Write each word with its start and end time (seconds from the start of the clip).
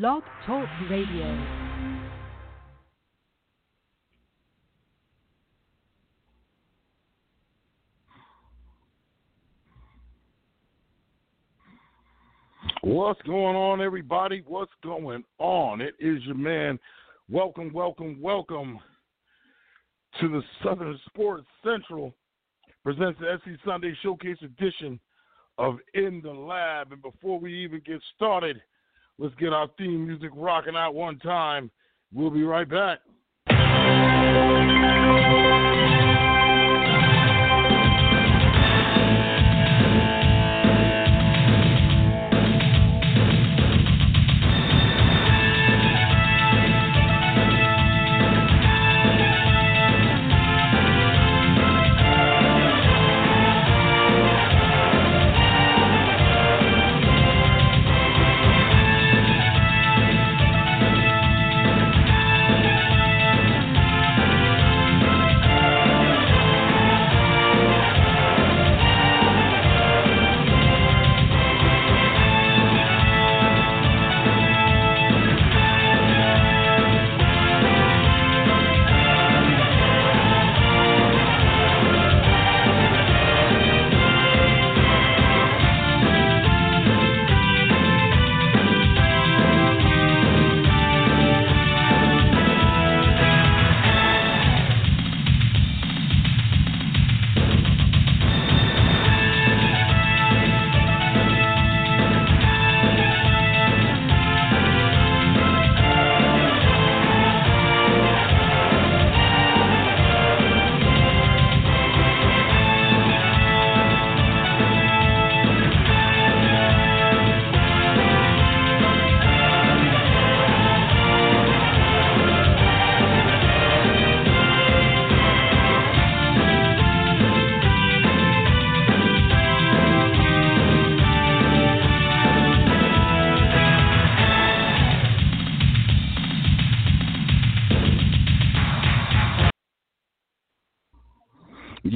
Blog 0.00 0.24
Talk 0.44 0.66
Radio. 0.90 1.46
What's 12.82 13.22
going 13.22 13.54
on, 13.54 13.80
everybody? 13.80 14.42
What's 14.48 14.72
going 14.82 15.22
on? 15.38 15.80
It 15.80 15.94
is 16.00 16.20
your 16.24 16.34
man. 16.34 16.80
Welcome, 17.30 17.72
welcome, 17.72 18.20
welcome 18.20 18.80
to 20.20 20.28
the 20.28 20.42
Southern 20.64 20.98
Sports 21.06 21.46
Central 21.62 22.12
presents 22.82 23.20
the 23.20 23.38
SC 23.44 23.60
Sunday 23.64 23.96
Showcase 24.02 24.38
edition 24.42 24.98
of 25.56 25.76
In 25.94 26.20
the 26.20 26.32
Lab. 26.32 26.90
And 26.90 27.00
before 27.00 27.38
we 27.38 27.54
even 27.62 27.80
get 27.86 28.00
started, 28.16 28.60
let's 29.18 29.34
get 29.36 29.52
our 29.52 29.68
theme 29.78 30.06
music 30.06 30.30
rocking 30.34 30.76
out 30.76 30.94
one 30.94 31.18
time. 31.18 31.70
We'll 32.12 32.30
be 32.30 32.42
right 32.42 32.68
back. 32.68 33.00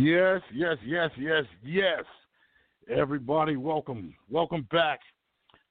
Yes, 0.08 0.40
yes, 0.54 0.78
yes, 0.86 1.10
yes, 1.18 1.44
yes. 1.62 2.02
Everybody, 2.88 3.56
welcome. 3.56 4.14
Welcome 4.30 4.66
back 4.72 5.00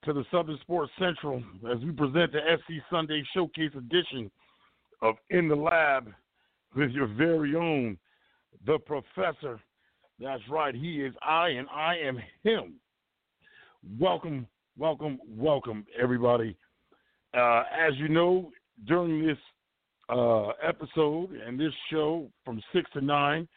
to 0.04 0.12
the 0.12 0.24
Southern 0.30 0.56
Sports 0.60 0.92
Central 0.96 1.42
as 1.68 1.78
we 1.82 1.90
present 1.90 2.30
the 2.30 2.38
SC 2.56 2.74
Sunday 2.88 3.24
Showcase 3.34 3.72
edition 3.76 4.30
of 5.02 5.16
In 5.30 5.48
the 5.48 5.56
Lab 5.56 6.12
with 6.76 6.92
your 6.92 7.08
very 7.08 7.56
own, 7.56 7.98
the 8.64 8.78
professor. 8.78 9.58
That's 10.20 10.42
right, 10.48 10.72
he 10.72 11.02
is 11.02 11.14
I 11.20 11.48
and 11.48 11.66
I 11.74 11.96
am 11.96 12.20
him. 12.44 12.74
Welcome, 13.98 14.46
welcome, 14.78 15.18
welcome, 15.28 15.84
everybody. 16.00 16.56
Uh, 17.36 17.64
as 17.76 17.92
you 17.96 18.08
know, 18.08 18.52
during 18.86 19.26
this 19.26 19.38
uh, 20.08 20.50
episode 20.62 21.32
and 21.32 21.58
this 21.58 21.72
show 21.90 22.30
from 22.44 22.62
6 22.72 22.88
to 22.92 23.00
9, 23.00 23.48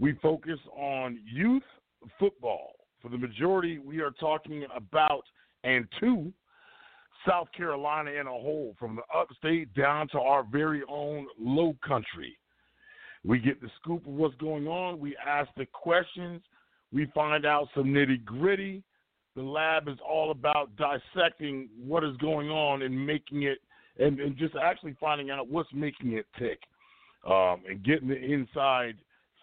we 0.00 0.14
focus 0.22 0.58
on 0.76 1.20
youth 1.24 1.62
football. 2.18 2.72
For 3.02 3.10
the 3.10 3.18
majority, 3.18 3.78
we 3.78 4.00
are 4.00 4.10
talking 4.10 4.64
about 4.74 5.22
and 5.62 5.86
to 6.00 6.32
South 7.28 7.48
Carolina 7.54 8.10
in 8.12 8.26
a 8.26 8.30
whole, 8.30 8.74
from 8.78 8.96
the 8.96 9.02
upstate 9.14 9.72
down 9.74 10.08
to 10.08 10.18
our 10.18 10.42
very 10.42 10.82
own 10.88 11.26
low 11.38 11.76
country. 11.86 12.38
We 13.24 13.38
get 13.38 13.60
the 13.60 13.68
scoop 13.80 14.06
of 14.06 14.14
what's 14.14 14.34
going 14.36 14.66
on. 14.66 14.98
We 14.98 15.14
ask 15.16 15.50
the 15.56 15.66
questions. 15.66 16.40
We 16.92 17.06
find 17.14 17.44
out 17.44 17.68
some 17.74 17.84
nitty 17.84 18.24
gritty. 18.24 18.82
The 19.36 19.42
lab 19.42 19.88
is 19.88 19.98
all 20.06 20.30
about 20.30 20.70
dissecting 20.76 21.68
what 21.78 22.04
is 22.04 22.16
going 22.16 22.48
on 22.48 22.82
and 22.82 23.06
making 23.06 23.42
it, 23.42 23.58
and, 23.98 24.18
and 24.18 24.36
just 24.36 24.54
actually 24.56 24.96
finding 24.98 25.30
out 25.30 25.48
what's 25.48 25.72
making 25.74 26.14
it 26.14 26.26
tick 26.38 26.60
um, 27.26 27.62
and 27.68 27.84
getting 27.84 28.08
the 28.08 28.16
inside 28.18 28.96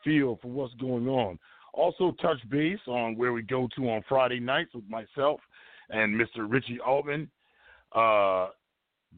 feel 0.04 0.40
for 0.42 0.50
what's 0.50 0.74
going 0.76 1.08
on. 1.08 1.40
Also, 1.74 2.16
touch 2.22 2.38
base 2.50 2.80
on 2.88 3.16
where 3.16 3.34
we 3.34 3.42
go 3.44 3.68
to 3.76 3.90
on 3.90 4.04
Friday 4.10 4.40
nights 4.40 4.72
with 4.74 4.88
myself 4.90 5.40
and 5.90 6.20
Mr. 6.20 6.46
Richie 6.48 6.80
Altman 6.80 7.30
uh, 7.96 8.48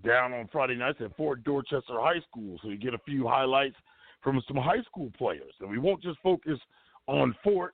down 0.05 0.33
on 0.33 0.49
Friday 0.51 0.75
nights 0.75 0.99
at 1.03 1.15
Fort 1.15 1.43
Dorchester 1.43 1.99
High 1.99 2.19
School. 2.29 2.59
So 2.61 2.69
you 2.69 2.77
get 2.77 2.93
a 2.93 2.99
few 2.99 3.27
highlights 3.27 3.75
from 4.21 4.41
some 4.47 4.57
high 4.57 4.81
school 4.83 5.11
players. 5.17 5.53
And 5.61 5.69
we 5.69 5.79
won't 5.79 6.03
just 6.03 6.19
focus 6.21 6.59
on 7.07 7.33
Fort, 7.43 7.73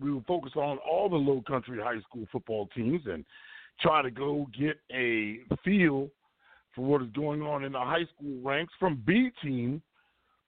we 0.00 0.10
will 0.10 0.24
focus 0.26 0.52
on 0.56 0.78
all 0.78 1.08
the 1.08 1.16
low 1.16 1.42
country 1.46 1.78
high 1.80 2.00
school 2.00 2.26
football 2.32 2.68
teams 2.74 3.02
and 3.06 3.24
try 3.80 4.02
to 4.02 4.10
go 4.10 4.46
get 4.58 4.80
a 4.92 5.40
feel 5.64 6.08
for 6.74 6.84
what 6.84 7.02
is 7.02 7.08
going 7.14 7.42
on 7.42 7.64
in 7.64 7.72
the 7.72 7.78
high 7.78 8.04
school 8.16 8.40
ranks 8.42 8.72
from 8.80 9.02
B 9.06 9.30
team 9.42 9.82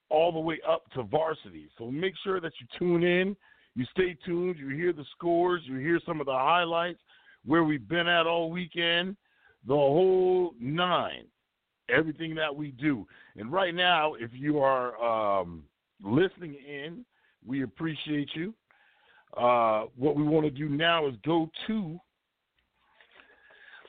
all 0.09 0.33
the 0.33 0.39
way 0.39 0.61
up 0.69 0.91
to 0.93 1.03
varsity. 1.03 1.69
So 1.79 1.91
make 1.91 2.15
sure 2.23 2.41
that 2.41 2.53
you 2.61 2.67
tune 2.79 3.03
in, 3.03 3.37
you 3.75 3.85
stay 3.91 4.17
tuned, 4.25 4.57
you 4.59 4.69
hear 4.69 4.93
the 4.93 5.05
scores, 5.17 5.63
you 5.65 5.79
hear 5.79 6.01
some 6.07 6.21
of 6.21 6.27
the 6.27 6.33
highlights, 6.33 7.01
where 7.45 7.65
we've 7.65 7.89
been 7.89 8.09
at 8.09 8.27
all 8.27 8.51
weekend, 8.51 9.17
the 9.67 9.75
whole 9.75 10.55
nine, 10.61 11.27
everything 11.89 12.35
that 12.37 12.55
we 12.55 12.71
do. 12.73 13.07
And 13.37 13.53
right 13.53 13.75
now, 13.75 14.15
if 14.15 14.31
you 14.33 14.61
are 14.61 14.97
um, 15.03 15.65
listening 16.03 16.55
in, 16.55 17.05
we 17.45 17.63
appreciate 17.63 18.31
you. 18.35 18.55
Uh, 19.37 19.85
what 19.97 20.17
we 20.17 20.23
want 20.23 20.45
to 20.47 20.51
do 20.51 20.69
now 20.69 21.07
is 21.07 21.15
go 21.25 21.51
to. 21.67 21.99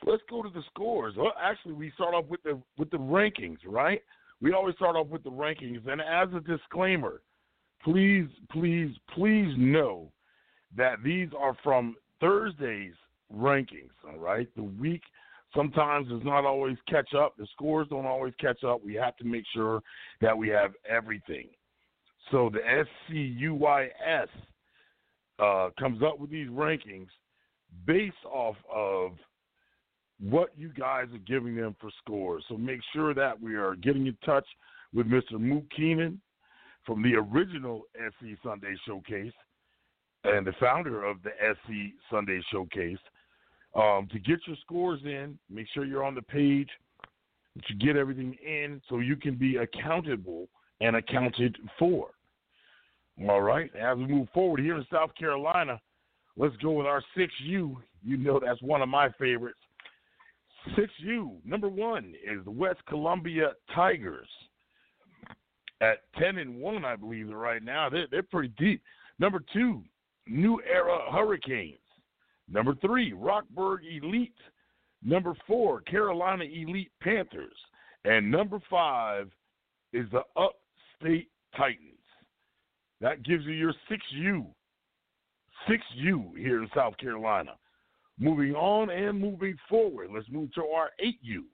Let's 0.04 0.22
go 0.28 0.42
to 0.42 0.50
the 0.50 0.62
scores. 0.70 1.14
Well, 1.16 1.32
actually, 1.40 1.72
we 1.74 1.90
start 1.92 2.14
off 2.14 2.26
with 2.26 2.42
the 2.42 2.60
with 2.76 2.90
the 2.90 2.98
rankings, 2.98 3.58
right? 3.66 4.02
We 4.40 4.52
always 4.52 4.74
start 4.76 4.96
off 4.96 5.08
with 5.08 5.24
the 5.24 5.30
rankings. 5.30 5.86
And 5.86 6.00
as 6.00 6.28
a 6.34 6.40
disclaimer, 6.40 7.22
please, 7.82 8.26
please, 8.50 8.94
please 9.14 9.54
know 9.56 10.12
that 10.76 11.02
these 11.02 11.28
are 11.38 11.56
from 11.62 11.96
Thursday's 12.20 12.94
rankings, 13.34 13.90
all 14.06 14.18
right? 14.18 14.48
The 14.56 14.62
week 14.62 15.02
sometimes 15.54 16.08
does 16.08 16.24
not 16.24 16.44
always 16.44 16.76
catch 16.88 17.14
up. 17.14 17.36
The 17.36 17.46
scores 17.52 17.88
don't 17.88 18.06
always 18.06 18.34
catch 18.40 18.64
up. 18.64 18.84
We 18.84 18.94
have 18.94 19.16
to 19.16 19.24
make 19.24 19.44
sure 19.54 19.80
that 20.20 20.36
we 20.36 20.48
have 20.48 20.72
everything. 20.88 21.48
So 22.30 22.50
the 22.52 22.60
SCUYS 23.10 24.28
uh, 25.38 25.70
comes 25.78 26.02
up 26.02 26.18
with 26.18 26.30
these 26.30 26.48
rankings 26.48 27.08
based 27.86 28.16
off 28.30 28.56
of 28.72 29.12
what 30.20 30.50
you 30.56 30.70
guys 30.70 31.06
are 31.12 31.18
giving 31.26 31.54
them 31.54 31.76
for 31.80 31.90
scores. 32.02 32.44
So 32.48 32.56
make 32.56 32.80
sure 32.92 33.14
that 33.14 33.40
we 33.40 33.54
are 33.54 33.74
getting 33.76 34.06
in 34.06 34.16
touch 34.24 34.46
with 34.92 35.06
Mr. 35.06 35.38
Mook 35.38 35.64
Keenan 35.70 36.20
from 36.84 37.02
the 37.02 37.14
original 37.14 37.82
SC 37.94 38.38
Sunday 38.42 38.74
Showcase 38.86 39.32
and 40.24 40.46
the 40.46 40.52
founder 40.58 41.04
of 41.04 41.18
the 41.22 41.30
SC 41.40 41.94
Sunday 42.10 42.40
Showcase. 42.50 42.98
Um, 43.74 44.08
to 44.10 44.18
get 44.18 44.40
your 44.46 44.56
scores 44.62 45.00
in, 45.04 45.38
make 45.50 45.66
sure 45.72 45.84
you're 45.84 46.04
on 46.04 46.14
the 46.14 46.22
page, 46.22 46.70
that 47.54 47.68
you 47.68 47.76
get 47.76 47.96
everything 47.96 48.34
in 48.44 48.80
so 48.88 48.98
you 48.98 49.14
can 49.14 49.36
be 49.36 49.56
accountable 49.56 50.48
and 50.80 50.96
accounted 50.96 51.56
for. 51.78 52.08
All 53.28 53.42
right. 53.42 53.70
As 53.76 53.98
we 53.98 54.06
move 54.06 54.28
forward 54.32 54.60
here 54.60 54.76
in 54.76 54.86
South 54.92 55.10
Carolina, 55.16 55.80
let's 56.36 56.56
go 56.56 56.72
with 56.72 56.86
our 56.86 57.02
6U. 57.16 57.76
You 58.04 58.16
know 58.16 58.40
that's 58.44 58.62
one 58.62 58.80
of 58.80 58.88
my 58.88 59.10
favorites. 59.18 59.58
6U, 60.76 61.44
number 61.44 61.68
one, 61.68 62.14
is 62.24 62.44
the 62.44 62.50
West 62.50 62.80
Columbia 62.88 63.52
Tigers. 63.74 64.28
At 65.80 65.98
10 66.18 66.38
and 66.38 66.60
1, 66.60 66.84
I 66.84 66.96
believe, 66.96 67.28
right 67.28 67.62
now. 67.62 67.88
They're, 67.88 68.06
they're 68.10 68.22
pretty 68.22 68.52
deep. 68.58 68.82
Number 69.18 69.42
two, 69.52 69.82
New 70.26 70.60
Era 70.62 70.98
Hurricanes. 71.12 71.78
Number 72.50 72.74
three, 72.76 73.12
Rockburg 73.12 73.80
Elite. 73.84 74.34
Number 75.04 75.34
four, 75.46 75.80
Carolina 75.82 76.44
Elite 76.44 76.90
Panthers. 77.00 77.54
And 78.04 78.30
number 78.30 78.60
five 78.68 79.30
is 79.92 80.06
the 80.10 80.22
Upstate 80.36 81.28
Titans. 81.56 81.84
That 83.00 83.22
gives 83.22 83.44
you 83.44 83.52
your 83.52 83.74
6U. 83.90 84.46
6U 85.68 86.36
here 86.36 86.62
in 86.62 86.68
South 86.74 86.96
Carolina. 86.98 87.52
Moving 88.18 88.54
on 88.54 88.90
and 88.90 89.20
moving 89.20 89.56
forward, 89.68 90.08
let's 90.12 90.28
move 90.28 90.52
to 90.54 90.62
our 90.64 90.90
8U. 91.04 91.44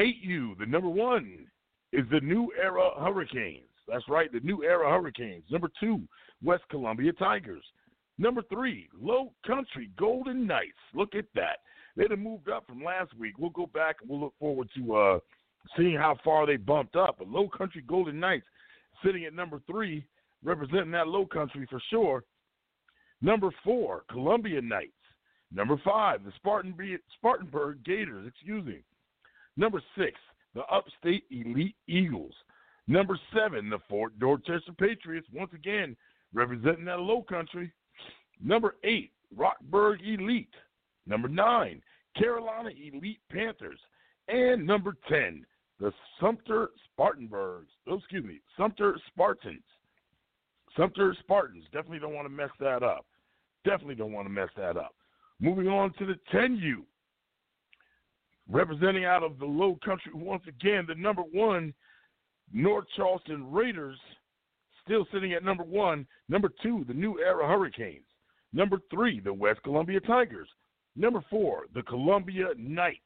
8U, 0.00 0.58
the 0.58 0.66
number 0.66 0.88
one 0.88 1.46
is 1.92 2.04
the 2.10 2.20
New 2.20 2.52
Era 2.60 2.90
Hurricanes. 2.98 3.64
That's 3.86 4.06
right, 4.08 4.30
the 4.30 4.40
New 4.40 4.62
Era 4.62 4.90
Hurricanes. 4.90 5.44
Number 5.50 5.70
two, 5.80 6.02
West 6.42 6.64
Columbia 6.70 7.12
Tigers. 7.14 7.64
Number 8.18 8.42
three, 8.50 8.88
Low 9.00 9.32
Country 9.46 9.90
Golden 9.96 10.46
Knights. 10.46 10.76
Look 10.92 11.14
at 11.14 11.24
that. 11.34 11.58
They'd 11.96 12.10
have 12.10 12.20
moved 12.20 12.48
up 12.48 12.66
from 12.66 12.84
last 12.84 13.16
week. 13.18 13.38
We'll 13.38 13.50
go 13.50 13.66
back 13.66 13.96
and 14.00 14.10
we'll 14.10 14.20
look 14.20 14.34
forward 14.38 14.68
to 14.76 14.96
uh, 14.96 15.18
seeing 15.76 15.96
how 15.96 16.16
far 16.22 16.46
they 16.46 16.56
bumped 16.56 16.96
up. 16.96 17.16
But 17.18 17.28
Low 17.28 17.48
Country 17.48 17.82
Golden 17.86 18.20
Knights 18.20 18.46
sitting 19.04 19.24
at 19.24 19.34
number 19.34 19.60
three, 19.66 20.04
representing 20.44 20.90
that 20.92 21.08
Low 21.08 21.26
Country 21.26 21.66
for 21.70 21.80
sure. 21.90 22.24
Number 23.20 23.50
four, 23.64 24.04
Columbia 24.10 24.60
Knights. 24.60 24.92
Number 25.52 25.80
five, 25.84 26.24
the 26.24 26.32
Spartanburg 26.38 27.84
Gators, 27.84 28.26
excuse 28.26 28.64
me. 28.64 28.82
Number 29.56 29.82
six, 29.96 30.12
the 30.54 30.62
Upstate 30.64 31.24
Elite 31.30 31.76
Eagles. 31.86 32.34
Number 32.86 33.18
seven, 33.34 33.70
the 33.70 33.78
Fort 33.88 34.18
Dorchester 34.18 34.72
Patriots, 34.78 35.26
once 35.32 35.52
again 35.54 35.96
representing 36.32 36.84
that 36.84 37.00
low 37.00 37.22
country. 37.22 37.72
Number 38.42 38.76
eight, 38.84 39.12
Rockburg 39.36 40.00
Elite. 40.02 40.54
Number 41.06 41.28
nine, 41.28 41.82
Carolina 42.16 42.70
Elite 42.70 43.20
Panthers. 43.30 43.78
And 44.28 44.66
number 44.66 44.94
10, 45.08 45.44
the 45.80 45.92
Sumter 46.20 46.68
Spartanburgs. 46.92 47.70
Oh, 47.88 47.94
excuse 47.96 48.24
me, 48.24 48.40
Sumter 48.58 48.98
Spartans. 49.08 49.62
Sumter 50.76 51.16
Spartans. 51.20 51.64
Definitely 51.72 52.00
don't 52.00 52.14
want 52.14 52.26
to 52.26 52.34
mess 52.34 52.50
that 52.60 52.82
up. 52.82 53.06
Definitely 53.64 53.94
don't 53.94 54.12
want 54.12 54.26
to 54.26 54.32
mess 54.32 54.50
that 54.56 54.76
up. 54.76 54.94
Moving 55.40 55.68
on 55.68 55.92
to 55.94 56.06
the 56.06 56.18
10U. 56.32 56.82
Representing 58.50 59.04
out 59.04 59.22
of 59.22 59.38
the 59.38 59.44
low 59.44 59.78
country, 59.84 60.12
once 60.14 60.42
again, 60.48 60.84
the 60.88 60.94
number 60.94 61.22
one 61.22 61.74
North 62.52 62.86
Charleston 62.96 63.50
Raiders, 63.52 63.98
still 64.84 65.06
sitting 65.12 65.34
at 65.34 65.44
number 65.44 65.64
one. 65.64 66.06
Number 66.28 66.50
two, 66.62 66.84
the 66.88 66.94
New 66.94 67.20
Era 67.20 67.46
Hurricanes. 67.46 68.06
Number 68.52 68.78
three, 68.90 69.20
the 69.20 69.32
West 69.32 69.62
Columbia 69.62 70.00
Tigers. 70.00 70.48
Number 70.96 71.22
four, 71.28 71.66
the 71.74 71.82
Columbia 71.82 72.48
Knights. 72.56 72.98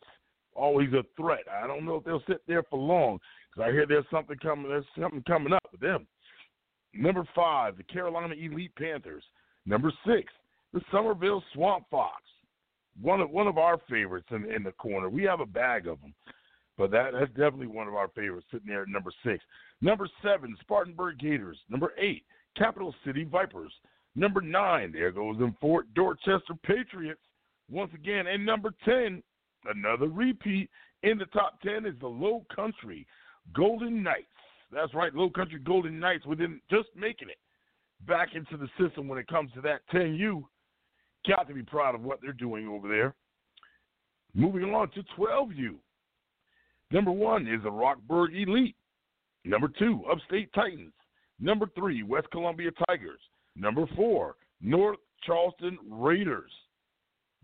Always 0.55 0.93
a 0.93 1.03
threat. 1.17 1.45
I 1.51 1.67
don't 1.67 1.85
know 1.85 1.97
if 1.97 2.05
they'll 2.05 2.23
sit 2.29 2.43
there 2.47 2.63
for 2.63 2.79
long 2.79 3.19
because 3.51 3.69
I 3.69 3.73
hear 3.73 3.87
there's 3.87 4.05
something 4.11 4.37
coming. 4.39 4.69
There's 4.69 4.85
something 5.01 5.23
coming 5.27 5.53
up 5.53 5.67
with 5.73 5.81
them. 5.81 6.07
Number 6.95 7.27
five, 7.35 7.77
the 7.77 7.83
Carolina 7.85 8.35
Elite 8.35 8.75
Panthers. 8.77 9.25
Number 9.67 9.93
six, 10.07 10.33
the 10.73 10.81
Summerville 10.91 11.43
Swamp 11.55 11.85
Fox. 11.91 12.23
One 13.01 13.21
of 13.21 13.31
one 13.31 13.47
of 13.47 13.57
our 13.57 13.79
favorites 13.89 14.29
in, 14.31 14.51
in 14.51 14.63
the 14.63 14.73
corner. 14.73 15.09
We 15.09 15.23
have 15.25 15.41
a 15.41 15.47
bag 15.47 15.87
of 15.87 16.01
them, 16.01 16.15
but 16.77 16.91
that 16.91 17.13
that's 17.19 17.31
definitely 17.31 17.69
one 17.69 17.89
of 17.89 17.95
our 17.95 18.09
favorites 18.09 18.47
sitting 18.51 18.69
there 18.69 18.83
at 18.83 18.89
number 18.89 19.11
six. 19.25 19.43
Number 19.81 20.07
seven, 20.23 20.55
Spartanburg 20.61 21.19
Gators. 21.19 21.59
Number 21.71 21.95
eight, 21.99 22.25
Capital 22.57 22.95
City 23.05 23.25
Vipers. 23.25 23.73
Number 24.15 24.43
nine, 24.43 24.93
there 24.93 25.11
goes 25.11 25.37
in 25.41 25.57
Fort 25.59 25.87
Dorchester 25.95 26.55
Patriots 26.63 27.23
once 27.71 27.91
again. 27.95 28.27
And 28.27 28.45
number 28.45 28.75
ten, 28.85 29.23
another 29.65 30.09
repeat 30.09 30.69
in 31.03 31.17
the 31.17 31.27
top 31.27 31.61
ten 31.63 31.87
is 31.87 31.95
the 31.99 32.09
Low 32.09 32.45
Country 32.55 33.07
Golden 33.55 34.03
Knights. 34.03 34.27
That's 34.71 34.93
right, 34.95 35.15
Low 35.15 35.31
Country 35.31 35.61
Golden 35.61 35.99
Knights 35.99 36.27
within 36.27 36.61
just 36.71 36.89
making 36.95 37.31
it 37.31 37.39
back 38.07 38.31
into 38.35 38.57
the 38.57 38.69
system 38.79 39.09
when 39.09 39.19
it 39.19 39.29
comes 39.29 39.51
to 39.53 39.61
that 39.63 39.81
10U. 39.93 40.45
Got 41.29 41.49
to 41.49 41.55
be 41.55 41.63
proud 41.63 41.95
of 41.95 42.03
what 42.03 42.21
they're 42.21 42.33
doing 42.33 42.69
over 42.69 42.89
there. 42.89 43.15
Moving 44.35 44.75
on 44.75 44.91
to 44.91 45.03
12U. 45.19 45.75
Number 46.91 47.13
one 47.13 47.47
is 47.47 47.63
the 47.63 47.71
Rockburg 47.71 48.35
Elite. 48.35 48.77
Number 49.45 49.69
two, 49.79 50.05
Upstate 50.11 50.53
Titans. 50.53 50.93
Number 51.41 51.67
three, 51.75 52.03
West 52.03 52.29
Columbia 52.31 52.71
Tigers. 52.87 53.21
Number 53.57 53.87
four, 53.97 54.37
North 54.61 54.99
Charleston 55.25 55.79
Raiders. 55.89 56.51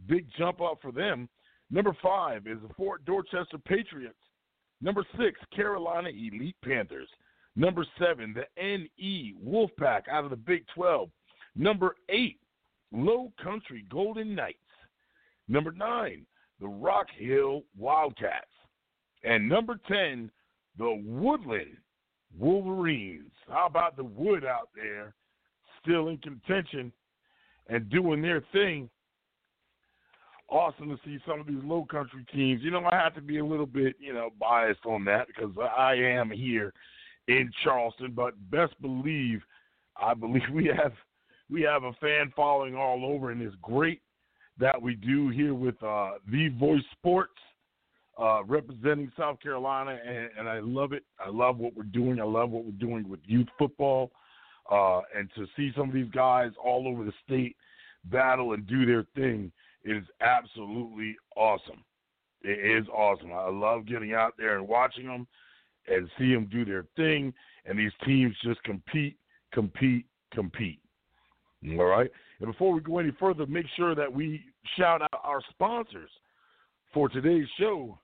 Big 0.07 0.27
jump 0.39 0.61
up 0.61 0.79
for 0.81 0.93
them. 0.93 1.29
Number 1.71 1.97
five 2.03 2.47
is 2.47 2.59
the 2.67 2.73
Fort 2.75 3.05
Dorchester 3.05 3.59
Patriots. 3.59 4.15
Number 4.81 5.05
six, 5.19 5.41
Carolina 5.55 6.09
Elite 6.09 6.57
Panthers. 6.65 7.09
Number 7.57 7.85
seven, 7.99 8.35
the 8.35 8.47
NE 8.57 9.35
Wolfpack 9.45 10.03
out 10.11 10.25
of 10.25 10.31
the 10.31 10.37
Big 10.37 10.65
12. 10.75 11.11
Number 11.57 11.97
eight, 12.09 12.39
Low 12.93 13.33
Country 13.43 13.85
Golden 13.91 14.35
Knights. 14.35 14.59
Number 15.49 15.73
nine, 15.73 16.27
the 16.61 16.69
Rock 16.69 17.07
Hill 17.17 17.63
Wildcats. 17.77 18.47
And 19.25 19.49
number 19.49 19.79
10, 19.89 20.31
the 20.79 21.03
Woodland 21.05 21.77
Wolverines. 22.37 23.33
How 23.49 23.67
about 23.67 23.97
the 23.97 24.05
Wood 24.05 24.45
out 24.45 24.69
there 24.75 25.15
still 25.83 26.09
in 26.09 26.19
contention 26.19 26.93
and 27.69 27.91
doing 27.91 28.23
their 28.23 28.43
thing? 28.53 28.89
Awesome 30.51 30.89
to 30.89 30.99
see 31.05 31.19
some 31.27 31.41
of 31.41 31.47
these 31.47 31.63
low 31.63 31.85
country 31.91 32.25
teams. 32.35 32.63
You 32.63 32.71
know, 32.71 32.85
I 32.91 32.97
have 32.97 33.15
to 33.17 33.21
be 33.21 33.39
a 33.39 33.45
little 33.45 33.67
bit, 33.67 33.97
you 33.99 34.15
know, 34.15 34.31
biased 34.41 34.87
on 34.87 35.05
that 35.05 35.27
because 35.27 35.53
I 35.77 35.95
am 35.95 36.31
here 36.31 36.73
in 37.27 37.51
Charleston, 37.63 38.13
but 38.15 38.33
best 38.51 38.81
believe 38.81 39.43
I 40.01 40.15
believe 40.15 40.43
we 40.53 40.67
have 40.67 40.93
we 41.51 41.63
have 41.63 41.85
a 41.85 41.93
fan 41.95 42.33
following 42.37 42.77
all 42.77 43.05
over, 43.05 43.31
and 43.31 43.41
it's 43.41 43.57
great 43.63 44.03
that 44.59 44.81
we 44.81 44.95
do 44.95 45.29
here 45.29 45.55
with 45.55 45.81
uh, 45.83 46.13
the 46.31 46.49
Voice 46.59 46.83
Sports 46.93 47.33
uh, 48.19 48.43
representing 48.45 49.13
South 49.17 49.41
Carolina, 49.41 49.99
and, 50.05 50.31
and, 50.39 50.49
I 50.49 50.59
love 50.59 50.93
it. 50.93 51.05
I 51.25 51.31
love 51.31 51.59
what 51.59 51.77
we're 51.77 51.85
doing. 51.85 52.21
I 52.21 52.25
love 52.25 52.51
what 52.51 52.65
we're 52.65 52.73
doing 52.73 53.09
with 53.09 53.21
youth 53.25 53.47
football, 53.57 54.11
uh, 54.71 55.01
and 55.17 55.31
to 55.37 55.47
see 55.57 55.71
some 55.77 55.89
of 55.89 55.95
these 55.95 56.11
guys 56.11 56.51
all 56.63 56.89
over 56.89 57.05
the 57.05 57.13
state 57.25 57.57
battle 58.07 58.55
and 58.55 58.67
do 58.67 58.85
their 58.85 59.07
thing 59.15 59.53
is 59.85 60.03
absolutely 60.21 61.17
awesome. 61.37 61.85
It 62.43 62.83
is 62.83 62.89
awesome. 62.89 63.33
I 63.33 63.49
love 63.51 63.87
getting 63.87 64.15
out 64.15 64.35
there 64.37 64.59
and 64.59 64.67
watching 64.67 65.07
them 65.07 65.27
and 65.87 66.09
see 66.19 66.35
them 66.35 66.49
do 66.51 66.65
their 66.65 66.87
thing, 66.97 67.33
and 67.67 67.79
these 67.79 67.93
teams 68.05 68.35
just 68.43 68.63
compete, 68.65 69.17
compete, 69.53 70.07
compete. 70.35 70.81
All 71.67 71.85
right. 71.85 72.11
And 72.41 72.53
before 72.53 72.73
we 72.73 72.81
go 72.81 72.99
any 72.99 73.13
further, 73.19 73.47
make 73.47 73.67
sure 73.77 73.95
that 73.95 74.13
we 74.13 74.45
shout 74.77 75.03
out 75.03 75.21
our 75.25 75.43
sponsors 75.51 76.11
for 76.95 77.09
today's 77.09 77.49
show. 77.59 77.99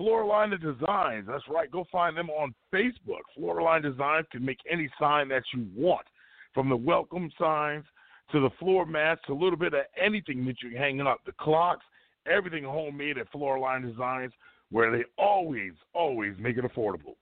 Floorliner 0.00 0.60
Designs. 0.60 1.26
That's 1.28 1.44
right. 1.48 1.70
Go 1.70 1.84
find 1.92 2.16
them 2.16 2.30
on 2.30 2.54
Facebook. 2.72 3.20
Floorline 3.38 3.82
Designs 3.82 4.26
can 4.32 4.44
make 4.44 4.58
any 4.70 4.88
sign 4.98 5.28
that 5.28 5.44
you 5.52 5.66
want, 5.76 6.06
from 6.52 6.68
the 6.68 6.76
welcome 6.76 7.30
signs 7.38 7.84
to 8.32 8.40
the 8.40 8.50
floor 8.58 8.86
mats 8.86 9.20
to 9.26 9.32
a 9.32 9.34
little 9.34 9.58
bit 9.58 9.74
of 9.74 9.84
anything 10.02 10.44
that 10.46 10.56
you're 10.62 10.80
hanging 10.80 11.06
up. 11.06 11.20
The 11.26 11.32
clocks, 11.38 11.84
everything 12.26 12.64
homemade 12.64 13.18
at 13.18 13.30
Floorline 13.32 13.88
Designs, 13.88 14.32
where 14.70 14.90
they 14.90 15.04
always, 15.18 15.72
always 15.92 16.34
make 16.40 16.56
it 16.56 16.64
affordable. 16.64 17.14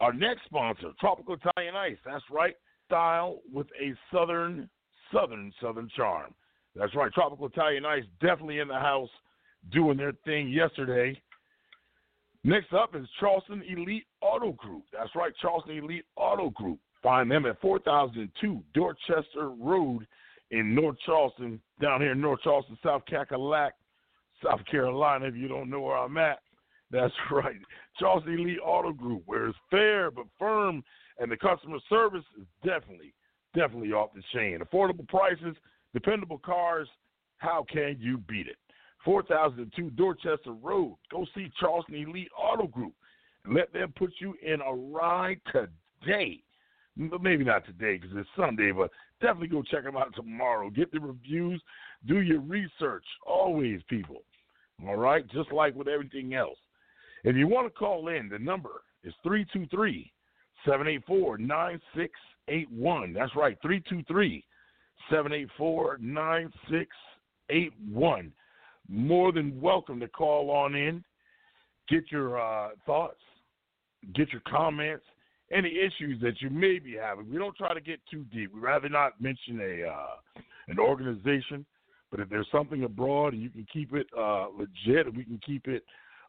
Our 0.00 0.12
next 0.12 0.44
sponsor, 0.44 0.90
Tropical 1.00 1.36
Italian 1.36 1.76
Ice. 1.76 1.96
That's 2.04 2.24
right 2.30 2.56
style 2.86 3.40
with 3.52 3.66
a 3.80 3.94
southern, 4.12 4.68
southern, 5.12 5.52
southern 5.60 5.88
charm. 5.96 6.34
That's 6.74 6.94
right. 6.94 7.12
Tropical 7.12 7.46
Italian 7.46 7.84
Ice 7.84 8.04
definitely 8.20 8.58
in 8.58 8.68
the 8.68 8.74
house 8.74 9.10
doing 9.72 9.96
their 9.96 10.12
thing 10.24 10.48
yesterday. 10.48 11.20
Next 12.42 12.72
up 12.74 12.94
is 12.94 13.06
Charleston 13.20 13.62
Elite 13.68 14.04
Auto 14.20 14.52
Group. 14.52 14.82
That's 14.92 15.14
right, 15.14 15.32
Charleston 15.40 15.78
Elite 15.78 16.04
Auto 16.16 16.50
Group. 16.50 16.78
Find 17.02 17.30
them 17.30 17.46
at 17.46 17.60
4002 17.60 18.62
Dorchester 18.74 19.50
Road 19.50 20.06
in 20.50 20.74
North 20.74 20.96
Charleston, 21.06 21.60
down 21.80 22.00
here 22.00 22.12
in 22.12 22.20
North 22.20 22.40
Charleston, 22.42 22.78
South 22.82 23.02
Cackalack, 23.10 23.70
South 24.44 24.60
Carolina. 24.70 25.26
If 25.26 25.36
you 25.36 25.48
don't 25.48 25.70
know 25.70 25.80
where 25.80 25.96
I'm 25.96 26.16
at, 26.18 26.40
that's 26.90 27.14
right. 27.30 27.56
Charleston 27.98 28.34
Elite 28.34 28.58
Auto 28.62 28.92
Group, 28.92 29.22
where 29.26 29.46
it's 29.46 29.58
fair 29.70 30.10
but 30.10 30.26
firm, 30.38 30.82
and 31.18 31.30
the 31.30 31.36
customer 31.36 31.78
service 31.88 32.24
is 32.40 32.46
definitely, 32.64 33.14
definitely 33.54 33.92
off 33.92 34.10
the 34.14 34.22
chain. 34.32 34.58
Affordable 34.60 35.06
prices, 35.08 35.56
dependable 35.92 36.38
cars. 36.38 36.88
How 37.38 37.64
can 37.70 37.96
you 38.00 38.18
beat 38.18 38.46
it? 38.46 38.56
4002 39.04 39.90
Dorchester 39.90 40.52
Road. 40.52 40.96
Go 41.10 41.26
see 41.34 41.50
Charleston 41.60 41.94
Elite 41.94 42.30
Auto 42.38 42.66
Group 42.66 42.94
and 43.44 43.54
let 43.54 43.72
them 43.72 43.92
put 43.96 44.12
you 44.18 44.34
in 44.42 44.60
a 44.60 44.74
ride 44.74 45.40
today. 45.52 46.42
Maybe 46.96 47.44
not 47.44 47.66
today 47.66 47.98
because 47.98 48.16
it's 48.16 48.28
Sunday, 48.36 48.70
but 48.70 48.90
definitely 49.20 49.48
go 49.48 49.62
check 49.62 49.84
them 49.84 49.96
out 49.96 50.14
tomorrow. 50.14 50.70
Get 50.70 50.92
the 50.92 51.00
reviews, 51.00 51.60
do 52.06 52.20
your 52.20 52.40
research. 52.40 53.04
Always, 53.26 53.80
people. 53.88 54.22
All 54.86 54.96
right? 54.96 55.28
Just 55.30 55.52
like 55.52 55.74
with 55.74 55.88
everything 55.88 56.34
else. 56.34 56.58
If 57.24 57.36
you 57.36 57.48
want 57.48 57.66
to 57.66 57.70
call 57.70 58.08
in, 58.08 58.28
the 58.28 58.38
number 58.38 58.82
is 59.02 59.14
323 59.22 60.12
784 60.64 61.38
9681. 61.38 63.12
That's 63.12 63.36
right, 63.36 63.56
323 63.62 64.44
784 65.10 65.98
9681. 66.00 68.32
More 68.88 69.32
than 69.32 69.60
welcome 69.60 70.00
to 70.00 70.08
call 70.08 70.50
on 70.50 70.74
in, 70.74 71.04
get 71.88 72.10
your 72.10 72.40
uh, 72.40 72.70
thoughts, 72.84 73.20
get 74.14 74.32
your 74.32 74.42
comments, 74.48 75.04
any 75.50 75.70
issues 75.70 76.20
that 76.20 76.40
you 76.40 76.50
may 76.50 76.78
be 76.78 76.94
having. 76.94 77.30
We 77.30 77.38
don't 77.38 77.56
try 77.56 77.74
to 77.74 77.80
get 77.80 78.00
too 78.10 78.24
deep. 78.32 78.54
We 78.54 78.60
rather 78.60 78.88
not 78.88 79.20
mention 79.20 79.60
a 79.60 79.88
uh, 79.88 80.16
an 80.68 80.78
organization, 80.78 81.66
but 82.10 82.20
if 82.20 82.28
there's 82.28 82.48
something 82.50 82.84
abroad 82.84 83.34
and 83.34 83.42
you 83.42 83.50
can 83.50 83.66
keep 83.72 83.94
it 83.94 84.06
uh, 84.18 84.46
legit, 84.56 85.14
we 85.14 85.24
can 85.24 85.40
keep 85.44 85.66
it 85.66 85.84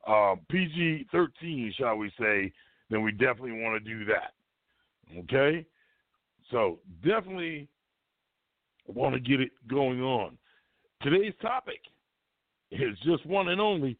uh, 0.07 0.35
PG 0.49 1.07
13, 1.11 1.73
shall 1.77 1.95
we 1.95 2.11
say, 2.19 2.51
then 2.89 3.01
we 3.01 3.11
definitely 3.11 3.51
want 3.51 3.83
to 3.83 3.89
do 3.89 4.05
that. 4.05 4.33
Okay? 5.19 5.65
So 6.51 6.79
definitely 7.03 7.67
want 8.87 9.15
to 9.15 9.19
get 9.19 9.41
it 9.41 9.51
going 9.67 10.01
on. 10.01 10.37
Today's 11.01 11.33
topic 11.41 11.79
is 12.71 12.97
just 13.03 13.25
one 13.25 13.49
and 13.49 13.61
only 13.61 13.97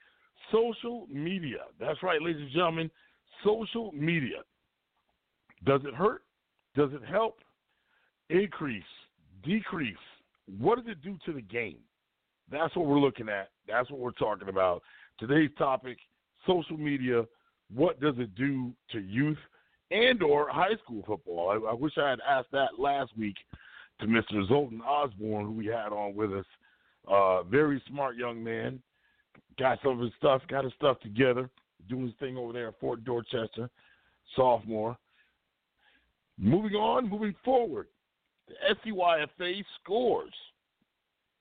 social 0.52 1.08
media. 1.12 1.60
That's 1.80 2.02
right, 2.04 2.22
ladies 2.22 2.42
and 2.42 2.52
gentlemen, 2.52 2.92
social 3.44 3.92
media. 3.92 4.38
Does 5.66 5.82
it 5.86 5.94
hurt? 5.94 6.24
Does 6.76 6.92
it 6.94 7.04
help? 7.10 7.40
Increase? 8.30 8.84
Decrease? 9.44 9.96
What 10.60 10.78
does 10.78 10.88
it 10.88 11.02
do 11.02 11.18
to 11.26 11.34
the 11.34 11.42
game? 11.42 11.78
That's 12.52 12.76
what 12.76 12.86
we're 12.86 13.00
looking 13.00 13.30
at. 13.30 13.50
That's 13.68 13.90
what 13.90 14.00
we're 14.00 14.12
talking 14.12 14.50
about. 14.50 14.84
Today's 15.20 15.50
topic, 15.58 15.98
social 16.46 16.78
media, 16.78 17.24
what 17.74 18.00
does 18.00 18.16
it 18.18 18.36
do 18.36 18.72
to 18.92 19.00
youth 19.00 19.38
and 19.92 20.22
or 20.22 20.50
high 20.50 20.76
school 20.84 21.04
football? 21.06 21.50
I, 21.50 21.72
I 21.72 21.74
wish 21.74 21.94
I 21.98 22.10
had 22.10 22.20
asked 22.28 22.52
that 22.52 22.80
last 22.80 23.12
week 23.18 23.36
to 24.00 24.08
Mr. 24.08 24.48
Zoltan 24.48 24.82
Osborne, 24.82 25.46
who 25.46 25.52
we 25.52 25.66
had 25.68 25.90
on 25.92 26.16
with 26.16 26.34
us. 26.34 26.46
Uh, 27.08 27.44
very 27.44 27.82
smart 27.88 28.16
young 28.16 28.44
man. 28.44 28.82
Got 29.58 29.80
some 29.84 29.94
of 29.94 30.00
his 30.00 30.12
stuff, 30.18 30.42
got 30.50 30.64
his 30.64 30.74
stuff 30.74 31.00
together, 31.00 31.50
doing 31.88 32.08
his 32.08 32.16
thing 32.20 32.38
over 32.38 32.52
there 32.52 32.70
at 32.70 32.80
Fort 32.80 33.04
Dorchester, 33.04 33.70
sophomore. 34.36 34.98
Moving 36.38 36.74
on, 36.74 37.10
moving 37.10 37.36
forward, 37.44 37.88
the 38.48 38.54
SCYFA 38.76 39.64
scores. 39.82 40.34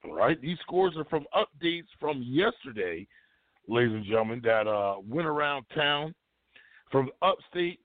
All 0.04 0.14
right, 0.14 0.40
these 0.40 0.59
scores 0.62 0.95
are 0.97 1.04
from 1.04 1.26
updates 1.35 1.87
from 1.99 2.23
yesterday 2.25 3.07
ladies 3.68 3.94
and 3.94 4.04
gentlemen, 4.04 4.40
that 4.44 4.66
uh, 4.66 4.97
went 5.09 5.26
around 5.26 5.64
town 5.75 6.14
from 6.90 7.11
upstate, 7.23 7.80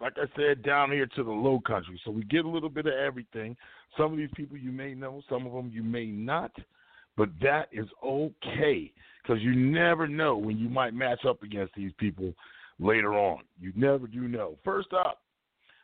like 0.00 0.14
I 0.16 0.26
said, 0.36 0.62
down 0.62 0.90
here 0.90 1.06
to 1.16 1.22
the 1.22 1.30
low 1.30 1.60
country. 1.60 2.00
So 2.04 2.10
we 2.10 2.24
get 2.24 2.44
a 2.44 2.48
little 2.48 2.68
bit 2.68 2.86
of 2.86 2.94
everything. 2.94 3.56
Some 3.96 4.12
of 4.12 4.18
these 4.18 4.30
people 4.34 4.56
you 4.56 4.72
may 4.72 4.94
know, 4.94 5.22
some 5.28 5.46
of 5.46 5.52
them 5.52 5.70
you 5.72 5.82
may 5.82 6.06
not, 6.06 6.50
but 7.16 7.28
that 7.42 7.68
is 7.72 7.86
okay 8.04 8.92
because 9.22 9.42
you 9.42 9.54
never 9.54 10.06
know 10.08 10.36
when 10.36 10.58
you 10.58 10.68
might 10.68 10.94
match 10.94 11.24
up 11.26 11.42
against 11.42 11.74
these 11.74 11.92
people 11.98 12.34
later 12.78 13.14
on. 13.14 13.42
You 13.60 13.72
never 13.76 14.06
do 14.06 14.28
know. 14.28 14.58
First 14.64 14.92
up, 14.92 15.22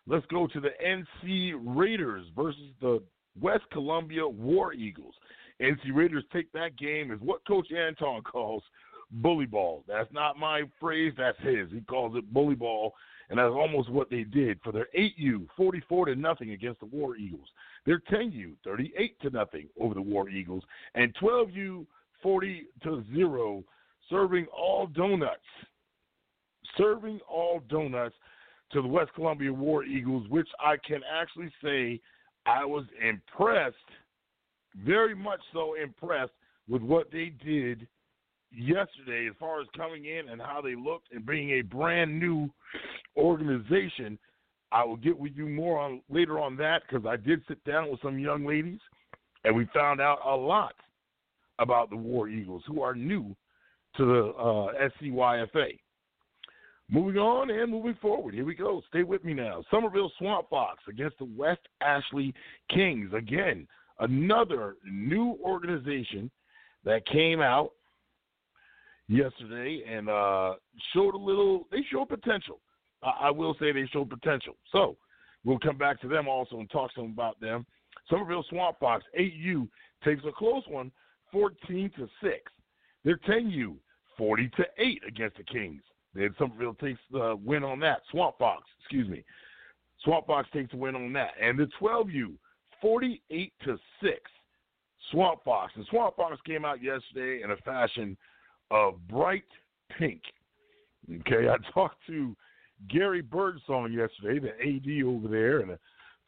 let's 0.07 0.26
go 0.26 0.47
to 0.47 0.61
the 0.61 0.71
NC 0.85 1.54
Raiders 1.64 2.26
versus 2.37 2.73
the 2.80 3.02
West 3.40 3.64
Columbia 3.73 4.26
War 4.26 4.73
Eagles. 4.73 5.14
NC 5.61 5.95
Raiders 5.95 6.25
take 6.33 6.50
that 6.52 6.76
game 6.78 7.11
as 7.11 7.21
what 7.21 7.47
Coach 7.47 7.69
Anton 7.71 8.23
calls 8.23 8.62
bully 9.11 9.47
ball. 9.47 9.85
That's 9.88 10.12
not 10.12 10.38
my 10.38 10.62
phrase, 10.79 11.12
that's 11.17 11.38
his. 11.40 11.71
He 11.71 11.81
calls 11.81 12.17
it 12.17 12.33
bully 12.33 12.55
ball, 12.55 12.95
and 13.29 13.38
that's 13.38 13.52
almost 13.52 13.90
what 13.90 14.11
they 14.11 14.25
did 14.25 14.61
for 14.62 14.73
their 14.73 14.88
8U, 14.97 15.47
44 15.57 16.07
to 16.07 16.14
nothing 16.17 16.50
against 16.50 16.81
the 16.81 16.87
War 16.87 17.17
Eagles. 17.17 17.49
Their 17.87 18.00
10U, 18.11 18.55
38 18.64 19.21
to 19.23 19.31
nothing 19.31 19.69
over 19.81 19.95
the 19.95 20.02
War 20.02 20.29
Eagles, 20.29 20.62
and 20.95 21.14
12U, 21.17 21.87
40 22.23 22.67
to 22.83 23.05
0, 23.14 23.64
serving 24.09 24.47
all 24.47 24.87
donuts. 24.87 25.40
Serving 26.76 27.21
all 27.29 27.61
donuts 27.69 28.14
to 28.73 28.81
the 28.81 28.88
West 28.88 29.11
Columbia 29.14 29.52
War 29.52 29.85
Eagles, 29.85 30.29
which 30.29 30.49
I 30.64 30.76
can 30.76 31.00
actually 31.12 31.52
say 31.62 32.00
I 32.47 32.64
was 32.64 32.85
impressed, 33.07 33.76
very 34.85 35.14
much 35.14 35.40
so 35.52 35.75
impressed 35.75 36.33
with 36.69 36.83
what 36.83 37.11
they 37.11 37.33
did 37.45 37.87
yesterday 38.52 39.28
as 39.28 39.35
far 39.38 39.61
as 39.61 39.66
coming 39.76 40.07
in 40.07 40.28
and 40.30 40.40
how 40.40 40.61
they 40.61 40.75
looked 40.75 41.12
and 41.12 41.25
being 41.25 41.50
a 41.50 41.62
brand 41.62 42.19
new 42.19 42.50
organization. 43.16 44.19
I 44.73 44.85
will 44.85 44.97
get 44.97 45.19
with 45.19 45.33
you 45.35 45.49
more 45.49 45.78
on 45.78 46.00
later 46.09 46.38
on 46.38 46.57
that 46.59 46.83
because 46.88 47.04
I 47.07 47.16
did 47.16 47.42
sit 47.49 47.62
down 47.64 47.90
with 47.90 48.00
some 48.02 48.19
young 48.19 48.47
ladies 48.47 48.78
and 49.45 49.57
we 49.57 49.69
found 49.75 50.00
out 50.00 50.19
a 50.25 50.35
lot 50.35 50.75
about 51.59 51.90
the 51.90 51.97
War 51.97 52.28
Eagles 52.28 52.62
who 52.66 52.83
are 52.83 52.95
new 52.95 53.35
to 53.97 54.04
the 54.04 54.26
uh, 54.38 54.88
SCYFA. 55.02 55.78
Moving 56.88 57.19
on 57.19 57.50
and 57.50 57.71
moving 57.71 57.97
forward. 58.00 58.35
Here 58.35 58.45
we 58.45 58.54
go. 58.54 58.83
Stay 58.88 59.04
with 59.04 59.25
me 59.25 59.33
now. 59.33 59.62
Summerville 59.71 60.11
Swamp 60.19 60.49
Fox 60.50 60.83
against 60.88 61.19
the 61.19 61.28
West 61.37 61.61
Ashley 61.80 62.35
Kings. 62.69 63.12
Again, 63.14 63.66
another 64.00 64.75
new 64.85 65.38
organization 65.45 66.30
that 66.85 67.07
came 67.07 67.40
out 67.40 67.73
yesterday 69.11 69.83
and 69.87 70.09
uh, 70.09 70.55
showed 70.95 71.14
a 71.14 71.19
little. 71.19 71.67
They 71.71 71.85
showed 71.93 72.09
potential. 72.09 72.61
I, 73.02 73.26
I 73.26 73.31
will 73.31 73.55
say 73.61 73.73
they 73.73 73.87
showed 73.93 74.09
potential. 74.09 74.55
So 74.73 74.97
we'll 75.45 75.59
come 75.59 75.76
back 75.76 76.00
to 76.02 76.09
them 76.09 76.29
also 76.29 76.61
and 76.61 76.71
talk 76.71 76.90
some 76.95 77.07
about 77.07 77.38
them. 77.40 77.67
Summerville 78.09 78.45
Swamp 78.49 78.79
Fox 78.79 79.05
8U 79.19 79.69
takes 80.05 80.23
a 80.26 80.33
close 80.33 80.62
one, 80.69 80.90
14 81.33 81.90
to 81.97 82.09
six. 82.23 82.40
Their 83.05 83.19
10U 83.29 83.76
40 84.17 84.50
to 84.57 84.64
eight 84.79 85.02
against 85.07 85.37
the 85.37 85.45
Kings. 85.45 85.83
Then 86.14 86.35
Summerville 86.38 86.75
takes 86.75 87.00
the 87.11 87.37
win 87.45 87.64
on 87.64 87.81
that. 87.81 88.00
Swamp 88.11 88.37
Fox, 88.38 88.64
excuse 88.81 89.09
me. 89.09 89.25
Swamp 90.05 90.26
Fox 90.26 90.49
takes 90.52 90.71
the 90.71 90.76
win 90.76 90.95
on 90.95 91.12
that. 91.14 91.31
And 91.40 91.59
the 91.59 91.69
12U 91.81 92.35
48 92.81 93.52
to 93.64 93.79
six. 94.02 94.21
Swamp 95.11 95.40
Fox. 95.45 95.73
And 95.76 95.87
Swamp 95.87 96.17
Fox 96.17 96.37
came 96.47 96.64
out 96.64 96.83
yesterday 96.83 97.43
in 97.43 97.50
a 97.50 97.57
fashion 97.59 98.17
of 98.70 98.94
bright 99.08 99.44
pink. 99.98 100.22
Okay, 101.20 101.48
I 101.48 101.56
talked 101.74 101.98
to 102.06 102.36
Gary 102.88 103.20
Birdsong 103.20 103.92
yesterday, 103.92 104.38
the 104.38 104.50
AD 104.50 105.06
over 105.06 105.28
there, 105.28 105.60
and 105.60 105.72
a 105.72 105.78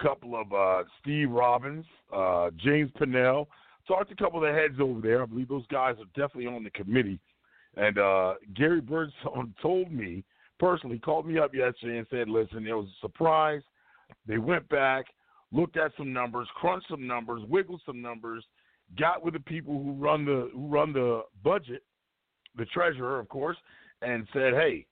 couple 0.02 0.38
of 0.38 0.52
uh, 0.52 0.84
Steve 1.00 1.30
Robbins, 1.30 1.84
uh, 2.14 2.50
James 2.56 2.90
Pinnell. 3.00 3.46
Talked 3.88 4.08
to 4.08 4.14
a 4.14 4.16
couple 4.16 4.42
of 4.42 4.52
the 4.52 4.58
heads 4.58 4.78
over 4.80 5.00
there. 5.00 5.22
I 5.22 5.26
believe 5.26 5.48
those 5.48 5.66
guys 5.66 5.96
are 5.98 6.06
definitely 6.14 6.46
on 6.46 6.62
the 6.62 6.70
committee. 6.70 7.18
And 7.76 7.98
uh, 7.98 8.34
Gary 8.54 8.80
Birdsong 8.80 9.54
told 9.62 9.90
me 9.90 10.24
personally, 10.58 10.98
called 10.98 11.26
me 11.26 11.38
up 11.38 11.54
yesterday 11.54 11.98
and 11.98 12.06
said, 12.10 12.28
"Listen, 12.28 12.66
it 12.66 12.72
was 12.72 12.86
a 12.86 13.00
surprise. 13.06 13.62
They 14.26 14.38
went 14.38 14.68
back, 14.68 15.06
looked 15.50 15.76
at 15.76 15.92
some 15.96 16.12
numbers, 16.12 16.48
crunched 16.54 16.88
some 16.88 17.06
numbers, 17.06 17.42
wiggled 17.48 17.80
some 17.84 18.00
numbers, 18.00 18.44
got 18.98 19.24
with 19.24 19.34
the 19.34 19.40
people 19.40 19.82
who 19.82 19.92
run 19.94 20.24
the 20.24 20.50
who 20.54 20.68
run 20.68 20.92
the 20.92 21.22
budget, 21.42 21.82
the 22.56 22.66
treasurer, 22.66 23.18
of 23.18 23.28
course, 23.28 23.56
and 24.02 24.26
said, 24.32 24.54
"Hey, 24.54 24.86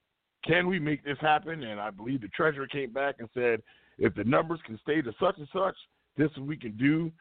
can 0.45 0.67
we 0.67 0.79
make 0.79 1.05
this 1.05 1.19
happen?" 1.21 1.63
And 1.63 1.81
I 1.81 1.91
believe 1.91 2.21
the 2.21 2.29
treasurer 2.29 2.67
came 2.67 2.93
back 2.93 3.17
and 3.19 3.29
said, 3.35 3.63
"If 3.99 4.15
the 4.15 4.25
numbers 4.25 4.61
can 4.63 4.79
stay 4.79 5.03
to 5.03 5.13
such 5.21 5.39
and 5.39 5.49
such, 5.53 5.77
this 6.17 6.37
we 6.39 6.57
can 6.57 6.77
do." 6.77 7.13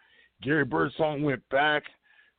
Gary 0.41 0.65
Birdsong 0.65 1.23
went 1.23 1.47
back, 1.49 1.83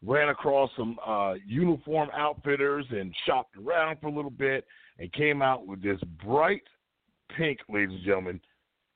ran 0.02 0.30
across 0.30 0.70
some 0.76 0.98
uh, 1.04 1.34
uniform 1.46 2.08
outfitters, 2.14 2.86
and 2.90 3.14
shopped 3.26 3.56
around 3.56 4.00
for 4.00 4.08
a 4.08 4.12
little 4.12 4.30
bit, 4.30 4.66
and 4.98 5.12
came 5.12 5.42
out 5.42 5.66
with 5.66 5.82
this 5.82 6.00
bright 6.24 6.62
pink, 7.36 7.58
ladies 7.68 7.96
and 7.96 8.04
gentlemen, 8.04 8.40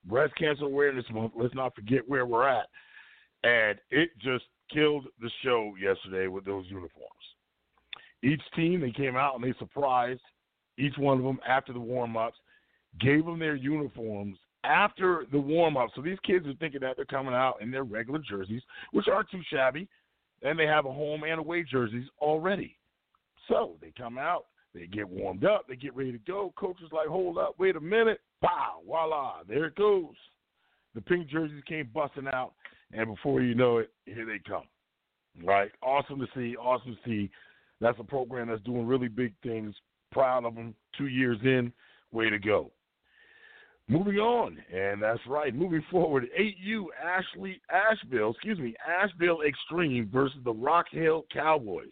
breast 0.04 0.34
cancer 0.37 0.64
awareness 0.64 1.04
month. 1.11 1.32
Let's 1.37 1.54
not 1.54 1.75
forget 1.75 2.08
where 2.08 2.26
we're 2.26 2.49
at, 2.49 2.68
and 3.42 3.78
it 3.90 4.11
just 4.18 4.44
killed 4.73 5.06
the 5.20 5.30
show 5.42 5.75
yesterday 5.78 6.26
with 6.26 6.44
those 6.44 6.64
uniforms. 6.66 7.34
Each 8.25 8.40
team, 8.57 8.81
they 8.81 8.90
came 8.90 9.16
out 9.16 9.35
and 9.35 9.45
they 9.45 9.57
surprised 9.59 10.23
each 10.78 10.97
one 10.97 11.19
of 11.19 11.25
them 11.25 11.38
after 11.47 11.73
the 11.73 11.81
warm 11.81 12.16
ups, 12.16 12.38
gave 12.99 13.25
them 13.26 13.38
their 13.38 13.54
uniforms 13.54 14.38
after 14.64 15.26
the 15.31 15.38
warm 15.38 15.76
up. 15.76 15.90
So 15.95 16.00
these 16.00 16.19
kids 16.25 16.47
are 16.47 16.54
thinking 16.54 16.81
that 16.81 16.97
they're 16.97 17.04
coming 17.04 17.35
out 17.35 17.61
in 17.61 17.71
their 17.71 17.85
regular 17.85 18.21
jerseys, 18.21 18.62
which 18.93 19.09
aren't 19.09 19.31
too 19.31 19.43
shabby, 19.52 19.87
and 20.43 20.59
they 20.59 20.66
have 20.66 20.87
a 20.87 20.93
home 20.93 21.23
and 21.25 21.38
away 21.38 21.64
jerseys 21.64 22.07
already. 22.19 22.76
So 23.47 23.75
they 23.83 23.93
come 23.97 24.16
out, 24.16 24.47
they 24.75 24.87
get 24.87 25.09
warmed 25.09 25.45
up, 25.45 25.66
they 25.69 25.76
get 25.76 25.95
ready 25.95 26.12
to 26.12 26.19
go. 26.19 26.54
Coach 26.57 26.78
is 26.83 26.93
like, 26.93 27.09
hold 27.09 27.37
up, 27.37 27.57
wait 27.59 27.76
a 27.76 27.81
minute. 27.81 28.21
Pow, 28.43 28.81
voila, 28.87 29.43
there 29.47 29.66
it 29.66 29.76
goes. 29.76 30.14
The 30.95 31.02
pink 31.02 31.28
jerseys 31.28 31.62
came 31.69 31.90
busting 31.93 32.28
out, 32.28 32.52
and 32.93 33.14
before 33.14 33.43
you 33.43 33.54
know 33.54 33.78
it, 33.78 33.93
here 34.07 34.25
they 34.25 34.40
come. 34.49 34.64
Right? 35.45 35.71
Awesome 35.83 36.21
to 36.21 36.26
see, 36.35 36.57
awesome 36.57 36.97
to 36.97 37.11
see. 37.11 37.31
That's 37.85 38.00
a 38.00 38.05
program 38.05 38.49
that's 38.49 38.62
doing 38.62 38.87
really 38.87 39.09
big 39.09 39.35
things. 39.43 39.75
Proud 40.11 40.47
of 40.47 40.55
them. 40.55 40.75
Two 40.97 41.09
years 41.09 41.37
in, 41.43 41.71
way 42.12 42.31
to 42.31 42.38
go. 42.38 42.73
Moving 43.88 44.17
on, 44.17 44.57
and 44.73 45.03
that's 45.03 45.21
right. 45.26 45.55
Moving 45.55 45.85
forward, 45.91 46.26
8U 46.41 46.87
Ashley 47.05 47.61
Asheville, 47.71 48.31
excuse 48.31 48.59
me, 48.59 48.75
Asheville 48.88 49.43
Extreme 49.43 50.09
versus 50.11 50.38
the 50.47 50.55
Rock 50.55 50.87
Hill 50.93 51.26
Cowboys. 51.31 51.91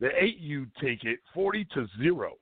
The 0.00 0.06
8U 0.06 0.70
take 0.80 1.04
it 1.04 1.18
40 1.34 1.66
to 1.74 1.86
0. 2.00 2.32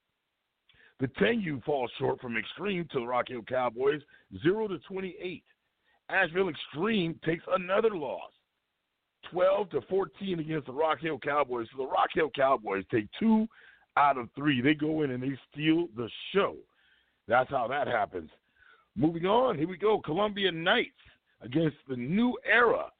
The 1.01 1.09
10U 1.09 1.65
falls 1.65 1.91
short 1.99 2.21
from 2.21 2.37
Extreme 2.37 2.87
to 2.93 3.01
the 3.01 3.07
Rock 3.07 3.27
Hill 3.27 3.43
Cowboys 3.43 4.03
0 4.41 4.69
to 4.69 4.79
28. 4.79 5.43
Asheville 6.11 6.49
Extreme 6.49 7.19
takes 7.25 7.43
another 7.53 7.91
loss 7.91 8.31
12 9.31 9.71
to 9.71 9.81
14 9.83 10.40
against 10.40 10.66
the 10.66 10.73
Rock 10.73 11.00
Hill 11.00 11.19
Cowboys. 11.19 11.66
So 11.73 11.83
the 11.83 11.88
Rock 11.88 12.09
Hill 12.14 12.31
Cowboys 12.35 12.85
take 12.90 13.09
two 13.19 13.47
out 13.97 14.19
of 14.19 14.28
three. 14.35 14.61
They 14.61 14.75
go 14.75 15.02
in 15.02 15.11
and 15.11 15.23
they 15.23 15.37
steal 15.52 15.88
the 15.97 16.09
show. 16.33 16.57
That's 17.28 17.50
how 17.50 17.69
that 17.69 17.87
happens. 17.87 18.31
Moving 18.97 19.26
on, 19.26 19.59
here 19.59 19.69
we 19.69 19.76
go. 19.76 20.00
Columbia 20.00 20.52
Knights 20.52 20.90
against 21.43 21.76
the 21.88 21.97
New 21.97 22.37
Era. 22.45 22.90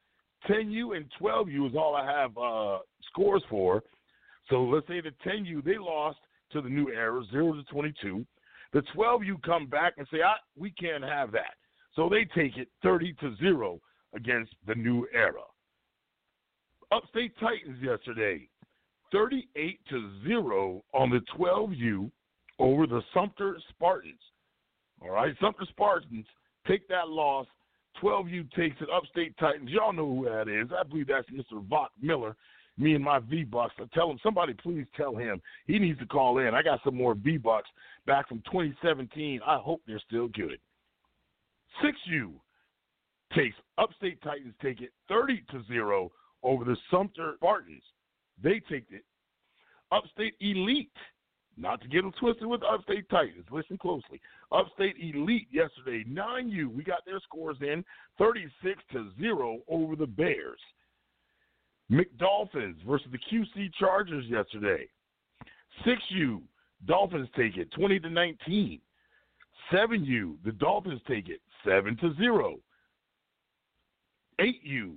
10U 0.49 0.95
and 0.95 1.05
12U 1.19 1.69
is 1.69 1.75
all 1.75 1.95
I 1.95 2.05
have 2.05 2.37
uh, 2.37 2.79
scores 3.09 3.43
for. 3.49 3.81
So 4.49 4.63
let's 4.63 4.87
say 4.87 5.01
the 5.01 5.13
10U 5.27 5.63
they 5.63 5.77
lost 5.77 6.19
to 6.51 6.61
the 6.61 6.69
New 6.69 6.89
Era, 6.89 7.23
zero 7.31 7.53
to 7.53 7.63
22. 7.63 8.25
The 8.73 8.83
12U 8.95 9.41
come 9.43 9.67
back 9.67 9.93
and 9.97 10.07
say, 10.11 10.19
ah, 10.23 10.35
we 10.57 10.71
can't 10.71 11.03
have 11.03 11.31
that. 11.31 11.55
So 11.95 12.09
they 12.09 12.25
take 12.25 12.57
it 12.57 12.67
30 12.83 13.13
to 13.21 13.35
zero 13.37 13.79
against 14.13 14.53
the 14.67 14.75
New 14.75 15.07
Era. 15.13 15.41
Upstate 16.91 17.33
Titans 17.39 17.81
yesterday, 17.81 18.47
38 19.11 19.79
to 19.89 20.11
zero 20.25 20.83
on 20.93 21.09
the 21.09 21.21
12U 21.37 22.11
over 22.59 22.87
the 22.87 23.01
Sumter 23.13 23.57
Spartans. 23.69 24.19
All 25.01 25.11
right, 25.11 25.35
Sumter 25.41 25.65
Spartans 25.69 26.25
take 26.67 26.87
that 26.87 27.09
loss. 27.09 27.47
12U 28.03 28.51
takes 28.53 28.75
it. 28.81 28.89
Upstate 28.93 29.37
Titans, 29.37 29.69
y'all 29.69 29.93
know 29.93 30.15
who 30.15 30.25
that 30.25 30.49
is. 30.49 30.69
I 30.77 30.83
believe 30.83 31.07
that's 31.07 31.29
Mr. 31.29 31.65
Vok 31.65 31.87
Miller. 32.01 32.35
Me 32.77 32.93
and 32.93 33.03
my 33.03 33.19
V 33.19 33.45
Bucks. 33.45 33.73
I 33.79 33.85
tell 33.93 34.11
him, 34.11 34.19
somebody 34.21 34.53
please 34.53 34.85
tell 34.97 35.15
him 35.15 35.41
he 35.65 35.79
needs 35.79 35.97
to 35.99 36.05
call 36.05 36.39
in. 36.39 36.53
I 36.53 36.61
got 36.61 36.81
some 36.83 36.95
more 36.95 37.15
V 37.15 37.37
Bucks 37.37 37.69
back 38.05 38.27
from 38.27 38.39
2017. 38.51 39.39
I 39.47 39.57
hope 39.57 39.81
they're 39.87 40.01
still 40.05 40.27
good. 40.27 40.59
6U 41.81 42.33
takes 43.33 43.55
Upstate 43.77 44.21
Titans 44.21 44.53
take 44.61 44.81
it 44.81 44.91
30 45.07 45.43
to 45.51 45.63
0 45.69 46.11
over 46.45 46.63
the 46.63 46.77
Sumter 46.89 47.33
Spartans. 47.35 47.83
They 48.41 48.61
take 48.69 48.85
it. 48.91 49.03
Upstate 49.91 50.35
Elite 50.39 50.89
not 51.57 51.81
to 51.81 51.87
get 51.87 52.01
them 52.01 52.11
twisted 52.19 52.47
with 52.47 52.61
Upstate 52.63 53.09
Titans. 53.09 53.45
Listen 53.49 53.77
closely. 53.77 54.19
Upstate 54.51 54.95
Elite 55.01 55.47
yesterday, 55.51 56.03
9U. 56.09 56.73
We 56.73 56.83
got 56.83 57.05
their 57.05 57.19
scores 57.21 57.57
in 57.61 57.83
36 58.17 58.81
to 58.91 59.09
0 59.19 59.59
over 59.69 59.95
the 59.95 60.07
Bears. 60.07 60.59
McDolphins 61.91 62.75
versus 62.85 63.07
the 63.11 63.19
QC 63.31 63.71
Chargers 63.79 64.25
yesterday. 64.27 64.87
6U, 65.85 66.41
Dolphins 66.85 67.29
take 67.37 67.57
it 67.57 67.71
20 67.71 67.99
to 67.99 68.09
19. 68.09 68.79
7U, 69.71 70.35
the 70.43 70.51
Dolphins 70.51 71.01
take 71.07 71.29
it 71.29 71.41
7 71.65 71.95
to 71.97 72.13
0. 72.15 72.59
8U, 74.39 74.95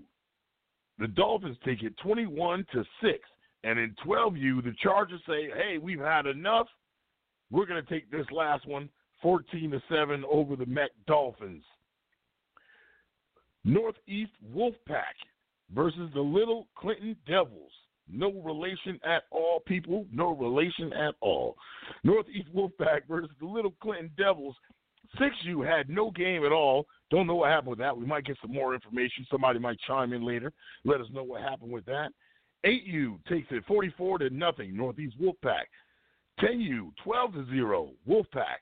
the 0.98 1.08
Dolphins 1.08 1.56
take 1.64 1.82
it 1.82 1.94
21 2.02 2.66
to 2.72 2.84
6. 3.02 3.18
And 3.64 3.78
in 3.78 3.94
12U, 4.06 4.62
the 4.62 4.74
Chargers 4.82 5.20
say, 5.26 5.48
hey, 5.54 5.78
we've 5.78 6.00
had 6.00 6.26
enough. 6.26 6.66
We're 7.50 7.66
going 7.66 7.84
to 7.84 7.90
take 7.90 8.10
this 8.10 8.26
last 8.30 8.66
one 8.66 8.88
14 9.22 9.70
to 9.72 9.82
7 9.90 10.24
over 10.30 10.54
the 10.54 10.66
Mac 10.66 10.90
Dolphins. 11.06 11.64
Northeast 13.64 14.32
Wolfpack 14.54 15.16
versus 15.74 16.10
the 16.14 16.20
Little 16.20 16.68
Clinton 16.76 17.16
Devils. 17.26 17.72
No 18.10 18.32
relation 18.42 18.98
at 19.04 19.24
all, 19.30 19.60
people. 19.66 20.06
No 20.12 20.34
relation 20.34 20.92
at 20.92 21.14
all. 21.20 21.56
Northeast 22.04 22.48
Wolfpack 22.54 23.00
versus 23.08 23.30
the 23.40 23.46
Little 23.46 23.74
Clinton 23.82 24.10
Devils. 24.16 24.56
6U 25.18 25.66
had 25.66 25.88
no 25.88 26.10
game 26.10 26.44
at 26.44 26.52
all. 26.52 26.86
Don't 27.10 27.26
know 27.26 27.36
what 27.36 27.50
happened 27.50 27.70
with 27.70 27.78
that. 27.78 27.96
We 27.96 28.06
might 28.06 28.24
get 28.24 28.36
some 28.42 28.52
more 28.52 28.74
information. 28.74 29.26
Somebody 29.30 29.58
might 29.58 29.78
chime 29.86 30.12
in 30.12 30.24
later. 30.24 30.52
Let 30.84 31.00
us 31.00 31.06
know 31.12 31.24
what 31.24 31.42
happened 31.42 31.72
with 31.72 31.86
that. 31.86 32.10
8U 32.66 33.24
takes 33.28 33.46
it 33.50 33.64
44 33.66 34.18
to 34.18 34.30
nothing, 34.30 34.76
Northeast 34.76 35.16
Wolfpack. 35.20 35.64
10U 36.40 36.90
12 37.02 37.32
to 37.34 37.46
0, 37.46 37.90
Wolfpack. 38.08 38.58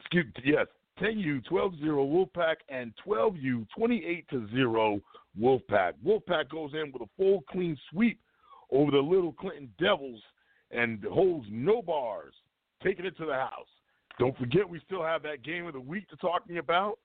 Excuse 0.00 0.26
yes, 0.44 0.66
10U 1.00 1.44
12 1.46 1.78
0 1.80 2.06
Wolfpack 2.06 2.56
and 2.68 2.92
12U 3.06 3.66
28 3.76 4.28
to 4.30 4.48
0 4.50 5.00
Wolfpack. 5.40 5.92
Wolfpack 6.06 6.48
goes 6.50 6.72
in 6.74 6.92
with 6.92 7.02
a 7.02 7.10
full 7.16 7.42
clean 7.50 7.76
sweep 7.90 8.20
over 8.70 8.90
the 8.90 8.98
Little 8.98 9.32
Clinton 9.32 9.70
Devils 9.78 10.20
and 10.70 11.02
holds 11.04 11.46
no 11.50 11.82
bars, 11.82 12.34
taking 12.82 13.06
it 13.06 13.16
to 13.16 13.26
the 13.26 13.34
house. 13.34 13.68
Don't 14.18 14.36
forget, 14.38 14.68
we 14.68 14.80
still 14.86 15.02
have 15.02 15.22
that 15.24 15.42
game 15.42 15.66
of 15.66 15.74
the 15.74 15.80
week 15.80 16.08
to 16.08 16.16
talking 16.16 16.58
about 16.58 16.98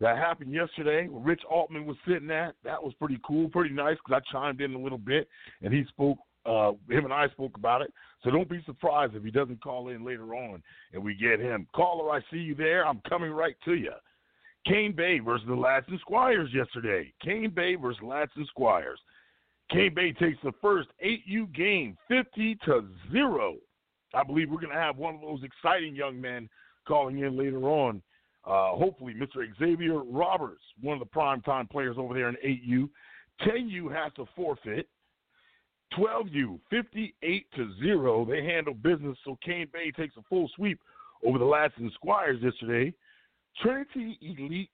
that 0.00 0.16
happened 0.16 0.52
yesterday 0.52 1.08
where 1.08 1.22
Rich 1.22 1.42
Altman 1.50 1.86
was 1.86 1.96
sitting 2.06 2.30
at. 2.30 2.54
That 2.64 2.82
was 2.82 2.94
pretty 2.94 3.18
cool, 3.26 3.48
pretty 3.48 3.74
nice 3.74 3.96
because 4.04 4.22
I 4.22 4.32
chimed 4.32 4.60
in 4.60 4.74
a 4.74 4.78
little 4.78 4.98
bit 4.98 5.28
and 5.62 5.72
he 5.72 5.84
spoke. 5.88 6.18
Uh, 6.46 6.72
him 6.88 7.04
and 7.04 7.12
I 7.12 7.28
spoke 7.28 7.56
about 7.58 7.82
it. 7.82 7.92
So 8.24 8.30
don't 8.30 8.48
be 8.48 8.62
surprised 8.64 9.14
if 9.14 9.22
he 9.22 9.30
doesn't 9.30 9.62
call 9.62 9.88
in 9.88 10.02
later 10.02 10.34
on 10.34 10.62
and 10.94 11.04
we 11.04 11.14
get 11.14 11.40
him. 11.40 11.66
Caller, 11.74 12.10
I 12.10 12.20
see 12.30 12.38
you 12.38 12.54
there. 12.54 12.86
I'm 12.86 13.02
coming 13.06 13.32
right 13.32 13.56
to 13.66 13.74
you. 13.74 13.92
Cane 14.66 14.94
Bay 14.96 15.18
versus 15.18 15.46
the 15.46 15.54
Ladson 15.54 16.00
Squires 16.00 16.48
yesterday. 16.54 17.12
Cane 17.22 17.52
Bay 17.54 17.74
versus 17.74 18.00
Ladson 18.02 18.46
Squires. 18.46 18.98
Cane 19.70 19.92
Bay 19.94 20.12
takes 20.12 20.38
the 20.42 20.52
first 20.62 20.88
8U 21.04 21.54
game 21.54 21.98
50 22.08 22.54
to 22.64 22.88
0. 23.12 23.56
I 24.14 24.24
believe 24.24 24.50
we're 24.50 24.60
going 24.60 24.72
to 24.72 24.80
have 24.80 24.96
one 24.96 25.14
of 25.14 25.20
those 25.20 25.40
exciting 25.42 25.94
young 25.94 26.20
men 26.20 26.48
calling 26.86 27.18
in 27.18 27.36
later 27.36 27.68
on 27.68 28.02
uh, 28.48 28.70
hopefully, 28.70 29.14
Mr. 29.14 29.44
Xavier 29.58 29.98
Roberts, 29.98 30.62
one 30.80 31.00
of 31.00 31.06
the 31.06 31.14
primetime 31.14 31.68
players 31.68 31.96
over 31.98 32.14
there 32.14 32.30
in 32.30 32.36
8U. 32.36 32.88
10U 33.46 33.92
has 33.94 34.10
to 34.16 34.24
forfeit. 34.34 34.88
12U, 35.98 36.58
58 36.70 37.46
to 37.56 37.74
0. 37.82 38.24
They 38.24 38.44
handle 38.44 38.74
business, 38.74 39.16
so 39.24 39.38
Cane 39.44 39.68
Bay 39.72 39.90
takes 39.90 40.16
a 40.16 40.22
full 40.28 40.50
sweep 40.56 40.80
over 41.24 41.38
the 41.38 41.44
Ladson 41.44 41.92
Squires 41.94 42.38
yesterday. 42.42 42.92
Trinity 43.62 44.18
Elite 44.22 44.70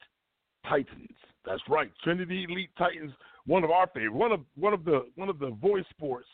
Titans. 0.68 1.16
That's 1.44 1.62
right. 1.68 1.90
Trinity 2.02 2.46
Elite 2.48 2.70
Titans, 2.78 3.12
one 3.46 3.64
of 3.64 3.70
our 3.70 3.86
favorites, 3.88 4.14
one 4.14 4.32
of 4.32 4.40
one 4.56 4.72
of 4.72 4.84
the 4.84 5.06
one 5.14 5.28
of 5.28 5.38
the 5.38 5.50
voice 5.50 5.84
sports 5.90 6.26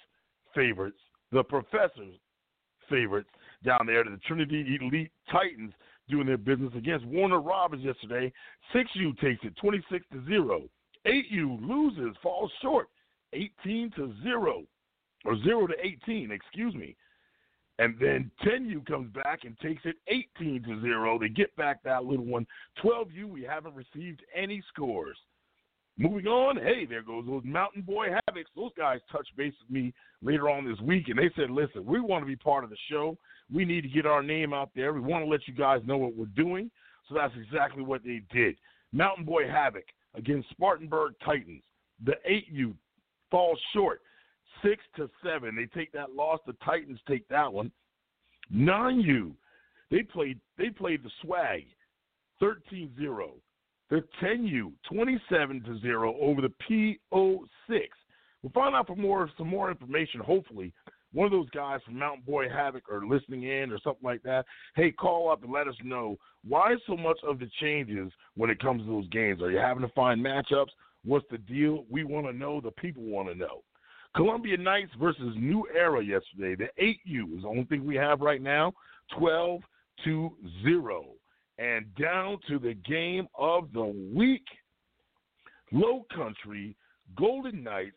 favorites, 0.55 0.99
the 1.31 1.43
professors 1.43 2.15
favorites 2.91 3.31
down 3.65 3.87
there, 3.87 4.05
to 4.05 4.11
the 4.11 4.19
Trinity 4.19 4.79
Elite 4.81 5.13
Titans 5.31 5.73
doing 6.09 6.27
their 6.27 6.37
business 6.37 6.73
against 6.77 7.07
Warner 7.07 7.41
Robins 7.41 7.85
yesterday. 7.85 8.33
6U 8.75 9.19
takes 9.21 9.45
it 9.45 9.57
26 9.57 10.05
to 10.13 10.25
0. 10.27 10.63
8U 11.07 11.67
loses, 11.67 12.17
falls 12.23 12.51
short 12.61 12.89
18 13.33 13.93
to 13.97 14.13
0 14.23 14.65
or 15.25 15.43
0 15.43 15.67
to 15.69 15.75
18, 15.83 16.31
excuse 16.31 16.75
me. 16.75 16.97
And 17.79 17.95
then 17.99 18.31
10U 18.45 18.87
comes 18.87 19.11
back 19.13 19.41
and 19.45 19.59
takes 19.61 19.83
it 19.87 19.97
18 20.09 20.63
to 20.65 20.81
0. 20.83 21.19
They 21.19 21.29
get 21.29 21.55
back 21.57 21.83
that 21.83 22.05
little 22.05 22.27
one. 22.27 22.47
12U, 22.85 23.25
we 23.25 23.43
haven't 23.43 23.75
received 23.75 24.23
any 24.37 24.63
scores. 24.69 25.17
Moving 26.01 26.29
on, 26.29 26.57
hey, 26.57 26.87
there 26.89 27.03
goes 27.03 27.27
those 27.27 27.43
Mountain 27.45 27.83
Boy 27.83 28.07
Havocs. 28.07 28.47
Those 28.57 28.71
guys 28.75 29.01
touched 29.13 29.37
base 29.37 29.53
with 29.61 29.71
me 29.71 29.93
later 30.23 30.49
on 30.49 30.67
this 30.67 30.81
week, 30.81 31.09
and 31.09 31.19
they 31.19 31.29
said, 31.37 31.51
listen, 31.51 31.85
we 31.85 32.01
want 32.01 32.23
to 32.23 32.27
be 32.27 32.37
part 32.37 32.65
of 32.65 32.71
the 32.71 32.77
show. 32.91 33.19
We 33.53 33.67
need 33.67 33.83
to 33.83 33.89
get 33.89 34.07
our 34.07 34.23
name 34.23 34.55
out 34.55 34.71
there. 34.75 34.95
We 34.95 35.01
want 35.01 35.23
to 35.27 35.31
let 35.31 35.47
you 35.47 35.53
guys 35.53 35.83
know 35.85 35.99
what 35.99 36.17
we're 36.17 36.25
doing. 36.25 36.71
So 37.07 37.15
that's 37.17 37.35
exactly 37.37 37.83
what 37.83 38.03
they 38.03 38.23
did. 38.33 38.57
Mountain 38.95 39.27
Boy 39.27 39.47
Havoc 39.47 39.85
against 40.15 40.49
Spartanburg 40.49 41.17
Titans. 41.23 41.63
The 42.03 42.15
8U 42.27 42.73
falls 43.31 43.59
short, 43.75 44.01
six 44.65 44.83
to 44.97 45.11
seven. 45.23 45.55
They 45.55 45.67
take 45.79 45.93
that 45.93 46.13
loss. 46.13 46.41
The 46.47 46.57
Titans 46.65 46.99
take 47.07 47.29
that 47.29 47.53
one. 47.53 47.71
9U, 48.51 49.33
they 49.91 50.03
played 50.03 50.41
they 50.57 50.71
played 50.71 51.03
the 51.05 51.11
swag, 51.21 51.67
13-0. 52.43 53.33
The 53.91 54.05
10U, 54.23 54.73
27 54.93 55.63
to 55.65 55.79
zero 55.81 56.17
over 56.21 56.41
the 56.41 56.53
PO6. 56.71 57.81
We'll 58.43 58.53
find 58.55 58.75
out 58.75 58.87
for 58.87 58.97
more 58.97 59.29
some 59.37 59.49
more 59.49 59.71
information. 59.71 60.21
Hopefully, 60.21 60.73
one 61.13 61.27
of 61.27 61.33
those 61.33 61.51
guys 61.51 61.81
from 61.85 61.99
Mountain 61.99 62.23
Boy 62.25 62.49
Havoc 62.49 62.85
are 62.91 63.05
listening 63.05 63.43
in 63.43 63.73
or 63.73 63.79
something 63.83 64.05
like 64.05 64.23
that. 64.23 64.47
Hey, 64.77 64.93
call 64.93 65.31
up 65.31 65.43
and 65.43 65.53
let 65.53 65.67
us 65.67 65.75
know 65.83 66.17
why 66.47 66.77
so 66.87 66.97
much 66.97 67.19
of 67.27 67.41
the 67.41 67.51
changes 67.61 68.13
when 68.37 68.49
it 68.49 68.61
comes 68.61 68.83
to 68.83 68.89
those 68.89 69.09
games. 69.09 69.43
Are 69.43 69.51
you 69.51 69.59
having 69.59 69.83
to 69.83 69.93
find 69.93 70.25
matchups? 70.25 70.71
What's 71.05 71.27
the 71.31 71.39
deal? 71.39 71.85
We 71.91 72.05
want 72.05 72.27
to 72.27 72.33
know. 72.33 72.61
The 72.61 72.71
people 72.71 73.03
want 73.03 73.29
to 73.29 73.35
know. 73.35 73.63
Columbia 74.15 74.57
Knights 74.57 74.93
versus 75.01 75.35
New 75.37 75.67
Era 75.77 76.03
yesterday. 76.05 76.55
The 76.55 76.83
8U 76.83 77.37
is 77.37 77.43
the 77.43 77.49
only 77.49 77.65
thing 77.65 77.85
we 77.85 77.97
have 77.97 78.21
right 78.21 78.43
now. 78.43 78.73
12 79.19 79.61
to 80.05 80.33
0. 80.63 81.07
And 81.61 81.95
down 81.95 82.39
to 82.49 82.59
the 82.59 82.75
game 82.75 83.29
of 83.39 83.73
the 83.75 83.85
week. 84.15 84.47
Low 85.73 86.07
Country 86.15 86.75
Golden 87.17 87.63
Knights 87.63 87.97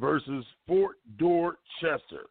versus 0.00 0.44
Fort 0.66 0.96
Dorchester. 1.18 2.26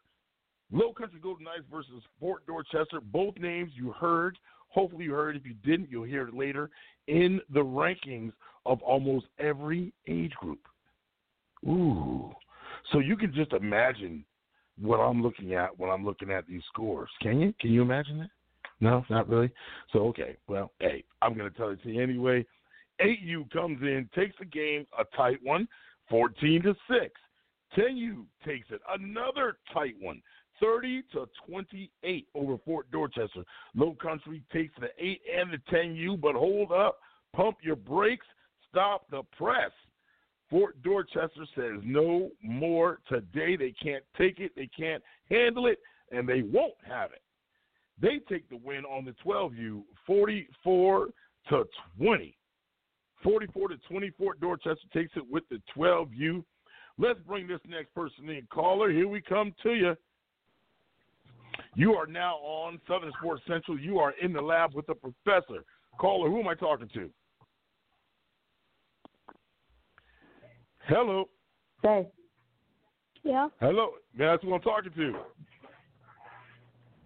Low 0.71 0.91
Country 0.91 1.19
Golden 1.21 1.45
Knights 1.45 1.65
versus 1.71 2.01
Fort 2.19 2.45
Dorchester. 2.47 2.99
Both 2.99 3.37
names 3.37 3.71
you 3.75 3.91
heard. 3.91 4.37
Hopefully 4.69 5.05
you 5.05 5.13
heard. 5.13 5.35
If 5.35 5.45
you 5.45 5.53
didn't, 5.63 5.91
you'll 5.91 6.03
hear 6.03 6.27
it 6.27 6.33
later 6.33 6.71
in 7.07 7.41
the 7.53 7.59
rankings 7.59 8.31
of 8.65 8.81
almost 8.81 9.27
every 9.39 9.93
age 10.07 10.33
group. 10.33 10.61
Ooh. 11.67 12.31
So 12.91 12.99
you 12.99 13.15
can 13.15 13.33
just 13.33 13.53
imagine 13.53 14.25
what 14.79 14.97
I'm 14.97 15.21
looking 15.21 15.53
at 15.53 15.77
when 15.77 15.89
I'm 15.91 16.03
looking 16.05 16.31
at 16.31 16.47
these 16.47 16.63
scores. 16.73 17.09
Can 17.21 17.39
you? 17.39 17.53
Can 17.59 17.71
you 17.71 17.81
imagine 17.81 18.17
that? 18.19 18.29
No, 18.81 19.05
not 19.09 19.29
really. 19.29 19.51
So 19.93 19.99
okay, 20.07 20.35
well, 20.47 20.71
hey, 20.79 21.03
I'm 21.21 21.35
to 21.35 21.49
tell 21.51 21.69
it 21.69 21.81
to 21.83 21.91
you 21.91 22.01
anyway. 22.01 22.45
8U 22.99 23.49
comes 23.51 23.81
in, 23.81 24.09
takes 24.13 24.35
the 24.39 24.45
game, 24.45 24.85
a 24.99 25.03
tight 25.15 25.39
one, 25.43 25.67
14 26.09 26.63
to 26.63 26.75
six. 26.89 27.13
10U 27.77 28.25
takes 28.45 28.67
it, 28.69 28.81
another 28.99 29.57
tight 29.73 29.95
one, 30.01 30.21
30 30.59 31.03
to 31.13 31.25
28 31.47 32.27
over 32.35 32.57
Fort 32.65 32.91
Dorchester. 32.91 33.43
Low 33.75 33.95
Country 34.01 34.43
takes 34.51 34.73
the 34.79 34.89
8 34.99 35.21
and 35.39 35.53
the 35.53 35.57
10U, 35.73 36.19
but 36.19 36.35
hold 36.35 36.71
up, 36.73 36.99
pump 37.33 37.57
your 37.61 37.77
brakes, 37.77 38.25
stop 38.69 39.09
the 39.09 39.21
press. 39.37 39.71
Fort 40.49 40.81
Dorchester 40.83 41.45
says 41.55 41.79
no 41.81 42.29
more 42.43 42.99
today. 43.07 43.55
They 43.55 43.73
can't 43.81 44.03
take 44.17 44.39
it, 44.39 44.51
they 44.55 44.69
can't 44.77 45.01
handle 45.29 45.67
it, 45.67 45.79
and 46.11 46.27
they 46.27 46.41
won't 46.41 46.73
have 46.85 47.11
it. 47.13 47.21
They 48.01 48.19
take 48.27 48.49
the 48.49 48.57
win 48.57 48.83
on 48.85 49.05
the 49.05 49.13
12U, 49.23 49.83
44 50.07 51.07
to 51.49 51.63
20. 51.97 52.37
44 53.23 53.67
to 53.69 53.77
20. 53.77 54.09
Fort 54.17 54.39
Dorchester 54.39 54.87
takes 54.93 55.11
it 55.15 55.23
with 55.29 55.43
the 55.49 55.61
12U. 55.77 56.43
Let's 56.97 57.19
bring 57.27 57.47
this 57.47 57.59
next 57.67 57.93
person 57.93 58.27
in. 58.29 58.47
Caller, 58.51 58.91
here 58.91 59.07
we 59.07 59.21
come 59.21 59.53
to 59.63 59.73
you. 59.73 59.95
You 61.75 61.93
are 61.93 62.07
now 62.07 62.35
on 62.37 62.79
Southern 62.87 63.11
Sports 63.19 63.43
Central. 63.47 63.79
You 63.79 63.99
are 63.99 64.13
in 64.21 64.33
the 64.33 64.41
lab 64.41 64.73
with 64.73 64.87
the 64.87 64.95
professor. 64.95 65.63
Caller, 65.99 66.29
who 66.29 66.39
am 66.39 66.47
I 66.47 66.55
talking 66.55 66.89
to? 66.95 67.09
Hello. 70.87 71.29
Hey. 71.83 72.07
Yeah. 73.23 73.49
Hello. 73.59 73.91
That's 74.17 74.43
who 74.43 74.53
I'm 74.53 74.61
talking 74.61 74.91
to. 74.95 75.13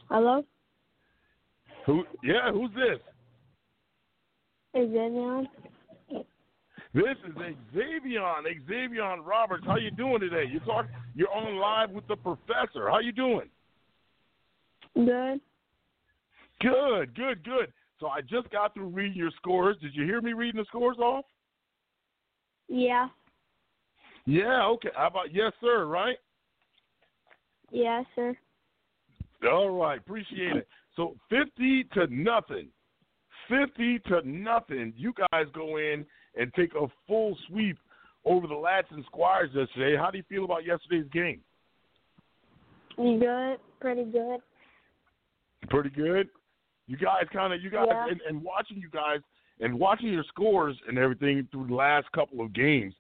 Hello. 0.09 0.45
Who? 1.85 2.03
Yeah. 2.23 2.51
Who's 2.51 2.71
this? 2.71 2.99
Xavier. 4.75 5.43
This 6.93 7.17
is 7.27 7.33
Xavier. 7.73 8.33
Xavier 8.67 9.21
Roberts. 9.21 9.65
How 9.65 9.77
you 9.77 9.91
doing 9.91 10.19
today? 10.19 10.45
You 10.51 10.59
talk. 10.61 10.85
You're 11.15 11.31
on 11.31 11.57
live 11.57 11.91
with 11.91 12.07
the 12.07 12.15
professor. 12.15 12.89
How 12.89 12.99
you 12.99 13.11
doing? 13.11 13.49
Good. 14.95 15.41
Good. 16.61 17.15
Good. 17.15 17.43
Good. 17.43 17.73
So 17.99 18.07
I 18.07 18.21
just 18.21 18.49
got 18.49 18.73
through 18.73 18.87
reading 18.87 19.17
your 19.17 19.31
scores. 19.37 19.77
Did 19.81 19.95
you 19.95 20.05
hear 20.05 20.21
me 20.21 20.33
reading 20.33 20.59
the 20.59 20.65
scores 20.65 20.97
off? 20.97 21.25
Yeah. 22.67 23.07
Yeah, 24.25 24.65
okay. 24.65 24.89
How 24.95 25.07
about 25.07 25.33
yes, 25.33 25.53
sir, 25.61 25.85
right? 25.85 26.17
Yes, 27.71 28.05
sir. 28.15 28.35
All 29.49 29.69
right, 29.69 29.99
appreciate 29.99 30.55
it. 30.57 30.67
So 30.95 31.15
50 31.29 31.85
to 31.93 32.07
nothing. 32.09 32.69
50 33.49 33.99
to 34.07 34.21
nothing. 34.27 34.93
You 34.95 35.13
guys 35.31 35.45
go 35.53 35.77
in 35.77 36.05
and 36.35 36.53
take 36.53 36.73
a 36.75 36.87
full 37.07 37.37
sweep 37.47 37.77
over 38.25 38.47
the 38.47 38.53
Ladson 38.53 39.05
Squires 39.05 39.51
yesterday. 39.53 39.95
How 39.97 40.09
do 40.09 40.17
you 40.17 40.23
feel 40.27 40.45
about 40.45 40.65
yesterday's 40.65 41.09
game? 41.11 41.41
Good, 42.97 43.57
pretty 43.79 44.05
good. 44.05 44.39
Pretty 45.69 45.89
good. 45.89 46.29
You 46.87 46.97
guys 46.97 47.23
kind 47.33 47.53
of, 47.53 47.61
you 47.61 47.69
guys, 47.69 47.87
yeah. 47.87 48.07
and, 48.09 48.21
and 48.27 48.43
watching 48.43 48.77
you 48.77 48.89
guys 48.89 49.19
and 49.59 49.79
watching 49.79 50.09
your 50.09 50.23
scores 50.27 50.77
and 50.87 50.97
everything 50.97 51.47
through 51.51 51.67
the 51.67 51.73
last 51.73 52.11
couple 52.13 52.41
of 52.41 52.53
games, 52.53 52.93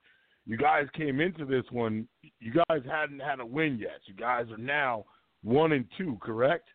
you 0.45 0.57
guys 0.57 0.85
came 0.95 1.19
into 1.19 1.45
this 1.45 1.63
one. 1.71 2.07
You 2.39 2.53
guys 2.53 2.81
hadn't 2.89 3.19
had 3.19 3.39
a 3.39 3.45
win 3.45 3.77
yet. 3.79 3.99
You 4.05 4.13
guys 4.13 4.45
are 4.51 4.57
now 4.57 5.05
one 5.43 5.71
and 5.71 5.85
two, 5.97 6.17
correct? 6.21 6.67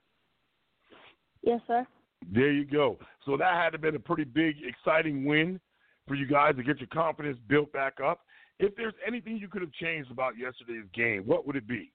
Yes, 1.42 1.60
sir. 1.66 1.86
There 2.32 2.52
you 2.52 2.64
go. 2.64 2.98
So 3.24 3.36
that 3.36 3.54
had 3.54 3.70
to 3.70 3.78
been 3.78 3.96
a 3.96 4.00
pretty 4.00 4.24
big, 4.24 4.56
exciting 4.62 5.24
win 5.24 5.60
for 6.06 6.14
you 6.14 6.26
guys 6.26 6.56
to 6.56 6.62
get 6.62 6.78
your 6.78 6.88
confidence 6.88 7.38
built 7.48 7.72
back 7.72 7.94
up. 8.04 8.20
If 8.58 8.76
there's 8.76 8.94
anything 9.06 9.38
you 9.38 9.48
could 9.48 9.62
have 9.62 9.72
changed 9.72 10.10
about 10.10 10.36
yesterday's 10.36 10.84
game, 10.94 11.22
what 11.24 11.46
would 11.46 11.56
it 11.56 11.66
be? 11.66 11.92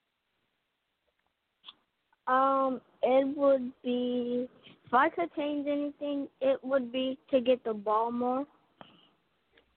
Um, 2.27 2.81
it 3.03 3.37
would 3.37 3.71
be 3.83 4.49
if 4.85 4.93
I 4.93 5.09
could 5.09 5.33
change 5.35 5.67
anything, 5.67 6.27
it 6.41 6.59
would 6.63 6.91
be 6.91 7.17
to 7.31 7.41
get 7.41 7.63
the 7.63 7.73
ball 7.73 8.11
more. 8.11 8.45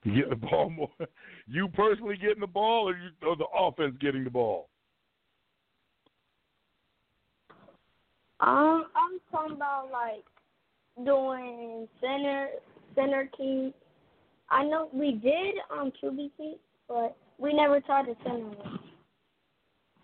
To 0.04 0.10
get 0.10 0.30
the 0.30 0.36
ball 0.36 0.70
more. 0.70 0.90
You 1.50 1.66
personally 1.68 2.18
getting 2.18 2.40
the 2.40 2.46
ball, 2.46 2.90
or, 2.90 2.92
you, 2.92 3.08
or 3.26 3.34
the 3.34 3.46
offense 3.58 3.96
getting 4.02 4.22
the 4.22 4.28
ball? 4.28 4.68
Um, 8.40 8.86
I'm 8.94 9.18
talking 9.32 9.56
about 9.56 9.88
like 9.92 10.24
doing 11.04 11.88
center 12.00 12.48
center 12.94 13.28
key. 13.36 13.74
I 14.50 14.64
know 14.64 14.88
we 14.92 15.12
did 15.12 15.56
on 15.70 15.92
QB 16.02 16.30
keep, 16.36 16.60
but 16.88 17.16
we 17.38 17.52
never 17.52 17.80
tried 17.80 18.06
to 18.06 18.14
center 18.24 18.46
one. 18.46 18.78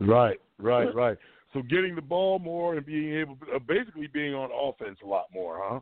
Right, 0.00 0.40
right, 0.58 0.94
right. 0.94 1.16
So 1.52 1.62
getting 1.62 1.94
the 1.94 2.02
ball 2.02 2.40
more 2.40 2.76
and 2.76 2.84
being 2.84 3.14
able, 3.14 3.38
uh, 3.54 3.60
basically 3.60 4.08
being 4.08 4.34
on 4.34 4.50
offense 4.52 4.98
a 5.02 5.06
lot 5.06 5.26
more, 5.32 5.60
huh? 5.62 5.80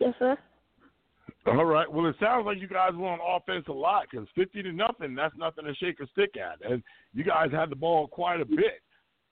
Yes, 0.00 0.14
sir. 0.18 0.36
All 1.46 1.64
right. 1.64 1.90
Well, 1.90 2.06
it 2.06 2.16
sounds 2.20 2.44
like 2.44 2.60
you 2.60 2.66
guys 2.66 2.90
were 2.94 3.06
on 3.06 3.20
offense 3.24 3.66
a 3.68 3.72
lot 3.72 4.06
because 4.10 4.26
fifty 4.34 4.62
to 4.64 4.72
nothing, 4.72 5.14
that's 5.14 5.36
nothing 5.38 5.64
to 5.64 5.74
shake 5.76 6.00
a 6.00 6.06
stick 6.08 6.34
at, 6.36 6.68
and 6.68 6.82
you 7.14 7.22
guys 7.22 7.52
had 7.52 7.70
the 7.70 7.76
ball 7.76 8.08
quite 8.08 8.40
a 8.40 8.44
bit. 8.44 8.82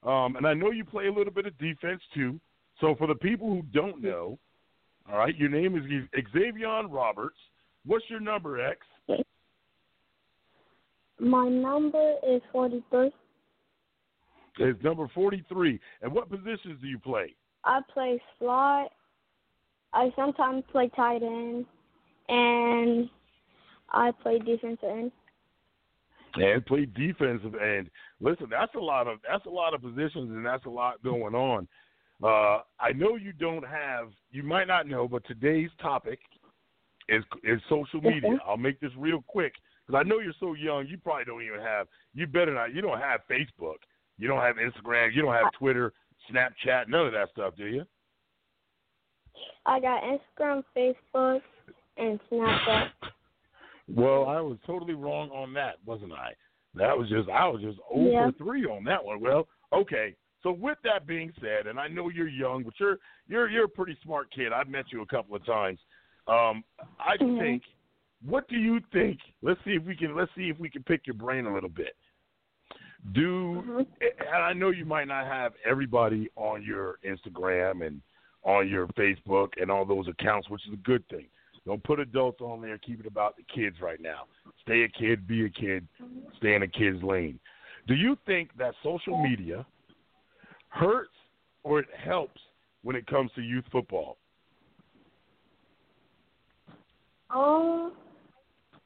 Um, 0.05 0.37
and 0.37 0.47
I 0.47 0.55
know 0.55 0.71
you 0.71 0.85
play 0.85 1.07
a 1.07 1.12
little 1.12 1.33
bit 1.33 1.47
of 1.47 1.57
defense 1.59 2.03
too. 2.14 2.38
So 2.81 2.95
for 2.97 3.07
the 3.07 3.14
people 3.14 3.49
who 3.49 3.62
don't 3.73 4.03
know, 4.03 4.38
all 5.11 5.19
right, 5.19 5.37
your 5.37 5.49
name 5.49 5.77
is 5.77 5.85
Xavier 6.33 6.87
Roberts. 6.88 7.37
What's 7.87 8.05
your 8.09 8.21
number, 8.21 8.61
X? 8.61 8.79
My 11.19 11.49
number 11.49 12.14
is 12.27 12.43
forty-three. 12.53 13.12
It's 14.59 14.83
number 14.83 15.09
forty-three. 15.14 15.81
And 16.03 16.12
what 16.12 16.29
positions 16.29 16.81
do 16.81 16.87
you 16.88 16.99
play? 16.99 17.35
I 17.64 17.81
play 17.93 18.21
slot. 18.38 18.90
I 19.93 20.11
sometimes 20.17 20.64
play 20.73 20.90
tight 20.97 21.23
end, 21.23 21.67
and 22.29 23.09
I 23.90 24.11
play 24.23 24.38
defensive 24.38 24.88
end. 24.88 25.12
And 26.37 26.66
play 26.66 26.87
defensive 26.87 27.55
end. 27.55 27.90
Listen, 28.20 28.47
that's 28.51 28.75
a 28.75 28.81
lot 28.81 29.07
of 29.07 29.18
that's 29.29 29.47
a 29.47 29.51
lot 29.51 29.75
of 29.75 29.83
positions, 29.83 30.31
and 30.31 30.44
that's 30.44 30.66
a 30.66 30.70
lot 30.70 31.03
going 31.03 31.35
on. 31.35 31.68
Uh, 32.23 32.62
I 32.81 32.92
know 32.94 33.16
you 33.16 33.33
don't 33.33 33.66
have. 33.66 34.09
You 34.31 34.42
might 34.42 34.66
not 34.66 34.88
know, 34.88 35.07
but 35.07 35.25
today's 35.27 35.70
topic 35.81 36.18
is 37.09 37.23
is 37.42 37.61
social 37.68 38.01
media. 38.01 38.31
Mhm. 38.31 38.38
I'll 38.47 38.57
make 38.57 38.81
this 38.81 38.94
real 38.97 39.23
quick 39.27 39.55
because 39.87 39.99
I 39.99 40.09
know 40.09 40.18
you're 40.20 40.33
so 40.40 40.55
young. 40.55 40.87
You 40.87 40.99
probably 40.99 41.25
don't 41.25 41.42
even 41.42 41.61
have. 41.61 41.87
You 42.14 42.27
better 42.27 42.53
not. 42.55 42.73
You 42.75 42.81
don't 42.81 43.01
have 43.01 43.20
Facebook. 43.29 43.79
You 44.18 44.29
don't 44.29 44.40
have 44.40 44.57
Instagram. 44.57 45.12
You 45.12 45.23
don't 45.23 45.35
have 45.35 45.53
Twitter, 45.53 45.92
Snapchat, 46.31 46.88
none 46.88 47.07
of 47.07 47.12
that 47.12 47.31
stuff, 47.31 47.55
do 47.57 47.66
you? 47.66 47.85
I 49.66 49.81
got 49.81 50.03
Instagram, 50.03 50.62
Facebook, 50.77 51.42
and 51.97 52.20
Snapchat. 52.31 52.88
Well, 53.88 54.27
I 54.27 54.40
was 54.40 54.59
totally 54.66 54.94
wrong 54.94 55.31
on 55.31 55.53
that, 55.55 55.77
wasn't 55.85 56.12
I? 56.12 56.33
That 56.75 56.97
was 56.97 57.09
just 57.09 57.29
I 57.29 57.47
was 57.47 57.61
just 57.62 57.79
over 57.90 58.09
Yeah. 58.09 58.31
three 58.38 58.64
on 58.64 58.85
that 58.85 59.05
one. 59.05 59.20
Well, 59.20 59.49
okay. 59.73 60.16
So 60.42 60.53
with 60.53 60.79
that 60.85 61.07
being 61.07 61.33
said, 61.40 61.66
and 61.66 61.79
I 61.79 61.88
know 61.88 62.09
you're 62.09 62.29
young, 62.29 62.64
but 62.64 62.75
you're 62.79 62.99
you're 63.29 63.49
you're 63.49 63.64
a 63.64 63.68
pretty 63.68 63.97
smart 64.03 64.31
kid. 64.31 64.53
I've 64.53 64.68
met 64.68 64.92
you 64.92 65.03
a 65.03 65.07
couple 65.07 65.37
of 65.37 65.44
times. 65.44 65.79
Um, 66.27 66.64
I 66.99 67.16
Mhm. 67.16 67.38
think. 67.38 67.62
What 68.25 68.49
do 68.49 68.57
you 68.57 68.81
think? 68.90 69.20
Let's 69.42 69.62
see 69.64 69.75
if 69.75 69.83
we 69.85 69.94
can. 69.94 70.14
Let's 70.14 70.35
see 70.35 70.49
if 70.49 70.59
we 70.59 70.70
can 70.70 70.83
pick 70.83 71.07
your 71.07 71.14
brain 71.14 71.44
a 71.47 71.53
little 71.53 71.68
bit. 71.68 71.94
Do 73.12 73.62
Mhm. 73.62 73.87
and 74.01 74.29
I 74.31 74.55
know 74.55 74.70
you 74.70 74.87
might 74.87 75.09
not 75.09 75.27
have 75.27 75.55
everybody 75.64 76.31
on 76.37 76.62
your 76.62 76.99
Instagram 77.05 77.87
and 77.87 78.01
on 78.42 78.68
your 78.68 78.87
Facebook 78.88 79.61
and 79.61 79.70
all 79.70 79.85
those 79.85 80.09
accounts, 80.09 80.49
which 80.49 80.66
is 80.66 80.73
a 80.73 80.79
good 80.79 81.07
thing. 81.09 81.29
Don't 81.66 81.83
put 81.83 81.98
adults 81.98 82.40
on 82.40 82.61
there. 82.61 82.77
Keep 82.79 83.00
it 83.00 83.07
about 83.07 83.37
the 83.37 83.42
kids 83.55 83.77
right 83.81 84.00
now. 84.00 84.24
Stay 84.62 84.83
a 84.83 84.88
kid, 84.88 85.27
be 85.27 85.46
a 85.46 85.48
kid, 85.48 85.87
stay 86.37 86.55
in 86.55 86.62
a 86.62 86.68
kid's 86.68 87.03
lane. 87.03 87.38
Do 87.87 87.94
you 87.94 88.16
think 88.27 88.50
that 88.59 88.74
social 88.83 89.22
media 89.22 89.66
hurts 90.68 91.14
or 91.62 91.81
it 91.81 91.87
helps 91.96 92.40
when 92.83 92.96
it 92.96 93.07
comes 93.07 93.31
to 93.35 93.42
youth 93.42 93.64
football? 93.72 94.18
Um, 97.31 97.92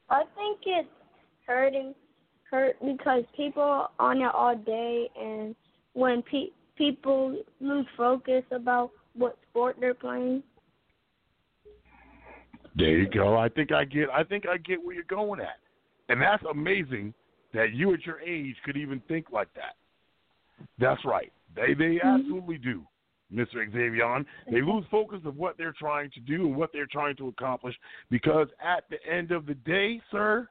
I 0.09 0.23
think 0.35 0.59
it's 0.65 0.87
hurting, 1.45 1.93
hurt 2.49 2.77
because 2.79 3.23
people 3.35 3.61
are 3.61 3.89
on 3.99 4.21
it 4.21 4.31
all 4.33 4.55
day, 4.55 5.09
and 5.19 5.55
when 5.93 6.23
pe- 6.23 6.51
people 6.75 7.37
lose 7.59 7.85
focus 7.95 8.43
about 8.51 8.91
what 9.13 9.37
sport 9.49 9.77
they're 9.79 9.93
playing. 9.93 10.41
There 12.75 12.97
you 12.97 13.09
go. 13.09 13.37
I 13.37 13.49
think 13.49 13.71
I 13.71 13.85
get. 13.85 14.09
I 14.09 14.23
think 14.23 14.45
I 14.47 14.57
get 14.57 14.83
where 14.83 14.93
you're 14.95 15.03
going 15.05 15.39
at, 15.39 15.59
and 16.09 16.21
that's 16.21 16.43
amazing 16.49 17.13
that 17.53 17.73
you 17.73 17.93
at 17.93 18.05
your 18.05 18.19
age 18.21 18.55
could 18.63 18.77
even 18.77 19.01
think 19.07 19.31
like 19.31 19.51
that. 19.55 19.75
That's 20.77 21.03
right. 21.05 21.31
They 21.55 21.73
they 21.73 21.99
absolutely 22.03 22.57
do, 22.57 22.83
Mr. 23.33 23.65
Xavier. 23.71 24.23
They 24.51 24.61
lose 24.61 24.85
focus 24.91 25.19
of 25.25 25.35
what 25.35 25.57
they're 25.57 25.73
trying 25.77 26.11
to 26.11 26.19
do 26.19 26.45
and 26.47 26.55
what 26.55 26.71
they're 26.71 26.85
trying 26.85 27.15
to 27.17 27.27
accomplish 27.29 27.75
because 28.11 28.47
at 28.63 28.83
the 28.89 28.97
end 29.11 29.31
of 29.31 29.45
the 29.45 29.55
day, 29.55 29.99
sir, 30.11 30.47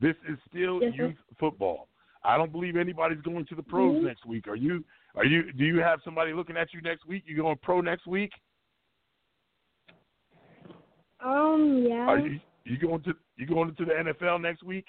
this 0.00 0.16
is 0.28 0.38
still 0.48 0.82
Yes, 0.82 0.94
sir. 0.96 1.06
youth 1.08 1.16
football. 1.38 1.88
I 2.24 2.38
don't 2.38 2.52
believe 2.52 2.76
anybody's 2.76 3.20
going 3.20 3.44
to 3.46 3.54
the 3.54 3.62
pros 3.62 3.96
Mhm. 3.96 4.04
next 4.04 4.24
week. 4.24 4.48
Are 4.48 4.56
you? 4.56 4.82
Are 5.14 5.26
you? 5.26 5.52
Do 5.52 5.64
you 5.64 5.78
have 5.80 6.00
somebody 6.02 6.32
looking 6.32 6.56
at 6.56 6.72
you 6.72 6.80
next 6.80 7.04
week? 7.06 7.24
You 7.26 7.36
going 7.36 7.58
pro 7.58 7.80
next 7.82 8.06
week? 8.06 8.32
Um, 11.24 11.84
yeah. 11.88 12.06
Are 12.06 12.18
you? 12.18 12.40
You 12.64 12.78
going 12.78 13.02
to? 13.02 13.14
You 13.36 13.46
going 13.46 13.70
into 13.70 13.84
the 13.84 13.92
NFL 13.92 14.40
next 14.40 14.62
week? 14.62 14.86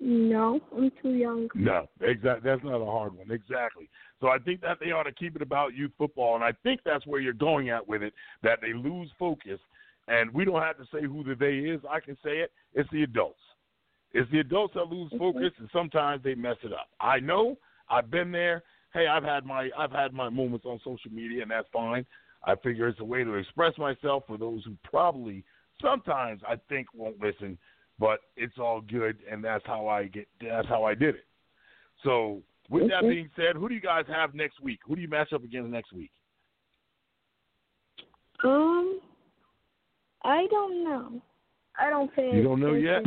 No, 0.00 0.60
I'm 0.76 0.90
too 1.00 1.12
young. 1.12 1.48
No, 1.54 1.86
exactly. 2.00 2.50
That's 2.50 2.64
not 2.64 2.80
a 2.80 2.84
hard 2.84 3.16
one. 3.16 3.30
Exactly. 3.30 3.88
So 4.20 4.28
I 4.28 4.38
think 4.38 4.60
that 4.62 4.78
they 4.80 4.90
ought 4.90 5.04
to 5.04 5.12
keep 5.12 5.36
it 5.36 5.42
about 5.42 5.74
youth 5.74 5.92
football, 5.98 6.34
and 6.34 6.42
I 6.42 6.52
think 6.62 6.80
that's 6.84 7.06
where 7.06 7.20
you're 7.20 7.32
going 7.32 7.70
at 7.70 7.86
with 7.86 8.02
it. 8.02 8.12
That 8.42 8.60
they 8.60 8.72
lose 8.72 9.10
focus, 9.18 9.60
and 10.08 10.32
we 10.32 10.44
don't 10.44 10.60
have 10.62 10.78
to 10.78 10.84
say 10.92 11.02
who 11.02 11.22
the 11.22 11.34
they 11.34 11.70
is. 11.70 11.80
I 11.88 12.00
can 12.00 12.16
say 12.24 12.38
it. 12.38 12.50
It's 12.74 12.88
the 12.90 13.02
adults. 13.04 13.38
It's 14.12 14.30
the 14.30 14.40
adults 14.40 14.74
that 14.74 14.88
lose 14.88 15.12
focus, 15.18 15.52
and 15.58 15.68
sometimes 15.72 16.22
they 16.22 16.34
mess 16.34 16.56
it 16.62 16.72
up. 16.72 16.88
I 17.00 17.20
know. 17.20 17.56
I've 17.88 18.10
been 18.10 18.32
there. 18.32 18.62
Hey, 18.92 19.06
I've 19.06 19.24
had 19.24 19.44
my 19.44 19.70
I've 19.78 19.92
had 19.92 20.12
my 20.12 20.28
moments 20.28 20.66
on 20.66 20.78
social 20.78 21.10
media, 21.12 21.42
and 21.42 21.50
that's 21.50 21.68
fine. 21.72 22.04
I 22.44 22.56
figure 22.56 22.88
it's 22.88 23.00
a 23.00 23.04
way 23.04 23.22
to 23.22 23.34
express 23.34 23.76
myself 23.78 24.24
for 24.26 24.36
those 24.36 24.64
who 24.64 24.76
probably 24.82 25.44
sometimes 25.82 26.40
I 26.48 26.56
think 26.68 26.88
won't 26.94 27.20
listen, 27.20 27.58
but 27.98 28.20
it's 28.36 28.58
all 28.58 28.80
good, 28.80 29.18
and 29.30 29.44
that's 29.44 29.66
how 29.66 29.88
I 29.88 30.04
get. 30.04 30.26
That's 30.40 30.68
how 30.68 30.84
I 30.84 30.94
did 30.94 31.16
it. 31.16 31.24
So, 32.04 32.42
with 32.70 32.88
that 32.88 33.02
being 33.02 33.28
said, 33.36 33.56
who 33.56 33.68
do 33.68 33.74
you 33.74 33.80
guys 33.80 34.04
have 34.08 34.34
next 34.34 34.60
week? 34.60 34.80
Who 34.86 34.96
do 34.96 35.02
you 35.02 35.08
match 35.08 35.32
up 35.32 35.44
against 35.44 35.70
next 35.70 35.92
week? 35.92 36.10
Um, 38.44 39.00
I 40.24 40.46
don't 40.50 40.84
know. 40.84 41.22
I 41.78 41.90
don't 41.90 42.14
think 42.14 42.34
You 42.34 42.42
don't 42.42 42.60
know 42.60 42.74
yet? 42.74 43.02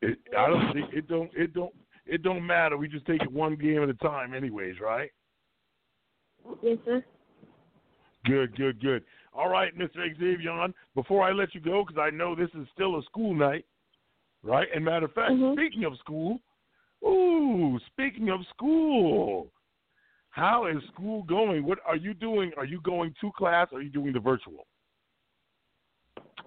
It, 0.00 0.18
I 0.36 0.48
don't 0.48 0.72
think 0.72 0.92
it 0.92 1.08
don't 1.08 1.30
it 1.34 1.52
don't 1.54 1.74
it 2.06 2.22
don't 2.22 2.46
matter. 2.46 2.76
We 2.76 2.88
just 2.88 3.06
take 3.06 3.22
it 3.22 3.30
one 3.30 3.56
game 3.56 3.82
at 3.82 3.88
a 3.88 3.94
time, 3.94 4.32
anyways, 4.32 4.80
right? 4.80 5.10
Yes, 6.62 6.78
sir. 6.84 7.04
Good, 8.24 8.56
good, 8.56 8.80
good. 8.80 9.04
All 9.38 9.48
right, 9.48 9.72
Mr. 9.78 9.98
Xavier. 10.18 10.66
Before 10.96 11.22
I 11.22 11.30
let 11.30 11.54
you 11.54 11.60
go, 11.60 11.84
because 11.86 12.00
I 12.00 12.10
know 12.10 12.34
this 12.34 12.50
is 12.54 12.66
still 12.74 12.98
a 12.98 13.02
school 13.04 13.34
night, 13.34 13.64
right? 14.42 14.66
And 14.74 14.84
matter 14.84 15.06
of 15.06 15.12
fact, 15.12 15.30
Mhm. 15.30 15.52
speaking 15.52 15.84
of 15.84 15.96
school, 15.98 16.40
ooh, 17.04 17.78
speaking 17.86 18.30
of 18.30 18.44
school, 18.48 19.52
how 20.30 20.64
is 20.64 20.82
school 20.88 21.22
going? 21.22 21.64
What 21.64 21.78
are 21.86 21.94
you 21.94 22.14
doing? 22.14 22.52
Are 22.54 22.64
you 22.64 22.80
going 22.80 23.14
to 23.20 23.30
class? 23.30 23.72
Or 23.72 23.78
are 23.78 23.82
you 23.82 23.90
doing 23.90 24.12
the 24.12 24.18
virtual? 24.18 24.66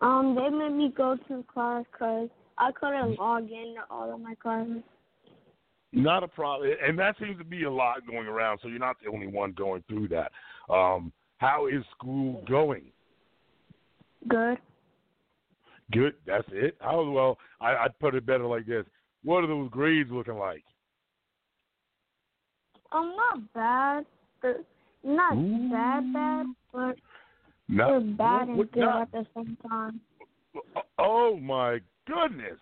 Um, 0.02 0.36
they 0.36 0.50
made 0.50 0.74
me 0.74 0.90
go 0.90 1.16
to 1.16 1.44
class 1.44 1.86
because 1.94 2.30
I 2.58 2.74
couldn't 2.74 3.18
log 3.18 3.50
in 3.50 3.76
to 3.76 3.86
all 3.90 4.14
of 4.14 4.20
my 4.20 4.36
classes. 4.36 4.84
Not 5.94 6.24
a 6.24 6.28
problem, 6.28 6.76
and 6.82 7.00
that 7.00 7.18
seems 7.20 7.38
to 7.38 7.46
be 7.46 7.64
a 7.64 7.72
lot 7.72 8.06
going 8.06 8.28
around. 8.28 8.60
So 8.60 8.68
you're 8.68 8.80
not 8.80 9.00
the 9.00 9.10
only 9.10 9.28
one 9.28 9.54
going 9.54 9.84
through 9.84 10.10
that. 10.10 10.32
Um, 10.70 11.14
how 11.42 11.66
is 11.66 11.84
school 11.98 12.44
going? 12.48 12.84
Good. 14.30 14.60
Good. 15.92 16.14
That's 16.28 16.48
it. 16.52 16.78
How 16.80 17.04
well? 17.10 17.40
I, 17.60 17.76
I'd 17.76 17.98
put 18.00 18.14
it 18.14 18.28
better 18.28 18.46
like 18.46 18.68
this. 18.68 18.86
What 19.24 19.44
are 19.44 19.48
those 19.48 19.72
grades 19.72 20.12
looking 20.12 20.38
like? 20.38 20.64
Um, 22.92 23.16
not 23.18 23.54
bad. 23.54 24.06
They're 24.44 24.58
not 25.04 25.36
Ooh. 25.36 25.70
bad, 25.72 26.14
bad, 26.14 26.46
but 26.72 26.96
Not, 27.68 27.88
they're 27.90 28.00
bad 28.02 28.48
and 28.50 28.58
what- 28.58 28.72
good 28.72 28.82
not- 28.82 29.02
at 29.02 29.12
the 29.12 29.26
same 29.36 29.58
time. 29.68 30.00
oh 31.00 31.38
my 31.38 31.80
goodness, 32.06 32.60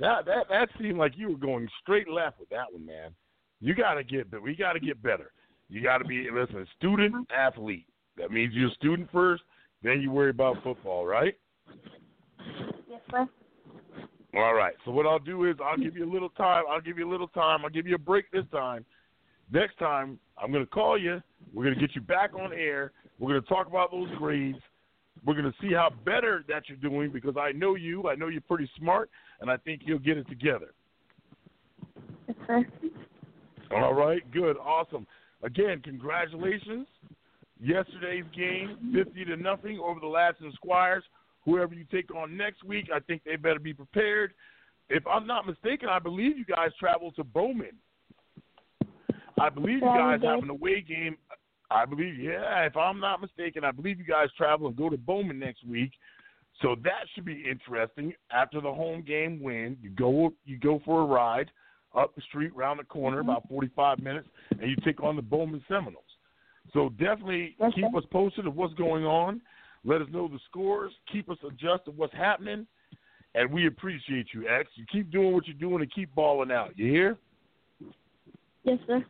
that 0.00 0.24
that 0.24 0.48
that 0.48 0.68
seemed 0.80 0.98
like 0.98 1.12
you 1.16 1.28
were 1.28 1.36
going 1.36 1.68
straight 1.82 2.08
left 2.08 2.40
with 2.40 2.48
that 2.48 2.72
one, 2.72 2.84
man. 2.86 3.10
You 3.60 3.74
got 3.74 3.94
to 3.94 4.02
get, 4.04 4.30
but 4.30 4.42
we 4.42 4.56
got 4.56 4.72
to 4.72 4.80
get 4.80 5.02
better. 5.02 5.30
You 5.68 5.82
got 5.82 5.98
to 5.98 6.04
be 6.04 6.28
listen, 6.32 6.66
student 6.78 7.28
athlete. 7.30 7.86
That 8.18 8.30
means 8.30 8.52
you're 8.54 8.68
a 8.68 8.74
student 8.74 9.08
first, 9.12 9.42
then 9.82 10.00
you 10.00 10.10
worry 10.10 10.30
about 10.30 10.62
football, 10.62 11.06
right? 11.06 11.36
Yes, 12.88 13.00
sir. 13.10 13.28
All 14.34 14.54
right. 14.54 14.74
So 14.84 14.90
what 14.90 15.06
I'll 15.06 15.18
do 15.18 15.44
is 15.44 15.56
I'll 15.64 15.76
give 15.76 15.96
you 15.96 16.04
a 16.08 16.12
little 16.12 16.28
time. 16.30 16.64
I'll 16.68 16.80
give 16.80 16.98
you 16.98 17.08
a 17.08 17.10
little 17.10 17.28
time. 17.28 17.64
I'll 17.64 17.70
give 17.70 17.86
you 17.86 17.94
a 17.94 17.98
break 17.98 18.30
this 18.30 18.44
time. 18.52 18.84
Next 19.50 19.78
time 19.78 20.18
I'm 20.36 20.52
going 20.52 20.64
to 20.64 20.70
call 20.70 20.98
you. 20.98 21.22
We're 21.54 21.64
going 21.64 21.74
to 21.74 21.80
get 21.80 21.94
you 21.94 22.02
back 22.02 22.34
on 22.34 22.52
air. 22.52 22.92
We're 23.18 23.30
going 23.30 23.42
to 23.42 23.48
talk 23.48 23.66
about 23.66 23.90
those 23.90 24.08
grades. 24.18 24.58
We're 25.24 25.34
going 25.34 25.50
to 25.50 25.54
see 25.60 25.72
how 25.72 25.90
better 26.04 26.44
that 26.48 26.64
you're 26.68 26.76
doing 26.76 27.10
because 27.10 27.36
I 27.40 27.52
know 27.52 27.74
you. 27.74 28.08
I 28.08 28.14
know 28.14 28.28
you're 28.28 28.40
pretty 28.42 28.70
smart, 28.78 29.10
and 29.40 29.50
I 29.50 29.56
think 29.56 29.82
you'll 29.84 29.98
get 29.98 30.18
it 30.18 30.28
together. 30.28 30.72
Yes, 32.28 32.36
sir. 32.46 32.64
All 33.72 33.94
right. 33.94 34.22
Good. 34.30 34.56
Awesome. 34.58 35.06
Again, 35.42 35.80
congratulations. 35.82 36.86
Yesterday's 37.60 38.24
game, 38.36 38.92
50 38.94 39.24
to 39.26 39.36
nothing 39.36 39.78
over 39.78 40.00
the 40.00 40.06
Ladson 40.06 40.52
Squires. 40.54 41.04
Whoever 41.44 41.74
you 41.74 41.84
take 41.90 42.14
on 42.14 42.36
next 42.36 42.62
week, 42.64 42.88
I 42.94 43.00
think 43.00 43.22
they 43.24 43.36
better 43.36 43.58
be 43.58 43.74
prepared. 43.74 44.34
If 44.88 45.06
I'm 45.06 45.26
not 45.26 45.46
mistaken, 45.46 45.88
I 45.88 45.98
believe 45.98 46.38
you 46.38 46.44
guys 46.44 46.70
travel 46.78 47.12
to 47.12 47.24
Bowman. 47.24 47.76
I 49.40 49.48
believe 49.48 49.76
you 49.76 49.80
guys 49.80 50.20
have 50.24 50.42
an 50.42 50.50
away 50.50 50.80
game. 50.80 51.16
I 51.70 51.84
believe, 51.84 52.18
yeah, 52.18 52.64
if 52.64 52.76
I'm 52.76 52.98
not 52.98 53.20
mistaken, 53.20 53.62
I 53.64 53.70
believe 53.70 53.98
you 53.98 54.04
guys 54.04 54.28
travel 54.36 54.66
and 54.68 54.76
go 54.76 54.88
to 54.88 54.96
Bowman 54.96 55.38
next 55.38 55.66
week. 55.66 55.92
So 56.62 56.74
that 56.82 57.04
should 57.14 57.24
be 57.24 57.44
interesting. 57.48 58.14
After 58.32 58.60
the 58.60 58.72
home 58.72 59.02
game 59.06 59.40
win, 59.40 59.76
you 59.80 59.90
go 59.90 60.32
you 60.44 60.58
go 60.58 60.80
for 60.84 61.02
a 61.02 61.04
ride 61.04 61.50
up 61.96 62.14
the 62.14 62.22
street, 62.22 62.54
round 62.54 62.80
the 62.80 62.84
corner, 62.84 63.20
Mm-hmm. 63.20 63.30
about 63.30 63.48
45 63.48 64.00
minutes, 64.00 64.28
and 64.50 64.62
you 64.70 64.76
take 64.84 65.02
on 65.02 65.16
the 65.16 65.22
Bowman 65.22 65.62
Seminoles. 65.68 66.04
So 66.72 66.90
definitely 66.90 67.56
Yes, 67.58 67.72
keep 67.74 67.94
us 67.96 68.04
posted 68.10 68.46
of 68.46 68.56
what's 68.56 68.74
going 68.74 69.04
on. 69.04 69.40
Let 69.84 70.02
us 70.02 70.08
know 70.10 70.28
the 70.28 70.38
scores. 70.48 70.92
Keep 71.10 71.30
us 71.30 71.38
adjusted 71.46 71.88
of 71.88 71.98
what's 71.98 72.14
happening, 72.14 72.66
and 73.34 73.50
we 73.50 73.66
appreciate 73.66 74.28
you, 74.34 74.48
X. 74.48 74.68
You 74.74 74.84
keep 74.90 75.10
doing 75.10 75.32
what 75.32 75.46
you're 75.46 75.56
doing 75.56 75.82
and 75.82 75.92
keep 75.92 76.14
balling 76.14 76.50
out. 76.50 76.76
You 76.76 76.90
hear? 76.90 77.16
Yes, 78.64 78.78
sir. 78.86 79.04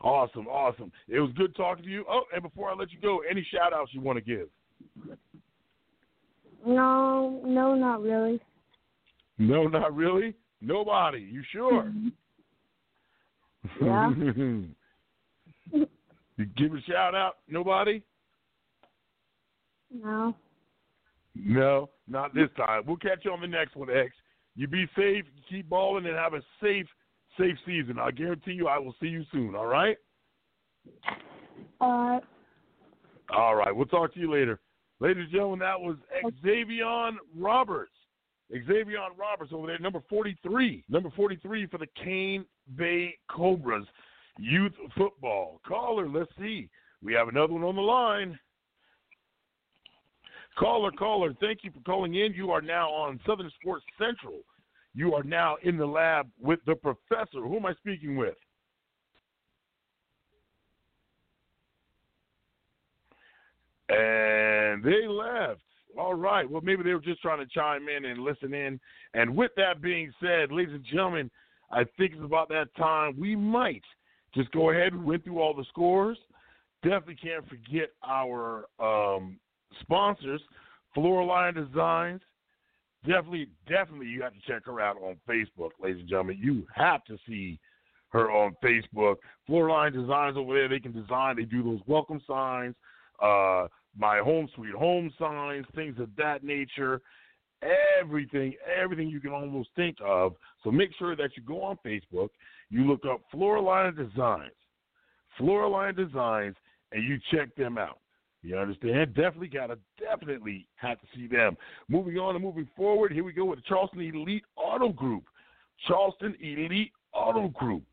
Awesome, 0.00 0.46
awesome. 0.46 0.90
It 1.08 1.20
was 1.20 1.30
good 1.36 1.54
talking 1.54 1.84
to 1.84 1.90
you. 1.90 2.04
Oh, 2.08 2.22
and 2.32 2.42
before 2.42 2.70
I 2.70 2.74
let 2.74 2.92
you 2.92 3.00
go, 3.00 3.22
any 3.28 3.46
shout 3.52 3.72
outs 3.72 3.90
you 3.92 4.00
want 4.00 4.18
to 4.18 4.24
give? 4.24 4.48
No, 6.66 7.42
no, 7.44 7.74
not 7.74 8.02
really. 8.02 8.40
No, 9.38 9.66
not 9.66 9.94
really. 9.94 10.34
Nobody. 10.60 11.20
You 11.20 11.42
sure? 11.52 11.92
Mm-hmm. 13.80 13.84
Yeah. 13.84 14.10
you 16.36 16.46
give 16.56 16.74
a 16.74 16.80
shout 16.82 17.14
out. 17.14 17.38
Nobody. 17.48 18.02
No. 19.92 20.34
No, 21.34 21.90
not 22.08 22.34
this 22.34 22.48
time. 22.56 22.82
We'll 22.86 22.96
catch 22.96 23.24
you 23.24 23.32
on 23.32 23.40
the 23.40 23.46
next 23.46 23.76
one, 23.76 23.90
X. 23.90 24.12
You 24.54 24.68
be 24.68 24.86
safe, 24.96 25.24
keep 25.48 25.68
balling, 25.68 26.06
and 26.06 26.14
have 26.14 26.34
a 26.34 26.42
safe, 26.62 26.86
safe 27.38 27.56
season. 27.64 27.98
I 27.98 28.10
guarantee 28.10 28.52
you 28.52 28.68
I 28.68 28.78
will 28.78 28.94
see 29.00 29.08
you 29.08 29.24
soon, 29.32 29.54
all 29.54 29.66
right? 29.66 29.96
Uh, 31.80 32.20
All 33.30 33.54
right, 33.54 33.74
we'll 33.74 33.86
talk 33.86 34.12
to 34.14 34.20
you 34.20 34.30
later. 34.30 34.60
Ladies 35.00 35.24
and 35.24 35.32
gentlemen, 35.32 35.58
that 35.60 35.80
was 35.80 35.96
Xavier 36.42 37.10
Roberts. 37.36 37.92
Xavier 38.52 38.98
Roberts 39.16 39.52
over 39.54 39.66
there, 39.66 39.78
number 39.78 40.02
43. 40.08 40.84
Number 40.88 41.10
43 41.16 41.66
for 41.66 41.78
the 41.78 41.88
Cane 42.02 42.44
Bay 42.76 43.16
Cobras 43.30 43.86
Youth 44.38 44.72
Football. 44.96 45.60
Caller, 45.66 46.08
let's 46.08 46.30
see. 46.38 46.68
We 47.02 47.12
have 47.14 47.28
another 47.28 47.52
one 47.52 47.64
on 47.64 47.76
the 47.76 47.82
line. 47.82 48.38
Caller, 50.58 50.90
caller, 50.90 51.34
thank 51.40 51.60
you 51.64 51.70
for 51.70 51.80
calling 51.80 52.14
in. 52.14 52.34
You 52.34 52.50
are 52.50 52.60
now 52.60 52.90
on 52.90 53.18
Southern 53.26 53.50
Sports 53.60 53.84
Central. 53.98 54.40
You 54.94 55.14
are 55.14 55.22
now 55.22 55.56
in 55.62 55.78
the 55.78 55.86
lab 55.86 56.28
with 56.40 56.60
the 56.66 56.74
professor. 56.74 57.40
Who 57.40 57.56
am 57.56 57.66
I 57.66 57.74
speaking 57.74 58.16
with? 58.16 58.34
And 63.88 64.84
they 64.84 65.06
left. 65.06 65.60
All 65.98 66.14
right. 66.14 66.48
Well, 66.48 66.62
maybe 66.62 66.82
they 66.82 66.94
were 66.94 67.00
just 67.00 67.20
trying 67.20 67.38
to 67.38 67.46
chime 67.46 67.88
in 67.88 68.06
and 68.06 68.20
listen 68.20 68.54
in. 68.54 68.78
And 69.14 69.34
with 69.34 69.50
that 69.56 69.82
being 69.82 70.12
said, 70.20 70.50
ladies 70.50 70.74
and 70.74 70.84
gentlemen, 70.84 71.30
I 71.70 71.84
think 71.96 72.12
it's 72.12 72.24
about 72.24 72.48
that 72.50 72.74
time 72.76 73.18
we 73.18 73.34
might 73.34 73.82
just 74.34 74.50
go 74.52 74.70
ahead 74.70 74.92
and 74.92 75.04
went 75.04 75.24
through 75.24 75.40
all 75.40 75.54
the 75.54 75.64
scores. 75.68 76.18
Definitely 76.82 77.16
can't 77.16 77.48
forget 77.48 77.90
our 78.06 78.66
um, 78.80 79.38
sponsors, 79.80 80.40
Floraline 80.96 81.54
Designs. 81.54 82.20
Definitely, 83.04 83.48
definitely, 83.68 84.06
you 84.06 84.22
have 84.22 84.32
to 84.32 84.40
check 84.46 84.64
her 84.66 84.80
out 84.80 84.96
on 85.02 85.16
Facebook, 85.28 85.70
ladies 85.80 86.00
and 86.00 86.08
gentlemen. 86.08 86.38
You 86.40 86.66
have 86.74 87.04
to 87.04 87.18
see 87.26 87.58
her 88.10 88.30
on 88.30 88.54
Facebook. 88.62 89.16
Floraline 89.48 89.92
Designs 89.92 90.36
over 90.36 90.54
there, 90.54 90.68
they 90.68 90.78
can 90.78 90.92
design. 90.92 91.36
They 91.36 91.44
do 91.44 91.62
those 91.62 91.80
welcome 91.86 92.20
signs, 92.26 92.74
uh, 93.20 93.66
my 93.96 94.18
home 94.18 94.48
sweet 94.54 94.74
home 94.74 95.12
signs, 95.18 95.66
things 95.74 95.98
of 95.98 96.08
that 96.16 96.44
nature. 96.44 97.00
Everything, 98.00 98.54
everything 98.76 99.08
you 99.08 99.20
can 99.20 99.30
almost 99.30 99.68
think 99.76 99.96
of. 100.04 100.34
So 100.64 100.72
make 100.72 100.90
sure 100.98 101.14
that 101.14 101.30
you 101.36 101.44
go 101.44 101.62
on 101.62 101.78
Facebook, 101.86 102.30
you 102.72 102.88
look 102.88 103.04
up 103.04 103.20
Floraline 103.32 103.94
Designs, 103.94 104.50
Floraline 105.38 105.94
Designs, 105.94 106.56
and 106.90 107.04
you 107.04 107.18
check 107.30 107.54
them 107.54 107.76
out. 107.76 107.98
You 108.42 108.58
understand? 108.58 109.14
Definitely 109.14 109.48
gotta 109.48 109.78
definitely 110.00 110.66
have 110.76 111.00
to 111.00 111.06
see 111.14 111.28
them. 111.28 111.56
Moving 111.88 112.16
on 112.16 112.34
and 112.34 112.42
moving 112.42 112.68
forward, 112.74 113.12
here 113.12 113.22
we 113.22 113.32
go 113.32 113.44
with 113.44 113.58
the 113.58 113.64
Charleston 113.68 114.00
Elite 114.00 114.42
Auto 114.56 114.88
Group. 114.88 115.24
Charleston 115.86 116.34
Elite 116.40 116.92
Auto 117.12 117.48
Group. 117.48 117.84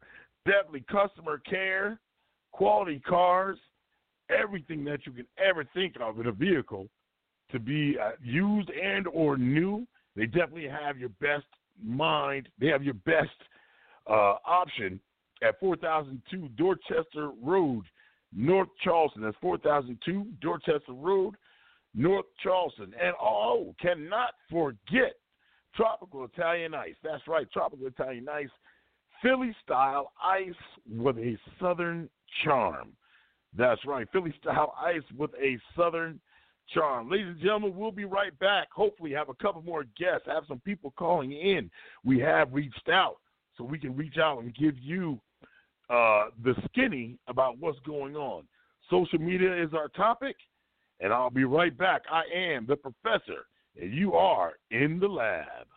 Definitely 0.45 0.85
customer 0.89 1.39
care, 1.47 1.99
quality 2.51 2.99
cars, 2.99 3.57
everything 4.29 4.83
that 4.85 5.05
you 5.05 5.11
can 5.11 5.27
ever 5.37 5.65
think 5.73 5.95
of 6.01 6.19
in 6.19 6.27
a 6.27 6.31
vehicle 6.31 6.87
to 7.51 7.59
be 7.59 7.97
uh, 8.01 8.11
used 8.23 8.69
and 8.69 9.07
or 9.07 9.37
new. 9.37 9.85
They 10.15 10.25
definitely 10.25 10.67
have 10.67 10.97
your 10.97 11.09
best 11.21 11.45
mind. 11.83 12.49
They 12.59 12.67
have 12.67 12.83
your 12.83 12.95
best 12.95 13.29
uh, 14.09 14.35
option 14.45 14.99
at 15.41 15.59
4002 15.59 16.49
Dorchester 16.57 17.31
Road 17.41 17.85
North 18.33 18.69
Charleston. 18.83 19.23
That's 19.23 19.37
4002 19.41 20.25
Dorchester 20.41 20.93
Road, 20.93 21.35
North 21.95 22.25
Charleston. 22.43 22.93
And 23.01 23.13
oh, 23.21 23.75
cannot 23.81 24.31
forget 24.49 25.13
Tropical 25.75 26.25
Italian 26.25 26.73
Ice. 26.73 26.95
That's 27.03 27.27
right, 27.27 27.49
Tropical 27.51 27.87
Italian 27.87 28.27
Ice. 28.29 28.49
Philly 29.21 29.55
style 29.63 30.13
ice 30.23 30.53
with 30.89 31.17
a 31.17 31.37
southern 31.59 32.09
charm. 32.43 32.93
That's 33.57 33.83
right, 33.85 34.07
Philly 34.11 34.33
style 34.41 34.73
ice 34.79 35.01
with 35.17 35.31
a 35.41 35.57
southern 35.75 36.19
charm. 36.73 37.09
Ladies 37.09 37.27
and 37.27 37.41
gentlemen, 37.41 37.75
we'll 37.75 37.91
be 37.91 38.05
right 38.05 38.37
back. 38.39 38.71
Hopefully, 38.71 39.11
have 39.11 39.29
a 39.29 39.33
couple 39.33 39.61
more 39.61 39.83
guests, 39.97 40.27
have 40.27 40.43
some 40.47 40.59
people 40.59 40.93
calling 40.97 41.33
in. 41.33 41.69
We 42.05 42.19
have 42.19 42.53
reached 42.53 42.87
out, 42.87 43.17
so 43.59 43.65
we 43.65 43.77
can 43.77 43.95
reach 43.95 44.17
out 44.17 44.39
and 44.39 44.55
give 44.55 44.75
you 44.79 45.19
uh, 45.89 46.27
the 46.43 46.55
skinny 46.65 47.17
about 47.27 47.59
what's 47.59 47.79
going 47.85 48.15
on. 48.15 48.43
Social 48.89 49.19
media 49.19 49.61
is 49.61 49.73
our 49.73 49.89
topic, 49.89 50.35
and 51.01 51.13
I'll 51.13 51.29
be 51.29 51.43
right 51.43 51.77
back. 51.77 52.03
I 52.11 52.23
am 52.35 52.65
the 52.65 52.77
professor, 52.77 53.45
and 53.79 53.93
you 53.93 54.13
are 54.13 54.53
in 54.71 54.99
the 54.99 55.07
lab. 55.07 55.67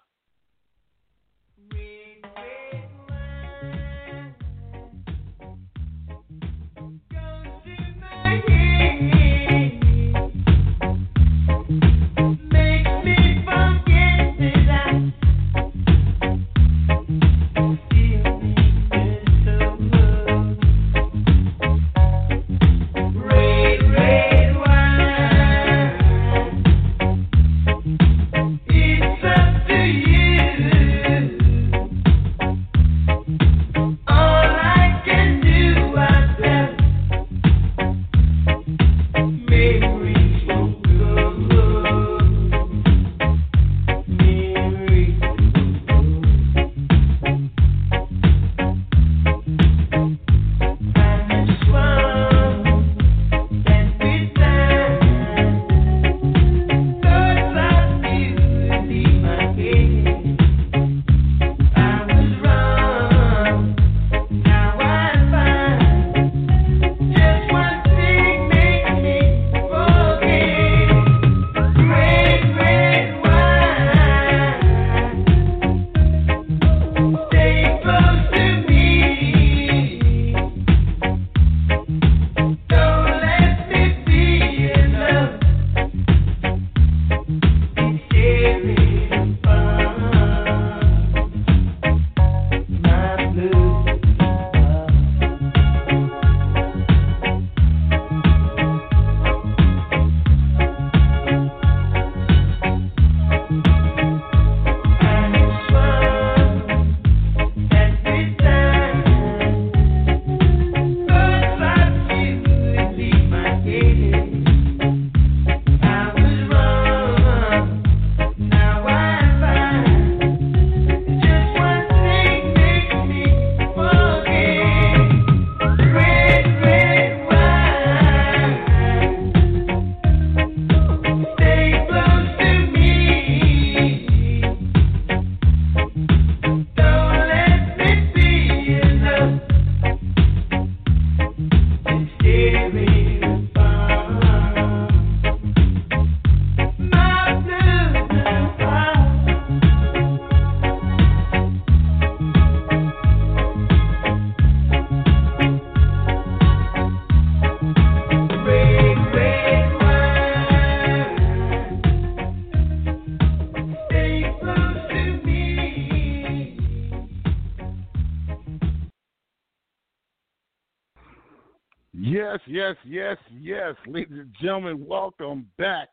Yes, 172.46 172.76
yes, 172.84 173.16
yes. 173.40 173.74
Ladies 173.86 174.18
and 174.18 174.34
gentlemen, 174.40 174.84
welcome 174.86 175.46
back. 175.58 175.88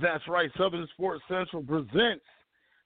That's 0.00 0.26
right. 0.28 0.50
Southern 0.58 0.86
Sports 0.92 1.22
Central 1.28 1.62
presents 1.62 2.24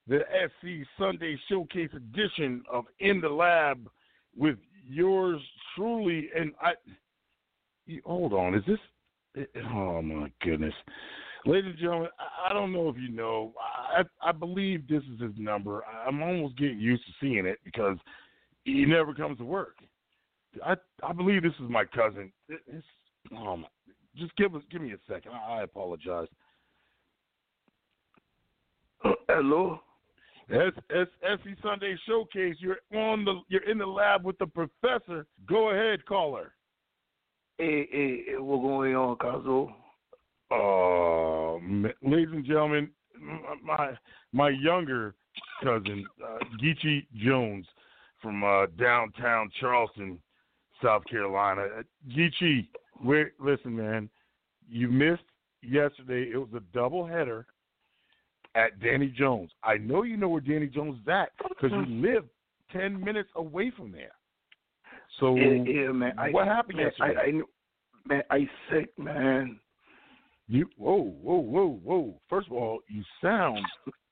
the 0.07 0.21
SC 0.31 0.87
Sunday 0.99 1.39
Showcase 1.49 1.91
edition 1.95 2.63
of 2.71 2.85
In 2.99 3.21
the 3.21 3.29
Lab 3.29 3.89
with 4.37 4.57
yours 4.87 5.41
truly. 5.75 6.29
And 6.37 6.53
I, 6.61 6.73
hold 8.05 8.33
on, 8.35 8.55
is 8.55 8.65
this? 8.67 9.47
Oh 9.73 10.03
my 10.03 10.31
goodness, 10.43 10.75
ladies 11.47 11.71
and 11.71 11.79
gentlemen, 11.79 12.09
I 12.45 12.53
don't 12.53 12.73
know 12.73 12.89
if 12.89 12.97
you 12.97 13.11
know. 13.11 13.55
I 13.61 14.03
I 14.21 14.33
believe 14.33 14.89
this 14.89 15.05
is 15.15 15.21
his 15.21 15.33
number. 15.37 15.85
I'm 16.07 16.21
almost 16.21 16.59
getting 16.59 16.81
used 16.81 17.05
to 17.07 17.13
seeing 17.21 17.47
it 17.47 17.59
because 17.65 17.97
he 18.65 18.85
never 18.85 19.15
comes 19.15 19.39
to 19.39 19.45
work. 19.45 19.77
I 20.65 20.75
I 21.03 21.13
believe 21.13 21.43
this 21.43 21.53
is 21.63 21.71
my 21.71 21.85
cousin. 21.85 22.33
It's, 22.49 22.87
um, 23.37 23.67
just 24.17 24.35
give 24.37 24.55
us 24.55 24.63
give 24.71 24.83
me 24.83 24.93
a 24.93 25.13
second. 25.13 25.33
I, 25.33 25.61
I 25.61 25.63
apologize. 25.63 26.29
hello. 29.29 29.81
S 30.53 30.73
Sunday 31.63 31.97
Showcase. 32.09 32.57
You're 32.59 32.79
on 32.93 33.25
the. 33.25 33.41
You're 33.49 33.69
in 33.71 33.79
the 33.79 33.87
lab 33.87 34.25
with 34.25 34.37
the 34.39 34.47
professor. 34.47 35.27
Go 35.49 35.71
ahead, 35.71 36.05
caller. 36.07 36.53
Hey, 37.59 37.87
hey, 37.93 38.25
hey 38.27 38.39
what's 38.39 38.63
going 38.63 38.97
on, 38.97 39.17
Cuzzo? 39.17 39.73
Uh, 40.51 41.55
ladies 42.03 42.33
and 42.33 42.45
gentlemen, 42.45 42.91
my 43.63 43.93
my 44.33 44.49
younger 44.49 45.15
cousin, 45.63 46.05
uh, 46.25 46.39
Geechee 46.61 47.07
Jones, 47.15 47.67
from 48.21 48.43
uh, 48.43 48.67
downtown 48.77 49.51
Charleston, 49.61 50.19
South 50.83 51.05
Carolina. 51.09 51.67
Uh, 51.79 51.83
Geechee, 52.09 52.69
wait, 53.03 53.29
listen, 53.39 53.77
man, 53.77 54.09
you 54.69 54.89
missed 54.89 55.23
yesterday. 55.63 56.31
It 56.33 56.37
was 56.37 56.49
a 56.55 56.61
double 56.73 57.07
header 57.07 57.47
at 58.55 58.81
Danny 58.81 59.09
Jones. 59.09 59.51
I 59.63 59.77
know 59.77 60.03
you 60.03 60.17
know 60.17 60.29
where 60.29 60.41
Danny 60.41 60.67
Jones 60.67 60.99
is 61.03 61.09
at 61.09 61.31
because 61.49 61.71
you 61.71 61.87
live 62.13 62.25
ten 62.73 63.03
minutes 63.03 63.31
away 63.37 63.73
from 63.77 63.93
there. 63.93 64.13
So 65.19 65.37
yeah, 65.37 65.63
yeah 65.67 65.93
man. 65.93 66.13
What 66.31 66.49
I, 66.49 66.55
happened 66.55 66.79
man, 66.79 66.87
yesterday? 66.87 67.21
I, 67.21 67.29
I, 67.29 67.43
man, 68.07 68.23
I 68.31 68.49
sick, 68.71 68.91
man. 68.99 69.59
You 70.49 70.67
whoa 70.77 71.15
whoa 71.23 71.39
whoa 71.39 71.81
whoa. 71.85 72.15
First 72.29 72.49
of 72.49 72.55
all, 72.55 72.81
you 72.89 73.03
sound 73.23 73.65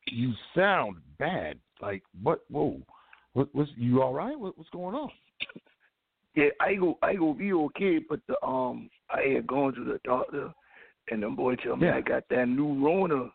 you 0.06 0.32
sound 0.54 0.96
bad. 1.18 1.58
Like 1.80 2.02
what? 2.22 2.40
Whoa. 2.48 2.80
What 3.34 3.54
was 3.54 3.68
you 3.76 4.02
all 4.02 4.14
right? 4.14 4.38
What, 4.38 4.56
what's 4.56 4.70
going 4.70 4.94
on? 4.94 5.10
Yeah, 6.39 6.51
I 6.61 6.74
go 6.74 6.99
I 7.03 7.14
go 7.14 7.32
be 7.34 7.53
okay, 7.53 7.99
but 7.99 8.20
the 8.28 8.41
um 8.45 8.89
I 9.11 9.22
had 9.34 9.47
gone 9.47 9.74
to 9.74 9.84
the 9.84 9.99
doctor 10.05 10.53
and 11.11 11.22
the 11.22 11.28
boy 11.30 11.57
tell 11.57 11.76
me 11.76 11.86
Yeah. 11.89 11.97
I 11.97 12.01
got 12.01 12.22
that 12.30 12.49
new 12.49 12.84
Rona. 12.84 13.30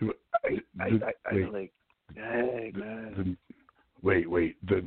The- 0.00 0.14
I 0.44 0.58
I, 0.80 0.84
I, 0.84 1.12
I 1.30 1.34
wait. 1.34 1.52
like, 1.52 1.72
dang 2.14 2.72
the- 2.74 2.78
man. 2.80 3.14
the- 3.16 3.54
wait, 4.02 4.28
wait. 4.30 4.56
The 4.68 4.84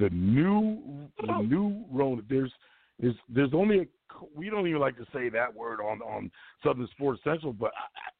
the 0.00 0.10
new 0.10 1.08
the 1.24 1.42
new 1.42 1.84
Rona. 1.92 2.22
There's 2.28 2.52
there's 2.98 3.14
there's 3.28 3.54
only 3.54 3.78
a 3.80 3.86
we 4.34 4.48
don't 4.50 4.66
even 4.66 4.80
like 4.80 4.96
to 4.96 5.06
say 5.12 5.28
that 5.28 5.54
word 5.54 5.80
on 5.80 6.00
on 6.02 6.30
Southern 6.64 6.88
Sports 6.92 7.20
Central, 7.24 7.52
but 7.52 7.72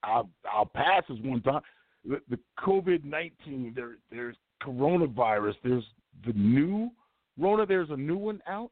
I, 0.05 0.09
I, 0.09 0.12
I'll 0.12 0.31
I'll 0.53 0.66
pass 0.66 1.03
this 1.09 1.18
one 1.22 1.41
time. 1.43 1.62
The, 2.05 2.20
the 2.31 2.39
COVID 2.59 3.05
nineteen. 3.05 3.72
There 3.75 3.97
there's 4.11 4.37
coronavirus. 4.62 5.55
There's 5.64 5.85
the 6.27 6.33
new 6.35 6.91
Rona. 7.39 7.66
There's 7.66 7.91
a 7.91 7.97
new 7.97 8.16
one 8.16 8.41
out. 8.49 8.70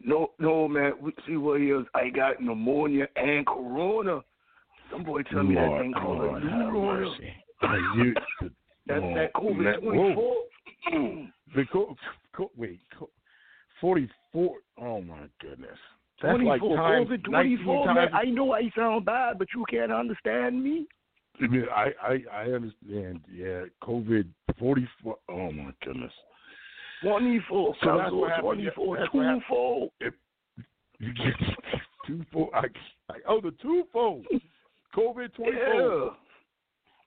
No, 0.00 0.32
no, 0.38 0.68
man. 0.68 0.92
We, 1.00 1.12
see 1.26 1.36
what 1.36 1.60
it 1.60 1.70
is? 1.70 1.86
I 1.94 2.10
got 2.10 2.40
pneumonia 2.40 3.08
and 3.16 3.46
corona. 3.46 4.20
Some 4.92 5.04
boy 5.04 5.22
tell 5.22 5.42
me 5.42 5.54
that 5.54 5.78
thing 5.80 5.92
called 5.94 6.18
a 6.18 6.22
Lord 6.22 6.44
new 6.44 6.50
have 6.50 6.70
corona. 6.70 7.10
mercy. 7.10 7.32
You, 7.96 8.14
That's 8.86 9.02
that 9.14 9.32
COVID 9.34 9.58
man, 9.58 9.80
twenty 9.80 9.98
whoa. 9.98 10.14
four. 10.14 11.28
The 11.54 11.64
co- 11.72 11.96
co- 12.36 12.50
wait, 12.56 12.80
co- 12.96 13.10
forty-four. 13.80 14.58
Oh 14.80 15.00
my 15.00 15.22
goodness, 15.40 15.78
that's 16.22 16.40
like 16.42 16.60
24, 16.60 16.76
times 16.76 17.08
COVID 17.08 17.24
24, 17.24 17.86
man. 17.86 17.96
times. 17.96 18.10
I 18.14 18.24
know 18.26 18.52
I 18.52 18.70
sound 18.76 19.04
bad, 19.04 19.38
but 19.38 19.48
you 19.54 19.64
can't 19.68 19.90
understand 19.90 20.62
me. 20.62 20.86
I, 21.74 21.88
I 22.00 22.22
I 22.32 22.42
understand. 22.52 23.22
Yeah, 23.32 23.64
COVID 23.82 24.28
forty-four. 24.58 25.16
Oh 25.28 25.50
my 25.50 25.72
goodness. 25.84 26.12
24, 27.02 27.74
So 27.82 27.98
that's 27.98 28.12
what 28.12 28.30
happened. 28.30 28.44
24, 28.44 28.96
That's 28.98 29.12
what 29.12 29.34
twofold. 29.34 29.90
You 30.98 31.12
get 31.12 31.34
two 32.06 32.24
fold. 32.32 32.50
I, 32.54 32.66
I, 33.10 33.16
oh, 33.28 33.40
the 33.40 33.52
two 33.62 33.84
fold. 33.92 34.26
COVID 34.96 35.34
twenty-four. 35.34 35.74
Yeah. 35.74 36.08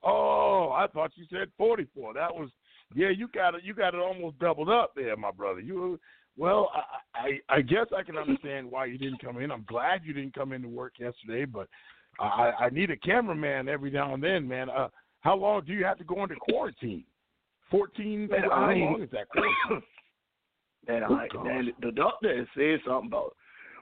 Oh, 0.03 0.71
I 0.73 0.87
thought 0.93 1.11
you 1.15 1.25
said 1.31 1.49
forty-four. 1.57 2.13
That 2.13 2.33
was 2.33 2.49
yeah. 2.95 3.09
You 3.09 3.27
got 3.29 3.55
it. 3.55 3.63
You 3.63 3.73
got 3.73 3.95
it 3.95 3.99
almost 3.99 4.37
doubled 4.39 4.69
up 4.69 4.91
there, 4.95 5.17
my 5.17 5.31
brother. 5.31 5.59
You 5.59 5.99
well, 6.37 6.71
I, 7.15 7.39
I 7.49 7.57
I 7.57 7.61
guess 7.61 7.87
I 7.97 8.03
can 8.03 8.15
understand 8.17 8.69
why 8.69 8.85
you 8.85 8.97
didn't 8.97 9.21
come 9.21 9.39
in. 9.39 9.51
I'm 9.51 9.65
glad 9.67 10.01
you 10.05 10.13
didn't 10.13 10.35
come 10.35 10.53
into 10.53 10.67
work 10.67 10.93
yesterday, 10.99 11.45
but 11.45 11.67
I 12.19 12.51
I 12.59 12.69
need 12.69 12.91
a 12.91 12.97
cameraman 12.97 13.67
every 13.67 13.89
now 13.89 14.13
and 14.13 14.23
then, 14.23 14.47
man. 14.47 14.69
Uh, 14.69 14.89
how 15.21 15.35
long 15.35 15.63
do 15.65 15.73
you 15.73 15.83
have 15.83 15.97
to 15.97 16.03
go 16.03 16.21
into 16.23 16.35
quarantine? 16.35 17.03
Fourteen. 17.71 18.27
Man, 18.27 18.43
how 18.43 18.51
I 18.51 18.73
long 18.75 19.01
is 19.01 19.09
that 19.11 19.29
quarantine? 19.29 19.83
Man, 20.87 21.03
Oh, 21.07 21.13
I, 21.13 21.27
gosh. 21.27 21.45
man, 21.45 21.71
the 21.81 21.91
doctor 21.91 22.47
said 22.55 22.79
something 22.85 23.07
about 23.07 23.35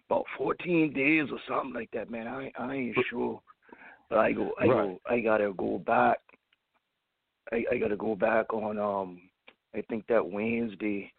about 0.09 0.25
14 0.37 0.93
days 0.93 1.27
or 1.31 1.39
something 1.47 1.73
like 1.73 1.91
that. 1.91 2.09
Man, 2.09 2.27
I 2.27 2.51
I 2.57 2.73
ain't 2.73 2.97
sure. 3.09 3.41
But 4.09 4.19
I 4.19 4.31
go, 4.31 4.53
I 4.59 4.65
Right. 4.67 4.83
go, 4.83 4.99
I 5.09 5.19
gotta 5.19 5.53
go 5.53 5.79
back. 5.79 6.19
I 7.51 7.65
I 7.71 7.77
gotta 7.77 7.97
go 7.97 8.15
back 8.15 8.53
on 8.53 8.77
um, 8.77 9.21
I 9.75 9.81
think 9.89 10.07
that 10.07 10.25
Wednesday, 10.25 11.11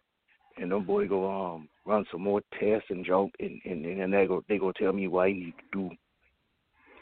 and 0.57 0.71
them 0.71 0.85
boy 0.85 1.07
go 1.07 1.29
um 1.29 1.69
run 1.85 2.05
some 2.11 2.21
more 2.21 2.41
tests 2.59 2.89
and 2.89 3.05
jump, 3.05 3.33
and 3.39 3.61
and 3.65 3.85
and 3.85 3.99
then 3.99 4.11
they 4.11 4.25
go 4.27 4.43
they 4.49 4.57
go 4.57 4.71
tell 4.71 4.93
me 4.93 5.07
what 5.07 5.27
I 5.27 5.31
need 5.31 5.53
to 5.57 5.89
do. 5.89 5.89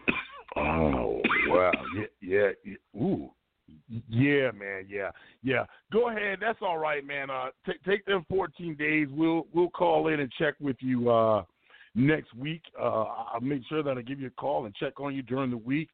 Oh 0.56 1.22
wow! 1.48 1.72
Yeah, 1.96 2.06
yeah, 2.20 2.50
yeah. 2.66 3.00
Ooh, 3.02 3.30
yeah, 4.10 4.52
man. 4.52 4.86
Yeah, 4.90 5.12
yeah. 5.44 5.66
Go 5.92 6.10
ahead. 6.10 6.40
That's 6.42 6.60
all 6.62 6.78
right, 6.78 7.06
man. 7.06 7.30
Uh, 7.30 7.48
take 7.66 7.84
take 7.84 8.06
them 8.06 8.26
14 8.30 8.76
days. 8.76 9.08
We'll 9.12 9.48
we'll 9.54 9.70
call 9.70 10.08
in 10.08 10.20
and 10.20 10.32
check 10.40 10.56
with 10.60 10.78
you 10.80 11.10
uh 11.10 11.44
next 11.96 12.34
week. 12.36 12.62
Uh, 12.80 13.04
I'll 13.34 13.42
make 13.42 13.62
sure 13.68 13.84
that 13.84 13.98
I 13.98 14.02
give 14.02 14.20
you 14.20 14.28
a 14.28 14.32
call 14.42 14.66
and 14.66 14.76
check 14.76 15.00
on 15.00 15.16
you 15.16 15.22
during 15.22 15.50
the 15.52 15.58
week. 15.58 15.90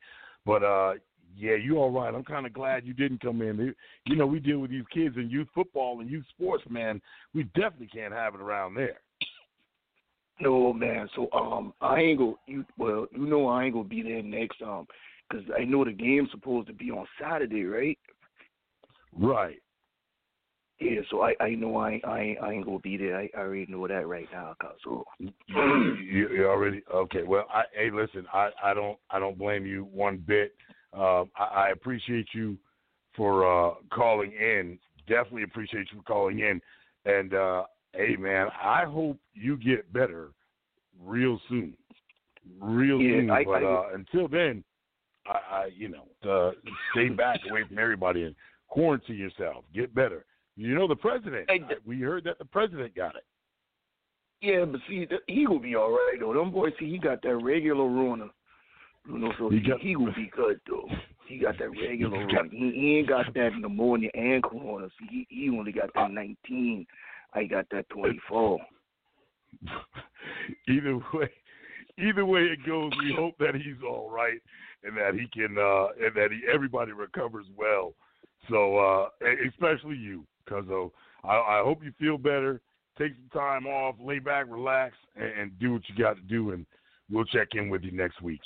But 0.45 0.63
uh, 0.63 0.93
yeah, 1.35 1.55
you 1.55 1.77
all 1.77 1.91
right. 1.91 2.13
I'm 2.13 2.23
kind 2.23 2.45
of 2.45 2.53
glad 2.53 2.85
you 2.85 2.93
didn't 2.93 3.21
come 3.21 3.41
in. 3.41 3.57
You- 3.57 3.75
You 4.05 4.15
know, 4.15 4.27
we 4.27 4.39
deal 4.39 4.59
with 4.59 4.69
these 4.71 4.83
kids 4.93 5.15
in 5.17 5.29
youth 5.29 5.47
football 5.55 5.99
and 6.01 6.09
youth 6.09 6.25
sports, 6.29 6.63
man. 6.69 7.01
We 7.33 7.43
definitely 7.55 7.87
can't 7.87 8.13
have 8.13 8.35
it 8.35 8.41
around 8.41 8.75
there. 8.75 8.99
No 10.39 10.73
man, 10.73 11.07
so 11.15 11.29
um, 11.31 11.73
I 11.79 11.99
ain't 11.99 12.17
go. 12.19 12.37
You 12.47 12.65
well, 12.77 13.07
you 13.11 13.25
know 13.27 13.47
I 13.47 13.65
ain't 13.65 13.73
gonna 13.75 13.87
be 13.87 14.01
there 14.01 14.21
next 14.23 14.61
um, 14.61 14.87
cause 15.31 15.41
I 15.59 15.63
know 15.63 15.83
the 15.83 15.91
game's 15.91 16.31
supposed 16.31 16.67
to 16.67 16.73
be 16.73 16.91
on 16.91 17.05
Saturday, 17.21 17.63
right? 17.65 17.99
Right. 19.11 19.61
Yeah, 20.79 21.01
so 21.09 21.21
I 21.21 21.33
I 21.39 21.49
know 21.51 21.77
I 21.77 22.01
I 22.03 22.19
ain't, 22.19 22.39
I 22.41 22.51
ain't 22.53 22.65
gonna 22.65 22.79
be 22.79 22.97
there. 22.97 23.17
I, 23.17 23.29
I 23.35 23.41
already 23.41 23.67
know 23.71 23.87
that 23.87 24.07
right 24.07 24.27
now, 24.31 24.55
cause 24.61 24.75
so 24.83 25.05
you, 25.19 26.29
you 26.29 26.45
already 26.47 26.81
okay. 26.93 27.23
Well, 27.23 27.45
I, 27.53 27.63
hey, 27.73 27.91
listen, 27.91 28.25
I, 28.33 28.49
I 28.61 28.73
don't 28.73 28.97
I 29.09 29.19
don't 29.19 29.37
blame 29.37 29.65
you 29.65 29.85
one 29.85 30.17
bit. 30.17 30.55
Um, 30.93 31.29
I, 31.37 31.43
I 31.43 31.69
appreciate 31.69 32.27
you 32.33 32.57
for 33.15 33.45
uh, 33.45 33.75
calling 33.93 34.31
in. 34.31 34.79
Definitely 35.07 35.43
appreciate 35.43 35.87
you 35.91 35.99
for 35.99 36.03
calling 36.03 36.39
in. 36.39 36.59
And 37.05 37.33
uh, 37.33 37.65
hey, 37.93 38.15
man, 38.17 38.47
I 38.61 38.85
hope 38.85 39.17
you 39.33 39.57
get 39.57 39.91
better 39.93 40.31
real 40.99 41.39
soon, 41.49 41.75
real 42.59 43.01
Yeah, 43.01 43.19
soon. 43.19 43.29
I- 43.29 43.43
but 43.43 43.63
I- 43.63 43.67
uh, 43.67 43.83
until 43.93 44.27
then, 44.27 44.63
I, 45.27 45.31
I 45.55 45.69
you 45.75 45.89
know 45.89 46.05
uh, 46.29 46.51
stay 46.93 47.09
back 47.09 47.39
away 47.49 47.63
from 47.67 47.77
everybody 47.79 48.23
and 48.23 48.35
quarantine 48.67 49.17
yourself. 49.17 49.63
Get 49.73 49.93
better. 49.95 50.25
You 50.55 50.75
know 50.75 50.87
the 50.87 50.95
president. 50.95 51.45
Hey, 51.49 51.61
I- 51.67 51.73
we 51.85 51.99
heard 52.01 52.23
that 52.25 52.37
the 52.39 52.45
president 52.45 52.95
got 52.95 53.15
it. 53.15 53.23
yeah, 54.41 54.65
but 54.65 54.81
see 54.87 55.05
th- 55.05 55.21
he 55.27 55.45
gonna 55.45 55.59
be 55.59 55.75
all 55.75 55.91
right 55.91 56.17
though. 56.19 56.33
Them 56.33 56.51
boys 56.51 56.73
see 56.79 56.89
he 56.89 56.97
got 56.97 57.21
that 57.23 57.35
regular 57.37 57.85
Rona, 57.87 58.27
you 59.07 59.17
know, 59.17 59.31
so 59.39 59.49
He 59.49 59.59
he, 59.59 59.69
got- 59.69 59.79
he 59.79 59.93
gonna 59.95 60.13
be 60.13 60.29
good 60.35 60.59
though. 60.67 60.87
He 61.27 61.37
got 61.39 61.57
that 61.57 61.69
regular 61.71 62.17
He 62.27 62.35
Rona. 62.35 62.49
He, 62.51 62.71
he 62.75 62.97
ain't 62.99 63.07
got 63.09 63.33
that 63.33 63.51
pneumonia 63.57 64.09
and 64.13 64.43
corona. 64.43 64.89
See, 64.99 65.25
he 65.29 65.41
he 65.43 65.49
only 65.49 65.71
got 65.71 65.89
that 65.95 66.11
19. 66.11 66.85
I 67.33 67.45
got 67.45 67.65
that 67.71 67.87
24. 67.89 68.59
either 70.67 70.97
way, 71.13 71.29
either 71.97 72.25
way 72.25 72.41
it 72.41 72.65
goes, 72.65 72.91
we 73.01 73.13
hope 73.17 73.35
that 73.39 73.55
he's 73.55 73.81
all 73.87 74.09
right 74.09 74.39
and 74.83 74.97
that 74.97 75.13
he 75.13 75.27
can 75.27 75.57
uh 75.57 75.87
and 76.05 76.15
that 76.15 76.29
he 76.31 76.41
everybody 76.51 76.91
recovers 76.91 77.45
well. 77.55 77.93
So 78.49 78.77
uh 78.77 79.09
especially 79.47 79.97
you, 79.97 80.25
Cuzzo. 80.49 80.91
I, 81.23 81.35
I 81.35 81.61
hope 81.63 81.83
you 81.83 81.93
feel 81.99 82.17
better 82.17 82.61
take 82.97 83.13
some 83.15 83.39
time 83.39 83.65
off, 83.65 83.95
lay 83.99 84.19
back, 84.19 84.45
relax, 84.49 84.95
and, 85.15 85.31
and 85.39 85.59
do 85.59 85.73
what 85.73 85.81
you 85.87 86.01
got 86.01 86.15
to 86.15 86.21
do, 86.23 86.51
and 86.51 86.65
we'll 87.09 87.25
check 87.25 87.49
in 87.53 87.69
with 87.69 87.83
you 87.83 87.91
next 87.91 88.21
week. 88.21 88.41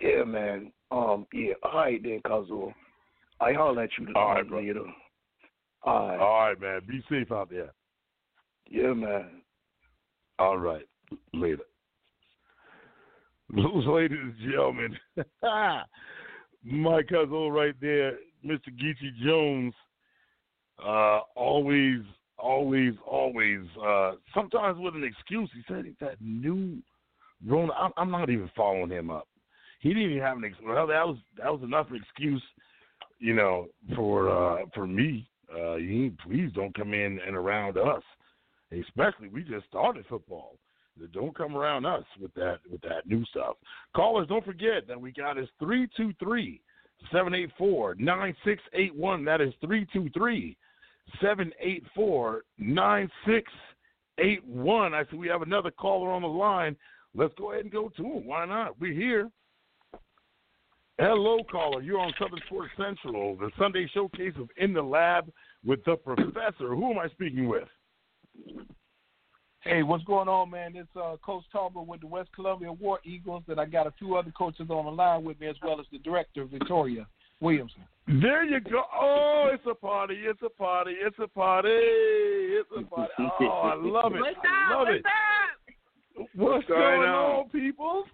Yeah, 0.00 0.24
man. 0.24 0.72
Um, 0.90 1.26
yeah, 1.32 1.54
all 1.62 1.74
right 1.74 2.02
then, 2.02 2.20
Cuzzo. 2.26 2.72
I 3.40 3.52
holler 3.52 3.82
at 3.82 3.90
you 3.98 4.08
all 4.16 4.34
right, 4.34 4.50
later. 4.50 4.74
Bro. 4.74 4.92
All 5.84 6.08
right. 6.08 6.18
All 6.18 6.40
right, 6.48 6.60
man. 6.60 6.80
Be 6.86 7.02
safe 7.08 7.32
out 7.32 7.50
there. 7.50 7.72
Yeah, 8.68 8.92
man. 8.92 9.42
All 10.38 10.58
right. 10.58 10.86
Later. 11.32 11.62
Ladies 13.56 14.18
and 14.20 14.34
gentlemen, 14.38 14.96
my 16.62 17.02
cousin 17.02 17.48
right 17.50 17.74
there, 17.80 18.12
Mr. 18.46 18.68
Geechee 18.68 19.24
Jones, 19.24 19.74
uh, 20.84 21.20
always, 21.34 22.00
always, 22.38 22.94
always, 23.04 23.60
uh, 23.84 24.12
sometimes 24.32 24.78
with 24.78 24.94
an 24.94 25.02
excuse. 25.02 25.50
He 25.52 25.62
said 25.66 25.84
that 26.00 26.20
new 26.20 26.78
Rona. 27.44 27.72
I'm, 27.72 27.90
I'm 27.96 28.10
not 28.12 28.30
even 28.30 28.48
following 28.56 28.90
him 28.90 29.10
up. 29.10 29.26
He 29.80 29.88
didn't 29.88 30.10
even 30.10 30.22
have 30.22 30.36
an 30.36 30.44
excuse. 30.44 30.68
Well, 30.68 30.86
that 30.86 31.06
was 31.06 31.16
that 31.38 31.52
was 31.52 31.62
enough 31.64 31.88
excuse, 31.92 32.42
you 33.18 33.34
know, 33.34 33.66
for 33.96 34.30
uh, 34.30 34.66
for 34.74 34.86
me. 34.86 35.28
Uh, 35.52 35.74
you 35.74 36.12
please 36.24 36.52
don't 36.54 36.74
come 36.76 36.94
in 36.94 37.18
and 37.26 37.34
around 37.34 37.76
us, 37.76 38.02
especially 38.70 39.28
we 39.28 39.42
just 39.42 39.66
started 39.66 40.04
football. 40.08 40.52
Don't 41.08 41.36
come 41.36 41.56
around 41.56 41.84
us 41.86 42.04
with 42.20 42.32
that 42.34 42.58
with 42.70 42.82
that 42.82 43.06
new 43.06 43.24
stuff. 43.26 43.56
Callers, 43.94 44.28
don't 44.28 44.44
forget 44.44 44.86
that 44.88 45.00
we 45.00 45.12
got 45.12 45.38
is 45.38 45.48
323 45.58 46.60
784 47.10 47.94
9681. 47.96 49.24
That 49.24 49.40
is 49.40 49.54
323 49.60 50.56
784 51.20 52.42
9681. 52.58 54.94
I 54.94 55.04
see 55.10 55.16
we 55.16 55.28
have 55.28 55.42
another 55.42 55.70
caller 55.70 56.10
on 56.10 56.22
the 56.22 56.28
line. 56.28 56.76
Let's 57.14 57.34
go 57.36 57.52
ahead 57.52 57.64
and 57.64 57.72
go 57.72 57.90
to 57.96 58.02
him. 58.02 58.26
Why 58.26 58.46
not? 58.46 58.80
We're 58.80 58.92
here. 58.92 59.30
Hello, 60.98 61.38
caller. 61.50 61.80
You're 61.80 61.98
on 61.98 62.12
Southern 62.18 62.40
Sports 62.46 62.72
Central, 62.76 63.34
the 63.34 63.50
Sunday 63.58 63.88
showcase 63.94 64.34
of 64.38 64.50
In 64.58 64.74
the 64.74 64.82
Lab 64.82 65.32
with 65.64 65.82
the 65.84 65.96
Professor. 65.96 66.74
Who 66.74 66.90
am 66.90 66.98
I 66.98 67.08
speaking 67.08 67.48
with? 67.48 67.66
Hey, 69.62 69.82
what's 69.82 70.04
going 70.04 70.28
on, 70.28 70.50
man? 70.50 70.72
It's 70.74 70.88
uh, 70.96 71.16
Coach 71.24 71.44
Talbot 71.52 71.86
with 71.86 72.00
the 72.00 72.06
West 72.06 72.30
Columbia 72.34 72.72
War 72.72 72.98
Eagles, 73.04 73.42
and 73.48 73.60
I 73.60 73.66
got 73.66 73.86
a 73.86 73.92
few 73.98 74.16
other 74.16 74.30
coaches 74.30 74.68
on 74.70 74.86
the 74.86 74.90
line 74.90 75.22
with 75.22 75.38
me 75.38 75.48
as 75.48 75.56
well 75.62 75.78
as 75.78 75.86
the 75.92 75.98
director, 75.98 76.46
Victoria 76.46 77.06
Williamson. 77.40 77.82
There 78.06 78.42
you 78.42 78.60
go. 78.60 78.82
Oh, 78.98 79.50
it's 79.52 79.62
a 79.70 79.74
party. 79.74 80.14
It's 80.24 80.40
a 80.42 80.48
party. 80.48 80.92
It's 80.92 81.18
a 81.22 81.28
party. 81.28 81.68
It's 81.68 82.68
a 82.78 82.82
party. 82.82 83.12
Oh, 83.18 83.44
I 83.44 83.74
love 83.74 84.14
it. 84.14 84.20
What's 84.20 84.36
up? 84.38 84.44
I 84.46 84.74
love 84.74 84.86
What's 84.88 84.98
it. 84.98 85.04
up? 85.06 86.28
What's 86.34 86.66
going 86.66 86.80
going 86.80 87.08
on? 87.08 87.36
on, 87.36 87.48
people? 87.50 88.04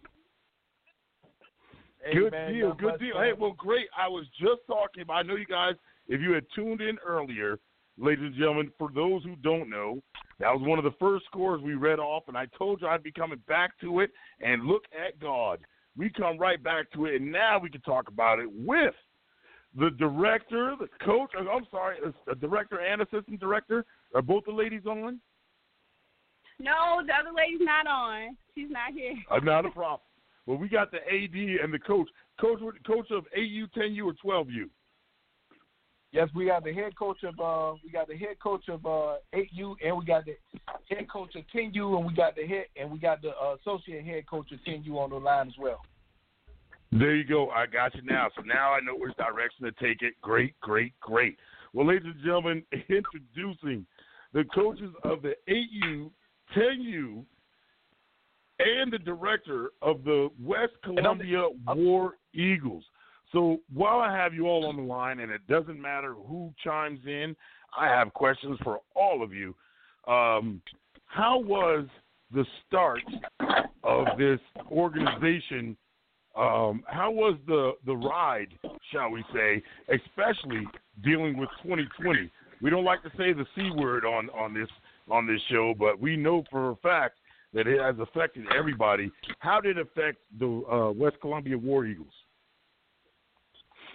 Hey, 2.04 2.14
good 2.14 2.32
man, 2.32 2.52
deal. 2.54 2.74
Good 2.74 2.98
deal. 2.98 3.14
man. 3.14 3.24
Hey, 3.24 3.32
well, 3.38 3.54
great. 3.56 3.86
I 3.96 4.08
was 4.08 4.26
just 4.40 4.60
talking 4.66 5.02
about, 5.02 5.14
I 5.14 5.22
know 5.22 5.36
you 5.36 5.46
guys, 5.46 5.74
if 6.08 6.20
you 6.20 6.32
had 6.32 6.44
tuned 6.54 6.80
in 6.80 6.98
earlier, 7.06 7.58
ladies 7.98 8.24
and 8.24 8.34
gentlemen, 8.34 8.70
for 8.78 8.90
those 8.94 9.22
who 9.24 9.36
don't 9.36 9.70
know, 9.70 10.02
that 10.38 10.52
was 10.52 10.62
one 10.62 10.78
of 10.78 10.84
the 10.84 10.96
first 10.98 11.24
scores 11.26 11.62
we 11.62 11.74
read 11.74 11.98
off, 11.98 12.24
and 12.28 12.36
I 12.36 12.46
told 12.58 12.80
you 12.80 12.88
I'd 12.88 13.02
be 13.02 13.12
coming 13.12 13.40
back 13.48 13.78
to 13.80 14.00
it. 14.00 14.10
And 14.40 14.64
look 14.64 14.84
at 14.92 15.18
God. 15.18 15.60
We 15.96 16.10
come 16.10 16.38
right 16.38 16.62
back 16.62 16.90
to 16.92 17.06
it, 17.06 17.20
and 17.20 17.32
now 17.32 17.58
we 17.58 17.70
can 17.70 17.80
talk 17.80 18.08
about 18.08 18.38
it 18.38 18.48
with 18.52 18.94
the 19.78 19.90
director, 19.98 20.74
the 20.78 20.88
coach. 21.04 21.30
uh, 21.38 21.50
I'm 21.50 21.66
sorry, 21.70 21.96
a 22.30 22.34
director 22.34 22.80
and 22.80 23.02
assistant 23.02 23.40
director. 23.40 23.84
Are 24.14 24.22
both 24.22 24.44
the 24.44 24.52
ladies 24.52 24.86
on? 24.86 25.20
No, 26.58 27.02
the 27.06 27.12
other 27.12 27.32
lady's 27.36 27.60
not 27.60 27.86
on. 27.86 28.36
She's 28.54 28.70
not 28.70 28.92
here. 28.92 29.14
Uh, 29.30 29.38
not 29.40 29.66
a 29.66 29.70
problem. 29.70 30.00
Well, 30.46 30.58
we 30.58 30.68
got 30.68 30.90
the 30.90 30.98
AD 30.98 31.34
and 31.62 31.72
the 31.72 31.78
coach. 31.78 32.08
Coach, 32.40 32.60
coach 32.86 33.10
of 33.10 33.24
8U, 33.36 33.68
10U, 33.76 34.06
or 34.06 34.44
12U. 34.44 34.68
Yes, 36.16 36.30
we 36.34 36.46
got 36.46 36.64
the 36.64 36.72
head 36.72 36.96
coach 36.96 37.22
of 37.24 37.38
uh, 37.38 37.76
we 37.84 37.90
got 37.90 38.08
the 38.08 38.16
head 38.16 38.38
coach 38.42 38.70
of 38.70 38.86
uh, 38.86 39.16
8U, 39.34 39.74
and 39.84 39.98
we 39.98 40.04
got 40.06 40.24
the 40.24 40.34
head 40.88 41.10
coach 41.12 41.36
of 41.36 41.44
10U, 41.54 41.94
and 41.94 42.06
we 42.06 42.14
got 42.14 42.34
the 42.34 42.46
head 42.46 42.64
and 42.74 42.90
we 42.90 42.98
got 42.98 43.20
the 43.20 43.32
uh, 43.32 43.56
associate 43.60 44.02
head 44.02 44.26
coach 44.26 44.50
of 44.50 44.58
10U 44.66 44.96
on 44.96 45.10
the 45.10 45.16
line 45.16 45.48
as 45.48 45.52
well. 45.58 45.82
There 46.90 47.14
you 47.14 47.24
go. 47.24 47.50
I 47.50 47.66
got 47.66 47.94
you 47.94 48.00
now. 48.02 48.28
So 48.34 48.40
now 48.46 48.72
I 48.72 48.80
know 48.80 48.94
which 48.96 49.14
direction 49.18 49.66
to 49.66 49.72
take 49.72 50.00
it. 50.00 50.14
Great, 50.22 50.58
great, 50.60 50.94
great. 51.00 51.36
Well, 51.74 51.86
ladies 51.86 52.06
and 52.06 52.24
gentlemen, 52.24 52.62
introducing 52.72 53.84
the 54.32 54.44
coaches 54.54 54.94
of 55.04 55.20
the 55.20 55.34
8U, 55.50 56.10
10U, 56.56 57.24
and 58.58 58.90
the 58.90 58.98
director 59.00 59.72
of 59.82 60.02
the 60.04 60.30
West 60.42 60.72
Columbia 60.82 61.48
War 61.68 62.14
Eagles. 62.32 62.84
So 63.32 63.58
while 63.72 64.00
I 64.00 64.16
have 64.16 64.34
you 64.34 64.46
all 64.46 64.66
on 64.66 64.76
the 64.76 64.82
line, 64.82 65.20
and 65.20 65.32
it 65.32 65.46
doesn't 65.48 65.80
matter 65.80 66.14
who 66.14 66.52
chimes 66.62 67.00
in, 67.06 67.34
I 67.76 67.86
have 67.88 68.14
questions 68.14 68.58
for 68.62 68.80
all 68.94 69.22
of 69.22 69.32
you. 69.32 69.54
Um, 70.06 70.62
how 71.06 71.38
was 71.40 71.86
the 72.32 72.44
start 72.66 73.02
of 73.82 74.06
this 74.18 74.40
organization? 74.70 75.76
Um, 76.36 76.84
how 76.86 77.10
was 77.10 77.38
the 77.46 77.72
the 77.86 77.96
ride, 77.96 78.48
shall 78.92 79.10
we 79.10 79.24
say, 79.34 79.62
especially 79.88 80.66
dealing 81.02 81.36
with 81.38 81.48
2020? 81.62 82.30
We 82.62 82.70
don't 82.70 82.84
like 82.84 83.02
to 83.02 83.10
say 83.10 83.32
the 83.32 83.46
c 83.54 83.70
word 83.74 84.04
on 84.04 84.28
on 84.30 84.54
this 84.54 84.68
on 85.10 85.26
this 85.26 85.40
show, 85.50 85.74
but 85.78 85.98
we 85.98 86.16
know 86.16 86.44
for 86.50 86.70
a 86.70 86.76
fact 86.76 87.18
that 87.54 87.66
it 87.66 87.80
has 87.80 87.96
affected 87.98 88.44
everybody. 88.56 89.10
How 89.38 89.60
did 89.60 89.78
it 89.78 89.86
affect 89.86 90.18
the 90.38 90.62
uh, 90.70 90.92
West 90.92 91.16
Columbia 91.20 91.56
War 91.56 91.86
Eagles? 91.86 92.12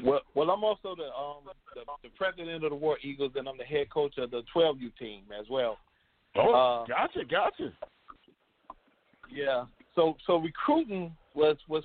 Well, 0.04 0.22
well, 0.36 0.50
I'm 0.52 0.64
also 0.64 0.96
the 0.96 1.06
um 1.06 1.44
the, 1.76 1.82
the 2.04 2.10
president 2.18 2.64
of 2.64 2.72
the 2.72 2.76
War 2.76 2.98
Eagles, 3.04 3.34
and 3.36 3.48
I'm 3.48 3.58
the 3.58 3.64
head 3.64 3.90
coach 3.90 4.18
of 4.18 4.32
the 4.32 4.44
12U 4.56 4.96
team 4.98 5.24
as 5.38 5.46
well. 5.50 5.78
Oh, 6.36 6.54
Uh, 6.54 6.86
gotcha, 6.86 7.26
gotcha. 7.30 7.74
Yeah. 9.30 9.66
So 9.96 10.16
so 10.26 10.38
recruiting 10.38 11.16
was 11.34 11.58
was 11.68 11.84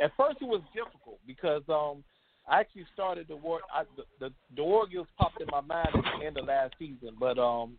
at 0.00 0.12
first 0.16 0.38
it 0.40 0.44
was 0.44 0.62
difficult 0.74 1.18
because 1.26 1.62
um 1.68 2.04
I 2.48 2.60
actually 2.60 2.86
started 2.92 3.26
the 3.28 3.36
war 3.36 3.60
I, 3.72 3.84
the, 3.96 4.04
the 4.20 4.32
the 4.56 4.64
War 4.64 4.86
Eagles 4.90 5.08
popped 5.18 5.40
in 5.40 5.48
my 5.50 5.60
mind 5.60 5.88
at 5.94 6.04
the 6.20 6.26
end 6.26 6.38
of 6.38 6.46
last 6.46 6.74
season, 6.78 7.16
but 7.18 7.38
um 7.38 7.76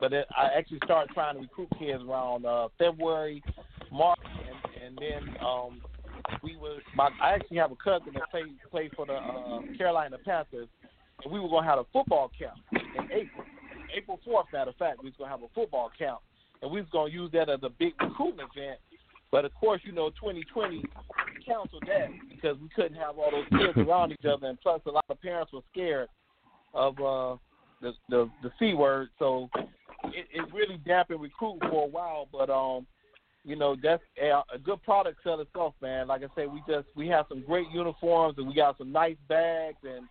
but 0.00 0.12
it, 0.12 0.26
I 0.36 0.46
actually 0.56 0.80
started 0.84 1.12
trying 1.14 1.36
to 1.36 1.40
recruit 1.42 1.68
kids 1.78 2.02
around 2.02 2.44
uh 2.46 2.68
February, 2.78 3.42
March, 3.92 4.18
and 4.24 4.84
and 4.84 4.98
then 4.98 5.36
um 5.44 5.80
we 6.42 6.56
was 6.56 6.80
my 6.94 7.10
I 7.22 7.32
actually 7.34 7.58
have 7.58 7.72
a 7.72 7.76
cousin 7.76 8.12
that 8.14 8.30
played 8.30 8.56
played 8.70 8.92
for 8.94 9.06
the 9.06 9.14
uh, 9.14 9.60
Carolina 9.76 10.16
Panthers, 10.24 10.68
and 11.24 11.32
we 11.32 11.40
were 11.40 11.48
gonna 11.48 11.66
have 11.66 11.78
a 11.78 11.86
football 11.92 12.30
camp 12.38 12.56
in 12.72 13.04
April. 13.04 13.44
April 13.96 14.20
fourth, 14.24 14.46
matter 14.52 14.70
of 14.70 14.76
fact, 14.76 15.02
we 15.02 15.10
was 15.10 15.14
gonna 15.18 15.30
have 15.30 15.42
a 15.42 15.48
football 15.54 15.90
camp, 15.98 16.18
and 16.62 16.70
we 16.70 16.80
was 16.80 16.90
gonna 16.92 17.10
use 17.10 17.30
that 17.32 17.48
as 17.48 17.60
a 17.62 17.70
big 17.70 17.94
recruitment 18.00 18.48
event. 18.56 18.78
But 19.30 19.44
of 19.44 19.54
course, 19.54 19.80
you 19.84 19.92
know, 19.92 20.10
2020 20.10 20.84
canceled 21.44 21.84
that 21.86 22.08
because 22.28 22.56
we 22.60 22.68
couldn't 22.74 22.96
have 22.96 23.18
all 23.18 23.30
those 23.30 23.60
kids 23.60 23.76
around 23.76 24.12
each 24.12 24.24
other, 24.24 24.48
and 24.48 24.60
plus, 24.60 24.80
a 24.86 24.90
lot 24.90 25.04
of 25.08 25.20
parents 25.20 25.52
were 25.52 25.60
scared 25.72 26.08
of 26.74 26.98
uh, 27.00 27.36
the 27.80 27.92
the 28.08 28.30
the 28.42 28.52
c 28.58 28.74
word, 28.74 29.08
so 29.18 29.48
it, 30.04 30.26
it 30.32 30.52
really 30.52 30.78
dampened 30.86 31.20
recruiting 31.20 31.68
for 31.68 31.84
a 31.84 31.88
while. 31.88 32.28
But 32.30 32.50
um, 32.50 32.86
you 33.46 33.54
know, 33.54 33.76
that's 33.80 34.02
a, 34.20 34.42
a 34.52 34.58
good 34.58 34.82
product 34.82 35.20
sell 35.22 35.40
itself, 35.40 35.74
man. 35.80 36.08
Like 36.08 36.22
I 36.22 36.26
say, 36.34 36.46
we 36.48 36.60
just 36.68 36.88
we 36.96 37.06
have 37.08 37.26
some 37.28 37.42
great 37.42 37.70
uniforms, 37.72 38.34
and 38.38 38.48
we 38.48 38.54
got 38.54 38.76
some 38.76 38.90
nice 38.90 39.16
bags, 39.28 39.78
and 39.84 40.06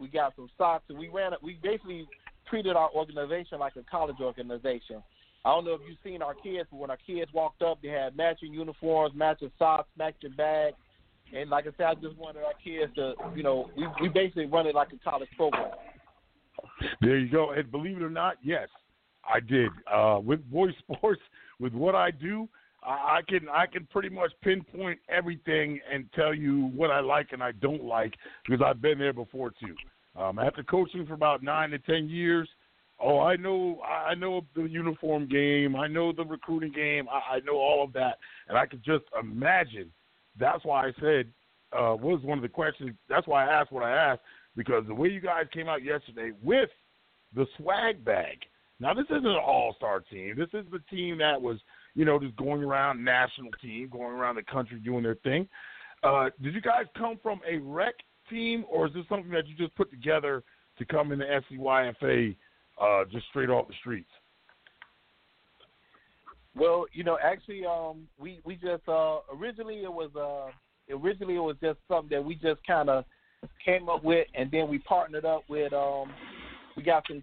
we 0.00 0.08
got 0.08 0.34
some 0.34 0.50
socks, 0.58 0.84
and 0.88 0.98
we 0.98 1.08
ran. 1.08 1.30
We 1.40 1.56
basically 1.62 2.08
treated 2.48 2.74
our 2.74 2.90
organization 2.90 3.60
like 3.60 3.76
a 3.76 3.84
college 3.88 4.16
organization. 4.20 5.04
I 5.44 5.50
don't 5.50 5.64
know 5.64 5.74
if 5.74 5.80
you've 5.88 5.98
seen 6.02 6.20
our 6.20 6.34
kids, 6.34 6.68
but 6.70 6.78
when 6.78 6.90
our 6.90 6.98
kids 7.06 7.32
walked 7.32 7.62
up, 7.62 7.80
they 7.80 7.88
had 7.88 8.16
matching 8.16 8.52
uniforms, 8.52 9.14
matching 9.14 9.52
socks, 9.56 9.88
matching 9.96 10.34
bags. 10.36 10.76
And 11.32 11.48
like 11.48 11.66
I 11.68 11.70
said, 11.78 11.86
I 11.86 11.94
just 11.94 12.16
wanted 12.16 12.42
our 12.42 12.52
kids 12.62 12.92
to, 12.96 13.14
you 13.36 13.44
know, 13.44 13.70
we, 13.76 13.86
we 14.02 14.08
basically 14.08 14.46
run 14.46 14.66
it 14.66 14.74
like 14.74 14.88
a 14.92 14.98
college 15.08 15.28
program. 15.36 15.70
There 17.00 17.16
you 17.16 17.30
go. 17.30 17.52
And 17.52 17.70
believe 17.70 17.98
it 17.98 18.02
or 18.02 18.10
not, 18.10 18.34
yes, 18.42 18.68
I 19.24 19.38
did. 19.38 19.70
Uh, 19.90 20.18
with 20.22 20.44
boys 20.50 20.74
sports, 20.78 21.22
with 21.60 21.72
what 21.72 21.94
I 21.94 22.10
do, 22.10 22.48
I, 22.82 23.20
can 23.28 23.48
I 23.48 23.66
can 23.66 23.86
pretty 23.86 24.08
much 24.08 24.32
pinpoint 24.42 24.98
everything 25.08 25.80
and 25.92 26.06
tell 26.14 26.34
you 26.34 26.70
what 26.74 26.90
I 26.90 27.00
like 27.00 27.28
and 27.32 27.42
I 27.42 27.52
don't 27.52 27.84
like 27.84 28.14
because 28.46 28.64
I've 28.64 28.80
been 28.80 28.98
there 28.98 29.12
before 29.12 29.50
too. 29.50 29.74
Um, 30.20 30.38
after 30.38 30.62
coaching 30.62 31.06
for 31.06 31.14
about 31.14 31.42
nine 31.42 31.70
to 31.70 31.78
ten 31.78 32.08
years, 32.08 32.48
oh, 32.98 33.20
I 33.20 33.36
know 33.36 33.80
I 33.82 34.14
know 34.14 34.42
the 34.56 34.64
uniform 34.64 35.28
game, 35.28 35.76
I 35.76 35.86
know 35.88 36.12
the 36.12 36.24
recruiting 36.24 36.72
game, 36.72 37.06
I, 37.08 37.36
I 37.36 37.40
know 37.40 37.56
all 37.56 37.84
of 37.84 37.92
that, 37.92 38.18
and 38.48 38.56
I 38.56 38.66
could 38.66 38.82
just 38.82 39.04
imagine. 39.20 39.92
That's 40.38 40.64
why 40.64 40.86
I 40.86 40.92
said 41.00 41.26
uh, 41.72 41.96
was 42.00 42.20
one 42.22 42.38
of 42.38 42.42
the 42.42 42.48
questions. 42.48 42.92
That's 43.08 43.26
why 43.26 43.46
I 43.46 43.60
asked 43.60 43.72
what 43.72 43.84
I 43.84 43.90
asked 43.92 44.22
because 44.56 44.84
the 44.86 44.94
way 44.94 45.08
you 45.08 45.20
guys 45.20 45.44
came 45.52 45.68
out 45.68 45.82
yesterday 45.82 46.32
with 46.42 46.70
the 47.34 47.46
swag 47.56 48.04
bag, 48.04 48.38
Now 48.80 48.94
this 48.94 49.06
isn't 49.10 49.26
an 49.26 49.36
all 49.36 49.74
star 49.76 50.00
team. 50.00 50.34
This 50.36 50.48
is 50.52 50.66
the 50.70 50.80
team 50.90 51.18
that 51.18 51.40
was, 51.40 51.58
you 51.94 52.04
know, 52.04 52.18
just 52.18 52.36
going 52.36 52.62
around 52.62 53.04
national 53.04 53.50
team, 53.62 53.88
going 53.90 54.12
around 54.12 54.36
the 54.36 54.42
country 54.42 54.78
doing 54.78 55.02
their 55.02 55.16
thing. 55.16 55.48
Uh, 56.02 56.30
did 56.42 56.54
you 56.54 56.60
guys 56.60 56.84
come 56.96 57.18
from 57.22 57.40
a 57.48 57.58
rec 57.58 57.94
team, 58.28 58.64
or 58.70 58.86
is 58.86 58.94
this 58.94 59.04
something 59.08 59.30
that 59.30 59.46
you 59.46 59.54
just 59.56 59.74
put 59.76 59.90
together 59.90 60.42
to 60.78 60.84
come 60.84 61.12
into 61.12 61.24
SCYFA 61.24 62.36
uh, 62.80 63.04
just 63.10 63.26
straight 63.28 63.50
off 63.50 63.68
the 63.68 63.74
streets? 63.80 64.08
Well, 66.56 66.86
you 66.92 67.04
know, 67.04 67.18
actually, 67.22 67.64
um, 67.64 68.08
we 68.18 68.40
we 68.44 68.56
just 68.56 68.88
uh, 68.88 69.18
originally 69.34 69.84
it 69.84 69.92
was 69.92 70.10
uh, 70.16 70.50
originally 70.94 71.36
it 71.36 71.40
was 71.40 71.56
just 71.62 71.78
something 71.88 72.10
that 72.10 72.24
we 72.24 72.34
just 72.34 72.64
kind 72.66 72.88
of 72.88 73.04
came 73.64 73.88
up 73.88 74.02
with, 74.02 74.26
and 74.34 74.50
then 74.50 74.68
we 74.68 74.78
partnered 74.78 75.24
up 75.24 75.42
with 75.48 75.72
um, 75.72 76.12
we 76.76 76.82
got 76.82 77.04
some 77.08 77.22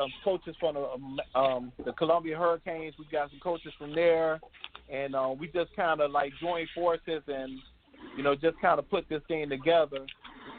um, 0.00 0.12
coaches 0.24 0.54
from 0.60 0.74
the, 0.74 0.80
um, 0.80 1.20
um, 1.34 1.72
the 1.84 1.92
Columbia 1.92 2.36
Hurricanes. 2.36 2.94
We 2.98 3.06
got 3.10 3.30
some 3.30 3.40
coaches 3.40 3.72
from 3.78 3.94
there, 3.94 4.40
and 4.92 5.14
uh, 5.14 5.34
we 5.38 5.48
just 5.48 5.74
kind 5.76 6.00
of 6.00 6.10
like 6.10 6.32
joined 6.40 6.68
forces 6.74 7.22
and 7.26 7.58
you 8.16 8.22
know 8.22 8.34
just 8.34 8.58
kind 8.60 8.78
of 8.78 8.88
put 8.88 9.08
this 9.08 9.22
thing 9.28 9.48
together. 9.48 10.06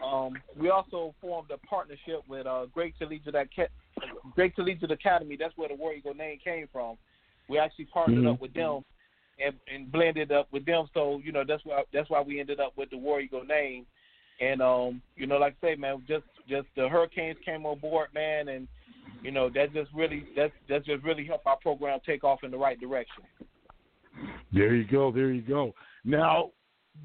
Um, 0.04 0.34
we 0.58 0.70
also 0.70 1.14
formed 1.20 1.52
a 1.52 1.58
partnership 1.68 2.22
with 2.28 2.46
uh, 2.46 2.66
Gray 2.74 2.94
Collegiate 2.98 3.36
Gray 4.36 4.50
Collegiate 4.50 4.92
Academy. 4.92 5.38
That's 5.38 5.56
where 5.58 5.70
the 5.70 5.76
War 5.76 5.94
Eagle 5.94 6.14
name 6.14 6.40
came 6.44 6.68
from. 6.72 6.98
We 7.48 7.58
actually 7.58 7.86
partnered 7.86 8.24
Mhm. 8.24 8.34
up 8.34 8.42
with 8.42 8.54
them 8.54 8.86
and, 9.44 9.56
and 9.74 9.92
blended 9.92 10.32
up 10.32 10.48
with 10.52 10.66
them. 10.66 10.88
So 10.94 11.22
you 11.24 11.32
know 11.32 11.44
that's 11.44 11.66
why 11.66 11.84
that's 11.92 12.10
why 12.10 12.22
we 12.22 12.40
ended 12.40 12.60
up 12.60 12.78
with 12.78 12.90
the 12.90 12.98
War 12.98 13.20
Eagle 13.20 13.44
name. 13.44 13.86
And 14.42 14.62
um, 14.62 15.02
you 15.16 15.28
know, 15.28 15.38
like 15.38 15.56
I 15.62 15.68
say, 15.68 15.76
man, 15.76 16.04
just 16.08 16.26
just 16.48 16.68
the 16.76 16.88
Hurricanes 16.88 17.38
came 17.44 17.66
on 17.66 17.80
board, 17.80 18.10
man, 18.14 18.48
and 18.50 18.68
you 19.24 19.32
know 19.32 19.50
that 19.50 19.74
just 19.74 19.92
really 19.94 20.26
that's 20.36 20.54
that's 20.68 20.86
just 20.86 21.04
really 21.04 21.26
helped 21.26 21.46
our 21.46 21.58
program 21.58 22.00
take 22.06 22.24
off 22.24 22.44
in 22.44 22.52
the 22.52 22.58
right 22.58 22.80
direction. 22.80 23.24
There 24.52 24.76
you 24.76 24.86
go. 24.86 25.12
There 25.12 25.32
you 25.32 25.42
go. 25.42 25.74
Now, 26.04 26.52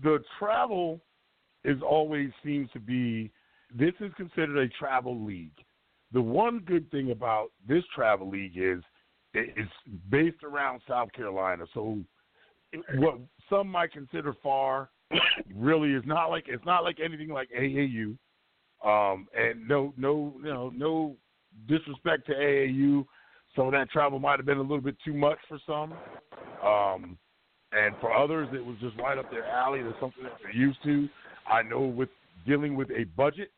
the 0.03 0.19
travel 0.39 1.01
is 1.65 1.79
always 1.83 2.31
seems 2.45 2.71
to 2.73 2.81
be 2.81 3.31
this 3.75 3.93
is 4.01 4.12
considered 4.17 4.59
a 4.59 4.69
travel 4.69 5.25
league. 5.25 5.57
The 6.12 6.23
one 6.23 6.61
good 6.61 6.91
thing 6.91 7.11
about 7.11 7.49
this 7.67 7.83
travel 7.95 8.31
league 8.31 8.57
is 8.57 8.83
it's 9.35 9.71
based 10.11 10.45
around 10.45 10.81
South 10.89 11.12
Carolina. 11.12 11.65
So 11.75 11.99
what 12.97 13.19
some 13.51 13.69
might 13.69 13.93
consider 13.93 14.35
far 14.43 14.91
really 15.55 15.93
is 15.93 16.03
not 16.07 16.27
like 16.27 16.45
it's 16.47 16.65
not 16.65 16.85
like 16.85 16.99
anything 17.05 17.31
like 17.31 17.49
AAU. 17.51 18.17
Um, 18.85 19.29
and 19.37 19.67
no, 19.67 19.93
no, 19.97 20.35
you 20.39 20.53
know, 20.53 20.71
no 20.75 21.17
disrespect 21.67 22.27
to 22.27 22.33
AAU. 22.33 23.07
Some 23.57 23.67
of 23.67 23.73
that 23.73 23.91
travel 23.91 24.19
might 24.19 24.39
have 24.39 24.47
been 24.47 24.59
a 24.59 24.63
little 24.63 24.81
bit 24.81 24.97
too 25.05 25.15
much 25.15 25.39
for 25.49 25.59
some. 25.67 25.95
Um, 26.65 27.19
and 27.73 27.95
for 28.01 28.13
others, 28.13 28.49
it 28.53 28.65
was 28.65 28.77
just 28.81 28.97
right 28.99 29.19
up 29.19 29.31
their 29.31 29.47
alley. 29.47 29.83
There's 29.83 29.95
something 30.01 30.23
that 30.25 30.35
they're 30.43 30.55
used 30.55 30.83
to. 30.85 31.09
I 31.51 31.63
know 31.63 31.81
with 31.81 32.09
dealing 32.47 32.77
with 32.77 32.91
a 32.91 33.05
budget 33.17 33.51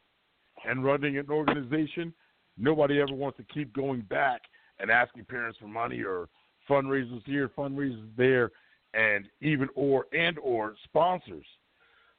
and 0.67 0.85
running 0.85 1.19
an 1.19 1.31
organization, 1.31 2.13
nobody 2.59 3.01
ever 3.01 3.15
wants 3.15 3.37
to 3.39 3.45
keep 3.45 3.73
going 3.75 4.01
back 4.03 4.43
and 4.79 4.91
asking 4.91 5.25
parents 5.25 5.59
for 5.59 5.67
money 5.67 6.03
or 6.03 6.29
fundraisers 6.69 7.23
here, 7.25 7.51
fundraisers 7.57 8.09
there, 8.17 8.51
and 8.95 9.27
even 9.41 9.69
or 9.75 10.07
and 10.13 10.39
or 10.39 10.75
sponsors. 10.85 11.47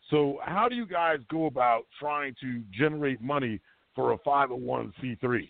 So, 0.10 0.40
how 0.44 0.70
do 0.70 0.76
you 0.76 0.86
guys 0.86 1.18
go 1.30 1.48
about 1.48 1.86
trying 2.00 2.36
to 2.42 2.62
generate 2.72 3.22
money 3.22 3.60
for 3.94 4.14
a 4.14 4.18
501c3? 4.20 5.50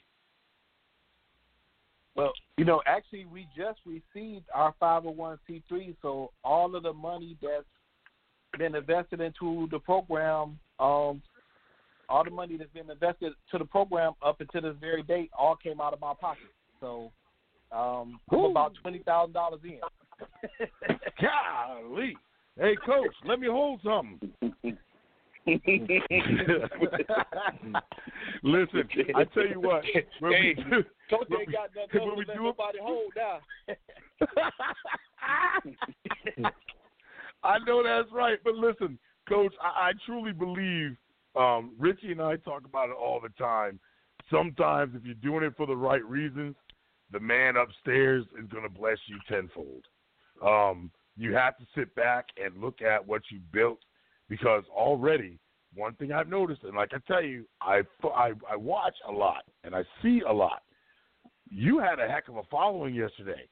Well, 2.18 2.34
you 2.57 2.65
know, 2.65 2.82
actually, 2.88 3.26
we 3.26 3.47
just 3.55 3.80
received 3.86 4.45
our 4.53 4.74
501c3, 4.82 5.95
so 6.01 6.32
all 6.43 6.76
of 6.76 6.82
the 6.82 6.91
money 6.91 7.38
that's 7.39 7.63
been 8.57 8.74
invested 8.74 9.22
into 9.22 9.68
the 9.70 9.78
program, 9.78 10.57
um, 10.80 11.22
all 12.09 12.24
the 12.24 12.32
money 12.32 12.57
that's 12.57 12.74
been 12.74 12.89
invested 12.89 13.34
to 13.51 13.59
the 13.59 13.65
program 13.65 14.13
up 14.26 14.41
until 14.41 14.61
this 14.61 14.76
very 14.82 15.03
date, 15.03 15.30
all 15.38 15.55
came 15.55 15.80
out 15.80 15.93
of 15.93 16.01
my 16.01 16.13
pocket. 16.20 16.49
So 16.80 17.11
um, 17.72 18.20
I'm 18.32 18.45
about 18.45 18.74
twenty 18.82 18.99
thousand 18.99 19.34
dollars 19.34 19.59
in. 19.63 19.80
Golly. 21.22 22.18
Hey, 22.59 22.76
coach, 22.84 23.13
let 23.26 23.39
me 23.39 23.47
hold 23.47 23.80
something. 23.84 24.34
Listen, 28.43 28.83
I 29.15 29.23
tell 29.23 29.47
you 29.47 29.61
what. 29.61 29.83
When 30.19 30.33
Hey, 30.33 30.53
we 30.57 30.63
do, 30.63 30.83
Coach 31.09 31.27
ain't 31.39 31.51
got 31.53 31.69
nothing 31.75 32.01
when 32.07 32.17
we 32.17 32.25
do 32.25 32.31
it- 32.31 32.35
nobody 32.37 32.79
hold 32.81 33.13
now. 33.15 33.39
I 37.43 37.59
know 37.65 37.81
that's 37.81 38.11
right, 38.11 38.39
but 38.43 38.55
listen, 38.55 38.99
Coach, 39.29 39.53
I, 39.61 39.89
I 39.89 39.91
truly 40.05 40.33
believe 40.33 40.97
um, 41.37 41.71
Richie 41.77 42.11
and 42.11 42.21
I 42.21 42.35
talk 42.37 42.65
about 42.65 42.89
it 42.89 42.95
all 42.99 43.21
the 43.21 43.29
time. 43.41 43.79
Sometimes, 44.29 44.95
if 44.95 45.05
you're 45.05 45.13
doing 45.15 45.43
it 45.45 45.53
for 45.55 45.65
the 45.65 45.77
right 45.77 46.03
reasons, 46.03 46.55
the 47.11 47.19
man 47.21 47.55
upstairs 47.55 48.25
is 48.37 48.47
going 48.51 48.63
to 48.63 48.69
bless 48.69 48.97
you 49.05 49.17
tenfold. 49.29 49.85
Um, 50.45 50.91
you 51.15 51.33
have 51.35 51.55
to 51.57 51.65
sit 51.73 51.95
back 51.95 52.25
and 52.43 52.59
look 52.61 52.81
at 52.81 53.07
what 53.07 53.21
you 53.31 53.39
built 53.53 53.79
because 54.30 54.63
already 54.71 55.39
one 55.75 55.93
thing 55.95 56.11
I've 56.11 56.30
noticed, 56.30 56.63
and 56.63 56.75
like 56.75 56.91
I 56.93 56.97
tell 57.07 57.23
you, 57.23 57.45
I, 57.61 57.82
I 58.03 58.32
I 58.49 58.55
watch 58.55 58.95
a 59.07 59.11
lot 59.11 59.43
and 59.63 59.75
I 59.75 59.84
see 60.01 60.21
a 60.28 60.34
lot. 60.34 60.63
You 61.49 61.80
had 61.80 61.99
a 61.99 62.07
heck 62.07 62.28
of 62.28 62.38
a 62.38 62.43
following 62.49 62.95
yesterday 62.95 63.47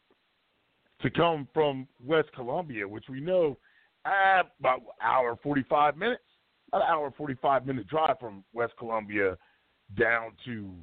to 1.01 1.09
come 1.09 1.47
from 1.53 1.87
West 2.03 2.29
Columbia, 2.33 2.87
which 2.87 3.05
we 3.09 3.21
know 3.21 3.57
uh, 4.05 4.43
about 4.59 4.81
hour 5.01 5.37
forty 5.43 5.63
five 5.69 5.97
minutes, 5.97 6.23
an 6.73 6.81
hour 6.81 7.13
forty 7.17 7.35
five 7.41 7.65
minute 7.65 7.87
drive 7.87 8.19
from 8.19 8.43
West 8.53 8.73
Columbia 8.77 9.37
down 9.97 10.31
to 10.45 10.73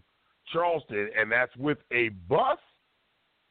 Charleston, 0.53 1.09
and 1.19 1.31
that's 1.31 1.55
with 1.57 1.79
a 1.93 2.11
bus 2.29 2.59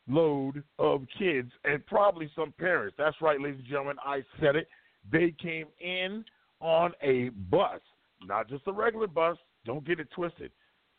load 0.08 0.64
of 0.80 1.04
kids 1.18 1.52
and 1.64 1.86
probably 1.86 2.30
some 2.36 2.54
parents. 2.58 2.96
That's 2.98 3.16
right, 3.22 3.40
ladies 3.40 3.60
and 3.60 3.68
gentlemen. 3.68 3.98
I 4.06 4.22
said 4.40 4.56
it. 4.56 4.68
They 5.10 5.34
came 5.42 5.68
in 5.80 6.26
on 6.60 6.92
a 7.02 7.30
bus, 7.50 7.80
not 8.24 8.50
just 8.50 8.64
a 8.68 8.72
regular 8.72 9.08
bus. 9.08 9.38
Don't 9.66 9.86
get 9.86 10.00
it 10.00 10.10
twisted. 10.14 10.52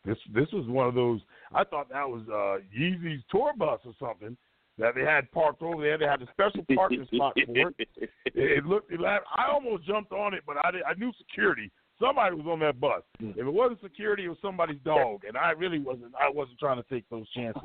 This 0.05 0.17
this 0.33 0.47
was 0.51 0.67
one 0.67 0.87
of 0.87 0.95
those. 0.95 1.21
I 1.53 1.63
thought 1.63 1.89
that 1.89 2.09
was 2.09 2.23
uh, 2.27 2.63
Yeezy's 2.77 3.23
tour 3.29 3.53
bus 3.57 3.79
or 3.85 3.93
something 3.99 4.35
that 4.77 4.95
they 4.95 5.01
had 5.01 5.31
parked 5.31 5.61
over 5.61 5.81
there. 5.81 5.97
They 5.97 6.05
had 6.05 6.21
a 6.21 6.27
special 6.31 6.65
parking 6.75 7.07
spot 7.13 7.33
for 7.45 7.71
it. 7.77 7.89
It, 8.25 8.33
it 8.35 8.65
looked. 8.65 8.91
It, 8.91 8.99
I 9.01 9.51
almost 9.51 9.85
jumped 9.85 10.11
on 10.11 10.33
it, 10.33 10.41
but 10.47 10.57
I 10.65 10.71
did, 10.71 10.81
I 10.83 10.93
knew 10.95 11.11
security. 11.17 11.71
Somebody 11.99 12.35
was 12.35 12.47
on 12.47 12.59
that 12.59 12.79
bus. 12.79 13.03
If 13.19 13.37
it 13.37 13.45
wasn't 13.45 13.81
security, 13.81 14.25
it 14.25 14.29
was 14.29 14.37
somebody's 14.41 14.79
dog, 14.83 15.21
and 15.27 15.37
I 15.37 15.51
really 15.51 15.77
wasn't. 15.77 16.13
I 16.19 16.29
wasn't 16.29 16.57
trying 16.57 16.81
to 16.81 16.89
take 16.89 17.07
those 17.09 17.29
chances. 17.29 17.61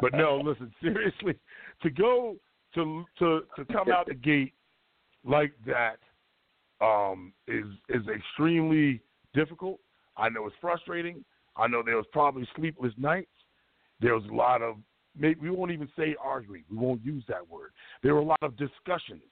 But 0.00 0.12
no, 0.12 0.40
listen, 0.44 0.70
seriously, 0.82 1.38
to 1.82 1.90
go 1.90 2.36
to 2.74 3.04
to 3.18 3.40
to 3.56 3.64
come 3.72 3.90
out 3.90 4.06
the 4.06 4.14
gate 4.14 4.52
like 5.24 5.52
that 5.66 5.98
um, 6.80 7.32
is 7.48 7.66
is 7.88 8.02
extremely 8.08 9.00
difficult. 9.34 9.80
I 10.16 10.28
know 10.28 10.46
it's 10.46 10.56
frustrating. 10.60 11.24
I 11.56 11.66
know 11.66 11.82
there 11.84 11.96
was 11.96 12.06
probably 12.12 12.48
sleepless 12.56 12.92
nights. 12.96 13.28
There 14.00 14.14
was 14.14 14.24
a 14.30 14.34
lot 14.34 14.62
of 14.62 14.76
maybe 15.18 15.40
we 15.40 15.50
won't 15.50 15.70
even 15.70 15.88
say 15.96 16.16
arguing. 16.22 16.64
We 16.70 16.76
won't 16.76 17.04
use 17.04 17.24
that 17.28 17.48
word. 17.48 17.70
There 18.02 18.14
were 18.14 18.20
a 18.20 18.24
lot 18.24 18.42
of 18.42 18.56
discussions 18.56 19.22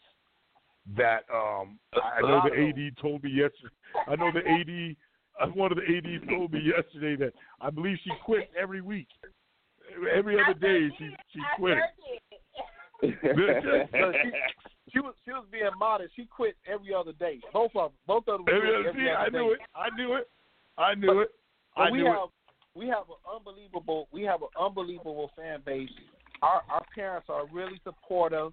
that 0.96 1.24
um, 1.32 1.78
I 1.94 2.20
know 2.22 2.42
the 2.44 2.68
AD 2.68 2.96
told 3.00 3.22
me 3.22 3.30
yesterday. 3.30 3.74
I 4.06 4.16
know 4.16 4.30
the 4.32 4.40
AD. 4.40 4.96
One 5.54 5.72
of 5.72 5.78
the 5.78 5.82
ADs 5.82 6.28
told 6.28 6.52
me 6.52 6.60
yesterday 6.60 7.16
that 7.24 7.32
I 7.60 7.70
believe 7.70 7.96
she 8.04 8.10
quit 8.24 8.50
every 8.60 8.80
week. 8.80 9.08
Every 10.14 10.36
other 10.40 10.54
day 10.54 10.88
she 10.98 11.10
she 11.32 11.40
quit. 11.56 11.78
So 13.00 13.08
she, 14.22 14.30
she 14.90 15.00
was 15.00 15.14
she 15.24 15.30
was 15.30 15.44
being 15.52 15.64
modest. 15.78 16.12
She 16.16 16.24
quit 16.26 16.56
every 16.66 16.94
other 16.94 17.12
day. 17.12 17.40
Both 17.52 17.72
of 17.76 17.92
them. 17.92 17.98
Both 18.06 18.28
of 18.28 18.44
them. 18.44 18.54
Every 18.54 18.74
other, 18.74 18.88
every 18.88 19.04
see, 19.04 19.10
other 19.10 19.18
I 19.18 19.28
day. 19.28 19.38
knew 19.38 19.52
it. 19.52 19.60
I 19.74 19.88
knew 19.96 20.14
it. 20.14 20.30
I 20.78 20.94
knew 20.94 21.20
it. 21.20 21.30
But 21.76 21.82
I 21.82 21.90
we 21.90 21.98
knew 21.98 22.06
have 22.06 22.16
it. 22.24 22.78
we 22.78 22.86
have 22.86 23.04
an 23.08 23.20
unbelievable 23.34 24.08
we 24.12 24.22
have 24.22 24.42
an 24.42 24.48
unbelievable 24.60 25.30
fan 25.36 25.60
base. 25.64 25.88
Our 26.42 26.62
our 26.70 26.84
parents 26.94 27.28
are 27.28 27.46
really 27.52 27.80
supportive. 27.84 28.52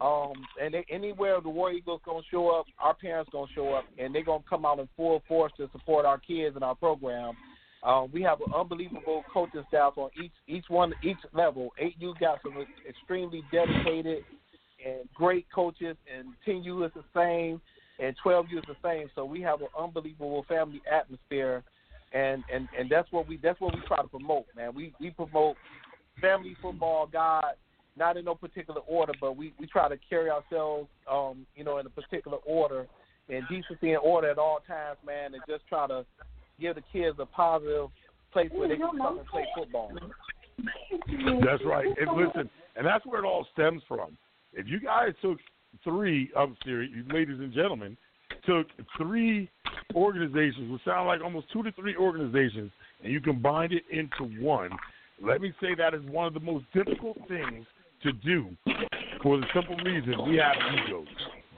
Um, 0.00 0.32
and 0.62 0.72
they, 0.74 0.86
anywhere 0.90 1.40
the 1.40 1.48
War 1.48 1.72
Eagles 1.72 2.00
gonna 2.04 2.22
show 2.30 2.50
up, 2.50 2.66
our 2.78 2.94
parents 2.94 3.30
gonna 3.32 3.50
show 3.52 3.74
up, 3.74 3.84
and 3.98 4.14
they're 4.14 4.22
gonna 4.24 4.44
come 4.48 4.64
out 4.64 4.78
in 4.78 4.88
full 4.96 5.22
force 5.26 5.52
to 5.56 5.68
support 5.72 6.06
our 6.06 6.18
kids 6.18 6.54
and 6.54 6.64
our 6.64 6.76
program. 6.76 7.36
Um, 7.82 8.08
we 8.12 8.22
have 8.22 8.40
an 8.40 8.52
unbelievable 8.54 9.24
coaching 9.32 9.64
staff 9.68 9.94
on 9.96 10.10
each 10.22 10.32
each 10.46 10.66
one 10.68 10.94
each 11.02 11.18
level. 11.32 11.72
Eight 11.78 11.94
U 11.98 12.14
got 12.20 12.38
some 12.42 12.64
extremely 12.88 13.42
dedicated 13.52 14.24
and 14.84 15.08
great 15.14 15.46
coaches, 15.54 15.96
and 16.14 16.28
ten 16.44 16.62
U 16.62 16.84
is 16.84 16.92
the 16.94 17.04
same, 17.14 17.60
and 17.98 18.14
twelve 18.22 18.46
U 18.50 18.58
is 18.58 18.64
the 18.66 18.76
same. 18.82 19.08
So 19.14 19.24
we 19.24 19.40
have 19.42 19.60
an 19.60 19.68
unbelievable 19.78 20.44
family 20.48 20.82
atmosphere, 20.90 21.62
and 22.12 22.44
and 22.52 22.68
and 22.78 22.88
that's 22.90 23.10
what 23.12 23.28
we 23.28 23.38
that's 23.38 23.60
what 23.60 23.74
we 23.74 23.80
try 23.86 24.02
to 24.02 24.08
promote, 24.08 24.46
man. 24.56 24.74
We 24.74 24.92
we 25.00 25.10
promote 25.10 25.56
family 26.20 26.56
football 26.60 27.06
God, 27.06 27.54
not 27.96 28.16
in 28.16 28.24
no 28.24 28.34
particular 28.34 28.80
order, 28.86 29.12
but 29.20 29.36
we 29.36 29.52
we 29.58 29.66
try 29.66 29.88
to 29.88 29.96
carry 30.08 30.30
ourselves, 30.30 30.88
um, 31.10 31.46
you 31.56 31.64
know, 31.64 31.78
in 31.78 31.86
a 31.86 31.90
particular 31.90 32.38
order, 32.46 32.86
and 33.28 33.44
decency 33.48 33.92
and 33.92 33.98
order 34.02 34.30
at 34.30 34.38
all 34.38 34.60
times, 34.66 34.98
man, 35.04 35.34
and 35.34 35.42
just 35.48 35.66
try 35.68 35.86
to 35.86 36.04
give 36.60 36.74
the 36.74 36.82
kids 36.92 37.16
a 37.20 37.26
positive 37.26 37.88
place 38.32 38.50
where 38.52 38.68
they 38.68 38.76
can 38.76 38.96
come 38.96 39.18
and 39.18 39.26
play 39.26 39.46
football. 39.56 39.90
That's 41.44 41.64
right. 41.64 41.86
And 41.86 42.16
listen, 42.16 42.50
and 42.76 42.86
that's 42.86 43.04
where 43.06 43.24
it 43.24 43.26
all 43.26 43.46
stems 43.52 43.82
from. 43.86 44.16
If 44.58 44.66
you 44.66 44.80
guys 44.80 45.10
took 45.22 45.38
three, 45.84 46.30
I'm 46.36 46.56
serious, 46.64 46.90
ladies 47.12 47.38
and 47.38 47.52
gentlemen, 47.52 47.96
took 48.44 48.66
three 48.96 49.48
organizations, 49.94 50.72
which 50.72 50.84
sound 50.84 51.06
like 51.06 51.20
almost 51.22 51.46
two 51.52 51.62
to 51.62 51.70
three 51.72 51.94
organizations, 51.94 52.72
and 53.04 53.12
you 53.12 53.20
combined 53.20 53.72
it 53.72 53.84
into 53.92 54.24
one, 54.42 54.70
let 55.22 55.40
me 55.40 55.52
say 55.60 55.76
that 55.76 55.94
is 55.94 56.02
one 56.06 56.26
of 56.26 56.34
the 56.34 56.40
most 56.40 56.64
difficult 56.74 57.16
things 57.28 57.66
to 58.02 58.12
do 58.12 58.48
for 59.22 59.38
the 59.38 59.46
simple 59.54 59.76
reason 59.76 60.28
we 60.28 60.36
have 60.36 60.56
egos. 60.86 61.06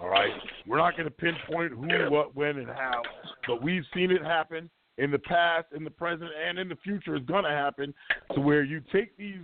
All 0.01 0.11
right? 0.11 0.33
We're 0.67 0.79
not 0.79 0.93
going 0.93 1.09
to 1.09 1.11
pinpoint 1.11 1.73
who, 1.73 2.11
what, 2.11 2.37
when, 2.37 2.59
and 2.59 2.69
how, 2.69 3.01
but 3.47 3.63
we've 3.63 3.85
seen 3.95 4.11
it 4.11 4.23
happen 4.23 4.69
in 4.99 5.11
the 5.11 5.19
past, 5.19 5.69
in 5.75 5.85
the 5.85 5.91
present, 5.91 6.31
and 6.47 6.59
in 6.59 6.69
the 6.69 6.77
future. 6.85 7.17
It's 7.17 7.27
going 7.27 7.45
to 7.45 7.51
happen 7.51 7.95
to 8.35 8.41
where 8.41 8.63
you 8.63 8.83
take 8.93 9.17
these 9.17 9.39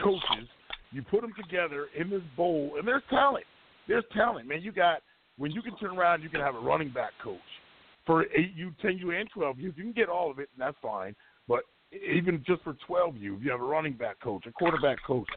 coaches, 0.00 0.48
you 0.92 1.02
put 1.02 1.20
them 1.20 1.32
together 1.36 1.86
in 1.98 2.10
this 2.10 2.22
bowl, 2.36 2.74
and 2.78 2.86
there's 2.86 3.02
talent. 3.10 3.44
There's 3.88 4.04
talent, 4.14 4.48
man. 4.48 4.62
You 4.62 4.72
got 4.72 5.02
when 5.38 5.50
you 5.50 5.62
can 5.62 5.76
turn 5.76 5.96
around, 5.96 6.22
you 6.22 6.28
can 6.28 6.40
have 6.40 6.54
a 6.54 6.60
running 6.60 6.90
back 6.90 7.12
coach 7.22 7.38
for 8.06 8.22
eight 8.22 8.52
U, 8.54 8.72
ten 8.80 8.98
U, 8.98 9.10
and 9.10 9.28
twelve. 9.32 9.58
You 9.58 9.72
can 9.72 9.92
get 9.92 10.08
all 10.08 10.30
of 10.30 10.38
it, 10.38 10.48
and 10.54 10.66
that's 10.66 10.76
fine. 10.82 11.14
But 11.48 11.64
even 11.92 12.42
just 12.46 12.62
for 12.62 12.76
twelve 12.86 13.16
U, 13.16 13.38
you 13.42 13.50
have 13.50 13.60
a 13.60 13.64
running 13.64 13.94
back 13.94 14.20
coach, 14.20 14.46
a 14.46 14.52
quarterback 14.52 14.98
coach, 15.06 15.28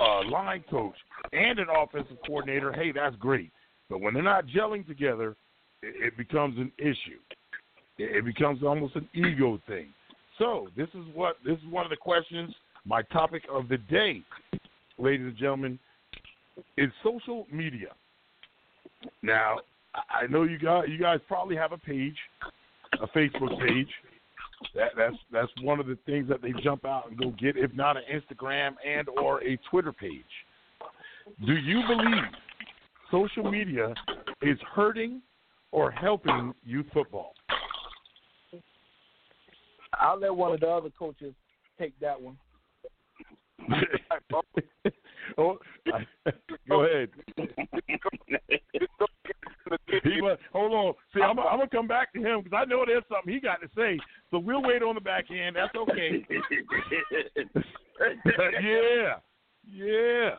a 0.00 0.28
line 0.28 0.64
coach, 0.70 0.94
and 1.32 1.58
an 1.58 1.66
offensive 1.74 2.16
coordinator, 2.26 2.72
hey, 2.72 2.92
that's 2.92 3.16
great. 3.16 3.50
But 3.90 4.00
when 4.00 4.14
they're 4.14 4.22
not 4.22 4.46
gelling 4.46 4.86
together, 4.86 5.36
it, 5.82 6.16
becomes 6.16 6.58
an 6.58 6.72
issue. 6.78 7.18
It 7.98 8.24
becomes 8.24 8.62
almost 8.62 8.96
an 8.96 9.08
ego 9.14 9.60
thing. 9.66 9.88
So 10.38 10.68
this 10.76 10.88
is 10.94 11.04
what 11.14 11.36
this 11.44 11.58
is 11.58 11.70
one 11.70 11.84
of 11.84 11.90
the 11.90 11.96
questions. 11.96 12.54
My 12.84 13.02
topic 13.02 13.42
of 13.50 13.68
the 13.68 13.78
day, 13.78 14.22
ladies 14.98 15.26
and 15.26 15.36
gentlemen, 15.36 15.78
is 16.76 16.90
social 17.02 17.46
media. 17.52 17.88
Now, 19.22 19.58
I 19.94 20.26
know 20.26 20.42
you 20.42 20.58
guys 20.58 20.84
you 20.88 20.98
guys 20.98 21.20
probably 21.28 21.56
have 21.56 21.72
a 21.72 21.78
page, 21.78 22.16
a 23.00 23.06
Facebook 23.08 23.58
page. 23.60 23.88
That, 24.74 24.92
that's 24.96 25.16
that's 25.32 25.50
one 25.62 25.80
of 25.80 25.86
the 25.86 25.98
things 26.06 26.28
that 26.28 26.40
they 26.42 26.52
jump 26.62 26.84
out 26.84 27.08
and 27.08 27.18
go 27.18 27.32
get, 27.38 27.56
if 27.56 27.74
not 27.74 27.96
an 27.96 28.04
Instagram 28.12 28.74
and 28.86 29.08
or 29.08 29.42
a 29.42 29.58
Twitter 29.70 29.92
page. 29.92 30.22
Do 31.46 31.52
you 31.54 31.82
believe 31.86 32.24
social 33.10 33.50
media 33.50 33.94
is 34.42 34.58
hurting 34.74 35.22
or 35.72 35.90
helping 35.90 36.54
youth 36.64 36.86
football? 36.92 37.34
I'll 39.98 40.18
let 40.18 40.34
one 40.34 40.52
of 40.52 40.60
the 40.60 40.68
other 40.68 40.90
coaches 40.98 41.34
take 41.78 41.98
that 42.00 42.20
one. 42.20 42.36
oh, 45.38 45.58
go 46.68 46.84
ahead. 46.84 47.08
he 50.02 50.20
was, 50.20 50.38
hold 50.52 50.72
on. 50.72 50.94
See, 51.14 51.22
I'm, 51.22 51.38
I'm 51.38 51.58
gonna 51.58 51.68
come 51.68 51.86
back 51.86 52.12
to 52.12 52.20
him 52.20 52.42
because 52.42 52.58
I 52.62 52.64
know 52.68 52.84
there's 52.86 53.04
something 53.10 53.32
he 53.32 53.40
got 53.40 53.60
to 53.60 53.68
say. 53.76 53.98
So 54.30 54.38
we'll 54.38 54.62
wait 54.62 54.82
on 54.82 54.94
the 54.94 55.00
back 55.00 55.24
end. 55.30 55.56
That's 55.56 55.74
okay. 55.74 56.26
yeah, 58.62 59.14
yeah. 59.66 60.30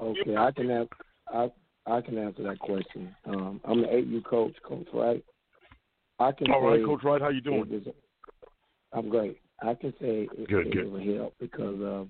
Okay, 0.00 0.36
I 0.36 0.50
can 0.50 0.70
answer. 0.70 0.96
I 1.32 1.50
I 1.86 2.00
can 2.00 2.18
answer 2.18 2.42
that 2.44 2.58
question. 2.58 3.14
Um, 3.26 3.60
I'm 3.64 3.82
the 3.82 3.94
eight 3.94 4.06
U 4.06 4.22
coach, 4.22 4.54
Coach 4.66 4.88
Wright. 4.92 5.24
I 6.18 6.32
can. 6.32 6.50
All 6.50 6.62
right, 6.62 6.84
Coach 6.84 7.04
Wright, 7.04 7.20
how 7.20 7.28
you 7.28 7.40
doing? 7.40 7.84
I'm 8.92 9.08
great. 9.08 9.38
I 9.62 9.74
can 9.74 9.92
say 10.00 10.28
it, 10.36 10.48
Good, 10.48 10.66
it 10.66 10.72
good. 10.72 10.90
was 10.90 11.02
a 11.02 11.16
help 11.16 11.34
because 11.40 11.80
uh, 11.80 12.04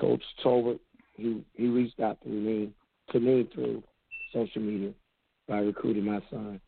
Coach 0.00 0.22
Tolbert 0.44 0.80
he 1.14 1.44
he 1.54 1.68
reached 1.68 2.00
out 2.00 2.20
to 2.22 2.28
me 2.28 2.72
to 3.12 3.20
me 3.20 3.48
through 3.54 3.82
social 4.32 4.62
media 4.62 4.92
by 5.48 5.58
recruiting 5.58 6.04
my 6.04 6.20
son. 6.30 6.60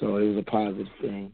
So 0.00 0.16
it 0.16 0.28
was 0.28 0.38
a 0.38 0.50
positive 0.50 0.88
thing. 1.00 1.32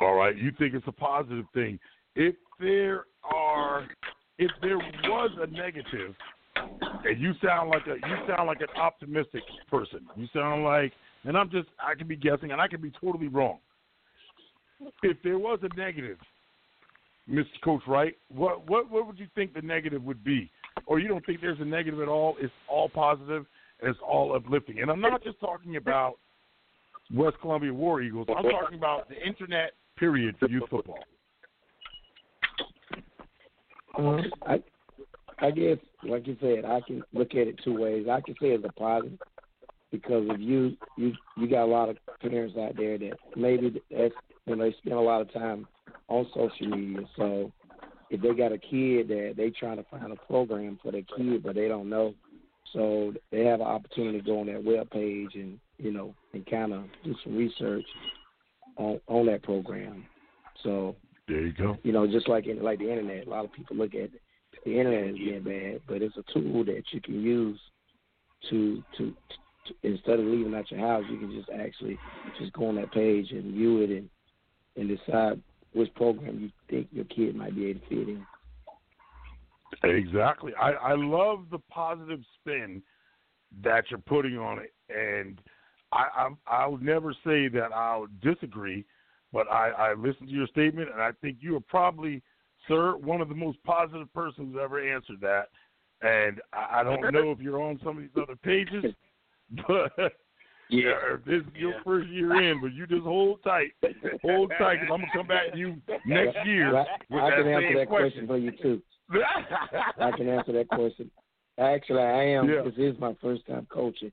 All 0.00 0.14
right, 0.14 0.36
you 0.36 0.52
think 0.58 0.74
it's 0.74 0.86
a 0.88 0.92
positive 0.92 1.46
thing. 1.54 1.78
If 2.16 2.34
there 2.60 3.04
are, 3.22 3.86
if 4.38 4.50
there 4.60 4.78
was 4.78 5.30
a 5.40 5.46
negative, 5.46 6.14
and 6.56 7.20
you 7.20 7.32
sound 7.44 7.70
like 7.70 7.86
a, 7.86 7.94
you 7.94 8.16
sound 8.28 8.48
like 8.48 8.60
an 8.60 8.68
optimistic 8.76 9.42
person. 9.70 10.00
You 10.16 10.26
sound 10.34 10.64
like, 10.64 10.92
and 11.24 11.36
I'm 11.38 11.50
just, 11.50 11.68
I 11.78 11.94
could 11.94 12.08
be 12.08 12.16
guessing, 12.16 12.50
and 12.50 12.60
I 12.60 12.68
could 12.68 12.82
be 12.82 12.92
totally 13.00 13.28
wrong. 13.28 13.58
If 15.02 15.16
there 15.22 15.38
was 15.38 15.58
a 15.62 15.76
negative, 15.76 16.18
Mr. 17.30 17.44
Coach 17.62 17.82
Wright, 17.86 18.16
what 18.28 18.68
what 18.68 18.90
what 18.90 19.06
would 19.06 19.18
you 19.18 19.28
think 19.34 19.54
the 19.54 19.62
negative 19.62 20.02
would 20.04 20.24
be? 20.24 20.50
Or 20.86 20.98
you 20.98 21.08
don't 21.08 21.24
think 21.24 21.40
there's 21.40 21.60
a 21.60 21.64
negative 21.64 22.00
at 22.00 22.08
all? 22.08 22.36
It's 22.40 22.52
all 22.68 22.88
positive 22.88 23.46
and 23.80 23.90
it's 23.90 24.00
all 24.06 24.34
uplifting. 24.34 24.80
And 24.80 24.90
I'm 24.90 25.00
not 25.00 25.22
just 25.22 25.40
talking 25.40 25.76
about 25.76 26.14
West 27.12 27.36
Columbia 27.40 27.72
War 27.72 28.02
Eagles. 28.02 28.26
I'm 28.28 28.44
talking 28.44 28.78
about 28.78 29.08
the 29.08 29.16
internet 29.26 29.72
period 29.96 30.36
for 30.38 30.48
youth 30.48 30.64
football. 30.70 31.04
Um, 33.96 34.22
I 34.46 34.62
I 35.38 35.50
guess, 35.50 35.78
like 36.02 36.26
you 36.26 36.36
said, 36.40 36.64
I 36.64 36.80
can 36.86 37.02
look 37.12 37.32
at 37.32 37.46
it 37.46 37.60
two 37.64 37.78
ways. 37.78 38.06
I 38.10 38.20
can 38.20 38.34
say 38.34 38.48
it's 38.48 38.64
a 38.64 38.72
positive 38.72 39.18
because 39.90 40.24
if 40.30 40.40
you 40.40 40.76
you 40.96 41.12
you 41.36 41.48
got 41.48 41.64
a 41.64 41.66
lot 41.66 41.88
of 41.88 41.96
parents 42.20 42.56
out 42.58 42.76
there 42.76 42.98
that 42.98 43.12
maybe 43.36 43.80
that's 43.90 44.14
you 44.46 44.56
know 44.56 44.64
they 44.64 44.74
spend 44.78 44.96
a 44.96 45.00
lot 45.00 45.20
of 45.20 45.32
time 45.32 45.66
on 46.08 46.26
social 46.34 46.68
media. 46.68 47.06
So 47.16 47.52
if 48.10 48.20
they 48.20 48.34
got 48.34 48.52
a 48.52 48.58
kid 48.58 49.08
that 49.08 49.34
they 49.36 49.50
trying 49.50 49.76
to 49.78 49.84
find 49.84 50.12
a 50.12 50.16
program 50.26 50.78
for 50.82 50.92
their 50.92 51.02
kid, 51.16 51.42
but 51.42 51.54
they 51.54 51.68
don't 51.68 51.88
know, 51.88 52.14
so 52.72 53.14
they 53.30 53.44
have 53.44 53.60
an 53.60 53.66
opportunity 53.66 54.18
to 54.20 54.24
go 54.24 54.40
on 54.40 54.46
that 54.46 54.62
web 54.62 54.90
page 54.90 55.30
and 55.34 55.58
you 55.78 55.92
know 55.92 56.14
and 56.32 56.44
kind 56.46 56.72
of 56.72 56.84
do 57.04 57.14
some 57.24 57.36
research 57.36 57.84
on 58.76 59.00
on 59.06 59.26
that 59.26 59.42
program. 59.42 60.04
So 60.62 60.96
There 61.28 61.42
you 61.42 61.52
go. 61.52 61.76
you 61.82 61.92
know, 61.92 62.06
just 62.06 62.28
like 62.28 62.46
in 62.46 62.62
like 62.62 62.78
the 62.78 62.90
internet, 62.90 63.26
a 63.26 63.30
lot 63.30 63.44
of 63.44 63.52
people 63.52 63.76
look 63.76 63.94
at 63.94 64.10
the 64.64 64.78
internet 64.78 65.10
as 65.10 65.14
being 65.16 65.42
bad, 65.42 65.80
but 65.86 66.02
it's 66.02 66.16
a 66.16 66.32
tool 66.32 66.64
that 66.64 66.82
you 66.92 67.00
can 67.00 67.20
use 67.22 67.58
to 68.50 68.82
to, 68.98 69.14
to 69.66 69.74
instead 69.82 70.20
of 70.20 70.26
leaving 70.26 70.54
out 70.54 70.70
your 70.70 70.80
house, 70.80 71.04
you 71.10 71.18
can 71.18 71.32
just 71.32 71.48
actually 71.50 71.98
just 72.38 72.52
go 72.52 72.68
on 72.68 72.76
that 72.76 72.92
page 72.92 73.30
and 73.30 73.54
view 73.54 73.80
it 73.80 73.90
and 73.90 74.08
and 74.76 74.88
decide 74.88 75.40
which 75.72 75.92
program 75.94 76.40
you 76.40 76.50
think 76.70 76.88
your 76.92 77.04
kid 77.06 77.34
might 77.34 77.54
be 77.54 77.66
able 77.66 77.80
to 77.80 77.86
fit 77.88 78.08
in. 78.08 78.26
Exactly. 79.82 80.52
I, 80.60 80.72
I 80.72 80.94
love 80.94 81.46
the 81.50 81.58
positive 81.70 82.20
spin 82.40 82.82
that 83.62 83.84
you're 83.90 83.98
putting 83.98 84.38
on 84.38 84.58
it, 84.58 84.72
and 84.88 85.40
I 85.92 86.28
I, 86.48 86.62
I 86.64 86.66
would 86.66 86.82
never 86.82 87.12
say 87.24 87.48
that 87.48 87.72
I'll 87.74 88.06
disagree, 88.22 88.84
but 89.32 89.50
I, 89.50 89.70
I 89.70 89.94
listened 89.94 90.28
to 90.28 90.34
your 90.34 90.46
statement, 90.46 90.90
and 90.92 91.02
I 91.02 91.10
think 91.20 91.38
you 91.40 91.56
are 91.56 91.60
probably, 91.60 92.22
sir, 92.68 92.96
one 92.96 93.20
of 93.20 93.28
the 93.28 93.34
most 93.34 93.58
positive 93.64 94.12
persons 94.14 94.52
who's 94.52 94.62
ever 94.62 94.94
answered 94.94 95.20
that. 95.20 95.48
And 96.02 96.40
I, 96.52 96.80
I 96.80 96.82
don't 96.82 97.00
know 97.12 97.30
if 97.32 97.40
you're 97.40 97.62
on 97.62 97.80
some 97.84 97.96
of 97.96 98.02
these 98.02 98.22
other 98.22 98.36
pages, 98.36 98.94
but 99.68 100.12
Yeah. 100.70 100.94
this 101.26 101.42
is 101.42 101.46
your 101.54 101.72
Yeah. 101.72 101.82
first 101.84 102.08
year 102.08 102.50
in, 102.50 102.60
but 102.60 102.72
you 102.72 102.86
just 102.86 103.02
hold 103.02 103.42
tight, 103.42 103.72
hold 104.22 104.52
tight, 104.58 104.80
because 104.80 104.92
I'm 104.92 105.00
gonna 105.00 105.12
come 105.12 105.26
back 105.26 105.52
to 105.52 105.58
you 105.58 105.76
next 106.06 106.36
year 106.46 106.76
I, 106.76 106.82
I 107.12 107.30
can 107.30 107.46
answer 107.48 107.78
that 107.78 107.88
question 107.88 108.26
for 108.26 108.38
you 108.38 108.50
too. 108.50 108.82
I 110.00 110.10
can 110.16 110.28
answer 110.28 110.52
that 110.52 110.68
question. 110.68 111.10
Actually, 111.58 112.02
I 112.02 112.24
am. 112.30 112.48
Yeah. 112.48 112.62
This 112.62 112.74
is 112.78 112.98
my 112.98 113.14
first 113.20 113.46
time 113.46 113.66
coaching. 113.70 114.10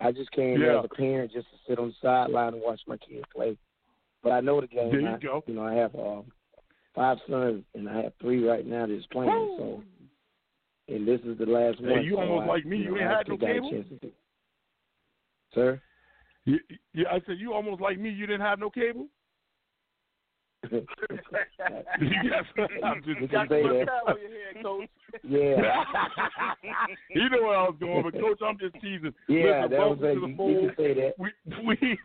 I 0.00 0.12
just 0.12 0.30
came 0.32 0.60
Yeah. 0.60 0.80
as 0.80 0.84
a 0.84 0.94
parent 0.94 1.32
just 1.32 1.46
to 1.50 1.56
sit 1.66 1.78
on 1.78 1.88
the 1.88 1.94
sideline 2.02 2.54
and 2.54 2.62
watch 2.62 2.80
my 2.86 2.96
kids 2.98 3.24
play. 3.34 3.56
But 4.22 4.32
I 4.32 4.40
know 4.40 4.60
the 4.60 4.66
game. 4.66 4.90
There 4.90 5.00
you 5.00 5.08
I, 5.08 5.18
go. 5.18 5.42
You 5.46 5.54
know, 5.54 5.64
I 5.64 5.74
have 5.74 5.94
um, 5.94 6.24
five 6.94 7.18
sons, 7.28 7.64
and 7.74 7.88
I 7.88 8.02
have 8.02 8.12
three 8.20 8.46
right 8.46 8.66
now 8.66 8.86
that's 8.86 9.06
playing. 9.06 9.56
So, 9.56 9.82
and 10.88 11.06
this 11.06 11.20
is 11.22 11.38
the 11.38 11.46
last 11.46 11.78
Hey, 11.78 11.92
one. 11.92 12.04
you 12.04 12.14
so 12.16 12.20
almost 12.20 12.44
I, 12.44 12.46
like 12.46 12.66
me. 12.66 12.78
You 12.78 12.90
know, 12.90 12.96
ain't 12.98 13.06
I 13.06 13.16
had 13.18 13.28
no 13.28 13.36
cable? 13.38 13.70
Chance 15.56 15.66
to 15.66 15.72
do- 15.72 15.76
Sir, 15.76 15.80
You, 16.44 16.58
yeah, 16.94 17.08
I 17.10 17.20
said 17.26 17.38
you 17.38 17.52
almost 17.52 17.80
like 17.80 17.98
me. 17.98 18.10
You 18.10 18.26
didn't 18.26 18.42
have 18.46 18.58
no 18.58 18.70
cable. 18.70 19.06
yes, 20.72 22.44
I'm 22.84 23.02
just 23.04 23.20
You 23.20 23.28
Got 23.28 23.50
your 23.50 23.84
that. 23.84 23.86
time 23.86 24.06
on 24.08 24.16
your 24.20 24.30
head, 24.30 24.62
coach. 24.62 24.88
Yeah. 25.22 25.84
you 27.10 27.28
know 27.30 27.42
where 27.42 27.56
I 27.58 27.62
was 27.68 27.76
going, 27.78 28.02
but 28.02 28.14
coach, 28.14 28.40
I'm 28.44 28.58
just 28.58 28.74
teasing. 28.74 29.14
Yeah, 29.28 29.66
Listen, 29.66 29.70
that 29.70 29.90
was 29.90 29.98
welcome 30.00 30.04
it. 30.04 30.14
to 30.14 30.20
the 30.20 30.26
You, 30.28 30.36
fold. 30.36 30.50
you 30.50 30.68
can 30.68 30.76
say 30.76 30.94
that. 30.94 31.14
we 31.18 31.30
we 31.66 31.98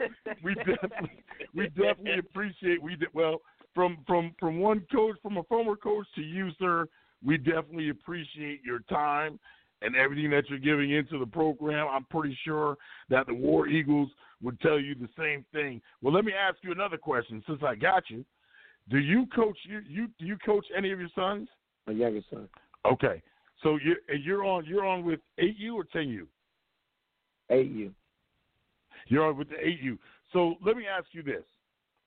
we 0.44 0.56
definitely 0.56 1.24
we 1.56 1.68
definitely 1.70 2.20
appreciate 2.20 2.82
we 2.82 2.96
de- 2.96 3.08
well 3.14 3.42
from 3.74 3.98
from 4.06 4.36
from 4.40 4.60
one 4.60 4.86
coach 4.92 5.16
from 5.24 5.38
a 5.38 5.44
former 5.44 5.76
coach 5.76 6.06
to 6.16 6.22
you 6.22 6.50
sir 6.60 6.86
we 7.24 7.38
definitely 7.38 7.90
appreciate 7.90 8.62
your 8.64 8.80
time 8.90 9.40
and 9.82 9.96
everything 9.96 10.30
that 10.30 10.50
you're 10.50 10.60
giving 10.60 10.92
into 10.92 11.20
the 11.20 11.26
program 11.26 11.88
i'm 11.92 12.06
pretty 12.06 12.38
sure 12.44 12.78
that 13.10 13.28
the 13.28 13.34
war 13.34 13.68
eagles 13.68 14.10
would 14.42 14.60
tell 14.62 14.80
you 14.80 14.96
the 14.96 15.10
same 15.18 15.46
thing 15.54 15.82
well 16.02 16.14
let 16.14 16.26
me 16.26 16.34
ask 16.34 16.58
you 16.62 16.72
another 16.72 16.98
question 16.98 17.44
since 17.48 17.60
i 17.64 17.76
got 17.76 18.04
you 18.10 18.24
do 18.90 18.98
you 18.98 19.26
coach 19.36 19.58
you 19.64 19.82
you 19.88 20.08
do 20.20 20.26
you 20.26 20.38
coach 20.46 20.66
any 20.76 20.92
of 20.92 21.00
your 21.00 21.10
sons 21.16 21.48
My 21.88 21.94
youngest 21.94 22.30
son. 22.30 22.48
okay 22.86 23.22
so 23.64 23.78
you're 23.84 24.18
you're 24.18 24.44
on 24.44 24.66
you're 24.66 24.86
on 24.86 25.04
with 25.06 25.20
8u 25.40 25.74
or 25.74 25.86
10u 25.96 26.26
Eight 27.52 27.72
you. 27.72 27.94
You're 29.08 29.26
on 29.28 29.38
with 29.38 29.50
the 29.50 29.56
8U. 29.56 29.98
So 30.32 30.56
let 30.66 30.78
me 30.78 30.86
ask 30.88 31.08
you 31.12 31.22
this. 31.22 31.44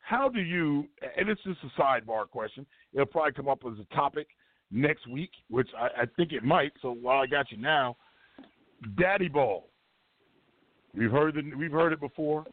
How 0.01 0.29
do 0.29 0.41
you, 0.41 0.87
and 1.17 1.29
it's 1.29 1.43
just 1.45 1.59
a 1.65 1.81
sidebar 1.81 2.29
question, 2.29 2.67
it'll 2.93 3.07
probably 3.07 3.33
come 3.33 3.49
up 3.49 3.61
as 3.67 3.79
a 3.79 3.95
topic 3.95 4.27
next 4.71 5.07
week, 5.09 5.31
which 5.51 5.69
I, 5.79 6.03
I 6.03 6.07
think 6.17 6.33
it 6.33 6.43
might. 6.43 6.73
So 6.83 6.93
while 7.01 7.21
I 7.21 7.27
got 7.27 7.51
you 7.51 7.59
now, 7.59 7.97
Daddy 8.99 9.29
Ball. 9.29 9.65
We've 10.97 11.11
heard 11.11 11.35
the, 11.35 11.57
we've 11.57 11.73
heard 11.73 11.93
it 11.93 12.01
before. 12.01 12.45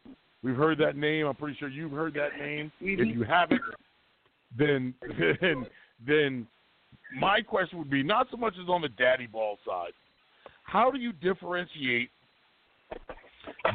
We've 0.44 0.56
heard 0.56 0.80
that 0.80 0.96
name. 0.96 1.28
I'm 1.28 1.36
pretty 1.36 1.58
sure 1.60 1.70
you've 1.70 1.92
heard 1.92 2.16
that 2.16 2.40
name. 2.40 2.72
If 2.82 3.16
you 3.16 3.24
haven't, 3.24 3.62
then 4.58 4.94
then 5.40 5.68
then 6.06 6.48
my 7.20 7.42
question 7.42 7.78
would 7.78 7.90
be 7.90 8.02
not 8.04 8.28
so 8.32 8.38
much 8.38 8.54
as 8.62 8.68
on 8.68 8.82
the 8.82 8.90
Daddy 8.90 9.28
Ball 9.28 9.58
side. 9.66 9.92
How 10.64 10.90
do 10.90 11.00
you 11.00 11.12
differentiate 11.14 12.10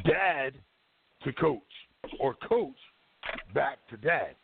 dad 0.04 0.54
to 1.22 1.32
coach 1.34 1.60
or 2.18 2.34
coach 2.48 2.74
back 3.54 3.78
to 3.90 3.96
dad? 3.96 4.34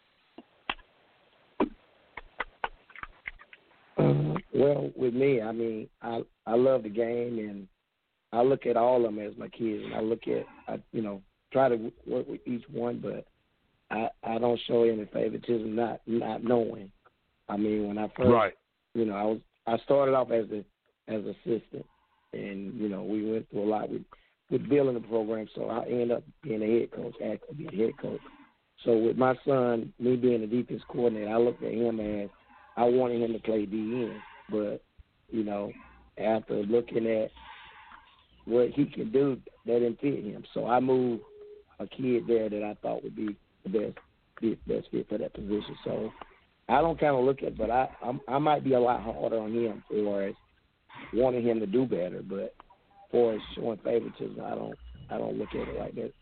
Uh, 3.99 4.35
well, 4.53 4.91
with 4.97 5.15
me, 5.15 5.41
I 5.41 5.53
mean, 5.53 5.89
I 6.03 6.23
I 6.47 6.55
love 6.55 6.83
the 6.83 6.89
game, 6.89 7.39
and 7.39 7.69
I 8.33 8.43
look 8.43 8.67
at 8.67 8.77
all 8.77 9.05
of 9.05 9.15
them 9.15 9.19
as 9.19 9.37
my 9.37 9.49
kids. 9.49 9.85
And 9.85 9.95
I 9.95 10.01
look 10.01 10.23
at, 10.27 10.47
I, 10.69 10.81
you 10.93 11.03
know, 11.03 11.23
try 11.53 11.69
to 11.69 11.93
work 12.07 12.29
with 12.29 12.41
each 12.47 12.65
one, 12.71 12.99
but 13.01 13.27
I 13.91 14.09
I 14.23 14.39
don't 14.39 14.61
show 14.67 14.85
any 14.85 15.07
favoritism, 15.07 15.75
not 15.75 16.01
not 16.07 16.45
knowing. 16.45 16.91
I 17.49 17.57
mean, 17.57 17.89
when 17.89 17.99
I 17.99 18.09
first, 18.17 18.31
Right. 18.31 18.55
you 18.95 19.05
know, 19.05 19.15
I 19.15 19.25
was 19.25 19.39
I 19.67 19.79
started 19.85 20.15
off 20.15 20.31
as 20.31 20.47
a 20.51 20.65
as 21.09 21.23
assistant, 21.25 21.87
and 22.33 22.75
you 22.81 22.89
know, 22.89 23.03
we 23.03 23.31
went 23.31 23.49
through 23.51 23.65
a 23.65 23.71
lot 23.71 23.91
with 23.91 24.03
with 24.51 24.69
building 24.69 24.95
the 24.95 25.01
program. 25.01 25.49
So 25.55 25.69
I 25.69 25.85
ended 25.85 26.13
up 26.13 26.25
being 26.43 26.63
a 26.63 26.81
head 26.81 26.91
coach, 26.93 27.15
actually 27.25 27.57
being 27.57 27.75
a 27.81 27.85
head 27.87 27.99
coach. 27.99 28.21
So 28.85 28.97
with 28.99 29.17
my 29.17 29.35
son, 29.47 29.93
me 29.99 30.17
being 30.17 30.43
a 30.43 30.47
defense 30.47 30.83
coordinator, 30.89 31.31
I 31.31 31.37
looked 31.39 31.63
at 31.63 31.73
him 31.73 32.01
as 32.01 32.29
I 32.77 32.85
wanted 32.85 33.23
him 33.23 33.33
to 33.33 33.39
play 33.39 33.67
DN, 33.67 34.19
but 34.53 34.83
you 35.31 35.45
know, 35.45 35.73
after 36.19 36.55
looking 36.55 37.07
at 37.07 37.31
what 38.45 38.71
he 38.71 38.85
can 38.85 39.11
do, 39.11 39.39
that 39.67 39.79
didn't 39.79 40.01
fit 40.01 40.25
him. 40.25 40.45
So 40.55 40.67
I 40.67 40.79
moved 40.79 41.23
a 41.81 41.87
kid 41.87 42.25
there 42.27 42.49
that 42.49 42.63
I 42.63 42.77
thought 42.83 43.03
would 43.03 43.17
be 43.17 43.37
the 43.65 43.71
best 43.71 43.99
fit, 44.41 44.69
best 44.69 44.89
fit 44.91 45.09
for 45.09 45.19
that 45.19 45.35
position. 45.35 45.77
So 45.85 46.11
I 46.69 46.81
don't 46.81 47.01
kind 47.01 47.17
of 47.17 47.25
look 47.25 47.43
at, 47.43 47.57
but 47.57 47.71
I 47.71 47.89
I'm, 48.05 48.21
I 48.29 48.39
might 48.39 48.65
be 48.65 48.75
a 48.75 48.81
lot 48.81 49.03
harder 49.03 49.39
on 49.39 49.53
him 49.53 49.83
for 49.89 50.33
wanting 51.13 51.45
him 51.45 51.61
to 51.61 51.67
do 51.67 51.87
better, 51.87 52.23
but 52.23 52.55
for 53.11 53.39
showing 53.55 53.79
favoritism, 53.79 54.41
I 54.45 54.55
don't 54.55 54.79
I 55.11 55.19
don't 55.19 55.39
look 55.39 55.49
at 55.55 55.69
it 55.69 55.79
like 55.79 55.95
that. 55.97 56.13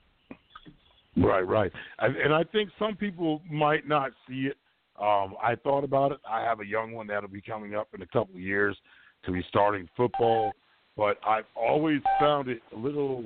Right, 1.16 1.46
right. 1.46 1.72
And 1.98 2.32
I 2.32 2.44
think 2.44 2.70
some 2.78 2.96
people 2.96 3.42
might 3.50 3.86
not 3.86 4.12
see 4.28 4.46
it. 4.46 4.56
Um, 5.00 5.34
I 5.42 5.54
thought 5.62 5.84
about 5.84 6.12
it. 6.12 6.18
I 6.28 6.42
have 6.42 6.60
a 6.60 6.66
young 6.66 6.92
one 6.92 7.06
that'll 7.06 7.28
be 7.28 7.40
coming 7.40 7.74
up 7.74 7.88
in 7.94 8.02
a 8.02 8.06
couple 8.06 8.34
of 8.34 8.40
years 8.40 8.76
to 9.24 9.32
be 9.32 9.42
starting 9.48 9.88
football, 9.96 10.52
but 10.96 11.18
I've 11.26 11.46
always 11.54 12.00
found 12.18 12.48
it 12.48 12.60
a 12.74 12.78
little, 12.78 13.24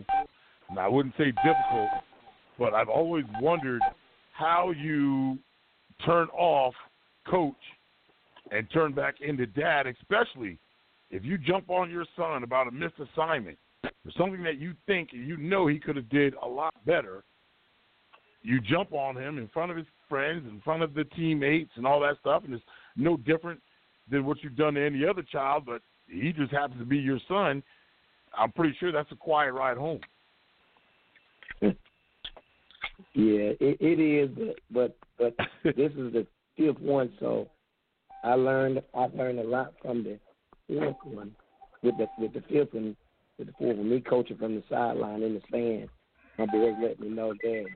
and 0.70 0.79
I 0.79 0.87
wouldn't 0.87 1.14
say 1.16 1.33
difficult, 1.45 1.89
but 2.59 2.75
I've 2.75 2.89
always 2.89 3.25
wondered 3.41 3.83
how 4.33 4.70
you 4.70 5.39
turn 6.05 6.29
off 6.29 6.75
coach 7.29 7.55
and 8.51 8.66
turn 8.72 8.93
back 8.93 9.16
into 9.20 9.47
dad, 9.47 9.87
especially 9.87 10.59
if 11.11 11.25
you 11.25 11.39
jump 11.39 11.70
on 11.70 11.91
your 11.91 12.05
son 12.16 12.43
about 12.43 12.68
a 12.68 12.70
missed 12.70 12.95
assignment 12.99 13.59
or 13.85 14.12
something 14.16 14.43
that 14.43 14.59
you 14.59 14.75
think 14.87 15.11
and 15.12 15.27
you 15.27 15.37
know 15.37 15.66
he 15.66 15.79
could 15.79 15.97
have 15.97 16.09
did 16.09 16.35
a 16.43 16.47
lot 16.47 16.75
better 16.87 17.25
you 18.45 18.61
jump 18.61 18.93
on 18.93 19.17
him 19.17 19.39
in 19.39 19.49
front 19.49 19.71
of 19.71 19.77
his 19.77 19.87
friends, 20.09 20.45
in 20.49 20.61
front 20.61 20.83
of 20.83 20.95
the 20.95 21.05
teammates, 21.05 21.71
and 21.77 21.87
all 21.87 21.99
that 22.01 22.19
stuff, 22.21 22.45
and 22.45 22.55
it's 22.55 22.63
no 22.95 23.17
different 23.17 23.61
than 24.11 24.25
what 24.27 24.37
you've 24.43 24.57
done 24.57 24.75
to 24.75 24.85
any 24.85 25.05
other 25.05 25.23
child, 25.23 25.65
but 25.67 25.81
he 26.07 26.33
just 26.33 26.53
happens 26.53 26.79
to 26.79 26.85
be 26.85 26.99
your 26.99 27.19
son. 27.27 27.63
I'm 28.37 28.53
pretty 28.53 28.77
sure 28.79 28.93
that's 28.93 29.11
a 29.11 29.17
quiet 29.17 29.53
ride 29.53 29.79
home. 29.79 30.01
Yeah, 31.63 33.55
it, 33.61 33.79
it 33.81 34.01
is, 34.01 34.31
but 34.71 34.97
but 35.19 35.37
but 35.63 35.77
this 35.77 35.93
is 35.93 36.13
the 36.13 36.27
fifth 36.57 36.81
one, 36.81 37.13
so 37.19 37.49
I 38.23 38.35
learned 38.35 38.83
I 38.95 39.07
learned 39.07 39.39
a 39.39 39.45
lot 39.45 39.73
from 39.81 40.05
the 40.05 40.19
fourth 40.69 40.97
one. 41.05 41.35
With 41.83 41.97
the 41.97 42.07
with 42.19 42.35
the 42.35 42.43
fifth 42.43 42.75
one, 42.75 42.97
with 43.39 43.49
the 43.49 43.55
fourth 43.59 43.77
one, 43.79 43.89
me 43.89 44.01
coaching 44.01 44.37
from 44.37 44.57
the 44.57 44.63
sideline 44.69 45.23
in 45.23 45.35
the 45.35 45.41
stand, 45.49 45.89
my 46.39 46.47
boys 46.47 46.75
let 46.83 47.01
me 47.01 47.09
know 47.09 47.35
that 47.43 47.67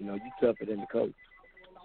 you 0.00 0.06
know 0.06 0.14
you 0.14 0.30
tougher 0.40 0.64
than 0.64 0.80
the 0.80 0.86
coach. 0.86 1.12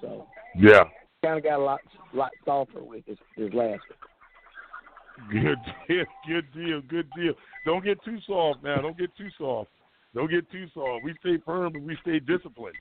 So 0.01 0.28
Yeah. 0.55 0.86
kind 1.24 1.38
of 1.38 1.43
got 1.43 1.59
a 1.59 1.63
lot 1.63 1.82
lot 2.13 2.32
softer 2.45 2.82
with 2.82 3.05
this 3.05 3.20
this 3.38 3.53
last 3.53 3.84
one. 3.89 5.30
Good 5.30 5.59
deal, 5.88 6.05
good 6.28 6.51
deal, 6.53 6.82
good 6.82 7.09
deal. 7.16 7.34
Don't 7.66 7.84
get 7.84 8.03
too 8.03 8.20
soft 8.26 8.63
now. 8.63 8.82
Don't 8.82 8.97
get 8.97 9.16
too 9.16 9.30
soft. 9.38 9.70
Don't 10.13 10.30
get 10.30 10.49
too 10.51 10.68
soft. 10.74 11.03
We 11.03 11.13
stay 11.20 11.38
firm 11.45 11.76
and 11.76 11.86
we 11.86 11.97
stay 12.01 12.20
disciplined. 12.20 12.78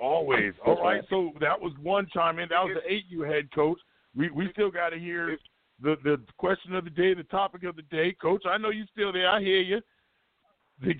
Always. 0.00 0.52
All 0.64 0.82
right. 0.82 1.02
So 1.08 1.32
that 1.40 1.58
was 1.58 1.72
one 1.82 2.06
chime 2.12 2.38
in. 2.38 2.48
That 2.50 2.62
was 2.64 2.76
the 2.82 2.92
eight 2.92 3.04
you 3.08 3.22
head 3.22 3.50
coach. 3.54 3.78
We 4.14 4.30
we 4.30 4.50
still 4.52 4.70
got 4.70 4.90
to 4.90 4.98
hear 4.98 5.38
the 5.80 5.96
the 6.04 6.20
question 6.36 6.74
of 6.74 6.84
the 6.84 6.90
day, 6.90 7.14
the 7.14 7.24
topic 7.24 7.64
of 7.64 7.76
the 7.76 7.82
day, 7.82 8.12
Coach. 8.20 8.44
I 8.46 8.58
know 8.58 8.70
you 8.70 8.84
still 8.92 9.12
there. 9.12 9.28
I 9.28 9.40
hear 9.40 9.60
you. 9.60 9.80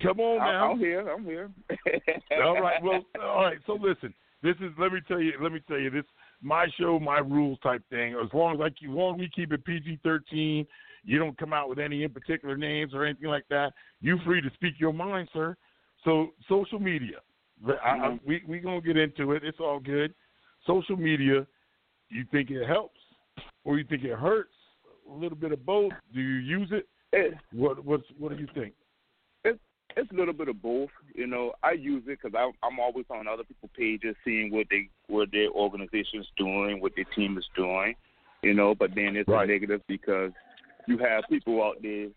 Come 0.01 0.19
on 0.19 0.39
now. 0.39 0.71
I'm 0.71 0.79
here. 0.79 1.07
I'm 1.07 1.23
here. 1.23 1.51
all 2.43 2.59
right. 2.59 2.81
Well, 2.81 3.01
all 3.21 3.43
right. 3.43 3.57
So 3.67 3.73
listen, 3.73 4.13
this 4.41 4.55
is 4.57 4.71
let 4.79 4.91
me 4.91 4.99
tell 5.07 5.21
you. 5.21 5.33
Let 5.41 5.51
me 5.51 5.61
tell 5.67 5.79
you 5.79 5.89
this. 5.89 6.03
My 6.41 6.67
show, 6.79 6.99
my 6.99 7.19
rules 7.19 7.59
type 7.61 7.83
thing. 7.89 8.13
As 8.13 8.29
long 8.33 8.55
as 8.55 8.61
I 8.61 8.69
keep, 8.69 8.89
as 8.89 8.95
long 8.95 9.15
as 9.15 9.19
we 9.19 9.29
keep 9.29 9.51
it 9.53 9.63
PG 9.65 9.99
thirteen, 10.03 10.65
you 11.03 11.19
don't 11.19 11.37
come 11.37 11.53
out 11.53 11.69
with 11.69 11.79
any 11.79 12.03
in 12.03 12.11
particular 12.11 12.57
names 12.57 12.93
or 12.93 13.05
anything 13.05 13.29
like 13.29 13.45
that. 13.49 13.73
You 14.01 14.17
free 14.25 14.41
to 14.41 14.49
speak 14.55 14.73
your 14.79 14.93
mind, 14.93 15.29
sir. 15.31 15.55
So 16.03 16.29
social 16.49 16.79
media. 16.79 17.17
I, 17.67 17.71
I, 17.71 17.97
mm-hmm. 17.97 18.27
we 18.27 18.41
we 18.47 18.59
gonna 18.59 18.81
get 18.81 18.97
into 18.97 19.33
it. 19.33 19.43
It's 19.43 19.59
all 19.59 19.79
good. 19.79 20.13
Social 20.65 20.97
media. 20.97 21.45
You 22.09 22.23
think 22.31 22.49
it 22.49 22.65
helps, 22.65 22.99
or 23.63 23.77
you 23.77 23.83
think 23.83 24.03
it 24.03 24.17
hurts? 24.17 24.53
A 25.11 25.13
little 25.13 25.37
bit 25.37 25.51
of 25.51 25.65
both. 25.65 25.91
Do 26.13 26.21
you 26.21 26.35
use 26.35 26.69
it? 26.71 26.87
It, 27.13 27.33
What 27.51 27.83
what's 27.83 28.03
what 28.17 28.31
do 28.31 28.37
you 28.37 28.47
think? 28.53 28.73
It's 29.97 30.11
a 30.11 30.15
little 30.15 30.33
bit 30.33 30.47
of 30.47 30.61
both. 30.61 30.89
You 31.15 31.25
know, 31.25 31.53
I 31.63 31.71
use 31.71 32.03
it 32.07 32.19
because 32.21 32.37
I'm 32.63 32.79
always 32.79 33.05
on 33.09 33.27
other 33.27 33.43
people's 33.43 33.71
pages, 33.75 34.15
seeing 34.23 34.51
what 34.51 34.67
they 34.69 34.89
what 35.07 35.31
their 35.31 35.49
organization's 35.49 36.27
doing, 36.37 36.79
what 36.79 36.93
their 36.95 37.05
team 37.15 37.37
is 37.37 37.45
doing. 37.55 37.95
You 38.43 38.53
know, 38.53 38.75
but 38.75 38.93
then 38.93 39.15
it's 39.15 39.27
Right. 39.27 39.49
a 39.49 39.51
negative 39.51 39.81
because 39.87 40.31
you 40.87 40.99
have 40.99 41.23
people 41.29 41.61
out 41.63 41.77
there 41.81 42.07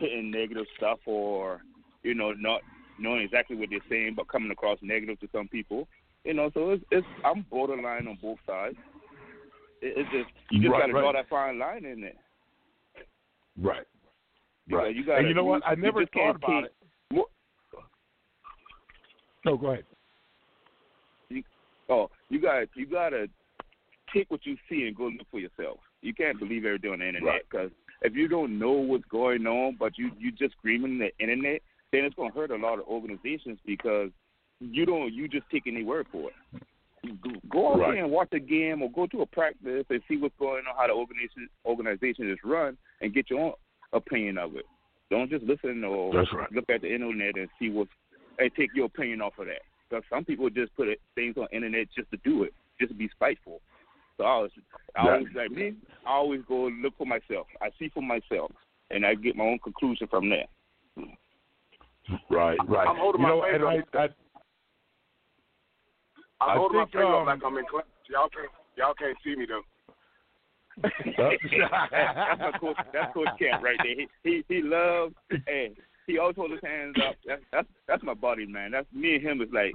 putting 0.00 0.30
negative 0.30 0.64
stuff 0.78 0.98
or 1.04 1.60
you 2.02 2.14
know 2.14 2.32
not 2.32 2.62
knowing 2.98 3.20
exactly 3.20 3.56
what 3.56 3.68
they're 3.68 3.80
saying 3.90 4.14
but 4.16 4.28
coming 4.28 4.50
across 4.50 4.78
negative 4.80 5.20
to 5.20 5.28
some 5.30 5.46
people. 5.48 5.86
You 6.24 6.34
know, 6.34 6.50
so 6.54 6.70
it's, 6.70 6.84
it's 6.90 7.06
I'm 7.24 7.44
borderline 7.50 8.08
on 8.08 8.18
both 8.20 8.38
sides. 8.46 8.76
It, 9.82 9.94
it's 9.98 10.10
just 10.10 10.30
you 10.50 10.60
just 10.60 10.72
Right, 10.72 10.80
got 10.80 10.86
to 10.86 10.92
right. 10.94 11.02
draw 11.02 11.12
that 11.12 11.28
fine 11.28 11.58
line 11.58 11.84
in 11.84 12.00
there. 12.00 12.12
Right. 13.60 13.86
You 14.66 14.76
Right. 14.76 14.84
know, 14.84 14.88
you 14.88 15.06
gotta, 15.06 15.18
and 15.18 15.28
you 15.28 15.34
know 15.34 15.44
what? 15.44 15.62
I 15.66 15.74
never 15.74 16.04
thought 16.06 16.36
about 16.36 16.64
it. 16.64 16.75
No, 19.46 19.56
go 19.56 19.68
ahead. 19.68 19.84
Oh, 21.88 22.10
you 22.28 22.40
got 22.40 22.64
you 22.74 22.84
gotta 22.86 23.28
take 24.12 24.28
what 24.30 24.44
you 24.44 24.56
see 24.68 24.86
and 24.86 24.96
go 24.96 25.04
look 25.04 25.26
for 25.30 25.38
yourself. 25.38 25.78
You 26.02 26.12
can't 26.14 26.38
believe 26.38 26.64
everything 26.64 26.90
on 26.90 26.98
the 26.98 27.06
internet 27.06 27.28
Right. 27.28 27.42
because 27.48 27.70
if 28.02 28.14
you 28.14 28.26
don't 28.28 28.58
know 28.58 28.72
what's 28.72 29.04
going 29.04 29.46
on, 29.46 29.76
but 29.78 29.96
you 29.96 30.10
you 30.18 30.32
just 30.32 30.54
screaming 30.58 30.98
the 30.98 31.16
internet, 31.20 31.62
then 31.92 32.04
it's 32.04 32.16
gonna 32.16 32.32
hurt 32.34 32.50
a 32.50 32.56
lot 32.56 32.80
of 32.80 32.86
organizations 32.88 33.58
because 33.64 34.10
you 34.60 34.84
don't 34.84 35.12
you 35.14 35.28
just 35.28 35.48
take 35.48 35.68
any 35.68 35.84
word 35.84 36.06
for 36.10 36.30
it. 36.30 36.34
go 37.50 37.72
out 37.72 37.78
Right. 37.78 37.92
there 37.94 38.02
and 38.04 38.12
watch 38.12 38.30
a 38.32 38.40
game 38.40 38.82
or 38.82 38.90
go 38.90 39.06
to 39.06 39.22
a 39.22 39.26
practice 39.26 39.86
and 39.90 40.02
see 40.08 40.16
what's 40.16 40.34
going 40.40 40.64
on, 40.66 40.74
how 40.76 40.88
the 40.88 40.92
organization 40.92 41.48
organization 41.64 42.28
is 42.28 42.38
run, 42.42 42.76
and 43.00 43.14
get 43.14 43.30
your 43.30 43.38
own 43.38 43.52
opinion 43.92 44.38
of 44.38 44.56
it. 44.56 44.66
Don't 45.08 45.30
just 45.30 45.44
listen 45.44 45.84
or 45.84 46.12
right. 46.12 46.52
look 46.52 46.68
at 46.68 46.80
the 46.80 46.92
internet 46.92 47.36
and 47.36 47.48
see 47.60 47.70
what's 47.70 47.92
and 48.38 48.50
take 48.54 48.70
your 48.74 48.86
opinion 48.86 49.20
off 49.20 49.38
of 49.38 49.46
that. 49.46 49.62
Because 49.88 50.04
some 50.10 50.24
people 50.24 50.50
just 50.50 50.74
put 50.76 50.88
it, 50.88 51.00
things 51.14 51.36
on 51.36 51.46
the 51.50 51.56
internet 51.56 51.86
just 51.96 52.10
to 52.10 52.16
do 52.24 52.42
it, 52.42 52.52
just 52.80 52.90
to 52.90 52.96
be 52.96 53.08
spiteful. 53.14 53.60
So 54.16 54.24
I 54.24 54.30
always, 54.30 54.52
I 54.96 55.04
Yeah. 55.04 55.12
always 55.12 55.34
like 55.34 55.50
me. 55.50 55.76
I 56.04 56.10
always 56.10 56.42
go 56.48 56.68
look 56.68 56.96
for 56.96 57.06
myself. 57.06 57.46
I 57.60 57.70
see 57.78 57.88
for 57.90 58.02
myself, 58.02 58.50
and 58.90 59.04
I 59.06 59.14
get 59.14 59.36
my 59.36 59.44
own 59.44 59.58
conclusion 59.58 60.06
from 60.08 60.28
there. 60.28 60.46
Right, 62.30 62.58
right. 62.68 62.88
I'm 62.88 62.96
holding 62.96 63.20
you 63.20 63.26
my 63.26 63.34
know, 63.34 63.42
finger 63.42 63.68
and 63.68 63.84
I, 63.92 63.98
I, 63.98 64.08
I'm 66.40 66.50
I 66.50 66.54
holding 66.56 66.78
think, 66.80 66.94
my 66.94 67.00
finger 67.00 67.16
um, 67.16 67.26
like 67.26 67.40
I'm 67.44 67.56
in 67.58 67.64
class. 67.66 67.84
Y'all 68.08 68.28
can't 68.28 68.50
y'all 68.76 68.94
can't 68.94 69.16
see 69.24 69.34
me 69.34 69.46
though. 69.46 69.62
that's 70.82 72.40
my 72.40 72.52
coach. 72.60 72.76
That's 72.92 73.12
Coach 73.14 73.28
Camp 73.38 73.62
right 73.64 73.78
there. 73.82 73.94
He 73.96 74.06
he, 74.22 74.44
he 74.48 74.62
loves 74.62 75.14
and 75.30 75.74
he 76.06 76.18
always 76.18 76.36
holds 76.36 76.52
his 76.52 76.62
hands 76.62 76.96
up. 77.06 77.16
That's 77.26 77.42
that's 77.52 77.68
that's 77.88 78.02
my 78.02 78.14
buddy, 78.14 78.46
man. 78.46 78.70
That's 78.70 78.86
me 78.92 79.16
and 79.16 79.24
him 79.24 79.40
is 79.40 79.48
like 79.52 79.72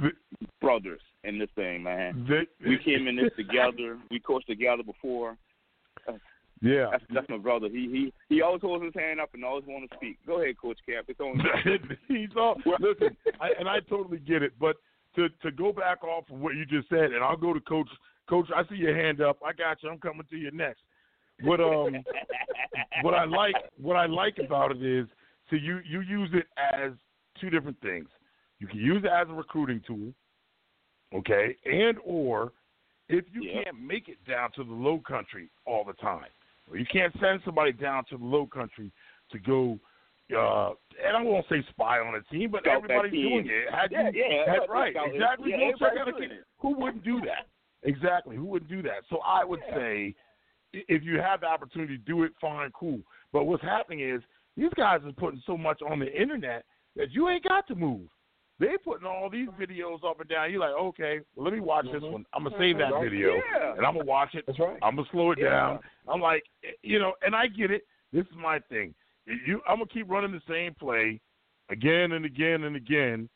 brothers 0.59 1.01
in 1.23 1.39
this 1.39 1.49
thing, 1.55 1.83
man. 1.83 2.27
We 2.65 2.77
came 2.77 3.07
in 3.07 3.15
this 3.15 3.31
together. 3.35 3.97
We 4.09 4.19
coached 4.19 4.47
together 4.47 4.83
before. 4.83 5.37
yeah. 6.61 6.87
That's 6.91 7.03
that's 7.13 7.29
my 7.29 7.37
brother. 7.37 7.67
He 7.69 8.11
he 8.29 8.35
he 8.35 8.41
always 8.41 8.61
holds 8.61 8.85
his 8.85 8.93
hand 8.95 9.19
up 9.19 9.33
and 9.33 9.43
always 9.43 9.65
want 9.67 9.89
to 9.89 9.97
speak. 9.97 10.17
Go 10.25 10.41
ahead, 10.41 10.57
Coach 10.59 10.79
Camp. 10.87 11.07
It's 11.09 11.19
on. 11.19 11.41
He's 12.07 12.29
all 12.35 12.57
listen, 12.79 13.15
I, 13.39 13.49
and 13.59 13.67
I 13.67 13.79
totally 13.89 14.19
get 14.19 14.43
it. 14.43 14.53
But 14.59 14.77
to 15.15 15.29
to 15.41 15.51
go 15.51 15.71
back 15.71 16.03
off 16.03 16.25
of 16.31 16.39
what 16.39 16.55
you 16.55 16.65
just 16.65 16.89
said, 16.89 17.11
and 17.11 17.23
I'll 17.23 17.37
go 17.37 17.53
to 17.53 17.61
Coach. 17.61 17.89
Coach, 18.29 18.47
I 18.55 18.63
see 18.69 18.75
your 18.75 18.95
hand 18.95 19.19
up. 19.19 19.39
I 19.45 19.51
got 19.51 19.83
you. 19.83 19.89
I'm 19.89 19.97
coming 19.97 20.25
to 20.29 20.37
you 20.37 20.51
next. 20.51 20.81
What 21.43 21.59
um, 21.59 22.03
what 23.01 23.13
I 23.13 23.25
like, 23.25 23.55
what 23.81 23.95
I 23.95 24.05
like 24.05 24.37
about 24.43 24.71
it 24.71 24.83
is, 24.83 25.07
so 25.51 25.55
you 25.57 25.81
you 25.85 26.01
use 26.01 26.29
it 26.33 26.47
as 26.57 26.93
two 27.39 27.51
different 27.51 27.79
things. 27.81 28.07
You 28.59 28.65
can 28.67 28.79
use 28.79 29.03
it 29.03 29.09
as 29.11 29.27
a 29.29 29.33
recruiting 29.33 29.81
tool, 29.85 30.11
okay, 31.13 31.55
and 31.65 31.97
or 32.03 32.51
if 33.09 33.25
you 33.33 33.43
Yeah. 33.43 33.63
can't 33.65 33.79
make 33.79 34.07
it 34.09 34.23
down 34.25 34.51
to 34.53 34.63
the 34.63 34.73
low 34.73 34.99
country 34.99 35.49
all 35.65 35.83
the 35.83 35.93
time, 35.93 36.29
or 36.69 36.77
you 36.77 36.85
can't 36.85 37.13
send 37.19 37.41
somebody 37.43 37.71
down 37.73 38.05
to 38.05 38.17
the 38.17 38.25
low 38.25 38.47
country 38.47 38.91
to 39.31 39.37
go 39.39 39.79
uh, 40.33 40.69
and 41.05 41.17
I 41.17 41.21
won't 41.23 41.45
say 41.49 41.61
spy 41.71 41.99
on 41.99 42.15
a 42.15 42.21
team, 42.33 42.51
but 42.51 42.61
Scout 42.61 42.77
everybody's 42.77 43.11
team. 43.11 43.43
doing 43.43 43.47
it. 43.49 43.69
Had 43.73 43.91
Yeah, 43.91 44.09
you, 44.13 44.23
yeah, 44.23 44.49
had- 44.49 44.69
right, 44.69 44.95
exactly. 44.95 45.51
yeah, 45.51 45.57
Go 45.57 45.71
check 45.73 45.81
out 45.89 45.97
everybody's 46.07 46.07
a 46.07 46.27
doing 46.29 46.39
it. 46.39 46.45
Who 46.59 46.69
wouldn't 46.75 47.03
do 47.03 47.19
that? 47.21 47.47
Exactly. 47.83 48.37
Who 48.37 48.45
wouldn't 48.45 48.71
do 48.71 48.81
that? 48.83 49.03
So 49.09 49.17
I 49.25 49.43
would 49.43 49.59
say, 49.75 50.15
if 50.71 51.03
you 51.03 51.19
have 51.19 51.41
the 51.41 51.47
opportunity 51.47 51.97
to 51.97 52.03
do 52.05 52.23
it, 52.23 52.31
fine, 52.39 52.71
cool. 52.71 53.01
But 53.33 53.43
what's 53.43 53.61
happening 53.61 53.99
is 53.99 54.21
these 54.61 54.73
guys 54.75 54.99
are 55.03 55.11
putting 55.13 55.41
so 55.45 55.57
much 55.57 55.81
on 55.81 55.99
the 55.99 56.21
internet 56.21 56.65
that 56.95 57.11
you 57.11 57.29
ain't 57.29 57.43
got 57.43 57.67
to 57.67 57.75
move. 57.75 58.07
They're 58.59 58.77
putting 58.77 59.07
all 59.07 59.27
these 59.27 59.47
videos 59.59 60.03
up 60.07 60.19
and 60.19 60.29
down. 60.29 60.51
You're 60.51 60.59
like, 60.59 60.79
okay, 60.79 61.19
well, 61.35 61.45
let 61.45 61.53
me 61.53 61.59
watch 61.59 61.85
this 61.85 62.03
mm-hmm. 62.03 62.11
one. 62.11 62.25
I'm 62.31 62.43
gonna 62.43 62.55
mm-hmm. 62.55 62.63
save 62.63 62.77
that 62.77 62.93
oh, 62.93 63.01
video 63.01 63.33
Yeah. 63.33 63.73
and 63.75 63.85
I'm 63.85 63.95
gonna 63.95 64.05
watch 64.05 64.35
it. 64.35 64.43
That's 64.45 64.59
right. 64.59 64.77
I'm 64.83 64.95
gonna 64.95 65.07
slow 65.11 65.31
it 65.31 65.39
Yeah. 65.41 65.49
down. 65.49 65.79
I'm 66.07 66.21
like, 66.21 66.43
you 66.83 66.99
know, 66.99 67.13
and 67.23 67.35
I 67.35 67.47
get 67.47 67.71
it. 67.71 67.81
This 68.13 68.25
is 68.25 68.37
my 68.39 68.59
thing. 68.69 68.93
You, 69.25 69.61
I'm 69.67 69.77
gonna 69.77 69.87
keep 69.87 70.07
running 70.07 70.31
the 70.31 70.41
same 70.47 70.75
play 70.75 71.19
again 71.69 72.11
and 72.11 72.23
again 72.23 72.65
and 72.65 72.75
again. 72.75 73.29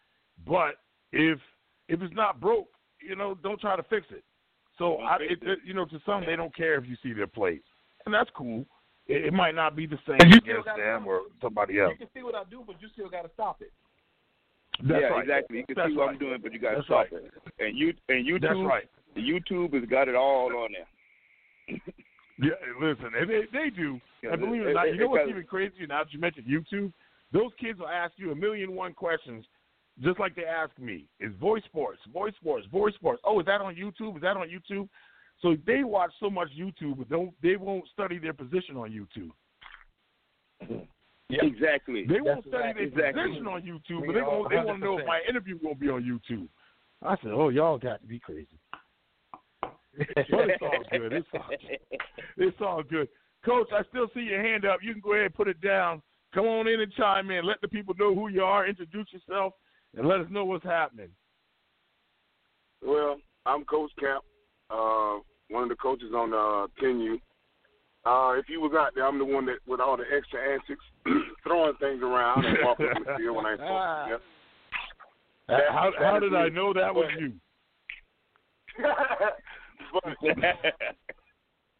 But 0.45 0.75
if 1.11 1.39
if 1.87 2.03
it's 2.03 2.13
not 2.13 2.39
broke, 2.39 2.67
you 3.01 3.15
know, 3.15 3.33
don't 3.41 3.59
try 3.59 3.75
to 3.75 3.83
fix 3.83 4.05
it. 4.11 4.23
So 4.77 4.97
I, 4.97 5.15
it, 5.21 5.39
it, 5.41 5.59
you 5.65 5.73
know, 5.73 5.85
to 5.85 5.99
some 6.05 6.23
they 6.23 6.35
don't 6.35 6.55
care 6.55 6.75
if 6.75 6.87
you 6.87 6.97
see 7.01 7.13
their 7.13 7.27
plays, 7.27 7.61
and 8.05 8.13
that's 8.13 8.29
cool. 8.35 8.65
It, 9.07 9.25
it 9.25 9.33
might 9.33 9.53
not 9.55 9.75
be 9.75 9.85
the 9.85 9.99
same 10.07 10.17
And 10.19 10.31
you 10.33 10.39
still 10.41 10.61
against 10.61 10.77
them 10.77 11.05
or 11.07 11.21
somebody 11.41 11.79
else. 11.79 11.91
You 11.99 12.05
can 12.05 12.13
see 12.13 12.23
what 12.23 12.35
I 12.35 12.43
do, 12.49 12.63
but 12.65 12.81
you 12.81 12.87
still 12.93 13.09
got 13.09 13.21
to 13.23 13.29
stop 13.33 13.61
it. 13.61 13.71
That's 14.81 15.01
yeah, 15.01 15.07
right. 15.07 15.23
exactly. 15.23 15.57
You 15.59 15.65
can 15.65 15.75
That's 15.75 15.89
see 15.89 15.95
what 15.95 16.05
right. 16.07 16.13
I'm 16.13 16.19
doing, 16.19 16.39
but 16.41 16.51
you 16.53 16.59
got 16.59 16.75
to 16.75 16.83
stop 16.83 17.07
right. 17.11 17.13
it. 17.13 17.31
And 17.59 17.77
you 17.77 17.93
and 18.09 18.25
YouTube, 18.27 18.41
That's 18.41 18.59
right. 18.65 18.89
YouTube 19.15 19.73
has 19.73 19.87
got 19.89 20.07
it 20.07 20.15
all 20.15 20.47
on 20.55 20.69
there. 20.73 21.77
Yeah, 22.37 22.51
listen, 22.81 23.11
they 23.13 23.43
they 23.57 23.69
do. 23.69 23.97
I 24.29 24.35
believe 24.35 24.63
it 24.63 24.65
or 24.65 24.69
it- 24.71 24.73
not, 24.73 24.87
it- 24.89 24.95
you 24.95 24.99
know 24.99 25.05
it 25.05 25.09
what's 25.09 25.29
even 25.29 25.43
crazier 25.45 25.87
now 25.87 26.03
that 26.03 26.11
you 26.11 26.19
mentioned 26.19 26.45
YouTube? 26.45 26.91
Those 27.31 27.51
kids 27.57 27.79
will 27.79 27.87
ask 27.87 28.11
you 28.17 28.31
a 28.31 28.35
million 28.35 28.67
and 28.69 28.77
one 28.77 28.93
questions, 28.93 29.45
just 30.03 30.19
like 30.19 30.35
they 30.35 30.43
ask 30.43 30.77
me. 30.77 31.05
Is 31.21 31.31
voice 31.39 31.63
sports, 31.63 31.99
voice 32.11 32.33
sports, 32.41 32.67
voice 32.69 32.93
sports? 32.95 33.21
Oh, 33.23 33.39
is 33.39 33.45
that 33.45 33.61
on 33.61 33.73
YouTube? 33.75 34.17
Is 34.17 34.21
that 34.21 34.35
on 34.35 34.49
YouTube? 34.49 34.89
So 35.41 35.55
they 35.67 35.83
watch 35.83 36.11
so 36.19 36.29
much 36.29 36.49
YouTube, 36.57 36.97
but 36.97 37.09
don't 37.09 37.33
they 37.41 37.55
won't 37.55 37.85
study 37.93 38.17
their 38.19 38.33
position 38.33 38.77
on 38.77 38.89
YouTube. 38.91 39.31
Exactly. 41.29 42.05
They 42.07 42.21
won't 42.21 42.43
That's 42.45 42.47
study 42.47 42.69
exactly- 42.81 42.89
their 42.95 43.09
exactly. 43.09 43.23
position 43.23 43.47
on 43.47 43.61
YouTube, 43.63 44.01
We 44.01 44.07
but 44.07 44.13
they 44.13 44.21
all- 44.21 44.39
won't, 44.41 44.49
they 44.51 44.55
want 44.57 44.79
to 44.79 44.85
know 44.85 44.97
if 44.99 45.05
my 45.05 45.21
interview 45.27 45.59
gonna 45.59 45.75
be 45.75 45.89
on 45.89 46.03
YouTube. 46.03 46.47
I 47.01 47.15
said, 47.17 47.31
oh, 47.31 47.49
y'all 47.49 47.77
got 47.77 48.01
to 48.01 48.07
be 48.07 48.19
crazy. 48.19 48.47
But 49.97 50.49
it's 50.49 50.61
all 50.61 50.71
good. 50.91 51.13
It's 51.13 51.27
all 51.33 51.49
good. 51.49 51.79
It's 52.37 52.61
all 52.61 52.83
good. 52.83 53.07
Coach, 53.45 53.67
I 53.73 53.81
still 53.89 54.07
see 54.13 54.21
your 54.21 54.41
hand 54.41 54.65
up. 54.65 54.79
You 54.83 54.91
can 54.91 55.01
go 55.01 55.13
ahead 55.13 55.25
and 55.27 55.33
put 55.33 55.47
it 55.47 55.61
down. 55.61 56.01
Come 56.33 56.45
on 56.45 56.67
in 56.67 56.81
and 56.81 56.91
chime 56.93 57.31
in. 57.31 57.45
Let 57.45 57.61
the 57.61 57.67
people 57.69 57.93
know 57.97 58.13
who 58.13 58.27
you 58.27 58.43
are. 58.43 58.67
Introduce 58.67 59.07
yourself 59.13 59.53
and 59.95 60.05
let 60.07 60.19
us 60.19 60.27
know 60.29 60.43
what's 60.43 60.65
happening. 60.65 61.07
Well, 62.85 63.17
I'm 63.45 63.63
Coach 63.63 63.91
Camp, 63.99 64.23
uh, 64.69 65.19
one 65.49 65.63
of 65.63 65.69
the 65.69 65.75
coaches 65.75 66.11
on 66.15 66.33
uh, 66.33 66.67
10U. 66.81 67.19
Uh, 68.05 68.37
if 68.37 68.45
you 68.49 68.61
was 68.61 68.73
out 68.77 68.91
there, 68.93 69.05
I'm 69.05 69.17
the 69.17 69.25
one 69.25 69.45
that 69.47 69.57
with 69.65 69.79
all 69.79 69.97
the 69.97 70.03
extra 70.15 70.39
antics, 70.39 70.83
throwing 71.43 71.73
things 71.77 72.03
around 72.03 72.45
and 72.45 72.57
walking 72.63 72.85
the 72.85 73.17
field 73.17 73.35
when 73.37 73.45
I 73.45 73.51
ain't 73.53 73.61
supposed 73.61 74.09
to. 74.09 74.19
That- 75.47 75.63
how 75.71 75.91
that 75.91 76.05
how 76.05 76.19
did 76.19 76.31
me. 76.31 76.37
I 76.37 76.49
know 76.49 76.73
that 76.73 76.93
was 76.93 77.11
you? 77.19 77.33
but 79.93 80.03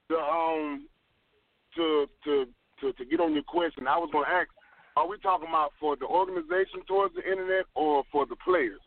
to 0.10 0.16
um 0.18 0.88
to 1.76 2.06
to 2.24 2.46
to 2.82 2.94
to 2.94 3.06
get 3.06 3.20
on 3.20 3.34
your 3.34 3.44
question, 3.44 3.88
I 3.88 3.98
was 3.98 4.10
going 4.12 4.26
to 4.26 4.32
ask: 4.32 4.50
Are 4.98 5.08
we 5.08 5.18
talking 5.20 5.50
about 5.50 5.72
for 5.80 5.96
the 5.96 6.06
organization 6.06 6.82
towards 6.88 7.16
the 7.16 7.24
internet 7.30 7.66
or 7.76 8.04
for 8.12 8.26
the 8.26 8.36
players? 8.38 8.82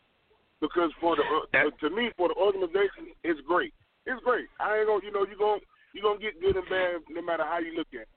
Because 0.61 0.91
for 0.99 1.15
the 1.15 1.23
uh, 1.57 1.69
to 1.81 1.89
me, 1.89 2.11
for 2.17 2.27
the 2.27 2.35
organization, 2.35 3.15
it's 3.23 3.39
great. 3.47 3.73
It's 4.09 4.23
great. 4.25 4.49
I 4.59 4.81
ain't 4.81 4.87
gonna, 4.89 5.05
you 5.05 5.13
know, 5.13 5.21
you 5.29 5.37
going 5.37 5.61
you 5.93 6.01
gonna 6.01 6.17
get 6.17 6.41
good 6.41 6.57
and 6.57 6.65
bad 6.65 7.05
no 7.13 7.21
matter 7.21 7.45
how 7.45 7.59
you 7.59 7.77
look 7.77 7.93
at. 7.93 8.09
it. 8.09 8.13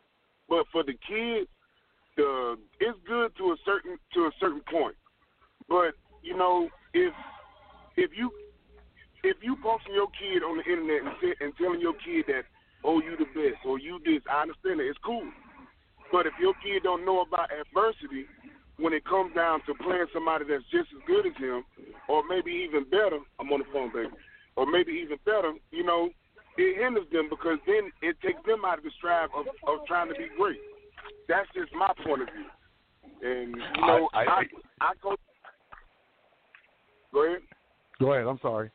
But 0.48 0.64
for 0.72 0.82
the 0.82 0.96
kids, 1.04 1.48
the 2.16 2.56
it's 2.80 2.98
good 3.06 3.36
to 3.36 3.52
a 3.52 3.56
certain 3.64 4.00
to 4.14 4.20
a 4.24 4.32
certain 4.40 4.62
point. 4.72 4.96
But 5.68 5.92
you 6.22 6.32
know, 6.36 6.68
if 6.94 7.12
if 8.00 8.10
you 8.16 8.32
if 9.22 9.36
you 9.42 9.56
posting 9.62 9.92
your 9.92 10.08
kid 10.16 10.40
on 10.42 10.56
the 10.56 10.64
internet 10.64 11.04
and, 11.04 11.14
t- 11.20 11.44
and 11.44 11.52
telling 11.60 11.80
your 11.84 11.94
kid 12.00 12.24
that 12.28 12.48
oh 12.84 13.00
you 13.04 13.12
the 13.20 13.28
best 13.36 13.60
or 13.68 13.78
you 13.78 14.00
this, 14.00 14.24
I 14.32 14.48
understand 14.48 14.80
it. 14.80 14.88
It's 14.88 14.98
cool. 15.04 15.28
But 16.10 16.24
if 16.24 16.32
your 16.40 16.54
kid 16.64 16.84
don't 16.84 17.04
know 17.04 17.20
about 17.20 17.52
adversity 17.52 18.24
when 18.80 18.92
it 18.92 19.04
comes 19.04 19.34
down 19.34 19.60
to 19.68 19.74
playing 19.76 20.08
somebody 20.12 20.44
that's 20.48 20.64
just 20.72 20.88
as 20.96 21.04
good 21.06 21.26
as 21.28 21.36
him, 21.36 21.64
or 22.08 22.24
maybe 22.28 22.50
even 22.50 22.84
better, 22.88 23.20
I'm 23.38 23.52
on 23.52 23.60
the 23.60 23.68
phone, 23.72 23.92
baby, 23.92 24.08
or 24.56 24.66
maybe 24.66 24.92
even 24.92 25.18
better, 25.24 25.52
you 25.70 25.84
know, 25.84 26.10
it 26.58 26.82
hinders 26.82 27.06
them 27.12 27.28
because 27.30 27.58
then 27.66 27.90
it 28.02 28.16
takes 28.20 28.40
them 28.46 28.64
out 28.64 28.78
of 28.78 28.84
the 28.84 28.90
strive 28.98 29.30
of, 29.36 29.46
of 29.66 29.86
trying 29.86 30.08
to 30.08 30.14
be 30.14 30.26
great. 30.38 30.60
That's 31.28 31.48
just 31.54 31.72
my 31.74 31.92
point 32.04 32.22
of 32.22 32.28
view. 32.28 32.44
And 33.22 33.56
you 33.56 33.86
know, 33.86 34.08
I- 34.12 34.24
I 34.24 34.40
I- 34.40 34.46
I, 34.80 34.92
go. 35.02 35.16
Go 37.12 37.26
ahead. 37.26 37.42
Go 38.00 38.12
ahead. 38.12 38.26
I'm 38.26 38.38
sorry. 38.42 38.70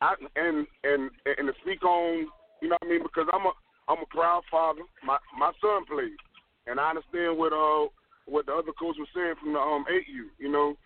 I, 0.00 0.14
and 0.36 0.66
and 0.84 1.10
and 1.26 1.48
to 1.48 1.54
speak 1.62 1.84
on, 1.84 2.26
you 2.60 2.68
know 2.68 2.76
what 2.80 2.86
I 2.86 2.90
mean, 2.90 3.02
because 3.02 3.26
I'm 3.32 3.46
a 3.46 3.52
I'm 3.88 4.02
a 4.02 4.06
proud 4.06 4.42
father. 4.50 4.82
My 5.04 5.18
my 5.38 5.52
son 5.60 5.84
plays, 5.86 6.16
and 6.66 6.78
I 6.78 6.90
understand 6.90 7.36
what 7.38 7.52
uh 7.52 7.88
what 8.26 8.46
the 8.46 8.52
other 8.52 8.72
coach 8.78 8.96
was 8.98 9.08
saying 9.14 9.34
from 9.40 9.52
the 9.52 9.58
um 9.58 9.84
8U. 9.90 10.30
You 10.38 10.50
know, 10.50 10.76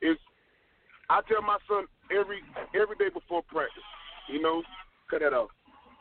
it's 0.00 0.20
I 1.08 1.20
tell 1.24 1.40
my 1.40 1.56
son 1.68 1.88
every 2.12 2.44
every 2.76 2.96
day 2.96 3.08
before 3.12 3.42
practice, 3.48 3.84
you 4.28 4.40
know, 4.40 4.62
cut 5.10 5.20
that 5.20 5.32
off, 5.32 5.50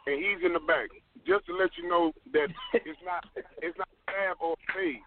and 0.05 0.19
he's 0.19 0.43
in 0.43 0.53
the 0.53 0.63
back 0.63 0.91
just 1.25 1.47
to 1.47 1.55
let 1.55 1.71
you 1.79 1.87
know 1.87 2.11
that 2.33 2.47
it's 2.73 2.99
not 3.03 3.23
it's 3.63 3.77
not 3.77 3.87
fab 4.05 4.37
or 4.39 4.55
fade. 4.75 5.03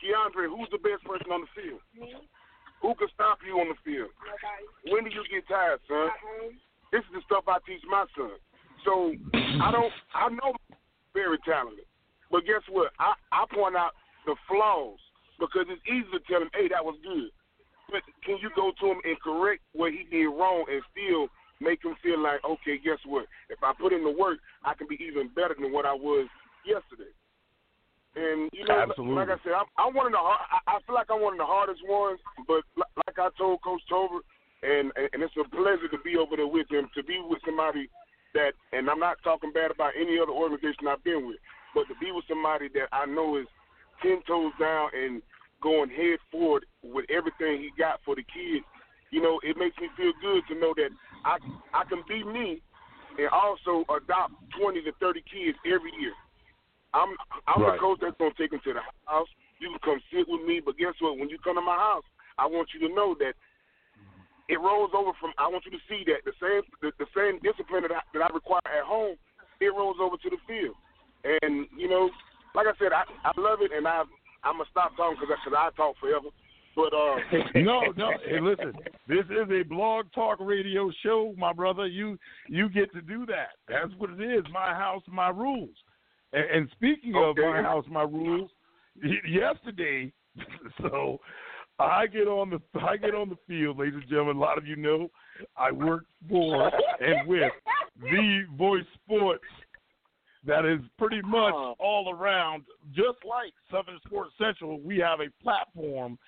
Keandre, 0.00 0.48
who's 0.48 0.68
the 0.72 0.80
best 0.80 1.04
person 1.04 1.32
on 1.32 1.44
the 1.44 1.52
field? 1.56 1.80
Me. 1.96 2.12
Who 2.84 2.92
can 3.00 3.08
stop 3.16 3.40
you 3.40 3.56
on 3.56 3.72
the 3.72 3.80
field? 3.80 4.12
Nobody. 4.20 4.92
When 4.92 5.08
do 5.08 5.10
you 5.12 5.24
get 5.32 5.48
tired, 5.48 5.80
son? 5.88 6.12
This 6.92 7.00
is 7.08 7.16
the 7.16 7.24
stuff 7.24 7.48
I 7.48 7.56
teach 7.64 7.80
my 7.88 8.04
son. 8.12 8.36
So 8.84 9.16
I 9.32 9.72
don't 9.72 9.92
I 10.12 10.28
know 10.28 10.52
very 11.16 11.38
talented. 11.44 11.88
But 12.30 12.44
guess 12.44 12.60
what? 12.68 12.92
I, 13.00 13.14
I 13.32 13.44
point 13.48 13.76
out 13.76 13.96
the 14.26 14.36
flaws 14.48 15.00
because 15.38 15.64
it's 15.68 15.80
easy 15.88 16.08
to 16.12 16.20
tell 16.28 16.42
him, 16.42 16.50
hey, 16.52 16.68
that 16.68 16.84
was 16.84 16.98
good. 17.00 17.32
But 17.94 18.02
can 18.26 18.42
you 18.42 18.50
go 18.58 18.74
to 18.74 18.84
him 18.90 18.98
and 19.06 19.14
correct 19.22 19.62
what 19.70 19.94
he 19.94 20.02
did 20.10 20.26
wrong 20.26 20.66
and 20.66 20.82
still 20.90 21.30
make 21.62 21.78
him 21.78 21.94
feel 22.02 22.18
like, 22.18 22.42
okay, 22.42 22.74
guess 22.74 22.98
what? 23.06 23.30
If 23.46 23.62
I 23.62 23.70
put 23.70 23.94
in 23.94 24.02
the 24.02 24.10
work, 24.10 24.42
I 24.66 24.74
can 24.74 24.90
be 24.90 24.98
even 24.98 25.30
better 25.30 25.54
than 25.54 25.70
what 25.70 25.86
I 25.86 25.94
was 25.94 26.26
yesterday. 26.66 27.14
And 28.18 28.50
you 28.50 28.66
know, 28.66 28.90
Absolutely. 28.90 29.14
like 29.14 29.30
I 29.30 29.38
said, 29.46 29.54
I'm, 29.54 29.70
I'm 29.78 29.94
one 29.94 30.10
of 30.10 30.12
the. 30.12 30.18
I 30.18 30.58
I 30.66 30.82
feel 30.82 30.98
like 30.98 31.06
I'm 31.06 31.22
one 31.22 31.34
of 31.34 31.42
the 31.42 31.46
hardest 31.46 31.86
ones. 31.86 32.18
But 32.50 32.66
like 32.74 33.14
I 33.14 33.30
told 33.38 33.62
Coach 33.62 33.82
Tober, 33.86 34.26
and 34.66 34.90
and 34.94 35.22
it's 35.22 35.34
a 35.38 35.46
pleasure 35.54 35.86
to 35.86 35.98
be 36.02 36.18
over 36.18 36.34
there 36.34 36.50
with 36.50 36.66
him, 36.70 36.90
to 36.98 37.02
be 37.02 37.22
with 37.22 37.42
somebody 37.46 37.86
that, 38.34 38.58
and 38.74 38.90
I'm 38.90 38.98
not 38.98 39.22
talking 39.22 39.54
bad 39.54 39.70
about 39.70 39.94
any 39.94 40.18
other 40.18 40.34
organization 40.34 40.90
I've 40.90 41.02
been 41.06 41.26
with, 41.26 41.38
but 41.74 41.86
to 41.86 41.94
be 42.02 42.10
with 42.10 42.26
somebody 42.26 42.66
that 42.74 42.90
I 42.90 43.06
know 43.06 43.38
is 43.38 43.46
ten 44.02 44.18
toes 44.26 44.54
down 44.58 44.90
and 44.94 45.22
going 45.64 45.88
head 45.88 46.20
forward 46.30 46.68
with 46.84 47.08
everything 47.08 47.64
he 47.64 47.72
got 47.80 48.04
for 48.04 48.14
the 48.14 48.22
kids. 48.28 48.68
You 49.10 49.24
know, 49.24 49.40
it 49.40 49.56
makes 49.56 49.74
me 49.80 49.88
feel 49.96 50.12
good 50.20 50.44
to 50.52 50.60
know 50.60 50.76
that 50.76 50.92
I 51.24 51.40
I 51.72 51.88
can 51.88 52.04
be 52.06 52.22
me 52.22 52.60
and 53.16 53.32
also 53.32 53.88
adopt 53.88 54.36
twenty 54.60 54.84
to 54.84 54.92
thirty 55.00 55.24
kids 55.24 55.56
every 55.64 55.90
year. 55.96 56.12
I'm 56.92 57.16
I'm 57.48 57.64
Right. 57.64 57.74
the 57.74 57.80
coach 57.80 57.98
that's 58.04 58.18
gonna 58.20 58.36
take 58.36 58.52
them 58.52 58.60
to 58.68 58.74
the 58.76 58.84
house. 59.08 59.28
You 59.58 59.72
can 59.72 59.80
come 59.80 60.00
sit 60.12 60.28
with 60.28 60.44
me, 60.44 60.60
but 60.60 60.76
guess 60.76 60.94
what? 61.00 61.16
When 61.16 61.32
you 61.32 61.38
come 61.40 61.56
to 61.56 61.64
my 61.64 61.78
house, 61.80 62.04
I 62.36 62.46
want 62.46 62.68
you 62.74 62.86
to 62.86 62.94
know 62.94 63.16
that 63.18 63.34
it 64.48 64.60
rolls 64.60 64.92
over 64.92 65.12
from. 65.18 65.32
I 65.38 65.48
want 65.48 65.64
you 65.64 65.72
to 65.72 65.82
see 65.88 66.04
that 66.12 66.28
the 66.28 66.36
same 66.36 66.62
the, 66.82 66.92
the 67.00 67.08
same 67.16 67.40
discipline 67.40 67.88
that 67.88 67.94
I, 67.96 68.02
that 68.12 68.22
I 68.22 68.28
require 68.34 68.60
at 68.68 68.84
home, 68.84 69.16
it 69.60 69.72
rolls 69.72 69.96
over 70.00 70.16
to 70.20 70.28
the 70.28 70.40
field. 70.44 70.76
And 71.24 71.66
you 71.76 71.88
know, 71.88 72.10
like 72.54 72.66
I 72.66 72.76
said, 72.78 72.92
I 72.92 73.08
I 73.24 73.32
love 73.40 73.62
it, 73.62 73.72
and 73.72 73.88
I 73.88 74.04
I'm 74.44 74.54
gonna 74.54 74.68
stop 74.70 74.96
talking 74.96 75.18
because 75.20 75.36
I 75.56 75.70
talk 75.76 75.96
forever. 76.00 76.28
But 76.76 76.92
uh, 76.92 77.16
no, 77.60 77.80
no. 77.96 78.10
Hey, 78.26 78.40
listen, 78.40 78.72
this 79.08 79.24
is 79.30 79.50
a 79.50 79.62
blog 79.62 80.06
talk 80.14 80.38
radio 80.40 80.90
show, 81.02 81.34
my 81.38 81.52
brother. 81.52 81.86
You 81.86 82.18
you 82.48 82.68
get 82.68 82.92
to 82.94 83.00
do 83.00 83.26
that. 83.26 83.50
That's 83.68 83.92
what 83.98 84.10
it 84.10 84.20
is. 84.20 84.44
My 84.52 84.74
house, 84.74 85.02
my 85.06 85.28
rules. 85.28 85.76
And, 86.32 86.44
and 86.50 86.68
speaking 86.72 87.14
of 87.16 87.36
my 87.36 87.62
house, 87.62 87.84
my 87.88 88.02
rules, 88.02 88.50
yesterday, 89.28 90.12
so 90.82 91.20
I 91.78 92.06
get 92.06 92.26
on 92.26 92.50
the 92.50 92.80
I 92.80 92.96
get 92.96 93.14
on 93.14 93.28
the 93.28 93.38
field, 93.46 93.78
ladies 93.78 93.94
and 93.94 94.08
gentlemen. 94.08 94.36
A 94.36 94.40
lot 94.40 94.58
of 94.58 94.66
you 94.66 94.76
know 94.76 95.08
I 95.56 95.70
work 95.70 96.04
for 96.28 96.70
and 97.00 97.28
with 97.28 97.52
the 98.00 98.44
Voice 98.56 98.84
Sports. 99.04 99.44
That 100.46 100.66
is 100.66 100.80
pretty 100.98 101.22
much 101.22 101.54
all 101.78 102.12
around, 102.12 102.64
just 102.88 103.18
like 103.26 103.52
Southern 103.70 103.98
Sports 104.06 104.32
Central. 104.38 104.78
We 104.80 104.98
have 104.98 105.20
a 105.20 105.30
platform 105.42 106.18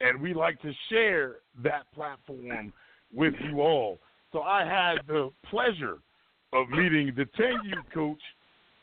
and 0.00 0.20
we 0.20 0.34
like 0.34 0.60
to 0.62 0.72
share 0.90 1.36
that 1.62 1.90
platform 1.94 2.72
with 3.14 3.34
you 3.44 3.60
all. 3.60 3.98
So 4.32 4.42
I 4.42 4.64
had 4.64 5.06
the 5.06 5.30
pleasure 5.48 5.98
of 6.52 6.68
meeting 6.70 7.12
the 7.16 7.24
10U 7.40 7.94
coach 7.94 8.20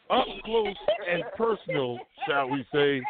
up 0.10 0.26
close 0.44 0.76
and 1.12 1.24
personal, 1.36 2.00
shall 2.28 2.50
we 2.50 2.66
say, 2.74 3.02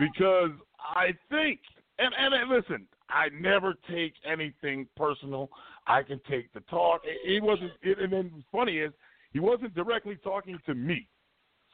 because 0.00 0.50
I 0.80 1.08
think, 1.30 1.60
and, 1.98 2.12
and, 2.18 2.34
and 2.34 2.50
listen, 2.50 2.86
I 3.08 3.28
never 3.40 3.74
take 3.90 4.14
anything 4.30 4.86
personal. 4.96 5.48
I 5.86 6.02
can 6.02 6.20
take 6.28 6.52
the 6.52 6.60
talk. 6.60 7.02
It, 7.04 7.36
it 7.36 7.42
wasn't, 7.42 7.72
it, 7.82 7.98
and 7.98 8.12
then 8.12 8.44
funny 8.50 8.78
is 8.78 8.92
he 9.32 9.40
wasn't 9.40 9.74
directly 9.74 10.16
talking 10.22 10.58
to 10.66 10.74
me. 10.74 11.08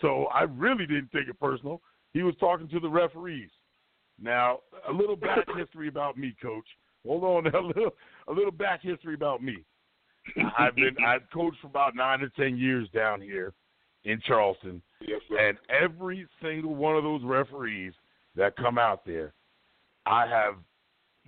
So 0.00 0.26
I 0.26 0.42
really 0.42 0.86
didn't 0.86 1.10
take 1.12 1.28
it 1.28 1.38
personal. 1.38 1.80
He 2.12 2.22
was 2.22 2.34
talking 2.40 2.68
to 2.68 2.80
the 2.80 2.88
referees. 2.88 3.50
Now, 4.20 4.60
a 4.88 4.92
little 4.92 5.16
back 5.16 5.46
history 5.56 5.88
about 5.88 6.16
me, 6.16 6.34
Coach. 6.42 6.66
Hold 7.06 7.24
on, 7.24 7.54
a 7.54 7.60
little 7.60 7.90
a 8.28 8.32
little 8.32 8.52
back 8.52 8.82
history 8.82 9.14
about 9.14 9.42
me. 9.42 9.64
I've 10.58 10.74
been 10.74 10.96
I've 11.06 11.22
coached 11.32 11.58
for 11.60 11.66
about 11.66 11.94
nine 11.94 12.20
to 12.20 12.30
ten 12.30 12.56
years 12.56 12.88
down 12.94 13.20
here 13.20 13.52
in 14.04 14.20
Charleston, 14.26 14.82
yes, 15.00 15.20
and 15.38 15.56
every 15.68 16.26
single 16.42 16.74
one 16.74 16.96
of 16.96 17.02
those 17.02 17.22
referees 17.24 17.92
that 18.36 18.56
come 18.56 18.78
out 18.78 19.04
there, 19.04 19.32
I 20.06 20.26
have 20.26 20.54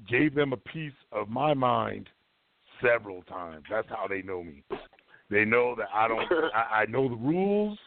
gave 0.09 0.35
them 0.35 0.53
a 0.53 0.57
piece 0.57 0.93
of 1.13 1.29
my 1.29 1.55
mind 1.55 2.09
several 2.83 3.23
times. 3.23 3.65
That's 3.71 3.89
how 3.89 4.07
they 4.09 4.23
know 4.23 4.43
me. 4.43 4.63
They 5.31 5.45
know 5.45 5.75
that 5.77 5.89
I 5.93 6.09
don't. 6.09 6.21
I, 6.55 6.83
I 6.83 6.87
know 6.87 7.09
the 7.09 7.17
rules. 7.17 7.79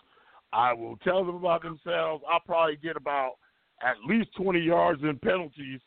I 0.52 0.74
will 0.74 0.98
tell 0.98 1.24
them 1.24 1.36
about 1.36 1.62
themselves. 1.62 2.24
I'll 2.32 2.40
probably 2.40 2.78
get 2.78 2.98
about 2.98 3.34
at 3.82 3.96
least 4.08 4.30
20 4.36 4.60
yards 4.60 5.02
in 5.04 5.18
penalties, 5.20 5.80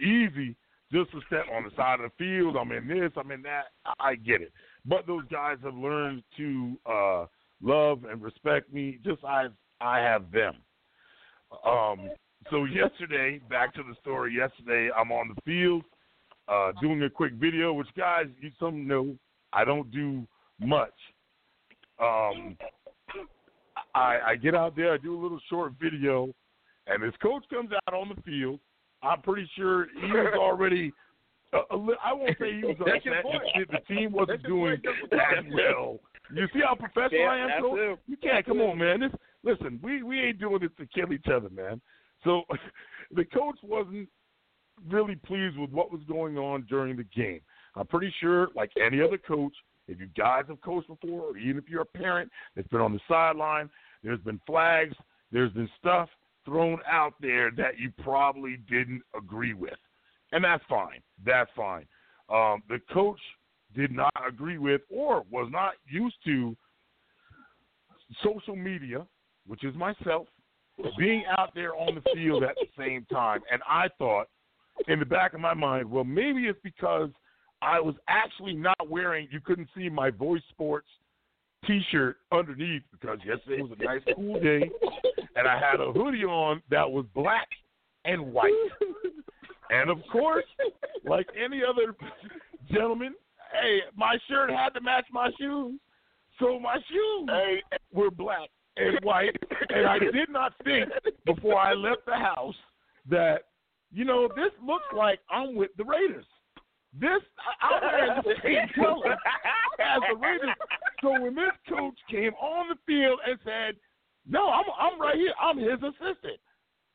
easy, 0.00 0.54
just 0.92 1.10
to 1.12 1.20
step 1.26 1.46
on 1.52 1.64
the 1.64 1.70
side 1.76 2.00
of 2.00 2.10
the 2.10 2.24
field. 2.24 2.56
I'm 2.56 2.72
in 2.72 2.86
this, 2.86 3.10
I'm 3.16 3.30
in 3.30 3.42
that. 3.42 3.64
I, 3.84 4.10
I 4.10 4.14
get 4.16 4.42
it. 4.42 4.52
But 4.84 5.06
those 5.06 5.24
guys 5.30 5.56
have 5.64 5.74
learned 5.74 6.22
to 6.36 6.76
uh, 6.86 7.26
love 7.62 8.04
and 8.04 8.22
respect 8.22 8.72
me, 8.72 8.98
just 9.04 9.20
as 9.28 9.50
I 9.80 9.98
have 9.98 10.30
them. 10.30 10.56
Um, 11.64 12.10
so 12.50 12.64
yesterday, 12.64 13.40
back 13.48 13.74
to 13.74 13.82
the 13.82 13.94
story. 14.00 14.34
Yesterday, 14.34 14.90
I'm 14.96 15.10
on 15.10 15.34
the 15.34 15.40
field 15.42 15.84
uh, 16.48 16.72
doing 16.80 17.02
a 17.02 17.10
quick 17.10 17.32
video, 17.34 17.72
which 17.72 17.88
guys, 17.96 18.26
you 18.40 18.50
some 18.60 18.86
know, 18.86 19.16
I 19.52 19.64
don't 19.64 19.90
do 19.90 20.26
much. 20.60 20.92
Um, 22.00 22.56
I, 23.94 24.18
I 24.26 24.36
get 24.36 24.54
out 24.54 24.76
there, 24.76 24.92
I 24.92 24.98
do 24.98 25.18
a 25.18 25.20
little 25.20 25.40
short 25.48 25.72
video, 25.80 26.34
and 26.86 27.02
this 27.02 27.14
coach 27.22 27.44
comes 27.50 27.70
out 27.72 27.94
on 27.94 28.10
the 28.14 28.20
field. 28.22 28.60
I'm 29.02 29.22
pretty 29.22 29.48
sure 29.56 29.86
he 30.00 30.06
was 30.12 30.34
already. 30.38 30.92
Uh, 31.52 31.60
a 31.70 31.76
li- 31.76 31.96
I 32.04 32.12
won't 32.12 32.36
say 32.38 32.54
he 32.56 32.64
was 32.64 32.76
upset. 32.80 33.02
that 33.04 33.82
The 33.88 33.94
team 33.94 34.12
wasn't 34.12 34.42
doing 34.42 34.78
as 35.12 35.44
well. 35.54 36.00
You 36.34 36.48
see 36.52 36.60
how 36.66 36.74
professional 36.74 37.20
Yeah, 37.20 37.28
I 37.28 37.56
am, 37.56 37.62
coach? 37.62 37.98
You 38.06 38.16
can't 38.16 38.44
come 38.44 38.60
on, 38.60 38.78
man. 38.78 39.00
This 39.00 39.12
listen, 39.44 39.78
we 39.82 40.02
we 40.02 40.20
ain't 40.20 40.40
doing 40.40 40.58
this 40.60 40.70
to 40.78 40.86
kill 40.86 41.12
each 41.12 41.26
other, 41.32 41.48
man. 41.50 41.80
So 42.24 42.42
the 43.14 43.24
coach 43.24 43.58
wasn't 43.62 44.08
really 44.90 45.14
pleased 45.14 45.56
with 45.56 45.70
what 45.70 45.92
was 45.92 46.02
going 46.08 46.36
on 46.36 46.66
during 46.68 46.96
the 46.96 47.04
game. 47.04 47.40
I'm 47.76 47.86
pretty 47.86 48.12
sure, 48.20 48.48
like 48.56 48.70
any 48.84 49.00
other 49.00 49.18
coach, 49.18 49.54
if 49.88 50.00
you 50.00 50.08
guys 50.16 50.44
have 50.48 50.60
coached 50.60 50.88
before, 50.88 51.30
or 51.30 51.38
even 51.38 51.58
if 51.58 51.68
you're 51.68 51.82
a 51.82 51.84
parent 51.84 52.30
that's 52.54 52.68
been 52.68 52.80
on 52.80 52.92
the 52.92 53.00
sideline, 53.08 53.70
there's 54.02 54.20
been 54.20 54.40
flags, 54.46 54.94
there's 55.32 55.52
been 55.52 55.68
stuff 55.78 56.08
thrown 56.44 56.78
out 56.88 57.14
there 57.20 57.50
that 57.56 57.78
you 57.78 57.90
probably 58.02 58.56
didn't 58.70 59.02
agree 59.16 59.54
with. 59.54 59.74
And 60.32 60.44
that's 60.44 60.64
fine. 60.68 61.00
That's 61.24 61.50
fine. 61.56 61.86
Um, 62.28 62.62
the 62.68 62.80
coach 62.92 63.20
did 63.74 63.90
not 63.90 64.12
agree 64.26 64.58
with 64.58 64.80
or 64.90 65.24
was 65.30 65.48
not 65.52 65.72
used 65.88 66.16
to 66.24 66.56
social 68.22 68.56
media, 68.56 69.06
which 69.46 69.64
is 69.64 69.74
myself, 69.74 70.26
being 70.98 71.24
out 71.38 71.54
there 71.54 71.74
on 71.74 71.94
the 71.94 72.02
field 72.14 72.42
at 72.42 72.54
the 72.56 72.66
same 72.78 73.06
time. 73.10 73.40
And 73.50 73.62
I 73.68 73.88
thought 73.98 74.28
in 74.88 74.98
the 74.98 75.06
back 75.06 75.34
of 75.34 75.40
my 75.40 75.54
mind, 75.54 75.90
well, 75.90 76.04
maybe 76.04 76.46
it's 76.46 76.58
because 76.62 77.10
I 77.62 77.80
was 77.80 77.94
actually 78.08 78.54
not 78.54 78.88
wearing, 78.88 79.28
you 79.30 79.40
couldn't 79.40 79.68
see 79.76 79.88
my 79.88 80.10
Voice 80.10 80.42
Sports 80.50 80.88
t 81.66 81.80
shirt 81.90 82.18
underneath 82.32 82.82
because 82.92 83.18
yesterday 83.24 83.62
was 83.62 83.76
a 83.78 83.84
nice 83.84 84.02
cool 84.14 84.40
day. 84.40 84.70
And 85.34 85.48
I 85.48 85.58
had 85.58 85.80
a 85.80 85.92
hoodie 85.92 86.24
on 86.24 86.62
that 86.70 86.90
was 86.90 87.06
black 87.14 87.48
and 88.04 88.32
white. 88.32 88.52
And 89.70 89.90
of 89.90 89.98
course, 90.12 90.44
like 91.04 91.26
any 91.36 91.60
other 91.62 91.94
gentleman, 92.70 93.14
hey, 93.52 93.80
my 93.96 94.16
shirt 94.28 94.50
had 94.50 94.70
to 94.70 94.80
match 94.80 95.06
my 95.10 95.30
shoes. 95.38 95.80
So 96.38 96.60
my 96.60 96.76
shoes 96.88 97.28
Hey, 97.28 97.62
were 97.92 98.10
black 98.10 98.48
and 98.76 98.98
white. 99.02 99.36
And 99.70 99.86
I 99.86 99.98
did 99.98 100.30
not 100.30 100.52
think 100.64 100.88
before 101.24 101.58
I 101.58 101.72
left 101.72 102.06
the 102.06 102.14
house 102.14 102.54
that, 103.10 103.44
you 103.92 104.04
know, 104.04 104.28
this 104.36 104.52
looks 104.64 104.84
like 104.94 105.20
I'm 105.30 105.54
with 105.54 105.70
the 105.76 105.84
Raiders. 105.84 106.26
This, 107.00 107.20
I'm 107.60 107.82
wearing 107.82 108.22
the 108.24 108.34
same 108.42 108.68
color 108.74 109.12
as 109.12 110.00
the 110.08 110.16
Raiders. 110.16 110.50
So 111.02 111.10
when 111.20 111.34
this 111.34 111.52
coach 111.68 111.98
came 112.10 112.32
on 112.34 112.68
the 112.68 112.76
field 112.86 113.18
and 113.26 113.38
said, 113.44 113.76
no, 114.28 114.48
I'm, 114.48 114.64
I'm 114.78 115.00
right 115.00 115.16
here. 115.16 115.34
I'm 115.40 115.58
his 115.58 115.82
assistant. 115.82 116.40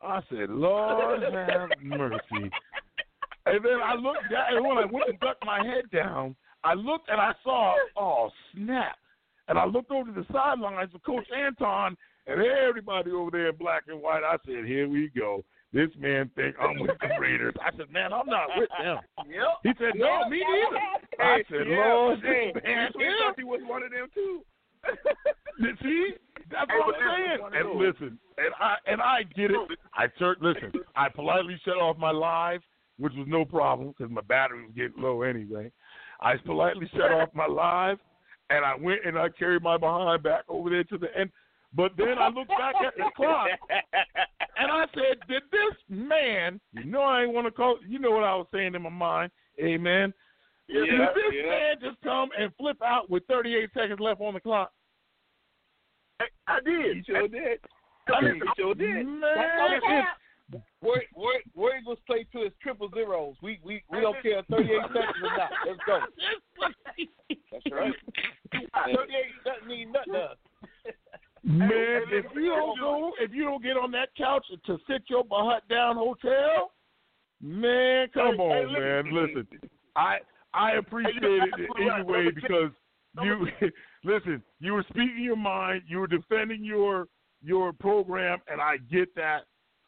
I 0.02 0.22
said, 0.30 0.50
Lord 0.50 1.22
have 1.22 1.70
mercy. 1.84 2.50
And 3.46 3.66
then 3.66 3.80
I 3.84 3.96
looked 3.96 4.30
down, 4.32 4.56
and 4.56 4.66
when 4.66 4.78
I 4.78 4.86
went 4.86 5.08
to 5.08 5.14
duck 5.26 5.38
my 5.46 5.66
head 5.66 5.86
down, 5.92 6.36
I 6.64 6.74
looked 6.74 7.10
and 7.10 7.20
I 7.20 7.34
saw, 7.44 7.76
oh, 7.98 8.30
snap. 8.54 8.98
And 9.48 9.58
I 9.58 9.66
looked 9.66 9.92
over 9.92 10.12
to 10.12 10.22
the 10.22 10.26
sidelines 10.32 10.92
of 10.94 11.04
Coach 11.04 11.28
Anton 11.36 11.98
and 12.28 12.42
everybody 12.42 13.12
over 13.12 13.32
there 13.32 13.50
in 13.50 13.56
black 13.56 13.84
and 13.88 14.02
white. 14.02 14.24
I 14.24 14.38
said, 14.46 14.66
here 14.66 14.88
we 14.88 15.10
go. 15.16 15.44
This 15.74 15.90
man 15.98 16.30
think 16.36 16.56
I'm 16.60 16.80
with 16.80 16.92
the 17.00 17.08
Raiders. 17.20 17.54
I 17.62 17.72
said, 17.78 17.90
man, 17.92 18.12
I'm 18.12 18.28
not 18.28 18.50
with 18.58 18.70
them. 18.78 18.98
Yep. 19.30 19.48
He 19.64 19.72
said, 19.80 19.94
no, 19.96 20.28
me 20.28 20.44
neither. 20.44 21.24
I 21.24 21.44
said, 21.50 21.68
yeah, 21.68 21.94
Lord, 21.94 22.20
hey, 22.24 22.52
this 22.54 22.64
man 22.64 22.90
we 22.98 23.06
thought 23.20 23.36
he 23.38 23.44
was 23.46 23.62
one 23.66 23.84
of 23.84 23.92
them 23.92 24.08
too. 24.14 24.42
You 25.60 25.74
See, 25.84 26.12
that's 26.50 26.72
Hey, 26.72 26.78
what 26.80 26.96
I'm 26.96 27.40
saying. 27.52 27.52
And 27.54 27.80
listen, 27.80 28.20
and 28.38 28.54
I 28.60 28.76
and 28.88 29.02
I 29.02 29.24
get 29.36 29.52
it. 29.52 29.58
I 29.94 30.08
tur 30.18 30.36
listen. 30.42 30.72
I 30.96 31.08
politely 31.10 31.60
shut 31.64 31.76
off 31.78 31.98
my 31.98 32.10
live, 32.12 32.62
which 32.98 33.14
was 33.16 33.28
no 33.28 33.46
problem 33.46 33.94
because 33.96 34.12
my 34.12 34.22
battery 34.22 34.64
was 34.64 34.72
getting 34.76 35.02
low 35.02 35.22
anyway. 35.22 35.72
I 36.22 36.38
politely 36.38 36.90
shut 36.96 37.12
off 37.12 37.30
my 37.34 37.48
live, 37.48 37.98
and 38.50 38.66
I 38.66 38.76
went 38.76 39.06
and 39.06 39.20
I 39.20 39.30
carried 39.30 39.62
my 39.62 39.78
behind 39.78 40.24
back 40.24 40.46
over 40.48 40.70
there 40.70 40.84
to 40.86 40.98
the 40.98 41.08
end. 41.18 41.32
But 41.74 41.94
then 41.98 42.18
I 42.20 42.28
looked 42.28 42.50
back 42.50 42.76
at 42.86 42.96
the 42.98 43.10
clock, 43.16 43.48
and 44.58 44.72
I 44.72 44.86
said, 44.94 45.18
"Did 45.30 45.44
this 45.52 45.76
man? 45.90 46.60
You 46.74 46.86
know 46.86 47.02
I 47.02 47.24
ain't 47.24 47.34
want 47.34 47.48
to 47.48 47.52
call. 47.52 47.78
You 47.88 48.00
know 48.00 48.12
what 48.12 48.24
I 48.24 48.36
was 48.36 48.48
saying 48.54 48.76
in 48.76 48.82
my 48.82 48.90
mind, 48.90 49.32
Amen. 49.62 50.14
Yeah, 50.68 50.82
Did 50.82 51.00
this 51.16 51.34
yeah. 51.34 51.50
man 51.50 51.76
just 51.82 52.02
come 52.02 52.30
and 52.38 52.52
flip 52.58 52.78
out 52.82 53.10
with 53.10 53.24
38 53.28 53.70
seconds 53.74 54.00
left 54.00 54.22
on 54.22 54.34
the 54.34 54.40
clock? 54.40 54.72
I, 56.22 56.26
I 56.48 56.60
did. 56.64 56.98
He 56.98 57.04
sure 57.04 57.28
did. 57.28 57.60
I 58.08 58.22
mean, 58.22 58.36
He 58.36 58.42
sure 58.62 58.74
did. 58.76 59.06
Man, 59.06 59.22
That's 59.22 59.74
it's- 59.84 60.62
Where 60.82 61.04
where 61.14 61.40
where 61.54 61.78
Eagles 61.80 62.00
play 62.08 62.26
to 62.34 62.40
his 62.44 62.52
triple 62.62 62.90
zeros. 62.94 63.36
We 63.42 63.60
we 63.64 63.82
we 63.90 64.02
don't 64.02 64.22
care 64.22 64.44
thirty 64.50 64.72
eight 64.72 64.88
seconds 64.88 65.24
or 65.24 65.38
not. 65.38 65.52
Let's 65.66 65.80
go. 65.86 66.00
That's 67.52 67.66
right. 67.72 67.94
Thirty 68.96 69.14
eight 69.16 69.36
doesn't 69.46 69.68
mean 69.68 69.92
nothing 69.94 70.14
to 70.14 70.20
us. 70.20 70.38
Man, 71.44 72.04
if 72.12 72.26
you 72.36 72.50
don't 72.50 72.80
go, 72.80 73.12
if 73.20 73.32
you 73.34 73.44
don't 73.44 73.64
get 73.64 73.78
on 73.78 73.92
that 73.92 74.10
couch 74.16 74.46
to 74.66 74.78
sit 74.88 75.04
your 75.08 75.24
butt 75.24 75.68
down 75.70 75.96
hotel, 75.96 76.72
man, 77.42 78.08
come 78.14 78.36
Hey, 78.36 78.44
on, 78.44 78.70
hey, 78.70 78.80
man. 78.80 79.14
Listen, 79.14 79.48
I 79.96 80.18
I 80.54 80.74
appreciate 80.74 81.24
it 81.24 81.70
anyway 81.80 82.30
because 82.34 82.70
you 83.24 83.48
listen. 84.04 84.44
You 84.60 84.74
were 84.74 84.86
speaking 84.90 85.24
your 85.24 85.36
mind. 85.36 85.84
You 85.88 86.00
were 86.00 86.08
defending 86.08 86.64
your 86.64 87.08
your 87.44 87.74
program, 87.74 88.40
and 88.48 88.62
I 88.62 88.78
get 88.92 89.14
that. 89.16 89.42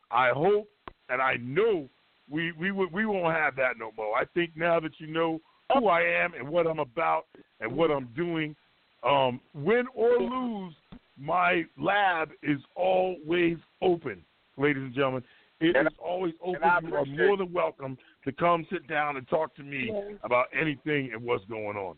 I 0.10 0.30
hope 0.30 0.68
and 1.10 1.22
I 1.22 1.36
know 1.36 1.88
we 2.30 2.52
we 2.54 2.72
we 2.72 3.06
won't 3.06 3.36
have 3.36 3.56
that 3.58 3.78
no 3.78 3.92
more. 3.96 4.18
I 4.18 4.26
think 4.34 4.52
now 4.56 4.80
that 4.80 5.00
you 5.00 5.08
know 5.08 5.40
who 5.74 5.88
I 5.88 6.02
am 6.02 6.34
and 6.34 6.48
what 6.48 6.68
I'm 6.68 6.80
about 6.80 7.26
and 7.60 7.72
what 7.72 7.92
I'm 7.92 8.08
doing, 8.16 8.56
um, 9.04 9.40
win 9.54 9.86
or 9.94 10.20
lose, 10.20 10.74
my 11.20 11.64
lab 11.78 12.32
is 12.42 12.60
always 12.76 13.58
open, 13.82 14.24
ladies 14.58 14.84
and 14.84 14.94
gentlemen. 14.94 15.24
It 15.60 15.76
And 15.76 15.88
is 15.88 15.94
always 16.04 16.34
open. 16.42 16.60
You 16.84 16.96
are 16.96 17.06
more 17.06 17.38
than 17.38 17.54
welcome 17.54 17.98
to 18.26 18.32
come 18.34 18.66
sit 18.72 18.88
down 18.88 19.16
and 19.18 19.28
talk 19.30 19.56
to 19.56 19.64
me 19.64 19.94
about 20.24 20.48
anything 20.52 21.12
and 21.14 21.24
what's 21.24 21.46
going 21.46 21.78
on. 21.78 21.96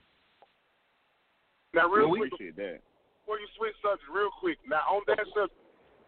Now, 1.74 1.90
real 1.90 2.10
We 2.10 2.20
quick, 2.20 2.34
appreciate 2.34 2.56
that. 2.58 2.80
before 3.22 3.40
you 3.40 3.48
switch 3.58 3.74
subject, 3.82 4.08
real 4.14 4.30
quick. 4.40 4.58
Now, 4.68 4.82
on 4.88 5.02
that 5.08 5.26
subject, 5.34 5.60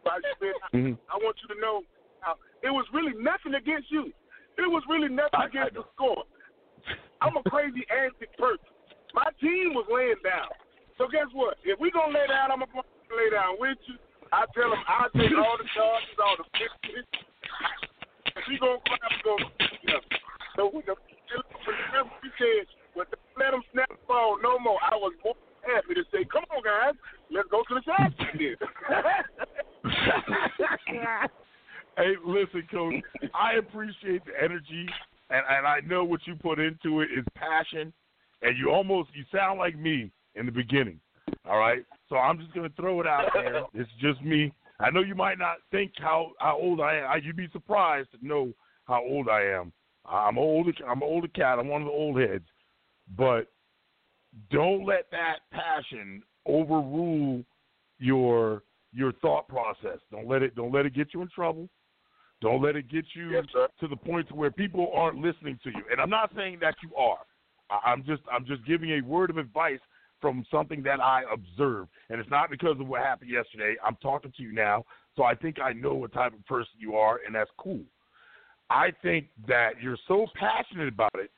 I, 0.06 0.20
Mhm. 0.78 0.98
I 1.10 1.18
want 1.18 1.36
you 1.42 1.48
to 1.56 1.60
know 1.60 1.84
uh, 2.26 2.34
it 2.62 2.70
was 2.72 2.86
really 2.94 3.14
nothing 3.14 3.54
against 3.56 3.92
you. 3.92 4.12
It 4.58 4.70
was 4.70 4.84
really 4.88 5.10
nothing 5.10 5.40
I- 5.40 5.44
I 5.44 5.46
against 5.46 5.74
know. 5.76 5.82
the 5.82 5.88
score. 5.94 6.24
I'm 7.22 7.38
a 7.38 7.44
crazy 7.44 7.86
antic 7.90 8.36
person. 8.38 8.66
My 9.14 9.30
team 9.40 9.74
was 9.74 9.88
laying 9.90 10.20
down. 10.24 10.50
So 10.98 11.08
guess 11.08 11.28
what? 11.34 11.58
If 11.64 11.80
we're 11.80 11.92
gonna 11.92 12.14
lay 12.14 12.28
down, 12.28 12.52
I'm 12.52 12.60
gonna 12.60 12.84
lay 13.16 13.30
down 13.32 13.56
with 13.60 13.78
you. 13.88 13.96
I 14.32 14.46
tell 14.52 14.70
them 14.70 14.84
I 14.88 15.08
take 15.16 15.32
all 15.38 15.56
the 15.56 15.64
charges, 15.72 16.20
all 16.20 16.36
the 16.36 16.44
fixes. 16.58 17.06
If 18.36 18.44
we 18.48 18.58
gonna 18.60 18.80
cry, 18.84 18.98
we 19.08 19.22
gonna 19.24 19.48
yeah. 19.88 20.04
So 20.56 20.72
we 20.74 20.82
the 20.84 20.96
remember 21.64 22.12
we 22.24 22.30
said, 22.36 22.68
but 22.96 23.12
don't 23.12 23.38
let 23.40 23.52
them 23.52 23.64
snap 23.72 23.90
the 23.90 23.96
ball 24.08 24.38
no 24.44 24.60
more. 24.60 24.80
I 24.84 24.96
was 24.96 25.14
more 25.24 25.36
happy 25.64 25.94
to 25.96 26.04
say, 26.12 26.26
come 26.26 26.44
on 26.52 26.62
guys, 26.64 26.96
let's 27.32 27.48
go 27.50 27.64
to 27.68 27.76
the 27.76 27.82
side 27.86 28.14
hey, 31.98 32.16
listen, 32.26 32.64
coach. 32.72 32.96
I 33.34 33.54
appreciate 33.60 34.26
the 34.26 34.32
energy, 34.42 34.88
and 35.30 35.46
and 35.50 35.68
I 35.68 35.80
know 35.86 36.04
what 36.04 36.26
you 36.26 36.36
put 36.36 36.60
into 36.60 37.02
it 37.02 37.10
is 37.16 37.24
passion, 37.36 37.94
and 38.42 38.58
you 38.58 38.72
almost 38.72 39.10
you 39.14 39.24
sound 39.32 39.60
like 39.60 39.78
me 39.78 40.12
in 40.36 40.46
the 40.46 40.52
beginning. 40.52 41.00
All 41.50 41.58
right, 41.58 41.84
so 42.10 42.18
I'm 42.18 42.40
just 42.40 42.54
gonna 42.54 42.70
throw 42.76 43.00
it 43.02 43.08
out 43.08 43.30
there. 43.34 43.64
It's 43.74 43.90
just 44.02 44.22
me. 44.22 44.54
I 44.80 44.90
know 44.92 45.02
you 45.02 45.16
might 45.16 45.40
not 45.40 45.58
think 45.72 45.94
how 45.98 46.32
how 46.40 46.58
old 46.58 46.82
I 46.82 46.98
am. 46.98 47.10
I, 47.10 47.16
you'd 47.18 47.36
be 47.36 47.50
surprised 47.52 48.10
to 48.12 48.26
know 48.26 48.54
how 48.86 49.02
old 49.04 49.30
I 49.30 49.42
am. 49.44 49.72
I'm 50.06 50.38
older 50.38 50.72
I'm 50.88 51.02
an 51.02 51.08
older 51.08 51.28
cat. 51.28 51.60
I'm 51.60 51.68
one 51.68 51.82
of 51.82 51.88
the 51.88 51.94
old 51.94 52.20
heads, 52.20 52.46
but 53.18 53.48
don't 54.52 54.86
let 54.86 55.10
that 55.12 55.40
passion 55.52 56.22
overrule 56.46 57.44
your 58.00 58.64
your 58.94 59.12
thought 59.14 59.48
process. 59.48 60.00
Don't 60.12 60.28
let 60.28 60.42
it 60.44 60.56
don't 60.56 60.72
let 60.74 60.86
it 60.86 60.94
get 60.94 61.14
you 61.14 61.22
in 61.22 61.30
trouble. 61.30 61.70
Don't 62.42 62.62
let 62.62 62.76
it 62.76 62.90
get 62.90 63.06
you 63.16 63.32
Yes, 63.32 63.46
to 63.80 63.88
the 63.88 63.96
point 63.96 64.28
to 64.30 64.36
where 64.36 64.52
people 64.52 64.92
aren't 64.96 65.18
listening 65.18 65.60
to 65.64 65.70
you. 65.70 65.84
And 65.92 66.00
I'm 66.00 66.10
not 66.10 66.32
saying 66.36 66.60
that 66.62 66.76
you 66.84 66.96
are. 66.96 67.20
I- 67.70 67.92
I'm 67.92 68.04
just 68.04 68.22
I'm 68.32 68.46
just 68.46 68.66
giving 68.66 68.92
a 68.92 69.02
word 69.02 69.30
of 69.30 69.38
advice 69.38 69.80
from 70.22 70.46
something 70.52 70.82
that 70.84 71.00
I 71.00 71.24
observed. 71.32 71.90
And 72.10 72.20
it's 72.20 72.30
not 72.30 72.50
because 72.50 72.80
of 72.80 72.88
what 72.88 73.02
happened 73.02 73.30
yesterday. 73.30 73.76
I'm 73.86 73.98
talking 74.02 74.34
to 74.36 74.44
you 74.44 74.52
now, 74.54 74.84
so 75.16 75.24
I 75.24 75.36
think 75.36 75.60
I 75.60 75.74
know 75.74 75.94
what 75.96 76.14
type 76.14 76.34
of 76.34 76.46
person 76.46 76.74
you 76.80 76.96
are, 76.96 77.20
and 77.26 77.36
that's 77.36 77.52
cool. 77.58 77.82
I 78.70 78.92
think 79.02 79.28
that 79.48 79.82
you're 79.82 79.98
so 80.08 80.28
passionate 80.36 80.88
about 80.90 81.16
it 81.16 81.32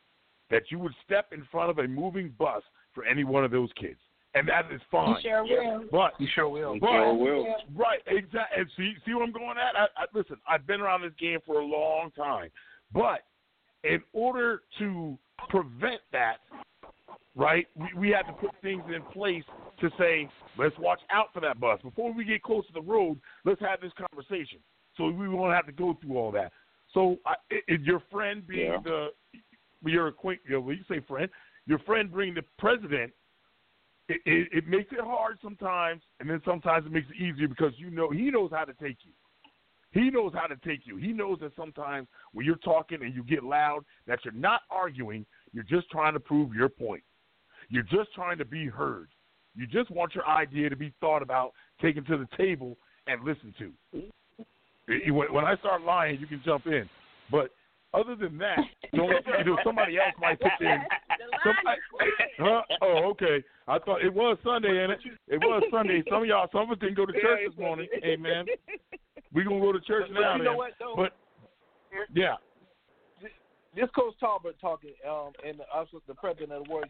that 0.50 0.64
you 0.70 0.80
would 0.80 0.94
step 1.06 1.28
in 1.32 1.46
front 1.52 1.70
of 1.70 1.78
a 1.78 1.88
moving 1.88 2.34
bus 2.40 2.64
for 2.94 3.06
any 3.06 3.24
one 3.24 3.46
of 3.46 3.52
those 3.52 3.70
kids. 3.80 4.00
And 4.36 4.48
that 4.48 4.72
is 4.72 4.82
fine. 4.92 5.10
You 5.10 5.16
sure 5.22 5.44
will. 5.44 5.84
But 5.92 6.14
You 6.20 6.28
sure 6.34 6.50
will. 6.50 6.78
but 6.80 6.88
Sure 6.88 7.14
will. 7.14 7.56
right, 7.76 8.00
exactly. 8.08 8.58
And 8.58 8.68
see, 8.78 8.94
see 9.06 9.14
what 9.14 9.24
I'm 9.24 9.32
going 9.32 9.58
at? 9.58 9.76
I, 9.76 9.84
I, 10.02 10.06
listen, 10.14 10.38
I've 10.48 10.68
been 10.68 10.82
around 10.82 11.02
this 11.02 11.14
game 11.20 11.40
for 11.46 11.60
a 11.60 11.66
long 11.66 12.12
time, 12.16 12.50
but 12.94 13.22
in 13.84 14.02
order 14.14 14.62
to 14.80 15.18
prevent 15.50 16.02
that, 16.12 16.38
right, 17.36 17.68
we, 17.76 17.88
we 17.96 18.10
have 18.10 18.28
to 18.28 18.34
put 18.34 18.52
things 18.62 18.84
in 18.94 19.02
place 19.14 19.44
to 19.80 19.90
say, 19.98 20.28
let's 20.58 20.78
watch 20.80 21.00
out 21.12 21.28
for 21.34 21.40
that 21.42 21.60
bus 21.60 21.80
before 21.82 22.14
we 22.14 22.26
get 22.26 22.44
close 22.44 22.66
to 22.68 22.74
the 22.74 22.82
road. 22.82 23.20
Let's 23.46 23.62
have 23.62 23.82
this 23.82 23.92
conversation, 23.98 24.60
so 24.98 25.06
we 25.10 25.30
won't 25.30 25.54
have 25.54 25.66
to 25.68 25.72
go 25.72 25.98
through 26.02 26.18
all 26.18 26.32
that. 26.32 26.52
So, 26.94 27.18
I, 27.26 27.36
i- 27.52 27.62
i- 27.70 27.78
your 27.84 28.02
friend 28.12 28.46
being 28.48 28.72
Yeah. 28.72 28.80
the 28.84 29.08
your 29.86 30.08
acquaintance, 30.08 30.46
you 30.50 30.60
know, 30.60 30.70
you 30.72 30.84
say 30.90 31.00
friend, 31.08 31.30
your 31.66 31.80
friend 31.80 32.14
being 32.14 32.34
the 32.34 32.44
president 32.58 33.14
it, 34.10 34.22
it, 34.26 34.48
it 34.52 34.68
makes 34.68 34.92
it 34.92 35.00
hard 35.02 35.38
sometimes, 35.42 36.02
and 36.20 36.28
then 36.30 36.42
sometimes 36.44 36.86
it 36.86 36.92
makes 36.92 37.08
it 37.12 37.22
easier 37.22 37.48
because 37.48 37.74
you 37.78 37.92
know 37.92 38.10
he 38.10 38.32
knows 38.32 38.50
how 38.52 38.66
to 38.66 38.74
take 38.74 38.98
you. 39.04 39.12
He 39.92 40.10
knows 40.10 40.34
how 40.34 40.48
to 40.48 40.56
take 40.58 40.82
you. 40.86 40.98
He 40.98 41.14
knows 41.14 41.40
that 41.42 41.52
sometimes 41.56 42.08
when 42.34 42.46
you're 42.46 42.56
talking 42.58 43.04
and 43.04 43.14
you 43.14 43.24
get 43.24 43.44
loud, 43.44 43.86
that 44.08 44.20
you're 44.26 44.34
not 44.34 44.62
arguing. 44.70 45.26
You're 45.54 45.64
just 45.64 45.90
trying 45.92 46.14
to 46.14 46.20
prove 46.20 46.54
your 46.54 46.70
point. 46.70 47.04
You're 47.70 47.84
just 47.84 48.14
trying 48.14 48.38
to 48.40 48.46
be 48.46 48.68
heard. 48.68 49.10
You 49.56 49.68
just 49.68 49.92
want 49.92 50.16
your 50.16 50.28
idea 50.28 50.70
to 50.70 50.76
be 50.76 50.94
thought 51.00 51.22
about, 51.22 51.54
taken 51.82 52.04
to 52.06 52.18
the 52.18 52.28
table, 52.38 52.78
and 53.08 53.24
listened 53.24 53.54
to. 53.60 53.72
When 55.12 55.34
when 55.34 55.46
I 55.46 55.56
start 55.58 55.84
lying, 55.84 56.20
you 56.20 56.28
can 56.28 56.42
jump 56.44 56.66
in. 56.66 56.90
But 57.32 57.52
other 57.94 58.16
than 58.16 58.38
that, 58.38 58.58
don't, 58.96 59.12
you 59.40 59.46
know, 59.46 59.58
somebody 59.64 59.98
else 59.98 60.14
might 60.20 60.40
pitch 60.40 60.52
in. 60.62 60.80
Somebody, 61.44 61.82
huh? 62.40 62.62
Oh, 62.82 63.10
okay. 63.12 63.44
I 63.68 63.80
thought 63.80 64.04
it 64.04 64.14
was 64.14 64.38
Sunday, 64.44 64.84
and 64.84 64.94
it 64.94 65.00
it 65.28 65.38
was 65.38 65.64
Sunday. 65.72 66.04
Some 66.10 66.24
of 66.24 66.28
y'all, 66.28 66.48
some 66.52 66.62
of 66.62 66.72
us 66.72 66.78
didn't 66.80 66.96
go 66.96 67.06
to 67.06 67.14
church 67.14 67.40
this 67.48 67.58
morning. 67.58 67.88
Amen. 68.04 68.46
We 69.34 69.44
gonna 69.44 69.60
go 69.60 69.72
to 69.72 69.82
church 69.82 70.06
But 70.14 70.20
now. 70.20 70.36
you 70.38 70.44
know 70.44 70.56
what, 70.56 70.72
though? 70.80 70.94
But 70.96 71.14
yeah, 72.14 72.36
this 73.76 73.90
Coach 73.96 74.16
Talbot 74.20 74.56
talking, 74.60 74.94
um, 75.08 75.32
and 75.46 75.62
us 75.74 75.88
with 75.94 76.06
the 76.08 76.16
president 76.16 76.52
of 76.52 76.64
the 76.64 76.70
Warriors. 76.70 76.90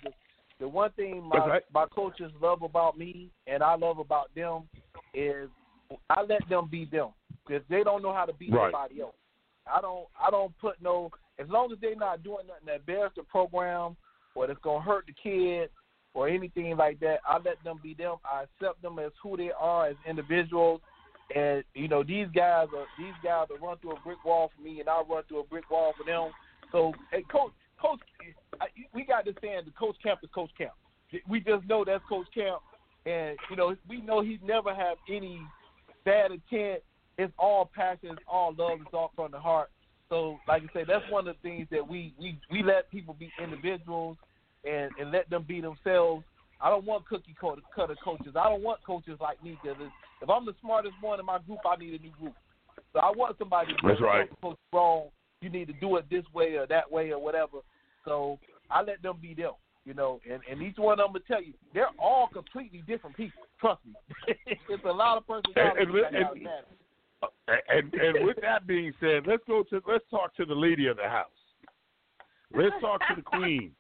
The 0.60 0.68
one 0.68 0.92
thing 0.92 1.24
my 1.24 1.48
right. 1.48 1.64
my 1.74 1.86
coaches 1.86 2.32
love 2.42 2.62
about 2.64 2.98
me, 2.98 3.30
and 3.48 3.64
I 3.64 3.76
love 3.76 4.00
about 4.00 4.34
them, 4.36 4.64
is 5.14 5.50
I 6.10 6.22
let 6.22 6.48
them 6.50 6.68
be 6.70 6.86
them 6.86 7.10
because 7.48 7.64
they 7.70 7.84
don't 7.84 8.04
know 8.04 8.14
how 8.14 8.26
to 8.26 8.34
be 8.34 8.50
Right. 8.50 8.72
somebody 8.72 9.02
else. 9.02 9.16
I 9.72 9.82
don't 9.82 10.08
I 10.20 10.30
don't 10.30 10.58
put 10.60 10.82
no 10.82 11.12
as 11.38 11.48
long 11.50 11.72
as 11.72 11.80
they're 11.80 11.96
not 11.96 12.24
doing 12.24 12.48
nothing 12.48 12.66
that 12.66 12.86
bears 12.86 13.12
the 13.16 13.24
program 13.24 13.96
or 14.36 14.48
that's 14.48 14.60
gonna 14.62 14.82
hurt 14.82 15.06
the 15.08 15.14
kid 15.14 15.70
or 16.14 16.28
anything 16.28 16.76
like 16.76 17.00
that. 17.00 17.20
I 17.26 17.38
let 17.38 17.64
them 17.64 17.80
be 17.82 17.94
them. 17.94 18.18
I 18.26 18.44
accept 18.44 18.82
them 18.82 19.00
as 19.00 19.12
who 19.24 19.38
they 19.38 19.52
are 19.58 19.88
as 19.88 19.96
individuals. 20.08 20.82
And 21.34 21.64
you 21.76 21.88
know 21.88 22.04
these 22.04 22.28
guys 22.36 22.68
are 22.76 22.86
these 22.98 23.14
guys 23.24 23.48
will 23.50 23.66
run 23.66 23.78
through 23.78 23.92
a 23.92 24.00
brick 24.00 24.24
wall 24.26 24.52
for 24.56 24.62
me, 24.62 24.80
and 24.80 24.90
I 24.90 25.02
run 25.08 25.24
through 25.28 25.42
a 25.42 25.44
brick 25.44 25.70
wall 25.70 25.94
for 25.98 26.04
them. 26.04 26.32
So, 26.72 26.94
hey, 27.12 27.24
coach, 27.32 27.54
coach, 27.82 28.00
I, 28.62 28.68
we 28.94 29.06
got 29.06 29.26
this 29.26 29.36
saying: 29.42 29.62
the 29.66 29.72
coach 29.72 29.96
camp 30.04 30.20
is 30.24 30.30
coach 30.34 30.52
camp. 30.58 30.72
We 31.28 31.40
just 31.40 31.68
know 31.68 31.84
that's 31.86 32.04
coach 32.08 32.28
camp, 32.34 32.62
and 33.06 33.38
you 33.50 33.56
know 33.56 33.76
we 33.88 34.02
know 34.02 34.22
he 34.22 34.40
never 34.44 34.74
have 34.74 34.98
any 35.10 35.42
bad 36.06 36.32
intent. 36.32 36.84
It's 37.18 37.34
all 37.38 37.70
passion, 37.76 38.12
it's 38.12 38.22
all 38.28 38.54
love, 38.58 38.80
it's 38.82 38.94
all 38.94 39.12
from 39.16 39.32
the 39.32 39.40
heart. 39.40 39.70
So, 40.08 40.40
like 40.48 40.64
I 40.64 40.74
say, 40.74 40.86
that's 40.88 41.04
one 41.12 41.28
of 41.28 41.36
the 41.36 41.50
things 41.50 41.68
that 41.72 41.88
we 41.88 42.14
we 42.20 42.40
we 42.52 42.64
let 42.64 42.90
people 42.92 43.16
be 43.18 43.32
individuals 43.42 44.18
and 44.66 44.92
and 45.00 45.12
let 45.12 45.30
them 45.30 45.46
be 45.48 45.62
themselves. 45.62 46.24
I 46.62 46.70
don't 46.70 46.86
want 46.86 47.08
cookie 47.08 47.36
cutter 47.40 47.62
cutter 47.76 47.96
coaches. 48.04 48.34
I 48.36 48.50
don't 48.50 48.64
want 48.64 48.80
coaches 48.86 49.18
like 49.22 49.42
me 49.44 49.58
because 49.62 49.78
if 50.22 50.30
I'm 50.30 50.46
the 50.46 50.56
smartest 50.62 50.96
one 51.02 51.20
in 51.20 51.26
my 51.26 51.40
group, 51.40 51.60
I 51.66 51.76
need 51.78 52.00
a 52.00 52.04
new 52.04 52.12
group. 52.20 52.34
So 52.94 53.00
I 53.00 53.12
want 53.12 53.38
somebody 53.38 53.74
to 53.74 53.88
That's 53.88 54.02
right. 54.02 54.30
Coach 54.42 54.58
wrong. 54.74 55.10
You 55.42 55.50
need 55.50 55.68
to 55.68 55.74
do 55.74 55.96
it 55.98 56.06
this 56.10 56.26
way 56.34 56.56
or 56.56 56.68
that 56.68 56.92
way 56.92 57.12
or 57.12 57.20
whatever. 57.22 57.60
So 58.06 58.40
I 58.70 58.82
let 58.82 59.02
them 59.02 59.18
be 59.22 59.34
them. 59.34 59.54
You 59.86 59.94
know, 59.94 60.20
and, 60.30 60.42
and 60.50 60.62
each 60.62 60.78
one 60.78 61.00
of 61.00 61.06
them 61.06 61.14
will 61.14 61.22
tell 61.22 61.42
you 61.42 61.54
they're 61.74 61.88
all 61.98 62.28
completely 62.32 62.84
different 62.86 63.16
people. 63.16 63.42
Trust 63.60 63.80
me, 63.86 63.94
it's 64.46 64.84
a 64.86 64.92
lot 64.92 65.18
of 65.18 65.26
personalities. 65.26 65.88
And- 66.06 66.16
and- 66.16 66.38
and- 66.38 66.48
And 67.68 67.94
and 67.96 68.26
with 68.26 68.38
that 68.42 68.66
being 68.68 68.94
said, 69.02 69.24
let's 69.28 69.44
go 69.48 69.64
to 69.64 69.82
let's 69.88 70.06
talk 70.10 70.36
to 70.36 70.46
the 70.46 70.54
lady 70.54 70.88
of 70.88 70.96
the 70.98 71.04
house. 71.10 71.28
Let's 72.56 72.76
talk 72.80 73.02
to 73.10 73.16
the 73.16 73.22
queen. 73.22 73.72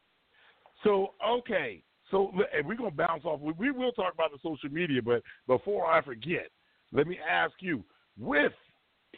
So 0.84 1.14
okay, 1.26 1.81
so 2.11 2.31
and 2.53 2.68
we're 2.68 2.76
gonna 2.76 2.91
bounce 2.91 3.23
off. 3.26 3.40
We, 3.40 3.53
we 3.53 3.72
will 3.72 3.91
talk 3.94 4.14
about 4.14 4.31
the 4.31 4.40
social 4.44 4.69
media, 4.69 5.02
but 5.02 5.22
before 5.48 5.86
I 5.86 6.02
forget, 6.02 6.48
let 6.91 7.07
me 7.07 7.18
ask 7.30 7.53
you: 7.60 7.84
with 8.18 8.52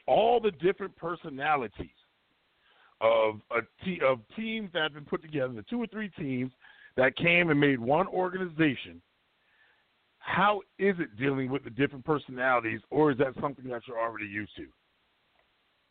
all 0.08 0.40
the 0.40 0.52
different 0.52 0.96
personalities 0.98 1.90
of 3.02 3.42
a 3.52 3.62
te- 3.84 4.02
of 4.06 4.20
teams 4.36 4.70
that 4.74 4.84
have 4.84 4.94
been 4.94 5.06
put 5.06 5.22
together, 5.22 5.54
the 5.54 5.64
two 5.64 5.82
or 5.82 5.88
three 5.88 6.10
teams 6.10 6.52
that 6.98 7.16
came 7.16 7.50
and 7.50 7.60
made 7.60 7.80
one 7.80 8.08
organization, 8.08 9.02
how 10.20 10.62
is 10.78 10.96
it 11.00 11.18
dealing 11.18 11.50
with 11.50 11.64
the 11.64 11.70
different 11.70 12.06
personalities, 12.06 12.80
or 12.92 13.12
is 13.12 13.18
that 13.18 13.34
something 13.42 13.68
that 13.70 13.82
you're 13.88 14.00
already 14.00 14.28
used 14.28 14.52
to? 14.56 14.68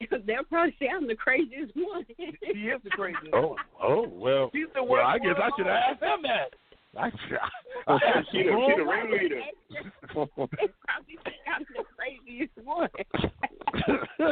They'll 0.27 0.45
probably 0.45 0.75
say 0.79 0.89
I'm 0.89 1.07
the 1.07 1.15
craziest 1.15 1.73
one. 1.75 2.07
He 2.17 2.25
is 2.25 2.81
the 2.85 2.91
craziest. 2.91 3.35
Oh, 3.35 3.57
oh 3.83 4.09
well. 4.09 4.51
He's 4.53 4.67
the 4.75 4.83
Well, 4.83 5.05
I 5.05 5.19
guess 5.19 5.37
I 5.37 5.51
should 5.57 5.67
have 5.67 5.83
asked 5.91 6.01
them 6.01 6.23
that. 6.23 6.55
I, 6.97 7.07
I, 7.87 7.93
I 7.93 7.99
she, 8.33 8.43
the, 8.43 8.67
she 8.67 8.75
the 8.77 8.85
ringleader. 8.85 9.41
they 9.71 9.77
probably 10.13 10.49
think 10.59 11.37
I'm 11.47 11.65
the 11.75 11.85
craziest 11.97 12.53
one. 12.65 12.89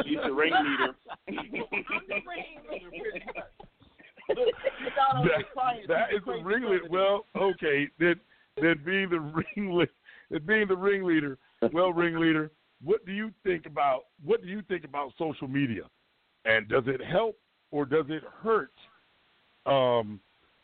She's 0.05 0.17
the 0.23 0.31
ringleader. 0.31 0.95
I'm 1.29 1.35
the 1.35 2.19
ringleader, 2.27 2.89
pretty 2.89 3.25
much. 3.27 3.45
Look, 4.29 4.37
look 4.37 4.55
that, 4.95 5.37
the 5.37 5.43
clients, 5.53 5.87
that 5.87 6.09
he's 6.11 6.19
is 6.19 6.25
the 6.25 6.33
the 6.33 6.43
ringleader. 6.43 6.83
Well, 6.89 7.25
okay, 7.35 7.87
then 7.99 8.15
then 8.61 8.81
being 8.85 9.09
the 9.09 9.19
ringleader, 9.55 9.91
then 10.29 10.45
being 10.45 10.67
the 10.67 10.75
ringleader. 10.75 11.37
Well, 11.73 11.93
ringleader, 11.93 12.51
what 12.83 13.05
do 13.05 13.11
you 13.11 13.31
think 13.43 13.65
about 13.65 14.01
what 14.23 14.41
do 14.41 14.47
you 14.47 14.61
think 14.67 14.83
about 14.83 15.13
social 15.17 15.47
media, 15.47 15.83
and 16.45 16.67
does 16.67 16.83
it 16.87 17.01
help 17.03 17.37
or 17.71 17.85
does 17.85 18.05
it 18.09 18.23
hurt 18.43 18.71
um, 19.65 20.19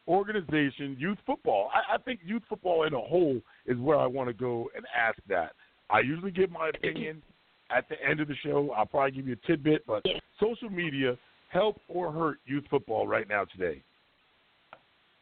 organization 0.07 0.95
youth 0.99 1.17
football? 1.25 1.69
I, 1.73 1.95
I 1.95 1.97
think 1.97 2.19
youth 2.23 2.43
football 2.47 2.83
in 2.83 2.93
a 2.93 2.99
whole 2.99 3.39
is 3.65 3.77
where 3.77 3.97
I 3.97 4.05
want 4.05 4.29
to 4.29 4.33
go 4.33 4.69
and 4.75 4.85
ask 4.95 5.17
that. 5.27 5.53
I 5.89 5.99
usually 5.99 6.31
give 6.31 6.51
my 6.51 6.69
opinion 6.69 7.21
at 7.69 7.87
the 7.89 7.95
end 8.03 8.19
of 8.19 8.27
the 8.27 8.35
show. 8.43 8.71
I'll 8.71 8.85
probably 8.85 9.11
give 9.11 9.27
you 9.27 9.33
a 9.33 9.47
tidbit, 9.47 9.85
but 9.85 10.05
Yeah. 10.05 10.19
social 10.39 10.69
media 10.69 11.17
help 11.49 11.79
or 11.87 12.11
hurt 12.11 12.39
youth 12.45 12.65
football 12.69 13.07
right 13.07 13.27
now 13.27 13.45
today? 13.45 13.81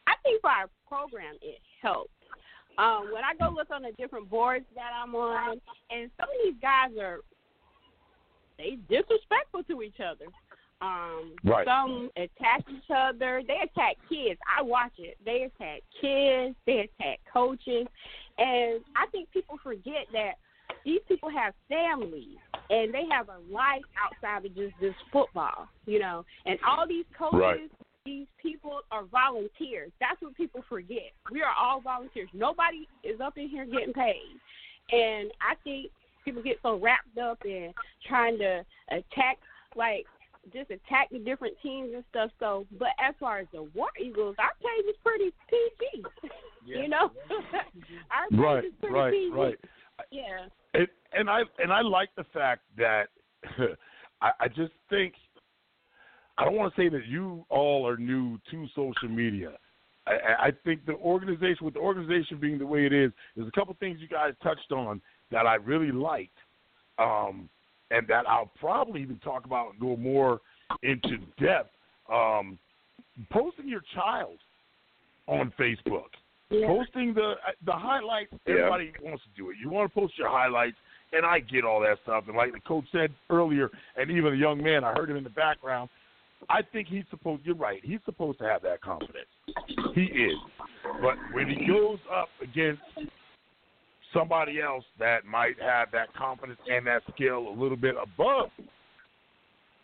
I 0.07 0.15
think 0.23 0.41
for 0.41 0.49
our 0.49 0.69
program, 0.87 1.35
it 1.41 1.59
helps. 1.81 2.11
Um, 2.77 3.11
when 3.13 3.23
I 3.23 3.35
go 3.35 3.53
look 3.53 3.69
on 3.69 3.83
the 3.83 3.91
different 3.91 4.29
boards 4.29 4.65
that 4.75 4.91
I'm 4.95 5.15
on, 5.15 5.61
and 5.91 6.09
some 6.17 6.27
of 6.27 6.35
these 6.43 6.55
guys 6.61 6.91
are 6.99 7.19
they 8.57 8.77
disrespectful 8.89 9.63
to 9.63 9.81
each 9.81 9.99
other. 9.99 10.25
Um, 10.83 11.33
Right. 11.45 11.65
Some 11.65 12.09
attack 12.17 12.65
each 12.69 12.89
other. 12.93 13.41
They 13.47 13.59
attack 13.63 13.95
kids. 14.09 14.39
I 14.57 14.61
watch 14.61 14.91
it. 14.97 15.17
They 15.25 15.43
attack 15.43 15.81
kids. 16.01 16.55
They 16.65 16.79
attack 16.79 17.19
coaches, 17.31 17.87
and 18.37 18.81
I 18.95 19.05
think 19.11 19.31
people 19.31 19.57
forget 19.63 20.07
that 20.11 20.33
these 20.85 21.01
people 21.07 21.29
have 21.29 21.53
families 21.69 22.37
and 22.69 22.93
they 22.93 23.05
have 23.09 23.29
a 23.29 23.39
life 23.53 23.83
outside 24.03 24.45
of 24.45 24.55
just 24.55 24.73
this 24.81 24.93
football. 25.11 25.67
You 25.85 25.99
know, 25.99 26.25
and 26.45 26.59
all 26.67 26.85
these 26.87 27.05
coaches 27.17 27.39
Right. 27.39 27.71
these 28.05 28.27
people 28.41 28.81
are 28.91 29.03
volunteers. 29.03 29.91
That's 30.01 30.21
what 30.21 30.35
people 30.35 30.63
forget. 30.67 31.11
We 31.31 31.41
are 31.41 31.53
all 31.57 31.79
volunteers. 31.79 32.29
Nobody 32.33 32.87
is 33.03 33.21
up 33.21 33.37
in 33.37 33.47
here 33.47 33.65
getting 33.65 33.93
paid. 33.93 34.37
And 34.91 35.31
I 35.41 35.55
think 35.63 35.91
people 36.25 36.41
get 36.43 36.57
so 36.61 36.77
wrapped 36.77 37.17
up 37.17 37.39
in 37.45 37.73
trying 38.05 38.37
to 38.39 38.65
attack, 38.91 39.37
like, 39.75 40.05
just 40.51 40.71
attack 40.71 41.09
the 41.11 41.19
different 41.19 41.55
teams 41.63 41.91
and 41.93 42.03
stuff. 42.09 42.31
So, 42.39 42.65
but 42.77 42.89
as 42.99 43.15
far 43.19 43.39
as 43.39 43.47
the 43.53 43.63
War 43.73 43.87
Eagles, 44.01 44.35
our 44.39 44.51
page 44.59 44.85
is 44.89 44.95
pretty 45.03 45.31
PG. 45.49 46.03
You 46.65 46.87
know, 46.87 47.11
our 48.09 48.29
page 48.31 48.39
Right, 48.39 48.63
is 48.63 48.71
pretty 48.79 48.95
right, 48.95 49.11
PG. 49.11 49.31
right. 49.33 49.55
Yeah. 50.11 50.45
And, 50.73 50.87
and 51.11 51.29
I 51.29 51.41
and 51.59 51.73
I 51.73 51.81
like 51.81 52.07
the 52.15 52.23
fact 52.33 52.61
that 52.77 53.07
I, 54.21 54.31
I 54.39 54.47
just 54.47 54.71
think 54.89 55.13
I 56.37 56.45
don't 56.45 56.55
want 56.55 56.73
to 56.73 56.81
say 56.81 56.87
that 56.89 57.05
you 57.05 57.45
all 57.49 57.85
are 57.87 57.97
new 57.97 58.39
to 58.51 58.65
social 58.75 59.09
media. 59.09 59.51
I, 60.07 60.11
I- 60.13 60.45
I 60.47 60.51
think 60.63 60.85
the 60.85 60.93
organization, 60.93 61.65
with 61.65 61.73
the 61.75 61.81
organization 61.81 62.37
being 62.39 62.57
the 62.57 62.65
way 62.65 62.85
it 62.85 62.93
is, 62.93 63.11
there's 63.35 63.47
a 63.47 63.51
couple 63.51 63.75
things 63.79 63.99
you 63.99 64.07
guys 64.07 64.33
touched 64.41 64.71
on 64.71 65.01
that 65.31 65.45
I 65.45 65.55
really 65.55 65.91
liked, 65.91 66.37
um, 66.97 67.49
and 67.93 68.07
that 68.07 68.27
I'll 68.27 68.51
probably 68.59 69.01
even 69.01 69.17
talk 69.19 69.45
about 69.45 69.71
and 69.71 69.79
go 69.79 69.95
more 69.95 70.41
into 70.81 71.17
depth. 71.39 71.69
Um, 72.11 72.57
posting 73.31 73.67
your 73.69 73.81
child 73.93 74.37
on 75.27 75.53
Facebook 75.59 76.09
Yeah. 76.49 76.67
posting 76.67 77.13
the 77.13 77.35
the 77.65 77.71
highlights. 77.71 78.33
Yeah. 78.45 78.55
Everybody 78.55 78.91
wants 79.01 79.23
to 79.23 79.29
do 79.41 79.49
it. 79.51 79.57
You 79.61 79.69
want 79.69 79.89
to 79.91 79.99
post 79.99 80.17
your 80.17 80.29
highlights, 80.29 80.77
and 81.13 81.25
I 81.25 81.39
get 81.39 81.63
all 81.63 81.79
that 81.81 81.97
stuff. 82.03 82.25
And 82.27 82.35
like 82.35 82.51
the 82.53 82.59
coach 82.61 82.85
said 82.91 83.11
earlier, 83.29 83.69
and 83.95 84.11
even 84.11 84.31
the 84.31 84.37
young 84.37 84.61
man, 84.61 84.83
I 84.83 84.93
heard 84.93 85.09
him 85.09 85.15
in 85.17 85.23
the 85.23 85.29
background. 85.29 85.89
I 86.49 86.61
think 86.61 86.89
he's 86.89 87.05
supposed. 87.09 87.45
You're 87.45 87.55
right. 87.55 87.79
He's 87.83 88.01
supposed 88.05 88.39
to 88.39 88.45
have 88.45 88.61
that 88.63 88.81
confidence. 88.81 89.29
He 89.95 90.03
is. 90.03 90.37
But 91.01 91.15
when 91.31 91.47
he 91.47 91.65
goes 91.65 91.99
up 92.13 92.27
against 92.41 92.81
somebody 94.13 94.61
else 94.61 94.83
that 94.99 95.25
might 95.25 95.59
have 95.61 95.89
that 95.91 96.13
confidence 96.15 96.59
and 96.69 96.85
that 96.87 97.03
skill 97.13 97.47
a 97.47 97.55
little 97.55 97.77
bit 97.77 97.95
above, 98.01 98.49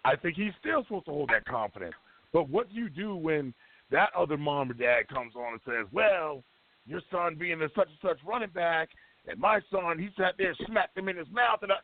I 0.06 0.16
think 0.16 0.36
he's 0.36 0.54
still 0.60 0.84
supposed 0.84 1.06
to 1.06 1.12
hold 1.12 1.30
that 1.30 1.46
confidence. 1.46 1.96
But 2.32 2.50
what 2.50 2.70
do 2.70 2.76
you 2.76 2.90
do 2.90 3.16
when 3.16 3.54
that 3.92 4.10
other 4.18 4.38
mom 4.38 4.72
or 4.72 4.74
dad 4.74 5.08
comes 5.08 5.34
on 5.36 5.54
and 5.54 5.62
says, 5.66 5.92
"Well, 5.92 6.44
your 6.86 7.02
son 7.12 7.36
being 7.36 7.62
a 7.62 7.70
such 7.76 7.90
and 7.90 7.98
such 8.02 8.20
running 8.26 8.50
back, 8.50 8.90
and 9.28 9.40
my 9.40 9.62
son, 9.72 9.98
he 9.98 10.10
sat 10.18 10.36
there, 10.38 10.56
smacked 10.68 10.98
him 10.98 11.10
in 11.10 11.18
his 11.18 11.30
mouth," 11.32 11.64
and 11.64 11.72
I, 11.72 11.78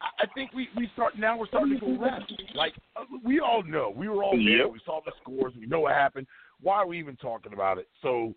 I 0.00 0.26
think 0.34 0.52
we 0.52 0.68
we 0.76 0.88
start 0.94 1.18
now 1.18 1.36
we're 1.36 1.46
starting 1.46 1.78
to 1.78 1.80
go 1.80 1.92
left. 2.02 2.32
Like 2.54 2.74
uh, 2.96 3.04
we 3.24 3.40
all 3.40 3.62
know, 3.62 3.92
we 3.94 4.08
were 4.08 4.22
all 4.22 4.36
there, 4.36 4.68
we 4.68 4.80
saw 4.84 5.00
the 5.04 5.12
scores, 5.22 5.52
we 5.58 5.66
know 5.66 5.80
what 5.80 5.92
happened. 5.92 6.26
Why 6.62 6.76
are 6.76 6.86
we 6.86 6.98
even 6.98 7.16
talking 7.16 7.52
about 7.52 7.78
it? 7.78 7.88
So 8.02 8.34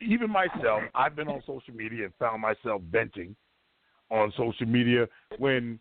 even 0.00 0.30
myself, 0.30 0.82
I've 0.94 1.16
been 1.16 1.28
on 1.28 1.42
social 1.46 1.74
media 1.74 2.04
and 2.04 2.14
found 2.18 2.42
myself 2.42 2.82
venting 2.90 3.34
on 4.10 4.32
social 4.36 4.66
media 4.66 5.06
when 5.38 5.78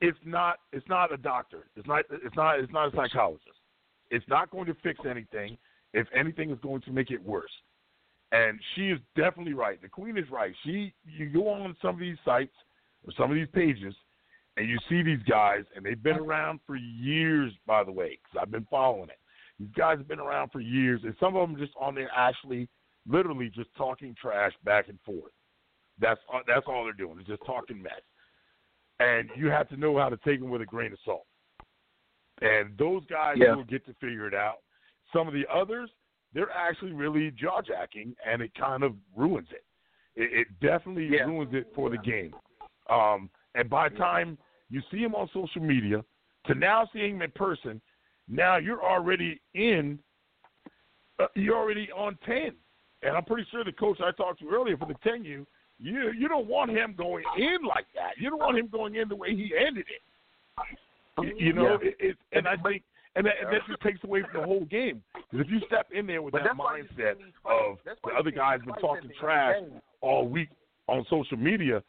it's 0.00 0.18
not 0.24 0.58
it's 0.72 0.86
not 0.88 1.12
a 1.12 1.16
doctor, 1.16 1.68
it's 1.76 1.86
not 1.86 2.04
it's 2.10 2.36
not 2.36 2.58
it's 2.60 2.72
not 2.72 2.92
a 2.92 2.96
psychologist. 2.96 3.56
It's 4.10 4.26
not 4.28 4.50
going 4.50 4.66
to 4.66 4.74
fix 4.82 5.00
anything. 5.08 5.56
If 5.92 6.06
anything, 6.14 6.50
is 6.50 6.58
going 6.62 6.82
to 6.82 6.92
make 6.92 7.10
it 7.10 7.24
worse. 7.24 7.50
And 8.32 8.58
she 8.74 8.90
is 8.90 8.98
definitely 9.16 9.54
right. 9.54 9.80
The 9.80 9.88
queen 9.88 10.18
is 10.18 10.28
right. 10.30 10.52
She, 10.64 10.92
you 11.06 11.30
go 11.30 11.48
on 11.48 11.76
some 11.80 11.94
of 11.94 12.00
these 12.00 12.18
sites 12.24 12.52
or 13.06 13.12
some 13.16 13.30
of 13.30 13.36
these 13.36 13.48
pages, 13.54 13.94
and 14.56 14.68
you 14.68 14.78
see 14.88 15.02
these 15.02 15.22
guys, 15.28 15.64
and 15.74 15.84
they've 15.84 16.02
been 16.02 16.18
around 16.18 16.60
for 16.66 16.76
years. 16.76 17.52
By 17.66 17.84
the 17.84 17.92
way, 17.92 18.18
because 18.22 18.42
I've 18.42 18.50
been 18.50 18.66
following 18.70 19.08
it. 19.08 19.18
These 19.58 19.70
guys 19.76 19.98
have 19.98 20.08
been 20.08 20.20
around 20.20 20.50
for 20.50 20.60
years, 20.60 21.00
and 21.04 21.14
some 21.18 21.36
of 21.36 21.48
them 21.48 21.58
just 21.58 21.72
on 21.80 21.94
there 21.94 22.10
actually, 22.14 22.68
literally, 23.08 23.50
just 23.54 23.74
talking 23.76 24.14
trash 24.20 24.52
back 24.64 24.88
and 24.88 25.00
forth. 25.00 25.32
That's 25.98 26.20
all- 26.28 26.42
that's 26.46 26.66
all 26.66 26.84
they're 26.84 26.92
doing. 26.92 27.16
They're 27.16 27.36
just 27.36 27.46
talking 27.46 27.80
mess. 27.80 28.02
And 29.00 29.30
you 29.36 29.50
have 29.50 29.68
to 29.70 29.76
know 29.76 29.98
how 29.98 30.08
to 30.08 30.16
take 30.18 30.40
them 30.40 30.50
with 30.50 30.62
a 30.62 30.66
grain 30.66 30.92
of 30.92 30.98
salt. 31.00 31.26
And 32.42 32.76
those 32.76 33.04
guys 33.06 33.38
Yeah. 33.38 33.54
will 33.54 33.64
get 33.64 33.84
to 33.86 33.94
figure 33.94 34.26
it 34.26 34.34
out. 34.34 34.58
Some 35.12 35.26
of 35.26 35.34
the 35.34 35.46
others, 35.48 35.90
they're 36.32 36.50
actually 36.50 36.92
really 36.92 37.30
jaw 37.30 37.62
jacking, 37.62 38.14
and 38.24 38.42
it 38.42 38.54
kind 38.54 38.82
of 38.82 38.96
ruins 39.14 39.50
it. 39.52 39.64
It, 40.16 40.32
it 40.32 40.60
definitely 40.60 41.08
Yeah. 41.08 41.24
ruins 41.24 41.54
it 41.54 41.72
for 41.74 41.88
the 41.88 41.98
game. 41.98 42.34
Um, 42.88 43.30
and 43.54 43.70
by 43.70 43.88
the 43.88 43.96
time 43.96 44.38
you 44.68 44.82
see 44.90 44.98
him 44.98 45.14
on 45.14 45.28
social 45.28 45.62
media, 45.62 46.04
to 46.44 46.54
now 46.54 46.86
seeing 46.92 47.16
him 47.16 47.22
in 47.22 47.30
person, 47.32 47.80
now 48.28 48.56
you're 48.56 48.82
already 48.82 49.40
in. 49.54 49.98
Uh, 51.18 51.26
you're 51.34 51.56
already 51.56 51.88
on 51.92 52.18
ten, 52.26 52.52
and 53.02 53.16
I'm 53.16 53.24
pretty 53.24 53.46
sure 53.50 53.64
the 53.64 53.72
coach 53.72 53.98
I 54.04 54.10
talked 54.12 54.40
to 54.40 54.48
earlier 54.50 54.76
for 54.76 54.86
the 54.86 54.96
ten 55.02 55.24
U, 55.24 55.46
you 55.78 56.12
you 56.12 56.28
don't 56.28 56.46
want 56.46 56.70
him 56.70 56.94
going 56.96 57.24
in 57.38 57.58
like 57.66 57.86
that. 57.94 58.12
You 58.18 58.28
don't 58.30 58.38
want 58.38 58.58
him 58.58 58.68
going 58.68 58.96
in 58.96 59.08
the 59.08 59.16
way 59.16 59.34
he 59.34 59.52
ended 59.58 59.86
it. 59.88 60.02
You, 61.22 61.46
you 61.46 61.52
know, 61.54 61.78
Yeah. 61.82 61.88
it, 61.88 61.96
it, 61.98 62.16
and 62.32 62.46
I 62.46 62.56
think, 62.56 62.82
and 63.14 63.24
that, 63.24 63.34
and 63.42 63.50
that 63.50 63.62
just 63.66 63.80
takes 63.80 64.04
away 64.04 64.22
from 64.30 64.42
the 64.42 64.46
whole 64.46 64.66
game. 64.66 65.02
Because 65.14 65.46
if 65.46 65.50
you 65.50 65.60
step 65.66 65.88
in 65.94 66.06
there 66.06 66.20
with 66.20 66.32
But 66.32 66.42
that 66.42 66.48
that's 66.48 66.58
why 66.58 66.76
you 66.78 66.84
see 66.94 67.02
mindset 67.02 67.14
of 67.46 67.78
the 68.04 68.10
other 68.18 68.30
guy's 68.30 68.60
been 68.60 68.74
talking 68.74 69.10
trash 69.18 69.56
all 70.02 70.28
week 70.28 70.50
on 70.88 71.06
social 71.08 71.38
media, 71.38 71.82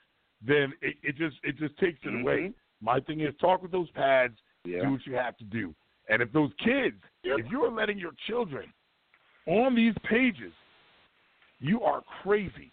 then 0.45 0.71
it, 0.81 0.95
it 1.03 1.17
just 1.17 1.35
it 1.43 1.57
just 1.57 1.77
takes 1.79 1.99
it 2.03 2.13
away. 2.21 2.53
My 2.79 3.01
thing 3.01 3.19
is 3.19 3.33
talk 3.41 3.61
with 3.61 3.71
those 3.71 3.89
pads, 3.91 4.37
Yeah. 4.63 4.83
do 4.83 4.91
what 4.91 5.05
you 5.05 5.15
have 5.15 5.35
to 5.39 5.43
do. 5.43 5.75
And 6.09 6.21
if 6.21 6.31
those 6.31 6.51
kids, 6.63 6.95
if 7.23 7.45
you're 7.51 7.71
letting 7.71 7.97
your 7.97 8.13
children 8.27 8.71
on 9.45 9.75
these 9.75 9.93
pages 10.09 10.53
you 11.59 11.81
are 11.83 12.03
crazy. 12.23 12.71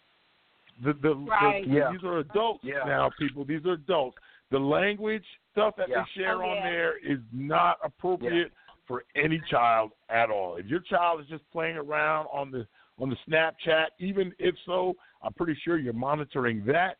The 0.82 0.93
the, 0.94 1.15
Right. 1.15 1.65
the 1.65 1.70
Yeah. 1.70 1.93
these 1.93 2.05
are 2.05 2.19
adults 2.19 2.65
Yeah. 2.65 2.85
now, 2.85 3.11
people. 3.19 3.44
These 3.44 3.65
are 3.66 3.73
adults. 3.73 4.19
The 4.51 4.59
language 4.59 5.27
stuff 5.52 5.77
that 5.77 5.89
Yeah. 5.89 6.02
they 6.02 6.20
share 6.20 6.43
Oh, 6.44 6.51
on 6.51 6.56
yeah. 6.56 6.70
there 6.70 6.97
is 6.98 7.20
not 7.32 7.78
appropriate 7.82 8.52
for 8.86 9.05
any 9.15 9.40
child 9.40 9.93
at 10.09 10.31
all. 10.31 10.56
If 10.56 10.66
your 10.66 10.81
child 10.81 11.20
is 11.20 11.27
just 11.28 11.48
playing 11.51 11.77
around 11.77 12.27
on 12.27 12.51
the 12.51 12.66
on 12.98 13.11
the 13.11 13.16
Snapchat, 13.27 13.89
even 13.98 14.32
if 14.39 14.56
so, 14.61 14.97
I'm 15.20 15.32
pretty 15.32 15.55
sure 15.55 15.78
you're 15.78 15.93
monitoring 15.93 16.65
that. 16.66 16.98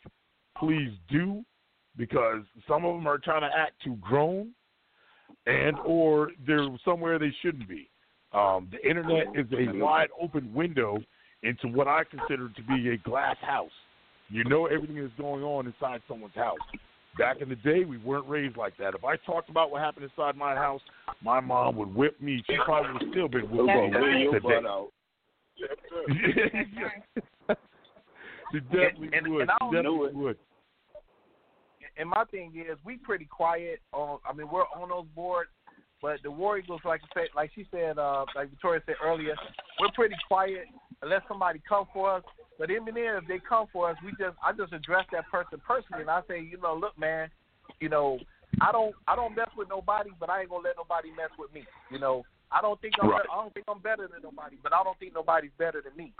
Please 0.57 0.99
do, 1.07 1.45
because 1.97 2.45
some 2.67 2.85
of 2.85 2.97
them 2.97 3.07
are 3.07 3.19
trying 3.19 3.43
to 3.43 3.57
act 3.57 3.81
too 3.81 3.95
grown, 3.97 4.53
and 5.47 5.77
or 5.85 6.31
they're 6.47 6.67
somewhere 6.85 7.19
they 7.19 7.33
shouldn't 7.43 7.69
be. 7.69 7.89
Um, 8.33 8.69
the 8.73 8.89
internet 8.89 9.27
is 9.35 9.47
a 9.53 9.77
wide 9.79 10.09
open 10.21 10.53
window 10.53 10.99
into 11.43 11.69
what 11.69 11.87
I 11.87 12.03
consider 12.05 12.49
to 12.49 12.63
be 12.63 12.91
a 12.91 12.97
glass 12.99 13.37
house. 13.43 13.71
You 14.31 14.45
know 14.45 14.67
everything 14.67 14.97
that's 14.97 15.13
going 15.19 15.45
on 15.45 15.67
inside 15.67 16.01
someone's 16.09 16.35
house. 16.35 16.59
Back 17.19 17.41
in 17.41 17.49
the 17.49 17.55
day, 17.57 17.85
we 17.85 17.99
weren't 17.99 18.27
raised 18.29 18.57
like 18.57 18.77
that. 18.79 18.95
If 18.95 19.05
I 19.05 19.17
talked 19.19 19.51
about 19.51 19.71
what 19.71 19.81
happened 19.83 20.05
inside 20.11 20.37
my 20.37 20.55
house, 20.55 20.81
my 21.23 21.39
mom 21.39 21.77
would 21.77 21.95
whip 21.95 22.21
me. 22.21 22.43
She 22.49 22.57
probably 22.65 22.93
would 22.95 23.13
still 23.13 23.29
be 23.29 23.39
whipping 23.43 23.93
me 23.93 23.99
wear 24.01 24.19
your 24.19 24.33
today. 24.33 24.61
butt 24.63 24.89
she 28.53 28.61
definitely 28.61 29.07
And- 29.09 29.15
and- 29.15 29.29
would. 29.29 29.43
and 29.43 29.51
I 29.51 29.57
don't 29.61 29.71
She 29.71 29.77
know 29.83 29.83
definitely 29.83 30.09
it. 30.09 30.15
would. 30.17 30.39
And 31.97 32.09
my 32.09 32.25
thing 32.31 32.53
is, 32.57 32.77
we 32.85 32.97
pretty 32.97 33.25
quiet 33.25 33.81
on. 33.93 34.19
I 34.29 34.33
mean, 34.33 34.49
we're 34.51 34.67
on 34.77 34.89
those 34.89 35.07
boards, 35.15 35.51
but 36.03 36.19
the 36.23 36.31
War 36.31 36.59
Eagles, 36.59 36.81
like 36.85 37.01
I 37.05 37.21
said, 37.21 37.29
like 37.35 37.51
she 37.55 37.67
said, 37.71 37.99
uh, 37.99 38.25
like 38.35 38.51
Victoria 38.51 38.83
said 38.87 38.97
earlier, 39.03 39.35
we're 39.81 39.93
pretty 39.95 40.17
quiet 40.29 40.67
unless 41.03 41.23
somebody 41.29 41.63
come 41.69 41.87
for 41.93 42.17
us. 42.17 42.23
But 42.59 42.71
even 42.71 42.95
then, 42.95 43.17
if 43.17 43.27
they 43.27 43.41
come 43.47 43.67
for 43.73 43.91
us, 43.91 43.97
we 44.05 44.11
just 44.13 44.37
I 44.45 44.53
just 44.53 44.73
address 44.73 45.07
that 45.13 45.29
person 45.31 45.61
personally, 45.67 46.03
and 46.03 46.11
I 46.11 46.21
say, 46.29 46.41
you 46.41 46.59
know, 46.61 46.75
look, 46.75 46.99
man, 46.99 47.31
you 47.81 47.89
know, 47.89 48.19
I 48.61 48.73
don't 48.73 48.95
I 49.09 49.17
don't 49.17 49.35
mess 49.35 49.49
with 49.57 49.69
nobody, 49.69 50.11
but 50.19 50.31
I 50.31 50.41
ain't 50.41 50.51
gonna 50.51 50.65
let 50.65 50.77
nobody 50.77 51.11
mess 51.11 51.31
with 51.39 51.53
me. 51.53 51.65
You 51.91 51.99
know, 51.99 52.25
I 52.55 52.61
don't 52.63 52.81
think 52.81 52.95
I'm 53.01 53.11
Right. 53.11 53.27
I 53.31 53.35
don't 53.35 53.53
think 53.53 53.67
I'm 53.69 53.81
better 53.81 54.07
than 54.07 54.23
nobody, 54.23 54.57
but 54.63 54.73
I 54.73 54.83
don't 54.85 54.97
think 54.99 55.13
nobody's 55.13 55.51
better 55.59 55.83
than 55.83 55.95
me. 55.97 56.13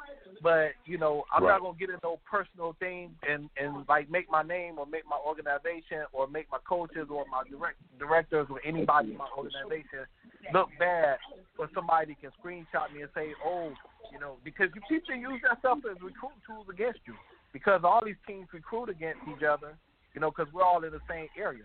But 0.43 0.75
you 0.85 0.99
know, 0.99 1.25
I'm 1.33 1.45
Right. 1.45 1.53
not 1.53 1.63
gonna 1.63 1.79
get 1.79 1.91
into 1.91 2.01
no 2.03 2.17
personal 2.29 2.73
thing 2.75 3.17
and 3.27 3.49
and 3.57 3.89
like 3.89 4.11
make 4.11 4.29
my 4.29 4.43
name 4.43 4.79
or 4.79 4.87
make 4.87 5.07
my 5.07 5.17
organization 5.17 6.05
or 6.13 6.27
make 6.27 6.51
my 6.51 6.59
coaches 6.69 7.09
or 7.09 7.25
my 7.27 7.45
direct 7.49 7.79
directors 7.99 8.49
or 8.51 8.61
anybody 8.65 9.13
in 9.13 9.17
my 9.19 9.29
organization 9.37 10.07
look 10.53 10.69
bad 10.79 11.19
or 11.57 11.71
somebody 11.73 12.17
can 12.17 12.33
screenshot 12.43 12.93
me 12.93 13.03
and 13.03 13.11
say, 13.15 13.33
oh, 13.45 13.73
you 14.11 14.19
know, 14.19 14.37
because 14.43 14.69
you 14.75 14.83
people 14.89 15.15
use 15.15 15.41
that 15.43 15.61
stuff 15.61 15.79
as 15.89 16.01
recruiting 16.03 16.43
tools 16.45 16.67
against 16.69 17.01
you 17.07 17.15
because 17.53 17.85
all 17.85 18.05
these 18.05 18.19
teams 18.27 18.49
recruit 18.53 18.89
against 18.89 19.21
each 19.29 19.45
other, 19.45 19.79
you 20.15 20.21
know, 20.21 20.31
because 20.31 20.53
we're 20.53 20.65
all 20.65 20.83
in 20.83 20.91
the 20.91 21.01
same 21.09 21.29
area. 21.39 21.65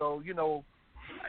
So 0.00 0.20
you 0.20 0.34
know, 0.34 0.64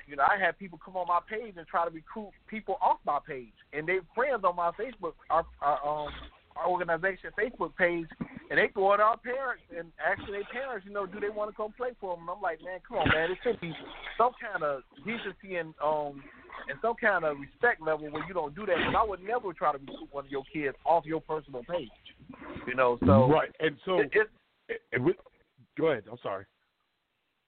you 0.08 0.16
know, 0.16 0.24
I 0.24 0.38
had 0.38 0.58
people 0.58 0.80
come 0.84 0.98
on 0.98 1.08
my 1.08 1.20
page 1.30 1.56
and 1.58 1.68
try 1.68 1.86
to 1.86 1.92
recruit 1.92 2.32
people 2.48 2.78
off 2.82 2.98
my 3.06 3.20
page, 3.26 3.54
and 3.74 3.88
they 3.88 4.00
friends 4.16 4.44
on 4.44 4.56
my 4.56 4.72
Facebook, 4.72 5.14
our, 5.30 5.46
our 5.62 6.06
um 6.06 6.12
our 6.56 6.68
organization 6.68 7.32
Facebook 7.38 7.76
page, 7.78 8.08
and 8.50 8.60
they 8.60 8.68
go 8.74 8.96
to 8.96 9.04
our 9.04 9.18
parents 9.18 9.64
and 9.78 9.92
ask 10.04 10.20
their 10.30 10.44
parents, 10.52 10.86
you 10.86 10.94
know, 10.94 11.06
do 11.06 11.20
they 11.20 11.30
want 11.30 11.50
to 11.50 11.56
come 11.56 11.74
play 11.78 11.92
for 12.00 12.16
them? 12.16 12.28
And 12.28 12.30
I'm 12.30 12.42
like, 12.42 12.60
man, 12.62 12.80
come 12.88 12.98
on, 12.98 13.08
man, 13.08 13.32
it 13.32 13.38
should 13.44 13.60
be 13.62 13.74
some 14.18 14.32
kind 14.42 14.64
of 14.64 14.82
decency 15.06 15.56
and 15.56 15.74
um 15.84 16.24
and 16.70 16.78
some 16.82 16.96
kind 16.96 17.26
of 17.26 17.38
respect 17.40 17.82
level 17.82 18.12
where 18.12 18.26
you 18.28 18.34
don't 18.34 18.54
do 18.56 18.66
that. 18.66 18.78
And 18.78 18.96
I 18.96 19.04
would 19.04 19.24
never 19.24 19.54
try 19.54 19.72
to 19.72 19.78
recruit 19.78 20.10
one 20.12 20.26
of 20.26 20.32
your 20.32 20.44
kids 20.52 20.76
off 20.86 21.06
your 21.06 21.22
personal 21.22 21.64
page, 21.64 21.90
you 22.68 22.76
know. 22.76 22.98
So 23.06 23.30
right, 23.30 23.50
and 23.60 23.78
so 23.86 24.00
it, 24.00 24.12
it's 24.14 24.30
and 24.92 25.06
with, 25.06 25.16
go 25.78 25.88
ahead. 25.88 26.04
I'm 26.12 26.18
sorry. 26.22 26.46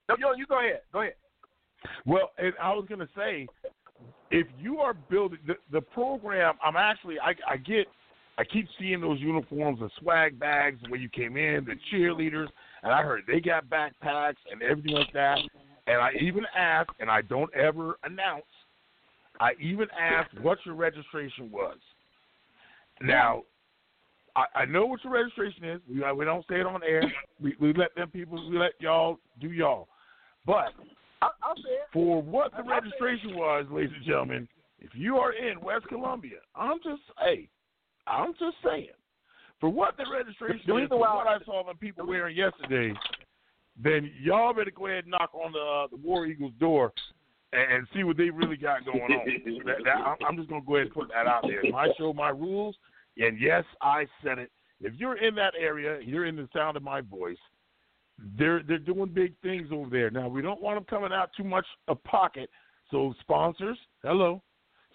no, 0.10 0.15
yo, 0.18 0.34
you 0.34 0.45
go 0.45 0.60
ahead, 0.60 0.81
go 0.91 1.01
ahead. 1.01 1.15
Well, 2.05 2.31
I 2.61 2.73
was 2.73 2.85
going 2.88 2.99
to 2.99 3.10
say, 3.15 3.47
if 4.31 4.47
you 4.60 4.80
are 4.80 4.93
building 4.93 5.39
the, 5.45 5.55
the 5.72 5.81
program, 5.81 6.55
I'm 6.64 6.76
actually 6.76 7.19
I, 7.19 7.34
I 7.49 7.57
get 7.57 7.88
I 8.38 8.43
keep 8.43 8.68
seeing 8.80 8.99
those 8.99 9.19
uniforms 9.19 9.80
and 9.81 9.91
swag 9.99 10.39
bags 10.39 10.80
when 10.89 11.01
you 11.01 11.10
came 11.10 11.38
in, 11.38 11.65
the 11.65 11.76
cheerleaders, 11.91 12.47
and 12.81 12.91
I 12.91 13.03
heard 13.03 13.23
they 13.27 13.39
got 13.39 13.69
backpacks 13.69 14.38
and 14.51 14.61
everything 14.64 14.93
like 14.93 15.14
that. 15.14 15.38
And 15.85 16.01
I 16.01 16.11
even 16.19 16.43
asked, 16.57 16.91
and 16.99 17.11
I 17.11 17.22
don't 17.22 17.53
ever 17.53 17.99
announce. 18.03 18.45
I 19.39 19.51
even 19.60 19.88
asked 19.99 20.39
what 20.41 20.57
your 20.65 20.76
registration 20.76 21.51
was. 21.51 21.77
Now, 23.01 23.43
I, 24.35 24.45
I 24.55 24.65
know 24.65 24.85
what 24.85 25.03
your 25.03 25.14
registration 25.14 25.65
is. 25.65 25.81
We 25.88 26.01
we 26.14 26.26
don't 26.26 26.45
say 26.49 26.60
it 26.60 26.65
on 26.65 26.81
air. 26.84 27.03
We 27.39 27.55
we 27.60 27.73
let 27.73 27.93
them 27.95 28.10
people 28.10 28.49
we 28.49 28.57
let 28.57 28.72
y'all 28.80 29.19
do 29.39 29.51
y'all. 29.51 29.88
But 30.45 30.73
I, 31.24 31.30
I 31.41 31.54
for 31.91 32.22
what 32.22 32.52
the 32.56 32.64
registration 32.64 33.36
was, 33.36 33.66
ladies 33.72 33.91
and 33.95 34.06
gentlemen, 34.06 34.48
if 34.80 34.90
you 34.94 35.18
are 35.18 35.34
in 35.34 35.62
West 35.62 35.86
Columbia, 35.88 36.38
I'm 36.56 36.78
just 36.84 37.02
hey, 37.20 37.50
I'm 38.08 38.34
just 38.34 38.58
saying, 38.64 38.88
for 39.60 39.70
what 39.70 39.95
the 39.98 40.06
registration 40.12 40.62
The 40.68 40.78
is, 40.78 40.90
for 40.90 41.00
what 41.00 41.28
I 41.28 41.38
saw 41.45 41.64
the 41.66 41.78
people 41.78 42.06
wearing 42.06 42.36
yesterday, 42.36 42.94
then 43.82 44.12
y'all 44.22 44.54
better 44.54 44.72
go 44.72 44.88
ahead 44.88 45.06
and 45.06 45.12
knock 45.12 45.34
on 45.34 45.54
the 45.54 45.60
uh, 45.60 45.88
the 45.88 45.98
War 45.98 46.26
Eagles 46.26 46.54
door 46.60 46.94
and, 47.54 47.72
and 47.72 47.88
see 47.95 48.04
what 48.04 48.18
they 48.18 48.30
really 48.30 48.58
got 48.58 48.86
going 48.86 49.02
on. 49.02 49.26
that, 49.66 49.78
that, 49.86 49.95
I'm, 49.95 50.18
I'm 50.28 50.38
just 50.38 50.50
gonna 50.50 50.62
go 50.66 50.76
ahead 50.76 50.88
and 50.88 50.95
put 50.95 51.10
that 51.10 51.28
out 51.28 51.44
there. 51.44 51.62
My 51.72 51.88
show, 51.98 52.14
my 52.14 52.30
rules, 52.30 52.76
and 53.18 53.40
yes, 53.40 53.64
I 53.82 54.06
said 54.24 54.40
it. 54.40 54.52
If 54.82 54.94
you're 54.98 55.18
in 55.18 55.34
that 55.36 55.54
area, 55.58 56.00
you're 56.04 56.26
in 56.26 56.36
the 56.36 56.50
sound 56.54 56.76
of 56.76 56.84
my 56.84 57.00
voice. 57.00 57.38
They're 58.38 58.61
they're 58.64 58.77
doing 58.77 59.10
big 59.10 59.34
things 59.41 59.69
over 59.72 59.90
there. 59.90 60.10
Now 60.10 60.27
we 60.27 60.41
don't 60.41 60.61
want 60.61 60.77
them 60.77 60.85
coming 60.85 61.11
out 61.11 61.31
too 61.35 61.44
much 61.44 61.65
of 61.88 62.03
pocket. 62.03 62.49
So 62.91 63.14
sponsors, 63.22 63.77
hello, 64.03 64.41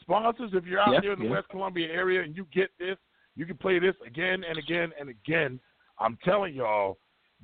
sponsors. 0.01 0.51
If 0.55 0.65
you're 0.67 0.81
out 0.81 0.93
Yeah, 0.93 1.01
there 1.01 1.13
in 1.13 1.19
the 1.19 1.25
yeah. 1.27 1.33
West 1.33 1.49
Columbia 1.51 1.89
area 1.89 2.23
and 2.23 2.37
you 2.37 2.47
get 2.53 2.71
this, 2.79 2.97
you 3.35 3.45
can 3.45 3.57
play 3.57 3.79
this 3.79 3.95
again 4.07 4.45
and 4.49 4.59
again 4.59 4.93
and 4.99 5.09
again. 5.09 5.59
I'm 5.99 6.17
telling 6.25 6.55
y'all, 6.55 6.99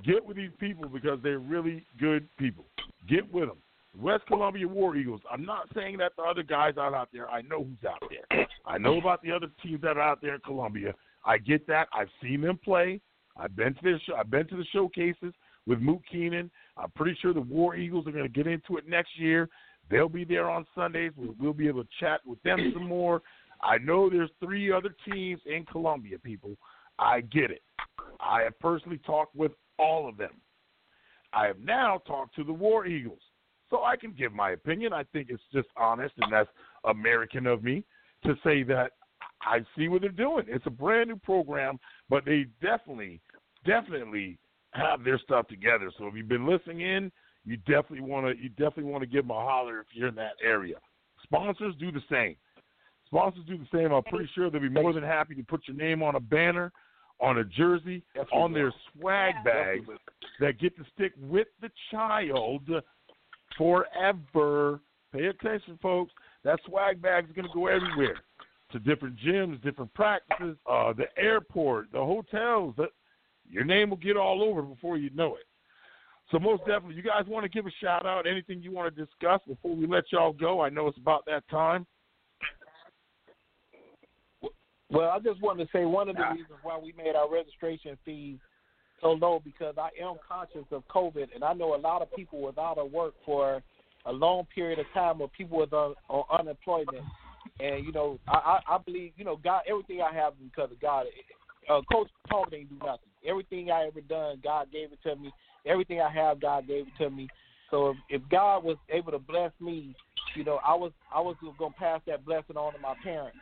get 0.05 0.24
with 0.24 0.36
these 0.36 0.52
people 0.59 0.88
because 0.88 1.18
they're 1.22 1.40
really 1.40 1.84
good 1.98 2.28
people. 2.38 2.66
Get 3.09 3.30
with 3.32 3.48
them. 3.48 3.59
West 4.01 4.24
Columbia 4.26 4.66
War 4.66 4.96
Eagles. 4.96 5.20
I'm 5.30 5.44
not 5.44 5.68
saying 5.74 5.98
that 5.98 6.12
the 6.16 6.22
other 6.22 6.42
guys 6.42 6.74
aren't 6.76 6.96
out 6.96 7.09
there. 7.12 7.28
I 7.30 7.42
know 7.42 7.64
who's 7.64 7.88
out 7.88 8.02
there. 8.10 8.46
I 8.66 8.78
know 8.78 8.98
about 8.98 9.22
the 9.22 9.30
other 9.30 9.46
teams 9.62 9.82
that 9.82 9.96
are 9.96 10.02
out 10.02 10.20
there 10.20 10.34
in 10.34 10.40
Columbia. 10.40 10.94
I 11.24 11.38
get 11.38 11.66
that. 11.68 11.88
I've 11.92 12.09
seen 12.22 12.40
them 12.40 12.59
play. 12.62 13.01
I've 13.36 13.55
been 13.56 13.74
to 13.74 13.80
their 13.82 14.01
show, 14.06 14.14
I've 14.14 14.30
been 14.30 14.46
to 14.48 14.56
the 14.56 14.64
showcases 14.72 15.32
with 15.66 15.81
Moot 15.81 16.01
Keenan. 16.11 16.51
I'm 16.77 16.91
pretty 16.91 17.16
sure 17.20 17.32
the 17.32 17.41
War 17.41 17.77
Eagles 17.77 18.07
are 18.07 18.12
going 18.12 18.24
to 18.24 18.28
get 18.28 18.47
into 18.47 18.77
it 18.77 18.89
next 18.89 19.19
year. 19.19 19.49
They'll 19.91 20.09
be 20.09 20.24
there 20.24 20.49
on 20.49 20.66
Sundays. 20.74 21.12
We'll, 21.16 21.35
we'll 21.39 21.53
be 21.53 21.69
able 21.69 21.85
to 21.85 21.91
chat 22.01 22.20
with 22.27 22.43
them 22.43 22.73
some 22.74 22.86
more. 22.86 23.23
I 23.62 23.78
know 23.78 24.11
there's 24.11 24.31
three 24.41 24.73
other 24.73 24.95
teams 25.11 25.41
in 25.47 25.65
Columbia, 25.65 26.19
people. 26.19 26.57
I 26.99 27.23
get 27.23 27.51
it. 27.51 27.62
I 28.20 28.43
have 28.43 28.59
personally 28.61 29.01
talked 29.05 29.35
with 29.35 29.53
all 29.78 30.09
of 30.09 30.16
them. 30.16 30.32
I 31.32 31.47
have 31.47 31.59
now 31.59 32.01
talked 32.07 32.35
to 32.36 32.45
the 32.45 32.53
War 32.53 32.86
Eagles. 32.86 33.20
So 33.70 33.82
I 33.82 33.97
can 33.97 34.12
give 34.12 34.32
my 34.32 34.51
opinion. 34.51 34.93
I 34.93 35.05
think 35.12 35.28
it's 35.31 35.43
just 35.53 35.69
honest 35.77 36.15
and 36.19 36.32
that's 36.32 36.49
American 36.85 37.47
of 37.47 37.65
me 37.65 37.85
to 38.24 38.35
say 38.45 38.62
that 38.65 38.93
I 39.43 39.61
see 39.77 39.89
what 39.89 40.03
they're 40.03 40.11
doing. 40.11 40.45
It's 40.49 40.66
a 40.66 40.70
brand 40.70 41.09
new 41.09 41.16
program, 41.16 41.78
but 42.09 42.24
they 42.24 42.47
definitely, 42.62 43.20
definitely 43.66 44.39
have 44.74 45.05
their 45.05 45.18
stuff 45.18 45.48
together. 45.48 45.90
So 45.98 46.06
if 46.06 46.14
you've 46.14 46.28
been 46.28 46.46
listening 46.46 46.80
in, 46.80 47.12
you 47.44 47.56
definitely 47.59 48.01
want 48.01 48.26
to 48.26 48.42
you 48.42 48.48
definitely 48.51 48.84
want 48.84 49.02
to 49.02 49.06
give 49.06 49.24
them 49.24 49.30
a 49.30 49.40
holler 49.40 49.80
if 49.80 49.86
you're 49.92 50.09
in 50.09 50.14
that 50.16 50.34
area. 50.42 50.76
Sponsors 51.22 51.74
do 51.78 51.92
the 51.92 52.02
same. 52.10 52.36
Sponsors 53.06 53.44
do 53.46 53.59
the 53.59 53.66
same. 53.72 53.92
I'm 53.92 54.02
pretty 54.05 54.28
sure 54.34 54.51
they'll 54.51 54.60
be 54.60 54.68
more 54.68 54.92
than 54.92 55.02
happy 55.02 55.34
to 55.34 55.42
put 55.42 55.62
your 55.68 55.76
name 55.76 56.02
on 56.02 56.16
a 56.16 56.20
banner, 56.20 56.72
on 57.20 57.38
a 57.38 57.44
jersey, 57.44 58.02
on 58.32 58.52
their 58.52 58.72
swag 58.92 59.34
bags 59.44 59.86
that 60.40 60.59
get 60.59 60.76
to 60.76 60.84
stick 60.94 61.12
with 61.20 61.48
the 61.60 61.70
child 61.90 62.68
forever. 63.56 64.80
Pay 65.12 65.26
attention, 65.26 65.78
folks. 65.80 66.12
That 66.42 66.59
swag 66.66 67.01
bag 67.01 67.26
is 67.26 67.34
going 67.34 67.46
to 67.46 67.55
go 67.55 67.68
everywhere 67.68 68.16
to 68.72 68.78
different 68.80 69.16
gyms, 69.24 69.62
different 69.62 69.94
practices, 69.94 70.56
uh, 70.68 70.92
the 70.92 71.06
airport, 71.16 71.92
the 71.92 71.98
hotels. 71.98 72.74
The, 72.76 72.88
your 73.48 73.64
name 73.64 73.90
will 73.90 73.96
get 73.96 74.16
all 74.16 74.42
over 74.42 74.62
before 74.62 74.96
you 74.96 75.10
know 75.14 75.36
it. 75.36 75.46
So 76.30 76.38
most 76.38 76.60
definitely, 76.60 76.94
you 76.94 77.02
guys 77.02 77.24
want 77.28 77.44
to 77.44 77.48
give 77.48 77.66
a 77.66 77.70
shout 77.82 78.06
out? 78.06 78.26
Anything 78.26 78.62
you 78.62 78.72
want 78.72 78.94
to 78.94 79.04
discuss 79.04 79.40
before 79.46 79.76
we 79.76 79.86
let 79.86 80.04
y'all 80.10 80.32
go? 80.32 80.60
I 80.60 80.68
know 80.68 80.88
it's 80.88 80.98
about 80.98 81.24
that 81.26 81.46
time. 81.50 81.86
Well, 84.90 85.10
I 85.10 85.18
just 85.18 85.42
wanted 85.42 85.64
to 85.64 85.70
say 85.72 85.84
one 85.84 86.08
of 86.08 86.16
the 86.16 86.22
reasons 86.30 86.58
why 86.62 86.78
we 86.78 86.94
made 86.96 87.14
our 87.16 87.30
registration 87.30 87.98
fees 88.04 88.38
so 89.00 89.12
low 89.12 89.40
because 89.44 89.74
I 89.76 89.90
am 90.02 90.16
conscious 90.26 90.64
of 90.70 90.86
COVID, 90.88 91.34
and 91.34 91.42
I 91.42 91.52
know 91.52 91.74
a 91.74 91.76
lot 91.76 92.00
of 92.00 92.14
people 92.14 92.40
was 92.40 92.54
out 92.58 92.78
of 92.78 92.92
work 92.92 93.14
for 93.24 93.62
a 94.06 94.12
long 94.12 94.46
period 94.54 94.78
of 94.78 94.86
time, 94.94 95.20
or 95.20 95.28
people 95.28 95.58
was 95.58 95.72
on, 95.72 95.94
on 96.08 96.24
unemployment. 96.38 97.04
And 97.60 97.84
you 97.84 97.92
know, 97.92 98.18
I, 98.28 98.60
I 98.68 98.74
I 98.74 98.78
believe 98.78 99.12
you 99.16 99.24
know 99.24 99.36
God. 99.42 99.62
Everything 99.68 100.00
I 100.00 100.14
have 100.14 100.34
because 100.42 100.70
of 100.70 100.80
God. 100.80 101.06
uh, 101.68 101.80
Coach 101.92 102.08
Palmer 102.28 102.50
didn't 102.50 102.70
do 102.70 102.78
nothing. 102.84 103.08
Everything 103.26 103.70
I 103.70 103.86
ever 103.86 104.01
done, 104.01 104.40
God 104.42 104.70
gave 104.72 104.92
it 104.92 104.98
to 105.05 105.16
me. 105.16 105.32
Everything 105.66 106.01
I 106.01 106.10
have, 106.10 106.40
God 106.40 106.66
gave 106.66 106.86
it 106.86 106.96
to 107.02 107.10
me. 107.10 107.28
So 107.70 107.90
if, 107.90 107.96
if 108.09 108.28
God 108.30 108.64
was 108.64 108.76
able 108.90 109.12
to 109.12 109.18
bless 109.18 109.52
me, 109.60 109.94
you 110.36 110.44
know, 110.44 110.60
I 110.64 110.74
was 110.74 110.92
I 111.14 111.20
was 111.20 111.36
gonna 111.59 111.74
pass 111.78 112.01
that 112.06 112.24
blessing 112.24 112.56
on 112.56 112.72
to 112.72 112.78
my 112.78 112.94
parents. 113.02 113.36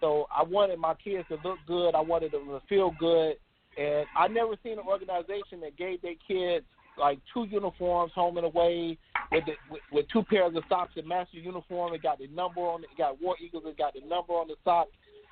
So 0.00 0.26
I 0.34 0.42
wanted 0.42 0.78
my 0.78 0.94
kids 0.94 1.26
to 1.28 1.38
look 1.42 1.58
good. 1.66 1.94
I 1.94 2.00
wanted 2.00 2.32
them 2.32 2.46
to 2.46 2.60
feel 2.68 2.94
good, 2.98 3.36
and 3.78 4.06
I 4.16 4.28
never 4.28 4.54
seen 4.62 4.74
an 4.74 4.86
organization 4.86 5.60
that 5.62 5.76
gave 5.76 6.02
their 6.02 6.14
kids 6.26 6.66
like 6.98 7.18
two 7.32 7.44
uniforms 7.44 8.12
home 8.14 8.36
and 8.36 8.46
away 8.46 8.98
with, 9.32 9.44
the, 9.46 9.52
with 9.70 9.82
with 9.90 10.06
two 10.12 10.22
pairs 10.22 10.54
of 10.54 10.64
socks 10.68 10.92
the 10.94 11.02
uniform. 11.32 11.94
It 11.94 12.02
got 12.02 12.18
the 12.18 12.28
number 12.28 12.60
on 12.60 12.84
it. 12.84 12.90
It 12.92 12.98
got 12.98 13.20
War 13.20 13.36
Eagles. 13.42 13.64
It 13.66 13.78
got 13.78 13.94
the 13.94 14.00
number 14.00 14.32
on 14.34 14.48
the 14.48 14.56
sock, 14.64 14.88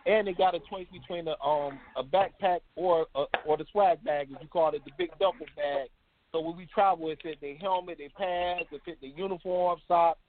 and 0.06 0.28
it 0.28 0.38
got 0.38 0.54
a 0.54 0.60
choice 0.60 0.86
between 0.92 1.28
a 1.28 1.40
um 1.44 1.80
a 1.96 2.02
backpack 2.02 2.60
or 2.76 3.06
a, 3.14 3.24
or 3.44 3.56
the 3.56 3.64
swag 3.70 4.02
bag, 4.04 4.28
as 4.32 4.38
you 4.40 4.48
call 4.48 4.74
it, 4.74 4.84
the 4.84 4.92
big 4.98 5.10
duffel 5.18 5.46
bag. 5.56 5.88
So 6.32 6.40
when 6.40 6.56
we 6.56 6.66
travel, 6.66 7.10
it 7.10 7.20
fit 7.22 7.40
their 7.40 7.56
helmet, 7.56 7.98
their 7.98 8.08
pads, 8.10 8.68
it 8.72 8.82
fit 8.84 9.00
the 9.00 9.08
uniform, 9.08 9.78
socks, 9.86 10.20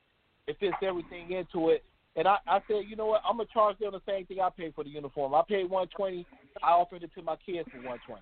it 0.47 0.57
fits 0.59 0.75
everything 0.81 1.31
into 1.31 1.69
it. 1.69 1.83
And 2.15 2.27
I, 2.27 2.37
I 2.45 2.59
said, 2.67 2.83
you 2.87 2.95
know 2.95 3.07
what? 3.07 3.21
I'm 3.27 3.37
gonna 3.37 3.49
charge 3.53 3.79
them 3.79 3.93
the 3.93 4.01
same 4.07 4.25
thing 4.25 4.39
I 4.39 4.49
paid 4.49 4.75
for 4.75 4.83
the 4.83 4.89
uniform. 4.89 5.33
I 5.33 5.41
paid 5.47 5.69
120. 5.69 6.27
I 6.61 6.71
offered 6.71 7.03
it 7.03 7.11
to 7.15 7.21
my 7.23 7.35
kids 7.37 7.67
for 7.71 7.77
120. 7.77 8.21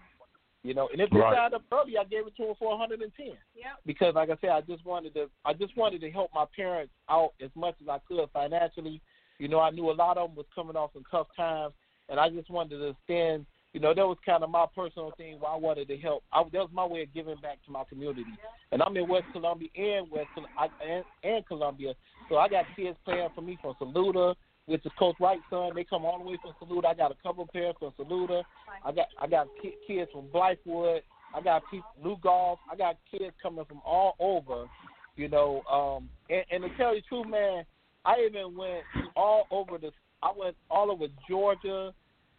You 0.64 0.76
know, 0.76 0.90
and 0.91 1.02
if 1.02 1.10
they 1.10 1.18
Right. 1.18 1.36
signed 1.36 1.56
up 1.56 1.64
early, 1.72 1.98
I 1.98 2.03
gave 2.03 2.28
it 2.28 2.36
to 2.38 2.45
them 2.45 2.56
for 2.56 2.69
110. 2.69 3.36
Yep. 3.56 3.65
Because, 3.84 4.14
like 4.14 4.30
I 4.30 4.38
said, 4.40 4.52
I 4.52 4.61
just 4.61 4.86
wanted 4.86 5.15
to, 5.15 5.30
I 5.44 5.53
just 5.53 5.76
wanted 5.76 6.02
to 6.02 6.11
help 6.11 6.32
my 6.36 6.45
parents 6.56 6.94
out 7.10 7.34
as 7.41 7.49
much 7.56 7.76
as 7.82 7.88
I 7.90 7.98
could 8.07 8.30
financially. 8.32 9.02
You 9.42 9.48
know, 9.48 9.60
I 9.60 9.72
knew 9.72 9.90
a 9.90 9.92
lot 9.92 10.20
of 10.20 10.30
them 10.30 10.36
was 10.36 10.46
coming 10.54 10.76
off 10.76 10.92
some 10.94 11.04
tough 11.10 11.26
times, 11.36 11.74
and 12.10 12.20
I 12.20 12.30
just 12.30 12.52
wanted 12.52 12.78
to 12.78 12.96
stand. 13.06 13.48
You 13.74 13.80
know, 13.80 13.92
that 13.92 14.06
was 14.06 14.18
kind 14.24 14.44
of 14.44 14.52
my 14.52 14.68
personal 14.76 15.14
thing 15.18 15.40
where 15.40 15.50
I 15.50 15.56
wanted 15.56 15.88
to 15.88 15.98
help. 15.98 16.24
I, 16.32 16.44
that 16.44 16.54
was 16.54 16.70
my 16.72 16.86
way 16.86 17.02
of 17.02 17.14
giving 17.16 17.38
back 17.42 17.58
to 17.66 17.72
my 17.72 17.84
community. 17.90 18.24
And 18.72 18.84
I'm 18.84 18.96
in 18.98 19.08
West 19.08 19.26
Columbia 19.32 19.70
and 19.76 20.12
West 20.12 20.28
and, 20.38 21.04
and 21.24 21.48
Columbia, 21.48 21.96
so 22.30 22.38
I 22.38 22.50
got 22.50 22.66
kids 22.76 22.96
playing 23.04 23.30
for 23.34 23.42
me 23.42 23.58
from 23.60 23.74
Saluda, 23.80 24.36
which 24.68 24.86
is 24.86 24.92
Coach 25.00 25.16
Wright's 25.20 25.42
son. 25.50 25.72
They 25.74 25.86
come 25.86 26.06
all 26.06 26.20
the 26.20 26.30
way 26.30 26.38
from 26.40 26.54
Saluda. 26.60 26.90
I 26.90 26.94
got 26.94 27.12
a 27.12 27.18
couple 27.24 27.48
pairs 27.52 27.74
from 27.80 27.94
Saluda. 27.98 28.44
I 28.86 28.92
got 28.92 29.08
I 29.20 29.26
got 29.26 29.48
kids 29.88 30.12
from 30.14 30.28
Blythewood. 30.28 31.00
I 31.34 31.42
got 31.42 31.64
people 31.72 31.90
New 32.04 32.18
Golf. 32.22 32.60
I 32.72 32.76
got 32.76 32.98
kids 33.10 33.34
coming 33.42 33.66
from 33.66 33.82
all 33.84 34.16
over. 34.20 34.68
You 35.16 35.30
know, 35.30 35.64
um, 35.64 36.10
and, 36.30 36.46
and 36.52 36.64
to 36.72 36.78
tell 36.78 36.94
you 36.94 37.02
the 37.02 37.08
truth, 37.08 37.28
man, 37.28 37.66
I 38.06 38.26
even 38.28 38.56
went 38.56 38.84
all 39.15 39.48
over 39.52 39.78
the. 39.78 39.91
I 40.23 40.32
went 40.36 40.56
all 40.69 40.91
over 40.91 41.06
Georgia, 41.28 41.94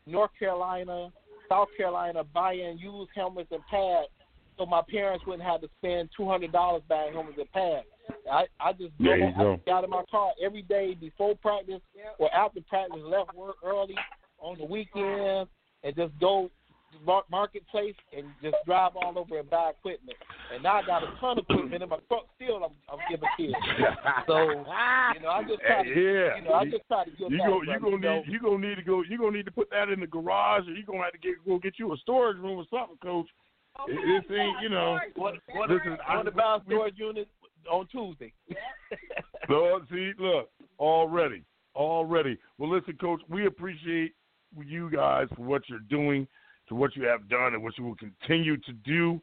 North 0.06 0.30
Carolina, 0.38 1.10
South 1.48 1.68
Carolina, 1.76 2.22
buying 2.24 2.78
used 2.78 3.10
helmets 3.14 3.50
and 3.50 3.62
pads, 3.70 4.08
so 4.58 4.66
my 4.66 4.82
parents 4.90 5.24
wouldn't 5.26 5.48
have 5.48 5.60
to 5.62 5.68
spend 5.78 6.08
two 6.16 6.28
hundred 6.28 6.52
dollars 6.52 6.82
buying 6.88 7.12
helmets 7.12 7.38
and 7.38 7.52
pads. 7.52 7.86
I 8.30 8.46
I 8.60 8.72
just 8.72 8.92
There 8.98 9.18
go, 9.18 9.32
go. 9.36 9.52
I 9.54 9.70
got 9.70 9.84
in 9.84 9.90
my 9.90 10.04
car 10.10 10.32
every 10.44 10.62
day 10.62 10.94
before 10.94 11.34
practice 11.36 11.80
or 12.18 12.32
after 12.34 12.60
practice, 12.68 13.02
left 13.04 13.34
work 13.34 13.56
early 13.64 13.96
on 14.38 14.58
the 14.58 14.64
weekend, 14.64 15.48
and 15.84 15.96
just 15.96 16.18
go 16.20 16.50
marketplace 17.30 17.94
and 18.16 18.26
just 18.42 18.56
drive 18.66 18.92
all 18.96 19.18
over 19.18 19.38
and 19.38 19.48
buy 19.48 19.70
equipment. 19.70 20.16
And 20.52 20.62
now 20.62 20.76
I 20.76 20.82
got 20.82 21.02
a 21.02 21.12
ton 21.20 21.38
of 21.38 21.44
equipment 21.48 21.82
in 21.82 21.88
my 21.88 21.98
truck. 22.08 22.26
Still, 22.36 22.64
I'm, 22.64 22.72
I'm 22.90 22.98
giving 23.10 23.28
kids. 23.36 23.54
So 24.26 24.38
you 24.38 25.20
know, 25.22 25.30
I 25.30 25.42
just 25.46 25.60
try 25.60 25.82
to, 25.82 25.88
yeah. 25.88 26.36
you 26.36 26.42
know, 26.44 26.54
I 26.54 26.64
just 26.64 26.86
try 26.88 27.04
to 27.04 27.10
give 27.10 27.30
you 27.30 27.38
back. 27.38 27.48
go, 27.48 27.62
you 27.62 27.66
brother, 27.66 27.80
gonna 27.80 27.98
know. 27.98 28.22
need, 28.22 28.32
you 28.32 28.40
gonna 28.40 28.68
need 28.68 28.74
to 28.76 28.82
go, 28.82 29.02
you 29.02 29.18
gonna 29.18 29.36
need 29.36 29.46
to 29.46 29.50
put 29.50 29.70
that 29.70 29.88
in 29.88 30.00
the 30.00 30.06
garage, 30.06 30.68
or 30.68 30.72
you 30.72 30.84
gonna 30.84 31.02
have 31.02 31.12
to 31.12 31.18
get 31.18 31.34
go 31.46 31.58
get 31.58 31.78
you 31.78 31.92
a 31.92 31.96
storage 31.98 32.38
room 32.38 32.58
or 32.58 32.64
something, 32.70 32.96
Coach. 33.02 33.26
It, 33.88 34.24
this 34.28 34.36
ain't, 34.36 34.60
you 34.62 34.68
know. 34.68 34.98
What, 35.16 35.34
what, 35.54 35.70
Listen, 35.70 35.96
I 36.06 36.16
want 36.16 36.26
to 36.26 36.32
buy 36.32 36.58
a 36.60 36.64
storage 36.66 36.98
unit 36.98 37.28
on 37.70 37.86
Tuesday. 37.88 38.32
So 39.48 39.80
see, 39.90 40.12
look, 40.20 40.50
already, 40.78 41.42
already. 41.74 42.38
Well, 42.58 42.70
listen, 42.70 42.96
Coach, 43.00 43.20
we 43.28 43.46
appreciate 43.46 44.12
you 44.64 44.88
guys 44.88 45.26
for 45.34 45.42
what 45.42 45.62
you're 45.68 45.80
doing, 45.90 46.28
to 46.72 46.76
what 46.76 46.96
you 46.96 47.04
have 47.04 47.28
done, 47.28 47.52
and 47.52 47.62
what 47.62 47.76
you 47.76 47.84
will 47.84 47.96
continue 47.96 48.56
to 48.56 48.72
do. 48.72 49.20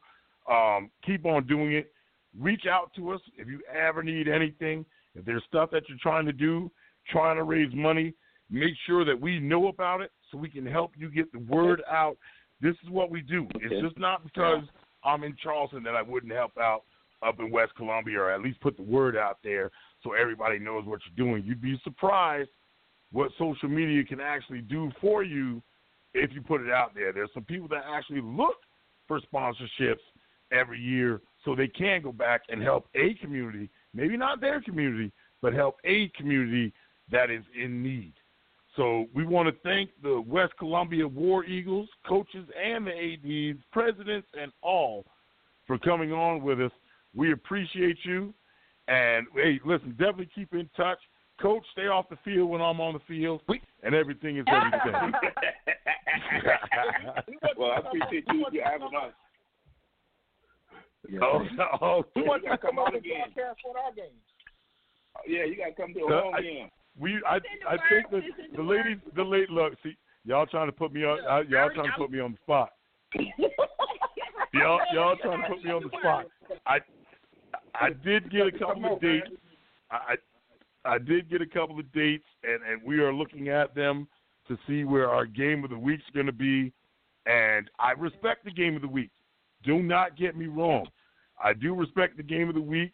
Um, 0.50 0.92
keep 1.04 1.26
on 1.26 1.48
doing 1.48 1.74
it. 1.74 1.92
Reach 2.40 2.66
out 2.70 2.92
to 2.96 3.12
us 3.12 3.22
if 3.38 3.48
you 3.48 3.62
ever 3.76 4.04
need 4.04 4.28
anything. 4.28 4.86
If 5.16 5.26
there's 5.26 5.44
stuff 5.48 5.72
that 5.72 5.90
you're 5.90 5.98
trying 6.00 6.28
to 6.28 6.32
do, 6.32 6.70
trying 7.12 7.38
to 7.38 7.44
raise 7.44 7.74
money, 7.74 8.14
make 8.52 8.74
sure 8.86 9.04
that 9.04 9.20
we 9.20 9.40
know 9.40 9.68
about 9.68 10.02
it 10.02 10.12
so 10.32 10.38
we 10.38 10.50
can 10.50 10.66
help 10.66 10.92
you 10.96 11.10
get 11.10 11.32
the 11.32 11.40
word 11.40 11.82
out. 11.90 12.18
This 12.62 12.76
is 12.84 12.90
what 12.92 13.10
we 13.10 13.22
do. 13.22 13.48
It's 13.56 13.84
just 13.84 13.98
not 13.98 14.24
because 14.24 14.64
I'm 15.04 15.24
in 15.24 15.36
Charleston 15.42 15.82
that 15.84 15.96
I 15.96 16.04
wouldn't 16.04 16.32
help 16.32 16.56
out 16.60 16.84
up 17.26 17.40
in 17.40 17.50
West 17.50 17.74
Columbia 17.76 18.20
or 18.20 18.32
at 18.32 18.42
least 18.42 18.62
put 18.62 18.78
the 18.78 18.84
word 18.84 19.18
out 19.18 19.40
there 19.44 19.72
so 20.04 20.14
everybody 20.14 20.60
knows 20.60 20.86
what 20.86 21.00
you're 21.06 21.28
doing. 21.28 21.44
You'd 21.44 21.62
be 21.62 21.80
surprised 21.84 22.50
what 23.12 23.32
social 23.40 23.70
media 23.70 24.04
can 24.04 24.20
actually 24.20 24.62
do 24.62 24.92
for 25.02 25.24
you 25.24 25.64
if 26.14 26.32
you 26.34 26.42
put 26.42 26.62
it 26.62 26.72
out 26.72 26.94
there. 26.96 27.14
There's 27.14 27.30
some 27.34 27.44
people 27.44 27.68
that 27.70 27.84
actually 27.88 28.22
look 28.22 28.56
for 29.08 29.20
sponsorships 29.34 30.00
every 30.52 30.80
year 30.80 31.22
so 31.46 31.56
they 31.56 31.68
can 31.68 32.02
go 32.02 32.12
back 32.12 32.42
and 32.50 32.62
help 32.62 32.88
a 32.96 33.14
community, 33.16 33.70
maybe 33.94 34.18
not 34.18 34.42
their 34.42 34.62
community, 34.62 35.12
but 35.42 35.54
help 35.54 35.78
a 35.86 36.10
community 36.10 36.74
that 37.12 37.30
is 37.30 37.44
in 37.60 37.82
need. 37.82 38.14
So 38.76 39.08
we 39.14 39.26
want 39.26 39.50
to 39.50 39.56
thank 39.64 39.90
the 40.04 40.22
West 40.22 40.54
Columbia 40.58 41.08
War 41.08 41.44
Eagles, 41.44 41.90
coaches 42.08 42.46
and 42.62 42.88
the 42.88 43.52
ADs, 43.52 43.60
presidents 43.72 44.28
and 44.40 44.52
all 44.62 45.06
for 45.66 45.78
coming 45.78 46.14
on 46.14 46.42
with 46.42 46.62
us. 46.62 46.72
We 47.16 47.32
appreciate 47.32 47.98
you. 48.04 48.34
And 48.88 49.28
hey, 49.36 49.60
listen, 49.66 49.92
definitely 49.92 50.30
keep 50.34 50.54
in 50.54 50.70
touch. 50.76 51.00
Coach, 51.42 51.64
stay 51.72 51.88
off 51.88 52.10
the 52.10 52.18
field 52.26 52.50
when 52.50 52.62
I'm 52.62 52.82
on 52.82 52.94
the 52.94 53.00
field, 53.08 53.42
and 53.84 53.96
everything 53.96 54.38
is 54.38 54.46
everything. 54.48 55.12
well, 57.58 57.72
I 57.72 57.78
appreciate 57.78 58.26
you, 58.32 58.46
you 58.52 58.62
having 58.64 58.88
us. 58.88 59.14
oh, 61.22 61.46
oh, 61.82 62.04
We 62.16 62.24
want 62.24 62.44
you 62.44 62.52
to 62.52 62.58
come 62.58 62.72
come 62.72 62.80
on 62.80 62.88
out 62.88 62.96
and 62.96 63.06
again. 63.06 63.22
broadcast 63.34 63.60
one 63.64 63.78
our 63.78 63.94
games. 63.94 64.10
Yeah, 65.28 65.46
you 65.46 65.58
gotta 65.58 65.74
come 65.74 65.94
to 65.94 66.00
a 66.02 66.22
home 66.22 66.34
game. 66.42 66.70
we 67.00 67.22
I 67.28 67.40
I 67.68 67.78
think 67.90 68.10
the 68.12 68.22
the 68.56 68.64
ladies 68.64 68.98
the 69.16 69.24
late 69.24 69.50
look 69.50 69.74
see 69.84 69.96
y'all 70.26 70.46
trying 70.46 70.68
to 70.68 70.72
put 70.72 70.94
me 70.94 71.04
on 71.04 71.20
uh, 71.30 71.42
y'all 71.50 71.70
trying 71.74 71.88
to 71.88 71.98
put 71.98 72.12
me 72.12 72.20
on 72.20 72.34
the 72.34 72.38
spot. 72.44 72.70
Y'all 74.54 74.80
y'all 74.94 75.16
trying 75.22 75.42
to 75.42 75.48
put 75.48 75.64
me 75.64 75.72
on 75.72 75.84
the 75.84 75.90
spot. 76.00 76.26
I 76.66 76.80
I 77.76 77.90
did 78.04 78.32
get 78.32 78.48
a 78.48 78.52
couple 78.52 78.94
of 78.94 79.02
dates. 79.02 79.28
I 79.92 80.16
I 80.86 80.98
did 80.98 81.30
get 81.30 81.42
a 81.42 81.46
couple 81.46 81.80
of 81.80 81.92
dates 81.92 82.26
and 82.44 82.62
and 82.64 82.82
we 82.84 83.00
are 83.00 83.14
looking 83.14 83.50
at 83.50 83.76
them 83.76 84.08
to 84.48 84.58
see 84.68 84.84
where 84.84 85.10
our 85.10 85.26
game 85.26 85.64
of 85.64 85.70
the 85.70 85.78
week's 85.78 86.04
going 86.14 86.26
to 86.26 86.32
be. 86.32 86.74
And 87.26 87.70
I 87.80 87.92
respect 87.92 88.46
the 88.46 88.52
game 88.52 88.76
of 88.76 88.82
the 88.82 88.88
week. 88.88 89.12
Do 89.64 89.84
not 89.84 90.18
get 90.18 90.36
me 90.36 90.48
wrong. 90.48 90.88
I 91.44 91.54
do 91.54 91.76
respect 91.76 92.18
the 92.18 92.24
game 92.24 92.50
of 92.50 92.56
the 92.56 92.62
week. 92.62 92.92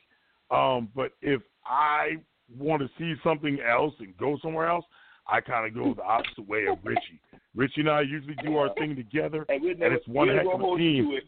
Um, 0.52 0.90
but 0.96 1.12
if 1.22 1.42
I 1.66 2.18
want 2.58 2.82
to 2.82 2.90
see 2.98 3.20
something 3.24 3.60
else 3.62 3.94
and 4.00 4.16
go 4.18 4.38
somewhere 4.42 4.68
else, 4.68 4.86
I 5.28 5.42
kind 5.42 5.66
of 5.66 5.74
go 5.74 5.94
the 5.94 6.04
opposite 6.04 6.48
way 6.48 6.68
of 6.68 6.78
Richie. 6.84 7.22
Richie 7.56 7.82
and 7.82 7.90
I 7.90 8.02
usually 8.02 8.36
do 8.44 8.58
our 8.58 8.74
thing 8.76 8.96
together, 8.96 9.46
And 9.48 9.64
and 9.64 9.94
it's 9.94 10.08
one 10.08 10.28
heck 10.28 10.46
of 10.46 10.60
a 10.60 10.78
team. 10.78 11.20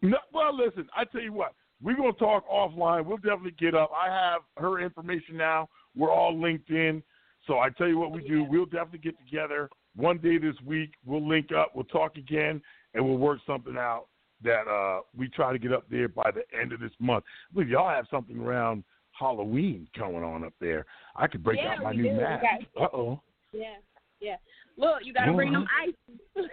No, 0.00 0.16
well, 0.32 0.56
listen, 0.56 0.88
I 0.96 1.04
tell 1.04 1.20
you 1.20 1.32
what, 1.32 1.52
we're 1.82 1.96
gonna 1.96 2.12
talk 2.12 2.48
offline. 2.48 3.04
We'll 3.04 3.16
definitely 3.18 3.54
get 3.58 3.74
up. 3.74 3.90
I 3.92 4.08
have 4.08 4.42
her 4.56 4.80
information 4.80 5.36
now. 5.36 5.68
We're 5.96 6.10
all 6.12 6.38
linked 6.38 6.70
in. 6.70 7.02
So 7.46 7.58
I 7.58 7.70
tell 7.70 7.88
you 7.88 7.98
what 7.98 8.12
we 8.12 8.26
do. 8.26 8.44
We'll 8.44 8.66
definitely 8.66 9.00
get 9.00 9.18
together 9.18 9.68
one 9.96 10.18
day 10.18 10.38
this 10.38 10.54
week. 10.64 10.92
We'll 11.04 11.26
link 11.26 11.48
up. 11.56 11.72
We'll 11.74 11.84
talk 11.84 12.16
again, 12.16 12.62
and 12.94 13.04
we'll 13.04 13.18
work 13.18 13.40
something 13.46 13.76
out 13.76 14.06
that 14.44 14.68
uh 14.68 15.00
we 15.16 15.28
try 15.28 15.52
to 15.52 15.58
get 15.58 15.72
up 15.72 15.84
there 15.90 16.08
by 16.08 16.30
the 16.30 16.42
end 16.58 16.72
of 16.72 16.80
this 16.80 16.92
month. 16.98 17.24
I 17.50 17.54
believe 17.54 17.70
y'all 17.70 17.88
have 17.88 18.06
something 18.10 18.38
around 18.38 18.84
Halloween 19.12 19.88
going 19.98 20.22
on 20.24 20.44
up 20.44 20.54
there. 20.60 20.86
I 21.16 21.26
could 21.26 21.42
break 21.42 21.58
Yeah, 21.58 21.74
out 21.74 21.82
my 21.82 21.92
new 21.92 22.04
do. 22.04 22.12
Mask. 22.14 22.44
Uh 22.80 22.86
oh. 22.92 23.20
Yeah, 23.52 23.74
yeah. 24.20 24.36
Look, 24.76 25.04
you 25.04 25.12
gotta 25.12 25.32
bring 25.32 25.52
them 25.52 25.66
ice. 25.82 26.16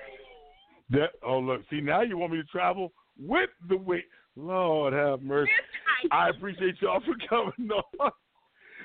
That 0.92 1.12
oh 1.24 1.38
look, 1.38 1.62
see 1.70 1.82
now 1.82 2.02
you 2.02 2.18
want 2.18 2.32
me 2.32 2.40
to 2.40 2.44
travel 2.46 2.92
with 3.20 3.52
the 3.68 3.78
weight. 3.78 4.06
Lord 4.40 4.94
have 4.94 5.22
mercy. 5.22 5.52
I 6.12 6.30
appreciate 6.30 6.76
y'all 6.82 7.02
for 7.02 7.16
coming 7.30 7.70
on. 7.72 8.12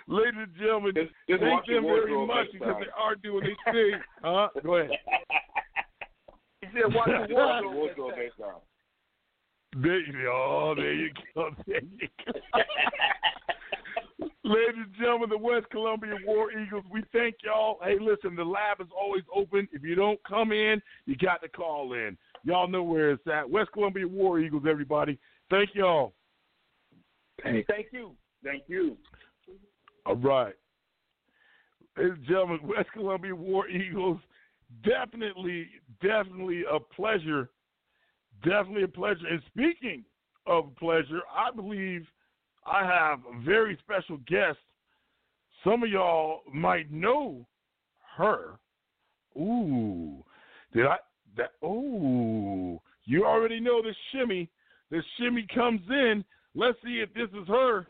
Ladies 0.07 0.35
and 0.37 0.55
gentlemen, 0.59 0.93
Just, 0.95 1.13
just 1.31 1.41
thank 1.41 1.67
them 1.67 1.85
very 1.85 2.27
much 2.27 2.47
because 2.53 2.69
time. 2.75 2.81
they 2.83 2.91
are 3.03 3.15
doing 3.17 3.45
their 3.65 3.73
thing. 3.75 4.01
Huh? 4.23 4.49
Go 4.63 4.77
ahead. 4.77 4.91
He 6.61 6.67
said, 6.75 6.95
watch 6.95 7.07
the 7.09 7.13
Watch 7.21 7.31
your 7.31 7.39
wardrobe. 7.73 7.75
wardrobe 7.75 8.13
next 8.19 8.39
time. 8.39 9.83
There 9.83 10.01
you 10.01 10.13
go. 10.13 10.31
Oh, 10.33 10.75
there 10.77 10.93
you 10.93 11.11
go. 11.35 11.51
There 11.67 11.81
you 11.81 12.09
go. 12.27 12.33
Ladies 14.47 14.75
and 14.85 14.95
gentlemen, 15.01 15.31
the 15.31 15.39
West 15.39 15.67
Columbia 15.71 16.17
War 16.27 16.51
Eagles, 16.53 16.85
we 16.93 17.03
thank 17.15 17.37
y'all. 17.43 17.79
Hey, 17.83 17.97
listen, 17.99 18.37
the 18.37 18.45
lab 18.45 18.81
is 18.81 18.89
always 18.99 19.23
open. 19.35 19.67
If 19.73 19.83
you 19.83 19.95
don't 19.95 20.21
come 20.29 20.53
in, 20.53 20.83
you 21.07 21.17
got 21.17 21.41
to 21.43 21.49
call 21.49 21.95
in. 21.95 22.17
Y'all 22.45 22.69
know 22.69 22.83
where 22.83 23.13
it's 23.13 23.27
at. 23.27 23.49
West 23.49 23.73
Columbia 23.73 24.07
War 24.07 24.39
Eagles, 24.39 24.65
everybody. 24.69 25.19
Thank 25.51 25.71
y'all. 25.75 26.15
Hey, 27.43 27.65
Thank 27.69 27.89
you. 27.93 28.15
Thank 28.43 28.65
you. 28.67 28.97
All 30.07 30.17
right. 30.17 30.55
Ladies 31.97 32.15
and 32.17 32.27
gentlemen, 32.27 32.61
West 32.63 32.91
Columbia 32.93 33.35
War 33.35 33.69
Eagles, 33.69 34.19
definitely, 34.85 35.69
definitely 36.03 36.63
a 36.71 36.81
pleasure. 36.81 37.51
Definitely 38.43 38.85
a 38.85 38.89
pleasure. 38.89 39.27
And 39.31 39.41
speaking 39.47 40.05
of 40.47 40.75
pleasure, 40.77 41.21
I 41.35 41.55
believe 41.55 42.07
I 42.67 42.85
have 42.85 43.21
a 43.21 43.45
very 43.45 43.79
special 43.83 44.19
guest. 44.27 44.59
Some 45.63 45.83
of 45.83 45.89
y'all 45.89 46.41
might 46.53 46.91
know 46.91 47.47
her. 48.17 48.59
Ooh. 49.37 50.25
Did 50.73 50.87
I 50.87 50.97
that 51.37 51.53
ooh. 51.65 52.81
You 53.05 53.25
already 53.25 53.61
know 53.61 53.83
the 53.83 53.95
shimmy. 54.13 54.49
The 54.95 55.03
shimmy 55.19 55.45
comes 55.53 55.81
in. 55.91 56.25
Let's 56.55 56.79
see 56.85 57.01
if 57.01 57.13
this 57.15 57.29
is 57.31 57.49
her. 57.49 57.85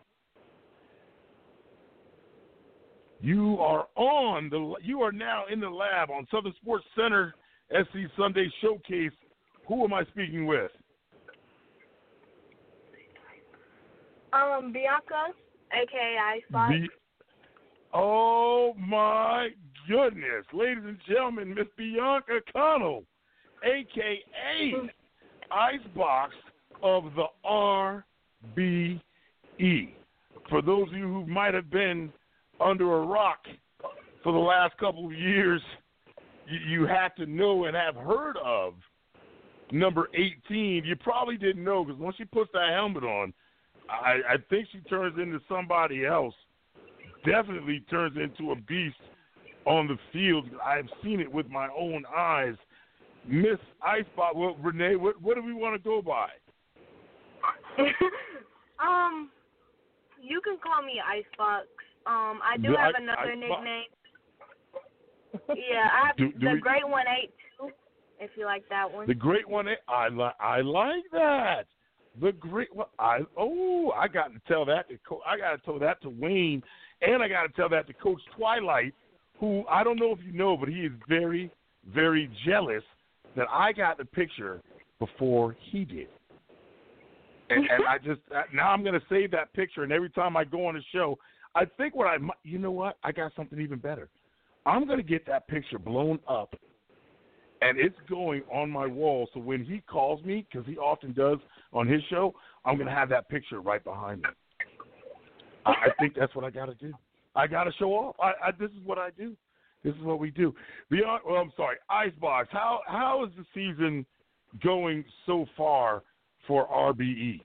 You 3.20 3.58
are 3.60 3.88
on 3.94 4.48
the. 4.48 4.76
You 4.82 5.02
are 5.02 5.12
now 5.12 5.42
in 5.52 5.60
the 5.60 5.68
lab 5.68 6.08
on 6.10 6.26
Southern 6.30 6.54
Sports 6.62 6.86
Center 6.96 7.34
SC 7.70 8.08
Sunday 8.16 8.50
Showcase. 8.62 9.12
Who 9.68 9.84
am 9.84 9.92
I 9.92 10.04
speaking 10.12 10.46
with? 10.46 10.70
Um, 14.32 14.72
Bianca, 14.72 15.34
aka 15.74 16.16
Icebox. 16.38 16.72
The- 16.72 16.88
oh 17.92 18.72
my 18.78 19.50
goodness, 19.86 20.46
ladies 20.54 20.84
and 20.86 20.98
gentlemen, 21.06 21.52
Miss 21.52 21.66
Bianca 21.76 22.40
Connell, 22.50 23.04
aka 23.62 24.22
Icebox 25.50 26.34
of 26.84 27.04
the 27.16 27.26
RBE. 27.44 29.00
For 30.50 30.60
those 30.62 30.88
of 30.88 30.94
you 30.94 31.08
who 31.08 31.26
might 31.26 31.54
have 31.54 31.70
been 31.70 32.12
under 32.60 32.98
a 32.98 33.06
rock 33.06 33.38
for 34.22 34.32
the 34.32 34.38
last 34.38 34.76
couple 34.76 35.06
of 35.06 35.12
years, 35.12 35.62
you, 36.68 36.86
have 36.86 37.14
to 37.16 37.24
know 37.24 37.64
and 37.64 37.74
have 37.74 37.96
heard 37.96 38.36
of 38.44 38.74
number 39.72 40.08
18. 40.14 40.84
You 40.84 40.94
probably 40.96 41.38
didn't 41.38 41.64
know 41.64 41.84
because 41.84 41.98
once 41.98 42.16
she 42.16 42.26
puts 42.26 42.50
that 42.52 42.68
helmet 42.74 43.02
on, 43.02 43.32
I, 43.88 44.34
I 44.34 44.36
think 44.50 44.68
she 44.70 44.78
turns 44.80 45.18
into 45.18 45.40
somebody 45.48 46.04
else. 46.04 46.34
Definitely 47.24 47.82
turns 47.88 48.16
into 48.18 48.52
a 48.52 48.56
beast 48.56 48.96
on 49.64 49.88
the 49.88 49.96
field. 50.12 50.44
I've 50.62 50.88
seen 51.02 51.20
it 51.20 51.32
with 51.32 51.48
my 51.48 51.68
own 51.76 52.04
eyes. 52.14 52.54
Miss 53.26 53.58
Icebox, 53.82 54.34
well, 54.36 54.56
Renee, 54.62 54.96
what, 54.96 55.20
what 55.22 55.34
do 55.34 55.42
we 55.42 55.54
want 55.54 55.74
to 55.74 55.82
go 55.82 56.02
by? 56.02 56.28
um, 58.82 59.30
you 60.22 60.40
can 60.40 60.56
call 60.62 60.82
me 60.82 61.00
Icebox. 61.04 61.66
Um, 62.06 62.40
I 62.44 62.56
do 62.56 62.72
The 62.72 62.78
have 62.78 62.94
I- 62.98 63.02
another 63.02 63.36
nickname. 63.36 63.84
Yeah, 65.48 65.88
I 65.92 66.06
have 66.08 66.16
Do- 66.16 66.32
do 66.38 66.46
the 66.48 66.52
we- 66.54 66.60
Great 66.60 66.88
One 66.88 67.06
Eight 67.08 67.32
Two. 67.58 67.70
If 68.20 68.30
you 68.36 68.44
like 68.46 68.62
that 68.70 68.90
one. 68.90 69.06
The 69.06 69.14
great 69.14 69.48
one. 69.48 69.68
Eight. 69.68 69.78
I 69.88 70.08
like. 70.08 70.34
I 70.40 70.60
like 70.60 71.02
that. 71.12 71.64
The 72.20 72.30
great 72.32 72.74
one. 72.74 72.86
I 72.98 73.18
oh, 73.36 73.90
I 73.90 74.06
got 74.06 74.32
to 74.32 74.40
tell 74.46 74.64
that 74.66 74.88
to. 74.88 74.98
Co- 75.06 75.20
I 75.26 75.36
got 75.36 75.50
to 75.52 75.58
tell 75.58 75.78
that 75.80 76.00
to 76.02 76.10
Wayne, 76.10 76.62
and 77.02 77.22
I 77.22 77.28
got 77.28 77.42
to 77.42 77.48
tell 77.50 77.68
that 77.70 77.86
to 77.88 77.92
Coach 77.92 78.20
Twilight, 78.36 78.94
who 79.40 79.64
I 79.68 79.82
don't 79.82 79.98
know 79.98 80.12
if 80.12 80.18
you 80.24 80.32
know, 80.32 80.56
but 80.56 80.68
he 80.68 80.82
is 80.82 80.92
very, 81.08 81.50
very 81.92 82.30
jealous 82.46 82.84
that 83.36 83.46
I 83.50 83.72
got 83.72 83.98
the 83.98 84.04
picture 84.04 84.62
before 85.00 85.56
he 85.72 85.84
did. 85.84 86.06
And, 87.54 87.68
and 87.70 87.84
I 87.88 87.98
just 87.98 88.20
now 88.52 88.70
I'm 88.70 88.82
going 88.82 88.94
to 88.94 89.06
save 89.08 89.30
that 89.32 89.52
picture, 89.52 89.82
and 89.82 89.92
every 89.92 90.10
time 90.10 90.36
I 90.36 90.44
go 90.44 90.66
on 90.66 90.74
the 90.74 90.82
show, 90.92 91.18
I 91.54 91.64
think 91.64 91.94
what 91.94 92.06
I 92.06 92.18
might. 92.18 92.36
You 92.42 92.58
know 92.58 92.72
what? 92.72 92.96
I 93.02 93.12
got 93.12 93.32
something 93.36 93.60
even 93.60 93.78
better. 93.78 94.08
I'm 94.66 94.86
going 94.86 94.98
to 94.98 95.04
get 95.04 95.26
that 95.26 95.46
picture 95.46 95.78
blown 95.78 96.18
up 96.26 96.54
and 97.64 97.78
it's 97.78 97.96
going 98.08 98.42
on 98.52 98.70
my 98.70 98.86
wall. 98.86 99.28
So 99.32 99.40
when 99.40 99.64
he 99.64 99.80
calls 99.80 100.22
me, 100.24 100.46
because 100.50 100.66
he 100.66 100.76
often 100.76 101.12
does 101.12 101.38
on 101.72 101.86
his 101.86 102.02
show, 102.10 102.34
I'm 102.64 102.76
gonna 102.76 102.94
have 102.94 103.08
that 103.08 103.28
picture 103.28 103.60
right 103.60 103.82
behind 103.82 104.22
me. 104.22 104.28
I, 105.64 105.70
I 105.70 105.88
think 105.98 106.14
that's 106.18 106.34
what 106.34 106.44
I 106.44 106.50
got 106.50 106.66
to 106.66 106.74
do. 106.74 106.92
I 107.34 107.46
got 107.46 107.64
to 107.64 107.72
show 107.78 107.92
off. 107.92 108.16
I, 108.20 108.48
I, 108.48 108.50
this 108.58 108.70
is 108.70 108.84
what 108.84 108.98
I 108.98 109.10
do. 109.16 109.34
This 109.82 109.94
is 109.94 110.02
what 110.02 110.18
we 110.18 110.30
do. 110.30 110.54
Beyond, 110.90 111.22
well, 111.26 111.36
I'm 111.36 111.52
sorry, 111.56 111.76
Icebox. 111.88 112.48
How 112.52 112.80
how 112.86 113.24
is 113.24 113.30
the 113.36 113.44
season 113.54 114.04
going 114.62 115.04
so 115.26 115.46
far 115.56 116.02
for 116.46 116.66
RBE? 116.68 117.40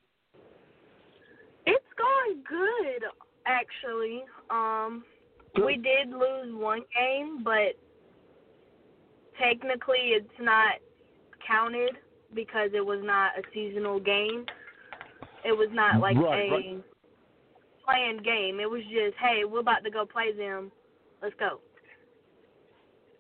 It's 1.66 1.86
going 1.98 2.44
good, 2.48 3.04
actually. 3.46 4.24
Um, 4.50 5.04
we 5.66 5.76
did 5.76 6.10
lose 6.10 6.54
one 6.54 6.82
game, 6.98 7.44
but 7.44 7.78
technically 9.42 10.14
it's 10.14 10.28
not 10.40 10.76
counted 11.46 11.98
because 12.34 12.70
it 12.74 12.86
was 12.86 13.00
not 13.04 13.32
a 13.38 13.42
seasonal 13.54 14.00
game. 14.00 14.46
It 15.44 15.52
was 15.52 15.70
not 15.72 16.00
like 16.00 16.18
Right, 16.18 16.50
a 16.50 16.52
right. 16.52 16.84
planned 17.86 18.24
game. 18.24 18.60
It 18.60 18.70
was 18.70 18.82
just, 18.84 19.16
hey, 19.18 19.44
we're 19.46 19.60
about 19.60 19.84
to 19.84 19.92
go 19.92 20.06
play 20.06 20.32
them. 20.34 20.72
Let's 21.22 21.36
go. 21.40 21.60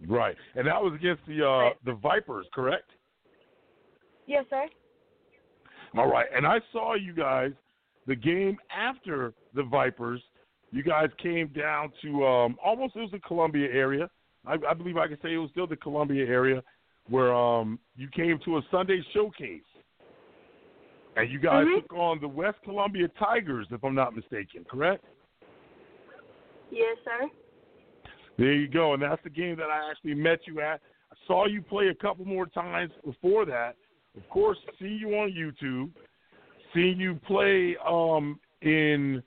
Right, 0.07 0.35
and 0.55 0.65
that 0.65 0.81
was 0.81 0.93
against 0.93 1.25
the 1.27 1.45
uh, 1.45 1.71
the 1.83 1.93
Vipers, 1.93 2.47
correct? 2.53 2.89
Yes, 4.27 4.45
sir. 4.49 4.67
All 5.97 6.07
right, 6.07 6.27
and 6.35 6.45
I 6.45 6.59
saw 6.71 6.95
you 6.95 7.13
guys 7.13 7.51
the 8.07 8.15
game 8.15 8.57
after 8.75 9.33
the 9.53 9.63
Vipers. 9.63 10.21
You 10.71 10.83
guys 10.83 11.09
came 11.21 11.47
down 11.47 11.91
to 12.03 12.25
um, 12.25 12.57
almost 12.63 12.95
it 12.95 12.99
was 12.99 13.11
the 13.11 13.19
Columbia 13.19 13.67
area. 13.71 14.09
I, 14.45 14.55
I 14.69 14.73
believe 14.73 14.97
I 14.97 15.07
can 15.07 15.17
say 15.21 15.33
it 15.33 15.37
was 15.37 15.49
still 15.51 15.67
the 15.67 15.75
Columbia 15.75 16.25
area 16.25 16.63
where 17.09 17.33
um, 17.33 17.79
you 17.95 18.07
came 18.07 18.39
to 18.45 18.57
a 18.57 18.61
Sunday 18.69 19.03
showcase, 19.13 19.61
and 21.15 21.31
you 21.31 21.39
guys 21.39 21.65
Mhm. 21.65 21.81
took 21.81 21.93
on 21.93 22.19
the 22.21 22.27
West 22.27 22.61
Columbia 22.63 23.07
Tigers, 23.19 23.67
if 23.71 23.83
I'm 23.83 23.95
not 23.95 24.15
mistaken. 24.15 24.63
Correct? 24.69 25.03
Yes, 26.71 26.97
sir. 27.03 27.29
There 28.37 28.53
you 28.53 28.67
go, 28.67 28.93
and 28.93 29.01
that's 29.01 29.21
the 29.23 29.29
game 29.29 29.55
that 29.57 29.69
I 29.71 29.89
actually 29.89 30.13
met 30.13 30.45
you 30.45 30.61
at. 30.61 30.81
I 31.11 31.15
saw 31.25 31.47
you 31.47 31.63
play 31.63 31.87
a 31.87 31.95
couple 31.95 32.25
more 32.25 32.45
times 32.45 32.91
before 33.03 33.43
that. 33.45 33.75
Of 34.23 34.29
course, 34.29 34.57
see 34.79 34.87
you 34.87 35.15
on 35.15 35.31
YouTube. 35.31 35.91
Seeing 36.73 36.99
you 36.99 37.15
play 37.25 37.75
um, 37.87 38.39
in 38.61 39.23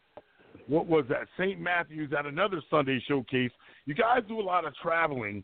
what 0.69 0.87
was 0.87 1.05
that 1.09 1.27
St. 1.39 1.61
Matthews 1.61 2.13
at 2.17 2.27
another 2.27 2.63
Sunday 2.71 3.03
showcase. 3.09 3.51
You 3.85 3.95
guys 3.95 4.23
do 4.29 4.41
a 4.41 4.43
lot 4.43 4.65
of 4.65 4.75
traveling, 4.77 5.43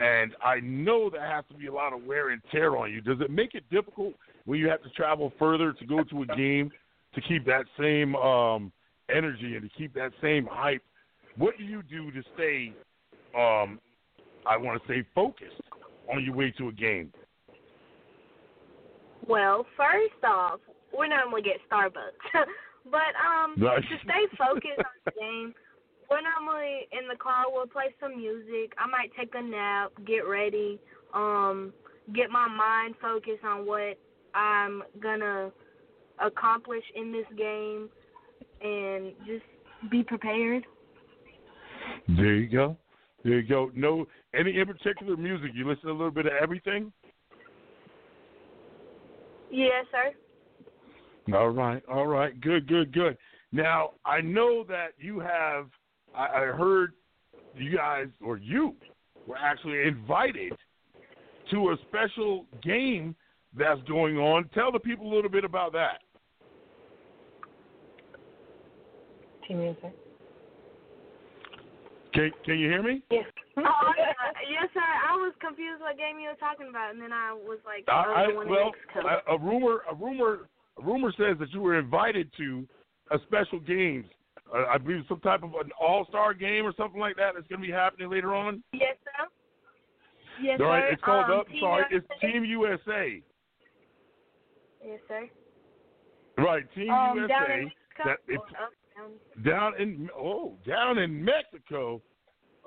and 0.00 0.32
I 0.42 0.60
know 0.60 1.10
that 1.10 1.20
has 1.20 1.44
to 1.50 1.54
be 1.54 1.66
a 1.66 1.72
lot 1.72 1.92
of 1.92 2.04
wear 2.04 2.30
and 2.30 2.40
tear 2.50 2.76
on 2.76 2.90
you. 2.90 3.00
Does 3.02 3.20
it 3.20 3.30
make 3.30 3.54
it 3.54 3.64
difficult 3.70 4.14
when 4.46 4.58
you 4.58 4.68
have 4.68 4.82
to 4.82 4.90
travel 4.90 5.32
further 5.38 5.72
to 5.72 5.86
go 5.86 6.02
to 6.04 6.22
a 6.22 6.26
game 6.36 6.70
to 7.14 7.20
keep 7.20 7.44
that 7.44 7.64
same 7.78 8.16
um, 8.16 8.72
energy 9.14 9.54
and 9.54 9.62
to 9.62 9.76
keep 9.76 9.92
that 9.94 10.12
same 10.22 10.48
hype? 10.50 10.82
What 11.36 11.58
do 11.58 11.64
you 11.64 11.82
do 11.82 12.10
to 12.12 12.22
stay 12.34 12.72
um, 13.36 13.80
I 14.46 14.56
want 14.56 14.80
to 14.80 14.88
say 14.88 15.04
focused 15.14 15.60
on 16.12 16.24
your 16.24 16.34
way 16.34 16.52
to 16.58 16.68
a 16.68 16.72
game. 16.72 17.12
Well, 19.28 19.66
first 19.76 20.22
off, 20.24 20.60
we 20.98 21.08
normally 21.08 21.42
get 21.42 21.56
Starbucks, 21.70 22.24
but 22.90 23.14
um, 23.18 23.54
Nice. 23.56 23.82
to 23.82 23.96
stay 24.04 24.36
focused 24.36 24.78
on 24.78 24.84
the 25.04 25.12
game, 25.18 25.54
we're 26.10 26.20
normally 26.20 26.86
in 26.92 27.08
the 27.08 27.16
car. 27.16 27.44
We'll 27.48 27.66
play 27.66 27.94
some 28.00 28.16
music. 28.16 28.72
I 28.78 28.86
might 28.86 29.10
take 29.18 29.32
a 29.34 29.42
nap, 29.42 29.92
get 30.06 30.28
ready, 30.28 30.78
um, 31.14 31.72
get 32.14 32.30
my 32.30 32.46
mind 32.48 32.94
focused 33.00 33.44
on 33.44 33.66
what 33.66 33.98
I'm 34.34 34.82
gonna 35.02 35.50
accomplish 36.24 36.84
in 36.94 37.10
this 37.12 37.26
game, 37.36 37.88
and 38.60 39.12
just 39.26 39.44
be 39.90 40.02
prepared. 40.02 40.64
There 42.08 42.34
you 42.34 42.48
go. 42.48 42.76
There 43.24 43.40
you 43.40 43.48
go. 43.48 43.70
No, 43.74 44.06
any 44.34 44.58
in 44.58 44.66
particular 44.66 45.16
music? 45.16 45.52
You 45.54 45.66
listen 45.66 45.86
to 45.86 45.90
a 45.90 45.92
little 45.92 46.10
bit 46.10 46.26
of 46.26 46.32
everything. 46.40 46.92
Yes, 49.54 49.86
sir. 49.92 51.36
All 51.36 51.50
right, 51.50 51.80
all 51.88 52.08
right, 52.08 52.38
good, 52.40 52.66
good, 52.66 52.92
good. 52.92 53.16
Now 53.52 53.92
I 54.04 54.20
know 54.20 54.64
that 54.64 54.88
you 54.98 55.20
have. 55.20 55.66
I, 56.12 56.26
I 56.26 56.40
heard 56.46 56.92
you 57.56 57.76
guys 57.76 58.08
or 58.20 58.36
you 58.36 58.74
were 59.28 59.36
actually 59.36 59.86
invited 59.86 60.54
to 61.52 61.70
a 61.70 61.76
special 61.88 62.46
game 62.64 63.14
that's 63.56 63.80
going 63.82 64.18
on. 64.18 64.48
Tell 64.54 64.72
the 64.72 64.80
people 64.80 65.06
a 65.06 65.14
little 65.14 65.30
bit 65.30 65.44
about 65.44 65.72
that. 65.72 66.00
Team 69.46 69.60
answer. 69.60 69.92
Can 72.14 72.30
Can 72.44 72.58
you 72.58 72.68
hear 72.68 72.82
me? 72.82 73.02
Yes. 73.10 73.26
oh, 73.58 73.92
yes, 74.48 74.70
sir. 74.72 74.80
I 74.80 75.16
was 75.16 75.34
confused 75.40 75.80
what 75.80 75.98
game 75.98 76.18
you 76.20 76.28
were 76.28 76.38
talking 76.38 76.68
about, 76.70 76.94
and 76.94 77.02
then 77.02 77.12
I 77.12 77.32
was 77.32 77.58
like, 77.66 77.84
I, 77.88 78.04
oh, 78.06 78.14
I, 78.14 78.26
the 78.28 78.34
one 78.34 78.46
in 78.46 78.52
well, 78.52 78.72
a, 79.28 79.34
a 79.34 79.38
rumor, 79.38 79.82
a 79.90 79.94
rumor, 79.94 80.48
a 80.78 80.82
rumor 80.82 81.12
says 81.18 81.36
that 81.40 81.52
you 81.52 81.60
were 81.60 81.78
invited 81.78 82.30
to 82.38 82.66
a 83.10 83.18
special 83.26 83.58
games. 83.60 84.06
Uh, 84.54 84.64
I 84.70 84.78
believe 84.78 85.04
some 85.08 85.20
type 85.20 85.42
of 85.42 85.50
an 85.54 85.70
All 85.80 86.06
Star 86.08 86.34
game 86.34 86.64
or 86.64 86.72
something 86.76 87.00
like 87.00 87.16
that 87.16 87.32
that's 87.34 87.48
going 87.48 87.60
to 87.60 87.66
be 87.66 87.72
happening 87.72 88.10
later 88.10 88.34
on. 88.34 88.62
yes, 88.72 88.96
sir. 89.04 89.26
Yes, 90.42 90.58
All 90.60 90.66
right, 90.66 90.84
sir. 90.88 90.92
it's 90.92 91.02
called 91.02 91.30
um, 91.30 91.40
up. 91.40 91.46
Sorry, 91.60 91.84
it's 91.90 92.06
Team 92.20 92.44
USA. 92.44 93.22
Yes, 94.84 95.00
sir. 95.08 95.28
Right, 96.36 96.64
Team 96.74 96.90
Um, 96.90 97.16
USA. 97.18 97.72
that 98.04 98.18
it's 98.26 98.42
up, 98.60 98.72
down. 99.44 99.80
in 99.80 100.08
oh 100.16 100.54
down 100.66 100.98
in 100.98 101.24
Mexico. 101.24 102.00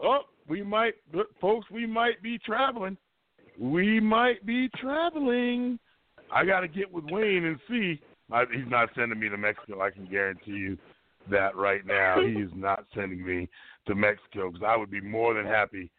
Oh, 0.02 0.20
we 0.48 0.62
might, 0.62 0.94
folks, 1.42 1.70
we 1.72 1.86
might 1.86 2.22
be 2.22 2.38
traveling. 2.40 2.98
We 3.60 4.00
might 4.00 4.46
be 4.46 4.70
traveling. 4.80 5.80
I 6.32 6.46
got 6.46 6.60
to 6.60 6.68
get 6.68 6.92
with 6.92 7.06
Wayne 7.06 7.46
and 7.46 7.60
see. 7.68 8.00
I, 8.32 8.44
he's 8.54 8.70
not 8.70 8.90
sending 8.96 9.20
me 9.20 9.30
to 9.30 9.38
Mexico. 9.38 9.82
I 9.82 9.90
can 9.90 10.06
guarantee 10.06 10.52
you 10.52 10.78
that 11.32 11.56
right 11.56 11.86
now. 11.86 12.22
he 12.26 12.34
is 12.34 12.52
not 12.54 12.86
sending 12.94 13.26
me 13.26 13.50
to 13.88 13.96
Mexico 13.96 14.52
because 14.52 14.66
I 14.68 14.78
would 14.78 14.92
be 14.92 15.02
more 15.02 15.34
than 15.34 15.46
happy. 15.46 15.90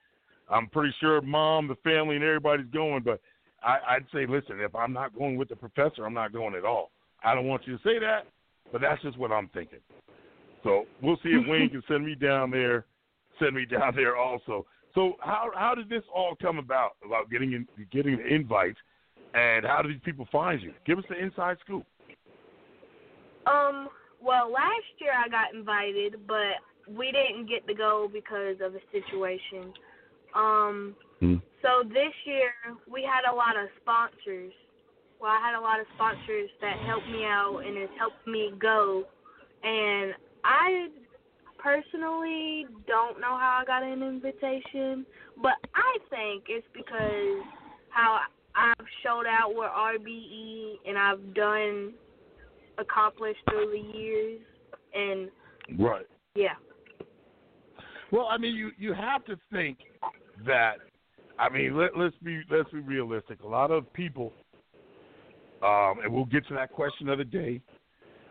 I'm 0.50 0.68
pretty 0.68 0.94
sure 1.00 1.20
mom, 1.20 1.68
the 1.68 1.76
family, 1.76 2.16
and 2.16 2.24
everybody's 2.24 2.70
going, 2.72 3.02
but 3.02 3.20
I, 3.62 3.78
I'd 3.88 4.06
say, 4.12 4.26
listen, 4.26 4.60
if 4.60 4.74
I'm 4.74 4.92
not 4.92 5.16
going 5.16 5.36
with 5.36 5.48
the 5.48 5.56
professor, 5.56 6.06
I'm 6.06 6.14
not 6.14 6.32
going 6.32 6.54
at 6.54 6.64
all. 6.64 6.90
I 7.24 7.34
don't 7.34 7.46
want 7.46 7.66
you 7.66 7.76
to 7.76 7.82
say 7.82 7.98
that, 7.98 8.20
but 8.70 8.80
that's 8.80 9.02
just 9.02 9.18
what 9.18 9.32
I'm 9.32 9.48
thinking. 9.52 9.80
So 10.62 10.86
we'll 11.00 11.18
see 11.22 11.30
if 11.30 11.46
Wayne 11.48 11.70
can 11.70 11.82
send 11.88 12.04
me 12.04 12.14
down 12.14 12.50
there, 12.50 12.86
send 13.38 13.54
me 13.54 13.64
down 13.64 13.94
there 13.94 14.16
also. 14.16 14.66
So 14.94 15.14
how 15.20 15.50
how 15.54 15.74
did 15.74 15.88
this 15.88 16.02
all 16.14 16.36
come 16.40 16.58
about? 16.58 16.92
About 17.04 17.30
getting 17.30 17.52
in, 17.52 17.66
getting 17.92 18.16
the 18.16 18.26
invite, 18.26 18.76
and 19.34 19.64
how 19.64 19.82
did 19.82 19.92
these 19.92 20.02
people 20.04 20.26
find 20.32 20.60
you? 20.60 20.72
Give 20.86 20.98
us 20.98 21.04
the 21.08 21.16
inside 21.18 21.58
scoop. 21.64 21.84
Um, 23.46 23.88
well, 24.22 24.50
last 24.50 24.90
year 24.98 25.12
I 25.12 25.28
got 25.28 25.54
invited, 25.54 26.26
but 26.26 26.58
we 26.88 27.12
didn't 27.12 27.48
get 27.48 27.66
to 27.68 27.74
go 27.74 28.10
because 28.12 28.56
of 28.62 28.74
a 28.74 28.80
situation. 28.92 29.72
Um, 30.34 30.96
Hmm. 31.20 31.36
so 31.62 31.82
this 31.82 32.14
year 32.24 32.52
we 32.86 33.02
had 33.02 33.30
a 33.30 33.34
lot 33.34 33.56
of 33.56 33.68
sponsors. 33.80 34.52
Well, 35.20 35.32
I 35.32 35.40
had 35.40 35.54
a 35.54 35.60
lot 35.60 35.80
of 35.80 35.86
sponsors 35.94 36.50
that 36.60 36.78
helped 36.78 37.08
me 37.08 37.24
out 37.24 37.64
and 37.64 37.76
has 37.76 37.90
helped 37.98 38.24
me 38.26 38.52
go. 38.58 39.04
And 39.64 40.14
I 40.48 40.88
personally 41.58 42.66
don't 42.86 43.20
know 43.20 43.36
how 43.36 43.60
I 43.60 43.64
got 43.66 43.82
an 43.82 44.02
invitation, 44.02 45.04
but 45.42 45.52
I 45.74 45.98
think 46.08 46.44
it's 46.48 46.66
because 46.72 47.44
how 47.90 48.20
I've 48.54 48.86
showed 49.02 49.26
out 49.28 49.50
with 49.54 49.68
RBE 49.68 50.76
and 50.88 50.96
I've 50.96 51.34
done 51.34 51.92
accomplished 52.78 53.40
through 53.50 53.72
the 53.72 53.98
years 53.98 54.40
and 54.94 55.28
Right. 55.78 56.06
yeah. 56.34 56.54
Well, 58.10 58.26
I 58.30 58.38
mean, 58.38 58.54
you 58.54 58.70
you 58.78 58.94
have 58.94 59.24
to 59.26 59.36
think 59.52 59.78
that. 60.46 60.76
I 61.38 61.50
mean, 61.50 61.76
let, 61.76 61.96
let's 61.96 62.16
be 62.24 62.40
let's 62.50 62.70
be 62.70 62.80
realistic. 62.80 63.42
A 63.42 63.46
lot 63.46 63.70
of 63.70 63.92
people, 63.92 64.32
um, 65.62 65.98
and 66.02 66.10
we'll 66.10 66.24
get 66.24 66.48
to 66.48 66.54
that 66.54 66.72
question 66.72 67.10
of 67.10 67.18
the 67.18 67.24
day. 67.24 67.60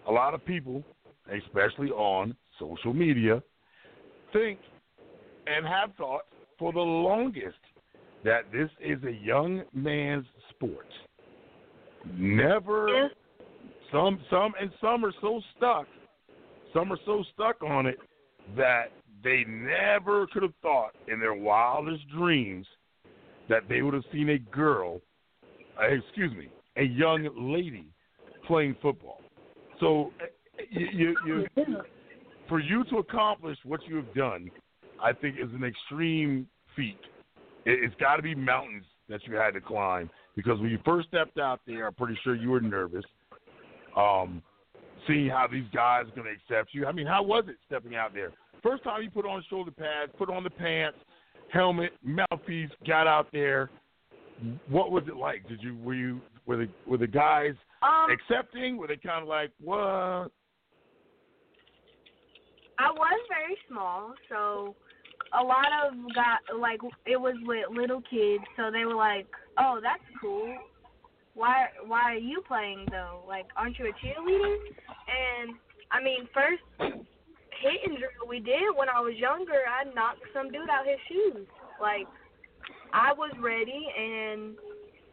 A 0.08 0.12
lot 0.12 0.34
of 0.34 0.44
people, 0.46 0.84
especially 1.32 1.90
on 1.90 2.36
social 2.60 2.94
media, 2.94 3.42
think 4.34 4.60
and 5.46 5.66
have 5.66 5.92
thought 5.98 6.24
for 6.60 6.74
the 6.74 6.80
longest 6.80 7.58
that 8.24 8.52
this 8.52 8.70
is 8.84 9.02
a 9.04 9.26
young 9.26 9.64
man's 9.74 10.26
sport. 10.50 10.88
Never 12.18 13.10
some 13.92 14.20
some 14.30 14.54
and 14.60 14.72
some 14.82 15.06
are 15.06 15.14
so 15.22 15.42
stuck 15.56 15.88
some 16.74 16.92
are 16.92 17.00
so 17.06 17.24
stuck 17.34 17.62
on 17.64 17.86
it 17.86 17.98
that 18.56 18.86
they 19.24 19.44
never 19.48 20.28
could 20.28 20.44
have 20.44 20.54
thought 20.62 20.92
in 21.12 21.20
their 21.20 21.34
wildest 21.34 22.08
dreams 22.10 22.66
that 23.50 23.64
they 23.70 23.82
would 23.82 23.94
have 23.94 24.04
seen 24.12 24.30
a 24.30 24.38
girl 24.38 25.02
uh, 25.82 25.88
excuse 25.88 26.32
me 26.36 26.50
a 26.78 26.84
young 26.84 27.30
lady 27.36 27.88
playing 28.46 28.76
football 28.82 29.22
so 29.80 30.12
you, 30.70 31.16
you, 31.26 31.46
you 31.56 31.78
for 32.50 32.60
you 32.60 32.84
to 32.86 32.98
accomplish 32.98 33.58
what 33.64 33.80
you 33.88 33.96
have 33.96 34.14
done 34.14 34.50
i 35.02 35.12
think 35.12 35.36
is 35.38 35.50
an 35.54 35.64
extreme 35.64 36.48
feat 36.76 37.00
it, 37.66 37.80
it's 37.84 37.96
got 38.00 38.18
to 38.18 38.22
be 38.22 38.36
mountains 38.36 38.86
that 39.10 39.22
you 39.26 39.36
had 39.36 39.52
to 39.52 39.62
climb 39.62 40.10
because 40.36 40.60
when 40.60 40.70
you 40.70 40.80
first 40.86 41.08
stepped 41.08 41.38
out 41.38 41.62
there 41.66 41.88
i'm 41.88 41.94
pretty 41.94 42.18
sure 42.24 42.36
you 42.36 42.50
were 42.50 42.62
nervous 42.62 43.06
um, 43.98 44.42
seeing 45.08 45.30
how 45.30 45.48
these 45.52 45.66
guys 45.74 46.06
are 46.08 46.16
going 46.16 46.28
to 46.28 46.56
accept 46.56 46.74
you. 46.74 46.86
I 46.86 46.92
mean, 46.92 47.08
how 47.08 47.24
was 47.24 47.46
it 47.48 47.56
stepping 47.66 47.96
out 47.96 48.14
there? 48.14 48.32
First 48.62 48.84
time 48.84 49.02
you 49.02 49.10
put 49.10 49.26
on 49.26 49.44
shoulder 49.50 49.72
pads, 49.72 50.12
put 50.18 50.30
on 50.30 50.44
the 50.44 50.50
pants, 50.50 50.98
helmet, 51.52 51.92
mouthpiece, 52.04 52.70
got 52.86 53.08
out 53.08 53.28
there. 53.32 53.70
What 54.70 54.92
was 54.92 55.04
it 55.08 55.16
like? 55.16 55.48
Did 55.48 55.62
you 55.64 55.78
were 55.78 55.96
you 55.96 56.22
were 56.46 56.58
the 56.58 56.70
were 56.86 56.98
the 56.98 57.08
guys 57.08 57.56
Um 57.82 58.08
accepting? 58.12 58.78
Were 58.78 58.88
they 58.88 58.98
kind 58.98 59.24
of 59.24 59.28
like 59.28 59.52
what? 59.60 60.32
I 62.80 62.92
was 62.92 63.20
very 63.30 63.58
small, 63.68 64.14
so 64.30 64.76
a 65.34 65.44
lot 65.44 65.68
of 65.86 65.94
got 66.14 66.40
like 66.60 66.80
it 67.06 67.18
was 67.20 67.36
with 67.46 67.66
little 67.76 68.02
kids, 68.10 68.44
so 68.56 68.72
they 68.72 68.86
were 68.86 68.96
like, 68.96 69.28
"Oh, 69.58 69.80
that's 69.82 70.04
cool. 70.22 70.56
Why 71.34 71.68
why 71.86 72.02
are 72.14 72.16
you 72.16 72.42
playing 72.48 72.86
though? 72.92 73.24
Like, 73.28 73.46
aren't 73.56 73.78
you 73.80 73.86
a 73.86 74.06
cheerleader?" 74.06 74.56
And 75.10 75.56
I 75.92 76.04
mean, 76.04 76.28
first 76.34 76.64
hitting 76.80 77.98
drill 77.98 78.28
we 78.30 78.40
did 78.40 78.76
when 78.76 78.90
I 78.90 79.02
was 79.02 79.16
younger, 79.18 79.64
I 79.68 79.84
knocked 79.94 80.22
some 80.34 80.52
dude 80.52 80.70
out 80.70 80.86
his 80.86 81.00
shoes. 81.08 81.48
Like, 81.82 82.08
I 82.94 83.14
was 83.14 83.32
ready 83.42 83.88
and 83.98 84.56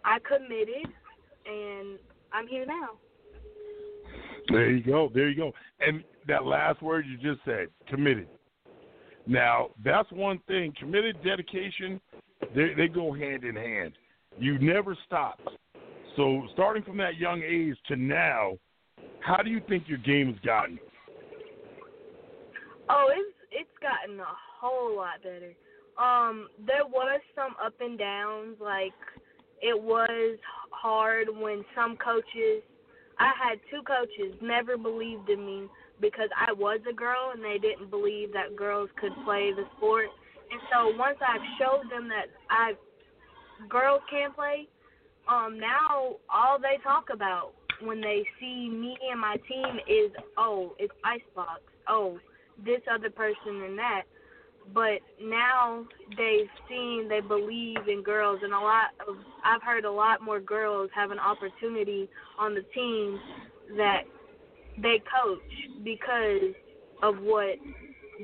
I 0.04 0.18
committed, 0.20 0.86
and 1.46 1.98
I'm 2.32 2.46
here 2.46 2.66
now. 2.66 2.98
There 4.48 4.70
you 4.70 4.82
go. 4.82 5.10
There 5.12 5.28
you 5.28 5.36
go. 5.36 5.52
And 5.80 6.04
that 6.28 6.44
last 6.44 6.82
word 6.82 7.06
you 7.06 7.16
just 7.16 7.44
said, 7.44 7.68
committed. 7.88 8.28
Now, 9.26 9.70
that's 9.84 10.10
one 10.12 10.38
thing. 10.46 10.72
Committed, 10.78 11.16
dedication, 11.24 12.00
they, 12.54 12.74
they 12.76 12.88
go 12.88 13.12
hand 13.12 13.44
in 13.44 13.56
hand. 13.56 13.92
You 14.38 14.58
never 14.58 14.96
stop. 15.06 15.40
So, 16.16 16.42
starting 16.52 16.82
from 16.82 16.98
that 16.98 17.16
young 17.16 17.42
age 17.42 17.76
to 17.88 17.96
now, 17.96 18.58
how 19.20 19.42
do 19.42 19.50
you 19.50 19.60
think 19.68 19.84
your 19.88 19.98
game 19.98 20.30
has 20.30 20.38
gotten? 20.44 20.78
Oh, 22.88 23.08
it's 23.10 23.36
it's 23.50 23.70
gotten 23.80 24.20
a 24.20 24.24
whole 24.60 24.96
lot 24.96 25.22
better. 25.22 25.54
Um, 25.96 26.48
there 26.66 26.84
was 26.84 27.20
some 27.34 27.54
up 27.64 27.74
and 27.80 27.98
downs. 27.98 28.56
Like 28.60 28.92
it 29.62 29.80
was 29.80 30.36
hard 30.70 31.28
when 31.30 31.64
some 31.74 31.96
coaches. 31.96 32.62
I 33.18 33.32
had 33.36 33.58
two 33.70 33.82
coaches 33.82 34.34
never 34.42 34.76
believed 34.76 35.28
in 35.28 35.44
me 35.44 35.68
because 36.00 36.28
I 36.36 36.52
was 36.52 36.80
a 36.90 36.92
girl 36.92 37.32
and 37.34 37.42
they 37.42 37.58
didn't 37.58 37.90
believe 37.90 38.32
that 38.32 38.56
girls 38.56 38.90
could 39.00 39.12
play 39.24 39.52
the 39.54 39.64
sport. 39.76 40.06
And 40.50 40.60
so 40.72 40.96
once 40.96 41.18
I've 41.20 41.44
showed 41.58 41.90
them 41.90 42.08
that 42.08 42.26
I 42.50 42.72
girls 43.68 44.02
can 44.10 44.32
play, 44.32 44.68
um, 45.28 45.58
now 45.58 46.16
all 46.32 46.58
they 46.58 46.82
talk 46.82 47.06
about 47.12 47.52
when 47.80 48.00
they 48.00 48.24
see 48.40 48.68
me 48.68 48.96
and 49.10 49.20
my 49.20 49.36
team 49.48 49.78
is 49.88 50.10
oh, 50.36 50.74
it's 50.78 50.92
icebox. 51.04 51.62
Oh, 51.88 52.18
this 52.64 52.80
other 52.92 53.10
person 53.10 53.62
and 53.64 53.78
that. 53.78 54.02
But 54.72 55.00
now 55.22 55.84
they've 56.16 56.48
seen, 56.68 57.08
they 57.08 57.20
believe 57.20 57.86
in 57.86 58.02
girls, 58.02 58.40
and 58.42 58.52
a 58.52 58.58
lot 58.58 58.90
of 59.06 59.16
I've 59.44 59.62
heard 59.62 59.84
a 59.84 59.90
lot 59.90 60.22
more 60.22 60.40
girls 60.40 60.90
have 60.94 61.10
an 61.10 61.18
opportunity 61.18 62.08
on 62.38 62.54
the 62.54 62.62
team 62.74 63.20
that 63.76 64.02
they 64.80 65.02
coach 65.22 65.38
because 65.84 66.54
of 67.02 67.16
what 67.18 67.56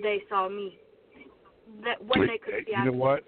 they 0.03 0.23
saw 0.29 0.49
me. 0.49 0.79
That 1.85 2.03
what 2.03 2.19
they 2.21 2.39
could 2.39 2.55
eh, 2.55 2.65
see. 2.67 2.73
you 2.77 2.85
know 2.87 2.97
what? 2.97 3.25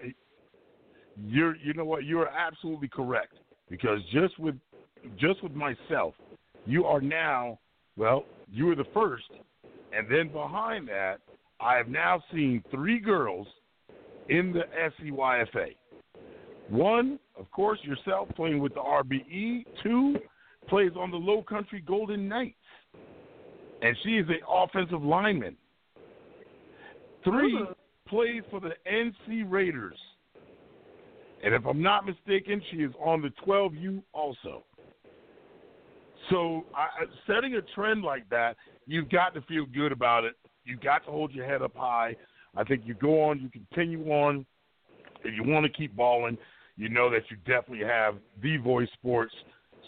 You're 1.23 1.55
you 1.57 1.73
know 1.73 1.85
what? 1.85 2.03
You 2.03 2.19
are 2.19 2.29
absolutely 2.29 2.87
correct 2.87 3.35
because 3.69 3.99
just 4.11 4.37
with 4.39 4.55
just 5.17 5.43
with 5.43 5.53
myself, 5.53 6.15
you 6.65 6.85
are 6.85 7.01
now 7.01 7.59
well. 7.95 8.25
You 8.51 8.65
were 8.65 8.75
the 8.75 8.85
first, 8.93 9.29
and 9.95 10.07
then 10.09 10.31
behind 10.31 10.87
that, 10.89 11.17
I 11.63 11.77
have 11.77 11.87
now 11.87 12.21
seen 12.31 12.61
three 12.71 12.99
girls 12.99 13.47
in 14.29 14.51
the 14.51 14.63
SEYFA. 14.99 15.75
One, 16.69 17.19
of 17.37 17.49
course, 17.51 17.79
yourself 17.83 18.27
playing 18.35 18.59
with 18.59 18.73
the 18.73 18.81
RBE. 18.81 19.65
Two, 19.81 20.17
plays 20.67 20.91
on 20.97 21.11
the 21.11 21.17
Low 21.17 21.41
Country 21.41 21.81
Golden 21.85 22.27
Knights, 22.27 22.55
and 23.81 23.95
she 24.03 24.17
is 24.17 24.27
an 24.27 24.39
offensive 24.49 25.03
lineman. 25.03 25.55
Three, 27.23 27.57
plays 28.07 28.43
for 28.49 28.59
the 28.59 28.73
NC 28.89 29.49
Raiders. 29.49 29.97
And 31.43 31.53
if 31.53 31.65
I'm 31.65 31.81
not 31.81 32.05
mistaken, 32.05 32.61
she 32.71 32.77
is 32.77 32.91
on 33.03 33.21
the 33.21 33.29
12U 33.45 34.01
also. 34.13 34.63
So, 36.29 36.63
I, 36.73 36.87
setting 37.27 37.55
a 37.55 37.61
trend 37.75 38.01
like 38.01 38.29
that, 38.29 38.55
you've 38.85 39.09
got 39.09 39.33
to 39.33 39.41
feel 39.41 39.65
good 39.65 39.91
about 39.91 40.23
it. 40.23 40.35
You've 40.65 40.81
got 40.81 41.05
to 41.05 41.11
hold 41.11 41.31
your 41.31 41.45
head 41.45 41.61
up 41.61 41.75
high. 41.75 42.15
I 42.55 42.63
think 42.63 42.83
you 42.85 42.93
go 42.93 43.23
on, 43.23 43.39
you 43.39 43.49
continue 43.49 44.05
on. 44.11 44.45
If 45.23 45.33
you 45.35 45.43
want 45.49 45.65
to 45.65 45.71
keep 45.71 45.95
balling, 45.95 46.37
you 46.75 46.89
know 46.89 47.09
that 47.09 47.23
you 47.29 47.37
definitely 47.37 47.85
have 47.85 48.15
the 48.41 48.57
Voice 48.57 48.89
Sports 48.93 49.33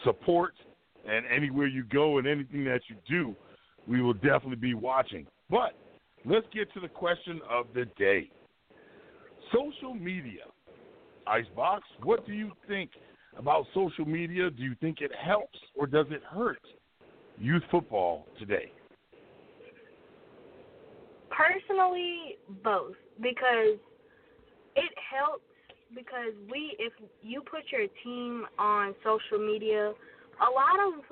support. 0.04 0.54
And 1.08 1.26
anywhere 1.28 1.68
you 1.68 1.84
go 1.84 2.18
and 2.18 2.28
anything 2.28 2.64
that 2.66 2.82
you 2.90 2.96
do, 3.08 3.36
we 3.88 4.02
will 4.02 4.14
definitely 4.14 4.56
be 4.56 4.74
watching. 4.74 5.28
But 5.50 5.76
let's 6.26 6.48
get 6.54 6.74
to 6.74 6.80
the 6.80 6.88
question 6.88 7.42
of 7.50 7.68
the 7.76 7.86
day 7.98 8.32
social 9.54 9.94
media. 9.94 10.44
Icebox, 11.28 11.84
what 12.04 12.26
do 12.26 12.34
you 12.34 12.52
think 12.68 12.92
about 13.38 13.66
social 13.74 14.06
media? 14.06 14.50
Do 14.50 14.64
you 14.64 14.76
think 14.80 15.02
it 15.02 15.12
helps 15.24 15.60
or 15.76 15.88
does 15.88 16.08
it 16.10 16.22
hurt 16.24 16.62
youth 17.38 17.64
football 17.72 18.28
today? 18.40 18.72
Personally, 21.36 22.38
both 22.64 22.96
because 23.22 23.78
it 24.76 24.94
helps 25.12 25.44
because 25.94 26.34
we 26.50 26.76
if 26.80 26.94
you 27.22 27.42
put 27.42 27.64
your 27.72 27.88
team 28.04 28.46
on 28.58 28.96
social 29.04 29.46
media, 29.46 29.92
a 30.40 30.50
lot 30.52 30.80
of 30.88 31.04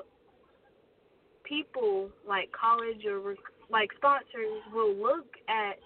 people 1.43 2.09
like 2.27 2.49
college 2.51 3.05
or 3.05 3.35
like 3.69 3.89
sponsors 3.97 4.63
will 4.73 4.95
look 4.95 5.27
at 5.49 5.77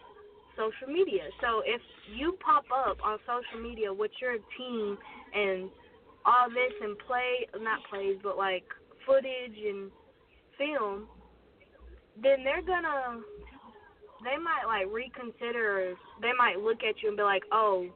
social 0.55 0.91
media. 0.91 1.23
So 1.41 1.61
if 1.65 1.81
you 2.15 2.37
pop 2.43 2.65
up 2.71 2.97
on 3.03 3.17
social 3.25 3.61
media 3.61 3.93
with 3.93 4.11
your 4.21 4.37
team 4.57 4.97
and 5.33 5.69
all 6.25 6.49
this 6.49 6.73
and 6.81 6.97
play 6.99 7.47
not 7.61 7.79
plays 7.89 8.17
but 8.21 8.37
like 8.37 8.65
footage 9.05 9.57
and 9.65 9.91
film, 10.57 11.07
then 12.21 12.43
they're 12.43 12.61
gonna 12.61 13.21
they 14.23 14.37
might 14.37 14.65
like 14.65 14.87
reconsider 14.91 15.93
they 16.21 16.31
might 16.37 16.59
look 16.59 16.83
at 16.83 17.01
you 17.01 17.09
and 17.09 17.17
be 17.17 17.23
like, 17.23 17.43
Oh, 17.51 17.87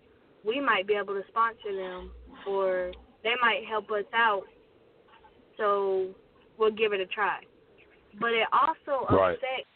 we 0.45 0.60
might 0.60 0.88
be 0.88 0.93
able 0.93 1.14
to 1.14 1.23
sponsor 1.30 1.76
them 1.76 2.11
or 2.48 2.91
they 3.23 3.34
might 3.41 3.61
help 3.69 3.89
us 3.91 4.06
out 4.14 4.43
so 5.57 6.10
we'll 6.57 6.72
give 6.72 6.93
it 6.93 6.99
a 6.99 7.06
try. 7.06 7.39
But 8.19 8.31
it 8.31 8.48
also 8.52 9.06
right. 9.14 9.38
affects 9.38 9.68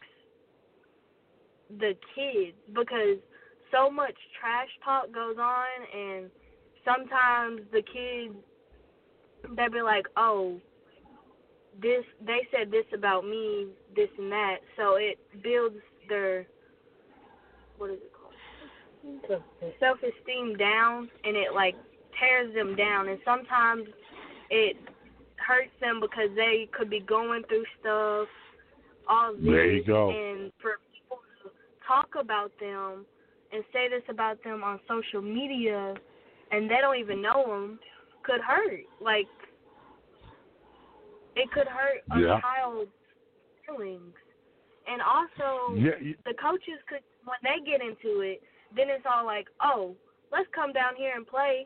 the 1.80 1.94
kids 2.16 2.58
because 2.74 3.18
so 3.72 3.90
much 3.90 4.16
trash 4.40 4.70
talk 4.84 5.14
goes 5.14 5.38
on 5.40 5.66
and 5.94 6.30
sometimes 6.84 7.62
the 7.72 7.82
kids 7.82 8.36
they'll 9.56 9.72
be 9.72 9.82
like, 9.82 10.06
Oh, 10.18 10.60
this 11.82 12.04
they 12.26 12.48
said 12.52 12.72
this 12.72 12.86
about 12.94 13.26
me, 13.26 13.68
this 13.96 14.10
and 14.18 14.32
that 14.32 14.58
so 14.78 14.96
it 14.96 15.18
builds 15.44 15.76
their 16.10 16.46
what 17.78 17.92
is 17.92 17.98
it 17.98 18.12
called? 18.14 19.42
Self 19.80 19.98
esteem 20.00 20.58
down 20.58 21.10
and 21.24 21.36
it 21.36 21.54
like 21.54 21.76
tears 22.20 22.54
them 22.56 22.76
down 22.76 23.10
and 23.10 23.20
sometimes 23.26 23.88
it 24.50 24.78
hurts 25.36 25.72
them 25.82 26.00
because 26.02 26.30
they 26.36 26.68
could 26.72 26.90
be 26.90 27.02
going 27.02 27.44
through 27.48 27.66
stuff 27.80 28.28
all 29.08 29.34
this 29.34 29.44
there 29.44 29.72
you 29.72 29.84
go. 29.84 30.10
and 30.10 30.52
for 30.60 30.80
people 30.92 31.20
to 31.44 31.52
talk 31.88 32.10
about 32.20 32.52
them 32.60 33.06
and 33.52 33.64
say 33.72 33.88
this 33.88 34.02
about 34.10 34.44
them 34.44 34.64
on 34.64 34.80
social 34.88 35.22
media 35.22 35.94
and 36.52 36.70
they 36.70 36.78
don't 36.82 36.98
even 36.98 37.22
know 37.22 37.46
them 37.48 37.80
could 38.24 38.42
hurt. 38.42 38.82
Like, 39.02 39.28
it 41.36 41.52
could 41.52 41.68
hurt 41.68 42.02
a 42.12 42.20
yeah. 42.20 42.40
child's 42.42 42.92
feelings. 43.66 44.14
And 44.86 45.02
also, 45.02 45.76
yeah, 45.76 45.98
you, 46.02 46.16
the 46.26 46.34
coaches 46.38 46.78
could, 46.88 47.02
when 47.26 47.42
they 47.42 47.64
get 47.66 47.82
into 47.82 48.22
it, 48.22 48.42
then 48.76 48.90
it's 48.90 49.06
all 49.10 49.26
like, 49.26 49.48
oh, 49.62 49.96
let's 50.32 50.48
come 50.54 50.74
down 50.74 50.96
here 50.96 51.14
and 51.16 51.26
play. 51.26 51.66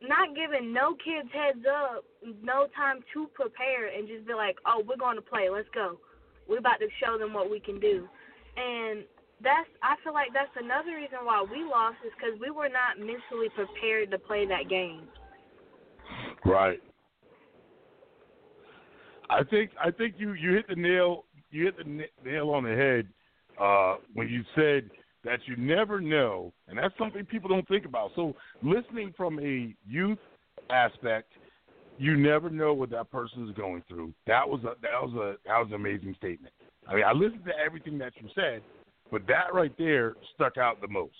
Not 0.00 0.32
giving 0.34 0.72
no 0.72 0.96
kids 0.96 1.28
heads 1.28 1.64
up, 1.68 2.04
no 2.42 2.66
time 2.72 3.04
to 3.12 3.28
prepare, 3.34 3.92
and 3.92 4.08
just 4.08 4.26
be 4.26 4.32
like, 4.32 4.56
oh, 4.64 4.82
we're 4.86 4.96
going 4.96 5.16
to 5.16 5.22
play. 5.22 5.50
Let's 5.52 5.68
go. 5.74 6.00
We're 6.48 6.58
about 6.58 6.80
to 6.80 6.88
show 7.04 7.18
them 7.18 7.34
what 7.34 7.50
we 7.50 7.60
can 7.60 7.78
do. 7.78 8.08
And 8.56 9.04
that's 9.42 9.68
I 9.82 9.96
feel 10.04 10.12
like 10.12 10.32
that's 10.32 10.52
another 10.56 10.96
reason 10.96 11.24
why 11.24 11.44
we 11.44 11.64
lost 11.64 11.96
is 12.04 12.12
because 12.16 12.38
we 12.40 12.50
were 12.50 12.68
not 12.68 12.98
mentally 12.98 13.48
prepared 13.54 14.10
to 14.10 14.18
play 14.18 14.46
that 14.46 14.68
game. 14.68 15.04
Right. 16.44 16.80
I 19.28 19.44
think 19.44 19.70
I 19.82 19.90
think 19.90 20.14
you 20.18 20.32
you 20.32 20.52
hit 20.52 20.68
the 20.68 20.76
nail 20.76 21.24
you 21.50 21.64
hit 21.64 21.76
the 21.76 22.04
nail 22.24 22.50
on 22.50 22.64
the 22.64 22.70
head 22.70 23.06
uh, 23.60 23.96
when 24.14 24.28
you 24.28 24.42
said 24.54 24.90
that 25.24 25.40
you 25.46 25.56
never 25.56 26.00
know, 26.00 26.52
and 26.68 26.78
that's 26.78 26.96
something 26.98 27.24
people 27.24 27.48
don't 27.48 27.68
think 27.68 27.84
about. 27.84 28.10
So 28.16 28.34
listening 28.62 29.12
from 29.16 29.38
a 29.38 29.74
youth 29.86 30.18
aspect, 30.70 31.32
you 31.98 32.16
never 32.16 32.48
know 32.48 32.72
what 32.72 32.90
that 32.90 33.10
person 33.10 33.46
is 33.46 33.54
going 33.54 33.82
through. 33.86 34.14
That 34.26 34.48
was 34.48 34.60
a 34.62 34.74
that 34.80 35.02
was 35.02 35.12
a 35.14 35.36
that 35.46 35.58
was 35.58 35.68
an 35.68 35.74
amazing 35.74 36.14
statement. 36.16 36.54
I 36.88 36.94
mean, 36.94 37.04
I 37.04 37.12
listened 37.12 37.44
to 37.44 37.52
everything 37.64 37.98
that 37.98 38.12
you 38.20 38.28
said, 38.34 38.62
but 39.10 39.26
that 39.26 39.52
right 39.52 39.72
there 39.76 40.14
stuck 40.34 40.56
out 40.56 40.80
the 40.80 40.88
most. 40.88 41.14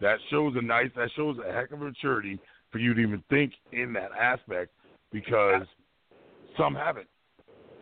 That 0.00 0.18
shows 0.30 0.54
a 0.56 0.62
nice, 0.62 0.90
that 0.96 1.10
shows 1.16 1.36
a 1.38 1.52
heck 1.52 1.70
of 1.70 1.80
a 1.80 1.84
maturity 1.84 2.40
for 2.70 2.78
you 2.78 2.92
to 2.94 3.00
even 3.00 3.22
think 3.30 3.52
in 3.72 3.92
that 3.94 4.10
aspect 4.12 4.72
because 5.12 5.62
some 6.58 6.74
haven't. 6.74 7.08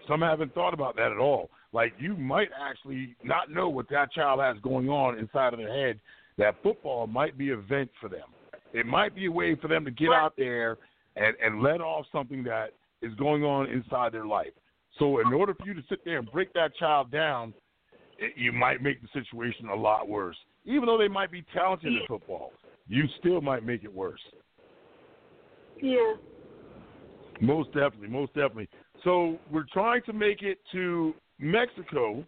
Some 0.07 0.21
haven't 0.21 0.55
thought 0.55 0.75
about 0.75 0.97
that 0.97 1.11
at 1.11 1.19
all. 1.19 1.49
Like 1.75 1.93
you 1.99 2.17
might 2.17 2.49
actually 2.59 3.17
not 3.25 3.51
know 3.51 3.69
what 3.69 3.91
that 3.91 4.13
child 4.13 4.41
has 4.41 4.57
going 4.63 4.89
on 4.89 5.19
inside 5.19 5.53
of 5.53 5.59
their 5.59 5.75
head. 5.75 5.99
That 6.39 6.55
football 6.63 7.09
might 7.09 7.37
be 7.37 7.51
a 7.51 7.57
vent 7.57 7.91
for 8.01 8.09
them. 8.09 8.29
It 8.73 8.87
might 8.87 9.15
be 9.15 9.27
a 9.27 9.31
way 9.31 9.57
for 9.61 9.67
them 9.67 9.85
to 9.85 9.91
get 9.91 10.11
out 10.11 10.35
there 10.39 10.79
and, 11.17 11.37
and 11.45 11.63
let 11.63 11.81
off 11.81 12.07
something 12.13 12.45
that 12.45 12.69
is 13.03 13.13
going 13.17 13.43
on 13.43 13.69
inside 13.69 14.13
their 14.13 14.25
life. 14.25 14.53
So 15.01 15.19
in 15.19 15.33
order 15.33 15.53
for 15.53 15.67
you 15.67 15.75
to 15.75 15.83
sit 15.89 16.05
there 16.05 16.19
and 16.19 16.31
break 16.31 16.53
that 16.55 16.77
child 16.77 17.11
down, 17.11 17.53
it, 18.19 18.35
you 18.37 18.53
might 18.53 18.81
make 18.81 19.03
the 19.03 19.09
situation 19.13 19.69
a 19.69 19.75
lot 19.75 20.09
worse. 20.09 20.37
Even 20.65 20.87
though 20.87 20.99
they 20.99 21.09
might 21.09 21.33
be 21.33 21.45
talented 21.53 21.93
in 21.93 22.01
football, 22.07 22.53
you 22.87 23.05
still 23.19 23.41
might 23.41 23.65
make 23.65 23.83
it 23.83 23.93
worse. 23.93 24.21
Yeah. 25.83 26.15
Most 27.41 27.73
definitely, 27.73 28.09
most 28.09 28.33
definitely. 28.35 28.69
So 29.03 29.39
we're 29.51 29.67
trying 29.73 30.03
to 30.07 30.13
make 30.13 30.43
it 30.43 30.59
to 30.73 31.15
Mexico, 31.39 32.25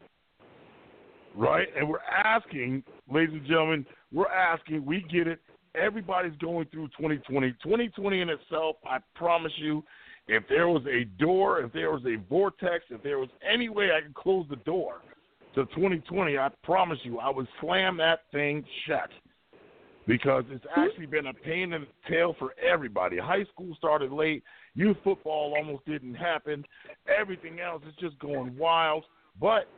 right? 1.36 1.68
And 1.76 1.88
we're 1.88 1.98
asking, 2.00 2.82
ladies 3.10 3.34
and 3.34 3.46
gentlemen, 3.46 3.86
we're 4.12 4.30
asking, 4.30 4.84
we 4.84 5.04
get 5.10 5.26
it. 5.26 5.40
Everybody's 5.74 6.36
going 6.40 6.66
through 6.72 6.88
2020. 6.88 7.52
2020 7.62 8.20
in 8.20 8.28
itself, 8.30 8.76
I 8.84 8.98
promise 9.14 9.52
you, 9.58 9.84
if 10.28 10.42
there 10.48 10.68
was 10.68 10.82
a 10.86 11.04
door, 11.22 11.60
if 11.60 11.72
there 11.72 11.92
was 11.92 12.02
a 12.04 12.16
vortex, 12.28 12.84
if 12.90 13.02
there 13.02 13.18
was 13.18 13.28
any 13.48 13.68
way 13.68 13.90
I 13.96 14.00
could 14.00 14.14
close 14.14 14.46
the 14.48 14.56
door 14.56 15.02
to 15.54 15.66
2020, 15.66 16.38
I 16.38 16.48
promise 16.64 16.98
you, 17.02 17.18
I 17.20 17.30
would 17.30 17.46
slam 17.60 17.96
that 17.98 18.20
thing 18.32 18.64
shut 18.86 19.10
because 20.06 20.44
it's 20.50 20.64
hmm? 20.72 20.80
actually 20.80 21.06
been 21.06 21.26
a 21.26 21.34
pain 21.34 21.72
in 21.72 21.82
the 21.82 22.10
tail 22.10 22.34
for 22.38 22.54
everybody. 22.62 23.18
High 23.18 23.44
school 23.52 23.74
started 23.76 24.12
late, 24.12 24.42
youth 24.74 24.96
football 25.04 25.54
almost 25.56 25.84
didn't 25.86 26.14
happen, 26.14 26.64
everything 27.06 27.60
else 27.60 27.82
is 27.88 27.94
just 28.00 28.18
going 28.18 28.56
wild. 28.56 29.04
But 29.40 29.68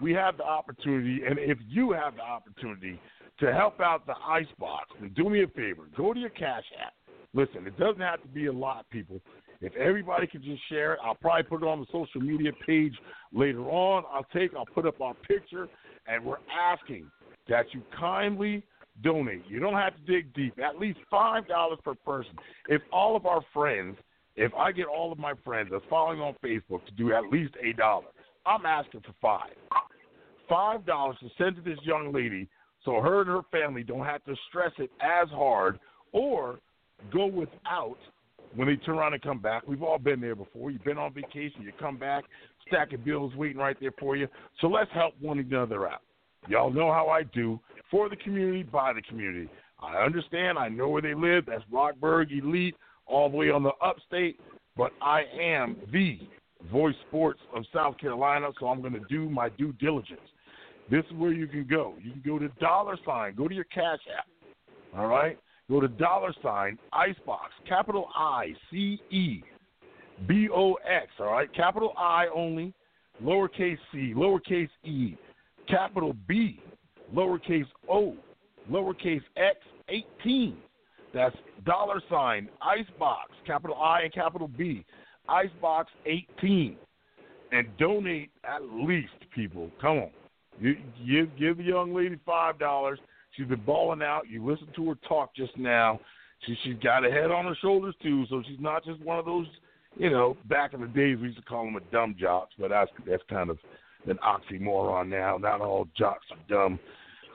we 0.00 0.12
have 0.12 0.36
the 0.36 0.44
opportunity, 0.44 1.22
and 1.28 1.38
if 1.38 1.58
you 1.66 1.92
have 1.92 2.16
the 2.16 2.22
opportunity 2.22 3.00
to 3.40 3.52
help 3.52 3.80
out 3.80 4.06
the 4.06 4.14
Icebox, 4.26 4.90
then 5.00 5.12
do 5.16 5.28
me 5.28 5.42
a 5.42 5.48
favor, 5.48 5.88
go 5.96 6.12
to 6.12 6.20
your 6.20 6.30
Cash 6.30 6.64
App. 6.84 6.92
Listen, 7.34 7.66
it 7.66 7.78
doesn't 7.78 8.00
have 8.00 8.22
to 8.22 8.28
be 8.28 8.46
a 8.46 8.52
lot, 8.52 8.88
people. 8.90 9.20
If 9.60 9.74
everybody 9.76 10.26
can 10.26 10.42
just 10.42 10.60
share 10.68 10.94
it, 10.94 11.00
I'll 11.04 11.16
probably 11.16 11.42
put 11.42 11.62
it 11.62 11.66
on 11.66 11.80
the 11.80 11.86
social 11.86 12.20
media 12.20 12.52
page 12.64 12.94
later 13.32 13.68
on. 13.68 14.04
I'll 14.12 14.26
take, 14.32 14.54
I'll 14.54 14.66
put 14.66 14.86
up 14.86 15.00
our 15.00 15.14
picture, 15.14 15.68
and 16.06 16.24
we're 16.24 16.38
asking 16.48 17.10
that 17.48 17.66
you 17.72 17.82
kindly 17.98 18.62
donate. 19.02 19.42
You 19.48 19.60
don't 19.60 19.74
have 19.74 19.94
to 19.94 20.12
dig 20.12 20.32
deep. 20.34 20.58
At 20.58 20.78
least 20.78 20.98
five 21.10 21.46
dollars 21.48 21.78
per 21.84 21.94
person. 21.94 22.32
If 22.68 22.82
all 22.92 23.16
of 23.16 23.26
our 23.26 23.40
friends, 23.52 23.96
if 24.36 24.52
I 24.54 24.72
get 24.72 24.86
all 24.86 25.12
of 25.12 25.18
my 25.18 25.34
friends 25.44 25.70
that's 25.72 25.84
following 25.90 26.20
on 26.20 26.34
Facebook 26.44 26.84
to 26.86 26.92
do 26.96 27.12
at 27.12 27.24
least 27.30 27.54
a 27.62 27.72
dollar, 27.72 28.06
I'm 28.46 28.66
asking 28.66 29.02
for 29.02 29.14
five. 29.20 29.54
Five 30.48 30.86
dollars 30.86 31.16
to 31.20 31.28
send 31.36 31.56
to 31.56 31.62
this 31.62 31.78
young 31.82 32.12
lady 32.12 32.48
so 32.84 33.00
her 33.00 33.20
and 33.20 33.28
her 33.28 33.42
family 33.50 33.82
don't 33.82 34.04
have 34.04 34.24
to 34.24 34.34
stress 34.48 34.72
it 34.78 34.90
as 35.00 35.28
hard 35.30 35.78
or 36.12 36.58
go 37.12 37.26
without 37.26 37.98
when 38.54 38.68
they 38.68 38.76
turn 38.76 38.96
around 38.96 39.12
and 39.12 39.22
come 39.22 39.40
back. 39.40 39.66
We've 39.66 39.82
all 39.82 39.98
been 39.98 40.20
there 40.20 40.34
before. 40.34 40.70
You've 40.70 40.84
been 40.84 40.98
on 40.98 41.12
vacation, 41.12 41.62
you 41.62 41.72
come 41.78 41.98
back, 41.98 42.24
stack 42.66 42.92
of 42.92 43.04
bills 43.04 43.34
waiting 43.34 43.58
right 43.58 43.76
there 43.80 43.92
for 43.98 44.16
you. 44.16 44.28
So 44.60 44.68
let's 44.68 44.90
help 44.94 45.14
one 45.20 45.38
another 45.38 45.88
out. 45.88 46.02
Y'all 46.48 46.70
know 46.70 46.92
how 46.92 47.08
I 47.08 47.24
do. 47.24 47.60
For 47.90 48.08
the 48.08 48.16
community, 48.16 48.62
by 48.62 48.92
the 48.92 49.02
community. 49.02 49.48
I 49.80 49.96
understand. 49.98 50.58
I 50.58 50.68
know 50.68 50.88
where 50.88 51.02
they 51.02 51.14
live. 51.14 51.46
That's 51.46 51.62
Rockburg 51.70 52.32
Elite, 52.32 52.74
all 53.06 53.30
the 53.30 53.36
way 53.36 53.50
on 53.50 53.62
the 53.62 53.72
upstate. 53.82 54.40
But 54.76 54.92
I 55.00 55.22
am 55.40 55.76
the 55.92 56.18
voice 56.70 56.94
sports 57.08 57.40
of 57.54 57.64
South 57.72 57.98
Carolina, 57.98 58.48
so 58.58 58.66
I'm 58.66 58.80
going 58.80 58.94
to 58.94 59.04
do 59.08 59.28
my 59.30 59.48
due 59.50 59.72
diligence. 59.74 60.20
This 60.90 61.04
is 61.10 61.12
where 61.16 61.32
you 61.32 61.46
can 61.46 61.66
go. 61.68 61.94
You 62.02 62.12
can 62.12 62.22
go 62.26 62.38
to 62.38 62.48
dollar 62.60 62.96
sign. 63.04 63.34
Go 63.34 63.46
to 63.46 63.54
your 63.54 63.64
Cash 63.64 64.00
App. 64.16 64.26
All 64.96 65.06
right. 65.06 65.38
Go 65.70 65.80
to 65.80 65.88
dollar 65.88 66.32
sign 66.42 66.78
Icebox, 66.92 67.52
capital 67.68 68.08
I 68.16 68.54
C 68.70 69.00
E 69.10 69.42
B 70.26 70.48
O 70.52 70.74
X. 70.74 71.08
All 71.20 71.26
right. 71.26 71.52
Capital 71.54 71.92
I 71.96 72.26
only, 72.34 72.72
lowercase 73.22 73.78
c, 73.92 74.14
lowercase 74.16 74.70
e, 74.84 75.16
capital 75.68 76.14
B, 76.26 76.62
lowercase 77.14 77.66
o, 77.88 78.16
lowercase 78.70 79.22
x, 79.36 79.58
18. 79.88 80.56
That's 81.14 81.36
dollar 81.64 82.02
sign 82.10 82.48
Icebox, 82.62 83.32
capital 83.46 83.76
I 83.76 84.02
and 84.02 84.12
capital 84.12 84.48
B, 84.48 84.84
Icebox 85.28 85.90
18. 86.06 86.76
And 87.50 87.66
donate 87.78 88.30
at 88.44 88.62
least, 88.62 89.12
people. 89.34 89.70
Come 89.80 89.98
on. 89.98 90.10
You, 90.60 90.76
give 91.06 91.38
give 91.38 91.56
the 91.56 91.62
young 91.62 91.94
lady 91.94 92.18
five 92.26 92.58
dollars. 92.58 92.98
She's 93.36 93.46
been 93.46 93.62
balling 93.64 94.02
out. 94.02 94.28
You 94.28 94.44
listened 94.44 94.70
to 94.76 94.88
her 94.88 94.98
talk 95.08 95.34
just 95.34 95.56
now. 95.56 96.00
She 96.44 96.56
she's 96.62 96.76
got 96.82 97.06
a 97.06 97.10
head 97.10 97.30
on 97.30 97.46
her 97.46 97.56
shoulders 97.62 97.94
too, 98.02 98.26
so 98.28 98.42
she's 98.46 98.60
not 98.60 98.84
just 98.84 99.00
one 99.00 99.18
of 99.18 99.24
those. 99.24 99.46
You 99.96 100.10
know, 100.10 100.36
back 100.48 100.74
in 100.74 100.80
the 100.80 100.86
days 100.86 101.16
we 101.18 101.28
used 101.28 101.38
to 101.38 101.44
call 101.44 101.64
them 101.64 101.76
a 101.76 101.92
dumb 101.92 102.16
jocks, 102.18 102.54
but 102.58 102.68
that's 102.68 102.90
that's 103.06 103.22
kind 103.30 103.50
of 103.50 103.58
an 104.06 104.18
oxymoron 104.18 105.08
now. 105.08 105.38
Not 105.38 105.60
all 105.60 105.88
jocks 105.96 106.26
are 106.30 106.48
dumb. 106.48 106.78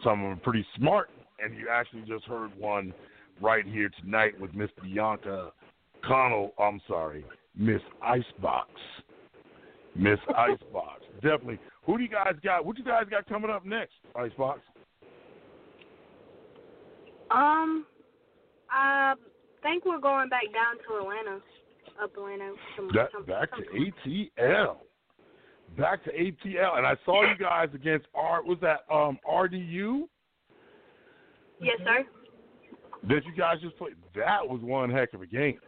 Some 0.03 0.23
of 0.23 0.30
them 0.30 0.34
are 0.34 0.41
pretty 0.41 0.65
smart, 0.77 1.09
and 1.39 1.57
you 1.57 1.67
actually 1.71 2.01
just 2.01 2.25
heard 2.25 2.51
one 2.57 2.93
right 3.41 3.65
here 3.65 3.89
tonight 4.01 4.39
with 4.39 4.53
Miss 4.53 4.69
Bianca 4.81 5.51
Connell. 6.05 6.53
I'm 6.59 6.81
sorry, 6.88 7.25
Miss 7.55 7.81
Icebox. 8.01 8.69
Miss 9.95 10.19
Icebox. 10.38 11.03
Definitely. 11.15 11.59
Who 11.85 11.97
do 11.97 12.03
you 12.03 12.09
guys 12.09 12.34
got? 12.43 12.65
What 12.65 12.77
you 12.77 12.84
guys 12.84 13.03
got 13.09 13.27
coming 13.27 13.49
up 13.49 13.65
next, 13.65 13.93
Icebox? 14.15 14.59
Um, 17.31 17.85
I 18.69 19.13
think 19.63 19.85
we're 19.85 19.99
going 19.99 20.30
back 20.30 20.43
down 20.53 20.77
to 20.88 21.01
Atlanta, 21.01 21.41
up 22.01 22.11
Atlanta. 22.15 22.53
Some, 22.75 22.89
That, 22.93 23.09
some, 23.11 23.25
back 23.25 23.49
some, 23.51 23.63
to 23.63 24.39
ATL. 24.39 24.77
Back 25.77 26.03
to 26.03 26.11
ATL, 26.11 26.77
and 26.77 26.85
I 26.85 26.95
saw 27.05 27.23
you 27.23 27.35
guys 27.37 27.69
against 27.73 28.05
R. 28.13 28.43
Was 28.43 28.57
that 28.61 28.81
um 28.93 29.17
RDU 29.29 30.03
Yes, 31.59 31.77
sir. 31.83 32.03
that 33.07 33.25
you 33.25 33.33
guys 33.37 33.59
just 33.61 33.77
played? 33.77 33.93
That 34.15 34.47
was 34.47 34.61
one 34.61 34.89
heck 34.91 35.13
of 35.13 35.21
a 35.21 35.25
game. 35.25 35.59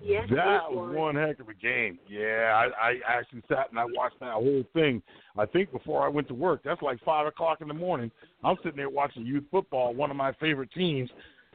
Yes, 0.00 0.28
That 0.30 0.70
was 0.70 0.94
one 0.94 1.16
heck 1.16 1.40
of 1.40 1.48
a 1.48 1.54
game. 1.54 1.98
Yeah, 2.08 2.52
I, 2.80 2.90
I 2.90 3.18
actually 3.18 3.42
sat 3.48 3.70
and 3.70 3.78
I 3.80 3.84
watched 3.84 4.20
that 4.20 4.32
whole 4.34 4.62
thing. 4.72 5.02
I 5.36 5.44
think 5.44 5.72
before 5.72 6.04
I 6.04 6.08
went 6.08 6.28
to 6.28 6.34
work. 6.34 6.60
That's 6.64 6.80
like 6.82 7.00
five 7.04 7.26
o'clock 7.26 7.60
in 7.60 7.68
the 7.68 7.74
morning. 7.74 8.10
I'm 8.44 8.56
sitting 8.62 8.76
there 8.76 8.90
watching 8.90 9.26
youth 9.26 9.44
football. 9.50 9.94
One 9.94 10.10
of 10.12 10.16
my 10.16 10.32
favorite 10.34 10.70
teams, 10.72 11.10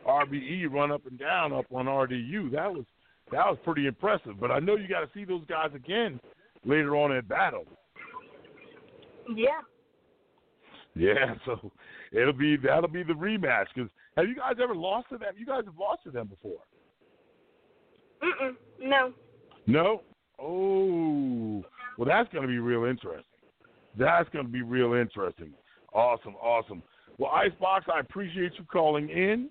RBE, 0.06 0.70
run 0.70 0.92
up 0.92 1.06
and 1.06 1.18
down 1.18 1.54
up 1.54 1.66
on 1.74 1.86
RDU. 1.86 2.52
That 2.52 2.72
was 2.72 2.84
that 3.32 3.46
was 3.48 3.58
pretty 3.64 3.88
impressive. 3.88 4.40
But 4.40 4.52
I 4.52 4.60
know 4.60 4.76
you 4.76 4.90
got 4.90 5.00
to 5.02 5.10
see 5.14 5.24
those 5.24 5.46
guys 5.46 5.72
again 5.74 6.20
later 6.66 6.96
on 6.96 7.12
in 7.12 7.26
battle. 7.26 7.66
Yeah. 9.36 9.62
Yeah, 10.96 11.36
so 11.46 11.72
it'll 12.12 12.34
be 12.34 12.58
that'll 12.58 12.90
be 12.90 13.04
the 13.04 13.14
rematch. 13.14 13.66
Because 13.74 13.90
have 14.18 14.28
you 14.28 14.36
guys 14.36 14.56
ever 14.62 14.76
lost 14.76 15.10
to 15.10 15.18
them? 15.18 15.34
You 15.38 15.46
guys 15.46 15.64
have 15.66 15.78
lost 15.80 16.04
to 16.04 16.12
them 16.12 16.28
before. 16.28 16.62
Mm-mm. 18.24 18.56
No. 18.80 19.14
No? 19.66 20.02
Oh, 20.40 21.64
well, 21.98 22.08
that's 22.08 22.32
going 22.34 22.44
to 22.44 22.48
be 22.48 22.60
real 22.60 22.86
interesting. 22.86 23.24
That's 23.98 24.28
going 24.30 24.46
to 24.46 24.52
be 24.52 24.62
real 24.62 24.94
interesting. 24.94 25.54
Awesome, 25.94 26.36
awesome. 26.36 26.82
Well, 27.18 27.32
Icebox, 27.32 27.86
I 27.94 28.00
appreciate 28.00 28.54
you 28.58 28.66
calling 28.72 29.10
in. 29.10 29.50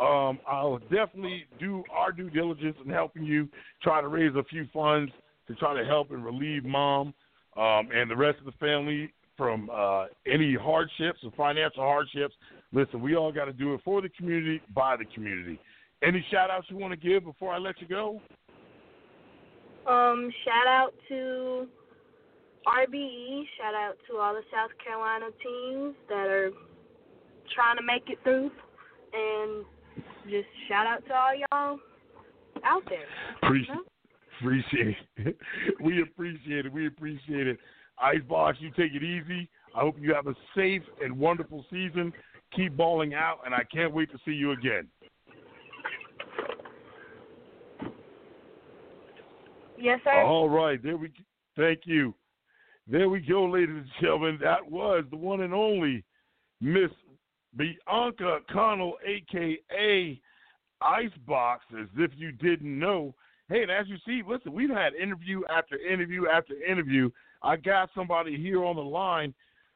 Um, 0.00 0.38
I'll 0.48 0.78
definitely 0.90 1.44
do 1.60 1.84
our 1.90 2.12
due 2.12 2.30
diligence 2.30 2.76
in 2.82 2.90
helping 2.90 3.24
you 3.24 3.48
try 3.82 4.00
to 4.00 4.08
raise 4.08 4.34
a 4.34 4.44
few 4.44 4.66
funds 4.72 5.12
to 5.54 5.58
try 5.58 5.78
to 5.78 5.86
help 5.86 6.10
and 6.10 6.24
relieve 6.24 6.64
mom 6.64 7.14
um, 7.56 7.88
and 7.94 8.10
the 8.10 8.16
rest 8.16 8.38
of 8.38 8.46
the 8.46 8.52
family 8.52 9.12
from 9.36 9.70
uh, 9.72 10.06
any 10.26 10.54
hardships 10.54 11.20
or 11.24 11.32
financial 11.36 11.82
hardships. 11.82 12.34
Listen, 12.72 13.00
we 13.00 13.16
all 13.16 13.32
got 13.32 13.46
to 13.46 13.52
do 13.52 13.74
it 13.74 13.80
for 13.84 14.00
the 14.00 14.08
community, 14.10 14.60
by 14.74 14.96
the 14.96 15.04
community. 15.14 15.58
Any 16.02 16.24
shout 16.30 16.50
outs 16.50 16.66
you 16.68 16.76
want 16.76 16.92
to 16.92 16.96
give 17.08 17.24
before 17.24 17.52
I 17.52 17.58
let 17.58 17.80
you 17.80 17.86
go? 17.86 18.20
Um, 19.86 20.30
shout 20.44 20.66
out 20.66 20.94
to 21.08 21.66
RBE. 22.66 23.42
Shout 23.58 23.74
out 23.74 23.96
to 24.08 24.18
all 24.18 24.34
the 24.34 24.42
South 24.52 24.70
Carolina 24.84 25.26
teams 25.42 25.94
that 26.08 26.26
are 26.28 26.50
trying 27.54 27.76
to 27.76 27.82
make 27.82 28.08
it 28.08 28.18
through, 28.22 28.50
and 29.12 29.64
just 30.24 30.46
shout 30.68 30.86
out 30.86 31.04
to 31.06 31.14
all 31.14 31.34
y'all 31.34 31.78
out 32.64 32.82
there. 32.88 33.06
Appreciate, 33.42 33.76
appreciate 34.42 34.96
it. 35.16 35.36
We 35.82 36.02
appreciate 36.02 36.66
it. 36.66 36.72
We 36.72 36.86
appreciate 36.86 37.46
it. 37.46 37.58
Icebox, 38.02 38.58
you 38.60 38.70
take 38.70 38.92
it 38.94 39.02
easy. 39.02 39.48
I 39.74 39.80
hope 39.80 39.96
you 40.00 40.14
have 40.14 40.26
a 40.26 40.34
safe 40.56 40.82
and 41.02 41.18
wonderful 41.18 41.64
season. 41.70 42.12
Keep 42.54 42.76
balling 42.76 43.14
out, 43.14 43.38
and 43.44 43.54
I 43.54 43.62
can't 43.72 43.92
wait 43.92 44.10
to 44.12 44.18
see 44.24 44.32
you 44.32 44.52
again. 44.52 44.88
Yes, 49.78 50.00
sir. 50.04 50.22
All 50.22 50.48
right, 50.48 50.82
there 50.82 50.96
we. 50.96 51.10
Thank 51.56 51.80
you. 51.84 52.14
There 52.86 53.08
we 53.08 53.20
go, 53.20 53.44
ladies 53.44 53.76
and 53.76 53.86
gentlemen. 54.00 54.38
That 54.42 54.68
was 54.70 55.04
the 55.10 55.16
one 55.16 55.40
and 55.40 55.54
only 55.54 56.04
Miss 56.60 56.90
Bianca 57.56 58.38
Connell, 58.50 58.94
aka 59.04 60.20
Icebox. 60.80 61.64
As 61.80 61.88
if 61.96 62.10
you 62.16 62.32
didn't 62.32 62.78
know. 62.78 63.14
Hey, 63.48 63.62
and 63.62 63.70
as 63.70 63.86
you 63.88 63.96
see, 64.06 64.22
listen, 64.26 64.52
we've 64.52 64.70
had 64.70 64.94
interview 64.94 65.42
after 65.50 65.76
interview 65.78 66.26
after 66.28 66.54
interview. 66.62 67.10
I 67.42 67.56
got 67.56 67.90
somebody 67.94 68.36
here 68.36 68.64
on 68.64 68.76
the 68.76 68.82
line. 68.82 69.34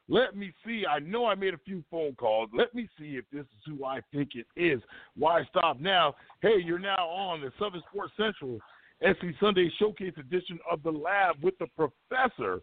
Let 0.09 0.37
me 0.37 0.53
see. 0.65 0.85
I 0.89 1.01
know 1.01 1.27
I 1.27 1.35
made 1.35 1.53
a 1.53 1.59
few 1.59 1.83
phone 1.91 2.15
calls. 2.15 2.49
Let 2.57 2.75
me 2.75 2.89
see 2.99 3.17
if 3.17 3.25
this 3.33 3.43
is 3.43 3.63
who 3.67 3.85
I 3.85 4.01
think 4.13 4.31
it 4.35 4.47
is. 4.57 4.81
Why 5.17 5.45
stop 5.51 5.81
now? 5.81 6.15
Hey, 6.43 6.57
you're 6.65 6.79
now 6.79 7.09
on 7.09 7.41
the 7.41 7.51
Southern 7.59 7.83
Sports 7.91 8.13
Central 8.17 8.61
SC 9.03 9.27
Sunday 9.41 9.71
Showcase 9.79 10.15
edition 10.17 10.59
of 10.71 10.83
the 10.83 10.93
Lab 10.93 11.37
with 11.43 11.55
the 11.59 11.67
Professor. 11.77 12.61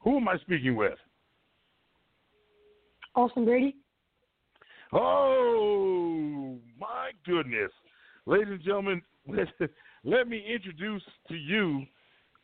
Who 0.00 0.18
am 0.18 0.28
I 0.28 0.38
speaking 0.38 0.76
with? 0.76 0.98
Austin 3.16 3.44
Grady. 3.44 3.76
Oh 4.92 6.58
my 6.78 7.10
goodness, 7.26 7.72
ladies 8.26 8.48
and 8.48 8.62
gentlemen, 8.62 9.02
let, 10.04 10.28
me 10.28 10.44
introduce 10.52 11.02
to 11.28 11.34
you 11.34 11.84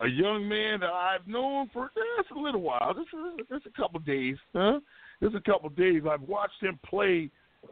a 0.00 0.08
young 0.08 0.48
man 0.48 0.80
that 0.80 0.90
I've 0.90 1.26
known 1.26 1.68
for 1.72 1.86
eh, 1.86 2.22
just 2.22 2.30
a 2.30 2.40
little 2.40 2.62
while. 2.62 2.94
Just, 2.94 3.08
just 3.50 3.66
a 3.66 3.80
couple 3.80 3.98
of 3.98 4.06
days, 4.06 4.36
huh? 4.54 4.80
Just 5.22 5.34
a 5.34 5.40
couple 5.40 5.68
of 5.68 5.76
days. 5.76 6.02
I've 6.10 6.22
watched 6.22 6.62
him 6.62 6.78
play 6.88 7.30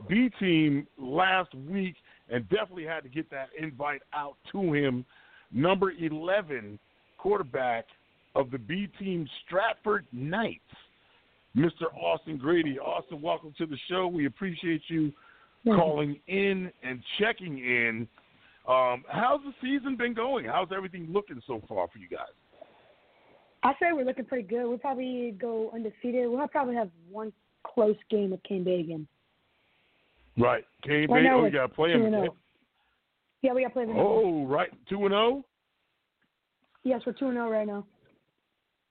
B 0.09 0.31
team 0.39 0.87
last 0.99 1.55
week, 1.55 1.97
and 2.29 2.49
definitely 2.51 2.85
had 2.85 3.03
to 3.05 3.09
get 3.09 3.31
that 3.31 3.49
invite 3.59 4.03
out 4.13 4.37
to 4.53 4.73
him. 4.75 5.05
Number 5.51 5.93
eleven 5.93 6.79
quarterback 7.17 7.87
of 8.35 8.51
the 8.51 8.59
B 8.59 8.89
team 8.99 9.27
Stratford 9.47 10.07
Knights, 10.13 10.61
Mr. 11.57 11.93
Austin 11.97 12.37
Grady. 12.37 12.79
Austin, 12.79 13.23
welcome 13.23 13.55
to 13.57 13.67
the 13.67 13.79
show. 13.89 14.07
We 14.07 14.27
appreciate 14.27 14.83
you 14.89 15.13
calling 15.65 16.21
in 16.29 16.71
and 16.83 17.03
checking 17.19 17.59
in. 17.59 18.07
Um, 18.69 19.03
how's 19.09 19.41
the 19.45 19.55
season 19.63 19.97
been 19.97 20.13
going? 20.13 20.45
How's 20.45 20.69
everything 20.77 21.09
looking 21.11 21.41
so 21.47 21.63
far 21.67 21.89
for 21.89 21.99
you 21.99 22.09
guys? 22.09 22.29
I 23.63 23.73
say 23.81 23.93
we're 23.93 24.05
looking 24.05 24.27
pretty 24.27 24.47
good. 24.47 24.69
We'll 24.69 24.79
probably 24.79 25.35
go 25.41 25.71
undefeated. 25.75 26.29
We'll 26.29 26.47
probably 26.49 26.75
have 26.75 26.91
one 27.11 27.33
close 27.67 27.97
game 28.11 28.31
with 28.31 28.43
Cane 28.43 28.65
Bay 28.65 28.81
again. 28.81 29.09
Right, 30.37 30.65
Cane 30.85 31.11
Right 31.11 31.25
Bay. 31.25 31.31
Oh, 31.33 31.45
you 31.47 31.51
got 31.51 31.69
to 31.69 31.75
play 31.75 31.93
him. 31.93 32.29
Yeah, 33.41 33.53
we 33.55 33.63
got 33.63 33.69
to 33.69 33.75
play 33.75 33.87
them. 33.87 33.97
Oh, 33.97 34.45
right, 34.47 34.71
two 34.89 35.01
and 35.07 35.11
zero. 35.11 35.45
Yes, 36.85 37.01
we're 37.07 37.13
two 37.13 37.27
and 37.27 37.35
zero 37.37 37.51
right 37.51 37.67
now. 37.67 37.87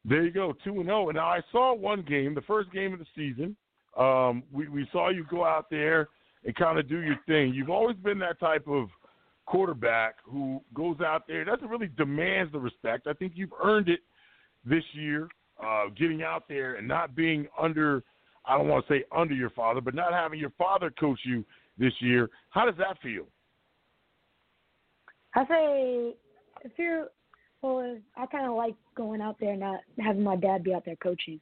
There 0.04 0.24
you 0.24 0.32
go, 0.32 0.54
two 0.64 0.74
and 0.76 0.86
zero. 0.86 1.10
And 1.10 1.18
now 1.18 1.28
I 1.28 1.42
saw 1.52 1.76
one 1.76 2.02
game, 2.02 2.34
the 2.34 2.42
first 2.42 2.72
game 2.72 2.94
of 2.94 3.00
the 3.00 3.06
season. 3.16 3.56
Um, 3.96 4.44
we 4.52 4.68
we 4.68 4.88
saw 4.92 5.10
you 5.10 5.26
go 5.30 5.46
out 5.46 5.70
there 5.70 6.10
and 6.46 6.56
kind 6.56 6.80
of 6.80 6.90
do 6.90 7.00
your 7.00 7.18
thing. 7.28 7.54
You've 7.54 7.70
always 7.70 7.98
been 7.98 8.20
that 8.20 8.40
type 8.40 8.68
of 8.68 8.90
quarterback 9.48 10.16
who 10.24 10.62
goes 10.74 10.98
out 11.02 11.26
there 11.28 11.44
doesn't 11.44 11.68
really 11.68 11.90
demands 11.98 12.52
the 12.52 12.60
respect. 12.60 13.08
I 13.08 13.14
think 13.14 13.34
you've 13.36 13.54
earned 13.64 13.90
it 13.90 14.02
this 14.66 14.84
year, 14.94 15.30
uh, 15.64 15.86
getting 15.98 16.22
out 16.22 16.44
there 16.48 16.76
and 16.76 16.88
not 16.88 17.16
being 17.16 17.48
under, 17.60 18.04
I 18.46 18.58
don't 18.58 18.68
want 18.68 18.86
to 18.88 18.94
say 18.94 19.04
under 19.16 19.34
your 19.34 19.50
father, 19.50 19.82
but 19.82 19.96
not 19.96 20.14
having 20.14 20.40
your 20.40 20.54
father 20.58 20.92
coach 20.92 21.20
you 21.24 21.44
this 21.80 21.94
year. 22.00 22.30
How 22.50 22.66
does 22.66 22.76
that 22.78 23.02
feel? 23.02 23.26
I 25.36 25.46
say 25.48 26.14
if 26.64 26.72
you're 26.78 27.08
well, 27.62 27.98
I 28.16 28.26
kind 28.28 28.46
of 28.46 28.56
like 28.56 28.76
going 28.96 29.22
out 29.22 29.38
there, 29.40 29.56
not 29.56 29.80
having 30.00 30.24
my 30.24 30.36
dad 30.36 30.64
be 30.64 30.74
out 30.74 30.86
there 30.86 30.96
coaching. 30.98 31.40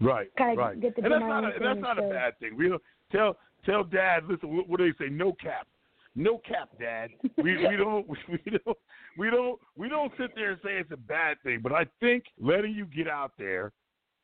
Right, 0.00 0.30
Kinda 0.36 0.54
right. 0.54 0.80
get 0.80 0.96
to 0.96 1.02
and 1.02 1.12
that's 1.12 1.20
not 1.20 1.44
a, 1.44 1.52
that's 1.60 1.80
not 1.80 1.98
a 1.98 2.02
bad 2.02 2.38
thing. 2.38 2.56
We 2.56 2.68
don't 2.68 2.82
tell 3.10 3.36
tell 3.64 3.84
dad. 3.84 4.24
Listen, 4.28 4.56
what, 4.56 4.68
what 4.68 4.78
do 4.78 4.90
they 4.90 5.04
say? 5.04 5.10
No 5.10 5.32
cap, 5.32 5.66
no 6.14 6.38
cap, 6.38 6.70
dad. 6.78 7.10
We 7.42 7.56
we 7.68 7.76
don't 7.76 8.08
we 8.28 8.38
don't 8.50 8.78
we 9.18 9.30
don't 9.30 9.60
we 9.76 9.88
don't 9.88 10.12
sit 10.18 10.34
there 10.34 10.52
and 10.52 10.60
say 10.62 10.72
it's 10.78 10.92
a 10.92 10.96
bad 10.96 11.36
thing. 11.42 11.60
But 11.62 11.72
I 11.72 11.86
think 12.00 12.24
letting 12.40 12.72
you 12.72 12.86
get 12.86 13.08
out 13.08 13.32
there, 13.38 13.72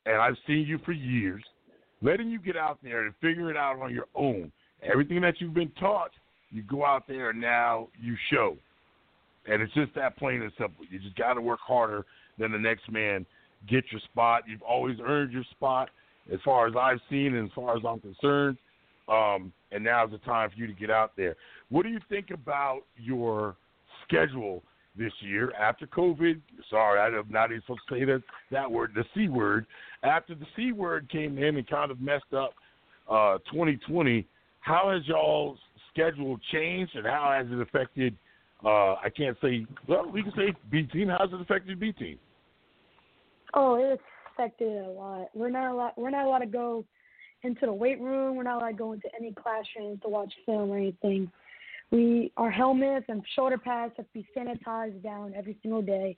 and 0.05 0.15
I've 0.15 0.37
seen 0.47 0.65
you 0.67 0.79
for 0.85 0.91
years, 0.91 1.43
letting 2.01 2.29
you 2.29 2.39
get 2.39 2.57
out 2.57 2.79
there 2.83 3.05
and 3.05 3.13
figure 3.21 3.49
it 3.49 3.57
out 3.57 3.79
on 3.81 3.93
your 3.93 4.07
own. 4.15 4.51
Everything 4.81 5.21
that 5.21 5.35
you've 5.39 5.53
been 5.53 5.71
taught, 5.79 6.11
you 6.51 6.63
go 6.63 6.85
out 6.85 7.07
there 7.07 7.31
and 7.31 7.41
now 7.41 7.89
you 8.01 8.15
show. 8.31 8.57
And 9.45 9.61
it's 9.61 9.73
just 9.73 9.93
that 9.95 10.17
plain 10.17 10.41
and 10.41 10.51
simple. 10.57 10.85
You 10.89 10.99
just 10.99 11.15
got 11.15 11.33
to 11.33 11.41
work 11.41 11.59
harder 11.65 12.05
than 12.37 12.51
the 12.51 12.57
next 12.57 12.89
man. 12.91 13.25
Get 13.67 13.83
your 13.91 13.99
spot. 14.11 14.43
You've 14.47 14.61
always 14.61 14.97
earned 15.03 15.33
your 15.33 15.43
spot, 15.51 15.89
as 16.31 16.39
far 16.45 16.67
as 16.67 16.75
I've 16.79 16.99
seen 17.09 17.35
and 17.35 17.47
as 17.49 17.53
far 17.53 17.75
as 17.75 17.83
I'm 17.85 17.99
concerned. 17.99 18.57
Um, 19.09 19.51
and 19.71 19.83
now's 19.83 20.11
the 20.11 20.17
time 20.19 20.49
for 20.49 20.55
you 20.55 20.67
to 20.67 20.73
get 20.73 20.91
out 20.91 21.13
there. 21.17 21.35
What 21.69 21.83
do 21.83 21.89
you 21.89 21.99
think 22.09 22.31
about 22.31 22.81
your 22.97 23.55
schedule 24.07 24.63
this 24.97 25.13
year 25.21 25.51
after 25.53 25.87
COVID? 25.87 26.39
Sorry, 26.69 26.99
I'm 26.99 27.25
not 27.29 27.51
even 27.51 27.61
supposed 27.61 27.81
to 27.89 27.95
say 27.95 28.05
that 28.05 28.21
that 28.51 28.69
word, 28.69 28.91
the 28.95 29.03
C 29.15 29.29
word. 29.29 29.65
After 30.03 30.35
the 30.35 30.45
C 30.55 30.71
word 30.71 31.09
came 31.09 31.37
in 31.37 31.57
and 31.57 31.67
kind 31.67 31.91
of 31.91 31.99
messed 32.01 32.33
up 32.35 32.53
uh, 33.09 33.37
2020, 33.51 34.25
how 34.61 34.91
has 34.91 35.07
y'all's 35.07 35.57
schedule 35.91 36.39
changed 36.51 36.95
and 36.95 37.05
how 37.05 37.33
has 37.35 37.47
it 37.51 37.61
affected? 37.61 38.15
Uh, 38.63 38.93
I 38.95 39.09
can't 39.15 39.37
say. 39.41 39.65
Well, 39.87 40.09
we 40.11 40.21
can 40.21 40.33
say 40.33 40.53
B 40.69 40.83
team. 40.83 41.07
How's 41.07 41.31
it 41.31 41.41
affected 41.41 41.79
B 41.79 41.93
team? 41.93 42.19
Oh, 43.53 43.75
it's 43.75 44.01
affected 44.33 44.85
a 44.85 44.89
lot. 44.89 45.29
We're 45.33 45.49
not 45.49 45.71
allowed. 45.71 45.93
We're 45.97 46.09
not 46.09 46.25
allowed 46.25 46.39
to 46.39 46.45
go 46.45 46.85
into 47.43 47.65
the 47.65 47.73
weight 47.73 47.99
room. 47.99 48.35
We're 48.35 48.43
not 48.43 48.57
allowed 48.57 48.69
to 48.69 48.73
go 48.73 48.93
into 48.93 49.07
any 49.17 49.33
classrooms 49.33 49.99
to 50.03 50.09
watch 50.09 50.31
film 50.45 50.69
or 50.71 50.77
anything. 50.77 51.31
We 51.91 52.31
our 52.37 52.51
helmets 52.51 53.05
and 53.09 53.23
shoulder 53.35 53.57
pads 53.57 53.93
have 53.97 54.05
to 54.05 54.13
be 54.13 54.27
sanitized 54.35 55.01
down 55.01 55.33
every 55.35 55.57
single 55.61 55.81
day. 55.81 56.17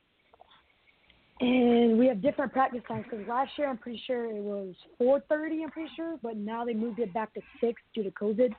And 1.39 1.97
we 1.97 2.05
have 2.07 2.21
different 2.21 2.53
practice 2.53 2.81
times 2.87 3.05
because 3.09 3.25
last 3.27 3.51
year 3.57 3.67
I'm 3.67 3.77
pretty 3.77 4.01
sure 4.05 4.25
it 4.25 4.43
was 4.43 4.75
4:30. 4.99 5.63
I'm 5.63 5.71
pretty 5.71 5.89
sure, 5.95 6.17
but 6.21 6.37
now 6.37 6.65
they 6.65 6.73
moved 6.73 6.99
it 6.99 7.13
back 7.13 7.33
to 7.33 7.41
six 7.59 7.81
due 7.95 8.03
to 8.03 8.11
COVID 8.11 8.53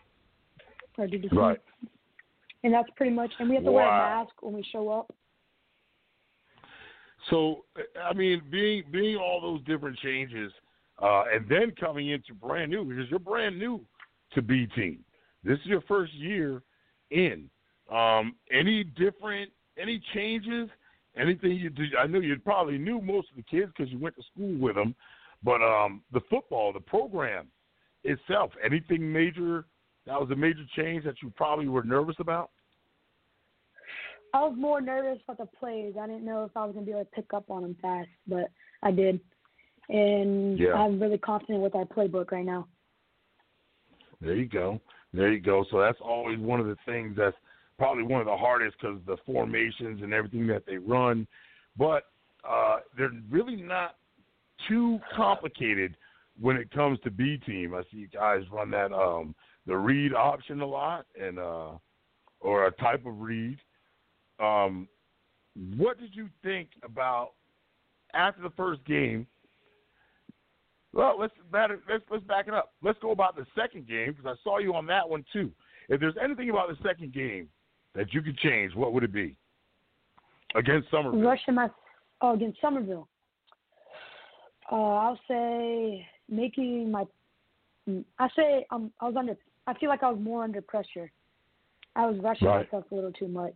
or 0.99 1.07
due 1.07 1.21
to 1.21 1.29
Right. 1.35 1.61
And 2.65 2.73
that's 2.73 2.89
pretty 2.97 3.13
much. 3.13 3.33
And 3.39 3.49
we 3.49 3.57
have 3.57 3.65
to 3.65 3.73
wear 3.73 3.87
a 3.87 3.91
mask 3.91 4.41
when 4.41 4.55
we 4.55 4.63
show 4.71 4.89
up. 4.89 5.13
So, 7.31 7.65
I 8.03 8.13
mean, 8.15 8.43
being 8.51 8.85
being 8.91 9.17
all 9.17 9.41
those 9.41 9.63
different 9.65 9.99
changes, 9.99 10.53
uh, 11.03 11.25
and 11.35 11.47
then 11.49 11.73
coming 11.79 12.11
into 12.11 12.33
brand 12.35 12.71
new 12.71 12.85
because 12.85 13.11
you're 13.11 13.19
brand 13.19 13.59
new 13.59 13.81
to 14.35 14.43
B 14.43 14.67
team. 14.75 15.01
This 15.45 15.59
is 15.59 15.67
your 15.67 15.83
first 15.83 16.13
year 16.15 16.63
in. 17.11 17.51
Um, 17.91 18.37
any 18.51 18.85
different, 18.85 19.51
any 19.77 20.01
changes? 20.15 20.69
Anything 21.17 21.53
you 21.53 21.69
do? 21.69 21.85
I 21.99 22.07
know 22.07 22.21
you 22.21 22.39
probably 22.39 22.79
knew 22.79 23.01
most 23.01 23.29
of 23.31 23.37
the 23.37 23.43
kids 23.43 23.71
because 23.77 23.93
you 23.93 23.99
went 23.99 24.15
to 24.17 24.23
school 24.33 24.57
with 24.59 24.77
them, 24.77 24.95
but 25.43 25.61
um, 25.61 26.03
the 26.13 26.21
football, 26.31 26.73
the 26.73 26.81
program 26.81 27.49
itself, 28.05 28.53
anything 28.65 29.13
major? 29.13 29.67
That 30.07 30.19
was 30.19 30.31
a 30.31 30.37
major 30.37 30.65
change 30.75 31.05
that 31.05 31.17
you 31.23 31.33
probably 31.37 31.69
were 31.69 31.85
nervous 31.85 32.17
about. 32.19 32.51
I 34.35 34.41
was 34.41 34.55
more 34.57 34.81
nervous 34.81 35.23
about 35.29 35.39
the 35.39 35.59
plays. 35.59 35.95
I 36.01 36.07
didn't 36.07 36.25
know 36.25 36.45
if 36.45 36.57
I 36.57 36.65
was 36.65 36.75
gonna 36.75 36.87
be 36.87 36.93
able 36.93 37.05
to 37.05 37.11
pick 37.11 37.35
up 37.35 37.51
on 37.51 37.63
them 37.63 37.77
fast, 37.83 38.09
but 38.27 38.51
I 38.83 38.91
did. 38.91 39.21
And 39.89 40.59
Yeah. 40.59 40.75
I'm 40.75 41.01
really 41.01 41.19
confident 41.19 41.61
with 41.61 41.75
our 41.75 41.85
playbook 41.85 42.31
right 42.31 42.45
now. 42.45 42.67
There 44.21 44.37
you 44.37 44.47
go. 44.47 44.81
There 45.13 45.33
you 45.33 45.41
go. 45.41 45.65
So 45.71 45.81
that's 45.81 46.01
always 46.01 46.39
one 46.39 46.61
of 46.61 46.67
the 46.67 46.77
things 46.87 47.17
that's 47.17 47.37
probably 47.79 48.05
one 48.05 48.21
of 48.21 48.27
the 48.27 48.37
hardest 48.37 48.77
because 48.81 49.01
the 49.07 49.17
formations 49.27 50.03
and 50.03 50.13
everything 50.15 50.47
that 50.47 50.65
they 50.67 50.79
run, 50.79 51.27
but 51.77 52.05
uh, 52.49 52.79
they're 52.97 53.11
really 53.31 53.57
not 53.57 53.97
too 54.69 55.01
complicated 55.15 55.97
when 56.41 56.57
it 56.57 56.71
comes 56.71 56.99
to 57.01 57.11
B 57.11 57.39
team. 57.45 57.75
I 57.75 57.83
see 57.91 57.99
you 57.99 58.09
guys 58.09 58.43
run 58.53 58.71
that 58.71 58.93
um, 58.93 59.35
the 59.67 59.77
read 59.77 60.15
option 60.15 60.61
a 60.61 60.67
lot 60.67 61.07
and 61.21 61.39
uh, 61.39 61.73
or 62.41 62.67
a 62.67 62.73
type 62.73 63.05
of 63.07 63.21
read. 63.21 63.59
Um, 64.39 64.89
what 65.77 65.99
did 65.99 66.15
you 66.15 66.29
think 66.43 66.69
about 66.85 67.33
after 68.15 68.43
the 68.43 68.51
first 68.51 68.85
game? 68.85 69.27
Well, 70.93 71.17
let's 71.19 71.33
batter, 71.51 71.81
let's 71.89 72.05
let's 72.11 72.25
back 72.25 72.49
it 72.49 72.55
up. 72.55 72.73
Let's 72.83 72.99
go 73.01 73.13
about 73.13 73.37
the 73.37 73.47
second 73.57 73.89
game 73.89 74.15
because 74.15 74.27
I 74.27 74.35
saw 74.45 74.59
you 74.59 74.75
on 74.75 74.87
that 74.87 75.09
one 75.09 75.25
too. 75.33 75.51
If 75.89 76.01
there's 76.01 76.15
anything 76.23 76.51
about 76.51 76.69
the 76.69 76.77
second 76.87 77.13
game 77.13 77.49
that 77.95 78.13
you 78.13 78.23
could 78.23 78.37
change, 78.39 78.75
what 78.75 78.93
would 78.93 79.05
it 79.05 79.13
be? 79.13 79.37
Against 80.55 80.91
Summerville. 80.91 81.23
Rushing 81.23 81.55
my 81.55 81.69
oh 82.21 82.35
against 82.35 82.61
Summerville. 82.61 83.09
Uh, 84.71 84.77
I'll 84.77 85.21
say 85.29 86.07
making 86.29 86.91
my. 86.91 87.05
I 88.19 88.29
say 88.37 88.67
um, 88.71 88.93
I 89.01 89.07
was 89.07 89.15
under. 89.17 89.37
I 89.67 89.75
feel 89.75 89.89
like 89.89 90.03
I 90.03 90.11
was 90.11 90.21
more 90.21 90.45
under 90.45 90.61
pressure. 90.61 91.11
I 91.97 92.07
was 92.07 92.19
rushing 92.21 92.49
Right. 92.49 92.67
myself 92.67 92.85
a 92.91 92.95
little 92.95 93.13
too 93.13 93.29
much. 93.29 93.55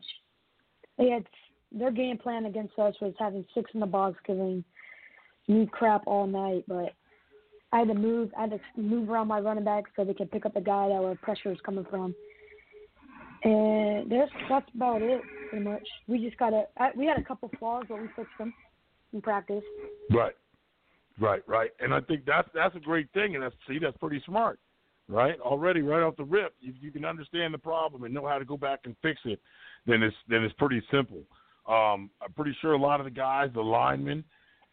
They 0.98 1.10
had 1.10 1.26
their 1.72 1.90
game 1.90 2.18
plan 2.18 2.46
against 2.46 2.78
us 2.78 2.94
was 3.00 3.14
having 3.18 3.44
six 3.54 3.70
in 3.74 3.80
the 3.80 3.86
box, 3.86 4.18
giving 4.26 4.64
me 5.48 5.66
crap 5.70 6.02
all 6.06 6.26
night. 6.26 6.64
But 6.66 6.94
I 7.72 7.80
had 7.80 7.88
to 7.88 7.94
move. 7.94 8.30
I 8.36 8.42
had 8.42 8.50
to 8.50 8.60
move 8.76 9.08
around 9.08 9.28
my 9.28 9.40
running 9.40 9.64
back 9.64 9.84
so 9.94 10.04
they 10.04 10.14
could 10.14 10.30
pick 10.30 10.46
up 10.46 10.54
the 10.54 10.60
guy 10.60 10.88
that 10.88 11.02
where 11.02 11.14
pressure 11.16 11.50
was 11.50 11.58
coming 11.64 11.86
from. 11.90 12.14
And 13.44 14.10
that's 14.10 14.30
that's 14.48 14.66
about 14.74 15.02
it, 15.02 15.20
pretty 15.50 15.64
much. 15.64 15.86
We 16.08 16.24
just 16.24 16.38
gotta. 16.38 16.64
We 16.96 17.06
had 17.06 17.18
a 17.18 17.24
couple 17.24 17.50
flaws, 17.58 17.84
but 17.88 18.00
we 18.00 18.08
fixed 18.16 18.32
them 18.38 18.54
in 19.12 19.20
practice. 19.20 19.62
Right, 20.10 20.34
right, 21.20 21.42
right. 21.46 21.70
And 21.80 21.92
I 21.92 22.00
think 22.00 22.24
that's 22.24 22.48
that's 22.54 22.74
a 22.76 22.80
great 22.80 23.08
thing, 23.12 23.34
and 23.34 23.42
that's 23.42 23.54
see 23.68 23.78
that's 23.78 23.96
pretty 23.98 24.22
smart, 24.26 24.58
right? 25.08 25.38
Already, 25.40 25.82
right 25.82 26.02
off 26.02 26.16
the 26.16 26.24
rip, 26.24 26.54
if 26.62 26.74
you 26.80 26.90
can 26.90 27.04
understand 27.04 27.52
the 27.52 27.58
problem 27.58 28.04
and 28.04 28.14
know 28.14 28.26
how 28.26 28.38
to 28.38 28.44
go 28.44 28.56
back 28.56 28.80
and 28.84 28.96
fix 29.02 29.20
it, 29.24 29.40
then 29.86 30.02
it's 30.02 30.16
then 30.28 30.42
it's 30.42 30.54
pretty 30.54 30.82
simple. 30.90 31.22
Um, 31.68 32.10
I'm 32.22 32.32
pretty 32.34 32.56
sure 32.60 32.72
a 32.72 32.78
lot 32.78 33.00
of 33.00 33.04
the 33.04 33.10
guys, 33.10 33.50
the 33.52 33.60
linemen, 33.60 34.24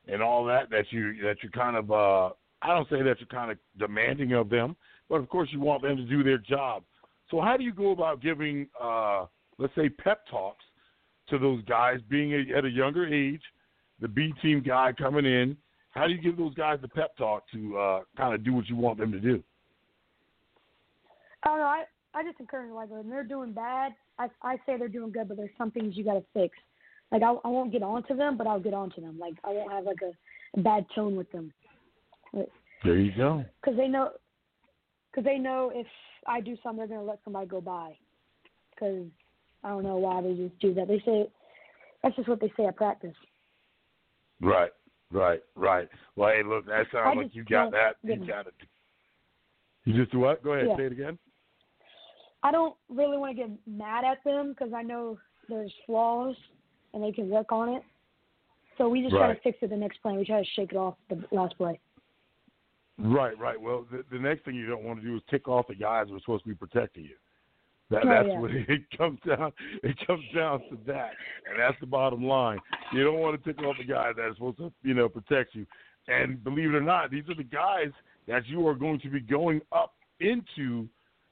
and 0.07 0.21
all 0.21 0.45
that 0.45 0.69
that 0.69 0.85
you 0.91 1.21
that 1.23 1.37
you 1.43 1.49
kind 1.49 1.75
of 1.75 1.91
uh, 1.91 2.29
I 2.63 2.67
don't 2.69 2.89
say 2.89 3.01
that 3.03 3.19
you're 3.19 3.27
kind 3.27 3.51
of 3.51 3.57
demanding 3.77 4.33
of 4.33 4.49
them, 4.49 4.75
but 5.09 5.15
of 5.15 5.29
course 5.29 5.49
you 5.51 5.59
want 5.59 5.81
them 5.81 5.97
to 5.97 6.03
do 6.03 6.23
their 6.23 6.37
job. 6.37 6.83
So 7.29 7.41
how 7.41 7.57
do 7.57 7.63
you 7.63 7.73
go 7.73 7.91
about 7.91 8.21
giving, 8.21 8.67
uh, 8.81 9.25
let's 9.57 9.75
say, 9.75 9.89
pep 9.89 10.21
talks 10.29 10.63
to 11.29 11.37
those 11.37 11.63
guys 11.65 11.99
being 12.09 12.33
a, 12.33 12.57
at 12.57 12.65
a 12.65 12.69
younger 12.69 13.07
age? 13.07 13.41
the 14.03 14.07
B 14.07 14.33
team 14.41 14.61
guy 14.61 14.91
coming 14.95 15.25
in. 15.25 15.57
How 15.91 16.07
do 16.07 16.13
you 16.13 16.21
give 16.21 16.37
those 16.37 16.53
guys 16.53 16.79
the 16.81 16.87
pep 16.87 17.15
talk 17.17 17.43
to 17.53 17.77
uh, 17.77 17.99
kind 18.17 18.35
of 18.35 18.43
do 18.43 18.53
what 18.53 18.67
you 18.67 18.75
want 18.75 18.99
them 18.99 19.11
to 19.11 19.19
do? 19.19 19.41
Oh 21.47 21.55
don't. 21.57 21.61
I 21.61 21.83
I 22.13 22.23
just 22.23 22.39
encourage 22.39 22.67
them. 22.67 22.75
like 22.75 22.89
when 22.89 23.09
they're 23.09 23.23
doing 23.23 23.53
bad, 23.53 23.93
I 24.19 24.27
I 24.41 24.57
say 24.65 24.77
they're 24.77 24.87
doing 24.87 25.11
good, 25.11 25.27
but 25.27 25.37
there's 25.37 25.49
some 25.57 25.71
things 25.71 25.95
you 25.95 26.03
got 26.03 26.13
to 26.13 26.23
fix. 26.33 26.55
Like 27.11 27.23
I 27.23 27.31
I 27.31 27.47
won't 27.47 27.71
get 27.71 27.81
on 27.81 28.03
to 28.07 28.13
them, 28.13 28.37
but 28.37 28.45
I'll 28.45 28.59
get 28.59 28.73
on 28.73 28.91
to 28.91 29.01
them. 29.01 29.17
Like 29.17 29.35
I 29.43 29.49
won't 29.49 29.71
have 29.71 29.85
like 29.85 30.01
a, 30.03 30.59
a 30.59 30.61
bad 30.61 30.85
tone 30.93 31.15
with 31.15 31.31
them. 31.31 31.53
There 32.33 32.97
you 32.97 33.11
go. 33.15 33.45
Because 33.61 33.77
they 33.77 33.87
know, 33.87 34.09
because 35.11 35.25
they 35.25 35.37
know 35.37 35.71
if 35.73 35.87
I 36.27 36.41
do 36.41 36.57
something, 36.61 36.79
they're 36.79 36.97
gonna 36.97 37.07
let 37.07 37.19
somebody 37.23 37.47
go 37.47 37.61
by. 37.61 37.97
Because 38.71 39.05
I 39.63 39.69
don't 39.69 39.83
know 39.83 39.97
why 39.97 40.21
they 40.21 40.33
just 40.33 40.59
do 40.59 40.73
that. 40.73 40.87
They 40.87 41.01
say 41.05 41.27
that's 42.01 42.15
just 42.15 42.27
what 42.27 42.41
they 42.41 42.51
say 42.57 42.65
at 42.65 42.75
practice. 42.75 43.15
Right, 44.41 44.71
right, 45.11 45.41
right. 45.55 45.87
Well, 46.15 46.31
hey, 46.31 46.43
look, 46.43 46.65
that 46.65 46.87
sounds 46.91 47.15
like 47.15 47.33
you 47.33 47.45
got 47.45 47.71
that. 47.71 47.95
You 48.03 48.17
got 48.17 48.47
it. 48.47 48.53
You 49.85 49.93
just 49.93 50.11
do 50.11 50.19
what? 50.19 50.43
Go 50.43 50.53
ahead, 50.53 50.67
Yeah. 50.69 50.77
say 50.77 50.85
it 50.85 50.91
again. 50.91 51.17
I 52.41 52.51
don't 52.51 52.75
really 52.89 53.17
want 53.17 53.37
to 53.37 53.47
get 53.47 53.67
mad 53.67 54.03
at 54.03 54.21
them 54.25 54.49
because 54.49 54.73
I 54.73 54.81
know 54.81 55.17
there's 55.47 55.73
flaws 55.85 56.35
and 56.93 57.01
they 57.01 57.11
can 57.11 57.29
work 57.29 57.51
on 57.53 57.69
it. 57.69 57.83
So 58.77 58.89
we 58.89 59.01
just 59.01 59.15
try 59.15 59.33
to 59.33 59.39
fix 59.41 59.59
it 59.61 59.69
the 59.69 59.77
next 59.77 60.01
play. 60.01 60.17
We 60.17 60.25
try 60.25 60.43
to 60.43 60.49
shake 60.55 60.71
it 60.71 60.77
off 60.77 60.95
the 61.09 61.23
last 61.31 61.57
play. 61.57 61.79
Right, 62.99 63.37
right. 63.39 63.59
Well, 63.59 63.85
the, 63.91 64.03
the 64.11 64.19
next 64.19 64.45
thing 64.45 64.55
you 64.55 64.67
don't 64.67 64.83
want 64.83 65.01
to 65.01 65.05
do 65.05 65.15
is 65.15 65.21
tick 65.29 65.47
off 65.47 65.67
the 65.67 65.75
guys 65.75 66.07
who 66.09 66.15
are 66.15 66.19
supposed 66.19 66.43
to 66.43 66.49
be 66.49 66.55
protecting 66.55 67.03
you. 67.03 67.15
That, 67.89 68.05
Oh, 68.05 68.09
that's 68.09 68.27
yeah. 68.27 68.39
what 68.39 68.51
it 68.53 68.81
comes 68.97 69.19
down. 69.27 69.51
It 69.83 69.97
comes 70.05 70.23
down 70.35 70.59
to 70.69 70.77
that, 70.87 71.11
and 71.49 71.59
that's 71.59 71.79
the 71.79 71.87
bottom 71.87 72.23
line. 72.23 72.59
You 72.93 73.03
don't 73.03 73.19
want 73.19 73.41
to 73.41 73.53
tick 73.53 73.63
off 73.63 73.75
the 73.77 73.83
guy 73.83 74.11
that's 74.15 74.35
supposed 74.35 74.57
to, 74.57 74.71
you 74.83 74.93
know, 74.93 75.09
protect 75.09 75.55
you. 75.55 75.65
And 76.07 76.43
believe 76.43 76.69
it 76.69 76.75
or 76.75 76.81
not, 76.81 77.11
these 77.11 77.23
are 77.29 77.35
the 77.35 77.43
guys 77.43 77.91
that 78.27 78.45
you 78.47 78.67
are 78.67 78.75
going 78.75 78.99
to 79.01 79.09
be 79.09 79.19
going 79.19 79.61
up 79.71 79.93
into 80.19 80.87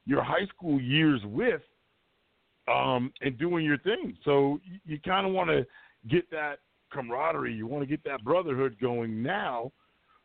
your 0.06 0.24
high 0.24 0.46
school 0.56 0.80
years 0.80 1.22
with 1.26 1.62
um, 2.68 3.12
and 3.22 3.38
doing 3.38 3.66
your 3.66 3.78
thing. 3.80 4.18
So 4.24 4.60
you, 4.64 4.80
you 4.86 5.00
kind 5.00 5.28
of 5.28 5.34
want 5.34 5.50
to 5.50 5.66
get 6.10 6.30
that 6.32 6.60
camaraderie, 6.92 7.54
you 7.54 7.68
want 7.68 7.84
to 7.84 7.88
get 7.88 8.04
that 8.06 8.24
brotherhood 8.24 8.78
going 8.82 9.22
now, 9.22 9.72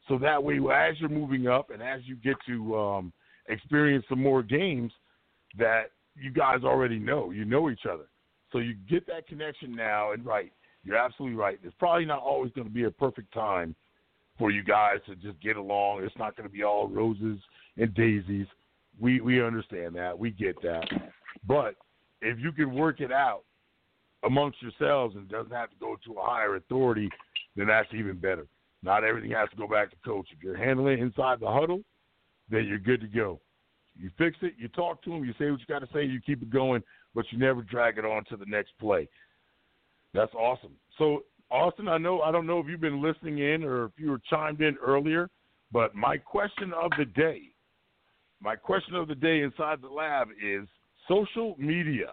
so 0.08 0.18
that 0.18 0.42
way 0.42 0.58
as 0.72 1.00
you're 1.00 1.08
moving 1.08 1.48
up 1.48 1.70
and 1.70 1.82
as 1.82 2.00
you 2.04 2.16
get 2.16 2.36
to 2.46 2.78
um, 2.78 3.12
experience 3.48 4.04
some 4.08 4.22
more 4.22 4.42
games, 4.42 4.92
that 5.58 5.90
you 6.14 6.30
guys 6.30 6.60
already 6.64 6.98
know, 6.98 7.30
you 7.30 7.44
know 7.44 7.70
each 7.70 7.86
other. 7.90 8.06
So 8.52 8.58
you 8.58 8.74
get 8.88 9.06
that 9.08 9.26
connection 9.26 9.74
now, 9.74 10.12
and 10.12 10.24
right, 10.24 10.52
you're 10.84 10.96
absolutely 10.96 11.36
right. 11.36 11.58
It's 11.62 11.74
probably 11.78 12.04
not 12.04 12.20
always 12.20 12.52
going 12.52 12.66
to 12.66 12.72
be 12.72 12.84
a 12.84 12.90
perfect 12.90 13.32
time 13.34 13.74
for 14.38 14.50
you 14.50 14.62
guys 14.62 14.98
to 15.06 15.16
just 15.16 15.40
get 15.40 15.56
along. 15.56 16.04
It's 16.04 16.16
not 16.18 16.36
going 16.36 16.48
to 16.48 16.52
be 16.52 16.62
all 16.62 16.88
roses 16.88 17.38
and 17.76 17.94
daisies. 17.94 18.46
We 19.00 19.20
we 19.20 19.42
understand 19.42 19.94
that. 19.96 20.18
We 20.18 20.30
get 20.30 20.60
that. 20.62 20.84
But 21.46 21.74
if 22.22 22.38
you 22.38 22.52
can 22.52 22.74
work 22.74 23.00
it 23.00 23.12
out 23.12 23.42
amongst 24.24 24.62
yourselves 24.62 25.16
and 25.16 25.28
doesn't 25.28 25.52
have 25.52 25.70
to 25.70 25.76
go 25.78 25.96
to 26.06 26.18
a 26.18 26.22
higher 26.22 26.56
authority, 26.56 27.10
then 27.56 27.66
that's 27.66 27.92
even 27.92 28.16
better. 28.16 28.46
Not 28.86 29.02
everything 29.02 29.32
has 29.32 29.50
to 29.50 29.56
go 29.56 29.66
back 29.66 29.90
to 29.90 29.96
coach. 30.04 30.28
If 30.30 30.44
you're 30.44 30.56
handling 30.56 30.98
it 30.98 31.02
inside 31.02 31.40
the 31.40 31.50
huddle, 31.50 31.80
then 32.48 32.66
you're 32.66 32.78
good 32.78 33.00
to 33.00 33.08
go. 33.08 33.40
You 33.98 34.10
fix 34.16 34.36
it, 34.42 34.54
you 34.56 34.68
talk 34.68 35.02
to 35.02 35.10
them, 35.10 35.24
you 35.24 35.32
say 35.40 35.50
what 35.50 35.58
you 35.58 35.66
got 35.68 35.80
to 35.80 35.88
say, 35.92 36.04
you 36.04 36.20
keep 36.24 36.40
it 36.40 36.50
going, 36.50 36.84
but 37.12 37.24
you 37.32 37.38
never 37.38 37.62
drag 37.62 37.98
it 37.98 38.04
on 38.04 38.24
to 38.26 38.36
the 38.36 38.44
next 38.46 38.78
play. 38.78 39.08
That's 40.14 40.32
awesome. 40.34 40.74
So, 40.98 41.24
Austin, 41.50 41.88
I 41.88 41.98
know 41.98 42.20
I 42.20 42.30
don't 42.30 42.46
know 42.46 42.60
if 42.60 42.66
you've 42.68 42.80
been 42.80 43.02
listening 43.02 43.38
in 43.38 43.64
or 43.64 43.86
if 43.86 43.92
you 43.96 44.08
were 44.08 44.20
chimed 44.30 44.60
in 44.60 44.76
earlier, 44.76 45.30
but 45.72 45.96
my 45.96 46.16
question 46.16 46.72
of 46.72 46.92
the 46.96 47.06
day, 47.06 47.40
my 48.40 48.54
question 48.54 48.94
of 48.94 49.08
the 49.08 49.16
day 49.16 49.40
inside 49.40 49.82
the 49.82 49.88
lab 49.88 50.28
is 50.40 50.68
social 51.08 51.56
media. 51.58 52.12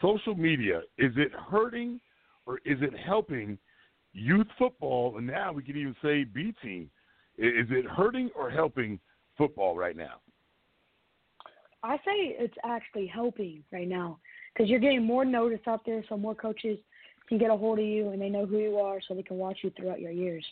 Social 0.00 0.36
media 0.36 0.82
is 0.96 1.12
it 1.16 1.32
hurting 1.32 2.00
or 2.46 2.58
is 2.64 2.78
it 2.82 2.92
helping 3.04 3.58
youth 4.16 4.46
football? 4.58 5.18
And 5.18 5.26
now 5.26 5.52
we 5.52 5.62
can 5.62 5.76
even 5.76 5.94
say 6.02 6.24
B 6.24 6.54
team. 6.62 6.90
Is 7.38 7.66
it 7.70 7.84
hurting 7.86 8.30
or 8.34 8.50
helping 8.50 8.98
football 9.36 9.76
right 9.76 9.96
now? 9.96 10.20
I 11.82 11.96
say 11.98 12.34
it's 12.38 12.56
actually 12.64 13.06
helping 13.06 13.62
right 13.72 13.86
now 13.86 14.18
because 14.52 14.70
you're 14.70 14.80
getting 14.80 15.04
more 15.04 15.24
notice 15.24 15.60
out 15.66 15.82
there, 15.84 16.02
so 16.08 16.16
more 16.16 16.34
coaches 16.34 16.78
can 17.28 17.38
get 17.38 17.50
a 17.50 17.56
hold 17.56 17.78
of 17.78 17.84
you 17.84 18.10
and 18.10 18.20
they 18.20 18.28
know 18.28 18.46
who 18.46 18.58
you 18.58 18.78
are, 18.78 19.00
so 19.06 19.14
they 19.14 19.22
can 19.22 19.36
watch 19.36 19.58
you 19.62 19.70
throughout 19.76 20.00
your 20.00 20.10
years. 20.10 20.44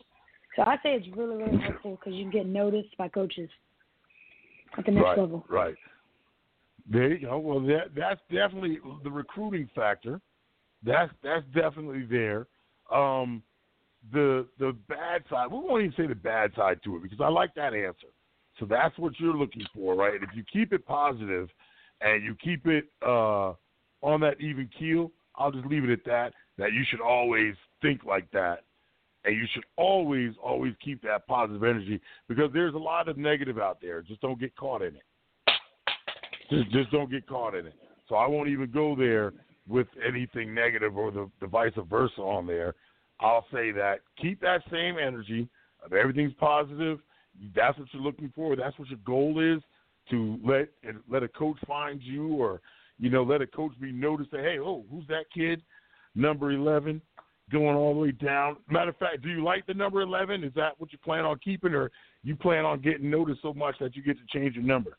So 0.56 0.62
I 0.62 0.76
say 0.76 0.90
it's 0.90 1.06
really, 1.16 1.36
really 1.36 1.58
helpful 1.58 1.98
because 1.98 2.14
you 2.14 2.30
get 2.30 2.46
noticed 2.46 2.96
by 2.96 3.08
coaches 3.08 3.48
at 4.76 4.84
the 4.84 4.92
next 4.92 5.04
right, 5.04 5.18
level. 5.18 5.44
Right. 5.48 5.74
There 6.88 7.12
you 7.12 7.26
go. 7.26 7.38
Well, 7.38 7.60
that 7.60 7.94
that's 7.96 8.20
definitely 8.30 8.78
the 9.02 9.10
recruiting 9.10 9.68
factor. 9.74 10.20
That's 10.84 11.10
that's 11.22 11.44
definitely 11.54 12.06
there. 12.08 12.46
Um, 12.92 13.42
the 14.12 14.46
the 14.58 14.76
bad 14.88 15.22
side. 15.30 15.50
We 15.50 15.58
won't 15.58 15.82
even 15.82 15.94
say 15.96 16.06
the 16.06 16.14
bad 16.14 16.52
side 16.56 16.80
to 16.84 16.96
it 16.96 17.02
because 17.02 17.20
I 17.20 17.28
like 17.28 17.54
that 17.54 17.74
answer. 17.74 18.08
So 18.58 18.66
that's 18.66 18.96
what 18.98 19.18
you're 19.18 19.34
looking 19.34 19.64
for, 19.74 19.94
right? 19.94 20.14
If 20.14 20.30
you 20.34 20.44
keep 20.52 20.72
it 20.72 20.86
positive 20.86 21.48
and 22.00 22.22
you 22.22 22.36
keep 22.42 22.66
it 22.66 22.84
uh, 23.04 23.54
on 24.02 24.20
that 24.20 24.40
even 24.40 24.68
keel, 24.78 25.10
I'll 25.36 25.50
just 25.50 25.66
leave 25.66 25.84
it 25.84 25.90
at 25.90 26.04
that. 26.04 26.32
That 26.56 26.72
you 26.72 26.84
should 26.88 27.00
always 27.00 27.54
think 27.82 28.04
like 28.04 28.30
that, 28.30 28.60
and 29.24 29.34
you 29.34 29.44
should 29.52 29.64
always, 29.76 30.32
always 30.42 30.74
keep 30.84 31.02
that 31.02 31.26
positive 31.26 31.64
energy 31.64 32.00
because 32.28 32.50
there's 32.52 32.74
a 32.74 32.78
lot 32.78 33.08
of 33.08 33.18
negative 33.18 33.58
out 33.58 33.78
there. 33.82 34.02
Just 34.02 34.20
don't 34.20 34.38
get 34.38 34.54
caught 34.54 34.82
in 34.82 34.94
it. 34.94 35.02
Just, 36.50 36.70
just 36.70 36.90
don't 36.92 37.10
get 37.10 37.26
caught 37.26 37.56
in 37.56 37.66
it. 37.66 37.74
So 38.08 38.14
I 38.14 38.28
won't 38.28 38.48
even 38.48 38.70
go 38.70 38.94
there 38.94 39.32
with 39.66 39.88
anything 40.06 40.54
negative 40.54 40.96
or 40.96 41.10
the, 41.10 41.28
the 41.40 41.46
vice 41.46 41.72
versa 41.90 42.20
on 42.20 42.46
there. 42.46 42.74
I'll 43.20 43.46
say 43.52 43.70
that 43.72 44.00
keep 44.20 44.40
that 44.40 44.62
same 44.70 44.96
energy 44.98 45.48
of 45.84 45.92
everything's 45.92 46.34
positive 46.34 47.00
that's 47.54 47.78
what 47.78 47.88
you're 47.92 48.02
looking 48.02 48.32
for. 48.34 48.56
That's 48.56 48.78
what 48.78 48.88
your 48.88 48.98
goal 49.04 49.40
is 49.40 49.62
to 50.10 50.38
let 50.44 50.68
let 51.08 51.22
a 51.22 51.28
coach 51.28 51.56
find 51.66 52.00
you, 52.02 52.34
or 52.34 52.60
you 52.98 53.10
know, 53.10 53.22
let 53.22 53.42
a 53.42 53.46
coach 53.46 53.72
be 53.80 53.92
noticed. 53.92 54.30
Say, 54.30 54.38
hey, 54.38 54.58
oh, 54.58 54.84
who's 54.90 55.06
that 55.08 55.24
kid? 55.34 55.62
Number 56.14 56.52
eleven, 56.52 57.00
going 57.50 57.76
all 57.76 57.94
the 57.94 58.00
way 58.00 58.12
down. 58.12 58.56
Matter 58.70 58.90
of 58.90 58.96
fact, 58.98 59.22
do 59.22 59.30
you 59.30 59.42
like 59.42 59.66
the 59.66 59.74
number 59.74 60.02
eleven? 60.02 60.44
Is 60.44 60.52
that 60.54 60.78
what 60.78 60.92
you 60.92 60.98
plan 60.98 61.24
on 61.24 61.38
keeping, 61.38 61.74
or 61.74 61.90
you 62.22 62.36
plan 62.36 62.64
on 62.64 62.80
getting 62.80 63.10
noticed 63.10 63.42
so 63.42 63.52
much 63.52 63.76
that 63.80 63.96
you 63.96 64.02
get 64.02 64.16
to 64.18 64.38
change 64.38 64.54
your 64.54 64.64
number? 64.64 64.96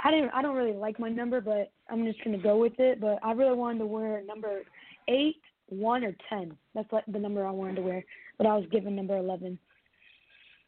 I 0.00 0.10
didn't. 0.10 0.30
I 0.30 0.42
don't 0.42 0.56
really 0.56 0.76
like 0.76 0.98
my 0.98 1.08
number, 1.08 1.40
but 1.40 1.70
I'm 1.88 2.04
just 2.04 2.22
gonna 2.24 2.38
go 2.38 2.56
with 2.56 2.78
it. 2.78 3.00
But 3.00 3.18
I 3.22 3.32
really 3.32 3.56
wanted 3.56 3.80
to 3.80 3.86
wear 3.86 4.22
number 4.24 4.62
eight, 5.08 5.40
one, 5.68 6.04
or 6.04 6.14
ten. 6.28 6.56
That's 6.74 6.90
like 6.92 7.04
the 7.06 7.18
number 7.18 7.46
I 7.46 7.50
wanted 7.50 7.76
to 7.76 7.82
wear, 7.82 8.04
but 8.36 8.46
I 8.46 8.54
was 8.54 8.66
given 8.70 8.96
number 8.96 9.16
eleven. 9.16 9.58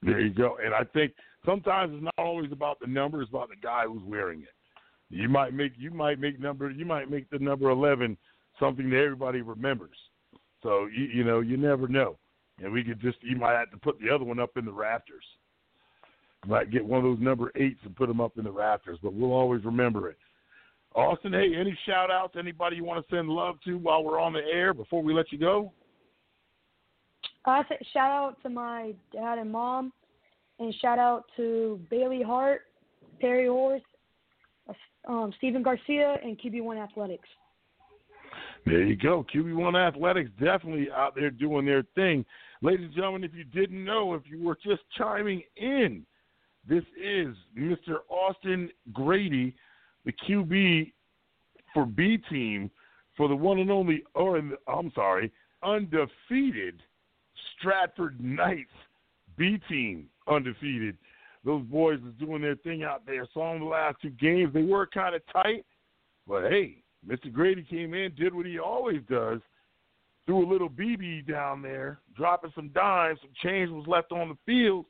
There 0.02 0.20
you 0.20 0.30
go. 0.30 0.58
And 0.64 0.74
I 0.74 0.84
think 0.84 1.12
sometimes 1.44 1.92
it's 1.94 2.04
not 2.04 2.14
always 2.18 2.52
about 2.52 2.80
the 2.80 2.86
number; 2.86 3.20
it's 3.20 3.30
about 3.30 3.50
the 3.50 3.56
guy 3.56 3.84
who's 3.86 4.02
wearing 4.04 4.42
it. 4.42 4.48
You 5.10 5.28
might 5.28 5.52
make 5.52 5.72
you 5.76 5.90
might 5.90 6.18
make 6.18 6.40
number 6.40 6.70
you 6.70 6.84
might 6.84 7.10
make 7.10 7.28
the 7.30 7.38
number 7.38 7.70
eleven 7.70 8.16
something 8.58 8.88
that 8.90 8.96
everybody 8.96 9.42
remembers. 9.42 9.96
So 10.62 10.86
you 10.86 11.04
you 11.04 11.24
know 11.24 11.40
you 11.40 11.56
never 11.56 11.88
know, 11.88 12.16
and 12.62 12.72
we 12.72 12.84
could 12.84 13.00
just 13.00 13.18
you 13.22 13.36
might 13.36 13.58
have 13.58 13.70
to 13.72 13.76
put 13.78 14.00
the 14.00 14.14
other 14.14 14.24
one 14.24 14.38
up 14.38 14.56
in 14.56 14.64
the 14.64 14.72
rafters. 14.72 15.24
You 16.44 16.50
might 16.50 16.70
get 16.70 16.84
one 16.84 16.98
of 16.98 17.04
those 17.04 17.20
number 17.20 17.52
eights 17.56 17.80
and 17.84 17.94
put 17.94 18.08
them 18.08 18.20
up 18.20 18.38
in 18.38 18.44
the 18.44 18.50
rafters, 18.50 18.98
but 19.02 19.12
we'll 19.12 19.32
always 19.32 19.64
remember 19.64 20.08
it. 20.08 20.16
Austin, 20.94 21.32
hey, 21.32 21.52
any 21.56 21.76
shout 21.86 22.10
outs? 22.10 22.34
Anybody 22.38 22.76
you 22.76 22.84
want 22.84 23.06
to 23.06 23.14
send 23.14 23.28
love 23.28 23.56
to 23.64 23.78
while 23.78 24.02
we're 24.02 24.20
on 24.20 24.32
the 24.32 24.40
air 24.40 24.74
before 24.74 25.02
we 25.02 25.14
let 25.14 25.30
you 25.30 25.38
go? 25.38 25.72
Uh, 27.44 27.62
shout 27.92 28.10
out 28.10 28.36
to 28.42 28.48
my 28.48 28.94
dad 29.12 29.38
and 29.38 29.50
mom, 29.50 29.92
and 30.58 30.74
shout 30.82 30.98
out 30.98 31.24
to 31.36 31.80
Bailey 31.90 32.22
Hart, 32.22 32.62
Perry 33.20 33.46
Horse, 33.46 33.82
um, 35.08 35.32
Stephen 35.38 35.62
Garcia, 35.62 36.16
and 36.22 36.38
QB1 36.38 36.82
Athletics. 36.82 37.28
There 38.66 38.84
you 38.84 38.96
go. 38.96 39.24
QB1 39.34 39.88
Athletics 39.88 40.30
definitely 40.38 40.88
out 40.94 41.14
there 41.14 41.30
doing 41.30 41.64
their 41.64 41.84
thing. 41.94 42.24
Ladies 42.62 42.86
and 42.86 42.94
gentlemen, 42.94 43.24
if 43.24 43.34
you 43.34 43.44
didn't 43.44 43.84
know, 43.84 44.14
if 44.14 44.22
you 44.26 44.42
were 44.42 44.58
just 44.62 44.82
chiming 44.98 45.42
in, 45.56 46.04
this 46.68 46.84
is 47.02 47.34
Mr. 47.58 48.00
Austin 48.10 48.70
Grady, 48.92 49.54
the 50.04 50.12
QB 50.12 50.92
for 51.74 51.86
B 51.86 52.18
team 52.30 52.70
for 53.16 53.28
the 53.28 53.36
one 53.36 53.58
and 53.58 53.70
only, 53.70 54.02
or 54.14 54.38
I'm 54.38 54.92
sorry, 54.94 55.30
undefeated 55.62 56.82
Stratford 57.58 58.20
Knights 58.20 58.70
B 59.36 59.58
team 59.68 60.06
undefeated. 60.28 60.96
Those 61.44 61.62
boys 61.64 61.98
is 62.00 62.14
doing 62.18 62.42
their 62.42 62.56
thing 62.56 62.82
out 62.82 63.06
there. 63.06 63.26
Saw 63.32 63.52
them 63.52 63.60
the 63.62 63.66
last 63.66 63.96
two 64.02 64.10
games. 64.10 64.52
They 64.52 64.62
were 64.62 64.86
kind 64.86 65.14
of 65.14 65.22
tight, 65.32 65.64
but 66.26 66.42
hey, 66.50 66.82
Mr. 67.06 67.32
Grady 67.32 67.62
came 67.62 67.94
in, 67.94 68.14
did 68.14 68.34
what 68.34 68.46
he 68.46 68.58
always 68.58 69.00
does, 69.08 69.40
threw 70.26 70.46
a 70.46 70.50
little 70.50 70.68
BB 70.68 71.26
down 71.26 71.62
there, 71.62 72.00
dropping 72.14 72.52
some 72.54 72.68
dimes. 72.68 73.18
Some 73.22 73.30
change 73.42 73.70
was 73.70 73.86
left 73.86 74.12
on 74.12 74.28
the 74.28 74.36
field, 74.44 74.84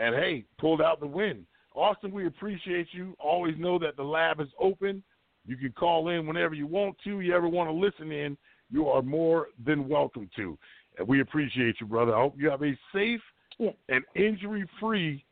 and 0.00 0.14
hey, 0.14 0.44
pulled 0.58 0.80
out 0.80 1.00
the 1.00 1.06
win. 1.06 1.46
Austin, 1.74 2.10
we 2.12 2.26
appreciate 2.26 2.88
you. 2.92 3.14
Always 3.18 3.54
know 3.58 3.78
that 3.78 3.96
the 3.96 4.02
lab 4.02 4.40
is 4.40 4.48
open. 4.58 5.02
You 5.46 5.56
can 5.56 5.72
call 5.72 6.08
in 6.08 6.26
whenever 6.26 6.54
you 6.54 6.66
want 6.66 6.96
to. 7.04 7.20
You 7.20 7.34
ever 7.34 7.48
want 7.48 7.70
to 7.70 7.74
listen 7.74 8.12
in, 8.12 8.36
you 8.70 8.88
are 8.88 9.02
more 9.02 9.48
than 9.64 9.88
welcome 9.88 10.28
to. 10.36 10.58
And 10.98 11.06
we 11.06 11.20
appreciate 11.20 11.76
you, 11.80 11.86
brother. 11.86 12.14
I 12.14 12.20
hope 12.20 12.34
you 12.36 12.50
have 12.50 12.62
a 12.62 12.76
safe 12.92 13.20
yeah. 13.58 13.70
and 13.88 14.04
injury 14.14 14.68
free 14.78 15.24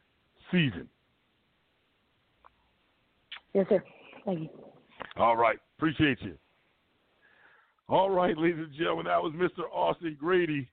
season. 0.51 0.89
Yes, 3.55 3.67
sir. 3.69 3.83
Thank 4.25 4.41
you. 4.41 4.49
All 5.17 5.37
right. 5.37 5.59
Appreciate 5.77 6.21
you. 6.23 6.35
All 7.89 8.11
right, 8.11 8.37
ladies 8.37 8.59
and 8.59 8.75
gentlemen, 8.75 9.07
that 9.07 9.23
was 9.23 9.33
Mr. 9.33 9.65
Austin 9.73 10.15
Grady. 10.21 10.69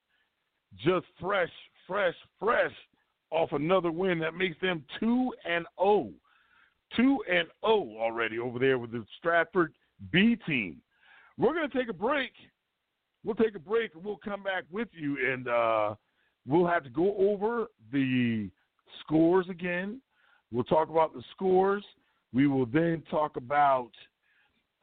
Just 0.84 1.06
fresh, 1.22 1.50
fresh, 1.88 2.14
fresh 2.40 2.72
off 3.32 3.52
another 3.52 3.92
win 3.92 4.20
that 4.20 4.36
makes 4.36 4.60
them 4.62 4.84
2 5.00 5.34
and 5.50 5.66
0. 5.82 6.12
2 6.96 7.24
and 7.30 7.48
0 7.66 7.98
already 8.00 8.40
over 8.40 8.60
there 8.60 8.78
with 8.78 8.92
the 8.92 9.06
Stratford 9.18 9.74
B 10.12 10.38
team. 10.48 10.82
We're 11.38 11.54
going 11.54 11.70
to 11.70 11.78
take 11.78 11.90
a 11.90 11.94
break. 11.94 12.32
We'll 13.24 13.36
take 13.36 13.56
a 13.56 13.60
break 13.60 13.96
and 13.96 14.04
we'll 14.04 14.20
come 14.24 14.44
back 14.44 14.64
with 14.72 14.88
you 14.94 15.18
and 15.32 15.48
uh, 15.48 15.96
we'll 16.48 16.68
have 16.68 16.84
to 16.84 16.90
go 16.90 17.16
over 17.18 17.68
the 17.92 18.50
scores 19.02 19.48
again. 19.50 20.00
We'll 20.52 20.64
talk 20.64 20.90
about 20.90 21.14
the 21.14 21.24
scores. 21.32 21.84
We 22.34 22.48
will 22.48 22.68
then 22.68 23.04
talk 23.10 23.36
about 23.36 23.92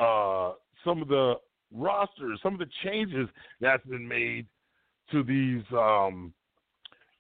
uh, 0.01 0.55
some 0.85 1.01
of 1.01 1.09
the 1.09 1.35
rosters, 1.73 2.41
some 2.43 2.55
of 2.55 2.59
the 2.59 2.69
changes 2.85 3.29
that's 3.61 3.85
been 3.87 4.07
made 4.07 4.47
to 5.13 5.23
these 5.23 5.63
um, 5.73 6.33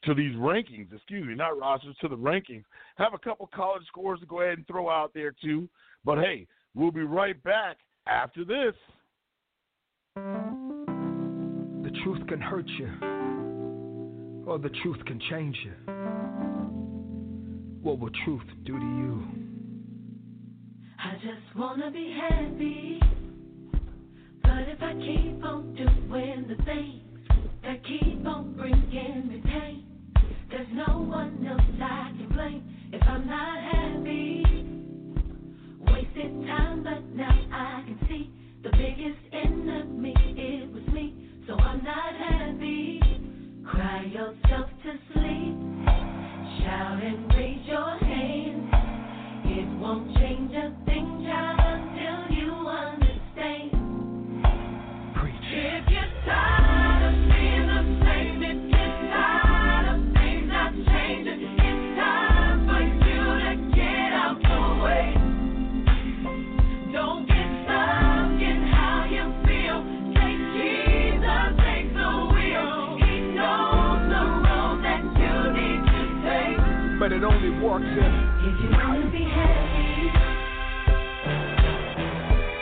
to 0.04 0.14
these 0.14 0.34
rankings. 0.36 0.92
Excuse 0.94 1.26
me, 1.26 1.34
not 1.34 1.58
rosters 1.58 1.96
to 2.00 2.08
the 2.08 2.16
rankings. 2.16 2.64
Have 2.96 3.14
a 3.14 3.18
couple 3.18 3.48
college 3.54 3.86
scores 3.86 4.20
to 4.20 4.26
go 4.26 4.40
ahead 4.40 4.58
and 4.58 4.66
throw 4.66 4.88
out 4.88 5.12
there 5.14 5.32
too. 5.42 5.68
But 6.04 6.18
hey, 6.18 6.46
we'll 6.74 6.90
be 6.90 7.02
right 7.02 7.40
back 7.42 7.78
after 8.06 8.44
this. 8.44 8.74
The 10.16 11.90
truth 12.04 12.26
can 12.28 12.40
hurt 12.40 12.68
you, 12.68 12.88
or 14.46 14.58
the 14.58 14.70
truth 14.82 15.04
can 15.06 15.20
change 15.30 15.56
you. 15.64 15.72
What 17.82 17.98
will 17.98 18.10
truth 18.24 18.46
do 18.64 18.78
to 18.78 18.84
you? 18.84 19.22
I 20.98 21.14
just 21.14 21.56
wanna 21.56 21.90
be 21.90 22.12
happy. 22.12 23.00
But 24.42 24.68
if 24.68 24.82
I 24.82 24.92
keep 24.94 25.44
on 25.44 25.74
doing 25.74 26.46
the 26.48 26.62
things 26.64 27.02
that 27.62 27.82
keep 27.84 28.26
on 28.26 28.54
bringing 28.54 29.28
me 29.28 29.40
pain, 29.44 29.81
there's 30.52 30.68
no 30.74 30.98
one 30.98 31.46
else 31.48 31.62
I 31.80 32.12
can 32.14 32.28
blame 32.28 32.90
if 32.92 33.02
I'm 33.08 33.26
not 33.26 33.58
happy. 33.72 34.44
Wasted 35.80 36.46
time, 36.46 36.84
but 36.84 37.02
now 37.16 37.30
I 37.50 37.82
can 37.86 37.98
see 38.06 38.30
the 38.62 38.70
biggest 38.70 39.18
enemy, 39.32 40.14
it 40.36 40.70
was 40.70 40.86
me. 40.92 41.16
So 41.46 41.54
I'm 41.54 41.82
not 41.82 42.14
happy. 42.14 43.00
Cry 43.64 44.04
yourself 44.04 44.68
to 44.84 44.92
sleep. 45.14 45.56
Shout 46.60 47.02
and 47.02 47.32
raise 47.32 47.66
your 47.66 47.96
hand. 47.98 48.68
It 49.46 49.80
won't 49.80 50.14
change 50.18 50.52
a 50.52 50.81
it 77.62 77.66
only 77.66 77.68
works 77.68 77.86
if 77.86 78.54
If 78.54 78.60
you 78.60 78.70
wanna 78.70 79.10
be 79.10 79.24
happy, 79.24 80.12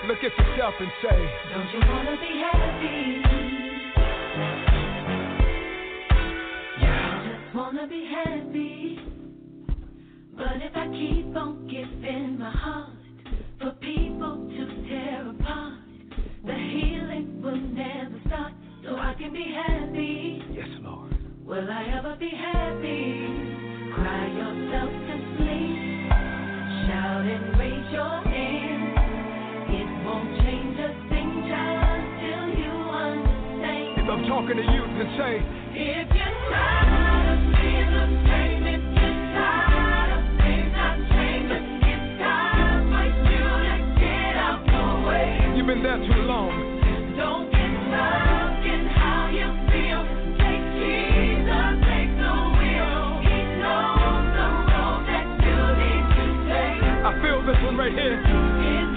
look 0.09 0.19
at 0.25 0.39
yourself 0.39 0.75
and 0.81 0.93
say, 1.03 1.31
don't 1.53 1.73
you 1.73 1.81
wanna 1.89 2.17
be 2.21 2.39
happy? 2.41 3.23
Yeah. 6.81 7.13
I 7.13 7.29
just 7.29 7.55
wanna 7.57 7.87
be 7.87 8.05
happy. 8.07 8.99
But 10.37 10.63
if 10.63 10.77
I 10.77 10.89
keep 10.89 11.37
on 11.37 11.67
giving 11.69 12.39
my 12.39 12.51
heart 12.51 12.91
for 13.61 13.73
people 13.81 14.49
to 14.49 14.89
tear 14.89 15.31
apart, 15.31 15.79
the 16.45 16.55
healing 16.55 17.41
will 17.43 17.57
never 17.57 18.21
start. 18.27 18.53
So 18.85 18.97
I 18.97 19.15
can 19.19 19.33
be 19.33 19.45
happy. 19.45 20.43
Yes, 20.53 20.69
Lord. 20.81 21.17
Will 21.45 21.71
I 21.71 21.85
ever 21.99 22.17
be 22.19 22.31
happy? 22.31 23.40
Talking 34.31 34.57
to 34.57 34.63
you, 34.63 34.83
to 34.87 35.17
say, 35.19 35.43
If 35.75 36.09
you're 36.15 36.90
this 57.61 57.67
one 57.67 57.77
right 57.77 57.93
here. 57.93 58.17
It's 58.17 58.25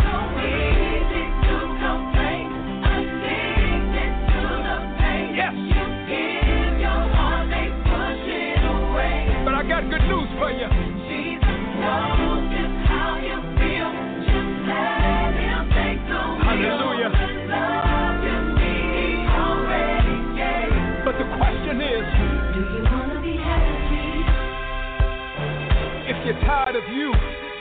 so 0.04 0.16
easy 0.40 1.26
to 1.44 1.56
complain, 1.84 2.48
addicted 2.84 4.14
to 4.32 4.42
the 4.64 4.78
pain. 5.00 5.36
Yes. 5.36 5.54
You 5.54 5.84
give 6.08 6.80
your 6.80 7.04
heart, 7.16 7.48
they 7.50 7.68
push 7.84 8.24
it 8.28 8.64
away. 8.64 9.44
But 9.46 9.54
I 9.56 9.64
got 9.68 9.84
good 9.90 10.04
news 10.08 10.30
for 10.40 10.52
you. 10.52 10.68
Jesus 11.12 11.60
knows 11.84 12.44
just 12.56 12.76
how 12.88 13.20
you 13.20 13.38
feel. 13.60 13.92
Just 14.24 14.52
let 14.68 15.34
Him 15.36 15.64
take 15.76 16.00
the 16.08 16.22
wheel. 16.24 16.48
Hallelujah. 16.48 17.12
Love 17.52 18.18
you 18.24 18.38
need, 18.64 19.28
already 19.28 20.18
gave. 20.40 21.04
But 21.04 21.16
the 21.20 21.28
question 21.36 21.76
is, 21.84 22.04
Do 22.56 22.62
you 22.64 22.82
wanna 22.88 23.20
be 23.22 23.36
happy? 23.38 24.24
if 26.06 26.18
you're 26.26 26.40
tired 26.44 26.76
of 26.76 26.84
you, 26.94 27.12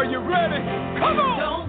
Are 0.00 0.06
you 0.06 0.18
ready? 0.18 0.64
Come 0.98 1.18
on. 1.18 1.59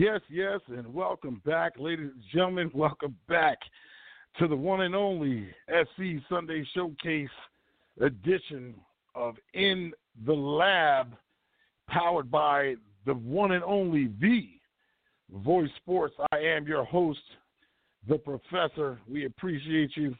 Yes, 0.00 0.22
yes, 0.30 0.60
and 0.68 0.94
welcome 0.94 1.42
back, 1.44 1.74
ladies 1.76 2.08
and 2.14 2.24
gentlemen. 2.32 2.70
Welcome 2.74 3.14
back 3.28 3.58
to 4.38 4.48
the 4.48 4.56
one 4.56 4.80
and 4.80 4.94
only 4.94 5.46
SC 5.68 6.22
Sunday 6.26 6.66
Showcase 6.72 7.28
edition 8.00 8.76
of 9.14 9.34
In 9.52 9.92
the 10.24 10.32
Lab, 10.32 11.08
powered 11.86 12.30
by 12.30 12.76
the 13.04 13.12
one 13.12 13.52
and 13.52 13.62
only 13.62 14.06
V 14.18 14.62
Voice 15.44 15.68
Sports. 15.76 16.14
I 16.32 16.38
am 16.38 16.66
your 16.66 16.84
host, 16.84 17.20
the 18.08 18.16
professor. 18.16 18.98
We 19.06 19.26
appreciate 19.26 19.98
you. 19.98 20.14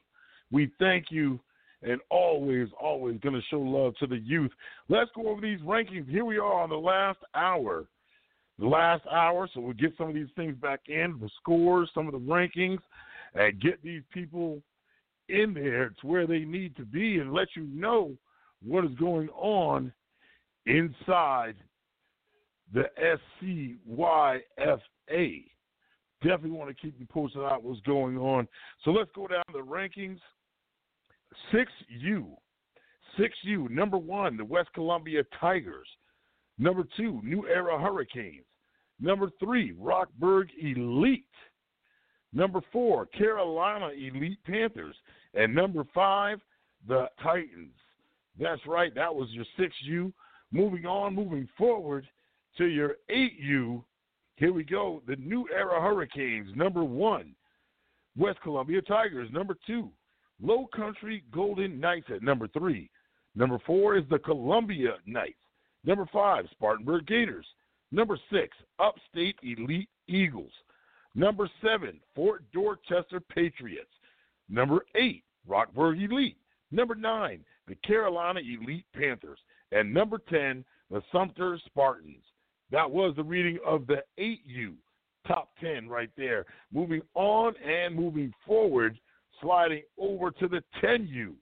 We 0.52 0.70
thank 0.78 1.06
you 1.08 1.40
and 1.80 2.02
always, 2.10 2.68
always 2.78 3.18
going 3.20 3.34
to 3.34 3.42
show 3.48 3.60
love 3.60 3.94
to 4.00 4.06
the 4.06 4.18
youth. 4.18 4.52
Let's 4.90 5.10
go 5.16 5.28
over 5.28 5.40
these 5.40 5.60
rankings. 5.60 6.06
Here 6.06 6.26
we 6.26 6.36
are 6.36 6.60
on 6.60 6.68
the 6.68 6.76
last 6.76 7.20
hour. 7.34 7.86
The 8.60 8.66
last 8.66 9.02
hour, 9.10 9.48
so 9.52 9.60
we'll 9.60 9.72
get 9.72 9.96
some 9.96 10.08
of 10.10 10.14
these 10.14 10.28
things 10.36 10.54
back 10.56 10.80
in 10.86 11.18
the 11.18 11.30
scores, 11.40 11.90
some 11.94 12.06
of 12.06 12.12
the 12.12 12.18
rankings, 12.18 12.80
and 13.34 13.58
get 13.60 13.82
these 13.82 14.02
people 14.12 14.62
in 15.30 15.54
there 15.54 15.94
to 16.00 16.06
where 16.06 16.26
they 16.26 16.40
need 16.40 16.76
to 16.76 16.84
be 16.84 17.18
and 17.20 17.32
let 17.32 17.48
you 17.56 17.62
know 17.72 18.12
what 18.62 18.84
is 18.84 18.94
going 18.98 19.30
on 19.30 19.90
inside 20.66 21.54
the 22.74 22.84
SCYFA. 23.42 24.42
Definitely 26.22 26.50
want 26.50 26.68
to 26.68 26.74
keep 26.74 26.94
you 27.00 27.06
posted 27.06 27.40
on 27.40 27.62
what's 27.62 27.80
going 27.80 28.18
on. 28.18 28.46
So 28.84 28.90
let's 28.90 29.10
go 29.14 29.26
down 29.26 29.42
the 29.54 29.60
rankings. 29.60 30.18
6U. 31.54 32.26
6U, 33.18 33.70
number 33.70 33.96
one, 33.96 34.36
the 34.36 34.44
West 34.44 34.68
Columbia 34.74 35.22
Tigers. 35.40 35.88
Number 36.58 36.84
two, 36.96 37.20
New 37.24 37.48
Era 37.48 37.80
Hurricanes. 37.80 38.44
Number 39.00 39.30
three, 39.38 39.72
Rockburg 39.78 40.48
Elite. 40.60 41.24
Number 42.32 42.60
four, 42.72 43.06
Carolina 43.06 43.88
Elite 43.88 44.38
Panthers. 44.44 44.94
And 45.34 45.54
number 45.54 45.84
five, 45.94 46.38
the 46.86 47.08
Titans. 47.22 47.74
That's 48.38 48.64
right, 48.66 48.94
that 48.94 49.14
was 49.14 49.28
your 49.30 49.44
6U. 49.58 50.12
Moving 50.52 50.86
on, 50.86 51.14
moving 51.14 51.48
forward 51.56 52.06
to 52.58 52.66
your 52.66 52.96
8U. 53.10 53.82
Here 54.36 54.52
we 54.52 54.64
go. 54.64 55.02
The 55.06 55.16
New 55.16 55.46
Era 55.54 55.80
Hurricanes, 55.80 56.48
number 56.56 56.82
one. 56.82 57.34
West 58.16 58.40
Columbia 58.42 58.82
Tigers, 58.82 59.28
number 59.32 59.56
two. 59.66 59.90
Low 60.42 60.66
Country 60.74 61.22
Golden 61.32 61.78
Knights 61.78 62.06
at 62.14 62.22
number 62.22 62.48
three. 62.48 62.90
Number 63.34 63.58
four 63.66 63.96
is 63.96 64.04
the 64.10 64.18
Columbia 64.18 64.94
Knights. 65.06 65.34
Number 65.84 66.06
five, 66.12 66.46
Spartanburg 66.50 67.06
Gators. 67.06 67.46
Number 67.92 68.18
six, 68.32 68.56
Upstate 68.78 69.36
Elite 69.42 69.88
Eagles. 70.08 70.52
Number 71.14 71.48
seven, 71.62 72.00
Fort 72.14 72.44
Dorchester 72.52 73.20
Patriots. 73.20 73.90
Number 74.48 74.84
eight, 74.94 75.24
Rockburg 75.46 76.00
Elite. 76.00 76.36
Number 76.70 76.94
nine, 76.94 77.44
the 77.66 77.74
Carolina 77.76 78.40
Elite 78.40 78.86
Panthers. 78.94 79.38
And 79.72 79.92
number 79.92 80.18
10, 80.28 80.64
the 80.90 81.02
Sumter 81.12 81.58
Spartans. 81.66 82.24
That 82.70 82.90
was 82.90 83.14
the 83.16 83.24
reading 83.24 83.58
of 83.66 83.86
the 83.86 84.02
8U 84.18 84.74
top 85.26 85.50
10 85.60 85.88
right 85.88 86.10
there. 86.16 86.46
Moving 86.72 87.02
on 87.14 87.54
and 87.64 87.94
moving 87.94 88.32
forward 88.46 88.98
sliding 89.40 89.82
over 89.98 90.30
to 90.32 90.48
the 90.48 90.62
10U. 90.82 91.34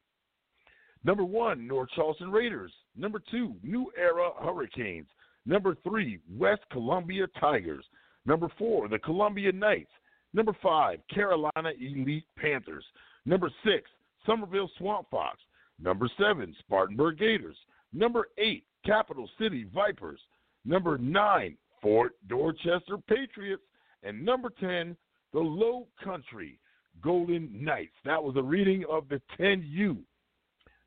Number 1.05 1.25
one, 1.25 1.67
North 1.67 1.91
Charleston 1.95 2.31
Raiders. 2.31 2.73
Number 2.97 3.23
two, 3.31 3.55
New 3.63 3.91
Era 3.97 4.31
Hurricanes. 4.43 5.07
Number 5.47 5.77
three, 5.83 6.19
West 6.37 6.63
Columbia 6.71 7.27
Tigers. 7.41 7.85
Number 8.27 8.49
four, 8.59 8.89
the 8.89 8.99
Columbia 8.99 9.53
Knights. 9.53 9.91
Number 10.35 10.57
five, 10.63 11.01
Carolina 11.13 11.73
Elite 11.81 12.27
Panthers. 12.37 12.85
Number 13.25 13.51
six, 13.65 13.91
Summerville 14.27 14.71
Swamp 14.79 15.09
Fox. 15.11 15.39
Number 15.81 16.09
seven, 16.19 16.55
Spartanburg 16.61 17.19
Gators. 17.19 17.57
Number 17.93 18.29
eight, 18.37 18.65
Capital 18.85 19.29
City 19.41 19.67
Vipers. 19.75 20.21
Number 20.65 20.99
nine, 20.99 21.57
Fort 21.81 22.13
Dorchester 22.29 22.99
Patriots. 23.09 23.63
And 24.03 24.25
number 24.25 24.51
10, 24.61 24.97
the 25.33 25.41
Low 25.41 25.87
Country 26.03 26.59
Golden 27.03 27.49
Knights. 27.53 27.95
That 28.05 28.23
was 28.23 28.37
a 28.37 28.43
reading 28.43 28.85
of 28.91 29.09
the 29.09 29.21
10U. 29.39 29.99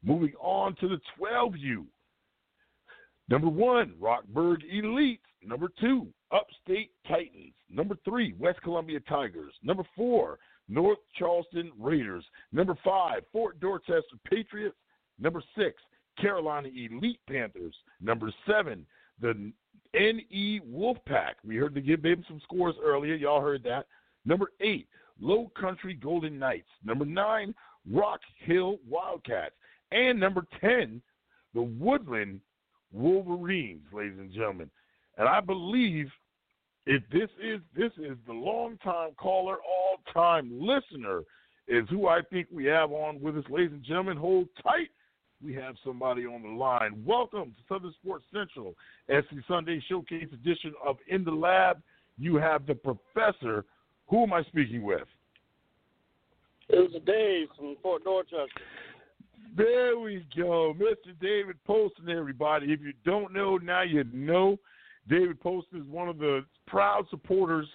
Moving 0.04 0.34
on 0.40 0.76
to 0.78 0.88
the 0.88 1.00
12U. 1.20 1.86
Number 3.32 3.48
one, 3.48 3.94
Rockburg 3.98 4.60
Elite. 4.70 5.22
Number 5.42 5.70
two, 5.80 6.08
Upstate 6.32 6.92
Titans. 7.08 7.54
Number 7.70 7.96
three, 8.04 8.34
West 8.38 8.62
Columbia 8.62 9.00
Tigers. 9.08 9.54
Number 9.64 9.84
four, 9.96 10.38
North 10.68 10.98
Charleston 11.18 11.72
Raiders. 11.80 12.26
Number 12.52 12.76
five, 12.84 13.22
Fort 13.32 13.58
Dorchester 13.62 14.18
Patriots. 14.30 14.76
Number 15.18 15.42
six, 15.58 15.82
Carolina 16.20 16.68
Elite 16.68 17.22
Panthers. 17.30 17.74
Number 18.02 18.34
seven, 18.46 18.86
the 19.22 19.54
NE 19.94 20.60
Wolfpack. 20.70 21.36
We 21.46 21.56
heard 21.56 21.74
the 21.74 21.80
give 21.80 22.04
them 22.04 22.26
some 22.28 22.42
scores 22.44 22.76
earlier. 22.84 23.16
Y'all 23.16 23.40
heard 23.42 23.64
that. 23.64 23.86
Number 24.26 24.52
eight, 24.60 24.88
Low 25.22 25.50
Country 25.58 25.94
Golden 25.94 26.38
Knights. 26.38 26.70
Number 26.84 27.06
nine, 27.06 27.56
Rock 27.90 28.20
Hill 28.44 28.80
Wildcats. 28.86 29.56
And 29.94 30.20
number 30.20 30.46
10, 30.60 31.02
the 31.54 31.62
Woodland 31.62 32.42
Wolverines, 32.92 33.84
ladies 33.92 34.20
and 34.20 34.32
gentlemen. 34.32 34.70
And 35.18 35.28
I 35.28 35.40
believe 35.40 36.08
if 36.86 37.04
this 37.12 37.30
is 37.44 37.62
this 37.76 37.92
is 37.98 38.18
the 38.26 38.34
longtime 38.34 39.12
caller, 39.18 39.58
all 39.58 39.98
time 40.14 40.52
listener, 40.52 41.22
is 41.68 41.88
who 41.90 42.08
I 42.08 42.22
think 42.30 42.48
we 42.52 42.66
have 42.66 42.92
on 42.92 43.22
with 43.22 43.38
us, 43.38 43.46
ladies 43.50 43.72
and 43.72 43.84
gentlemen. 43.84 44.18
Hold 44.18 44.48
tight. 44.62 44.90
We 45.44 45.54
have 45.56 45.76
somebody 45.84 46.26
on 46.26 46.44
the 46.44 46.50
line. 46.50 47.04
Welcome 47.06 47.56
to 47.58 47.74
Southern 47.74 47.94
Sports 47.94 48.26
Central, 48.32 48.76
SC 49.10 49.38
Sunday 49.48 49.84
Showcase 49.90 50.28
edition 50.34 50.74
of 50.86 50.98
In 51.08 51.24
the 51.24 51.32
Lab. 51.32 51.82
You 52.18 52.36
have 52.36 52.68
the 52.68 52.76
professor 52.76 53.66
who 54.12 54.24
am 54.24 54.34
I 54.34 54.44
speaking 54.44 54.84
with? 54.84 55.08
This 56.70 56.90
is 56.90 57.02
Dave 57.06 57.48
from 57.58 57.78
Fort 57.82 58.04
Dorchester. 58.04 58.46
There 59.56 60.00
we 60.00 60.26
go. 60.36 60.74
Mr. 60.80 61.14
David 61.20 61.58
Poston, 61.66 62.10
everybody. 62.10 62.72
If 62.72 62.80
you 62.82 62.94
don't 63.04 63.34
know, 63.34 63.58
now 63.58 63.82
you 63.82 64.06
know. 64.14 64.58
David 65.10 65.40
Poston 65.42 65.82
is 65.82 65.88
one 65.88 66.08
of 66.08 66.20
the 66.20 66.46
proud 66.68 67.06
supporters 67.10 67.68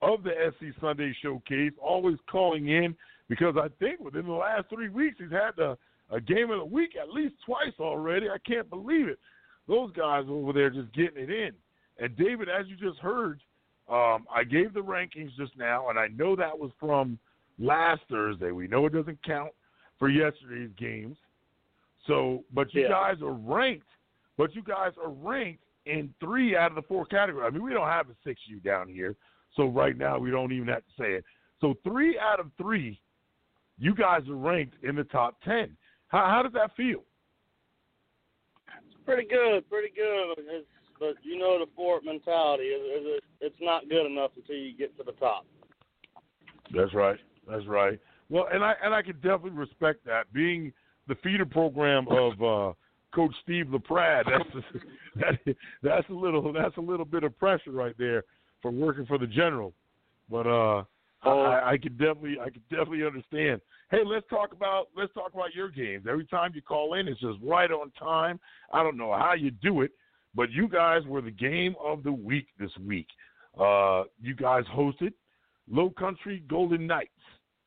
of 0.00 0.22
the 0.22 0.30
SC 0.50 0.66
Sunday 0.80 1.14
Showcase, 1.22 1.72
always 1.82 2.18
calling 2.30 2.68
in 2.68 2.94
because 3.28 3.56
I 3.56 3.68
think 3.78 4.00
within 4.00 4.26
the 4.26 4.32
last 4.32 4.68
three 4.68 4.90
weeks 4.90 5.16
he's 5.18 5.32
had 5.32 5.58
a, 5.58 5.76
a 6.10 6.20
game 6.20 6.50
of 6.50 6.58
the 6.58 6.64
week 6.64 6.90
at 7.00 7.10
least 7.10 7.34
twice 7.44 7.72
already. 7.80 8.28
I 8.28 8.38
can't 8.46 8.68
believe 8.68 9.08
it. 9.08 9.18
Those 9.66 9.90
guys 9.92 10.24
over 10.28 10.52
there 10.52 10.70
just 10.70 10.92
getting 10.92 11.22
it 11.22 11.30
in. 11.30 11.50
And 11.98 12.16
David, 12.16 12.48
as 12.48 12.66
you 12.68 12.76
just 12.76 13.00
heard, 13.00 13.40
um, 13.88 14.26
I 14.34 14.44
gave 14.44 14.74
the 14.74 14.80
rankings 14.80 15.34
just 15.36 15.56
now, 15.56 15.88
and 15.88 15.98
I 15.98 16.08
know 16.08 16.36
that 16.36 16.58
was 16.58 16.70
from 16.78 17.18
last 17.58 18.02
Thursday. 18.10 18.50
We 18.50 18.66
know 18.66 18.86
it 18.86 18.92
doesn't 18.92 19.22
count 19.24 19.50
for 19.98 20.08
yesterday's 20.08 20.70
games. 20.78 21.16
So, 22.06 22.44
but 22.52 22.72
you 22.74 22.82
Yeah. 22.82 22.88
guys 22.88 23.22
are 23.22 23.32
ranked. 23.32 23.88
But 24.36 24.54
you 24.54 24.62
guys 24.62 24.92
are 24.98 25.10
ranked 25.10 25.64
in 25.86 26.12
three 26.18 26.56
out 26.56 26.72
of 26.72 26.74
the 26.74 26.82
four 26.82 27.06
categories. 27.06 27.46
I 27.46 27.50
mean, 27.50 27.62
we 27.62 27.72
don't 27.72 27.86
have 27.86 28.10
a 28.10 28.16
six 28.24 28.40
U 28.48 28.58
down 28.58 28.88
here, 28.88 29.14
so 29.54 29.66
right 29.66 29.96
now 29.96 30.18
we 30.18 30.30
don't 30.30 30.52
even 30.52 30.68
have 30.68 30.84
to 30.84 30.92
say 30.98 31.12
it. 31.12 31.24
So 31.60 31.74
three 31.84 32.18
out 32.18 32.40
of 32.40 32.50
three, 32.58 33.00
you 33.78 33.94
guys 33.94 34.28
are 34.28 34.34
ranked 34.34 34.82
in 34.82 34.96
the 34.96 35.04
top 35.04 35.40
ten. 35.42 35.76
How, 36.08 36.26
how 36.26 36.42
does 36.42 36.52
that 36.54 36.74
feel? 36.76 37.04
It's 38.86 38.96
pretty 39.04 39.26
good, 39.28 39.68
pretty 39.68 39.92
good. 39.94 40.34
It's, 40.38 40.66
but 40.98 41.14
you 41.22 41.38
know 41.38 41.58
the 41.58 41.70
Fort 41.76 42.04
mentality 42.04 42.64
is, 42.64 42.82
is 42.82 43.06
it, 43.06 43.24
it's 43.40 43.60
not 43.60 43.88
good 43.88 44.06
enough 44.06 44.32
until 44.36 44.56
you 44.56 44.76
get 44.76 44.96
to 44.98 45.04
the 45.04 45.12
top. 45.12 45.46
That's 46.74 46.94
right. 46.94 47.18
That's 47.48 47.66
right. 47.66 48.00
Well, 48.30 48.48
and 48.52 48.64
I 48.64 48.74
and 48.82 48.94
I 48.94 49.02
can 49.02 49.16
definitely 49.16 49.50
respect 49.50 50.04
that. 50.06 50.32
Being 50.32 50.72
the 51.08 51.14
feeder 51.16 51.46
program 51.46 52.06
of 52.08 52.42
uh, 52.42 52.72
Coach 53.14 53.34
Steve 53.42 53.66
LaPrade, 53.70 54.26
that's 54.26 54.66
that, 55.16 55.56
that's 55.82 56.08
a 56.10 56.12
little 56.12 56.52
that's 56.52 56.76
a 56.76 56.80
little 56.80 57.04
bit 57.04 57.24
of 57.24 57.38
pressure 57.38 57.70
right 57.70 57.94
there 57.98 58.24
for 58.62 58.70
working 58.70 59.06
for 59.06 59.18
the 59.18 59.26
general. 59.26 59.72
But 60.30 60.46
uh, 60.46 60.84
I, 61.22 61.72
I 61.72 61.78
could 61.80 61.98
definitely 61.98 62.38
I 62.40 62.50
could 62.50 62.68
definitely 62.68 63.04
understand. 63.04 63.60
Hey, 63.90 64.00
let's 64.04 64.26
talk 64.28 64.52
about 64.52 64.88
let's 64.96 65.12
talk 65.14 65.32
about 65.34 65.54
your 65.54 65.70
games. 65.70 66.06
Every 66.08 66.26
time 66.26 66.52
you 66.54 66.62
call 66.62 66.94
in, 66.94 67.08
it's 67.08 67.20
just 67.20 67.38
right 67.42 67.70
on 67.70 67.90
time. 67.92 68.40
I 68.72 68.82
don't 68.82 68.96
know 68.96 69.12
how 69.12 69.34
you 69.34 69.50
do 69.50 69.82
it, 69.82 69.92
but 70.34 70.50
you 70.50 70.68
guys 70.68 71.02
were 71.06 71.20
the 71.20 71.30
game 71.30 71.74
of 71.82 72.02
the 72.02 72.12
week 72.12 72.48
this 72.58 72.70
week. 72.84 73.08
Uh, 73.58 74.04
you 74.20 74.34
guys 74.34 74.64
hosted 74.74 75.12
Low 75.70 75.90
Country 75.90 76.42
Golden 76.48 76.86
Knights. 76.86 77.10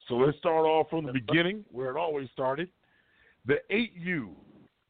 So 0.08 0.16
let's 0.16 0.38
start 0.38 0.66
off 0.66 0.90
from 0.90 1.06
the 1.06 1.12
beginning, 1.12 1.66
where 1.70 1.90
it 1.90 1.98
always 1.98 2.30
started. 2.32 2.70
The 3.48 3.62
8U, 3.72 4.30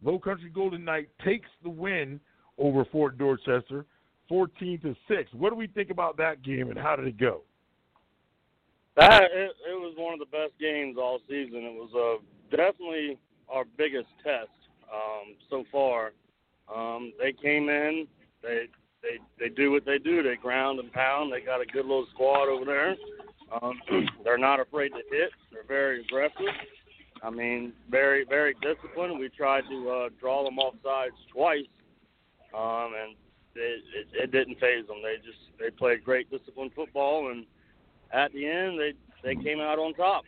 Low 0.04 0.18
Country 0.20 0.50
Golden 0.50 0.84
Knight, 0.84 1.10
takes 1.24 1.50
the 1.64 1.70
win 1.70 2.20
over 2.58 2.84
Fort 2.86 3.18
Dorchester, 3.18 3.86
14 4.28 4.80
to 4.82 4.96
six. 5.08 5.32
What 5.34 5.52
do 5.52 5.56
we 5.56 5.68
think 5.68 5.92
about 5.92 6.18
that 6.18 6.42
game, 6.44 6.70
and 6.70 6.78
how 6.78 6.96
did 6.96 7.08
it 7.08 7.20
go? 7.20 7.42
That 8.96 9.26
it, 9.26 9.52
it 9.70 9.80
was 9.80 9.94
one 9.96 10.14
of 10.14 10.20
the 10.20 10.26
best 10.26 10.54
games 10.60 10.98
all 11.00 11.20
season. 11.30 11.60
It 11.64 11.74
was 11.74 11.92
uh, 11.94 12.56
definitely 12.56 13.20
our 13.48 13.64
biggest 13.78 14.08
test 14.24 14.50
um, 14.92 15.36
so 15.52 15.64
far. 15.72 16.14
Um, 16.74 17.14
they 17.22 17.32
came 17.32 17.70
in, 17.70 18.08
they 18.42 18.66
they 19.04 19.20
they 19.40 19.54
do 19.54 19.72
what 19.72 19.86
they 19.86 20.00
do. 20.00 20.24
They 20.24 20.36
ground 20.36 20.80
and 20.80 20.92
pound. 20.92 21.32
They 21.32 21.42
got 21.42 21.62
a 21.62 21.66
good 21.66 21.86
little 21.86 22.08
squad 22.14 22.50
over 22.50 22.66
there. 22.66 22.96
Um, 23.62 23.80
they're 24.24 24.40
not 24.40 24.60
afraid 24.60 24.90
to 24.90 25.02
hit. 25.12 25.30
They're 25.52 25.64
very 25.68 26.02
aggressive. 26.02 26.48
I 27.23 27.30
mean, 27.30 27.73
very 27.89 28.26
very 28.26 28.56
disciplined. 28.61 29.19
We 29.19 29.30
tried 29.30 29.64
to 29.69 29.89
uh, 29.89 30.10
draw 30.19 30.44
them 30.44 30.60
off 30.60 30.76
sides 30.84 31.15
twice, 31.31 31.65
um, 32.56 32.94
and 32.99 33.15
it, 33.56 33.84
it, 33.95 34.23
it 34.23 34.31
didn't 34.31 34.60
phase 34.60 34.88
them. 34.88 34.98
They 35.02 35.15
just 35.18 35.39
they 35.60 35.69
played 35.69 36.03
great 36.03 36.30
disciplined 36.30 36.72
football, 36.76 37.31
and 37.31 37.45
at 38.11 38.31
the 38.34 38.45
end 38.45 38.80
they 38.80 38.94
they 39.23 39.35
came 39.41 39.60
out 39.60 39.80
on 39.80 39.94
top. 39.94 40.23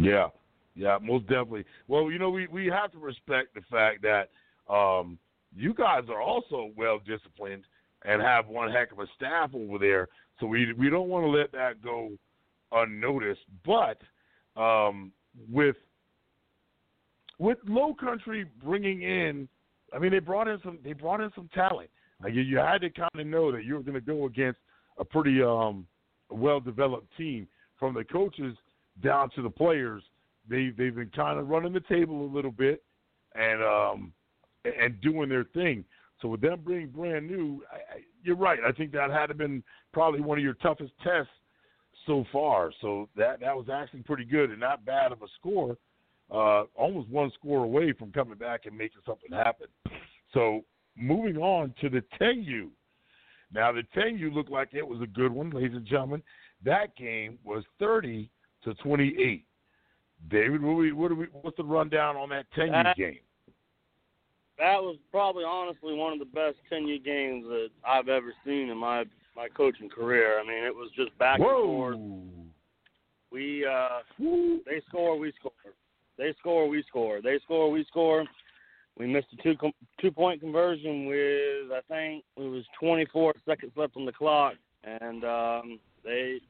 Yeah, 0.00 0.28
yeah, 0.74 0.98
most 1.00 1.26
definitely. 1.26 1.64
Well, 1.88 2.10
you 2.10 2.18
know, 2.18 2.30
we 2.30 2.46
we 2.46 2.66
have 2.66 2.92
to 2.92 2.98
respect 2.98 3.54
the 3.54 3.62
fact 3.70 4.02
that 4.02 4.30
um, 4.72 5.18
you 5.54 5.74
guys 5.74 6.04
are 6.08 6.22
also 6.22 6.70
well 6.76 7.00
disciplined 7.06 7.64
and 8.04 8.22
have 8.22 8.46
one 8.48 8.70
heck 8.70 8.92
of 8.92 8.98
a 8.98 9.06
staff 9.16 9.50
over 9.54 9.78
there. 9.78 10.08
So 10.38 10.46
we 10.46 10.72
we 10.72 10.88
don't 10.88 11.08
want 11.08 11.24
to 11.24 11.30
let 11.30 11.52
that 11.52 11.82
go 11.82 12.10
unnoticed. 12.72 13.40
But 13.64 14.00
um, 14.60 15.12
with 15.50 15.76
with 17.38 17.58
Low 17.66 17.94
Country 17.94 18.44
bringing 18.62 19.02
in, 19.02 19.48
I 19.94 19.98
mean, 19.98 20.10
they 20.10 20.18
brought 20.18 20.48
in 20.48 20.58
some 20.62 20.78
they 20.84 20.92
brought 20.92 21.20
in 21.20 21.30
some 21.34 21.48
talent. 21.54 21.90
Like 22.22 22.34
you, 22.34 22.42
you 22.42 22.58
had 22.58 22.82
to 22.82 22.90
kind 22.90 23.10
of 23.14 23.26
know 23.26 23.50
that 23.50 23.64
you 23.64 23.74
were 23.74 23.82
going 23.82 23.94
to 23.94 24.00
go 24.00 24.26
against 24.26 24.60
a 24.98 25.04
pretty 25.04 25.42
um, 25.42 25.86
well 26.30 26.60
developed 26.60 27.16
team 27.16 27.48
from 27.78 27.94
the 27.94 28.04
coaches 28.04 28.56
down 29.02 29.30
to 29.30 29.42
the 29.42 29.50
players. 29.50 30.02
They 30.48 30.70
they've 30.76 30.94
been 30.94 31.10
kind 31.14 31.38
of 31.38 31.48
running 31.48 31.72
the 31.72 31.80
table 31.80 32.24
a 32.24 32.30
little 32.32 32.52
bit 32.52 32.82
and 33.34 33.62
um, 33.62 34.12
and 34.64 35.00
doing 35.00 35.28
their 35.28 35.44
thing. 35.44 35.84
So 36.20 36.28
with 36.28 36.42
them 36.42 36.60
being 36.66 36.88
brand 36.88 37.26
new, 37.26 37.62
I, 37.72 37.76
I, 37.76 38.00
you're 38.22 38.36
right. 38.36 38.58
I 38.66 38.72
think 38.72 38.92
that 38.92 39.10
had 39.10 39.26
to 39.26 39.34
been 39.34 39.62
probably 39.92 40.20
one 40.20 40.36
of 40.36 40.44
your 40.44 40.54
toughest 40.54 40.92
tests 41.02 41.32
so 42.10 42.24
far. 42.32 42.72
So 42.80 43.08
that 43.16 43.38
that 43.40 43.56
was 43.56 43.66
actually 43.72 44.02
pretty 44.02 44.24
good 44.24 44.50
and 44.50 44.58
not 44.58 44.84
bad 44.84 45.12
of 45.12 45.22
a 45.22 45.28
score. 45.38 45.76
Uh, 46.30 46.64
almost 46.74 47.08
one 47.08 47.30
score 47.38 47.64
away 47.64 47.92
from 47.92 48.10
coming 48.12 48.36
back 48.36 48.66
and 48.66 48.76
making 48.76 49.00
something 49.06 49.30
happen. 49.32 49.66
So 50.34 50.64
moving 50.96 51.36
on 51.36 51.72
to 51.80 51.88
the 51.88 52.02
10U. 52.20 52.68
Now 53.52 53.72
the 53.72 53.82
10U 53.96 54.32
looked 54.32 54.50
like 54.50 54.68
it 54.72 54.86
was 54.86 55.00
a 55.02 55.06
good 55.06 55.32
one, 55.32 55.50
ladies 55.50 55.74
and 55.74 55.86
gentlemen. 55.86 56.22
That 56.64 56.94
game 56.96 57.38
was 57.44 57.64
30 57.78 58.28
to 58.64 58.74
28. 58.74 59.44
David, 60.30 60.62
what, 60.62 60.74
we, 60.74 60.92
what 60.92 61.16
we, 61.16 61.26
what's 61.42 61.56
the 61.56 61.64
rundown 61.64 62.16
on 62.16 62.28
that 62.30 62.46
10U 62.56 62.70
That- 62.84 62.96
game? 62.96 63.18
That 64.58 64.82
was 64.82 64.96
probably 65.10 65.42
honestly 65.42 65.94
one 65.94 66.12
of 66.12 66.18
the 66.18 66.26
best 66.26 66.56
10U 66.70 67.02
games 67.02 67.46
that 67.48 67.68
I've 67.82 68.08
ever 68.10 68.34
seen 68.44 68.68
in 68.68 68.76
my 68.76 69.04
my 69.36 69.48
coaching 69.48 69.88
career. 69.88 70.40
I 70.40 70.46
mean, 70.46 70.64
it 70.64 70.74
was 70.74 70.90
just 70.96 71.16
back 71.18 71.38
and 71.38 71.46
forth. 71.48 71.98
We 73.30 73.64
uh, 73.64 74.00
they 74.18 74.82
score, 74.88 75.18
we 75.18 75.32
score. 75.38 75.52
They 76.18 76.34
score, 76.38 76.68
we 76.68 76.84
score. 76.88 77.20
They 77.22 77.38
score, 77.44 77.70
we 77.70 77.84
score. 77.84 78.24
We 78.98 79.06
missed 79.06 79.28
a 79.32 79.42
two 79.42 79.56
com- 79.56 79.72
two 80.00 80.10
point 80.10 80.40
conversion 80.40 81.06
with 81.06 81.72
I 81.72 81.80
think 81.88 82.24
it 82.36 82.40
was 82.40 82.64
24 82.80 83.34
seconds 83.46 83.72
left 83.76 83.96
on 83.96 84.04
the 84.04 84.12
clock, 84.12 84.54
and 84.84 85.24
um, 85.24 85.80
they 86.04 86.40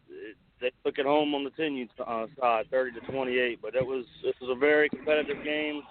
they 0.61 0.71
took 0.85 0.99
it 0.99 1.07
home 1.07 1.35
on 1.35 1.45
the 1.45 1.51
10 1.51 1.89
uh, 2.07 2.27
side, 2.39 2.67
30 2.71 3.01
to 3.01 3.13
28. 3.13 3.61
But 3.63 3.75
it 3.75 3.87
was 3.87 4.05
it 4.25 4.35
was 4.41 4.51
a 4.55 4.59
very 4.59 4.89
competitive 4.89 5.45
game. 5.45 5.83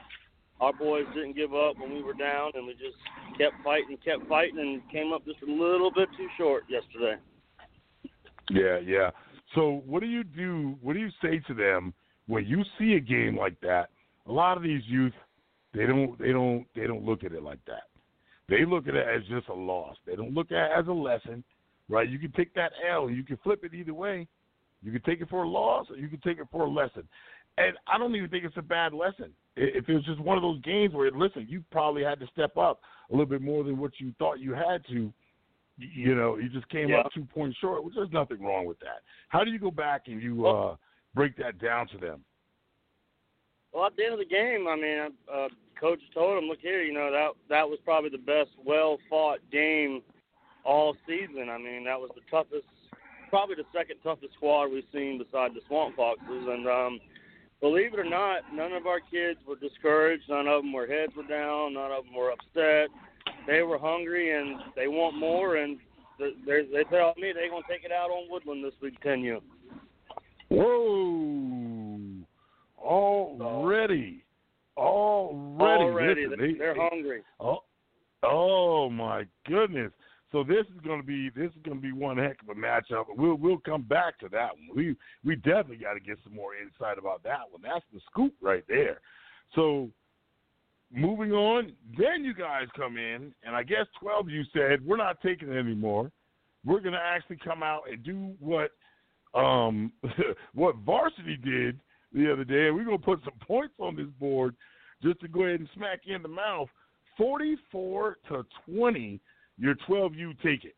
Our 0.59 0.73
boys 0.73 1.05
didn't 1.13 1.35
give 1.35 1.53
up 1.53 1.79
when 1.79 1.93
we 1.93 2.03
were 2.03 2.13
down, 2.13 2.51
and 2.55 2.67
we 2.67 2.73
just 2.73 2.97
kept 3.37 3.55
fighting, 3.63 3.97
kept 4.03 4.27
fighting, 4.27 4.59
and 4.59 4.81
came 4.91 5.13
up 5.13 5.25
just 5.25 5.41
a 5.41 5.51
little 5.51 5.91
bit 5.91 6.09
too 6.17 6.27
short 6.37 6.63
yesterday. 6.69 7.15
Yeah, 8.49 8.79
yeah. 8.79 9.11
So 9.55 9.81
what 9.85 10.01
do 10.01 10.07
you 10.07 10.23
do? 10.23 10.75
What 10.81 10.93
do 10.93 10.99
you 10.99 11.09
say 11.21 11.39
to 11.47 11.53
them 11.53 11.93
when 12.27 12.45
you 12.45 12.63
see 12.77 12.93
a 12.93 12.99
game 12.99 13.37
like 13.37 13.59
that? 13.61 13.89
A 14.27 14.31
lot 14.31 14.57
of 14.57 14.63
these 14.63 14.81
youth, 14.85 15.13
they 15.73 15.85
don't, 15.85 16.19
they 16.19 16.31
don't, 16.31 16.65
they 16.75 16.87
don't 16.87 17.03
look 17.03 17.23
at 17.23 17.31
it 17.31 17.41
like 17.41 17.63
that. 17.67 17.83
They 18.49 18.65
look 18.65 18.87
at 18.87 18.95
it 18.95 19.07
as 19.07 19.21
just 19.29 19.47
a 19.47 19.53
loss. 19.53 19.95
They 20.05 20.15
don't 20.15 20.33
look 20.33 20.51
at 20.51 20.71
it 20.71 20.71
as 20.77 20.87
a 20.87 20.91
lesson, 20.91 21.43
right? 21.87 22.09
You 22.09 22.19
can 22.19 22.31
take 22.31 22.53
that 22.55 22.71
L. 22.91 23.09
You 23.09 23.23
can 23.23 23.37
flip 23.43 23.63
it 23.63 23.73
either 23.73 23.93
way. 23.93 24.27
You 24.83 24.91
can 24.91 25.01
take 25.01 25.21
it 25.21 25.29
for 25.29 25.43
a 25.43 25.47
loss, 25.47 25.87
or 25.89 25.97
you 25.97 26.07
can 26.07 26.19
take 26.21 26.39
it 26.39 26.47
for 26.51 26.65
a 26.65 26.69
lesson. 26.69 27.07
And 27.57 27.75
I 27.87 27.97
don't 27.97 28.15
even 28.15 28.29
think 28.29 28.45
it's 28.45 28.57
a 28.57 28.61
bad 28.61 28.93
lesson. 28.93 29.31
If 29.61 29.89
it 29.89 29.93
was 29.93 30.05
just 30.05 30.19
one 30.19 30.37
of 30.37 30.41
those 30.41 30.61
games 30.61 30.93
where, 30.93 31.11
listen, 31.11 31.45
you 31.49 31.63
probably 31.69 32.03
had 32.03 32.19
to 32.21 32.27
step 32.27 32.55
up 32.55 32.79
a 33.09 33.13
little 33.13 33.25
bit 33.25 33.41
more 33.41 33.63
than 33.63 33.77
what 33.77 33.91
you 33.99 34.13
thought 34.17 34.39
you 34.39 34.53
had 34.53 34.85
to. 34.87 35.11
You 35.77 36.15
know, 36.15 36.37
you 36.37 36.49
just 36.49 36.67
came 36.69 36.89
Yeah. 36.89 36.99
up 36.99 37.11
two 37.13 37.25
points 37.25 37.57
short, 37.57 37.83
which 37.83 37.95
there's 37.95 38.11
nothing 38.11 38.41
wrong 38.41 38.65
with 38.65 38.79
that. 38.79 39.01
How 39.27 39.43
do 39.43 39.51
you 39.51 39.59
go 39.59 39.71
back 39.71 40.07
and 40.07 40.21
you 40.21 40.47
uh, 40.47 40.75
break 41.13 41.35
that 41.37 41.57
down 41.59 41.87
to 41.89 41.97
them? 41.97 42.23
Well, 43.73 43.85
at 43.85 43.95
the 43.95 44.03
end 44.03 44.13
of 44.13 44.19
the 44.19 44.25
game, 44.25 44.67
I 44.67 44.75
mean, 44.75 45.09
uh, 45.31 45.47
coach 45.79 45.99
told 46.13 46.41
him, 46.41 46.49
"Look 46.49 46.59
here, 46.59 46.81
you 46.81 46.93
know 46.93 47.11
that 47.11 47.31
that 47.49 47.69
was 47.69 47.79
probably 47.85 48.09
the 48.09 48.17
best, 48.17 48.49
well 48.63 48.97
fought 49.09 49.39
game 49.51 50.01
all 50.65 50.95
season. 51.07 51.49
I 51.49 51.57
mean, 51.57 51.83
that 51.85 51.99
was 51.99 52.09
the 52.15 52.21
toughest, 52.29 52.67
probably 53.29 53.55
the 53.55 53.65
second 53.73 53.97
toughest 54.03 54.33
squad 54.33 54.67
we've 54.67 54.83
seen 54.93 55.17
beside 55.17 55.53
the 55.53 55.61
Swamp 55.67 55.95
Foxes. 55.95 56.47
And 56.47 56.67
um, 56.67 56.99
believe 57.61 57.93
it 57.93 57.99
or 57.99 58.03
not, 58.09 58.41
none 58.53 58.71
of 58.73 58.87
our 58.87 58.99
kids 58.99 59.39
were 59.47 59.55
discouraged. 59.55 60.23
None 60.29 60.47
of 60.47 60.63
them 60.63 60.73
were 60.73 60.87
heads 60.87 61.13
were 61.15 61.23
down. 61.27 61.73
None 61.73 61.91
of 61.91 62.05
them 62.05 62.13
were 62.13 62.31
upset. 62.31 62.89
They 63.47 63.61
were 63.63 63.77
hungry 63.77 64.37
and 64.39 64.59
they 64.75 64.87
want 64.87 65.17
more. 65.17 65.57
And 65.57 65.77
they 66.19 66.31
they 66.71 66.83
tell 66.89 67.13
me 67.17 67.31
they're 67.33 67.49
gonna 67.49 67.63
take 67.69 67.83
it 67.83 67.91
out 67.91 68.09
on 68.11 68.29
Woodland 68.29 68.63
this 68.63 68.73
week, 68.81 68.99
10U. 69.03 69.41
Whoa! 70.49 72.25
Already, 72.81 74.23
already, 74.77 75.83
Already, 75.83 76.27
Listen, 76.27 76.39
they- 76.39 76.53
they- 76.53 76.57
they're 76.57 76.75
hungry. 76.89 77.21
Oh, 77.39 77.63
oh 78.23 78.89
my 78.89 79.25
goodness! 79.45 79.91
So 80.31 80.43
this 80.43 80.65
is 80.73 80.81
going 80.85 81.01
to 81.01 81.05
be 81.05 81.29
this 81.29 81.51
is 81.51 81.61
going 81.63 81.77
to 81.77 81.81
be 81.81 81.91
one 81.91 82.17
heck 82.17 82.37
of 82.41 82.49
a 82.49 82.59
matchup. 82.59 83.05
We'll 83.15 83.35
we'll 83.35 83.57
come 83.57 83.81
back 83.81 84.19
to 84.19 84.29
that 84.29 84.51
one. 84.53 84.75
We 84.75 84.95
we 85.23 85.35
definitely 85.35 85.77
got 85.77 85.93
to 85.93 85.99
get 85.99 86.19
some 86.23 86.35
more 86.35 86.51
insight 86.55 86.99
about 86.99 87.23
that 87.23 87.49
one. 87.49 87.61
That's 87.63 87.85
the 87.91 87.99
scoop 88.11 88.33
right 88.41 88.63
there. 88.67 88.99
So 89.55 89.89
moving 90.93 91.31
on, 91.31 91.73
then 91.97 92.23
you 92.23 92.33
guys 92.35 92.67
come 92.75 92.97
in, 92.97 93.33
and 93.43 93.55
I 93.55 93.63
guess 93.63 93.85
twelve 93.99 94.29
you 94.29 94.43
said 94.53 94.85
we're 94.85 94.97
not 94.97 95.19
taking 95.21 95.49
it 95.49 95.57
anymore. 95.57 96.11
We're 96.63 96.81
going 96.81 96.93
to 96.93 96.99
actually 96.99 97.37
come 97.43 97.63
out 97.63 97.83
and 97.89 98.03
do 98.03 98.33
what 98.39 98.71
um 99.33 99.91
what 100.53 100.75
varsity 100.77 101.37
did 101.37 101.79
the 102.13 102.31
other 102.31 102.43
day, 102.43 102.67
and 102.67 102.75
we're 102.75 102.85
going 102.85 102.99
to 102.99 103.05
put 103.05 103.21
some 103.23 103.37
points 103.47 103.73
on 103.79 103.95
this 103.95 104.09
board 104.19 104.55
just 105.01 105.19
to 105.21 105.27
go 105.27 105.43
ahead 105.43 105.59
and 105.59 105.69
smack 105.73 106.01
you 106.03 106.15
in 106.15 106.21
the 106.21 106.27
mouth. 106.27 106.67
Forty-four 107.17 108.17
to 108.29 108.45
twenty. 108.65 109.19
Your 109.59 109.75
twelve 109.87 110.15
you 110.15 110.33
take 110.41 110.63
it. 110.63 110.75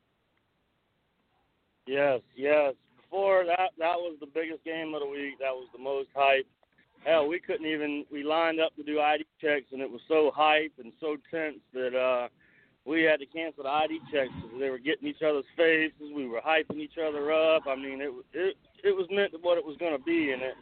Yes, 1.88 2.22
yes. 2.36 2.74
Before 2.96 3.46
that, 3.46 3.72
that 3.78 3.98
was 3.98 4.18
the 4.20 4.28
biggest 4.28 4.64
game 4.64 4.94
of 4.94 5.02
the 5.02 5.08
week. 5.08 5.38
That 5.40 5.54
was 5.54 5.68
the 5.74 5.82
most 5.82 6.10
hype. 6.16 6.48
Hell, 7.06 7.28
we 7.28 7.40
couldn't 7.40 7.66
even. 7.66 8.06
We 8.12 8.24
lined 8.24 8.60
up 8.60 8.76
to 8.76 8.84
do 8.84 9.00
ID 9.00 9.26
checks, 9.40 9.68
and 9.72 9.82
it 9.82 9.90
was 9.90 10.02
so 10.08 10.32
hype 10.34 10.74
and 10.80 10.94
so 11.00 11.18
tense 11.30 11.60
that 11.74 11.96
uh, 11.96 12.30
we 12.86 13.04
had 13.04 13.20
to 13.20 13.26
cancel 13.26 13.64
the 13.64 13.70
ID 13.70 14.00
checks 14.12 14.32
because 14.42 14.60
they 14.60 14.70
were 14.70 14.80
getting 14.80 15.08
each 15.08 15.22
other's 15.22 15.46
faces. 15.56 16.12
We 16.16 16.28
were 16.28 16.42
hyping 16.42 16.78
each 16.78 16.98
other 16.98 17.32
up. 17.32 17.64
I 17.68 17.76
mean, 17.76 18.02
it 18.02 18.12
was 18.12 18.24
it 18.34 18.56
it 18.84 18.96
was 18.96 19.08
meant 19.12 19.32
to 19.34 19.38
what 19.40 19.58
it 19.58 19.66
was 19.66 19.78
going 19.78 19.98
to 19.98 20.04
be, 20.04 20.32
and 20.32 20.42
it 20.42 20.56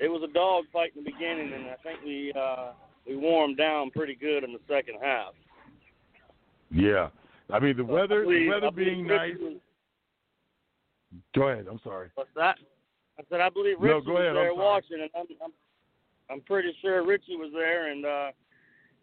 it 0.00 0.08
was 0.08 0.22
a 0.22 0.32
dog 0.32 0.64
fight 0.72 0.92
in 0.96 1.02
the 1.04 1.10
beginning, 1.10 1.52
and 1.52 1.66
I 1.66 1.76
think 1.82 2.00
we 2.04 2.32
uh, 2.38 2.72
we 3.06 3.16
warmed 3.16 3.56
down 3.56 3.90
pretty 3.90 4.14
good 4.14 4.44
in 4.44 4.52
the 4.52 4.60
second 4.68 4.96
half. 5.00 5.34
Yeah, 6.70 7.08
I 7.54 7.60
mean 7.60 7.76
the 7.76 7.84
weather, 7.84 8.22
believe- 8.22 8.46
the 8.46 8.48
weather 8.48 8.70
being 8.72 9.06
nice. 9.06 9.36
Go 11.36 11.48
ahead. 11.48 11.66
I'm 11.70 11.78
sorry. 11.84 12.10
What's 12.16 12.34
that? 12.34 12.56
I 13.16 13.22
said 13.30 13.40
I 13.40 13.48
believe 13.48 13.80
No, 13.80 13.94
Richie 13.98 14.06
go 14.06 14.16
ahead, 14.16 14.34
was 14.34 14.42
there 14.42 14.54
watching, 14.54 15.00
and 15.00 15.10
I'm, 15.14 15.26
I'm 15.44 15.52
I'm 16.30 16.40
pretty 16.40 16.74
sure 16.82 17.06
Richie 17.06 17.36
was 17.36 17.52
there, 17.54 17.92
and 17.92 18.04
uh, 18.04 18.32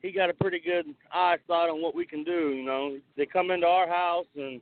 he 0.01 0.11
got 0.11 0.29
a 0.29 0.33
pretty 0.33 0.59
good 0.59 0.85
eyesight 1.13 1.69
on 1.69 1.81
what 1.81 1.95
we 1.95 2.05
can 2.05 2.25
do. 2.25 2.49
You 2.49 2.65
know, 2.65 2.97
they 3.15 3.25
come 3.25 3.51
into 3.51 3.67
our 3.67 3.87
house 3.87 4.25
and 4.35 4.59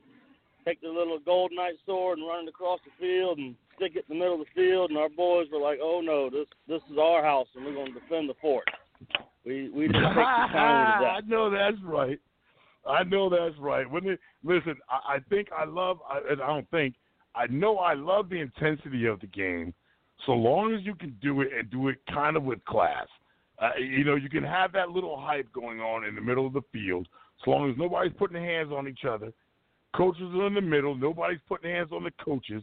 take 0.64 0.80
their 0.80 0.92
little 0.92 1.18
gold 1.18 1.50
knight 1.52 1.74
sword 1.84 2.18
and 2.18 2.28
run 2.28 2.44
it 2.46 2.50
across 2.50 2.78
the 2.84 2.92
field 3.04 3.38
and 3.38 3.56
stick 3.74 3.96
it 3.96 4.04
in 4.08 4.16
the 4.16 4.20
middle 4.22 4.40
of 4.40 4.46
the 4.46 4.54
field, 4.54 4.90
and 4.90 4.98
our 5.00 5.08
boys 5.08 5.48
were 5.50 5.58
like, 5.58 5.80
"Oh 5.82 6.00
no, 6.00 6.30
this 6.30 6.46
this 6.68 6.82
is 6.92 6.98
our 6.98 7.24
house, 7.24 7.48
and 7.56 7.64
we're 7.64 7.74
going 7.74 7.92
to 7.92 7.98
defend 7.98 8.28
the 8.28 8.34
fort." 8.40 8.68
We 9.44 9.68
we 9.70 9.88
just 9.88 9.98
take 9.98 10.14
the 10.14 10.48
challenge 10.52 11.02
of 11.02 11.24
I 11.24 11.26
know 11.26 11.50
that's 11.50 11.82
right. 11.82 12.20
I 12.86 13.04
know 13.04 13.28
that's 13.28 13.58
right. 13.58 13.88
When 13.88 14.08
it, 14.08 14.20
listen, 14.42 14.76
I, 14.88 15.16
I 15.16 15.18
think 15.28 15.48
I 15.56 15.64
love. 15.64 15.98
I, 16.08 16.32
I 16.32 16.34
don't 16.34 16.70
think. 16.70 16.94
I 17.34 17.46
know 17.46 17.78
I 17.78 17.94
love 17.94 18.28
the 18.28 18.40
intensity 18.40 19.06
of 19.06 19.20
the 19.20 19.26
game, 19.26 19.72
so 20.26 20.32
long 20.32 20.74
as 20.74 20.84
you 20.84 20.94
can 20.94 21.16
do 21.22 21.42
it 21.42 21.48
and 21.56 21.70
do 21.70 21.88
it 21.88 21.98
kind 22.12 22.36
of 22.36 22.42
with 22.42 22.64
class. 22.64 23.06
Uh, 23.60 23.70
you 23.78 24.04
know, 24.04 24.14
you 24.14 24.28
can 24.28 24.42
have 24.42 24.72
that 24.72 24.90
little 24.90 25.20
hype 25.20 25.52
going 25.52 25.80
on 25.80 26.04
in 26.04 26.14
the 26.14 26.20
middle 26.20 26.46
of 26.46 26.52
the 26.52 26.62
field, 26.72 27.06
so 27.44 27.50
long 27.50 27.70
as 27.70 27.76
nobody's 27.76 28.12
putting 28.18 28.42
hands 28.42 28.72
on 28.72 28.88
each 28.88 29.04
other. 29.08 29.32
Coaches 29.94 30.30
are 30.34 30.46
in 30.46 30.54
the 30.54 30.60
middle. 30.60 30.94
Nobody's 30.94 31.40
putting 31.48 31.70
hands 31.70 31.90
on 31.92 32.04
the 32.04 32.12
coaches. 32.24 32.62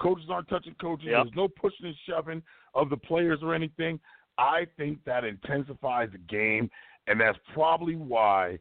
Coaches 0.00 0.26
aren't 0.30 0.48
touching 0.48 0.76
coaches. 0.80 1.08
Yep. 1.10 1.24
There's 1.24 1.36
no 1.36 1.48
pushing 1.48 1.86
and 1.86 1.94
shoving 2.08 2.42
of 2.74 2.88
the 2.88 2.96
players 2.96 3.40
or 3.42 3.54
anything. 3.54 3.98
I 4.38 4.66
think 4.76 4.98
that 5.04 5.24
intensifies 5.24 6.10
the 6.12 6.18
game, 6.18 6.70
and 7.08 7.20
that's 7.20 7.38
probably 7.52 7.96
why 7.96 8.58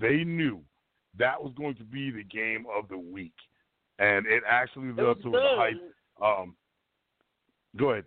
they 0.00 0.24
knew 0.24 0.60
that 1.18 1.42
was 1.42 1.52
going 1.56 1.74
to 1.76 1.84
be 1.84 2.10
the 2.10 2.24
game 2.24 2.66
of 2.74 2.88
the 2.88 2.98
week, 2.98 3.34
and 3.98 4.26
it 4.26 4.42
actually 4.48 4.88
lived 4.88 5.00
up 5.00 5.16
to 5.18 5.30
the 5.30 5.38
good. 5.38 5.58
hype. 5.58 5.74
Um, 6.22 6.54
go 7.76 7.90
ahead. 7.90 8.04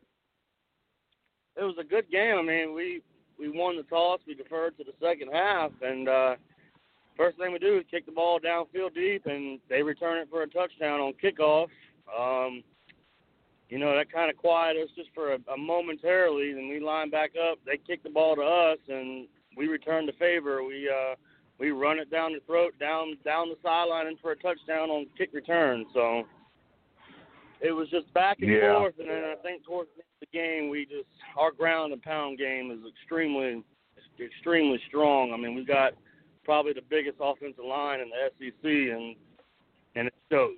It 1.58 1.64
was 1.64 1.76
a 1.80 1.84
good 1.84 2.10
game. 2.10 2.38
I 2.38 2.42
mean, 2.42 2.74
we 2.74 3.02
we 3.40 3.50
won 3.50 3.78
the 3.78 3.84
toss. 3.84 4.20
We 4.28 4.36
deferred 4.36 4.78
to 4.78 4.84
the 4.84 4.94
second 5.02 5.30
half, 5.32 5.72
and 5.82 6.08
uh, 6.08 6.36
first 7.18 7.38
thing 7.38 7.52
we 7.52 7.60
do 7.60 7.78
is 7.78 7.86
kick 7.90 8.06
the 8.06 8.12
ball 8.12 8.40
downfield 8.40 8.94
deep, 8.94 9.26
and 9.26 9.60
they 9.70 9.82
return 9.82 10.20
it 10.20 10.30
for 10.30 10.44
a 10.44 10.48
touchdown 10.48 11.00
on 11.00 11.14
kickoff. 11.22 11.68
Um, 12.18 12.64
you 13.70 13.78
know, 13.78 13.96
that 13.96 14.12
kind 14.12 14.32
of 14.32 14.38
quieted 14.38 14.84
us 14.84 14.90
just 14.96 15.10
for 15.14 15.34
a, 15.34 15.38
a 15.54 15.58
momentarily. 15.58 16.54
Then 16.54 16.70
we 16.70 16.80
line 16.80 17.10
back 17.10 17.32
up. 17.52 17.60
They 17.66 17.78
kick 17.78 18.04
the 18.04 18.10
ball 18.10 18.36
to 18.36 18.42
us, 18.42 18.80
and 18.88 19.28
we 19.56 19.68
return 19.68 20.06
the 20.06 20.14
favor. 20.14 20.64
We 20.64 20.90
uh, 20.90 21.16
we 21.60 21.72
run 21.72 22.00
it 22.00 22.10
down 22.10 22.34
the 22.34 22.40
throat, 22.46 22.74
down 22.80 23.18
down 23.26 23.50
the 23.50 23.58
sideline, 23.62 24.08
and 24.08 24.20
for 24.20 24.32
a 24.32 24.36
touchdown 24.36 24.90
on 24.90 25.08
kick 25.18 25.32
return. 25.34 25.86
So 25.94 26.24
it 27.62 27.72
was 27.72 27.90
just 27.90 28.12
back 28.14 28.40
and 28.42 28.52
Yeah. 28.52 28.80
forth. 28.80 28.98
And 29.00 29.10
then 29.10 29.24
I 29.26 29.36
think 29.36 29.64
towards 29.66 29.90
the 29.96 30.02
end 30.02 30.10
of 30.22 30.28
the 30.32 30.38
game, 30.38 30.70
we 30.70 30.86
just 30.86 31.10
our 31.36 31.52
ground 31.52 31.94
and 31.94 32.02
pound 32.02 32.38
game 32.38 32.72
is 32.72 32.80
extremely 32.88 33.64
extremely 34.20 34.80
strong. 34.88 35.34
I 35.34 35.38
mean, 35.38 35.56
we 35.56 35.64
got 35.64 35.94
probably 36.44 36.74
the 36.74 36.82
biggest 36.82 37.18
offensive 37.20 37.64
line 37.64 38.00
in 38.00 38.10
the 38.10 38.32
SEC, 38.38 38.64
and 38.64 39.16
and 39.96 40.08
it 40.08 40.14
shows. 40.32 40.56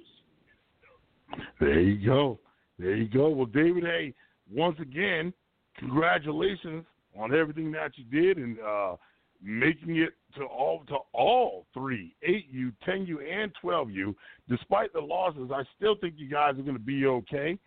There 1.60 1.80
you 1.80 2.06
go. 2.06 2.40
There 2.78 2.96
you 2.96 3.08
go. 3.08 3.30
Well, 3.30 3.46
David, 3.46 3.84
hey, 3.84 4.14
once 4.52 4.80
again, 4.80 5.34
congratulations 5.78 6.86
on 7.16 7.34
everything 7.34 7.72
that 7.72 7.92
you 7.98 8.04
did 8.04 8.38
and 8.38 8.60
uh, 8.60 8.96
making 9.42 9.98
it 9.98 10.14
to 10.36 10.44
all 10.44 10.84
to 10.88 10.98
all 11.14 11.66
three, 11.74 12.16
eight 12.24 12.48
U, 12.52 12.72
ten 12.86 13.06
U, 13.06 13.20
and 13.20 13.52
twelve 13.62 13.90
U. 13.92 14.16
Despite 14.50 14.94
the 14.94 15.00
losses, 15.00 15.52
I 15.54 15.64
still 15.76 15.96
think 15.96 16.16
you 16.18 16.30
guys 16.30 16.58
are 16.58 16.64
going 16.64 16.78
to 16.78 16.80
be 16.80 17.06
okay. 17.06 17.58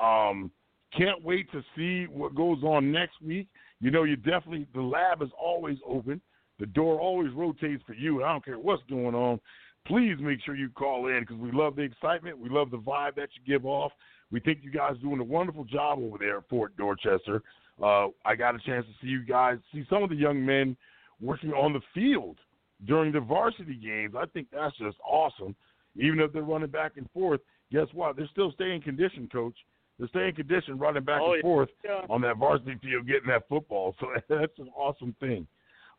Um, 0.00 0.50
can't 0.96 1.22
wait 1.22 1.50
to 1.52 1.62
see 1.76 2.04
what 2.10 2.34
goes 2.34 2.62
on 2.62 2.90
next 2.90 3.20
week. 3.22 3.48
You 3.80 3.90
know, 3.90 4.04
you 4.04 4.16
definitely 4.16 4.66
the 4.74 4.80
lab 4.80 5.22
is 5.22 5.30
always 5.40 5.78
open. 5.86 6.20
The 6.58 6.66
door 6.66 6.98
always 6.98 7.32
rotates 7.32 7.82
for 7.86 7.94
you. 7.94 8.24
I 8.24 8.32
don't 8.32 8.44
care 8.44 8.58
what's 8.58 8.82
going 8.90 9.14
on. 9.14 9.40
Please 9.86 10.16
make 10.20 10.40
sure 10.44 10.56
you 10.56 10.68
call 10.70 11.06
in 11.06 11.20
because 11.20 11.36
we 11.36 11.52
love 11.52 11.76
the 11.76 11.82
excitement. 11.82 12.38
We 12.38 12.48
love 12.48 12.70
the 12.70 12.78
vibe 12.78 13.14
that 13.14 13.28
you 13.34 13.58
give 13.58 13.64
off. 13.64 13.92
We 14.30 14.40
think 14.40 14.58
you 14.62 14.70
guys 14.70 14.92
are 14.92 15.02
doing 15.02 15.20
a 15.20 15.24
wonderful 15.24 15.64
job 15.64 16.00
over 16.00 16.18
there 16.18 16.38
at 16.38 16.48
Fort 16.48 16.76
Dorchester. 16.76 17.42
Uh, 17.82 18.08
I 18.24 18.34
got 18.36 18.54
a 18.54 18.58
chance 18.58 18.84
to 18.86 18.92
see 19.00 19.08
you 19.08 19.24
guys, 19.24 19.58
see 19.72 19.86
some 19.88 20.02
of 20.02 20.10
the 20.10 20.16
young 20.16 20.44
men 20.44 20.76
working 21.20 21.52
on 21.52 21.72
the 21.72 21.80
field 21.94 22.38
during 22.86 23.12
the 23.12 23.20
varsity 23.20 23.74
games. 23.74 24.14
I 24.16 24.26
think 24.26 24.48
that's 24.52 24.76
just 24.78 24.96
awesome. 25.06 25.54
Even 25.96 26.20
if 26.20 26.32
they're 26.32 26.42
running 26.42 26.70
back 26.70 26.92
and 26.96 27.10
forth, 27.10 27.40
guess 27.72 27.86
what? 27.92 28.16
They're 28.16 28.28
still 28.30 28.52
staying 28.52 28.82
conditioned, 28.82 29.32
coach. 29.32 29.56
They're 29.98 30.08
staying 30.08 30.36
conditioned, 30.36 30.80
running 30.80 31.02
back 31.02 31.20
Oh, 31.22 31.32
and 31.32 31.36
yeah. 31.36 31.42
forth 31.42 31.68
on 32.08 32.20
that 32.20 32.36
varsity 32.36 32.76
field, 32.82 33.06
getting 33.06 33.28
that 33.28 33.48
football. 33.48 33.96
So 33.98 34.06
that's 34.28 34.58
an 34.58 34.70
awesome 34.76 35.14
thing. 35.18 35.46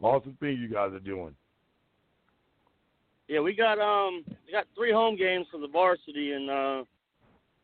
Awesome 0.02 0.38
thing 0.40 0.58
you 0.58 0.70
guys 0.70 0.94
are 0.94 1.00
doing. 1.00 1.36
Yeah, 3.28 3.42
we 3.42 3.54
got 3.54 3.78
um 3.80 4.24
we 4.46 4.52
got 4.52 4.66
three 4.76 4.92
home 4.92 5.16
games 5.18 5.46
for 5.52 5.60
the 5.60 5.68
varsity, 5.68 6.32
and 6.32 6.50
uh, 6.50 6.84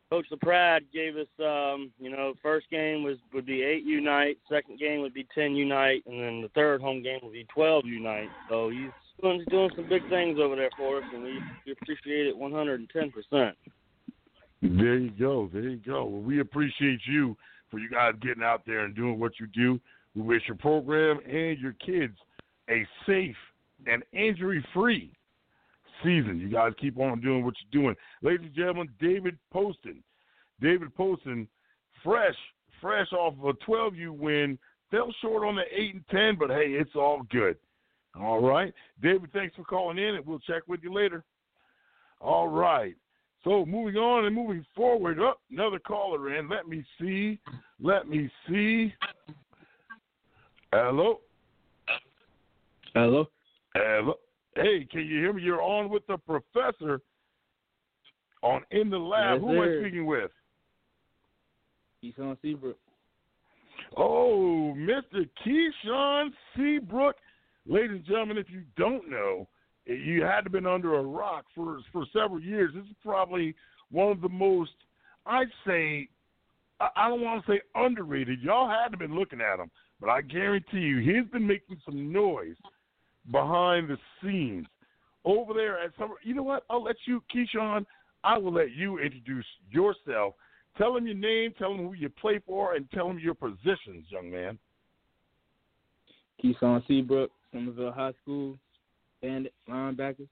Coach 0.10 0.28
LaPrade 0.32 0.84
gave 0.94 1.16
us 1.16 1.28
um 1.40 1.92
you 2.00 2.10
know 2.10 2.34
first 2.42 2.70
game 2.70 3.04
was 3.04 3.18
would 3.34 3.46
be 3.46 3.64
eight 3.64 3.84
unite, 3.84 4.38
second 4.50 4.80
game 4.80 5.02
would 5.02 5.14
be 5.14 5.28
ten 5.34 5.56
unite, 5.56 6.04
and 6.06 6.22
then 6.22 6.42
the 6.42 6.50
third 6.50 6.82
home 6.82 7.02
game 7.02 7.20
would 7.24 7.34
be 7.34 7.48
twelve 7.54 7.86
unite. 7.86 8.30
So 8.50 8.70
he's 8.70 8.92
doing 9.22 9.40
he's 9.40 9.48
doing 9.48 9.72
some 9.76 9.90
big 9.90 10.08
things 10.10 10.40
over 10.40 10.56
there 10.56 10.70
for 10.78 10.98
us, 10.98 11.04
and 11.14 11.24
we, 11.24 11.40
we 11.66 11.72
appreciate 11.72 12.28
it 12.28 12.38
one 12.38 12.52
hundred 12.52 12.80
and 12.80 12.90
ten 12.90 13.12
percent. 13.12 13.58
There 14.62 14.98
you 14.98 15.12
go. 15.12 15.50
There 15.52 15.70
you 15.70 15.78
go. 15.78 16.06
Well, 16.06 16.22
we 16.22 16.40
appreciate 16.40 17.00
you 17.08 17.36
for 17.70 17.80
you 17.80 17.90
guys 17.90 18.14
getting 18.22 18.44
out 18.44 18.62
there 18.66 18.86
and 18.86 18.96
doing 18.96 19.20
what 19.20 19.34
you 19.40 19.48
do. 19.48 19.80
We 20.16 20.22
wish 20.22 20.44
your 20.48 20.58
program 20.58 21.20
and 21.26 21.60
your 21.60 21.74
kids 21.74 22.16
a 22.70 22.88
safe 23.06 23.36
and 23.86 24.04
injury 24.14 24.66
free 24.74 25.12
season. 26.04 26.40
You 26.40 26.50
guys 26.50 26.74
keep 26.80 27.00
on 27.00 27.22
doing 27.22 27.44
what 27.44 27.54
you're 27.60 27.82
doing. 27.82 27.96
Ladies 28.22 28.48
and 28.48 28.56
gentlemen, 28.56 28.90
David 29.00 29.38
Poston. 29.52 30.04
David 30.62 30.96
Poston, 30.96 31.48
fresh, 32.04 32.36
fresh 32.82 33.12
off 33.14 33.34
of 33.42 33.46
a 33.46 33.54
12U 33.70 34.12
win. 34.12 34.58
Fell 34.92 35.14
short 35.22 35.46
on 35.46 35.56
the 35.56 35.64
8 35.72 35.96
and 35.96 36.08
10, 36.10 36.38
but 36.40 36.50
hey, 36.50 36.68
it's 36.70 36.96
all 36.96 37.24
good. 37.30 37.58
All 38.20 38.42
right. 38.42 38.74
David, 39.02 39.32
thanks 39.34 39.56
for 39.56 39.64
calling 39.64 39.98
in, 39.98 40.16
and 40.16 40.26
we'll 40.26 40.40
check 40.40 40.64
with 40.68 40.82
you 40.84 40.94
later. 40.94 41.24
All 42.22 42.48
right. 42.48 42.96
So 43.44 43.66
moving 43.66 43.96
on 43.96 44.26
and 44.26 44.36
moving 44.36 44.66
forward, 44.76 45.20
up 45.20 45.40
another 45.52 45.80
caller 45.80 46.36
in. 46.36 46.50
Let 46.50 46.68
me 46.68 46.84
see. 47.00 47.40
Let 47.80 48.08
me 48.08 48.30
see. 48.48 48.94
Hello. 50.72 51.20
Hello. 52.94 53.26
Hello. 53.76 54.16
Hey, 54.56 54.88
can 54.90 55.02
you 55.02 55.20
hear 55.20 55.34
me? 55.34 55.42
You're 55.42 55.62
on 55.62 55.90
with 55.90 56.06
the 56.08 56.18
professor 56.18 57.02
on 58.42 58.62
in 58.72 58.90
the 58.90 58.98
lab. 58.98 59.42
Yes, 59.42 59.42
Who 59.42 59.62
am 59.62 59.70
I 59.70 59.82
speaking 59.82 60.06
with? 60.06 60.32
Keyshawn 62.04 62.38
Seabrook. 62.42 62.78
Oh, 63.98 64.74
Mr. 64.78 65.28
Keyshawn 65.46 66.30
Seabrook. 66.56 67.16
Ladies 67.66 67.98
and 67.98 68.06
gentlemen, 68.06 68.38
if 68.38 68.50
you 68.50 68.62
don't 68.78 69.10
know, 69.10 69.48
eh, 69.90 69.94
you 69.94 70.22
had 70.22 70.42
to 70.42 70.44
have 70.44 70.52
been 70.52 70.68
under 70.68 70.96
a 70.96 71.04
rock 71.04 71.46
for 71.54 71.80
for 71.92 72.06
several 72.14 72.40
years. 72.40 72.72
This 72.74 72.86
is 72.86 72.96
probably 73.04 73.56
one 73.92 74.12
of 74.12 74.22
the 74.22 74.30
most, 74.30 74.72
I'd 75.26 75.48
say, 75.66 76.08
I 76.80 76.90
I 76.96 77.10
don't 77.10 77.22
want 77.22 77.46
to 77.46 77.52
say 77.52 77.62
underrated. 77.74 78.42
Y'all 78.42 78.70
had 78.70 78.86
to 78.86 78.92
have 78.92 79.00
been 79.00 79.18
looking 79.18 79.42
at 79.42 79.60
him, 79.60 79.72
but 80.00 80.10
I 80.10 80.22
guarantee 80.22 80.80
you, 80.80 81.00
he's 81.00 81.30
been 81.32 81.48
making 81.48 81.82
some 81.84 82.14
noise 82.14 82.56
behind 83.32 83.90
the 83.90 83.98
scenes 84.22 84.68
over 85.24 85.54
there 85.54 85.80
at 85.80 85.92
some. 85.98 86.14
You 86.24 86.36
know 86.36 86.44
what? 86.44 86.64
I'll 86.70 86.84
let 86.84 86.98
you, 87.06 87.24
Keyshawn. 87.34 87.86
I 88.24 88.38
will 88.38 88.54
let 88.54 88.72
you 88.72 89.00
introduce 89.00 89.46
yourself. 89.70 90.34
Tell 90.78 90.98
him 90.98 91.06
your 91.06 91.16
name, 91.16 91.54
tell 91.58 91.74
him 91.74 91.88
who 91.88 91.94
you 91.94 92.10
play 92.10 92.40
for, 92.46 92.74
and 92.74 92.90
tell 92.92 93.10
him 93.10 93.20
your 93.20 93.34
positions, 93.34 94.06
young 94.10 94.30
man. 94.30 94.58
Keyshawn 96.44 96.86
Seabrook, 96.88 97.32
Summerville 97.54 97.94
High 97.94 98.14
School, 98.22 98.58
bandit 99.22 99.54
linebacker. 99.70 100.28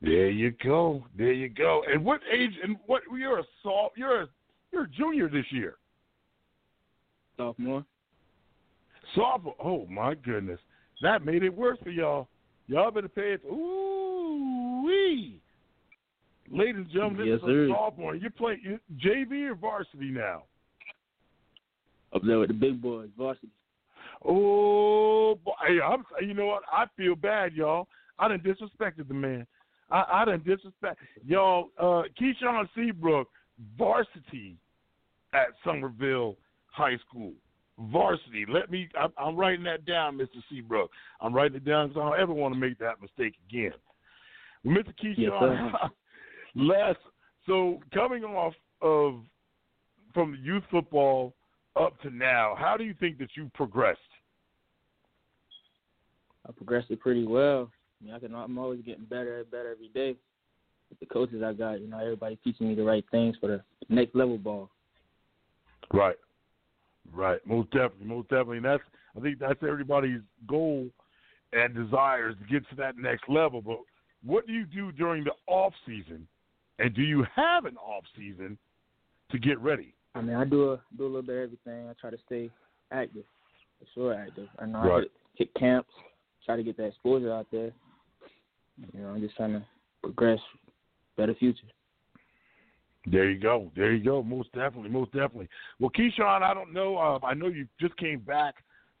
There 0.00 0.28
you 0.28 0.52
go. 0.62 1.04
There 1.16 1.32
you 1.32 1.48
go. 1.48 1.82
And 1.90 2.04
what 2.04 2.20
age? 2.30 2.52
And 2.62 2.76
what? 2.86 3.02
You're 3.16 3.38
a 3.38 3.44
salt. 3.62 3.92
You're 3.96 4.22
a 4.22 4.28
you're 4.70 4.84
a 4.84 4.88
junior 4.88 5.28
this 5.28 5.46
year. 5.50 5.76
Sophomore. 7.36 7.84
Sophomore. 9.14 9.54
Oh 9.62 9.86
my 9.86 10.14
goodness, 10.14 10.60
that 11.02 11.24
made 11.24 11.42
it 11.42 11.54
worse 11.54 11.78
for 11.82 11.90
y'all. 11.90 12.28
Y'all 12.66 12.90
better 12.90 13.08
pay 13.08 13.34
it. 13.34 13.42
Ooh 13.46 14.14
wee. 14.84 15.40
Ladies 16.50 16.76
and 16.76 16.90
gentlemen, 16.90 17.18
this 17.18 17.40
Yes, 17.42 17.50
is 17.50 17.70
a 17.70 17.74
sophomore. 17.74 18.14
You're 18.14 18.30
playing 18.30 18.60
you- 18.62 18.80
JV 18.96 19.46
or 19.46 19.54
varsity 19.54 20.10
now? 20.10 20.44
Up 22.12 22.22
there 22.22 22.38
with 22.38 22.48
the 22.48 22.54
big 22.54 22.80
boys, 22.80 23.10
varsity. 23.16 23.50
Oh, 24.24 25.34
boy. 25.36 25.52
Hey, 25.66 25.80
I'm, 25.80 26.04
you 26.20 26.34
know 26.34 26.46
what? 26.46 26.62
I 26.70 26.86
feel 26.96 27.16
bad, 27.16 27.54
y'all. 27.54 27.88
I 28.18 28.28
done 28.28 28.40
disrespected 28.40 29.08
the 29.08 29.14
man. 29.14 29.46
I, 29.90 30.04
I 30.12 30.24
done 30.24 30.42
disrespect 30.44 31.00
y'all. 31.26 31.70
Uh, 31.78 32.04
Keyshawn 32.20 32.68
Seabrook, 32.74 33.28
varsity 33.76 34.56
at 35.32 35.48
Summerville 35.64 36.36
High 36.66 36.96
School. 37.08 37.32
Varsity. 37.78 38.46
Let 38.48 38.70
me. 38.70 38.88
I'm, 38.98 39.12
I'm 39.18 39.36
writing 39.36 39.64
that 39.64 39.84
down, 39.84 40.16
Mr. 40.16 40.42
Seabrook. 40.48 40.90
I'm 41.20 41.34
writing 41.34 41.56
it 41.56 41.64
down 41.64 41.88
because 41.88 42.00
I 42.00 42.10
don't 42.10 42.20
ever 42.20 42.32
want 42.32 42.54
to 42.54 42.60
make 42.60 42.78
that 42.78 43.00
mistake 43.00 43.34
again. 43.48 43.72
Mr. 44.64 44.92
Yes, 45.02 45.30
Keyshawn, 45.30 45.72
sir. 45.72 45.90
last. 46.54 46.98
So 47.46 47.80
coming 47.92 48.24
off 48.24 48.54
of 48.80 49.20
from 50.14 50.32
the 50.32 50.38
youth 50.38 50.62
football 50.70 51.34
up 51.76 52.00
to 52.02 52.10
now, 52.10 52.54
how 52.56 52.76
do 52.76 52.84
you 52.84 52.94
think 52.98 53.18
that 53.18 53.30
you've 53.36 53.52
progressed? 53.52 53.98
I 56.48 56.52
progressed 56.52 56.90
it 56.90 57.00
pretty 57.00 57.26
well. 57.26 57.70
I 58.00 58.04
mean, 58.04 58.14
I 58.14 58.18
can. 58.18 58.34
I'm 58.34 58.58
always 58.58 58.82
getting 58.82 59.04
better 59.04 59.40
and 59.40 59.50
better 59.50 59.72
every 59.72 59.88
day. 59.88 60.16
With 60.90 61.00
the 61.00 61.06
coaches 61.06 61.42
I 61.44 61.54
got, 61.54 61.80
you 61.80 61.88
know, 61.88 61.98
everybody 61.98 62.38
teaching 62.44 62.68
me 62.68 62.74
the 62.74 62.84
right 62.84 63.04
things 63.10 63.36
for 63.40 63.48
the 63.48 63.62
next 63.88 64.14
level 64.14 64.38
ball. 64.38 64.70
Right. 65.92 66.16
Right. 67.12 67.40
Most 67.46 67.70
definitely. 67.70 68.06
Most 68.06 68.28
definitely. 68.28 68.58
And 68.58 68.66
that's 68.66 68.82
I 69.16 69.20
think 69.20 69.38
that's 69.38 69.62
everybody's 69.62 70.20
goal 70.46 70.88
and 71.52 71.74
desire 71.74 72.30
is 72.30 72.36
to 72.38 72.44
get 72.52 72.68
to 72.70 72.76
that 72.76 72.96
next 72.96 73.28
level. 73.28 73.62
But 73.62 73.78
what 74.24 74.46
do 74.46 74.52
you 74.52 74.64
do 74.64 74.90
during 74.92 75.24
the 75.24 75.32
off 75.46 75.72
season? 75.86 76.26
And 76.78 76.94
do 76.94 77.02
you 77.02 77.24
have 77.34 77.66
an 77.66 77.76
off 77.76 78.04
season 78.16 78.58
to 79.30 79.38
get 79.38 79.60
ready? 79.60 79.94
I 80.14 80.20
mean, 80.20 80.36
I 80.36 80.44
do 80.44 80.72
a 80.72 80.80
do 80.96 81.04
a 81.04 81.06
little 81.06 81.22
bit 81.22 81.36
of 81.36 81.42
everything. 81.44 81.88
I 81.88 81.92
try 82.00 82.10
to 82.10 82.18
stay 82.26 82.50
active, 82.90 83.24
for 83.78 83.86
sure 83.94 84.14
active. 84.14 84.48
I 84.58 84.66
know 84.66 84.78
I 84.78 84.86
Right. 84.86 85.02
hit, 85.02 85.12
hit 85.34 85.54
camps, 85.54 85.90
try 86.44 86.56
to 86.56 86.62
get 86.62 86.76
that 86.76 86.86
exposure 86.86 87.32
out 87.32 87.46
there. 87.50 87.72
You 88.92 89.00
know, 89.00 89.08
I'm 89.08 89.20
just 89.20 89.36
trying 89.36 89.52
to 89.52 89.64
progress, 90.02 90.40
better 91.16 91.34
future. 91.34 91.66
There 93.06 93.30
you 93.30 93.38
go. 93.38 93.70
There 93.76 93.92
you 93.92 94.02
go. 94.02 94.22
Most 94.22 94.52
definitely. 94.52 94.90
Most 94.90 95.12
definitely. 95.12 95.48
Well, 95.78 95.90
Keyshawn, 95.90 96.42
I 96.42 96.54
don't 96.54 96.72
know. 96.72 96.96
Uh, 96.96 97.24
I 97.24 97.34
know 97.34 97.48
you 97.48 97.66
just 97.80 97.96
came 97.98 98.20
back 98.20 98.54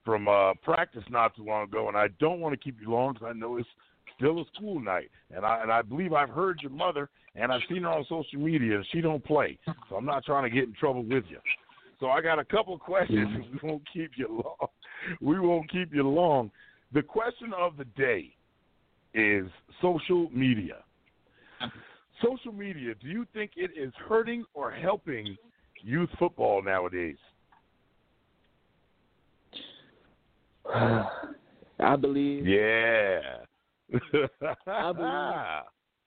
from 0.04 0.28
uh, 0.28 0.52
practice 0.62 1.04
not 1.08 1.34
too 1.34 1.44
long 1.44 1.64
ago, 1.64 1.88
and 1.88 1.96
I 1.96 2.08
don't 2.20 2.40
want 2.40 2.52
to 2.52 2.62
keep 2.62 2.80
you 2.80 2.90
long 2.90 3.14
because 3.14 3.28
I 3.30 3.32
know 3.32 3.56
it's 3.56 3.68
still 4.16 4.40
a 4.40 4.44
school 4.54 4.80
night, 4.80 5.10
and 5.34 5.44
I 5.44 5.62
and 5.62 5.72
I 5.72 5.82
believe 5.82 6.12
I've 6.12 6.28
heard 6.28 6.60
your 6.60 6.70
mother, 6.70 7.08
and 7.34 7.50
I've 7.50 7.62
seen 7.68 7.82
her 7.82 7.88
on 7.88 8.04
social 8.08 8.38
media, 8.38 8.76
and 8.76 8.86
she 8.92 9.00
don't 9.00 9.24
play, 9.24 9.58
so 9.88 9.96
I'm 9.96 10.04
not 10.04 10.24
trying 10.24 10.44
to 10.44 10.50
get 10.50 10.64
in 10.64 10.74
trouble 10.74 11.02
with 11.02 11.24
you. 11.28 11.38
So 12.00 12.08
I 12.08 12.20
got 12.20 12.38
a 12.38 12.44
couple 12.44 12.74
of 12.74 12.80
questions. 12.92 13.28
and 13.34 13.44
We 13.52 13.68
won't 13.68 13.82
keep 13.92 14.12
you 14.16 14.42
long. 14.44 14.68
We 15.20 15.38
won't 15.38 15.70
keep 15.70 15.92
you 15.92 16.02
long. 16.08 16.50
The 16.94 17.02
question 17.02 17.52
of 17.54 17.76
the 17.76 17.84
day 17.84 18.34
is 19.12 19.46
social 19.82 20.30
media. 20.30 20.76
Social 22.24 22.52
media, 22.52 22.94
do 23.00 23.08
you 23.08 23.26
think 23.34 23.52
it 23.56 23.70
is 23.76 23.92
hurting 24.08 24.44
or 24.54 24.70
helping 24.70 25.36
youth 25.82 26.08
football 26.18 26.62
nowadays? 26.62 27.16
I 31.80 31.96
believe 32.00 32.46
Yeah. 32.46 33.20
I 34.66 34.92
believe 34.92 35.34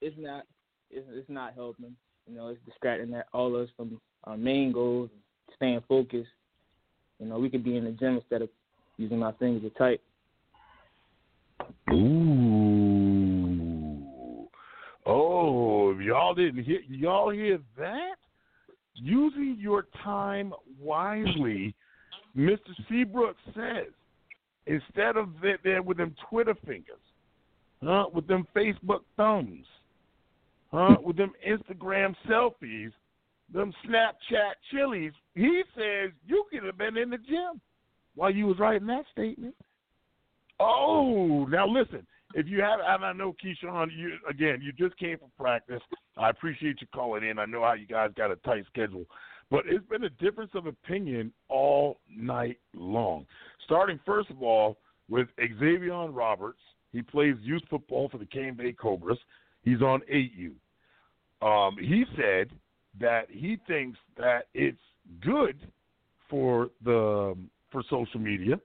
it's 0.00 0.16
not 0.18 0.44
it's, 0.90 1.06
it's 1.10 1.28
not 1.28 1.54
helping. 1.54 1.94
You 2.28 2.36
know, 2.36 2.48
it's 2.48 2.60
distracting 2.66 3.10
that 3.12 3.26
all 3.32 3.54
of 3.54 3.62
us 3.62 3.68
from 3.76 4.00
our 4.24 4.36
main 4.36 4.72
goals, 4.72 5.10
staying 5.56 5.82
focused. 5.88 6.28
You 7.20 7.26
know, 7.26 7.38
we 7.38 7.50
could 7.50 7.64
be 7.64 7.76
in 7.76 7.84
the 7.84 7.92
gym 7.92 8.16
instead 8.16 8.42
of 8.42 8.48
using 8.96 9.18
my 9.18 9.32
fingers 9.32 9.70
to 9.70 9.78
type. 9.78 10.00
Ooh. 11.92 12.47
Oh, 15.08 15.98
y'all 15.98 16.34
didn't 16.34 16.64
hear 16.64 16.80
y'all 16.86 17.30
hear 17.30 17.58
that? 17.78 18.16
Using 18.94 19.56
your 19.58 19.86
time 20.04 20.52
wisely, 20.78 21.74
Mr. 22.36 22.58
Seabrook 22.88 23.36
says, 23.54 23.92
instead 24.66 25.16
of 25.16 25.30
there 25.64 25.82
with 25.82 25.96
them 25.96 26.14
Twitter 26.28 26.54
fingers, 26.66 27.00
huh, 27.82 28.06
with 28.12 28.26
them 28.26 28.46
Facebook 28.54 29.00
thumbs, 29.16 29.64
huh, 30.70 30.96
with 31.02 31.16
them 31.16 31.32
Instagram 31.48 32.14
selfies, 32.28 32.92
them 33.50 33.72
Snapchat 33.86 34.52
chilies, 34.70 35.12
he 35.34 35.62
says 35.74 36.10
you 36.26 36.44
could 36.50 36.64
have 36.64 36.76
been 36.76 36.98
in 36.98 37.08
the 37.08 37.18
gym 37.18 37.62
while 38.14 38.30
you 38.30 38.46
was 38.46 38.58
writing 38.58 38.86
that 38.88 39.04
statement. 39.10 39.54
Oh, 40.60 41.46
now 41.46 41.66
listen. 41.66 42.06
If 42.34 42.46
you 42.46 42.60
have, 42.60 42.80
and 42.84 43.04
I 43.04 43.12
know 43.12 43.34
Keyshawn, 43.42 43.88
you 43.96 44.12
again, 44.28 44.60
you 44.62 44.72
just 44.72 44.98
came 44.98 45.18
from 45.18 45.30
practice. 45.38 45.80
I 46.16 46.30
appreciate 46.30 46.80
you 46.80 46.86
calling 46.94 47.24
in. 47.24 47.38
I 47.38 47.46
know 47.46 47.62
how 47.62 47.72
you 47.72 47.86
guys 47.86 48.10
got 48.16 48.30
a 48.30 48.36
tight 48.36 48.64
schedule, 48.70 49.06
but 49.50 49.64
it's 49.66 49.86
been 49.86 50.04
a 50.04 50.10
difference 50.10 50.50
of 50.54 50.66
opinion 50.66 51.32
all 51.48 52.00
night 52.14 52.58
long. 52.74 53.26
Starting 53.64 53.98
first 54.04 54.30
of 54.30 54.42
all 54.42 54.76
with 55.08 55.28
Xavier 55.38 56.08
Roberts. 56.08 56.60
He 56.92 57.02
plays 57.02 57.36
youth 57.42 57.62
football 57.68 58.08
for 58.08 58.18
the 58.18 58.26
Cane 58.26 58.54
Bay 58.54 58.72
Cobras. 58.72 59.18
He's 59.62 59.82
on 59.82 60.00
8U. 60.12 60.52
Um, 61.40 61.76
he 61.78 62.04
said 62.16 62.50
that 63.00 63.26
he 63.30 63.58
thinks 63.66 63.98
that 64.16 64.48
it's 64.54 64.78
good 65.20 65.56
for 66.28 66.70
the 66.84 67.36
for 67.70 67.82
social 67.90 68.20
media 68.20 68.58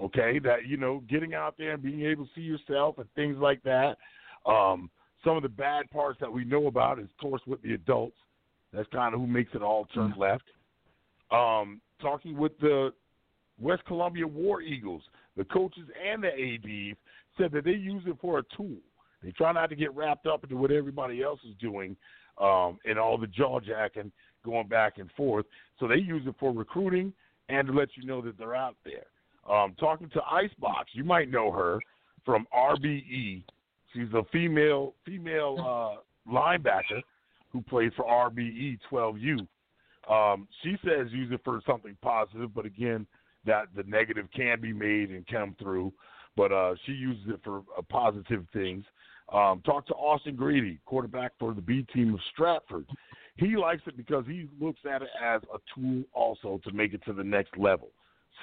okay 0.00 0.38
that 0.38 0.66
you 0.66 0.76
know 0.76 1.02
getting 1.08 1.34
out 1.34 1.54
there 1.58 1.72
and 1.72 1.82
being 1.82 2.02
able 2.02 2.24
to 2.24 2.30
see 2.34 2.40
yourself 2.40 2.98
and 2.98 3.06
things 3.14 3.36
like 3.38 3.62
that. 3.62 3.96
Um 4.46 4.90
some 5.24 5.36
of 5.36 5.42
the 5.42 5.48
bad 5.48 5.88
parts 5.90 6.18
that 6.20 6.32
we 6.32 6.44
know 6.44 6.66
about 6.66 6.98
is 6.98 7.04
of 7.04 7.16
course 7.18 7.42
with 7.46 7.62
the 7.62 7.74
adults. 7.74 8.16
That's 8.72 8.88
kind 8.88 9.14
of 9.14 9.20
who 9.20 9.26
makes 9.26 9.50
it 9.54 9.62
all 9.62 9.86
turn 9.94 10.14
left. 10.16 10.44
Um 11.30 11.80
talking 12.00 12.36
with 12.36 12.58
the 12.60 12.92
west 13.60 13.84
columbia 13.86 14.26
war 14.26 14.62
eagles 14.62 15.02
the 15.36 15.44
coaches 15.44 15.84
and 16.04 16.24
the 16.24 16.28
ads 16.28 16.96
said 17.38 17.52
that 17.52 17.64
they 17.64 17.72
use 17.72 18.02
it 18.06 18.16
for 18.20 18.38
a 18.38 18.42
tool. 18.56 18.76
They 19.22 19.30
try 19.30 19.52
not 19.52 19.68
to 19.68 19.76
get 19.76 19.94
wrapped 19.94 20.26
up 20.26 20.42
into 20.42 20.56
what 20.56 20.70
everybody 20.70 21.22
else 21.22 21.40
is 21.48 21.54
doing 21.60 21.96
um 22.40 22.78
and 22.84 22.98
all 22.98 23.18
the 23.18 23.26
jaw 23.26 23.60
jacking 23.60 24.10
going 24.44 24.66
back 24.66 24.98
and 24.98 25.10
forth. 25.12 25.46
So 25.78 25.86
they 25.86 25.96
use 25.96 26.22
it 26.26 26.34
for 26.40 26.52
recruiting 26.52 27.12
and 27.48 27.68
to 27.68 27.72
let 27.72 27.88
you 27.96 28.06
know 28.06 28.20
that 28.22 28.38
they're 28.38 28.56
out 28.56 28.76
there 28.84 29.04
um, 29.48 29.74
talking 29.78 30.08
to 30.10 30.20
Icebox. 30.30 30.90
You 30.92 31.04
might 31.04 31.30
know 31.30 31.50
her 31.50 31.80
from 32.24 32.46
RBE. 32.54 33.42
She's 33.92 34.12
a 34.14 34.22
female 34.32 34.94
female 35.04 35.56
uh, 35.58 36.30
linebacker 36.32 37.02
who 37.50 37.60
plays 37.62 37.92
for 37.96 38.04
RBE 38.04 38.78
12U. 38.90 39.46
Um, 40.10 40.48
she 40.62 40.76
says 40.84 41.08
use 41.10 41.30
it 41.32 41.40
for 41.44 41.60
something 41.66 41.96
positive, 42.02 42.54
but 42.54 42.64
again, 42.64 43.06
that 43.44 43.66
the 43.76 43.82
negative 43.84 44.26
can 44.34 44.60
be 44.60 44.72
made 44.72 45.10
and 45.10 45.26
come 45.26 45.54
through. 45.60 45.92
But 46.36 46.50
uh, 46.52 46.74
she 46.86 46.92
uses 46.92 47.24
it 47.28 47.40
for 47.44 47.62
uh, 47.76 47.82
positive 47.90 48.46
things. 48.52 48.84
Um, 49.32 49.62
talk 49.64 49.86
to 49.86 49.94
Austin 49.94 50.34
Grady, 50.34 50.80
quarterback 50.86 51.32
for 51.38 51.54
the 51.54 51.60
B 51.60 51.86
team 51.94 52.14
of 52.14 52.20
Stratford. 52.32 52.86
He 53.36 53.56
likes 53.56 53.82
it 53.86 53.96
because 53.96 54.24
he 54.26 54.48
looks 54.60 54.80
at 54.90 55.02
it 55.02 55.08
as 55.22 55.42
a 55.54 55.58
tool 55.74 56.04
also 56.12 56.60
to 56.64 56.72
make 56.72 56.94
it 56.94 57.02
to 57.06 57.12
the 57.12 57.24
next 57.24 57.56
level 57.56 57.90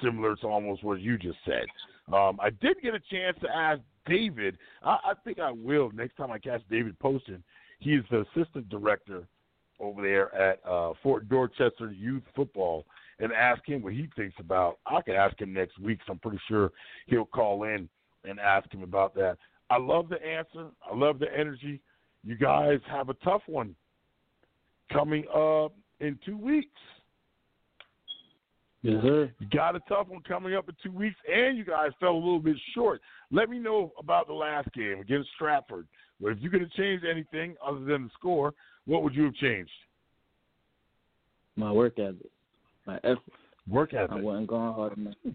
similar 0.02 0.36
to 0.36 0.46
almost 0.46 0.84
what 0.84 1.00
you 1.00 1.18
just 1.18 1.38
said. 1.44 1.66
Um, 2.14 2.38
I 2.40 2.50
did 2.50 2.76
get 2.82 2.94
a 2.94 3.00
chance 3.10 3.36
to 3.42 3.48
ask 3.48 3.80
David. 4.06 4.58
I, 4.82 4.98
I 5.04 5.12
think 5.24 5.38
I 5.38 5.50
will 5.50 5.90
next 5.92 6.16
time 6.16 6.30
I 6.30 6.38
catch 6.38 6.62
David 6.70 6.98
Poston. 6.98 7.42
He's 7.78 8.00
the 8.10 8.24
assistant 8.34 8.68
director 8.68 9.26
over 9.78 10.02
there 10.02 10.34
at 10.34 10.60
uh, 10.68 10.92
Fort 11.02 11.28
Dorchester 11.28 11.90
Youth 11.92 12.22
Football, 12.36 12.84
and 13.18 13.32
ask 13.32 13.66
him 13.66 13.82
what 13.82 13.92
he 13.92 14.08
thinks 14.16 14.36
about. 14.38 14.78
I 14.86 15.00
could 15.02 15.14
ask 15.14 15.40
him 15.40 15.52
next 15.52 15.78
week. 15.78 16.00
So 16.06 16.12
I'm 16.12 16.18
pretty 16.18 16.40
sure 16.48 16.70
he'll 17.06 17.24
call 17.24 17.64
in 17.64 17.88
and 18.24 18.38
ask 18.38 18.70
him 18.72 18.82
about 18.82 19.14
that. 19.14 19.38
I 19.70 19.78
love 19.78 20.08
the 20.08 20.22
answer. 20.24 20.68
I 20.90 20.94
love 20.94 21.18
the 21.18 21.26
energy. 21.36 21.80
You 22.24 22.36
guys 22.36 22.80
have 22.90 23.08
a 23.08 23.14
tough 23.14 23.42
one 23.46 23.74
coming 24.92 25.24
up 25.34 25.74
in 26.00 26.18
two 26.24 26.36
weeks. 26.36 26.68
Yes, 28.82 29.02
sir. 29.02 29.30
You 29.38 29.46
got 29.48 29.76
a 29.76 29.80
tough 29.88 30.08
one 30.08 30.22
coming 30.22 30.54
up 30.54 30.68
in 30.68 30.74
two 30.82 30.96
weeks, 30.96 31.16
and 31.30 31.58
you 31.58 31.64
guys 31.64 31.90
fell 32.00 32.12
a 32.12 32.14
little 32.14 32.38
bit 32.38 32.56
short. 32.74 33.00
Let 33.30 33.50
me 33.50 33.58
know 33.58 33.92
about 33.98 34.26
the 34.26 34.32
last 34.32 34.72
game 34.72 35.00
against 35.00 35.28
Stratford. 35.34 35.86
But 36.20 36.28
if 36.32 36.38
you 36.40 36.48
could 36.50 36.62
have 36.62 36.70
changed 36.72 37.04
anything 37.04 37.56
other 37.64 37.80
than 37.80 38.04
the 38.04 38.10
score, 38.18 38.54
what 38.86 39.02
would 39.02 39.14
you 39.14 39.24
have 39.24 39.34
changed? 39.34 39.70
My 41.56 41.70
work 41.70 41.98
ethic, 41.98 42.30
my 42.86 42.96
effort. 43.04 43.20
Work 43.68 43.92
ethic. 43.92 44.10
I 44.12 44.20
wasn't 44.20 44.48
going 44.48 44.74
hard 44.74 44.96
enough. 44.96 45.14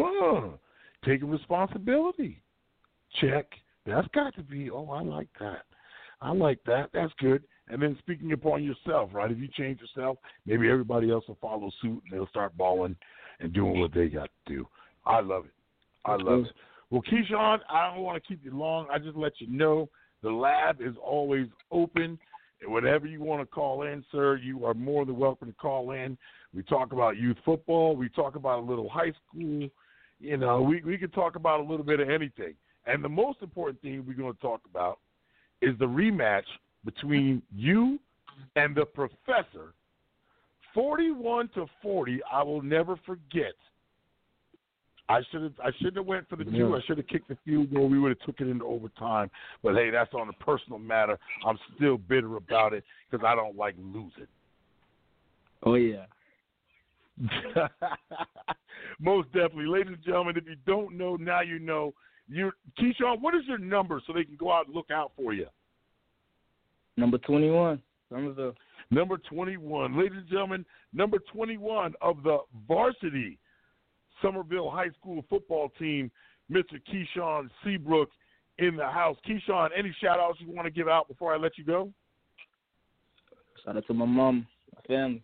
Huh. 0.00 0.50
Taking 1.04 1.28
responsibility. 1.28 2.40
Check. 3.20 3.46
That's 3.84 4.06
got 4.14 4.32
to 4.36 4.42
be. 4.42 4.70
Oh, 4.70 4.88
I 4.90 5.02
like 5.02 5.26
that. 5.40 5.62
I 6.20 6.30
like 6.30 6.60
that. 6.66 6.90
That's 6.92 7.12
good. 7.18 7.42
And 7.70 7.82
then 7.82 7.96
speaking 7.98 8.32
upon 8.32 8.64
yourself, 8.64 9.10
right? 9.12 9.30
If 9.30 9.38
you 9.38 9.48
change 9.48 9.80
yourself, 9.80 10.18
maybe 10.46 10.70
everybody 10.70 11.10
else 11.10 11.24
will 11.28 11.38
follow 11.40 11.70
suit 11.82 12.02
and 12.04 12.12
they'll 12.12 12.28
start 12.28 12.56
balling 12.56 12.96
and 13.40 13.52
doing 13.52 13.80
what 13.80 13.92
they 13.92 14.08
got 14.08 14.30
to 14.46 14.54
do. 14.54 14.66
I 15.06 15.20
love 15.20 15.44
it. 15.44 15.52
I 16.04 16.16
love 16.16 16.44
it. 16.44 16.52
Well, 16.90 17.02
Keyshawn, 17.02 17.58
I 17.68 17.94
don't 17.94 18.02
want 18.02 18.22
to 18.22 18.26
keep 18.26 18.44
you 18.44 18.56
long. 18.56 18.86
I 18.90 18.98
just 18.98 19.16
let 19.16 19.32
you 19.40 19.48
know 19.50 19.88
the 20.22 20.30
lab 20.30 20.80
is 20.80 20.94
always 21.02 21.46
open. 21.70 22.18
And 22.60 22.72
whatever 22.72 23.06
you 23.06 23.22
want 23.22 23.42
to 23.42 23.46
call 23.46 23.82
in, 23.82 24.04
sir, 24.10 24.36
you 24.36 24.64
are 24.64 24.74
more 24.74 25.04
than 25.04 25.16
welcome 25.16 25.48
to 25.48 25.54
call 25.54 25.92
in. 25.92 26.16
We 26.54 26.62
talk 26.62 26.92
about 26.92 27.16
youth 27.16 27.36
football. 27.44 27.94
We 27.94 28.08
talk 28.08 28.36
about 28.36 28.60
a 28.60 28.62
little 28.66 28.88
high 28.88 29.12
school. 29.28 29.68
You 30.18 30.36
know, 30.36 30.62
we 30.62 30.82
we 30.82 30.98
can 30.98 31.10
talk 31.10 31.36
about 31.36 31.60
a 31.60 31.62
little 31.62 31.84
bit 31.84 32.00
of 32.00 32.08
anything. 32.08 32.54
And 32.86 33.04
the 33.04 33.08
most 33.08 33.42
important 33.42 33.80
thing 33.82 34.04
we're 34.06 34.14
going 34.14 34.32
to 34.32 34.40
talk 34.40 34.62
about 34.68 34.98
is 35.60 35.78
the 35.78 35.84
rematch 35.84 36.42
between 36.84 37.42
you 37.54 37.98
and 38.56 38.74
the 38.74 38.84
professor. 38.84 39.74
41 40.74 41.48
to 41.54 41.66
40, 41.82 42.20
I 42.30 42.42
will 42.42 42.62
never 42.62 42.96
forget 43.04 43.54
I 45.10 45.22
should 45.30 45.42
have 45.42 45.52
I 45.64 45.70
shouldn't 45.78 45.96
have 45.96 46.06
went 46.06 46.28
for 46.28 46.36
the 46.36 46.44
two. 46.44 46.76
I 46.76 46.80
should 46.86 46.98
have 46.98 47.06
kicked 47.06 47.28
the 47.28 47.38
field 47.44 47.72
goal. 47.72 47.88
We 47.88 47.98
would 47.98 48.10
have 48.10 48.20
took 48.20 48.40
it 48.40 48.48
into 48.48 48.64
overtime. 48.64 49.30
But 49.62 49.74
hey, 49.74 49.90
that's 49.90 50.12
on 50.12 50.28
a 50.28 50.32
personal 50.44 50.78
matter. 50.78 51.18
I'm 51.46 51.58
still 51.76 51.96
bitter 51.96 52.36
about 52.36 52.74
it 52.74 52.84
because 53.10 53.24
I 53.26 53.34
don't 53.34 53.56
like 53.56 53.74
losing. 53.78 54.26
Oh 55.62 55.74
yeah. 55.74 56.04
Most 59.00 59.32
definitely, 59.32 59.66
ladies 59.66 59.94
and 59.94 60.04
gentlemen. 60.04 60.36
If 60.36 60.46
you 60.46 60.56
don't 60.66 60.96
know, 60.96 61.16
now 61.16 61.40
you 61.40 61.58
know. 61.58 61.94
You, 62.30 62.52
Keyshawn, 62.78 63.22
what 63.22 63.34
is 63.34 63.40
your 63.46 63.56
number 63.56 64.02
so 64.06 64.12
they 64.12 64.24
can 64.24 64.36
go 64.36 64.52
out 64.52 64.66
and 64.66 64.74
look 64.74 64.90
out 64.90 65.12
for 65.16 65.32
you? 65.32 65.46
Number 66.98 67.18
twenty 67.18 67.50
one. 67.50 67.80
Summerville. 68.10 68.54
Number 68.90 69.18
21. 69.18 69.98
Ladies 69.98 70.18
and 70.18 70.28
gentlemen, 70.28 70.64
number 70.94 71.18
21 71.32 71.92
of 72.00 72.22
the 72.22 72.38
varsity 72.66 73.38
Summerville 74.22 74.70
High 74.70 74.88
School 74.98 75.24
football 75.28 75.70
team, 75.78 76.10
Mr. 76.50 76.80
Keyshawn 76.90 77.50
Seabrook 77.62 78.08
in 78.58 78.76
the 78.76 78.86
house. 78.86 79.16
Keyshawn, 79.28 79.68
any 79.76 79.94
shout 80.02 80.18
outs 80.18 80.38
you 80.40 80.50
want 80.50 80.64
to 80.64 80.70
give 80.70 80.88
out 80.88 81.06
before 81.06 81.34
I 81.34 81.36
let 81.36 81.58
you 81.58 81.64
go? 81.64 81.92
Shout 83.64 83.76
out 83.76 83.86
to 83.86 83.94
my 83.94 84.06
mom, 84.06 84.46
my 84.74 84.82
family. 84.82 85.22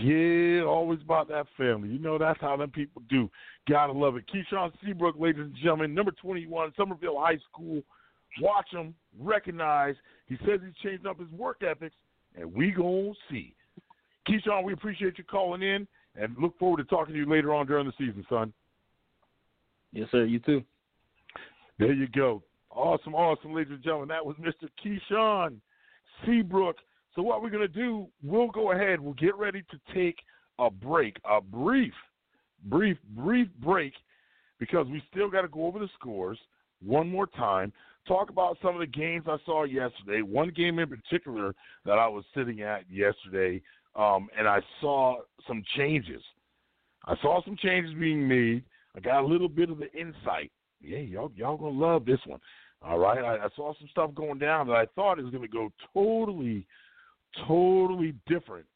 Yeah, 0.00 0.62
always 0.62 1.00
about 1.02 1.28
that 1.28 1.46
family. 1.58 1.88
You 1.88 1.98
know 1.98 2.16
that's 2.16 2.40
how 2.40 2.56
them 2.56 2.70
people 2.70 3.02
do. 3.10 3.28
Gotta 3.68 3.92
love 3.92 4.16
it. 4.16 4.24
Keyshawn 4.32 4.72
Seabrook, 4.82 5.16
ladies 5.18 5.42
and 5.42 5.54
gentlemen, 5.56 5.92
number 5.92 6.12
21, 6.12 6.72
Summerville 6.76 7.18
High 7.18 7.38
School. 7.50 7.82
Watch 8.40 8.68
him, 8.72 8.94
recognize. 9.18 9.94
He 10.26 10.36
says 10.46 10.60
he's 10.64 10.74
changing 10.82 11.06
up 11.06 11.18
his 11.18 11.30
work 11.30 11.62
ethics, 11.62 11.94
and 12.36 12.52
we 12.52 12.70
gonna 12.70 13.12
see. 13.30 13.54
Keyshawn, 14.28 14.64
we 14.64 14.72
appreciate 14.72 15.18
you 15.18 15.24
calling 15.24 15.62
in, 15.62 15.86
and 16.16 16.36
look 16.40 16.58
forward 16.58 16.78
to 16.78 16.84
talking 16.84 17.14
to 17.14 17.20
you 17.20 17.28
later 17.28 17.52
on 17.54 17.66
during 17.66 17.86
the 17.86 17.92
season, 17.98 18.24
son. 18.28 18.52
Yes, 19.92 20.08
sir. 20.10 20.24
You 20.24 20.38
too. 20.38 20.62
There 21.78 21.92
you 21.92 22.06
go. 22.08 22.42
Awesome, 22.70 23.14
awesome, 23.14 23.52
ladies 23.52 23.72
and 23.72 23.82
gentlemen. 23.82 24.08
That 24.08 24.24
was 24.24 24.36
Mr. 24.36 24.68
Keyshawn 24.82 25.56
Seabrook. 26.24 26.76
So 27.14 27.22
what 27.22 27.42
we're 27.42 27.50
gonna 27.50 27.68
do, 27.68 28.06
we'll 28.22 28.48
go 28.48 28.72
ahead. 28.72 29.00
We'll 29.00 29.14
get 29.14 29.36
ready 29.36 29.62
to 29.70 29.94
take 29.94 30.18
a 30.58 30.70
break, 30.70 31.16
a 31.28 31.40
brief, 31.40 31.92
brief, 32.64 32.96
brief 33.14 33.48
break, 33.62 33.92
because 34.58 34.86
we 34.86 35.02
still 35.10 35.28
got 35.28 35.42
to 35.42 35.48
go 35.48 35.66
over 35.66 35.78
the 35.78 35.88
scores 35.98 36.38
one 36.84 37.08
more 37.08 37.26
time. 37.26 37.72
Talk 38.06 38.30
about 38.30 38.58
some 38.60 38.74
of 38.74 38.80
the 38.80 38.86
games 38.86 39.24
I 39.28 39.36
saw 39.46 39.64
yesterday. 39.64 40.22
One 40.22 40.50
game 40.50 40.78
in 40.78 40.88
particular 40.88 41.54
that 41.84 41.98
I 41.98 42.08
was 42.08 42.24
sitting 42.34 42.62
at 42.62 42.82
yesterday, 42.90 43.62
um, 43.94 44.28
and 44.36 44.48
I 44.48 44.60
saw 44.80 45.18
some 45.46 45.62
changes. 45.76 46.22
I 47.04 47.14
saw 47.22 47.44
some 47.44 47.56
changes 47.56 47.94
being 47.94 48.26
made. 48.26 48.64
I 48.96 49.00
got 49.00 49.22
a 49.22 49.26
little 49.26 49.48
bit 49.48 49.70
of 49.70 49.78
the 49.78 49.90
insight. 49.92 50.50
Yeah, 50.80 50.98
y'all, 50.98 51.30
y'all 51.36 51.56
gonna 51.56 51.78
love 51.78 52.04
this 52.04 52.18
one. 52.26 52.40
All 52.82 52.98
right, 52.98 53.22
I, 53.22 53.44
I 53.44 53.48
saw 53.54 53.72
some 53.78 53.88
stuff 53.90 54.14
going 54.14 54.38
down 54.38 54.66
that 54.66 54.74
I 54.74 54.86
thought 54.96 55.20
is 55.20 55.30
gonna 55.30 55.46
go 55.46 55.70
totally, 55.94 56.66
totally 57.46 58.14
different, 58.26 58.66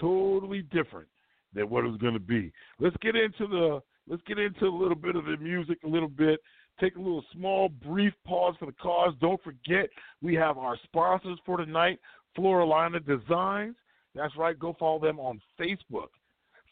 totally 0.00 0.62
different 0.62 1.08
than 1.52 1.68
what 1.68 1.84
it 1.84 1.88
was 1.88 2.00
gonna 2.00 2.20
be. 2.20 2.52
Let's 2.78 2.96
get 3.02 3.16
into 3.16 3.48
the 3.48 3.82
let's 4.08 4.22
get 4.26 4.38
into 4.38 4.66
a 4.66 4.76
little 4.76 4.94
bit 4.94 5.16
of 5.16 5.24
the 5.24 5.36
music 5.36 5.78
a 5.84 5.88
little 5.88 6.08
bit. 6.08 6.40
Take 6.80 6.96
a 6.96 7.00
little 7.00 7.24
small, 7.34 7.68
brief 7.68 8.14
pause 8.26 8.54
for 8.58 8.66
the 8.66 8.72
cause. 8.72 9.12
Don't 9.20 9.42
forget, 9.42 9.90
we 10.22 10.34
have 10.34 10.56
our 10.56 10.78
sponsors 10.84 11.38
for 11.44 11.58
tonight, 11.58 11.98
Floralina 12.36 13.04
Designs. 13.04 13.76
That's 14.14 14.34
right, 14.36 14.58
go 14.58 14.74
follow 14.78 14.98
them 14.98 15.20
on 15.20 15.40
Facebook. 15.60 16.08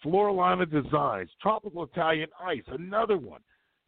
Floralina 0.04 0.70
Designs, 0.70 1.28
Tropical 1.42 1.84
Italian 1.84 2.28
Ice, 2.42 2.62
another 2.68 3.18
one, 3.18 3.40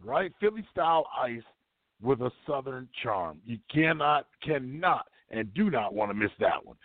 right? 0.05 0.33
Philly 0.41 0.67
style 0.71 1.07
ice 1.19 1.43
with 2.03 2.21
a 2.21 2.31
southern 2.47 2.89
charm. 3.03 3.39
You 3.47 3.59
cannot, 3.73 4.27
cannot, 4.43 5.07
and 5.31 5.53
do 5.55 5.71
not 5.71 5.95
want 5.95 6.11
to 6.11 6.15
miss 6.15 6.31
that 6.41 6.65
one. 6.65 6.77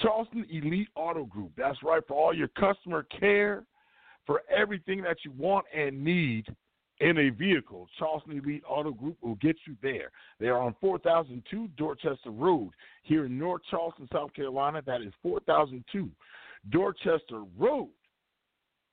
Charleston 0.00 0.46
Elite 0.50 0.88
Auto 0.94 1.24
Group, 1.24 1.52
that's 1.56 1.82
right, 1.82 2.02
for 2.06 2.14
all 2.14 2.34
your 2.34 2.48
customer 2.48 3.06
care, 3.18 3.64
for 4.26 4.42
everything 4.54 5.02
that 5.02 5.16
you 5.24 5.32
want 5.36 5.64
and 5.74 6.04
need 6.04 6.44
in 7.00 7.18
a 7.18 7.30
vehicle. 7.30 7.88
Charleston 7.98 8.38
Elite 8.38 8.62
Auto 8.68 8.90
Group 8.90 9.16
will 9.22 9.34
get 9.36 9.56
you 9.66 9.76
there. 9.82 10.10
They 10.40 10.46
are 10.46 10.60
on 10.60 10.74
4002 10.80 11.68
Dorchester 11.76 12.30
Road 12.30 12.70
here 13.02 13.26
in 13.26 13.38
North 13.38 13.62
Charleston, 13.70 14.08
South 14.12 14.32
Carolina. 14.34 14.82
That 14.86 15.02
is 15.02 15.12
4002 15.22 16.10
Dorchester 16.70 17.42
Road 17.58 17.90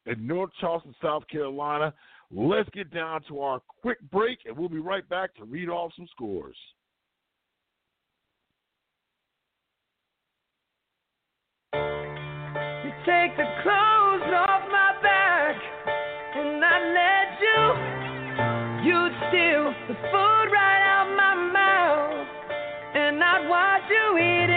in 0.05 0.27
North 0.27 0.51
Charleston, 0.59 0.93
South 1.01 1.27
Carolina. 1.27 1.93
Let's 2.31 2.69
get 2.69 2.93
down 2.93 3.21
to 3.29 3.41
our 3.41 3.61
quick 3.81 3.99
break, 4.11 4.39
and 4.45 4.57
we'll 4.57 4.69
be 4.69 4.79
right 4.79 5.07
back 5.07 5.35
to 5.35 5.45
read 5.45 5.69
off 5.69 5.91
some 5.95 6.07
scores. 6.11 6.57
You 11.73 12.91
take 13.05 13.37
the 13.37 13.45
clothes 13.63 14.33
off 14.35 14.42
the 19.87 19.95
food 19.95 20.47
right 20.47 20.81
out 20.95 21.09
my 21.17 21.35
mouth, 21.51 22.27
and 22.95 23.21
I'd 23.21 23.49
watch 23.49 23.83
you 23.89 24.17
eat 24.17 24.49
it. 24.49 24.52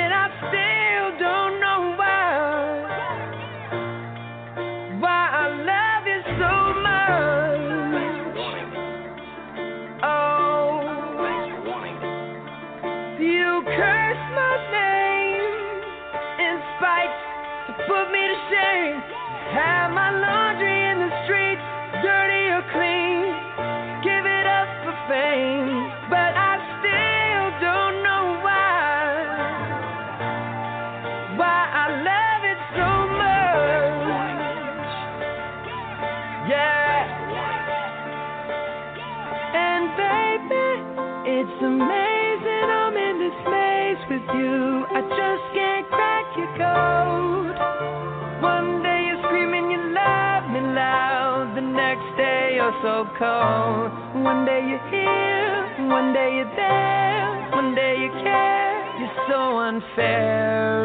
So 52.97 53.05
cold. 53.19 53.93
One 54.25 54.47
day 54.47 54.65
you're 54.65 54.89
here, 54.89 55.87
one 55.87 56.15
day 56.15 56.33
you're 56.37 56.57
there, 56.57 57.51
one 57.53 57.75
day 57.75 57.95
you 58.01 58.09
care. 58.25 58.73
You're 58.99 59.17
so 59.29 59.59
unfair. 59.59 60.81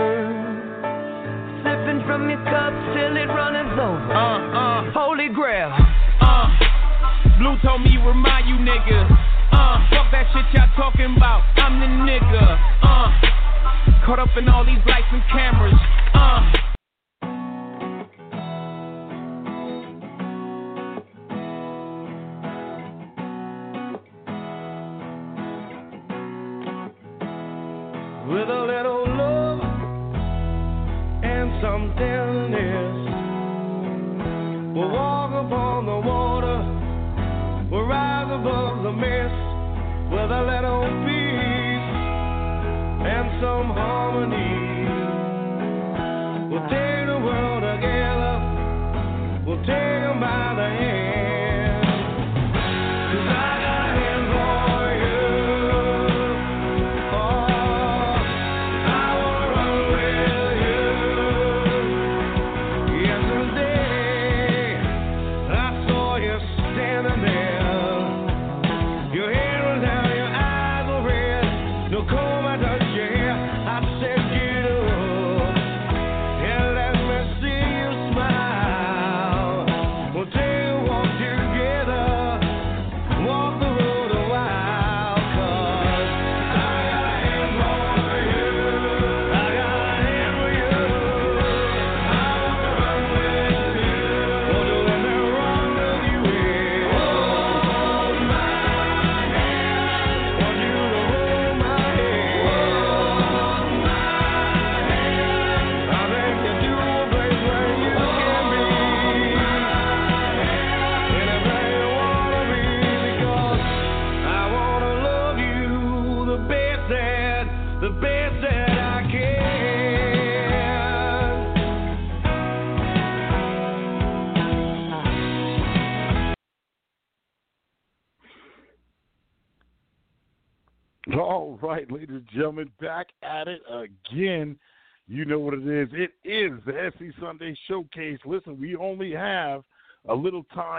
Sipping 1.64 2.04
from 2.06 2.28
your 2.30 2.44
cup 2.44 2.74
till 2.92 3.16
it 3.16 3.32
runneth 3.32 3.80
over. 3.80 4.12
Uh, 4.12 4.60
uh. 4.60 4.92
Holy 4.92 5.30
grail. 5.30 5.72
Uh, 6.20 6.52
Blue 7.40 7.56
told 7.64 7.82
me 7.82 7.96
remind 7.96 8.50
you 8.50 8.56
niggas. 8.56 9.08
Uh, 9.54 9.80
fuck 9.96 10.12
that 10.12 10.28
shit 10.34 10.44
y'all 10.54 10.68
talking 10.76 11.16
about. 11.16 11.44
I'm 11.64 11.80
the 11.80 11.88
nigga. 11.88 12.60
Uh, 12.84 14.06
caught 14.06 14.20
up 14.20 14.36
in 14.36 14.50
all 14.50 14.66
these 14.66 14.84
lights 14.86 15.08
and 15.12 15.24
cameras. 15.32 15.80
Uh. 16.14 16.71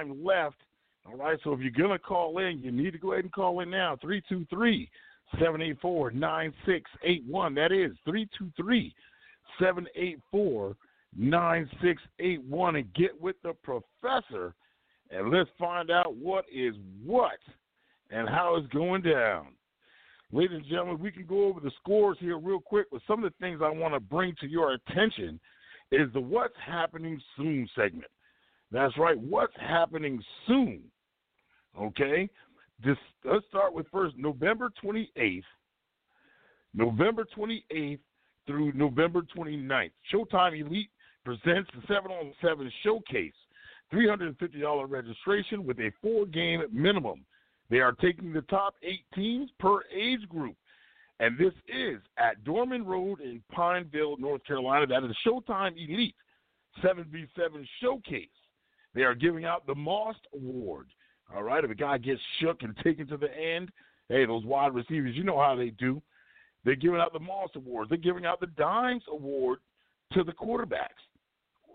Time 0.03 0.25
left. 0.25 0.57
All 1.07 1.17
right, 1.17 1.39
so 1.43 1.53
if 1.53 1.61
you're 1.61 1.71
going 1.71 1.91
to 1.91 1.99
call 1.99 2.39
in, 2.39 2.61
you 2.61 2.71
need 2.71 2.93
to 2.93 2.99
go 2.99 3.13
ahead 3.13 3.25
and 3.25 3.33
call 3.33 3.61
in 3.61 3.71
now. 3.71 3.97
323 4.01 4.89
784 5.33 6.13
9681. 6.13 7.55
That 7.55 7.73
is 7.73 7.93
323 8.05 8.95
784 9.59 10.77
9681. 11.17 12.77
And 12.77 12.95
get 12.95 13.21
with 13.21 13.37
the 13.43 13.55
professor 13.65 14.55
and 15.11 15.31
let's 15.31 15.51
find 15.59 15.91
out 15.91 16.15
what 16.17 16.45
is 16.53 16.75
what 17.05 17.39
and 18.11 18.29
how 18.29 18.57
it's 18.57 18.73
going 18.73 19.03
down. 19.03 19.49
Ladies 20.33 20.59
and 20.59 20.67
gentlemen, 20.67 20.99
we 20.99 21.11
can 21.11 21.27
go 21.27 21.45
over 21.45 21.61
the 21.61 21.73
scores 21.83 22.17
here 22.19 22.39
real 22.39 22.61
quick, 22.61 22.87
but 22.91 23.03
some 23.07 23.23
of 23.23 23.31
the 23.31 23.45
things 23.45 23.61
I 23.63 23.69
want 23.69 23.93
to 23.93 24.01
bring 24.01 24.35
to 24.41 24.49
your 24.49 24.73
attention 24.73 25.39
is 25.91 26.11
the 26.15 26.21
What's 26.21 26.55
Happening 26.65 27.21
Soon 27.37 27.69
segment. 27.75 28.11
That's 28.73 28.97
right, 28.97 29.19
what's 29.19 29.55
happening 29.61 30.23
soon? 30.47 30.81
Okay? 31.79 32.29
This, 32.83 32.97
let's 33.25 33.45
start 33.49 33.75
with 33.75 33.87
first 33.93 34.17
November 34.17 34.73
28th. 34.83 35.43
November 36.75 37.27
28th 37.37 37.99
through 38.47 38.73
November 38.73 39.21
29th. 39.37 39.91
Showtime 40.13 40.59
Elite 40.59 40.89
presents 41.25 41.71
the 41.75 41.83
7 41.87 42.11
on 42.11 42.33
7 42.43 42.73
showcase. 42.83 43.33
$350 43.93 44.85
registration 44.89 45.67
with 45.67 45.79
a 45.79 45.93
four 46.01 46.25
game 46.25 46.63
minimum. 46.73 47.27
They 47.69 47.81
are 47.81 47.93
taking 47.93 48.33
the 48.33 48.41
top 48.43 48.75
eight 48.83 49.05
teams 49.15 49.51
per 49.61 49.81
age 49.95 50.27
group. 50.31 50.57
And 51.21 51.37
this 51.39 51.53
is 51.69 52.01
at 52.17 52.43
Dorman 52.43 52.87
Road 52.87 53.21
in 53.21 53.43
Pineville, 53.53 54.17
North 54.17 54.45
Carolina. 54.45 54.87
That 54.87 55.05
is 55.05 55.15
Showtime 55.27 55.73
Elite 55.77 56.17
7v7 56.83 57.67
Showcase. 57.83 58.29
They 58.95 59.03
are 59.03 59.15
giving 59.15 59.45
out 59.45 59.67
the 59.67 59.75
Moss 59.75 60.17
Award. 60.35 60.89
All 61.35 61.43
right, 61.43 61.65
if 61.65 61.71
a 61.71 61.75
guy 61.75 61.99
gets 61.99 62.21
shook 62.41 62.63
and 62.63 62.77
taken 62.85 63.07
to 63.09 63.17
the 63.17 63.35
end, 63.37 63.71
hey, 64.09 64.27
those 64.27 64.45
wide 64.45 64.75
receivers, 64.75 65.17
you 65.17 65.25
know 65.25 65.41
how 65.41 65.57
they 65.57 65.71
do. 65.71 66.03
They're 66.65 66.77
giving 66.77 67.01
out 67.01 67.13
the 67.13 67.21
Moss 67.21 67.51
Award. 67.55 67.89
They're 67.89 67.99
giving 67.99 68.27
out 68.27 68.41
the 68.41 68.47
Dimes 68.49 69.03
Award 69.11 69.59
to 70.13 70.23
the 70.23 70.33
quarterbacks. 70.33 71.01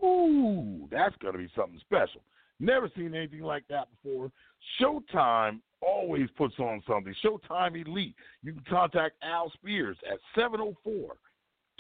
Ooh, 0.04 0.88
that's 0.92 1.16
going 1.18 1.34
to 1.34 1.40
be 1.40 1.50
something 1.56 1.80
special. 1.80 2.22
Never 2.60 2.90
seen 2.96 3.14
anything 3.16 3.42
like 3.42 3.64
that 3.70 3.88
before. 4.04 4.32
Showtime 4.80 5.60
always 5.82 6.30
puts 6.38 6.56
on 6.60 6.82
something. 6.88 7.14
Showtime 7.24 7.86
Elite. 7.86 8.16
You 8.44 8.54
can 8.54 8.64
contact 8.70 9.16
Al 9.24 9.52
Spears 9.52 9.98
at 10.10 10.20
704 10.36 11.16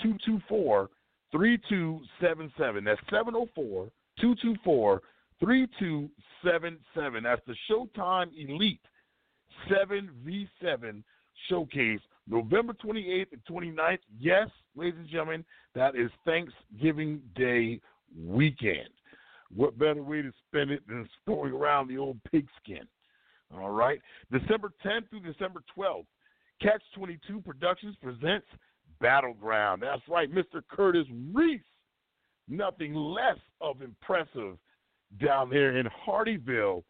224 0.01 0.89
3277. 1.31 2.83
That's 2.83 2.99
704 3.09 3.87
224 4.19 5.01
3277. 5.39 7.23
That's 7.23 7.41
the 7.45 7.55
Showtime 7.69 8.31
Elite 8.37 8.81
7v7 9.69 11.03
Showcase, 11.49 11.99
November 12.27 12.73
28th 12.73 13.27
and 13.31 13.45
29th. 13.49 13.99
Yes, 14.19 14.49
ladies 14.75 14.99
and 14.99 15.07
gentlemen, 15.07 15.45
that 15.75 15.95
is 15.95 16.09
Thanksgiving 16.25 17.21
Day 17.35 17.79
weekend. 18.19 18.89
What 19.55 19.77
better 19.77 20.01
way 20.03 20.21
to 20.21 20.31
spend 20.47 20.71
it 20.71 20.85
than 20.87 21.07
storing 21.21 21.53
around 21.53 21.87
the 21.87 21.97
old 21.97 22.19
pigskin? 22.31 22.87
All 23.55 23.71
right. 23.71 24.01
December 24.31 24.71
10th 24.85 25.09
through 25.09 25.21
December 25.21 25.61
12th, 25.77 26.05
Catch 26.61 26.81
22 26.95 27.41
Productions 27.41 27.95
presents 28.01 28.47
Battleground. 28.99 29.83
That's 29.83 30.01
right, 30.09 30.29
Mr. 30.33 30.61
Curtis 30.69 31.07
Reese. 31.33 31.61
Nothing 32.49 32.93
less 32.93 33.37
of 33.61 33.81
impressive 33.81 34.57
down 35.23 35.49
there 35.49 35.77
in 35.77 35.87
Hardeeville, 36.05 36.83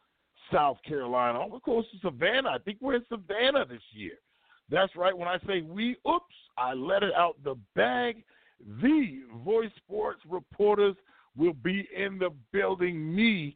South 0.51 0.77
Carolina, 0.87 1.39
almost 1.39 1.63
close 1.63 1.85
to 1.91 1.99
Savannah. 1.99 2.49
I 2.49 2.57
think 2.59 2.77
we're 2.81 2.95
in 2.95 3.05
Savannah 3.09 3.65
this 3.65 3.81
year. 3.91 4.13
That's 4.69 4.95
right. 4.95 5.17
When 5.17 5.27
I 5.27 5.37
say 5.47 5.61
we, 5.61 5.97
oops, 6.07 6.35
I 6.57 6.73
let 6.73 7.03
it 7.03 7.13
out 7.15 7.35
the 7.43 7.55
bag. 7.75 8.23
The 8.81 9.21
Voice 9.43 9.71
Sports 9.77 10.21
reporters 10.27 10.95
will 11.37 11.53
be 11.53 11.87
in 11.95 12.17
the 12.17 12.31
building. 12.51 13.15
Me 13.15 13.55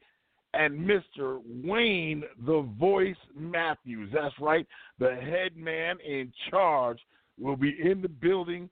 and 0.54 0.88
Mr. 0.88 1.42
Wayne, 1.64 2.24
the 2.46 2.68
Voice 2.80 3.16
Matthews. 3.36 4.10
That's 4.14 4.38
right. 4.40 4.68
The 5.00 5.16
head 5.16 5.56
man 5.56 5.98
in 6.06 6.32
charge 6.50 7.00
will 7.40 7.56
be 7.56 7.76
in 7.82 8.02
the 8.02 8.10
building 8.10 8.70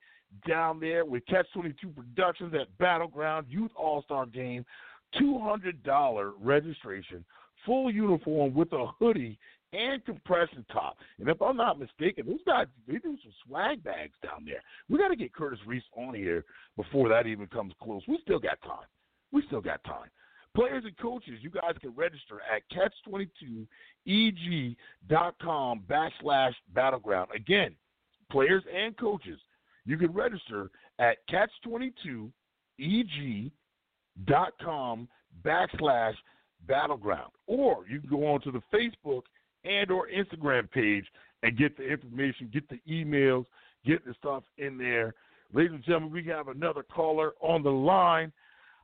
down 0.48 0.80
there 0.80 1.06
with 1.06 1.26
Catch 1.26 1.48
22 1.54 1.90
Productions 1.90 2.54
at 2.54 2.76
Battleground 2.78 3.48
Youth 3.50 3.72
All 3.76 4.04
Star 4.04 4.26
Game. 4.26 4.66
$200 5.16 6.32
registration, 6.40 7.26
full 7.66 7.92
uniform 7.92 8.54
with 8.54 8.72
a 8.74 8.88
hoodie 9.00 9.38
and 9.74 10.04
compression 10.06 10.66
top. 10.72 10.98
And 11.20 11.30
if 11.30 11.42
I'm 11.42 11.58
not 11.58 11.80
mistaken, 11.80 12.26
those 12.28 12.40
guys 12.46 12.68
they 12.88 12.94
do 12.94 13.18
some 13.22 13.34
swag 13.46 13.84
bags 13.84 14.14
down 14.24 14.46
there. 14.46 14.62
We 14.90 14.98
got 14.98 15.10
to 15.10 15.16
get 15.16 15.34
Curtis 15.34 15.60
Reese 15.68 15.84
on 15.96 16.16
here 16.16 16.46
before 16.76 17.10
that 17.10 17.28
even 17.28 17.48
comes 17.48 17.74
close. 17.82 18.02
We 18.08 18.20
still 18.24 18.40
got 18.40 18.62
time. 18.62 18.88
We 19.32 19.44
still 19.48 19.62
got 19.62 19.84
time. 19.84 20.10
Players 20.56 20.84
and 20.86 20.98
coaches, 20.98 21.40
you 21.42 21.52
guys 21.52 21.76
can 21.80 21.92
register 21.96 22.42
at 22.52 22.64
catch22eg.com 24.08 25.84
backslash 25.88 26.54
battleground. 26.74 27.30
Again, 27.36 27.76
players 28.32 28.64
and 28.76 28.98
coaches, 28.98 29.40
you 29.86 29.98
can 29.98 30.12
register 30.12 30.72
at 30.98 31.18
catch22eg.com 34.28 35.08
backslash 35.46 36.14
battleground. 36.68 37.32
Or 37.48 37.86
you 37.90 38.00
can 38.00 38.10
go 38.10 38.28
on 38.28 38.42
to 38.42 38.52
the 38.52 38.62
Facebook 38.74 39.24
and 39.64 39.90
or 39.92 40.08
Instagram 40.08 40.70
page 40.72 41.06
and 41.44 41.58
get 41.58 41.78
the 41.78 41.84
information, 41.84 42.50
get 42.52 42.68
the 42.70 42.80
emails, 42.90 43.46
get 43.86 44.06
the 44.06 44.14
stuff 44.20 44.44
in 44.58 44.78
there. 44.78 45.14
Ladies 45.54 45.72
and 45.74 45.84
gentlemen, 45.84 46.12
we 46.12 46.24
have 46.26 46.48
another 46.48 46.84
caller 46.84 47.32
on 47.42 47.64
the 47.64 47.72
line. 47.72 48.32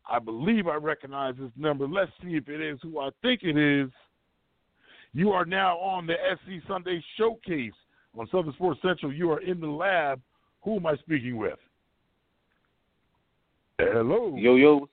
I 0.09 0.19
believe 0.19 0.67
I 0.67 0.75
recognize 0.75 1.35
this 1.39 1.51
number. 1.57 1.87
Let's 1.87 2.11
see 2.23 2.35
if 2.35 2.47
it 2.47 2.61
is 2.61 2.79
who 2.81 2.99
I 2.99 3.09
think 3.21 3.41
it 3.43 3.57
is. 3.57 3.89
You 5.13 5.31
are 5.31 5.45
now 5.45 5.77
on 5.77 6.05
the 6.05 6.15
SC 6.33 6.65
Sunday 6.67 7.03
Showcase 7.17 7.73
on 8.17 8.27
Southern 8.31 8.53
Sports 8.53 8.81
Central. 8.81 9.13
You 9.13 9.31
are 9.31 9.41
in 9.41 9.59
the 9.59 9.67
lab. 9.67 10.21
Who 10.63 10.77
am 10.77 10.85
I 10.85 10.95
speaking 10.97 11.37
with? 11.37 11.59
Hello. 13.77 14.35
Yo, 14.37 14.55
yo. 14.55 14.89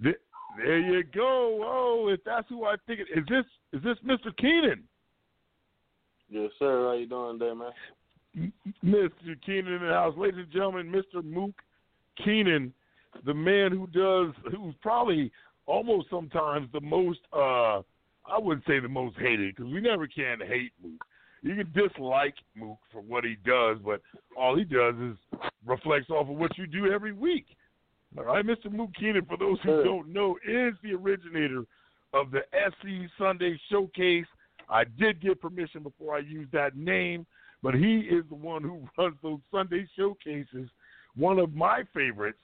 There 0.00 0.78
you 0.78 1.02
go. 1.04 1.60
Oh, 1.62 2.08
if 2.10 2.20
that's 2.24 2.48
who 2.48 2.64
I 2.64 2.76
think 2.86 3.00
it 3.00 3.18
is, 3.18 3.24
this 3.28 3.44
is 3.72 3.82
this 3.82 3.98
Mr. 4.04 4.34
Keenan? 4.36 4.84
Yes, 6.28 6.50
sir. 6.58 6.88
How 6.88 6.92
you 6.94 7.06
doing 7.06 7.38
today, 7.38 7.54
man? 7.54 8.52
Mr. 8.84 9.40
Keenan 9.44 9.74
in 9.74 9.86
the 9.86 9.92
house, 9.92 10.14
ladies 10.16 10.40
and 10.40 10.52
gentlemen. 10.52 10.92
Mr. 10.92 11.22
Mook 11.24 11.54
Keenan 12.24 12.72
the 13.24 13.34
man 13.34 13.72
who 13.72 13.86
does, 13.86 14.34
who's 14.56 14.74
probably 14.82 15.30
almost 15.66 16.10
sometimes 16.10 16.68
the 16.72 16.80
most, 16.80 17.20
uh 17.32 17.82
I 18.28 18.38
wouldn't 18.38 18.66
say 18.66 18.80
the 18.80 18.88
most 18.88 19.16
hated 19.18 19.54
because 19.54 19.72
we 19.72 19.80
never 19.80 20.08
can 20.08 20.40
hate 20.40 20.72
Mook. 20.82 21.04
You 21.42 21.54
can 21.54 21.72
dislike 21.72 22.34
Mook 22.56 22.78
for 22.92 23.00
what 23.00 23.24
he 23.24 23.36
does, 23.46 23.78
but 23.84 24.02
all 24.36 24.56
he 24.56 24.64
does 24.64 24.96
is 24.96 25.16
reflects 25.64 26.10
off 26.10 26.28
of 26.28 26.36
what 26.36 26.58
you 26.58 26.66
do 26.66 26.92
every 26.92 27.12
week. 27.12 27.46
All 28.18 28.24
right, 28.24 28.44
Mr. 28.44 28.72
Mook 28.72 28.90
Keenan, 28.98 29.26
for 29.26 29.36
those 29.36 29.58
who 29.62 29.84
don't 29.84 30.08
know, 30.08 30.36
is 30.46 30.74
the 30.82 30.94
originator 30.94 31.64
of 32.14 32.30
the 32.30 32.40
SC 32.52 33.10
Sunday 33.18 33.58
Showcase. 33.70 34.26
I 34.68 34.84
did 34.84 35.20
get 35.20 35.40
permission 35.40 35.82
before 35.82 36.16
I 36.16 36.20
used 36.20 36.50
that 36.52 36.76
name, 36.76 37.26
but 37.62 37.74
he 37.74 37.98
is 37.98 38.24
the 38.28 38.34
one 38.34 38.62
who 38.62 38.88
runs 38.98 39.16
those 39.22 39.40
Sunday 39.50 39.86
showcases. 39.96 40.68
One 41.14 41.38
of 41.38 41.54
my 41.54 41.82
favorites 41.94 42.38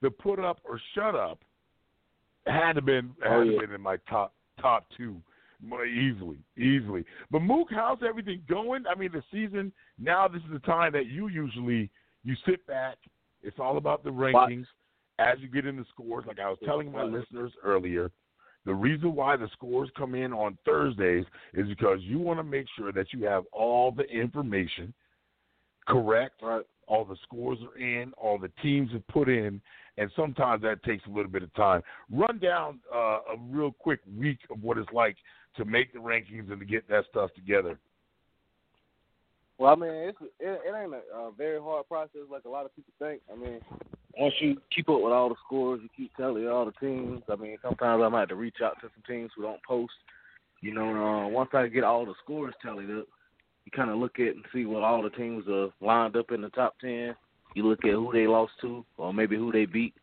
the 0.00 0.10
put 0.10 0.38
up 0.38 0.60
or 0.64 0.80
shut 0.94 1.14
up 1.14 1.40
had 2.46 2.74
to 2.74 2.82
been 2.82 3.10
oh, 3.24 3.28
had 3.28 3.36
oh, 3.38 3.42
yeah. 3.42 3.60
been 3.60 3.72
in 3.72 3.80
my 3.80 3.96
top 4.08 4.32
top 4.60 4.86
two 4.96 5.20
uh, 5.72 5.84
easily, 5.84 6.38
easily. 6.56 7.04
But 7.30 7.42
Mook, 7.42 7.68
how's 7.70 7.98
everything 8.08 8.42
going? 8.48 8.84
I 8.86 8.98
mean, 8.98 9.10
the 9.12 9.22
season 9.32 9.72
now. 9.98 10.28
This 10.28 10.42
is 10.42 10.52
the 10.52 10.60
time 10.60 10.92
that 10.92 11.06
you 11.06 11.28
usually 11.28 11.90
you 12.24 12.34
sit 12.46 12.64
back. 12.66 12.96
It's 13.42 13.58
all 13.58 13.76
about 13.76 14.04
the 14.04 14.10
rankings 14.10 14.66
as 15.18 15.38
you 15.40 15.48
get 15.48 15.66
in 15.66 15.76
the 15.76 15.84
scores. 15.92 16.24
Like 16.26 16.38
I 16.38 16.48
was 16.48 16.58
telling 16.64 16.92
my 16.92 17.02
listeners 17.02 17.52
earlier, 17.64 18.10
the 18.64 18.74
reason 18.74 19.14
why 19.14 19.36
the 19.36 19.48
scores 19.52 19.90
come 19.96 20.14
in 20.14 20.32
on 20.32 20.58
Thursdays 20.64 21.24
is 21.54 21.68
because 21.68 21.98
you 22.02 22.18
want 22.18 22.38
to 22.38 22.44
make 22.44 22.66
sure 22.76 22.92
that 22.92 23.12
you 23.12 23.24
have 23.24 23.44
all 23.52 23.90
the 23.90 24.04
information 24.04 24.92
correct. 25.86 26.42
Right. 26.42 26.64
All 26.86 27.04
the 27.04 27.16
scores 27.22 27.58
are 27.62 27.78
in, 27.78 28.12
all 28.16 28.38
the 28.38 28.50
teams 28.62 28.90
have 28.92 29.06
put 29.08 29.28
in, 29.28 29.60
and 29.98 30.10
sometimes 30.16 30.62
that 30.62 30.82
takes 30.84 31.04
a 31.06 31.10
little 31.10 31.30
bit 31.30 31.42
of 31.42 31.52
time. 31.54 31.82
Run 32.10 32.38
down 32.38 32.80
uh, 32.94 33.18
a 33.32 33.36
real 33.50 33.72
quick 33.72 34.00
week 34.18 34.38
of 34.50 34.62
what 34.62 34.78
it's 34.78 34.90
like 34.92 35.16
to 35.56 35.64
make 35.64 35.92
the 35.92 35.98
rankings 35.98 36.50
and 36.50 36.60
to 36.60 36.64
get 36.64 36.88
that 36.88 37.04
stuff 37.10 37.30
together. 37.34 37.78
Well, 39.58 39.72
I 39.72 39.74
mean, 39.74 39.90
it's 39.90 40.18
it, 40.38 40.60
it 40.64 40.74
ain't 40.82 40.94
a, 40.94 41.16
a 41.16 41.32
very 41.36 41.60
hard 41.60 41.88
process 41.88 42.20
like 42.30 42.44
a 42.44 42.48
lot 42.48 42.64
of 42.64 42.74
people 42.74 42.92
think. 42.98 43.20
I 43.30 43.36
mean, 43.36 43.60
once 44.18 44.34
you 44.40 44.56
keep 44.74 44.88
up 44.88 45.00
with 45.00 45.12
all 45.12 45.28
the 45.28 45.36
scores, 45.46 45.80
you 45.82 45.88
keep 45.96 46.14
telling 46.16 46.48
all 46.48 46.64
the 46.64 46.72
teams. 46.72 47.22
I 47.30 47.36
mean, 47.36 47.56
sometimes 47.62 48.02
I 48.02 48.08
might 48.08 48.20
have 48.20 48.28
to 48.30 48.34
reach 48.34 48.56
out 48.62 48.74
to 48.80 48.88
some 48.88 49.02
teams 49.06 49.30
who 49.36 49.42
don't 49.42 49.62
post. 49.62 49.92
You 50.60 50.74
know, 50.74 50.88
uh, 50.88 51.28
once 51.28 51.50
I 51.52 51.68
get 51.68 51.84
all 51.84 52.04
the 52.04 52.14
scores 52.24 52.54
tallied 52.60 52.90
up, 52.90 53.06
you 53.64 53.70
kind 53.74 53.90
of 53.90 53.98
look 53.98 54.18
at 54.18 54.34
and 54.34 54.44
see 54.52 54.64
what 54.64 54.82
all 54.82 55.02
the 55.02 55.10
teams 55.10 55.44
are 55.48 55.68
lined 55.80 56.16
up 56.16 56.32
in 56.32 56.42
the 56.42 56.48
top 56.50 56.74
ten. 56.80 57.14
You 57.54 57.66
look 57.66 57.84
at 57.84 57.92
who 57.92 58.10
they 58.12 58.26
lost 58.26 58.52
to, 58.62 58.84
or 58.96 59.14
maybe 59.14 59.36
who 59.36 59.52
they 59.52 59.66
beat, 59.66 59.94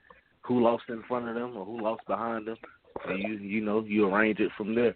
who 0.42 0.64
lost 0.64 0.84
in 0.88 1.04
front 1.08 1.28
of 1.28 1.36
them, 1.36 1.58
or 1.58 1.66
who 1.66 1.82
lost 1.82 2.06
behind 2.08 2.48
them, 2.48 2.58
and 3.08 3.22
you 3.22 3.36
you 3.36 3.62
know 3.62 3.84
you 3.84 4.08
arrange 4.08 4.40
it 4.40 4.52
from 4.58 4.76
there. 4.76 4.96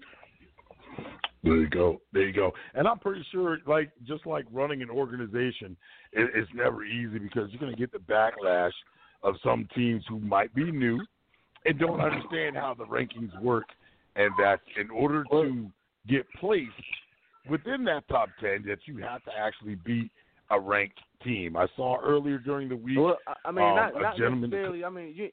There 1.44 1.56
you 1.56 1.70
go. 1.70 2.02
There 2.14 2.28
you 2.28 2.34
go. 2.34 2.52
And 2.74 2.88
I'm 2.88 3.00
pretty 3.00 3.26
sure, 3.32 3.60
like 3.66 3.92
just 4.08 4.26
like 4.26 4.46
running 4.52 4.82
an 4.82 4.90
organization, 4.90 5.76
it, 6.14 6.30
it's 6.36 6.52
never 6.54 6.84
easy 6.84 7.20
because 7.20 7.50
you're 7.52 7.60
going 7.60 7.74
to 7.74 7.80
get 7.80 7.92
the 7.92 8.00
backlash 8.00 8.72
of 9.24 9.36
some 9.44 9.68
teams 9.76 10.04
who 10.08 10.20
might 10.20 10.54
be 10.54 10.72
new 10.72 11.00
and 11.66 11.78
don't 11.78 12.00
understand 12.00 12.56
how 12.56 12.74
the 12.74 12.86
rankings 12.86 13.38
work, 13.42 13.66
and 14.16 14.32
that 14.40 14.60
in 14.80 14.90
order 14.90 15.24
to 15.32 15.70
get 16.08 16.26
placed 16.40 16.72
within 17.50 17.84
that 17.86 18.08
top 18.08 18.30
ten, 18.40 18.64
that 18.68 18.80
you 18.86 18.98
have 18.98 19.24
to 19.26 19.32
actually 19.38 19.76
beat 19.86 20.10
a 20.52 20.60
ranked 20.60 21.00
team. 21.24 21.56
I 21.58 21.68
saw 21.76 22.00
earlier 22.02 22.38
during 22.38 22.70
the 22.70 22.76
week. 22.76 22.98
Well, 22.98 23.18
I- 23.46 23.52
mean, 23.52 23.66
um, 23.66 23.76
not 23.76 23.94
not 23.96 24.20
necessarily. 24.20 24.84
I 24.86 24.90
mean, 24.90 25.14
you 25.16 25.30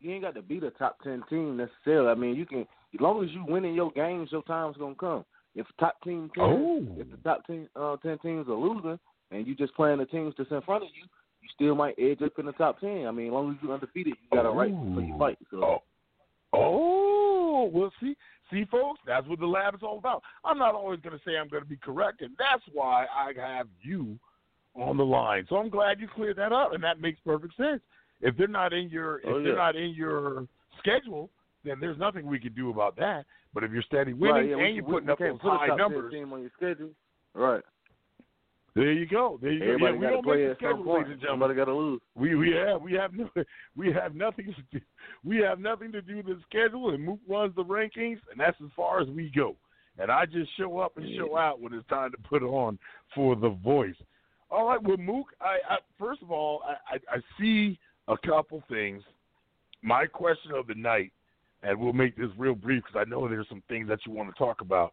you 0.00 0.12
ain't 0.12 0.22
got 0.22 0.34
to 0.34 0.42
beat 0.42 0.62
a 0.62 0.70
top 0.70 0.98
ten 1.02 1.22
team 1.28 1.56
necessarily. 1.56 2.08
I 2.08 2.14
mean, 2.14 2.34
you 2.34 2.46
can 2.46 2.60
as 2.94 3.00
long 3.00 3.22
as 3.22 3.30
you 3.30 3.44
winning 3.46 3.74
your 3.74 3.90
games, 3.92 4.30
your 4.32 4.42
time's 4.42 4.76
gonna 4.76 4.94
come. 4.94 5.24
If 5.54 5.66
top 5.78 6.00
team 6.02 6.30
ten, 6.34 6.44
Oh. 6.44 6.86
if 6.98 7.10
the 7.10 7.16
top 7.18 7.46
team 7.46 7.68
uh, 7.76 7.96
ten 7.98 8.18
teams 8.18 8.48
are 8.48 8.54
losing, 8.54 8.98
and 9.30 9.46
you 9.46 9.54
just 9.54 9.74
playing 9.74 9.98
the 9.98 10.06
teams 10.06 10.34
that's 10.38 10.50
in 10.50 10.62
front 10.62 10.84
of 10.84 10.90
you, 10.94 11.04
you 11.48 11.66
still 11.66 11.74
might 11.74 11.94
edge 11.98 12.22
up 12.22 12.38
in 12.38 12.46
the 12.46 12.52
top 12.52 12.80
ten. 12.80 13.06
I 13.06 13.10
mean, 13.10 13.28
as 13.28 13.32
long 13.32 13.50
as 13.52 13.56
you're 13.62 13.72
undefeated, 13.72 14.14
you 14.20 14.36
got 14.36 14.46
a 14.46 14.50
right 14.50 14.70
for 14.70 15.00
your 15.00 15.18
fight. 15.18 15.38
So. 15.50 15.62
Oh. 15.64 15.82
oh, 16.52 17.70
well, 17.72 17.92
see, 18.00 18.16
see, 18.50 18.64
folks, 18.70 19.00
that's 19.06 19.26
what 19.26 19.38
the 19.40 19.46
lab 19.46 19.74
is 19.74 19.80
all 19.82 19.98
about. 19.98 20.22
I'm 20.44 20.58
not 20.58 20.74
always 20.74 21.00
going 21.00 21.16
to 21.16 21.22
say 21.24 21.36
I'm 21.36 21.48
going 21.48 21.62
to 21.62 21.68
be 21.68 21.76
correct, 21.76 22.22
and 22.22 22.30
that's 22.38 22.62
why 22.72 23.06
I 23.14 23.32
have 23.36 23.66
you 23.82 24.18
on 24.74 24.96
the 24.96 25.04
line. 25.04 25.46
So 25.48 25.56
I'm 25.56 25.68
glad 25.68 26.00
you 26.00 26.08
cleared 26.14 26.36
that 26.36 26.52
up, 26.52 26.72
and 26.72 26.82
that 26.84 27.00
makes 27.00 27.18
perfect 27.24 27.56
sense. 27.56 27.80
If 28.20 28.36
they're 28.36 28.48
not 28.48 28.72
in 28.72 28.88
your, 28.88 29.18
if 29.18 29.26
Oh, 29.26 29.42
they're 29.42 29.56
not 29.56 29.76
in 29.76 29.90
your 29.90 30.46
schedule, 30.78 31.30
then 31.64 31.78
there's 31.80 31.98
nothing 31.98 32.26
we 32.26 32.38
can 32.38 32.52
do 32.54 32.70
about 32.70 32.96
that. 32.96 33.26
But 33.54 33.64
if 33.64 33.72
you're 33.72 33.82
steady 33.82 34.12
winning 34.12 34.34
right, 34.34 34.48
yeah, 34.48 34.56
we- 34.56 34.64
and 34.64 34.74
you're 34.76 34.84
putting 34.84 35.06
we 35.06 35.12
up 35.12 35.18
can't 35.18 35.42
those 35.42 35.50
high 35.50 35.66
top 35.68 35.78
10 35.78 35.92
numbers, 35.92 36.12
team 36.12 36.32
on 36.32 36.40
your 36.40 36.50
schedule. 36.56 36.90
Right. 37.34 37.62
There 38.78 38.92
you 38.92 39.06
go. 39.06 39.38
There 39.42 39.52
you 39.52 39.62
Everybody 39.62 39.98
go. 39.98 40.02
Yeah, 40.02 40.08
we 40.08 40.14
don't 40.14 40.24
play 40.24 40.36
make 40.36 40.58
the 40.58 40.66
some 40.66 40.70
schedule, 40.70 40.94
ladies 40.94 41.12
and 41.12 41.20
gentlemen. 41.20 41.48
Somebody 41.48 41.54
got 41.54 41.64
to 41.64 41.74
lose. 41.74 42.00
We 42.14 42.34
we 42.36 42.50
have 42.52 42.80
we 42.80 42.92
have 42.92 43.12
no 43.12 43.28
we 43.76 43.92
have 43.92 44.14
nothing 44.14 44.46
to 44.46 44.78
do 44.78 44.84
we 45.24 45.38
have 45.38 45.58
nothing 45.58 45.90
to 45.92 46.00
do 46.02 46.16
with 46.18 46.26
the 46.26 46.40
schedule 46.48 46.90
and 46.90 47.04
Mook 47.04 47.18
runs 47.28 47.54
the 47.56 47.64
rankings 47.64 48.20
and 48.30 48.38
that's 48.38 48.56
as 48.62 48.70
far 48.76 49.00
as 49.00 49.08
we 49.08 49.32
go. 49.34 49.56
And 49.98 50.12
I 50.12 50.26
just 50.26 50.56
show 50.56 50.78
up 50.78 50.96
and 50.96 51.06
show 51.16 51.36
out 51.36 51.60
when 51.60 51.74
it's 51.74 51.88
time 51.88 52.12
to 52.12 52.18
put 52.18 52.44
on 52.44 52.78
for 53.16 53.34
the 53.34 53.48
voice. 53.48 53.96
All 54.48 54.68
right, 54.68 54.82
with 54.82 55.00
Mook, 55.00 55.26
I, 55.40 55.58
I 55.68 55.76
first 55.98 56.22
of 56.22 56.30
all 56.30 56.62
I, 56.64 56.94
I, 56.94 57.16
I 57.16 57.20
see 57.40 57.78
a 58.06 58.16
couple 58.16 58.62
things. 58.68 59.02
My 59.82 60.06
question 60.06 60.52
of 60.54 60.68
the 60.68 60.74
night, 60.74 61.12
and 61.62 61.78
we'll 61.78 61.92
make 61.92 62.16
this 62.16 62.30
real 62.38 62.54
brief 62.54 62.84
because 62.84 63.04
I 63.06 63.10
know 63.10 63.28
there's 63.28 63.48
some 63.48 63.62
things 63.68 63.88
that 63.88 64.00
you 64.06 64.12
want 64.12 64.28
to 64.32 64.38
talk 64.38 64.60
about. 64.60 64.92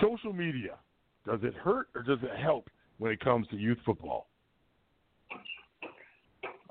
Social 0.00 0.32
media, 0.32 0.76
does 1.30 1.40
it 1.44 1.54
hurt 1.54 1.88
or 1.94 2.02
does 2.02 2.18
it 2.22 2.36
help 2.38 2.68
when 2.98 3.12
it 3.12 3.20
comes 3.20 3.46
to 3.48 3.56
youth 3.56 3.78
football? 3.84 4.26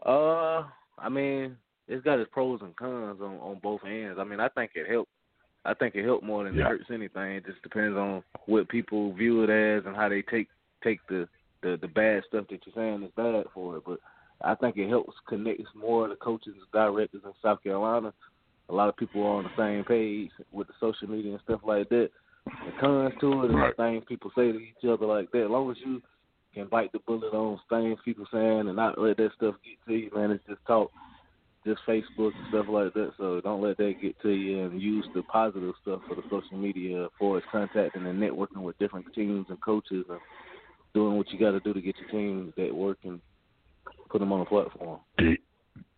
Uh, 0.05 0.63
I 0.97 1.09
mean, 1.09 1.57
it's 1.87 2.03
got 2.03 2.19
its 2.19 2.29
pros 2.31 2.61
and 2.61 2.75
cons 2.75 3.19
on 3.21 3.37
on 3.39 3.59
both 3.61 3.81
ends. 3.85 4.17
I 4.19 4.23
mean, 4.23 4.39
I 4.39 4.49
think 4.49 4.71
it 4.75 4.89
helped. 4.89 5.11
I 5.65 5.73
think 5.73 5.95
it 5.95 6.05
helped 6.05 6.23
more 6.23 6.43
than 6.43 6.55
Yeah. 6.55 6.65
it 6.65 6.67
hurts 6.67 6.91
anything. 6.91 7.33
It 7.33 7.45
just 7.45 7.61
depends 7.61 7.97
on 7.97 8.23
what 8.45 8.69
people 8.69 9.13
view 9.13 9.43
it 9.43 9.49
as 9.49 9.85
and 9.85 9.95
how 9.95 10.09
they 10.09 10.21
take 10.21 10.49
take 10.83 10.99
the 11.07 11.27
the 11.61 11.77
the 11.81 11.87
bad 11.87 12.23
stuff 12.27 12.45
that 12.49 12.61
you're 12.65 12.75
saying 12.75 13.03
is 13.03 13.11
bad 13.15 13.45
for 13.53 13.77
it. 13.77 13.83
But 13.85 13.99
I 14.41 14.55
think 14.55 14.77
it 14.77 14.89
helps 14.89 15.15
connect 15.27 15.61
more 15.75 16.05
of 16.05 16.11
the 16.11 16.15
coaches 16.15 16.53
and 16.55 16.71
directors 16.71 17.21
in 17.25 17.33
South 17.41 17.61
Carolina. 17.63 18.13
A 18.69 18.73
lot 18.73 18.87
of 18.87 18.95
people 18.95 19.23
are 19.23 19.35
on 19.37 19.43
the 19.43 19.57
same 19.57 19.83
page 19.83 20.31
with 20.51 20.67
the 20.67 20.73
social 20.79 21.09
media 21.09 21.31
and 21.33 21.41
stuff 21.41 21.61
like 21.65 21.89
that. 21.89 22.11
The 22.65 22.71
cons 22.79 23.13
to 23.21 23.43
it, 23.43 23.51
it 23.51 23.69
is 23.69 23.75
things 23.77 24.03
people 24.07 24.31
say 24.35 24.51
to 24.51 24.57
each 24.57 24.83
other 24.87 25.05
like 25.05 25.31
that. 25.31 25.45
As 25.45 25.49
long 25.49 25.71
as 25.71 25.77
you 25.85 26.01
can 26.53 26.67
bite 26.67 26.91
the 26.91 26.99
bullet 26.99 27.33
on 27.33 27.59
things 27.69 27.99
people 28.03 28.25
saying 28.31 28.67
and 28.67 28.75
not 28.75 28.99
let 28.99 29.17
that 29.17 29.31
stuff 29.35 29.55
get 29.63 29.77
to 29.87 29.97
you, 29.97 30.09
man. 30.15 30.31
It's 30.31 30.43
just 30.47 30.65
talk, 30.65 30.91
just 31.65 31.81
Facebook 31.87 32.31
and 32.35 32.47
stuff 32.49 32.65
like 32.69 32.93
that. 32.93 33.11
So 33.17 33.41
don't 33.41 33.61
let 33.61 33.77
that 33.77 33.95
get 34.01 34.19
to 34.21 34.29
you 34.29 34.63
and 34.63 34.81
use 34.81 35.05
the 35.13 35.21
positive 35.23 35.73
stuff 35.81 36.01
for 36.07 36.15
the 36.15 36.23
social 36.23 36.57
media 36.57 37.07
for 37.17 37.37
its 37.37 37.47
contacting 37.51 38.05
and 38.05 38.19
networking 38.19 38.63
with 38.63 38.79
different 38.79 39.05
teams 39.13 39.45
and 39.49 39.61
coaches 39.61 40.05
and 40.09 40.19
doing 40.93 41.17
what 41.17 41.29
you 41.31 41.39
got 41.39 41.51
to 41.51 41.59
do 41.59 41.73
to 41.73 41.81
get 41.81 41.95
your 41.97 42.09
team 42.09 42.53
that 42.57 42.73
work 42.73 42.97
and 43.03 43.19
put 44.09 44.19
them 44.19 44.31
on 44.31 44.39
the 44.39 44.45
platform. 44.45 44.99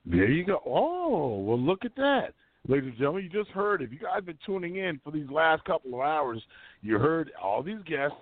There 0.06 0.30
you 0.30 0.44
go. 0.46 0.62
Oh, 0.66 1.40
well, 1.40 1.60
look 1.60 1.86
at 1.86 1.96
that. 1.96 2.34
Ladies 2.68 2.90
and 2.90 2.98
gentlemen, 2.98 3.24
you 3.24 3.30
just 3.30 3.50
heard, 3.52 3.82
if 3.82 3.92
you 3.92 3.98
guys 3.98 4.16
have 4.16 4.26
been 4.26 4.38
tuning 4.46 4.76
in 4.76 5.00
for 5.04 5.12
these 5.12 5.30
last 5.30 5.64
couple 5.66 5.96
of 5.96 6.02
hours, 6.02 6.42
you 6.82 7.00
heard 7.00 7.32
all 7.42 7.64
these 7.64 7.82
guests 7.86 8.16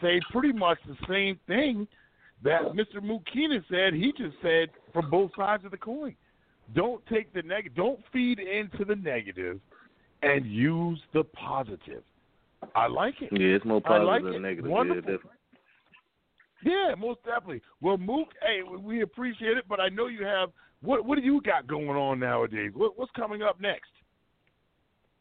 say 0.00 0.20
pretty 0.30 0.52
much 0.52 0.78
the 0.86 0.96
same 1.08 1.38
thing 1.46 1.86
that 2.44 2.62
Mr. 2.74 3.00
Keenan 3.32 3.64
said. 3.68 3.94
He 3.94 4.12
just 4.16 4.36
said 4.40 4.68
from 4.92 5.10
both 5.10 5.30
sides 5.36 5.64
of 5.64 5.72
the 5.72 5.76
coin. 5.76 6.14
Don't 6.74 7.04
take 7.06 7.32
the 7.34 7.42
negative, 7.42 7.74
don't 7.76 8.00
feed 8.12 8.38
into 8.38 8.84
the 8.84 8.94
negative 8.94 9.60
and 10.22 10.46
use 10.46 11.00
the 11.12 11.24
positive. 11.24 12.02
I 12.76 12.86
like 12.86 13.14
it. 13.20 13.30
Yeah, 13.32 13.56
it's 13.56 13.64
more 13.64 13.80
positive 13.80 14.06
like 14.06 14.22
than 14.22 14.34
it. 14.34 14.40
negative. 14.40 14.70
Wonderful. 14.70 15.18
Yeah, 16.64 16.94
most 16.96 17.24
definitely. 17.24 17.60
Well, 17.80 17.98
Mook, 17.98 18.28
hey, 18.40 18.62
we 18.62 19.02
appreciate 19.02 19.56
it, 19.56 19.64
but 19.68 19.80
I 19.80 19.88
know 19.88 20.06
you 20.06 20.24
have 20.24 20.50
what 20.82 21.04
what 21.06 21.18
do 21.18 21.24
you 21.24 21.40
got 21.40 21.66
going 21.66 21.88
on 21.88 22.18
nowadays? 22.18 22.72
What 22.74 22.98
what's 22.98 23.12
coming 23.12 23.42
up 23.42 23.60
next? 23.60 23.90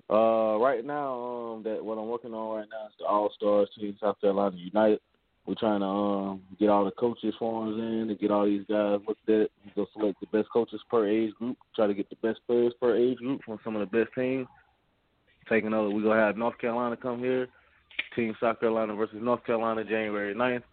Uh, 0.09 0.57
right 0.57 0.83
now, 0.83 1.13
um, 1.53 1.63
that 1.63 1.83
what 1.83 1.97
I'm 1.97 2.07
working 2.07 2.33
on 2.33 2.57
right 2.57 2.67
now 2.69 2.87
is 2.87 2.93
the 2.99 3.05
All 3.05 3.31
Stars 3.35 3.69
team, 3.79 3.95
South 4.01 4.19
Carolina 4.19 4.57
United. 4.57 4.99
We're 5.45 5.55
trying 5.55 5.79
to 5.79 5.85
um 5.85 6.41
get 6.59 6.69
all 6.69 6.85
the 6.85 6.91
coaches 6.91 7.33
forms 7.39 7.77
in 7.77 8.07
to 8.09 8.15
get 8.15 8.29
all 8.29 8.45
these 8.45 8.65
guys 8.69 8.99
looked 9.07 9.29
at. 9.29 9.49
We'll 9.75 9.87
select 9.93 10.19
the 10.19 10.27
best 10.27 10.49
coaches 10.51 10.81
per 10.89 11.07
age 11.07 11.33
group. 11.35 11.57
Try 11.75 11.87
to 11.87 11.93
get 11.93 12.09
the 12.09 12.15
best 12.17 12.39
players 12.45 12.73
per 12.79 12.95
age 12.95 13.17
group 13.17 13.41
from 13.43 13.59
some 13.63 13.75
of 13.75 13.79
the 13.79 13.97
best 13.97 14.13
teams. 14.13 14.47
Taking 15.49 15.73
over, 15.73 15.89
we're 15.89 16.03
gonna 16.03 16.21
have 16.21 16.37
North 16.37 16.57
Carolina 16.59 16.95
come 16.95 17.19
here, 17.19 17.47
Team 18.15 18.35
South 18.39 18.59
Carolina 18.59 18.93
versus 18.93 19.17
North 19.19 19.43
Carolina, 19.43 19.83
January 19.83 20.35
9th. 20.35 20.63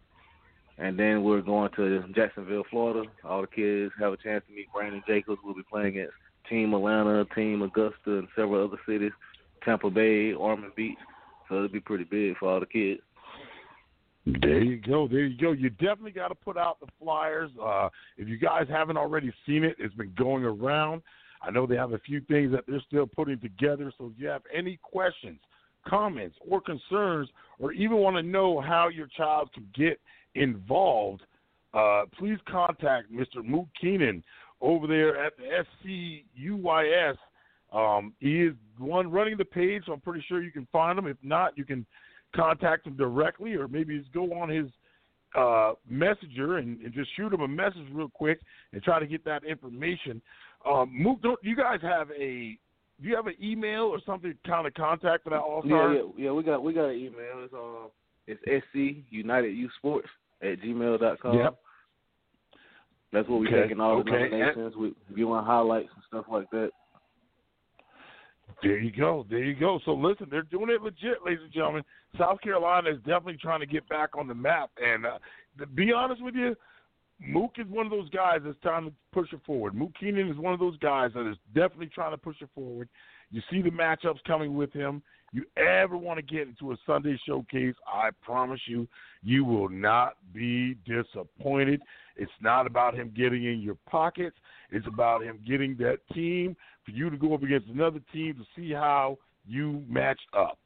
And 0.79 0.99
then 0.99 1.25
we're 1.25 1.43
going 1.43 1.71
to 1.77 2.05
Jacksonville, 2.15 2.65
Florida. 2.71 3.09
All 3.25 3.41
the 3.41 3.49
kids 3.49 3.93
have 3.99 4.13
a 4.13 4.17
chance 4.17 4.45
to 4.49 4.55
meet 4.55 4.73
Brandon 4.73 5.03
Jacobs. 5.07 5.41
We'll 5.45 5.55
be 5.55 5.63
playing 5.69 5.89
against 5.89 6.15
Team 6.49 6.73
Atlanta, 6.73 7.25
Team 7.35 7.63
Augusta, 7.63 8.19
and 8.19 8.29
several 8.37 8.65
other 8.65 8.79
cities. 8.87 9.13
Tampa 9.65 9.91
Bay, 9.91 10.33
Ormond 10.33 10.75
Beach. 10.77 10.97
So 11.49 11.57
it'll 11.57 11.69
be 11.69 11.81
pretty 11.81 12.05
big 12.05 12.37
for 12.39 12.49
all 12.49 12.61
the 12.61 12.67
kids. 12.67 13.01
There 14.41 14.63
you 14.63 14.77
go. 14.77 15.09
There 15.09 15.25
you 15.25 15.37
go. 15.39 15.53
You 15.53 15.71
definitely 15.71 16.13
got 16.13 16.29
to 16.29 16.35
put 16.35 16.57
out 16.57 16.79
the 16.81 16.87
flyers. 17.01 17.51
Uh, 17.61 17.89
if 18.17 18.29
you 18.29 18.39
guys 18.39 18.67
haven't 18.69 18.99
already 18.99 19.33
seen 19.47 19.65
it, 19.65 19.77
it's 19.79 19.95
been 19.95 20.13
going 20.17 20.45
around. 20.45 21.03
I 21.43 21.51
know 21.51 21.67
they 21.67 21.77
have 21.77 21.93
a 21.93 21.99
few 21.99 22.21
things 22.21 22.53
that 22.53 22.65
they're 22.69 22.83
still 22.87 23.07
putting 23.07 23.41
together. 23.41 23.93
So 23.97 24.13
if 24.15 24.21
you 24.21 24.29
have 24.29 24.43
any 24.55 24.79
questions, 24.83 25.39
comments, 25.87 26.37
or 26.47 26.61
concerns, 26.61 27.31
or 27.59 27.73
even 27.73 27.97
want 27.97 28.17
to 28.17 28.23
know 28.23 28.61
how 28.61 28.89
your 28.89 29.07
child 29.17 29.51
can 29.55 29.67
get 29.75 29.99
involved, 30.39 31.23
uh, 31.75 32.03
please 32.19 32.39
contact 32.49 33.13
Mr. 33.13 33.45
Mook 33.45 33.67
Keenan 33.81 34.23
over 34.61 34.87
there 34.87 35.23
at 35.23 35.35
the 35.37 35.65
SCUYS. 35.85 37.17
Um, 37.73 38.15
he 38.19 38.43
is 38.43 38.55
one 38.79 39.11
running 39.11 39.37
the 39.37 39.45
page, 39.45 39.83
so 39.87 39.93
I'm 39.93 40.01
pretty 40.01 40.25
sure 40.27 40.43
you 40.43 40.51
can 40.51 40.67
find 40.73 40.99
him. 40.99 41.07
If 41.07 41.19
not, 41.23 41.57
you 41.57 41.65
can 41.65 41.85
contact 42.35 42.87
him 42.87 42.97
directly, 42.97 43.55
or 43.55 43.69
maybe 43.69 43.99
just 43.99 44.13
go 44.13 44.33
on 44.33 44.49
his 44.49 44.67
uh, 45.35 45.73
messenger 45.89 46.57
and, 46.57 46.81
and 46.81 46.93
just 46.95 47.11
shoot 47.17 47.33
him 47.33 47.43
a 47.43 47.49
message 47.49 47.87
real 47.93 48.09
quick 48.09 48.41
and 48.73 48.83
try 48.83 48.99
to 48.99 49.07
get 49.07 49.25
that 49.25 49.45
information. 49.45 50.23
Um, 50.67 50.91
Mook, 50.93 51.21
don't 51.23 51.39
you 51.43 51.55
guys 51.55 51.81
have 51.83 52.11
a 52.11 52.59
do 53.01 53.09
you 53.09 53.15
have 53.15 53.29
an 53.29 53.37
email 53.41 53.83
or 53.83 54.01
something 54.05 54.33
to 54.33 54.49
kind 54.49 54.67
of 54.67 54.75
contact 54.75 55.23
for 55.23 55.31
that 55.31 55.39
All 55.39 55.63
Yeah, 55.65 55.71
Star? 55.71 55.95
yeah, 55.95 56.03
yeah. 56.17 56.33
We 56.33 56.43
got 56.43 56.63
we 56.63 56.73
got 56.73 56.87
an 56.87 56.97
email. 56.97 57.45
It's 57.45 57.55
um 57.55 57.91
it's 58.27 58.41
SC 58.45 59.05
United 59.11 59.51
Youth 59.51 59.71
Sports 59.79 60.09
at 60.43 60.61
gmail 60.61 61.01
dot 61.01 61.21
com. 61.21 61.37
Yep. 61.37 61.59
That's 63.13 63.29
what 63.29 63.41
we're 63.41 63.49
Okay, 63.49 63.63
taking 63.63 63.81
all 63.81 64.03
the 64.03 64.11
okay. 64.11 64.29
nominations, 64.29 64.77
we 64.77 64.95
viewing 65.15 65.45
highlights 65.45 65.89
and 65.95 66.05
stuff 66.09 66.27
like 66.31 66.51
that. 66.51 66.71
There 68.63 68.79
you 68.79 68.91
go. 68.91 69.25
There 69.31 69.45
you 69.45 69.55
go. 69.55 69.79
So 69.85 69.93
listen, 69.93 70.27
they're 70.31 70.43
doing 70.43 70.71
it 70.71 70.83
legit, 70.83 71.19
ladies 71.25 71.41
and 71.45 71.53
gentlemen. 71.53 71.85
South 72.19 72.41
Carolina 72.41 72.91
is 72.91 72.99
definitely 72.99 73.39
trying 73.41 73.61
to 73.61 73.67
get 73.67 73.89
back 73.89 74.11
on 74.17 74.27
the 74.27 74.35
map. 74.35 74.71
And 74.85 75.07
uh, 75.07 75.19
to 75.59 75.67
be 75.67 75.93
honest 75.93 76.23
with 76.23 76.35
you, 76.35 76.57
Mook 77.21 77.53
is 77.59 77.67
one 77.69 77.87
of 77.87 77.91
those 77.91 78.09
guys 78.11 78.41
that's 78.45 78.59
trying 78.63 78.85
to 78.87 78.93
push 79.13 79.33
it 79.33 79.41
forward. 79.47 79.75
Mook 79.75 79.93
Keenan 79.99 80.29
is 80.29 80.37
one 80.37 80.53
of 80.53 80.61
those 80.61 80.77
guys 80.79 81.11
that 81.15 81.29
is 81.29 81.37
definitely 81.55 81.91
trying 81.95 82.13
to 82.13 82.19
push 82.19 82.37
it 82.41 82.49
forward. 82.55 82.89
You 83.31 83.43
see 83.51 83.63
the 83.63 83.71
matchups 83.71 84.23
coming 84.27 84.57
with 84.57 84.73
him. 84.73 85.03
You 85.33 85.45
ever 85.59 85.97
want 85.97 86.19
to 86.19 86.23
get 86.23 86.49
into 86.49 86.73
a 86.73 86.77
Sunday 86.87 87.19
showcase, 87.27 87.75
I 87.87 88.11
promise 88.23 88.61
you, 88.67 88.89
you 89.23 89.45
will 89.45 89.69
not 89.69 90.15
be 90.33 90.75
disappointed. 90.87 91.83
It's 92.17 92.33
not 92.41 92.67
about 92.67 92.95
him 92.95 93.13
getting 93.15 93.45
in 93.45 93.61
your 93.61 93.77
pockets. 93.89 94.37
It's 94.71 94.87
about 94.87 95.23
him 95.23 95.39
getting 95.47 95.77
that 95.79 95.99
team 96.15 96.57
for 96.85 96.93
you 96.93 97.11
to 97.11 97.17
go 97.19 97.35
up 97.35 97.43
against 97.43 97.69
another 97.69 98.01
team 98.13 98.37
to 98.37 98.45
see 98.57 98.73
how 98.73 99.19
you 99.47 99.83
match 99.87 100.21
up. 100.37 100.59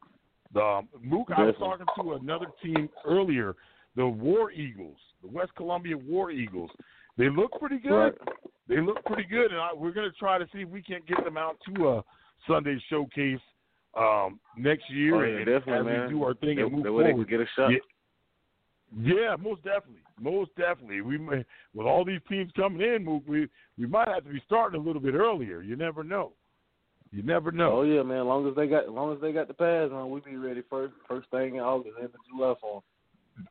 Um, 0.55 0.89
Mook, 1.03 1.29
I 1.37 1.45
was 1.45 1.55
talking 1.59 1.87
to 1.97 2.13
another 2.13 2.47
team 2.63 2.89
earlier, 3.05 3.57
the 3.97 4.07
War 4.07 4.53
Eagles, 4.53 4.99
the 5.23 5.29
West 5.29 5.55
Columbia 5.57 5.97
War 5.97 6.31
Eagles. 6.31 6.71
They 7.17 7.31
look 7.31 7.53
pretty 7.59 7.79
good. 7.79 7.91
Right. 7.91 8.15
They 8.69 8.81
look 8.81 9.05
pretty 9.05 9.25
good, 9.25 9.51
and 9.51 9.61
I, 9.61 9.71
we're 9.75 9.93
going 9.93 10.11
to 10.11 10.17
try 10.17 10.39
to 10.39 10.47
see 10.53 10.61
if 10.61 10.69
we 10.69 10.83
can't 10.83 11.07
get 11.07 11.25
them 11.25 11.37
out 11.37 11.57
to 11.67 11.89
a 11.89 12.05
Sunday 12.47 12.79
showcase 12.89 13.41
um, 13.97 14.41
next 14.57 14.89
year, 14.91 15.15
Oh, 15.17 15.23
yeah, 15.23 15.37
and 15.39 15.47
definitely, 15.47 15.93
as 15.93 15.99
man. 15.99 16.07
we 16.09 16.15
do 16.15 16.25
our 16.25 16.35
thing 16.35 16.57
That- 16.57 16.63
and 16.65 16.73
move 16.73 16.83
they 16.85 16.89
forward. 16.89 17.29
get 17.29 17.41
a 17.41 17.47
shot. 17.55 17.71
Yeah, 17.71 17.79
yeah, 19.01 19.37
most 19.41 19.63
definitely, 19.65 20.03
most 20.21 20.51
definitely. 20.57 21.01
We 21.01 21.19
may, 21.19 21.45
with 21.75 21.87
all 21.87 22.05
these 22.05 22.21
teams 22.29 22.51
coming 22.57 22.81
in, 22.81 23.23
we 23.27 23.49
we 23.79 23.87
might 23.87 24.09
have 24.09 24.25
to 24.25 24.31
be 24.31 24.41
starting 24.47 24.81
a 24.81 24.83
little 24.85 25.01
bit 25.03 25.15
earlier. 25.15 25.61
You 25.63 25.77
never 25.77 26.05
know. 26.05 26.33
You 27.11 27.23
never 27.23 27.53
know. 27.53 27.81
Oh 27.81 27.83
yeah, 27.83 28.03
man. 28.03 28.19
As 28.21 28.25
long 28.27 28.49
as 28.49 28.55
they 28.55 28.67
got, 28.67 28.85
as 28.85 28.91
long 28.91 29.15
as 29.15 29.21
they 29.21 29.33
got 29.33 29.49
the 29.49 29.55
pads 29.55 29.93
on, 29.93 30.11
we 30.11 30.21
be 30.21 30.37
ready 30.37 30.63
first 30.71 30.95
first 31.09 31.29
thing 31.31 31.57
in 31.57 31.61
August, 31.61 31.97
end 31.99 32.07
of 32.07 32.21
July 32.31 32.55
for 32.61 32.77
'em. 33.39 33.47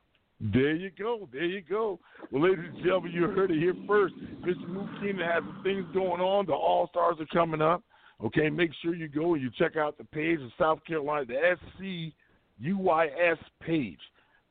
There 0.54 0.76
you 0.76 0.90
go. 0.98 1.30
There 1.32 1.44
you 1.46 1.62
go. 1.62 2.00
Well, 2.32 2.42
ladies 2.50 2.66
and 2.74 2.78
gentlemen, 2.84 3.12
you 3.12 3.28
heard 3.28 3.52
it 3.52 3.60
here 3.60 3.76
first. 3.88 4.16
Mr. 4.42 4.68
Mook 4.68 4.88
Keenan 5.00 5.20
has 5.28 5.44
some 5.44 5.62
things 5.64 5.86
going 5.94 6.20
on. 6.20 6.48
The 6.48 6.54
All 6.54 6.88
Stars 6.88 7.18
are 7.20 7.28
coming 7.28 7.62
up. 7.62 7.84
Okay, 8.24 8.50
make 8.50 8.72
sure 8.82 8.94
you 8.94 9.08
go 9.08 9.34
and 9.34 9.42
you 9.42 9.50
check 9.58 9.78
out 9.78 9.98
the 9.98 10.04
page 10.04 10.40
of 10.40 10.52
South 10.60 10.80
Carolina, 10.86 11.26
the 11.26 12.14
SCUYS 12.60 13.38
page, 13.62 14.00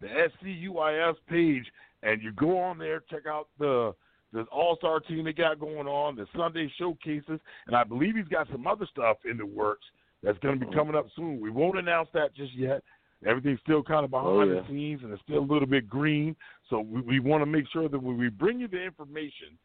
the 0.01 0.09
SCUYS 0.09 1.15
page, 1.29 1.65
and 2.03 2.23
you 2.23 2.33
go 2.33 2.59
on 2.59 2.79
there, 2.79 3.03
check 3.11 3.27
out 3.27 3.49
the 3.59 3.95
the 4.33 4.43
All 4.53 4.77
Star 4.77 5.01
team 5.01 5.25
they 5.25 5.33
got 5.33 5.59
going 5.59 5.89
on, 5.89 6.15
the 6.15 6.27
Sunday 6.37 6.73
showcases, 6.79 7.41
and 7.67 7.75
I 7.75 7.83
believe 7.83 8.15
he's 8.15 8.29
got 8.29 8.47
some 8.53 8.67
other 8.67 8.87
stuff 8.91 9.17
in 9.29 9.37
the 9.37 9.47
works 9.47 9.85
that's 10.23 10.39
going 10.39 10.59
to 10.59 10.65
be 10.65 10.71
oh. 10.73 10.77
coming 10.77 10.95
up 10.95 11.07
soon. 11.17 11.41
We 11.41 11.51
won't 11.51 11.79
announce 11.79 12.09
that 12.15 12.35
just 12.35 12.55
yet. 12.55 12.83
Everything's 13.27 13.61
still 13.61 13.83
kind 13.83 14.05
of 14.05 14.15
oh, 14.15 14.23
behind 14.23 14.51
Oh, 14.51 14.55
yeah. 14.55 14.61
the 14.61 14.69
scenes, 14.69 15.01
and 15.03 15.13
it's 15.13 15.23
still 15.23 15.41
a 15.41 15.51
little 15.53 15.67
bit 15.67 15.89
green. 15.89 16.37
So 16.69 16.81
we, 16.81 17.01
we 17.03 17.21
want 17.21 17.43
to 17.43 17.47
make 17.47 17.65
sure 17.73 17.89
that 17.89 18.03
when 18.03 18.19
we 18.19 18.29
bring 18.29 18.61
you 18.61 18.69
the 18.69 18.83
information, 18.83 19.59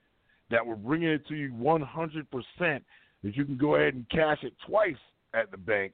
that 0.49 0.65
we're 0.65 0.75
bringing 0.75 1.09
it 1.09 1.27
to 1.27 1.35
you 1.35 1.51
100%, 1.53 2.81
that 3.25 3.35
you 3.35 3.43
can 3.43 3.57
go 3.57 3.75
ahead 3.75 3.93
and 3.95 4.07
cash 4.09 4.37
it 4.43 4.53
twice 4.65 4.95
at 5.33 5.51
the 5.51 5.57
bank 5.57 5.93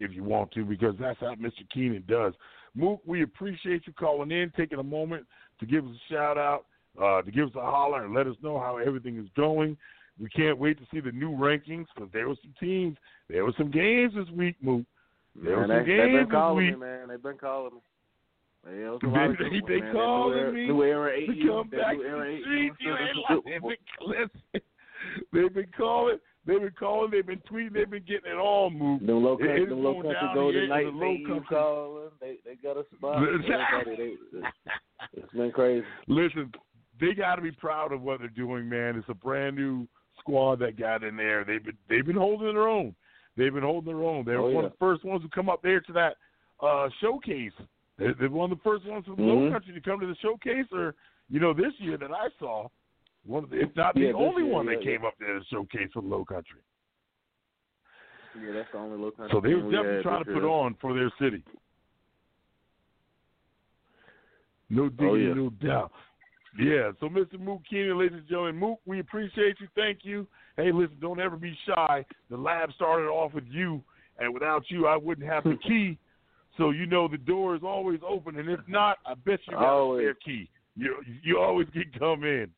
if 0.00 0.12
you 0.12 0.22
want 0.24 0.50
to, 0.52 0.64
because 0.64 0.94
that's 0.98 1.18
how 1.20 1.34
Mr. 1.34 1.68
Keenan 1.74 2.04
does. 2.08 2.32
Mook, 2.74 3.00
we 3.04 3.22
appreciate 3.22 3.82
you 3.86 3.92
calling 3.92 4.30
in, 4.30 4.52
taking 4.56 4.78
a 4.78 4.82
moment 4.82 5.26
to 5.58 5.66
give 5.66 5.84
us 5.84 5.90
a 5.90 6.12
shout 6.12 6.38
out, 6.38 6.66
uh, 7.02 7.20
to 7.22 7.30
give 7.32 7.48
us 7.48 7.54
a 7.56 7.60
holler, 7.60 8.04
and 8.04 8.14
let 8.14 8.28
us 8.28 8.36
know 8.42 8.58
how 8.60 8.76
everything 8.76 9.18
is 9.18 9.26
going. 9.36 9.76
We 10.20 10.28
can't 10.30 10.56
wait 10.58 10.78
to 10.78 10.84
see 10.92 11.00
the 11.00 11.10
new 11.12 11.30
rankings 11.32 11.86
because 11.94 12.10
there 12.12 12.28
were 12.28 12.36
some 12.42 12.54
teams, 12.60 12.96
there 13.28 13.44
were 13.44 13.52
some 13.58 13.70
games 13.72 14.14
this 14.14 14.28
week, 14.30 14.56
Mook. 14.62 14.82
There 15.42 15.56
were 15.58 15.66
some 15.66 15.78
they, 15.78 15.84
games 15.84 16.12
been 16.12 16.24
this 16.24 16.30
calling 16.30 16.66
week. 16.66 16.74
me, 16.74 16.80
man. 16.80 17.08
They've 17.08 17.22
been 17.22 17.38
calling 17.38 17.74
me. 17.74 17.80
Yeah, 18.66 18.98
They, 19.02 19.50
they, 19.60 19.80
they 19.80 19.92
calling 19.92 20.36
that 20.36 20.52
new 20.52 20.52
era, 20.52 20.52
me 20.52 20.66
New 20.66 20.82
era 20.82 21.10
eight 21.16 21.26
to 21.26 21.46
come 21.48 21.68
back 21.70 21.96
to 21.96 22.02
the 22.02 22.40
you, 22.50 22.74
You 22.80 22.90
was 22.90 22.98
ain't 23.00 23.10
some 23.14 23.22
lying. 23.28 23.42
good 23.42 23.52
They've 23.52 23.62
ones. 23.62 23.78
been, 24.00 24.08
listen, 24.08 24.60
they've 25.32 25.54
been 25.54 25.72
calling. 25.76 26.18
They've 26.48 26.58
been 26.60 26.72
calling. 26.78 27.10
They've 27.10 27.26
been 27.26 27.42
tweeting. 27.48 27.74
They've 27.74 27.90
been 27.90 28.04
getting 28.08 28.32
it 28.32 28.38
all 28.38 28.70
moved. 28.70 29.06
Them 29.06 29.22
low 29.22 29.36
country, 29.36 29.66
them 29.66 29.84
low 29.84 29.94
country 30.02 30.14
down 30.14 30.34
golden 30.34 30.54
here 30.54 30.62
in 30.64 30.68
night 30.70 30.84
the 30.84 30.90
low 30.90 31.16
country. 31.26 31.46
calling. 31.50 32.08
They 32.20 32.36
they 32.44 32.54
got 32.56 32.76
a 32.78 32.84
spot. 32.96 33.22
They, 33.86 34.14
it's 35.12 35.32
been 35.32 35.52
crazy. 35.52 35.84
Listen, 36.08 36.50
they 37.00 37.12
got 37.14 37.36
to 37.36 37.42
be 37.42 37.52
proud 37.52 37.92
of 37.92 38.02
what 38.02 38.18
they're 38.20 38.28
doing, 38.28 38.68
man. 38.68 38.96
It's 38.96 39.08
a 39.08 39.14
brand 39.14 39.56
new 39.56 39.86
squad 40.18 40.58
that 40.60 40.78
got 40.78 41.04
in 41.04 41.16
there. 41.16 41.44
They've 41.44 41.62
been 41.64 41.76
they've 41.88 42.06
been 42.06 42.16
holding 42.16 42.54
their 42.54 42.66
own. 42.68 42.94
They've 43.36 43.52
been 43.54 43.62
holding 43.62 43.92
their 43.94 44.02
own. 44.04 44.24
They're 44.24 44.38
Oh, 44.40 44.50
one 44.50 44.64
yeah. 44.64 44.66
of 44.66 44.72
the 44.72 44.76
first 44.78 45.04
ones 45.04 45.22
to 45.22 45.28
come 45.28 45.48
up 45.48 45.62
there 45.62 45.80
to 45.80 45.92
that 45.92 46.16
uh, 46.60 46.88
showcase. 47.00 47.52
They're, 47.98 48.14
they're 48.18 48.30
one 48.30 48.50
of 48.50 48.58
the 48.58 48.64
first 48.64 48.84
ones 48.86 49.04
from 49.04 49.16
the 49.16 49.22
low 49.22 49.36
Mhm. 49.36 49.52
country 49.52 49.74
to 49.74 49.80
come 49.80 50.00
to 50.00 50.06
the 50.06 50.16
showcase, 50.16 50.66
or 50.72 50.94
you 51.30 51.38
know, 51.40 51.52
this 51.52 51.72
year 51.78 51.96
that 51.98 52.10
I 52.10 52.28
saw, 52.38 52.68
one 53.28 53.44
of 53.44 53.50
the, 53.50 53.60
if 53.60 53.68
not 53.76 53.94
the 53.94 54.00
Yeah, 54.00 54.06
this 54.08 54.16
only 54.16 54.42
year, 54.44 54.52
one 54.52 54.66
yeah, 54.66 54.72
that 54.74 54.84
yeah. 54.84 54.96
came 54.96 55.04
up 55.04 55.14
there 55.20 55.38
to 55.38 55.44
showcase 55.50 55.90
for 55.92 56.02
the 56.02 56.08
low 56.08 56.24
country. 56.24 56.60
Yeah, 58.34 58.52
that's 58.54 58.68
the 58.72 58.78
only 58.78 58.98
low 58.98 59.10
country. 59.10 59.30
So 59.32 59.40
they 59.40 59.54
were 59.54 59.70
definitely 59.70 60.02
trying 60.02 60.24
to 60.24 60.32
put 60.32 60.42
year. 60.42 60.48
on 60.48 60.76
for 60.80 60.94
their 60.94 61.12
city. 61.20 61.42
No 64.70 64.90
Oh, 65.00 65.14
yeah. 65.14 65.34
no 65.34 65.50
doubt. 65.50 65.92
Yeah, 66.58 66.90
so 67.00 67.08
Mr. 67.08 67.38
Mook 67.38 67.62
Keenan, 67.68 67.98
ladies 67.98 68.18
and 68.18 68.28
gentlemen, 68.28 68.56
Mook, 68.56 68.80
we 68.86 69.00
appreciate 69.00 69.60
you. 69.60 69.68
Thank 69.74 70.00
you. 70.02 70.26
Hey, 70.56 70.72
listen, 70.72 70.96
don't 71.00 71.20
ever 71.20 71.36
be 71.36 71.56
shy. 71.66 72.04
The 72.30 72.36
lab 72.36 72.72
started 72.72 73.06
off 73.06 73.32
with 73.32 73.44
you, 73.48 73.82
and 74.18 74.32
without 74.32 74.64
you, 74.68 74.86
I 74.86 74.96
wouldn't 74.96 75.26
have 75.26 75.44
the 75.44 75.56
key. 75.66 75.98
So 76.56 76.70
you 76.70 76.86
know 76.86 77.06
the 77.06 77.18
door 77.18 77.54
is 77.54 77.62
always 77.62 78.00
open, 78.06 78.38
and 78.38 78.48
if 78.50 78.60
not, 78.66 78.98
I 79.06 79.14
bet 79.14 79.38
you 79.46 79.52
got 79.54 79.64
Always. 79.64 80.00
a 80.00 80.02
spare 80.02 80.14
key. 80.14 80.50
You 80.74 80.96
you 81.22 81.38
always 81.38 81.68
can 81.72 81.84
come 81.98 82.24
in. 82.24 82.48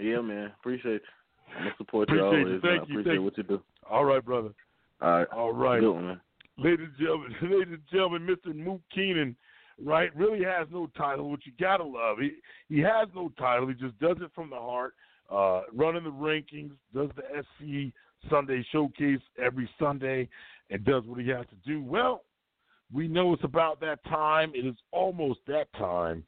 Yeah, 0.00 0.20
man. 0.20 0.52
Appreciate 0.60 1.02
you. 1.02 1.54
I'm 1.56 1.64
gonna 1.64 1.74
support 1.78 2.10
you 2.10 2.24
Appreciate 2.24 2.46
always. 2.46 2.54
you. 2.54 2.60
Thank 2.60 2.88
you. 2.88 3.00
Appreciate 3.00 3.12
Thank 3.12 3.24
what 3.24 3.36
you 3.38 3.42
do. 3.44 3.62
All 3.88 4.04
right, 4.04 4.24
brother. 4.24 4.50
All 5.00 5.10
right. 5.10 5.28
All 5.28 5.52
right. 5.52 5.80
Good 5.80 5.92
one, 5.92 6.06
man. 6.06 6.20
Ladies 6.58 6.86
and 6.88 6.98
gentlemen, 6.98 7.34
ladies 7.42 7.74
and 7.74 7.82
gentlemen, 7.90 8.26
Mr. 8.26 8.54
Mook 8.54 8.80
Keenan, 8.94 9.36
right, 9.82 10.14
really 10.16 10.42
has 10.44 10.66
no 10.72 10.88
title, 10.96 11.30
which 11.30 11.42
you 11.44 11.52
gotta 11.60 11.84
love. 11.84 12.18
He 12.20 12.32
he 12.68 12.80
has 12.80 13.08
no 13.14 13.30
title. 13.38 13.68
He 13.68 13.74
just 13.74 13.98
does 13.98 14.16
it 14.20 14.30
from 14.34 14.50
the 14.50 14.56
heart. 14.56 14.94
Uh, 15.30 15.62
running 15.72 16.04
the 16.04 16.10
rankings, 16.10 16.70
does 16.94 17.10
the 17.16 17.22
SC 17.42 17.92
Sunday 18.30 18.64
showcase 18.70 19.20
every 19.42 19.68
Sunday, 19.78 20.28
and 20.70 20.84
does 20.84 21.02
what 21.04 21.20
he 21.20 21.28
has 21.28 21.46
to 21.46 21.56
do. 21.70 21.82
Well, 21.82 22.22
we 22.92 23.08
know 23.08 23.32
it's 23.32 23.44
about 23.44 23.80
that 23.80 24.04
time. 24.04 24.52
It 24.54 24.64
is 24.64 24.76
almost 24.92 25.40
that 25.48 25.72
time 25.74 26.24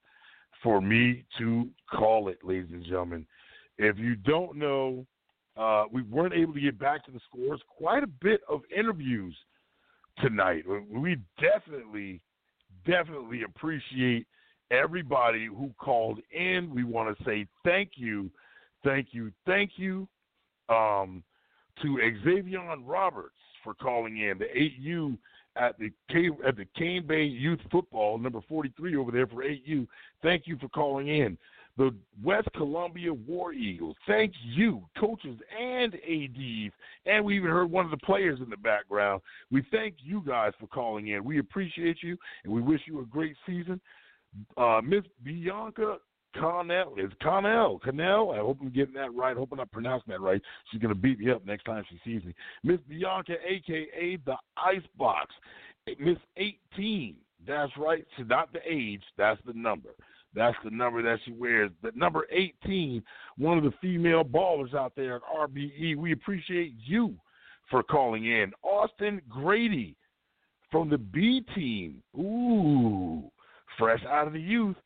for 0.62 0.80
me 0.80 1.24
to 1.38 1.68
call 1.90 2.28
it, 2.28 2.38
ladies 2.42 2.70
and 2.72 2.84
gentlemen. 2.84 3.24
If 3.78 3.98
you 3.98 4.16
don't 4.16 4.56
know, 4.56 5.06
uh, 5.56 5.84
we 5.92 6.02
weren't 6.02 6.34
able 6.34 6.54
to 6.54 6.60
get 6.60 6.78
back 6.78 7.04
to 7.06 7.10
the 7.10 7.20
scores. 7.28 7.60
Quite 7.68 8.02
a 8.02 8.08
bit 8.08 8.40
of 8.48 8.62
interviews 8.76 9.36
tonight. 10.18 10.64
We 10.90 11.18
definitely, 11.40 12.20
definitely 12.86 13.42
appreciate 13.42 14.26
everybody 14.70 15.46
who 15.46 15.70
called 15.78 16.20
in. 16.30 16.72
We 16.74 16.84
want 16.84 17.16
to 17.16 17.24
say 17.24 17.46
thank 17.64 17.92
you, 17.94 18.30
thank 18.84 19.08
you, 19.12 19.32
thank 19.46 19.72
you 19.76 20.08
um, 20.68 21.22
to 21.82 21.98
Xavier 22.24 22.76
Roberts 22.84 23.34
for 23.64 23.74
calling 23.74 24.18
in, 24.18 24.38
the 24.38 24.46
8U 24.46 25.18
at 25.56 25.78
the 25.78 25.90
K, 26.10 26.30
at 26.46 26.56
the 26.56 26.66
Cane 26.76 27.06
Bay 27.06 27.24
Youth 27.24 27.60
Football, 27.70 28.18
number 28.18 28.40
43 28.48 28.96
over 28.96 29.10
there 29.10 29.26
for 29.26 29.42
8U. 29.42 29.86
Thank 30.22 30.46
you 30.46 30.56
for 30.58 30.68
calling 30.68 31.08
in. 31.08 31.36
The 31.78 31.94
West 32.22 32.48
Columbia 32.56 33.14
War 33.14 33.52
Eagles. 33.52 33.96
Thank 34.06 34.34
you, 34.42 34.82
coaches 34.98 35.38
and 35.58 35.94
ADs. 35.94 36.74
And 37.06 37.24
we 37.24 37.36
even 37.36 37.50
heard 37.50 37.70
one 37.70 37.84
of 37.84 37.92
the 37.92 38.04
players 38.04 38.40
in 38.42 38.50
the 38.50 38.56
background. 38.56 39.22
We 39.50 39.64
thank 39.70 39.94
you 40.02 40.22
guys 40.26 40.52
for 40.58 40.66
calling 40.66 41.08
in. 41.08 41.24
We 41.24 41.38
appreciate 41.38 41.98
you, 42.02 42.16
and 42.44 42.52
we 42.52 42.60
wish 42.60 42.80
you 42.86 43.00
a 43.00 43.06
great 43.06 43.36
season. 43.46 43.80
Uh, 44.56 44.80
Miss 44.84 45.04
Bianca 45.22 45.98
Connell 46.36 46.94
is 46.98 47.12
Connell. 47.22 47.78
Connell. 47.78 48.32
I 48.32 48.38
hope 48.38 48.58
I'm 48.60 48.70
getting 48.70 48.94
that 48.94 49.14
right. 49.14 49.36
I 49.36 49.38
hope 49.38 49.50
I'm 49.52 49.58
not 49.58 49.70
pronouncing 49.70 50.12
that 50.12 50.20
right. 50.20 50.42
She's 50.70 50.80
gonna 50.80 50.94
beat 50.94 51.20
me 51.20 51.30
up 51.30 51.46
next 51.46 51.64
time 51.64 51.84
she 51.88 51.98
sees 52.04 52.24
me. 52.24 52.34
Miss 52.64 52.80
Bianca, 52.88 53.34
aka 53.46 54.18
the 54.26 54.36
Icebox. 54.56 55.32
Miss 55.98 56.18
18. 56.36 57.16
That's 57.46 57.72
right. 57.78 58.04
So 58.16 58.24
not 58.24 58.52
the 58.52 58.60
age. 58.68 59.02
That's 59.16 59.40
the 59.46 59.54
number. 59.54 59.90
That's 60.34 60.56
the 60.62 60.70
number 60.70 61.02
that 61.02 61.18
she 61.24 61.32
wears. 61.32 61.70
The 61.82 61.92
number 61.94 62.26
18, 62.30 63.02
one 63.38 63.58
of 63.58 63.64
the 63.64 63.72
female 63.80 64.24
ballers 64.24 64.74
out 64.74 64.92
there 64.94 65.16
at 65.16 65.22
RBE. 65.22 65.96
We 65.96 66.12
appreciate 66.12 66.74
you 66.84 67.14
for 67.70 67.82
calling 67.82 68.26
in. 68.26 68.52
Austin 68.62 69.20
Grady 69.28 69.96
from 70.70 70.90
the 70.90 70.98
B 70.98 71.44
team. 71.54 72.02
Ooh, 72.16 73.30
fresh 73.78 74.00
out 74.06 74.26
of 74.26 74.32
the 74.32 74.40
youth, 74.40 74.76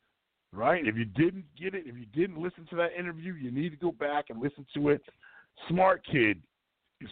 right? 0.51 0.85
If 0.85 0.95
you 0.95 1.05
didn't 1.05 1.45
get 1.59 1.75
it, 1.75 1.83
if 1.85 1.95
you 1.97 2.05
didn't 2.13 2.41
listen 2.41 2.65
to 2.69 2.75
that 2.77 2.97
interview, 2.97 3.33
you 3.33 3.51
need 3.51 3.69
to 3.69 3.77
go 3.77 3.91
back 3.91 4.25
and 4.29 4.41
listen 4.41 4.65
to 4.75 4.89
it. 4.89 5.01
Smart 5.69 6.03
kid. 6.09 6.41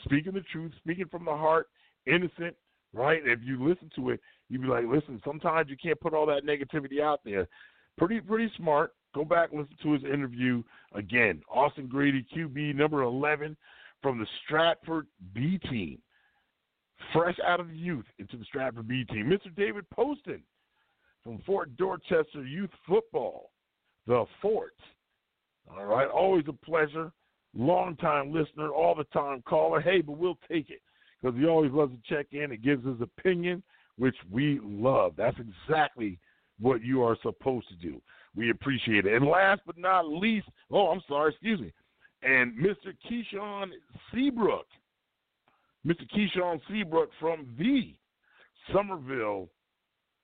speaking 0.06 0.34
the 0.34 0.42
truth, 0.52 0.72
speaking 0.78 1.08
from 1.10 1.26
the 1.26 1.32
heart, 1.32 1.68
innocent, 2.06 2.56
right? 2.94 3.22
If 3.24 3.40
you 3.44 3.64
listen 3.64 3.90
to 3.96 4.12
it, 4.12 4.20
you'd 4.50 4.62
be 4.62 4.68
like, 4.68 4.86
listen, 4.88 5.22
sometimes 5.26 5.70
you 5.70 5.78
can't 5.82 6.00
put 6.00 6.14
all 6.14 6.26
that 6.28 6.46
negativity 6.46 7.02
out 7.02 7.22
there. 7.24 7.48
Pretty, 7.98 8.20
pretty 8.20 8.52
smart. 8.58 8.94
Go 9.14 9.26
back 9.26 9.50
listen 9.52 9.76
to 9.84 9.92
his 9.92 10.04
interview 10.04 10.64
again. 10.94 11.42
Austin 11.50 11.88
Grady, 11.88 12.26
QB 12.36 12.76
number 12.76 13.02
11 13.04 13.58
from 14.02 14.20
the 14.20 14.26
Stratford 14.44 15.08
B 15.34 15.60
team, 15.70 16.00
fresh 17.14 17.38
out 17.46 17.60
of 17.60 17.68
the 17.68 17.76
youth 17.76 18.06
into 18.20 18.38
the 18.38 18.46
Stratford 18.46 18.88
B 18.88 19.04
team. 19.06 19.26
Mr. 19.26 19.54
David 19.56 19.86
Poston 19.90 20.42
from 21.24 21.40
Fort 21.46 21.76
Dorchester 21.78 22.44
Youth 22.44 22.72
Football, 22.88 23.52
the 24.08 24.26
Fort. 24.42 24.74
All 25.70 25.86
right, 25.86 26.08
always 26.08 26.46
a 26.48 26.54
pleasure. 26.54 27.12
Long 27.54 27.98
time 27.98 28.32
listener, 28.34 28.70
all 28.70 28.96
the 28.96 29.04
time 29.06 29.44
caller. 29.48 29.82
Hey, 29.82 30.02
but 30.02 30.18
we'll 30.18 30.40
take 30.50 30.70
it 30.70 30.82
because 31.22 31.38
he 31.38 31.46
always 31.46 31.72
loves 31.72 31.94
to 31.94 32.16
check 32.16 32.28
in 32.32 32.52
and 32.52 32.64
gives 32.64 32.86
his 32.86 33.02
opinion, 33.02 33.62
which 33.98 34.16
we 34.32 34.60
love. 34.64 35.14
That's 35.18 35.38
exactly 35.38 36.18
what 36.62 36.84
you 36.84 37.04
are 37.04 37.18
supposed 37.22 37.68
to 37.70 37.76
do. 37.76 38.02
We 38.36 38.52
appreciate 38.52 39.06
it. 39.06 39.14
And 39.14 39.26
last 39.28 39.62
but 39.66 39.78
not 39.78 40.08
least, 40.08 40.48
oh, 40.72 40.88
I'm 40.88 41.02
sorry, 41.08 41.32
excuse 41.32 41.60
me, 41.60 41.74
and 42.24 42.54
Mr. 42.58 42.94
Keyshawn 43.10 43.72
Seabrook. 44.14 44.68
Mr. 45.86 46.04
Keyshawn 46.16 46.62
Seabrook 46.70 47.10
from 47.20 47.48
the 47.58 47.96
Summerville 48.72 49.50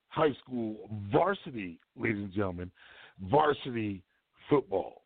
High 0.10 0.34
School 0.44 0.90
varsity, 1.12 1.80
ladies 2.00 2.24
and 2.24 2.34
gentlemen, 2.34 2.72
varsity 3.30 4.04
football. 4.50 5.02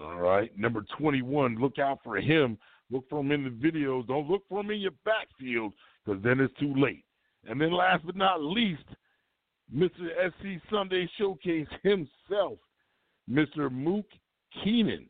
All 0.00 0.20
right, 0.20 0.56
number 0.56 0.84
21. 0.98 1.56
Look 1.60 1.78
out 1.78 1.98
for 2.04 2.16
him. 2.16 2.56
Look 2.90 3.08
for 3.10 3.20
him 3.20 3.32
in 3.32 3.44
the 3.44 3.50
videos. 3.50 4.06
Don't 4.06 4.30
look 4.30 4.42
for 4.48 4.60
him 4.60 4.70
in 4.70 4.80
your 4.80 4.92
backfield 5.04 5.72
because 6.04 6.22
then 6.22 6.40
it's 6.40 6.54
too 6.58 6.74
late. 6.76 7.04
And 7.48 7.60
then 7.60 7.72
last 7.72 8.06
but 8.06 8.16
not 8.16 8.42
least, 8.42 8.84
Mr. 9.74 10.08
SC 10.28 10.62
Sunday 10.70 11.08
Showcase 11.16 11.68
himself, 11.82 12.58
Mr. 13.30 13.70
Mook 13.70 14.06
Keenan. 14.62 15.08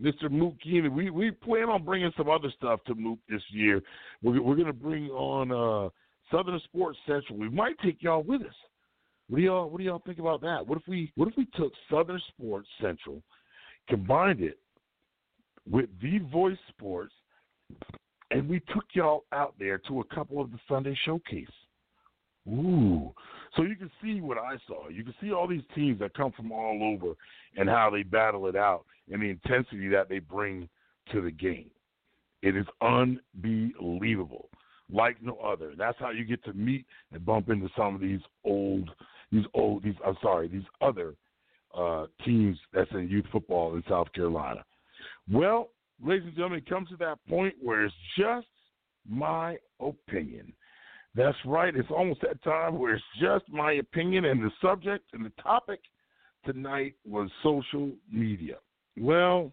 Mr. 0.00 0.30
Mook 0.30 0.54
Keenan. 0.60 0.94
We 0.94 1.10
we 1.10 1.30
plan 1.30 1.64
on 1.64 1.84
bringing 1.84 2.12
some 2.16 2.30
other 2.30 2.52
stuff 2.56 2.80
to 2.86 2.94
Mook 2.94 3.18
this 3.28 3.42
year. 3.50 3.82
We're 4.22 4.40
we're 4.40 4.56
gonna 4.56 4.72
bring 4.72 5.08
on 5.10 5.50
uh, 5.50 5.88
Southern 6.30 6.60
Sports 6.64 6.98
Central. 7.06 7.38
We 7.38 7.48
might 7.48 7.78
take 7.80 8.02
y'all 8.02 8.22
with 8.22 8.42
us. 8.42 8.54
What 9.28 9.38
do 9.38 9.42
y'all 9.42 9.68
What 9.68 9.78
do 9.78 9.84
y'all 9.84 10.02
think 10.06 10.18
about 10.18 10.40
that? 10.42 10.66
What 10.66 10.78
if 10.78 10.86
we 10.86 11.12
What 11.16 11.28
if 11.28 11.36
we 11.36 11.46
took 11.56 11.72
Southern 11.90 12.20
Sports 12.28 12.68
Central, 12.80 13.22
combined 13.88 14.40
it 14.40 14.58
with 15.68 15.88
The 16.00 16.18
Voice 16.32 16.58
Sports, 16.68 17.12
and 18.30 18.48
we 18.48 18.60
took 18.72 18.84
y'all 18.92 19.24
out 19.32 19.54
there 19.58 19.78
to 19.88 20.00
a 20.00 20.14
couple 20.14 20.40
of 20.40 20.50
the 20.52 20.58
Sunday 20.68 20.96
Showcase. 21.04 21.46
Ooh. 22.48 23.12
So 23.56 23.62
you 23.62 23.76
can 23.76 23.90
see 24.02 24.20
what 24.20 24.38
I 24.38 24.56
saw. 24.66 24.88
You 24.88 25.04
can 25.04 25.14
see 25.20 25.32
all 25.32 25.46
these 25.46 25.62
teams 25.74 25.98
that 26.00 26.14
come 26.14 26.32
from 26.32 26.52
all 26.52 26.82
over 26.82 27.14
and 27.56 27.68
how 27.68 27.90
they 27.90 28.02
battle 28.02 28.46
it 28.46 28.56
out 28.56 28.84
and 29.10 29.22
the 29.22 29.30
intensity 29.30 29.88
that 29.88 30.08
they 30.08 30.18
bring 30.18 30.68
to 31.12 31.22
the 31.22 31.30
game. 31.30 31.70
It 32.42 32.56
is 32.56 32.66
unbelievable, 32.80 34.48
like 34.92 35.16
no 35.22 35.36
other. 35.38 35.72
That's 35.76 35.98
how 35.98 36.10
you 36.10 36.24
get 36.24 36.44
to 36.44 36.52
meet 36.52 36.86
and 37.12 37.24
bump 37.24 37.48
into 37.48 37.68
some 37.76 37.94
of 37.94 38.00
these 38.00 38.20
old, 38.44 38.90
these 39.32 39.44
old, 39.54 39.82
these 39.82 39.94
I'm 40.06 40.16
sorry, 40.22 40.48
these 40.48 40.62
other 40.80 41.14
uh, 41.76 42.06
teams 42.24 42.56
that's 42.72 42.90
in 42.92 43.08
youth 43.08 43.26
football 43.32 43.74
in 43.74 43.82
South 43.88 44.12
Carolina. 44.12 44.64
Well, 45.30 45.70
ladies 46.02 46.26
and 46.26 46.34
gentlemen, 46.34 46.58
it 46.58 46.68
comes 46.68 46.88
to 46.90 46.96
that 46.98 47.18
point 47.28 47.54
where 47.60 47.84
it's 47.84 47.94
just 48.16 48.46
my 49.08 49.56
opinion. 49.80 50.52
That's 51.14 51.36
right. 51.44 51.74
It's 51.74 51.90
almost 51.90 52.20
that 52.22 52.42
time 52.42 52.78
where 52.78 52.94
it's 52.94 53.04
just 53.20 53.44
my 53.48 53.72
opinion, 53.72 54.26
and 54.26 54.42
the 54.42 54.50
subject 54.62 55.04
and 55.12 55.24
the 55.24 55.32
topic 55.42 55.80
tonight 56.44 56.94
was 57.04 57.30
social 57.42 57.90
media. 58.10 58.56
Well, 58.98 59.52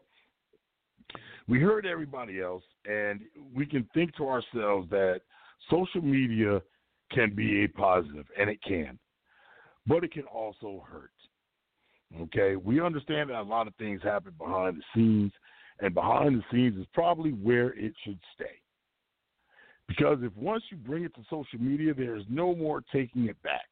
we 1.47 1.59
heard 1.59 1.85
everybody 1.85 2.41
else, 2.41 2.63
and 2.85 3.21
we 3.53 3.65
can 3.65 3.87
think 3.93 4.15
to 4.17 4.27
ourselves 4.27 4.89
that 4.89 5.21
social 5.69 6.01
media 6.01 6.61
can 7.11 7.33
be 7.35 7.63
a 7.63 7.67
positive, 7.67 8.25
and 8.39 8.49
it 8.49 8.59
can, 8.63 8.99
but 9.87 10.03
it 10.03 10.11
can 10.11 10.23
also 10.23 10.83
hurt. 10.87 11.11
Okay, 12.21 12.55
we 12.55 12.79
understand 12.81 13.29
that 13.29 13.41
a 13.41 13.43
lot 13.43 13.67
of 13.67 13.75
things 13.75 14.01
happen 14.03 14.33
behind 14.37 14.77
the 14.77 14.83
scenes, 14.93 15.31
and 15.79 15.93
behind 15.93 16.35
the 16.35 16.43
scenes 16.51 16.77
is 16.79 16.87
probably 16.93 17.31
where 17.31 17.73
it 17.73 17.93
should 18.03 18.19
stay. 18.33 18.59
Because 19.87 20.17
if 20.21 20.35
once 20.35 20.63
you 20.71 20.77
bring 20.77 21.03
it 21.03 21.13
to 21.15 21.21
social 21.29 21.59
media, 21.59 21.93
there 21.93 22.15
is 22.15 22.23
no 22.29 22.55
more 22.55 22.81
taking 22.91 23.25
it 23.25 23.41
back. 23.43 23.65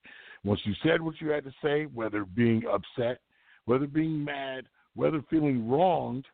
Once 0.44 0.60
you 0.64 0.74
said 0.84 1.02
what 1.02 1.20
you 1.20 1.30
had 1.30 1.44
to 1.44 1.54
say, 1.64 1.86
whether 1.86 2.26
being 2.26 2.64
upset, 2.72 3.20
whether 3.66 3.88
being 3.88 4.24
mad, 4.24 4.66
whether 4.96 5.24
feeling 5.30 5.68
wronged, 5.70 6.26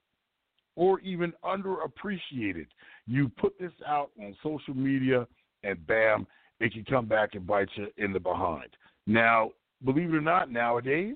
or 0.76 1.00
even 1.02 1.34
underappreciated, 1.44 2.68
you 3.06 3.30
put 3.38 3.58
this 3.60 3.72
out 3.88 4.12
on 4.20 4.36
social 4.44 4.74
media 4.74 5.28
and 5.64 5.86
bam, 5.88 6.26
it 6.60 6.74
can 6.74 6.84
come 6.86 7.06
back 7.06 7.36
and 7.36 7.48
bite 7.48 7.70
you 7.76 7.88
in 7.98 8.14
the 8.14 8.20
behind. 8.20 8.70
Now, 9.08 9.52
believe 9.84 10.14
it 10.14 10.18
or 10.18 10.22
not, 10.22 10.52
nowadays, 10.52 11.16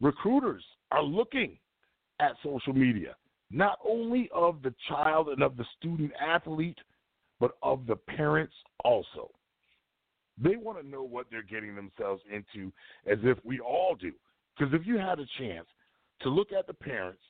recruiters 0.00 0.64
are 0.90 1.02
looking 1.02 1.58
at 2.20 2.32
social 2.42 2.72
media, 2.72 3.16
not 3.50 3.78
only 3.86 4.30
of 4.34 4.62
the 4.62 4.74
child 4.88 5.28
and 5.28 5.42
of 5.42 5.56
the 5.58 5.66
student 5.78 6.12
athlete– 6.18 6.78
but 7.40 7.52
of 7.62 7.86
the 7.86 7.96
parents 7.96 8.54
also. 8.84 9.30
They 10.36 10.56
want 10.56 10.80
to 10.80 10.88
know 10.88 11.02
what 11.02 11.26
they're 11.30 11.42
getting 11.42 11.76
themselves 11.76 12.22
into 12.32 12.72
as 13.10 13.18
if 13.22 13.38
we 13.44 13.60
all 13.60 13.94
do. 13.94 14.12
Because 14.56 14.74
if 14.74 14.86
you 14.86 14.98
had 14.98 15.20
a 15.20 15.26
chance 15.38 15.66
to 16.22 16.28
look 16.28 16.52
at 16.52 16.66
the 16.66 16.74
parents 16.74 17.22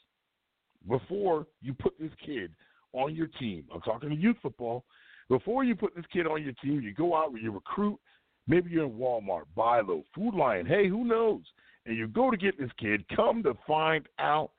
before 0.89 1.47
you 1.62 1.74
put 1.74 1.94
this 1.99 2.12
kid 2.24 2.52
on 2.92 3.15
your 3.15 3.28
team, 3.39 3.65
I'm 3.74 3.81
talking 3.81 4.10
to 4.10 4.16
youth 4.16 4.36
football, 4.42 4.84
before 5.28 5.65
you 5.65 5.74
put 5.74 5.94
this 5.94 6.05
kid 6.12 6.26
on 6.26 6.42
your 6.42 6.52
team, 6.62 6.81
you 6.81 6.92
go 6.92 7.16
out, 7.16 7.33
you 7.41 7.50
recruit, 7.50 7.99
maybe 8.47 8.70
you're 8.70 8.84
in 8.84 8.92
Walmart, 8.92 9.44
Bi-Lo, 9.57 10.02
Food 10.15 10.34
Lion, 10.34 10.66
hey, 10.66 10.89
who 10.89 11.05
knows? 11.05 11.42
And 11.86 11.97
you 11.97 12.08
go 12.08 12.31
to 12.31 12.36
get 12.36 12.58
this 12.58 12.70
kid, 12.78 13.05
come 13.15 13.42
to 13.42 13.55
find 13.66 14.07
out 14.18 14.50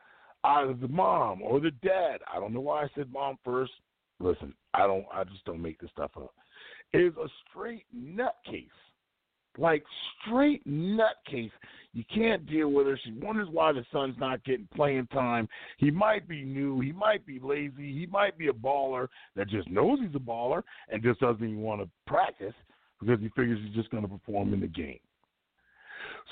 either 0.44 0.74
the 0.74 0.88
mom 0.88 1.42
or 1.42 1.60
the 1.60 1.72
dad. 1.72 2.18
I 2.32 2.40
don't 2.40 2.54
know 2.54 2.62
why 2.62 2.84
I 2.84 2.88
said 2.96 3.12
mom 3.12 3.38
first. 3.44 3.72
Listen, 4.20 4.54
I 4.74 4.88
don't. 4.88 5.06
I 5.14 5.24
just 5.24 5.44
don't 5.46 5.62
make 5.62 5.80
this 5.80 5.92
stuff 5.92 6.12
up. 6.16 6.34
Is 6.94 7.14
a 7.18 7.28
straight 7.50 7.86
nutcase, 7.96 8.70
like 9.58 9.84
straight 10.22 10.66
nutcase. 10.68 11.52
You 11.94 12.04
can't 12.14 12.46
deal 12.46 12.70
with 12.70 12.88
her. 12.88 13.00
She 13.04 13.12
wonders 13.12 13.48
why 13.52 13.74
the 13.74 13.86
son's 13.92 14.16
not 14.20 14.44
getting 14.44 14.68
playing 14.76 15.08
time. 15.08 15.48
He 15.78 15.92
might 15.92 16.28
be 16.28 16.44
new. 16.44 16.80
He 16.80 16.92
might 16.92 17.26
be 17.26 17.40
lazy. 17.40 17.94
He 17.94 18.08
might 18.10 18.38
be 18.38 18.48
a 18.48 18.54
baller 18.54 19.08
that 19.36 19.50
just 19.50 19.70
knows 19.70 20.00
he's 20.00 20.16
a 20.16 20.20
baller 20.20 20.62
and 20.90 21.04
just 21.04 21.20
doesn't 21.20 21.44
even 21.44 21.62
want 21.62 21.82
to 21.82 21.90
practice 22.08 22.54
because 23.00 23.20
he 23.20 23.30
figures 23.30 23.60
he's 23.66 23.76
just 23.76 23.90
going 23.92 24.04
to 24.04 24.10
perform 24.10 24.54
in 24.54 24.62
the 24.62 24.68
game. 24.68 25.00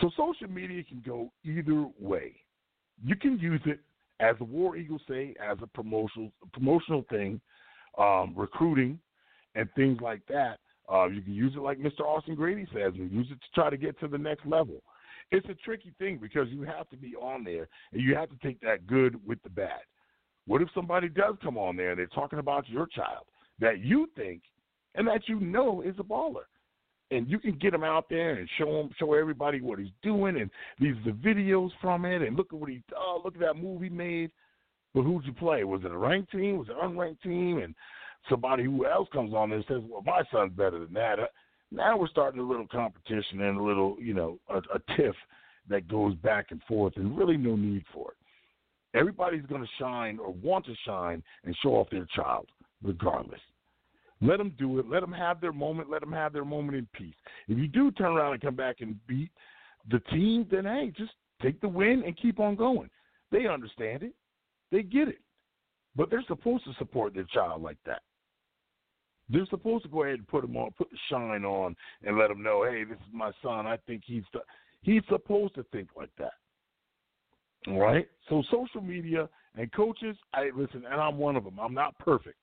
So 0.02 0.10
social 0.18 0.54
media 0.54 0.84
can 0.84 1.04
go 1.06 1.32
either 1.44 1.86
way. 2.00 2.34
You 3.04 3.16
can 3.16 3.38
use 3.40 3.62
it 3.66 3.80
as 4.20 4.36
the 4.38 4.46
War 4.46 4.78
Eagles 4.78 5.02
say, 5.08 5.36
as 5.42 5.58
a 5.62 5.68
promotional 5.68 6.32
promotional 6.54 7.06
thing 7.10 7.42
um, 7.98 8.34
recruiting 8.36 9.00
and 9.56 9.70
things 9.76 10.00
like 10.02 10.22
that. 10.28 10.60
Uh, 10.92 11.08
you 11.08 11.22
can 11.22 11.34
use 11.34 11.54
it 11.56 11.62
like 11.62 11.80
Mr. 11.80 12.02
Austin 12.02 12.36
Grady 12.36 12.68
says, 12.74 12.94
and 12.96 13.12
use 13.12 13.28
it 13.32 13.36
to 13.36 13.52
try 13.56 13.70
to 13.70 13.78
get 13.78 14.00
to 14.00 14.08
the 14.08 14.18
next 14.18 14.46
level. 14.46 14.82
It's 15.32 15.48
a 15.50 15.56
tricky 15.56 15.94
thing 15.98 16.20
because 16.22 16.48
you 16.50 16.64
have 16.64 16.90
to 16.90 16.98
be 16.98 17.16
on 17.16 17.44
there 17.44 17.68
and 17.92 18.02
you 18.02 18.16
have 18.16 18.30
to 18.30 18.36
take 18.44 18.60
that 18.62 18.86
good 18.86 19.20
with 19.26 19.42
the 19.44 19.50
bad. 19.50 19.82
What 20.46 20.62
if 20.62 20.68
somebody 20.76 21.08
does 21.08 21.36
come 21.42 21.58
on 21.58 21.78
there 21.78 21.92
and 21.92 22.00
they're 22.00 22.08
talking 22.08 22.40
about 22.40 22.68
your 22.68 22.86
child 22.88 23.26
that 23.60 23.80
you 23.80 24.10
think 24.16 24.42
and 24.96 25.08
that 25.08 25.22
you 25.28 25.40
know 25.40 25.82
is 25.82 25.96
a 26.00 26.04
baller? 26.04 26.46
And 27.12 27.30
you 27.30 27.40
can 27.40 27.58
get 27.58 27.74
him 27.74 27.84
out 27.84 28.06
there 28.10 28.36
and 28.36 28.50
show 28.58 28.82
him, 28.82 28.90
show 29.00 29.14
everybody 29.14 29.62
what 29.62 29.80
he's 29.80 29.92
doing, 30.02 30.40
and 30.42 30.50
these 30.80 30.96
are 30.98 31.12
the 31.12 31.18
videos 31.18 31.70
from 31.80 32.06
it, 32.06 32.22
and 32.22 32.36
look 32.36 32.48
at 32.52 32.60
what 32.60 32.70
he, 32.70 32.82
oh, 32.98 33.22
look 33.24 33.36
at 33.36 33.42
that 33.42 33.56
movie 33.56 33.90
made. 33.90 34.32
But 34.94 35.04
who'd 35.04 35.26
you 35.26 35.34
play? 35.34 35.64
Was 35.64 35.82
it 35.84 35.92
a 35.92 35.98
ranked 35.98 36.32
team? 36.32 36.58
Was 36.58 36.70
it 36.70 36.76
an 36.80 36.92
unranked 36.92 37.22
team? 37.22 37.60
And 37.60 37.74
somebody 38.30 38.64
who 38.64 38.86
else 38.86 39.08
comes 39.12 39.34
on 39.34 39.52
and 39.52 39.66
says, 39.68 39.82
"Well, 39.90 40.04
my 40.06 40.24
son's 40.32 40.54
better 40.54 40.80
than 40.80 40.94
that." 40.94 41.20
Uh, 41.20 41.28
now 41.72 41.98
we're 41.98 42.08
starting 42.08 42.40
a 42.40 42.44
little 42.44 42.68
competition 42.68 43.42
and 43.42 43.58
a 43.58 43.64
little, 43.64 43.98
you 44.00 44.14
know, 44.14 44.40
a, 44.50 44.58
a 44.58 44.96
tiff 44.96 45.16
that 45.70 45.88
goes 45.88 46.14
back 46.16 46.48
and 46.52 46.62
forth, 46.64 46.94
and 46.98 47.18
really 47.18 47.38
no 47.38 47.56
need 47.56 47.84
for 47.92 48.12
it. 48.12 48.98
Everybody's 48.98 49.46
going 49.48 49.62
to 49.62 49.70
shine 49.80 50.20
or 50.20 50.32
want 50.32 50.66
to 50.66 50.76
shine 50.86 51.24
and 51.46 51.56
show 51.64 51.72
off 51.72 51.90
their 51.90 52.06
child, 52.16 52.48
regardless. 52.84 53.40
Let 54.22 54.38
them 54.38 54.54
do 54.58 54.80
it. 54.80 54.88
Let 54.88 55.02
them 55.02 55.12
have 55.12 55.42
their 55.42 55.52
moment. 55.52 55.90
Let 55.90 56.02
them 56.02 56.12
have 56.14 56.32
their 56.32 56.46
moment 56.46 56.78
in 56.78 56.88
peace. 56.94 57.16
If 57.48 57.58
you 57.58 57.68
do 57.68 57.92
turn 57.92 58.14
around 58.14 58.34
and 58.34 58.42
come 58.42 58.56
back 58.56 58.78
and 58.82 58.96
beat 59.08 59.32
the 59.90 60.00
team, 60.12 60.48
then 60.50 60.66
hey, 60.66 60.94
just 60.96 61.14
take 61.42 61.60
the 61.60 61.68
win 61.68 62.04
and 62.06 62.16
keep 62.16 62.40
on 62.40 62.56
going. 62.56 62.90
They 63.32 63.48
understand 63.48 64.04
it. 64.04 64.14
They 64.74 64.82
get 64.82 65.08
it. 65.08 65.20
but 65.96 66.10
they're 66.10 66.24
supposed 66.28 66.66
to 66.66 66.74
support 66.80 67.14
their 67.14 67.28
child 67.32 67.62
like 67.62 67.78
that. 67.86 68.02
They're 69.30 69.46
supposed 69.52 69.84
to 69.84 69.90
go 69.90 70.04
ahead 70.04 70.16
and 70.16 70.28
put 70.28 70.42
them 70.42 70.58
on, 70.58 70.72
put 70.76 70.90
the 70.90 70.98
shine 71.10 71.46
on, 71.46 71.76
and 72.04 72.18
let 72.18 72.30
them 72.30 72.42
know, 72.42 72.66
hey, 72.70 72.84
this 72.84 72.98
is 72.98 73.14
my 73.14 73.32
son. 73.44 73.68
I 73.68 73.78
think 73.86 74.02
he's 74.04 74.24
the, 74.34 74.40
he's 74.82 75.04
supposed 75.08 75.54
to 75.56 75.64
think 75.72 75.90
like 75.96 76.10
that. 76.18 76.34
All 77.68 77.80
right. 77.80 78.08
So 78.28 78.42
social 78.50 78.82
media 78.82 79.30
and 79.56 79.72
coaches, 79.72 80.18
I 80.34 80.50
listen, 80.56 80.84
and 80.90 81.00
I'm 81.00 81.18
one 81.20 81.36
of 81.36 81.44
them. 81.44 81.60
I'm 81.60 81.76
not 81.76 81.98
perfect. 82.00 82.38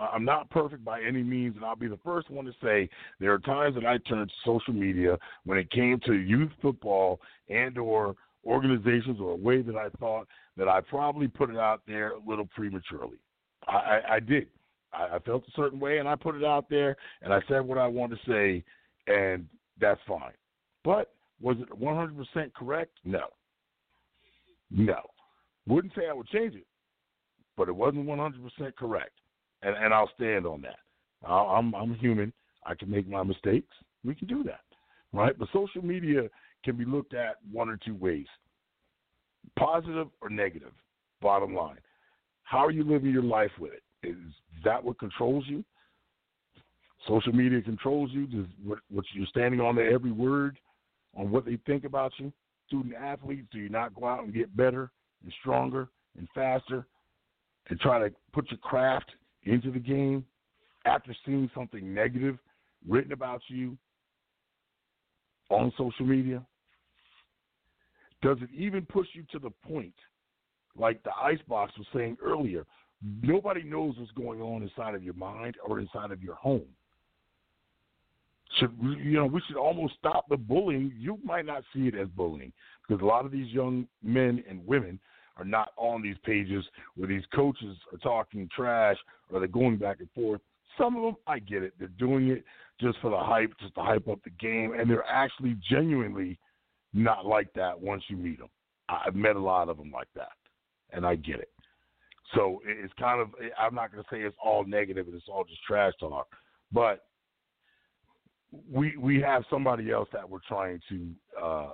I'm 0.00 0.24
not 0.24 0.50
perfect 0.50 0.84
by 0.84 1.00
any 1.02 1.22
means, 1.22 1.54
and 1.54 1.64
I'll 1.64 1.76
be 1.76 1.86
the 1.86 2.00
first 2.04 2.28
one 2.28 2.46
to 2.46 2.52
say 2.60 2.90
there 3.20 3.32
are 3.32 3.38
times 3.38 3.76
that 3.76 3.86
I 3.86 3.98
turned 3.98 4.28
to 4.28 4.34
social 4.44 4.74
media 4.74 5.16
when 5.44 5.56
it 5.56 5.70
came 5.70 6.00
to 6.06 6.14
youth 6.14 6.50
football 6.60 7.20
and 7.48 7.78
or 7.78 8.16
organizations 8.46 9.18
or 9.20 9.32
a 9.32 9.36
way 9.36 9.62
that 9.62 9.76
I 9.76 9.88
thought 9.98 10.28
that 10.56 10.68
I 10.68 10.80
probably 10.80 11.28
put 11.28 11.50
it 11.50 11.56
out 11.56 11.82
there 11.86 12.12
a 12.12 12.20
little 12.26 12.46
prematurely. 12.54 13.18
I, 13.66 13.72
I, 13.72 14.14
I 14.14 14.20
did. 14.20 14.48
I, 14.92 15.16
I 15.16 15.18
felt 15.20 15.44
a 15.46 15.50
certain 15.56 15.80
way, 15.80 15.98
and 15.98 16.08
I 16.08 16.14
put 16.16 16.34
it 16.34 16.44
out 16.44 16.68
there, 16.68 16.96
and 17.22 17.32
I 17.32 17.40
said 17.48 17.60
what 17.60 17.78
I 17.78 17.86
wanted 17.86 18.18
to 18.24 18.30
say, 18.30 18.64
and 19.12 19.46
that's 19.80 20.00
fine. 20.06 20.32
But 20.84 21.12
was 21.40 21.56
it 21.60 21.68
100% 21.80 22.54
correct? 22.54 22.92
No. 23.04 23.24
No. 24.70 25.00
Wouldn't 25.66 25.94
say 25.94 26.02
I 26.08 26.12
would 26.12 26.28
change 26.28 26.54
it, 26.54 26.66
but 27.56 27.68
it 27.68 27.74
wasn't 27.74 28.06
100% 28.06 28.76
correct, 28.76 29.12
and 29.62 29.74
and 29.76 29.94
I'll 29.94 30.10
stand 30.14 30.46
on 30.46 30.60
that. 30.62 30.78
I'm 31.26 31.74
I'm 31.74 31.94
human. 31.94 32.32
I 32.66 32.74
can 32.74 32.90
make 32.90 33.08
my 33.08 33.22
mistakes. 33.22 33.74
We 34.04 34.14
can 34.14 34.28
do 34.28 34.42
that, 34.44 34.60
right? 35.12 35.38
But 35.38 35.48
social 35.52 35.82
media 35.82 36.28
can 36.64 36.76
be 36.76 36.84
looked 36.84 37.14
at 37.14 37.36
one 37.52 37.68
or 37.68 37.76
two 37.76 37.94
ways: 37.94 38.26
positive 39.58 40.08
or 40.20 40.30
negative. 40.30 40.72
Bottom 41.20 41.54
line, 41.54 41.78
how 42.42 42.58
are 42.58 42.70
you 42.70 42.84
living 42.84 43.10
your 43.10 43.22
life 43.22 43.52
with 43.58 43.72
it? 43.72 43.82
Is 44.06 44.16
that 44.64 44.82
what 44.82 44.98
controls 44.98 45.44
you? 45.46 45.64
Social 47.08 47.32
media 47.32 47.60
controls 47.62 48.10
you. 48.12 48.26
Does 48.26 48.46
what, 48.62 48.78
what 48.90 49.04
you're 49.14 49.26
standing 49.26 49.60
on 49.60 49.76
their 49.76 49.90
every 49.90 50.12
word, 50.12 50.58
on 51.16 51.30
what 51.30 51.44
they 51.44 51.58
think 51.66 51.84
about 51.84 52.12
you. 52.18 52.32
Student 52.66 52.94
athletes, 52.94 53.46
do 53.52 53.58
you 53.58 53.68
not 53.68 53.94
go 53.94 54.06
out 54.06 54.24
and 54.24 54.34
get 54.34 54.56
better 54.56 54.90
and 55.22 55.32
stronger 55.40 55.88
and 56.18 56.28
faster 56.34 56.86
and 57.68 57.80
try 57.80 57.98
to 57.98 58.14
put 58.32 58.50
your 58.50 58.58
craft 58.58 59.10
into 59.44 59.70
the 59.70 59.78
game 59.78 60.24
after 60.86 61.14
seeing 61.24 61.50
something 61.54 61.92
negative 61.92 62.38
written 62.88 63.12
about 63.12 63.40
you 63.48 63.76
on 65.50 65.72
social 65.76 66.06
media? 66.06 66.42
Does 68.24 68.38
it 68.40 68.48
even 68.56 68.86
push 68.86 69.06
you 69.12 69.22
to 69.32 69.38
the 69.38 69.50
point, 69.68 69.92
like 70.78 71.02
the 71.02 71.10
icebox 71.14 71.76
was 71.76 71.86
saying 71.94 72.16
earlier, 72.24 72.64
nobody 73.22 73.62
knows 73.62 73.96
what's 73.98 74.10
going 74.12 74.40
on 74.40 74.62
inside 74.62 74.94
of 74.94 75.04
your 75.04 75.12
mind 75.12 75.56
or 75.64 75.78
inside 75.78 76.10
of 76.10 76.22
your 76.22 76.34
home? 76.34 76.64
Should 78.58 78.72
you 78.80 79.12
know 79.12 79.26
we 79.26 79.42
should 79.46 79.58
almost 79.58 79.94
stop 79.98 80.24
the 80.30 80.38
bullying. 80.38 80.92
You 80.96 81.18
might 81.22 81.44
not 81.44 81.64
see 81.74 81.86
it 81.86 81.94
as 81.94 82.08
bullying 82.16 82.52
because 82.88 83.02
a 83.02 83.04
lot 83.04 83.26
of 83.26 83.30
these 83.30 83.52
young 83.52 83.86
men 84.02 84.42
and 84.48 84.66
women 84.66 84.98
are 85.36 85.44
not 85.44 85.72
on 85.76 86.00
these 86.00 86.16
pages 86.24 86.64
where 86.96 87.08
these 87.08 87.24
coaches 87.34 87.76
are 87.92 87.98
talking 87.98 88.48
trash 88.56 88.96
or 89.30 89.40
they're 89.40 89.48
going 89.48 89.76
back 89.76 89.98
and 90.00 90.08
forth. 90.14 90.40
Some 90.78 90.96
of 90.96 91.02
them, 91.02 91.16
I 91.26 91.40
get 91.40 91.62
it. 91.62 91.74
They're 91.78 91.88
doing 91.98 92.28
it 92.28 92.42
just 92.80 92.98
for 93.02 93.10
the 93.10 93.18
hype, 93.18 93.52
just 93.60 93.74
to 93.74 93.82
hype 93.82 94.08
up 94.08 94.20
the 94.24 94.30
game, 94.30 94.72
and 94.72 94.88
they're 94.88 95.04
actually 95.04 95.56
genuinely 95.68 96.38
not 96.94 97.26
like 97.26 97.52
that 97.54 97.78
once 97.78 98.04
you 98.08 98.16
meet 98.16 98.38
them. 98.38 98.48
I've 98.88 99.14
met 99.14 99.36
a 99.36 99.40
lot 99.40 99.68
of 99.68 99.76
them 99.76 99.90
like 99.90 100.08
that, 100.14 100.32
and 100.92 101.06
I 101.06 101.16
get 101.16 101.40
it. 101.40 101.50
So 102.34 102.60
it's 102.64 102.92
kind 102.98 103.20
of, 103.20 103.28
I'm 103.58 103.74
not 103.74 103.92
going 103.92 104.02
to 104.02 104.08
say 104.10 104.22
it's 104.22 104.36
all 104.42 104.64
negative 104.64 105.06
and 105.06 105.14
it's 105.14 105.28
all 105.28 105.44
just 105.44 105.62
trash 105.64 105.92
talk, 106.00 106.26
but 106.72 107.04
we 108.70 108.96
we 108.96 109.20
have 109.20 109.44
somebody 109.50 109.90
else 109.90 110.08
that 110.12 110.28
we're 110.28 110.38
trying 110.46 110.80
to 110.88 111.10
uh, 111.42 111.70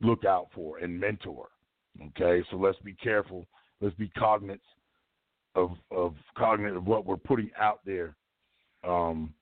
look 0.00 0.24
out 0.24 0.48
for 0.54 0.78
and 0.78 0.98
mentor. 0.98 1.48
Okay, 2.08 2.44
so 2.50 2.56
let's 2.56 2.78
be 2.80 2.94
careful. 2.94 3.46
Let's 3.80 3.94
be 3.96 4.08
cognizant 4.18 4.60
of 5.54 5.72
of 5.90 6.14
cognizant 6.36 6.76
of 6.76 6.86
what 6.86 7.06
we're 7.06 7.16
putting 7.16 7.50
out 7.58 7.80
there, 7.86 8.16
um, 8.86 9.32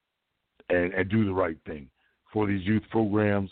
and 0.69 0.93
and 0.93 1.11
do 1.11 1.25
the 1.25 1.33
right 1.33 1.57
thing 1.67 1.89
for 2.33 2.47
these 2.47 2.65
youth 2.67 2.83
programs. 2.91 3.51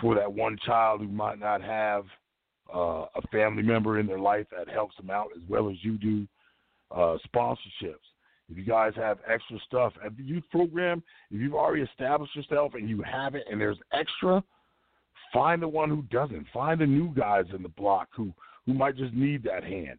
For 0.00 0.14
that 0.14 0.32
one 0.32 0.56
child 0.64 1.00
who 1.00 1.08
might 1.08 1.38
not 1.38 1.62
have 1.62 2.04
uh, 2.74 3.06
a 3.14 3.22
family 3.32 3.62
member 3.62 3.98
in 3.98 4.06
their 4.06 4.18
life 4.18 4.46
that 4.56 4.68
helps 4.68 4.96
them 4.96 5.10
out 5.10 5.28
as 5.36 5.42
well 5.48 5.68
as 5.68 5.76
you 5.82 5.98
do, 5.98 6.26
uh, 6.90 7.16
sponsorships. 7.34 8.06
If 8.48 8.56
you 8.56 8.64
guys 8.64 8.92
have 8.96 9.18
extra 9.28 9.58
stuff 9.66 9.92
at 10.04 10.16
the 10.16 10.22
youth 10.22 10.44
program, 10.50 11.02
if 11.30 11.40
you've 11.40 11.54
already 11.54 11.82
established 11.82 12.34
yourself 12.34 12.74
and 12.74 12.88
you 12.88 13.02
have 13.02 13.34
it 13.34 13.44
and 13.50 13.60
there's 13.60 13.78
extra, 13.92 14.42
Find 15.32 15.62
the 15.62 15.68
one 15.68 15.88
who 15.88 16.02
doesn't. 16.10 16.46
Find 16.52 16.80
the 16.80 16.86
new 16.86 17.14
guys 17.14 17.44
in 17.54 17.62
the 17.62 17.68
block 17.68 18.08
who 18.14 18.32
who 18.66 18.74
might 18.74 18.96
just 18.96 19.14
need 19.14 19.42
that 19.44 19.64
hand. 19.64 19.98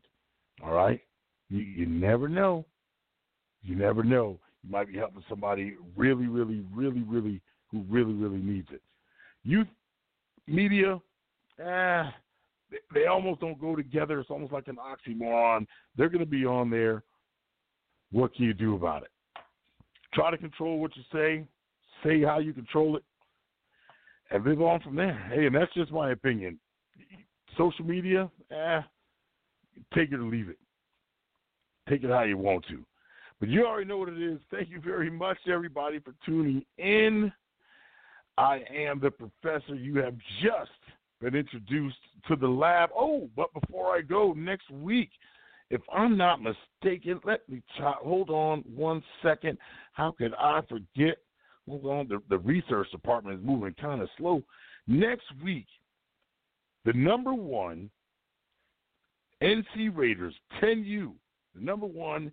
All 0.64 0.74
right, 0.74 1.00
you, 1.50 1.60
you 1.60 1.86
never 1.86 2.28
know. 2.28 2.66
You 3.64 3.76
never 3.76 4.04
know. 4.04 4.40
You 4.64 4.72
might 4.72 4.88
be 4.92 4.98
helping 4.98 5.24
somebody 5.30 5.76
really, 5.96 6.28
really, 6.28 6.64
really, 6.74 7.02
really 7.02 7.42
who 7.72 7.84
really, 7.90 8.14
really 8.14 8.38
needs 8.38 8.68
it. 8.72 8.82
Youth 9.44 9.68
media, 10.52 11.00
eh, 11.60 12.04
they, 12.94 13.06
almost 13.06 13.42
don't 13.42 13.60
go 13.60 13.76
together. 13.76 14.20
It's 14.20 14.30
almost 14.30 14.54
like 14.54 14.68
an 14.68 14.78
oxymoron. 14.78 15.66
They're 15.98 16.10
going 16.10 16.20
to 16.20 16.26
be 16.26 16.46
on 16.46 16.70
there. 16.70 17.04
What 18.12 18.34
can 18.36 18.46
you 18.46 18.54
do 18.54 18.76
about 18.76 19.04
it? 19.04 19.10
Try 20.14 20.32
to 20.32 20.38
control 20.38 20.80
what 20.80 20.96
you 20.96 21.04
say. 21.14 21.46
Say 22.04 22.22
how 22.22 22.40
you 22.40 22.54
control 22.54 22.98
it 22.98 23.04
and 24.32 24.44
live 24.44 24.62
on 24.62 24.80
from 24.82 24.96
there. 24.96 25.30
Hey, 25.34 25.46
and 25.46 25.56
that's 25.56 25.74
just 25.74 25.92
my 25.92 26.12
opinion. 26.12 26.60
Social 27.58 27.86
media, 27.86 28.30
eh, 28.50 28.82
take 29.94 30.12
it 30.12 30.16
or 30.16 30.24
leave 30.24 30.50
it. 30.50 30.58
Take 31.90 32.04
it 32.04 32.10
how 32.10 32.24
you 32.24 32.38
want 32.38 32.66
to. 32.70 32.84
But 33.40 33.50
you 33.50 33.66
already 33.66 33.88
know 33.88 33.98
what 33.98 34.10
it 34.10 34.22
is. 34.22 34.40
Thank 34.52 34.70
you 34.70 34.80
very 34.80 35.10
much, 35.10 35.38
everybody, 35.52 36.00
for 36.00 36.14
tuning 36.26 36.64
in. 36.78 37.32
I 38.42 38.64
am 38.76 39.00
the 39.00 39.12
professor. 39.12 39.76
You 39.76 39.98
have 40.00 40.16
just 40.42 40.72
been 41.22 41.36
introduced 41.36 42.00
to 42.28 42.36
the 42.36 42.48
lab. 42.48 42.90
Oh, 42.98 43.30
but 43.36 43.54
before 43.54 43.96
I 43.96 44.02
go, 44.02 44.34
next 44.34 44.68
week, 44.72 45.12
if 45.70 45.80
I'm 45.94 46.18
not 46.18 46.40
mistaken, 46.42 47.20
let 47.24 47.48
me 47.48 47.62
try, 47.78 47.94
hold 48.00 48.32
on 48.32 48.64
one 48.76 49.04
second. 49.22 49.60
How 49.94 50.16
could 50.18 50.34
I 50.34 50.62
forget? 50.68 51.18
Hold 51.70 51.86
on, 51.86 52.08
the, 52.08 52.20
the 52.30 52.40
research 52.40 52.90
department 52.90 53.40
is 53.40 53.46
moving 53.46 53.76
kind 53.80 54.02
of 54.02 54.10
slow. 54.18 54.42
Next 54.88 55.26
week, 55.44 55.68
the 56.84 56.94
number 56.94 57.36
one 57.36 57.92
NC 59.44 59.96
Raiders, 59.96 60.34
10U, 60.64 61.14
the 61.54 61.62
number 61.62 61.86
one 61.86 62.32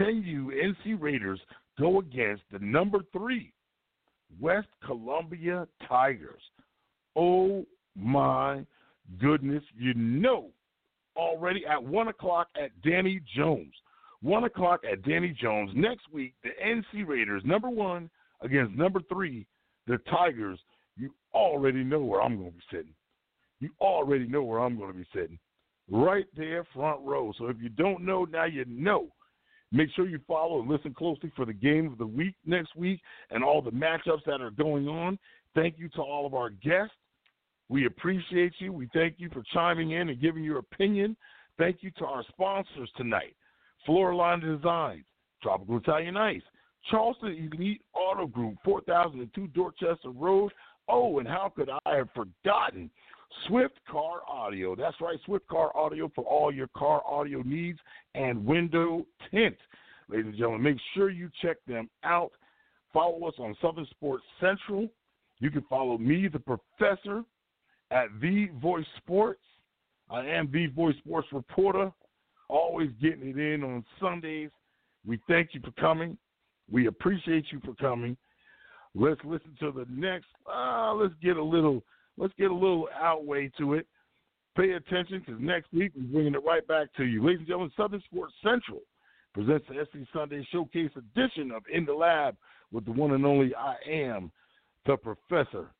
10U 0.00 0.48
NC 0.86 0.98
Raiders 0.98 1.38
go 1.78 1.98
against 1.98 2.44
the 2.50 2.60
number 2.60 3.00
three 3.12 3.52
West 4.40 4.68
Columbia 4.84 5.66
Tigers. 5.88 6.42
Oh 7.16 7.64
my 7.96 8.64
goodness, 9.20 9.62
you 9.76 9.94
know 9.94 10.50
already 11.16 11.64
at 11.66 11.82
1 11.82 12.08
o'clock 12.08 12.48
at 12.60 12.70
Danny 12.82 13.20
Jones. 13.36 13.72
1 14.22 14.44
o'clock 14.44 14.80
at 14.90 15.02
Danny 15.02 15.36
Jones. 15.40 15.70
Next 15.74 16.04
week, 16.12 16.34
the 16.42 16.50
NC 16.64 17.06
Raiders, 17.06 17.42
number 17.44 17.68
one 17.68 18.10
against 18.40 18.76
number 18.76 19.00
three, 19.08 19.46
the 19.86 19.98
Tigers, 20.10 20.58
you 20.96 21.10
already 21.34 21.84
know 21.84 22.00
where 22.00 22.22
I'm 22.22 22.36
going 22.36 22.50
to 22.50 22.56
be 22.56 22.64
sitting. 22.70 22.94
You 23.60 23.70
already 23.80 24.26
know 24.26 24.42
where 24.42 24.60
I'm 24.60 24.78
going 24.78 24.92
to 24.92 24.98
be 24.98 25.06
sitting. 25.14 25.38
Right 25.90 26.26
there, 26.36 26.64
front 26.74 27.00
row. 27.02 27.32
So 27.38 27.48
if 27.48 27.56
you 27.60 27.68
don't 27.68 28.04
know, 28.04 28.24
now 28.24 28.44
you 28.44 28.64
know. 28.66 29.08
Make 29.74 29.88
sure 29.96 30.06
you 30.06 30.20
follow 30.28 30.60
and 30.60 30.70
listen 30.70 30.94
closely 30.94 31.32
for 31.34 31.44
the 31.44 31.52
game 31.52 31.90
of 31.90 31.98
the 31.98 32.06
week 32.06 32.36
next 32.46 32.76
week 32.76 33.00
and 33.30 33.42
all 33.42 33.60
the 33.60 33.72
matchups 33.72 34.24
that 34.24 34.40
are 34.40 34.52
going 34.52 34.86
on. 34.86 35.18
Thank 35.56 35.80
you 35.80 35.88
to 35.90 36.00
all 36.00 36.26
of 36.26 36.34
our 36.34 36.50
guests. 36.50 36.94
We 37.68 37.86
appreciate 37.86 38.52
you. 38.58 38.72
We 38.72 38.88
thank 38.94 39.16
you 39.18 39.28
for 39.30 39.42
chiming 39.52 39.90
in 39.90 40.10
and 40.10 40.20
giving 40.20 40.44
your 40.44 40.58
opinion. 40.58 41.16
Thank 41.58 41.78
you 41.80 41.90
to 41.98 42.04
our 42.04 42.22
sponsors 42.28 42.88
tonight 42.96 43.34
Floorline 43.88 44.40
Designs, 44.40 45.04
Tropical 45.42 45.78
Italian 45.78 46.16
Ice, 46.16 46.42
Charleston 46.88 47.50
Elite 47.52 47.82
Auto 47.94 48.28
Group, 48.28 48.54
4002 48.64 49.48
Dorchester 49.48 50.10
Road. 50.10 50.52
Oh, 50.88 51.18
and 51.18 51.26
how 51.26 51.52
could 51.54 51.70
I 51.84 51.96
have 51.96 52.10
forgotten 52.14 52.90
Swift 53.46 53.78
Car 53.90 54.20
Audio. 54.28 54.74
That's 54.74 55.00
right, 55.00 55.18
Swift 55.24 55.46
Car 55.48 55.76
Audio 55.76 56.10
for 56.14 56.24
all 56.24 56.52
your 56.52 56.68
car 56.76 57.02
audio 57.06 57.42
needs 57.42 57.78
and 58.14 58.44
window 58.44 59.06
tint. 59.30 59.56
Ladies 60.08 60.26
and 60.26 60.34
gentlemen, 60.36 60.62
make 60.62 60.76
sure 60.94 61.10
you 61.10 61.30
check 61.42 61.56
them 61.66 61.88
out. 62.02 62.32
Follow 62.92 63.26
us 63.26 63.34
on 63.38 63.56
Southern 63.60 63.86
Sports 63.90 64.24
Central. 64.40 64.88
You 65.40 65.50
can 65.50 65.62
follow 65.68 65.98
me, 65.98 66.28
the 66.28 66.38
professor, 66.38 67.24
at 67.90 68.08
The 68.20 68.48
Voice 68.60 68.86
Sports. 68.98 69.42
I 70.10 70.26
am 70.26 70.50
The 70.52 70.66
Voice 70.66 70.96
Sports 70.98 71.28
reporter, 71.32 71.90
always 72.48 72.90
getting 73.00 73.28
it 73.28 73.38
in 73.38 73.64
on 73.64 73.84
Sundays. 74.00 74.50
We 75.06 75.18
thank 75.28 75.50
you 75.52 75.60
for 75.60 75.72
coming. 75.72 76.16
We 76.70 76.86
appreciate 76.86 77.46
you 77.50 77.60
for 77.64 77.74
coming. 77.74 78.16
Let's 78.94 79.20
listen 79.24 79.56
to 79.60 79.72
the 79.72 79.86
next. 79.90 80.26
Uh, 80.50 80.94
let's 80.94 81.14
get 81.22 81.36
a 81.36 81.42
little 81.42 81.82
Let's 82.16 82.34
get 82.38 82.50
a 82.50 82.54
little 82.54 82.88
outway 83.00 83.50
to 83.58 83.74
it. 83.74 83.86
Pay 84.56 84.72
attention 84.72 85.22
because 85.24 85.40
next 85.40 85.72
week 85.72 85.92
we're 85.96 86.12
bringing 86.12 86.34
it 86.34 86.44
right 86.44 86.66
back 86.66 86.88
to 86.96 87.04
you. 87.04 87.24
Ladies 87.24 87.40
and 87.40 87.48
gentlemen, 87.48 87.72
Southern 87.76 88.02
Sports 88.02 88.34
Central 88.42 88.80
presents 89.32 89.66
the 89.68 89.84
SC 89.84 90.06
Sunday 90.14 90.46
Showcase 90.52 90.90
edition 90.96 91.50
of 91.50 91.64
In 91.72 91.84
the 91.84 91.92
Lab 91.92 92.36
with 92.70 92.84
the 92.84 92.92
one 92.92 93.12
and 93.12 93.26
only 93.26 93.52
I 93.54 93.74
Am, 93.88 94.30
the 94.86 94.96
Professor 94.96 95.70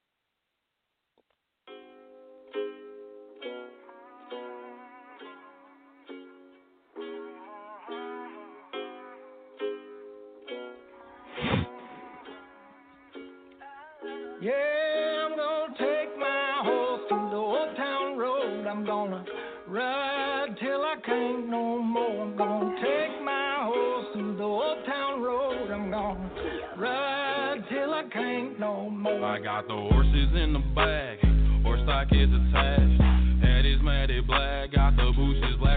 I 29.25 29.39
got 29.41 29.67
the 29.67 29.75
horses 29.75 30.37
in 30.37 30.53
the 30.53 30.59
back, 30.77 31.19
horse 31.65 31.81
stock 31.85 32.09
is 32.13 32.29
attached. 32.29 33.01
Head 33.43 33.65
is 33.65 33.81
matted 33.81 34.27
black, 34.27 34.73
got 34.73 34.97
the 34.97 35.13
bushes 35.17 35.57
black. 35.59 35.74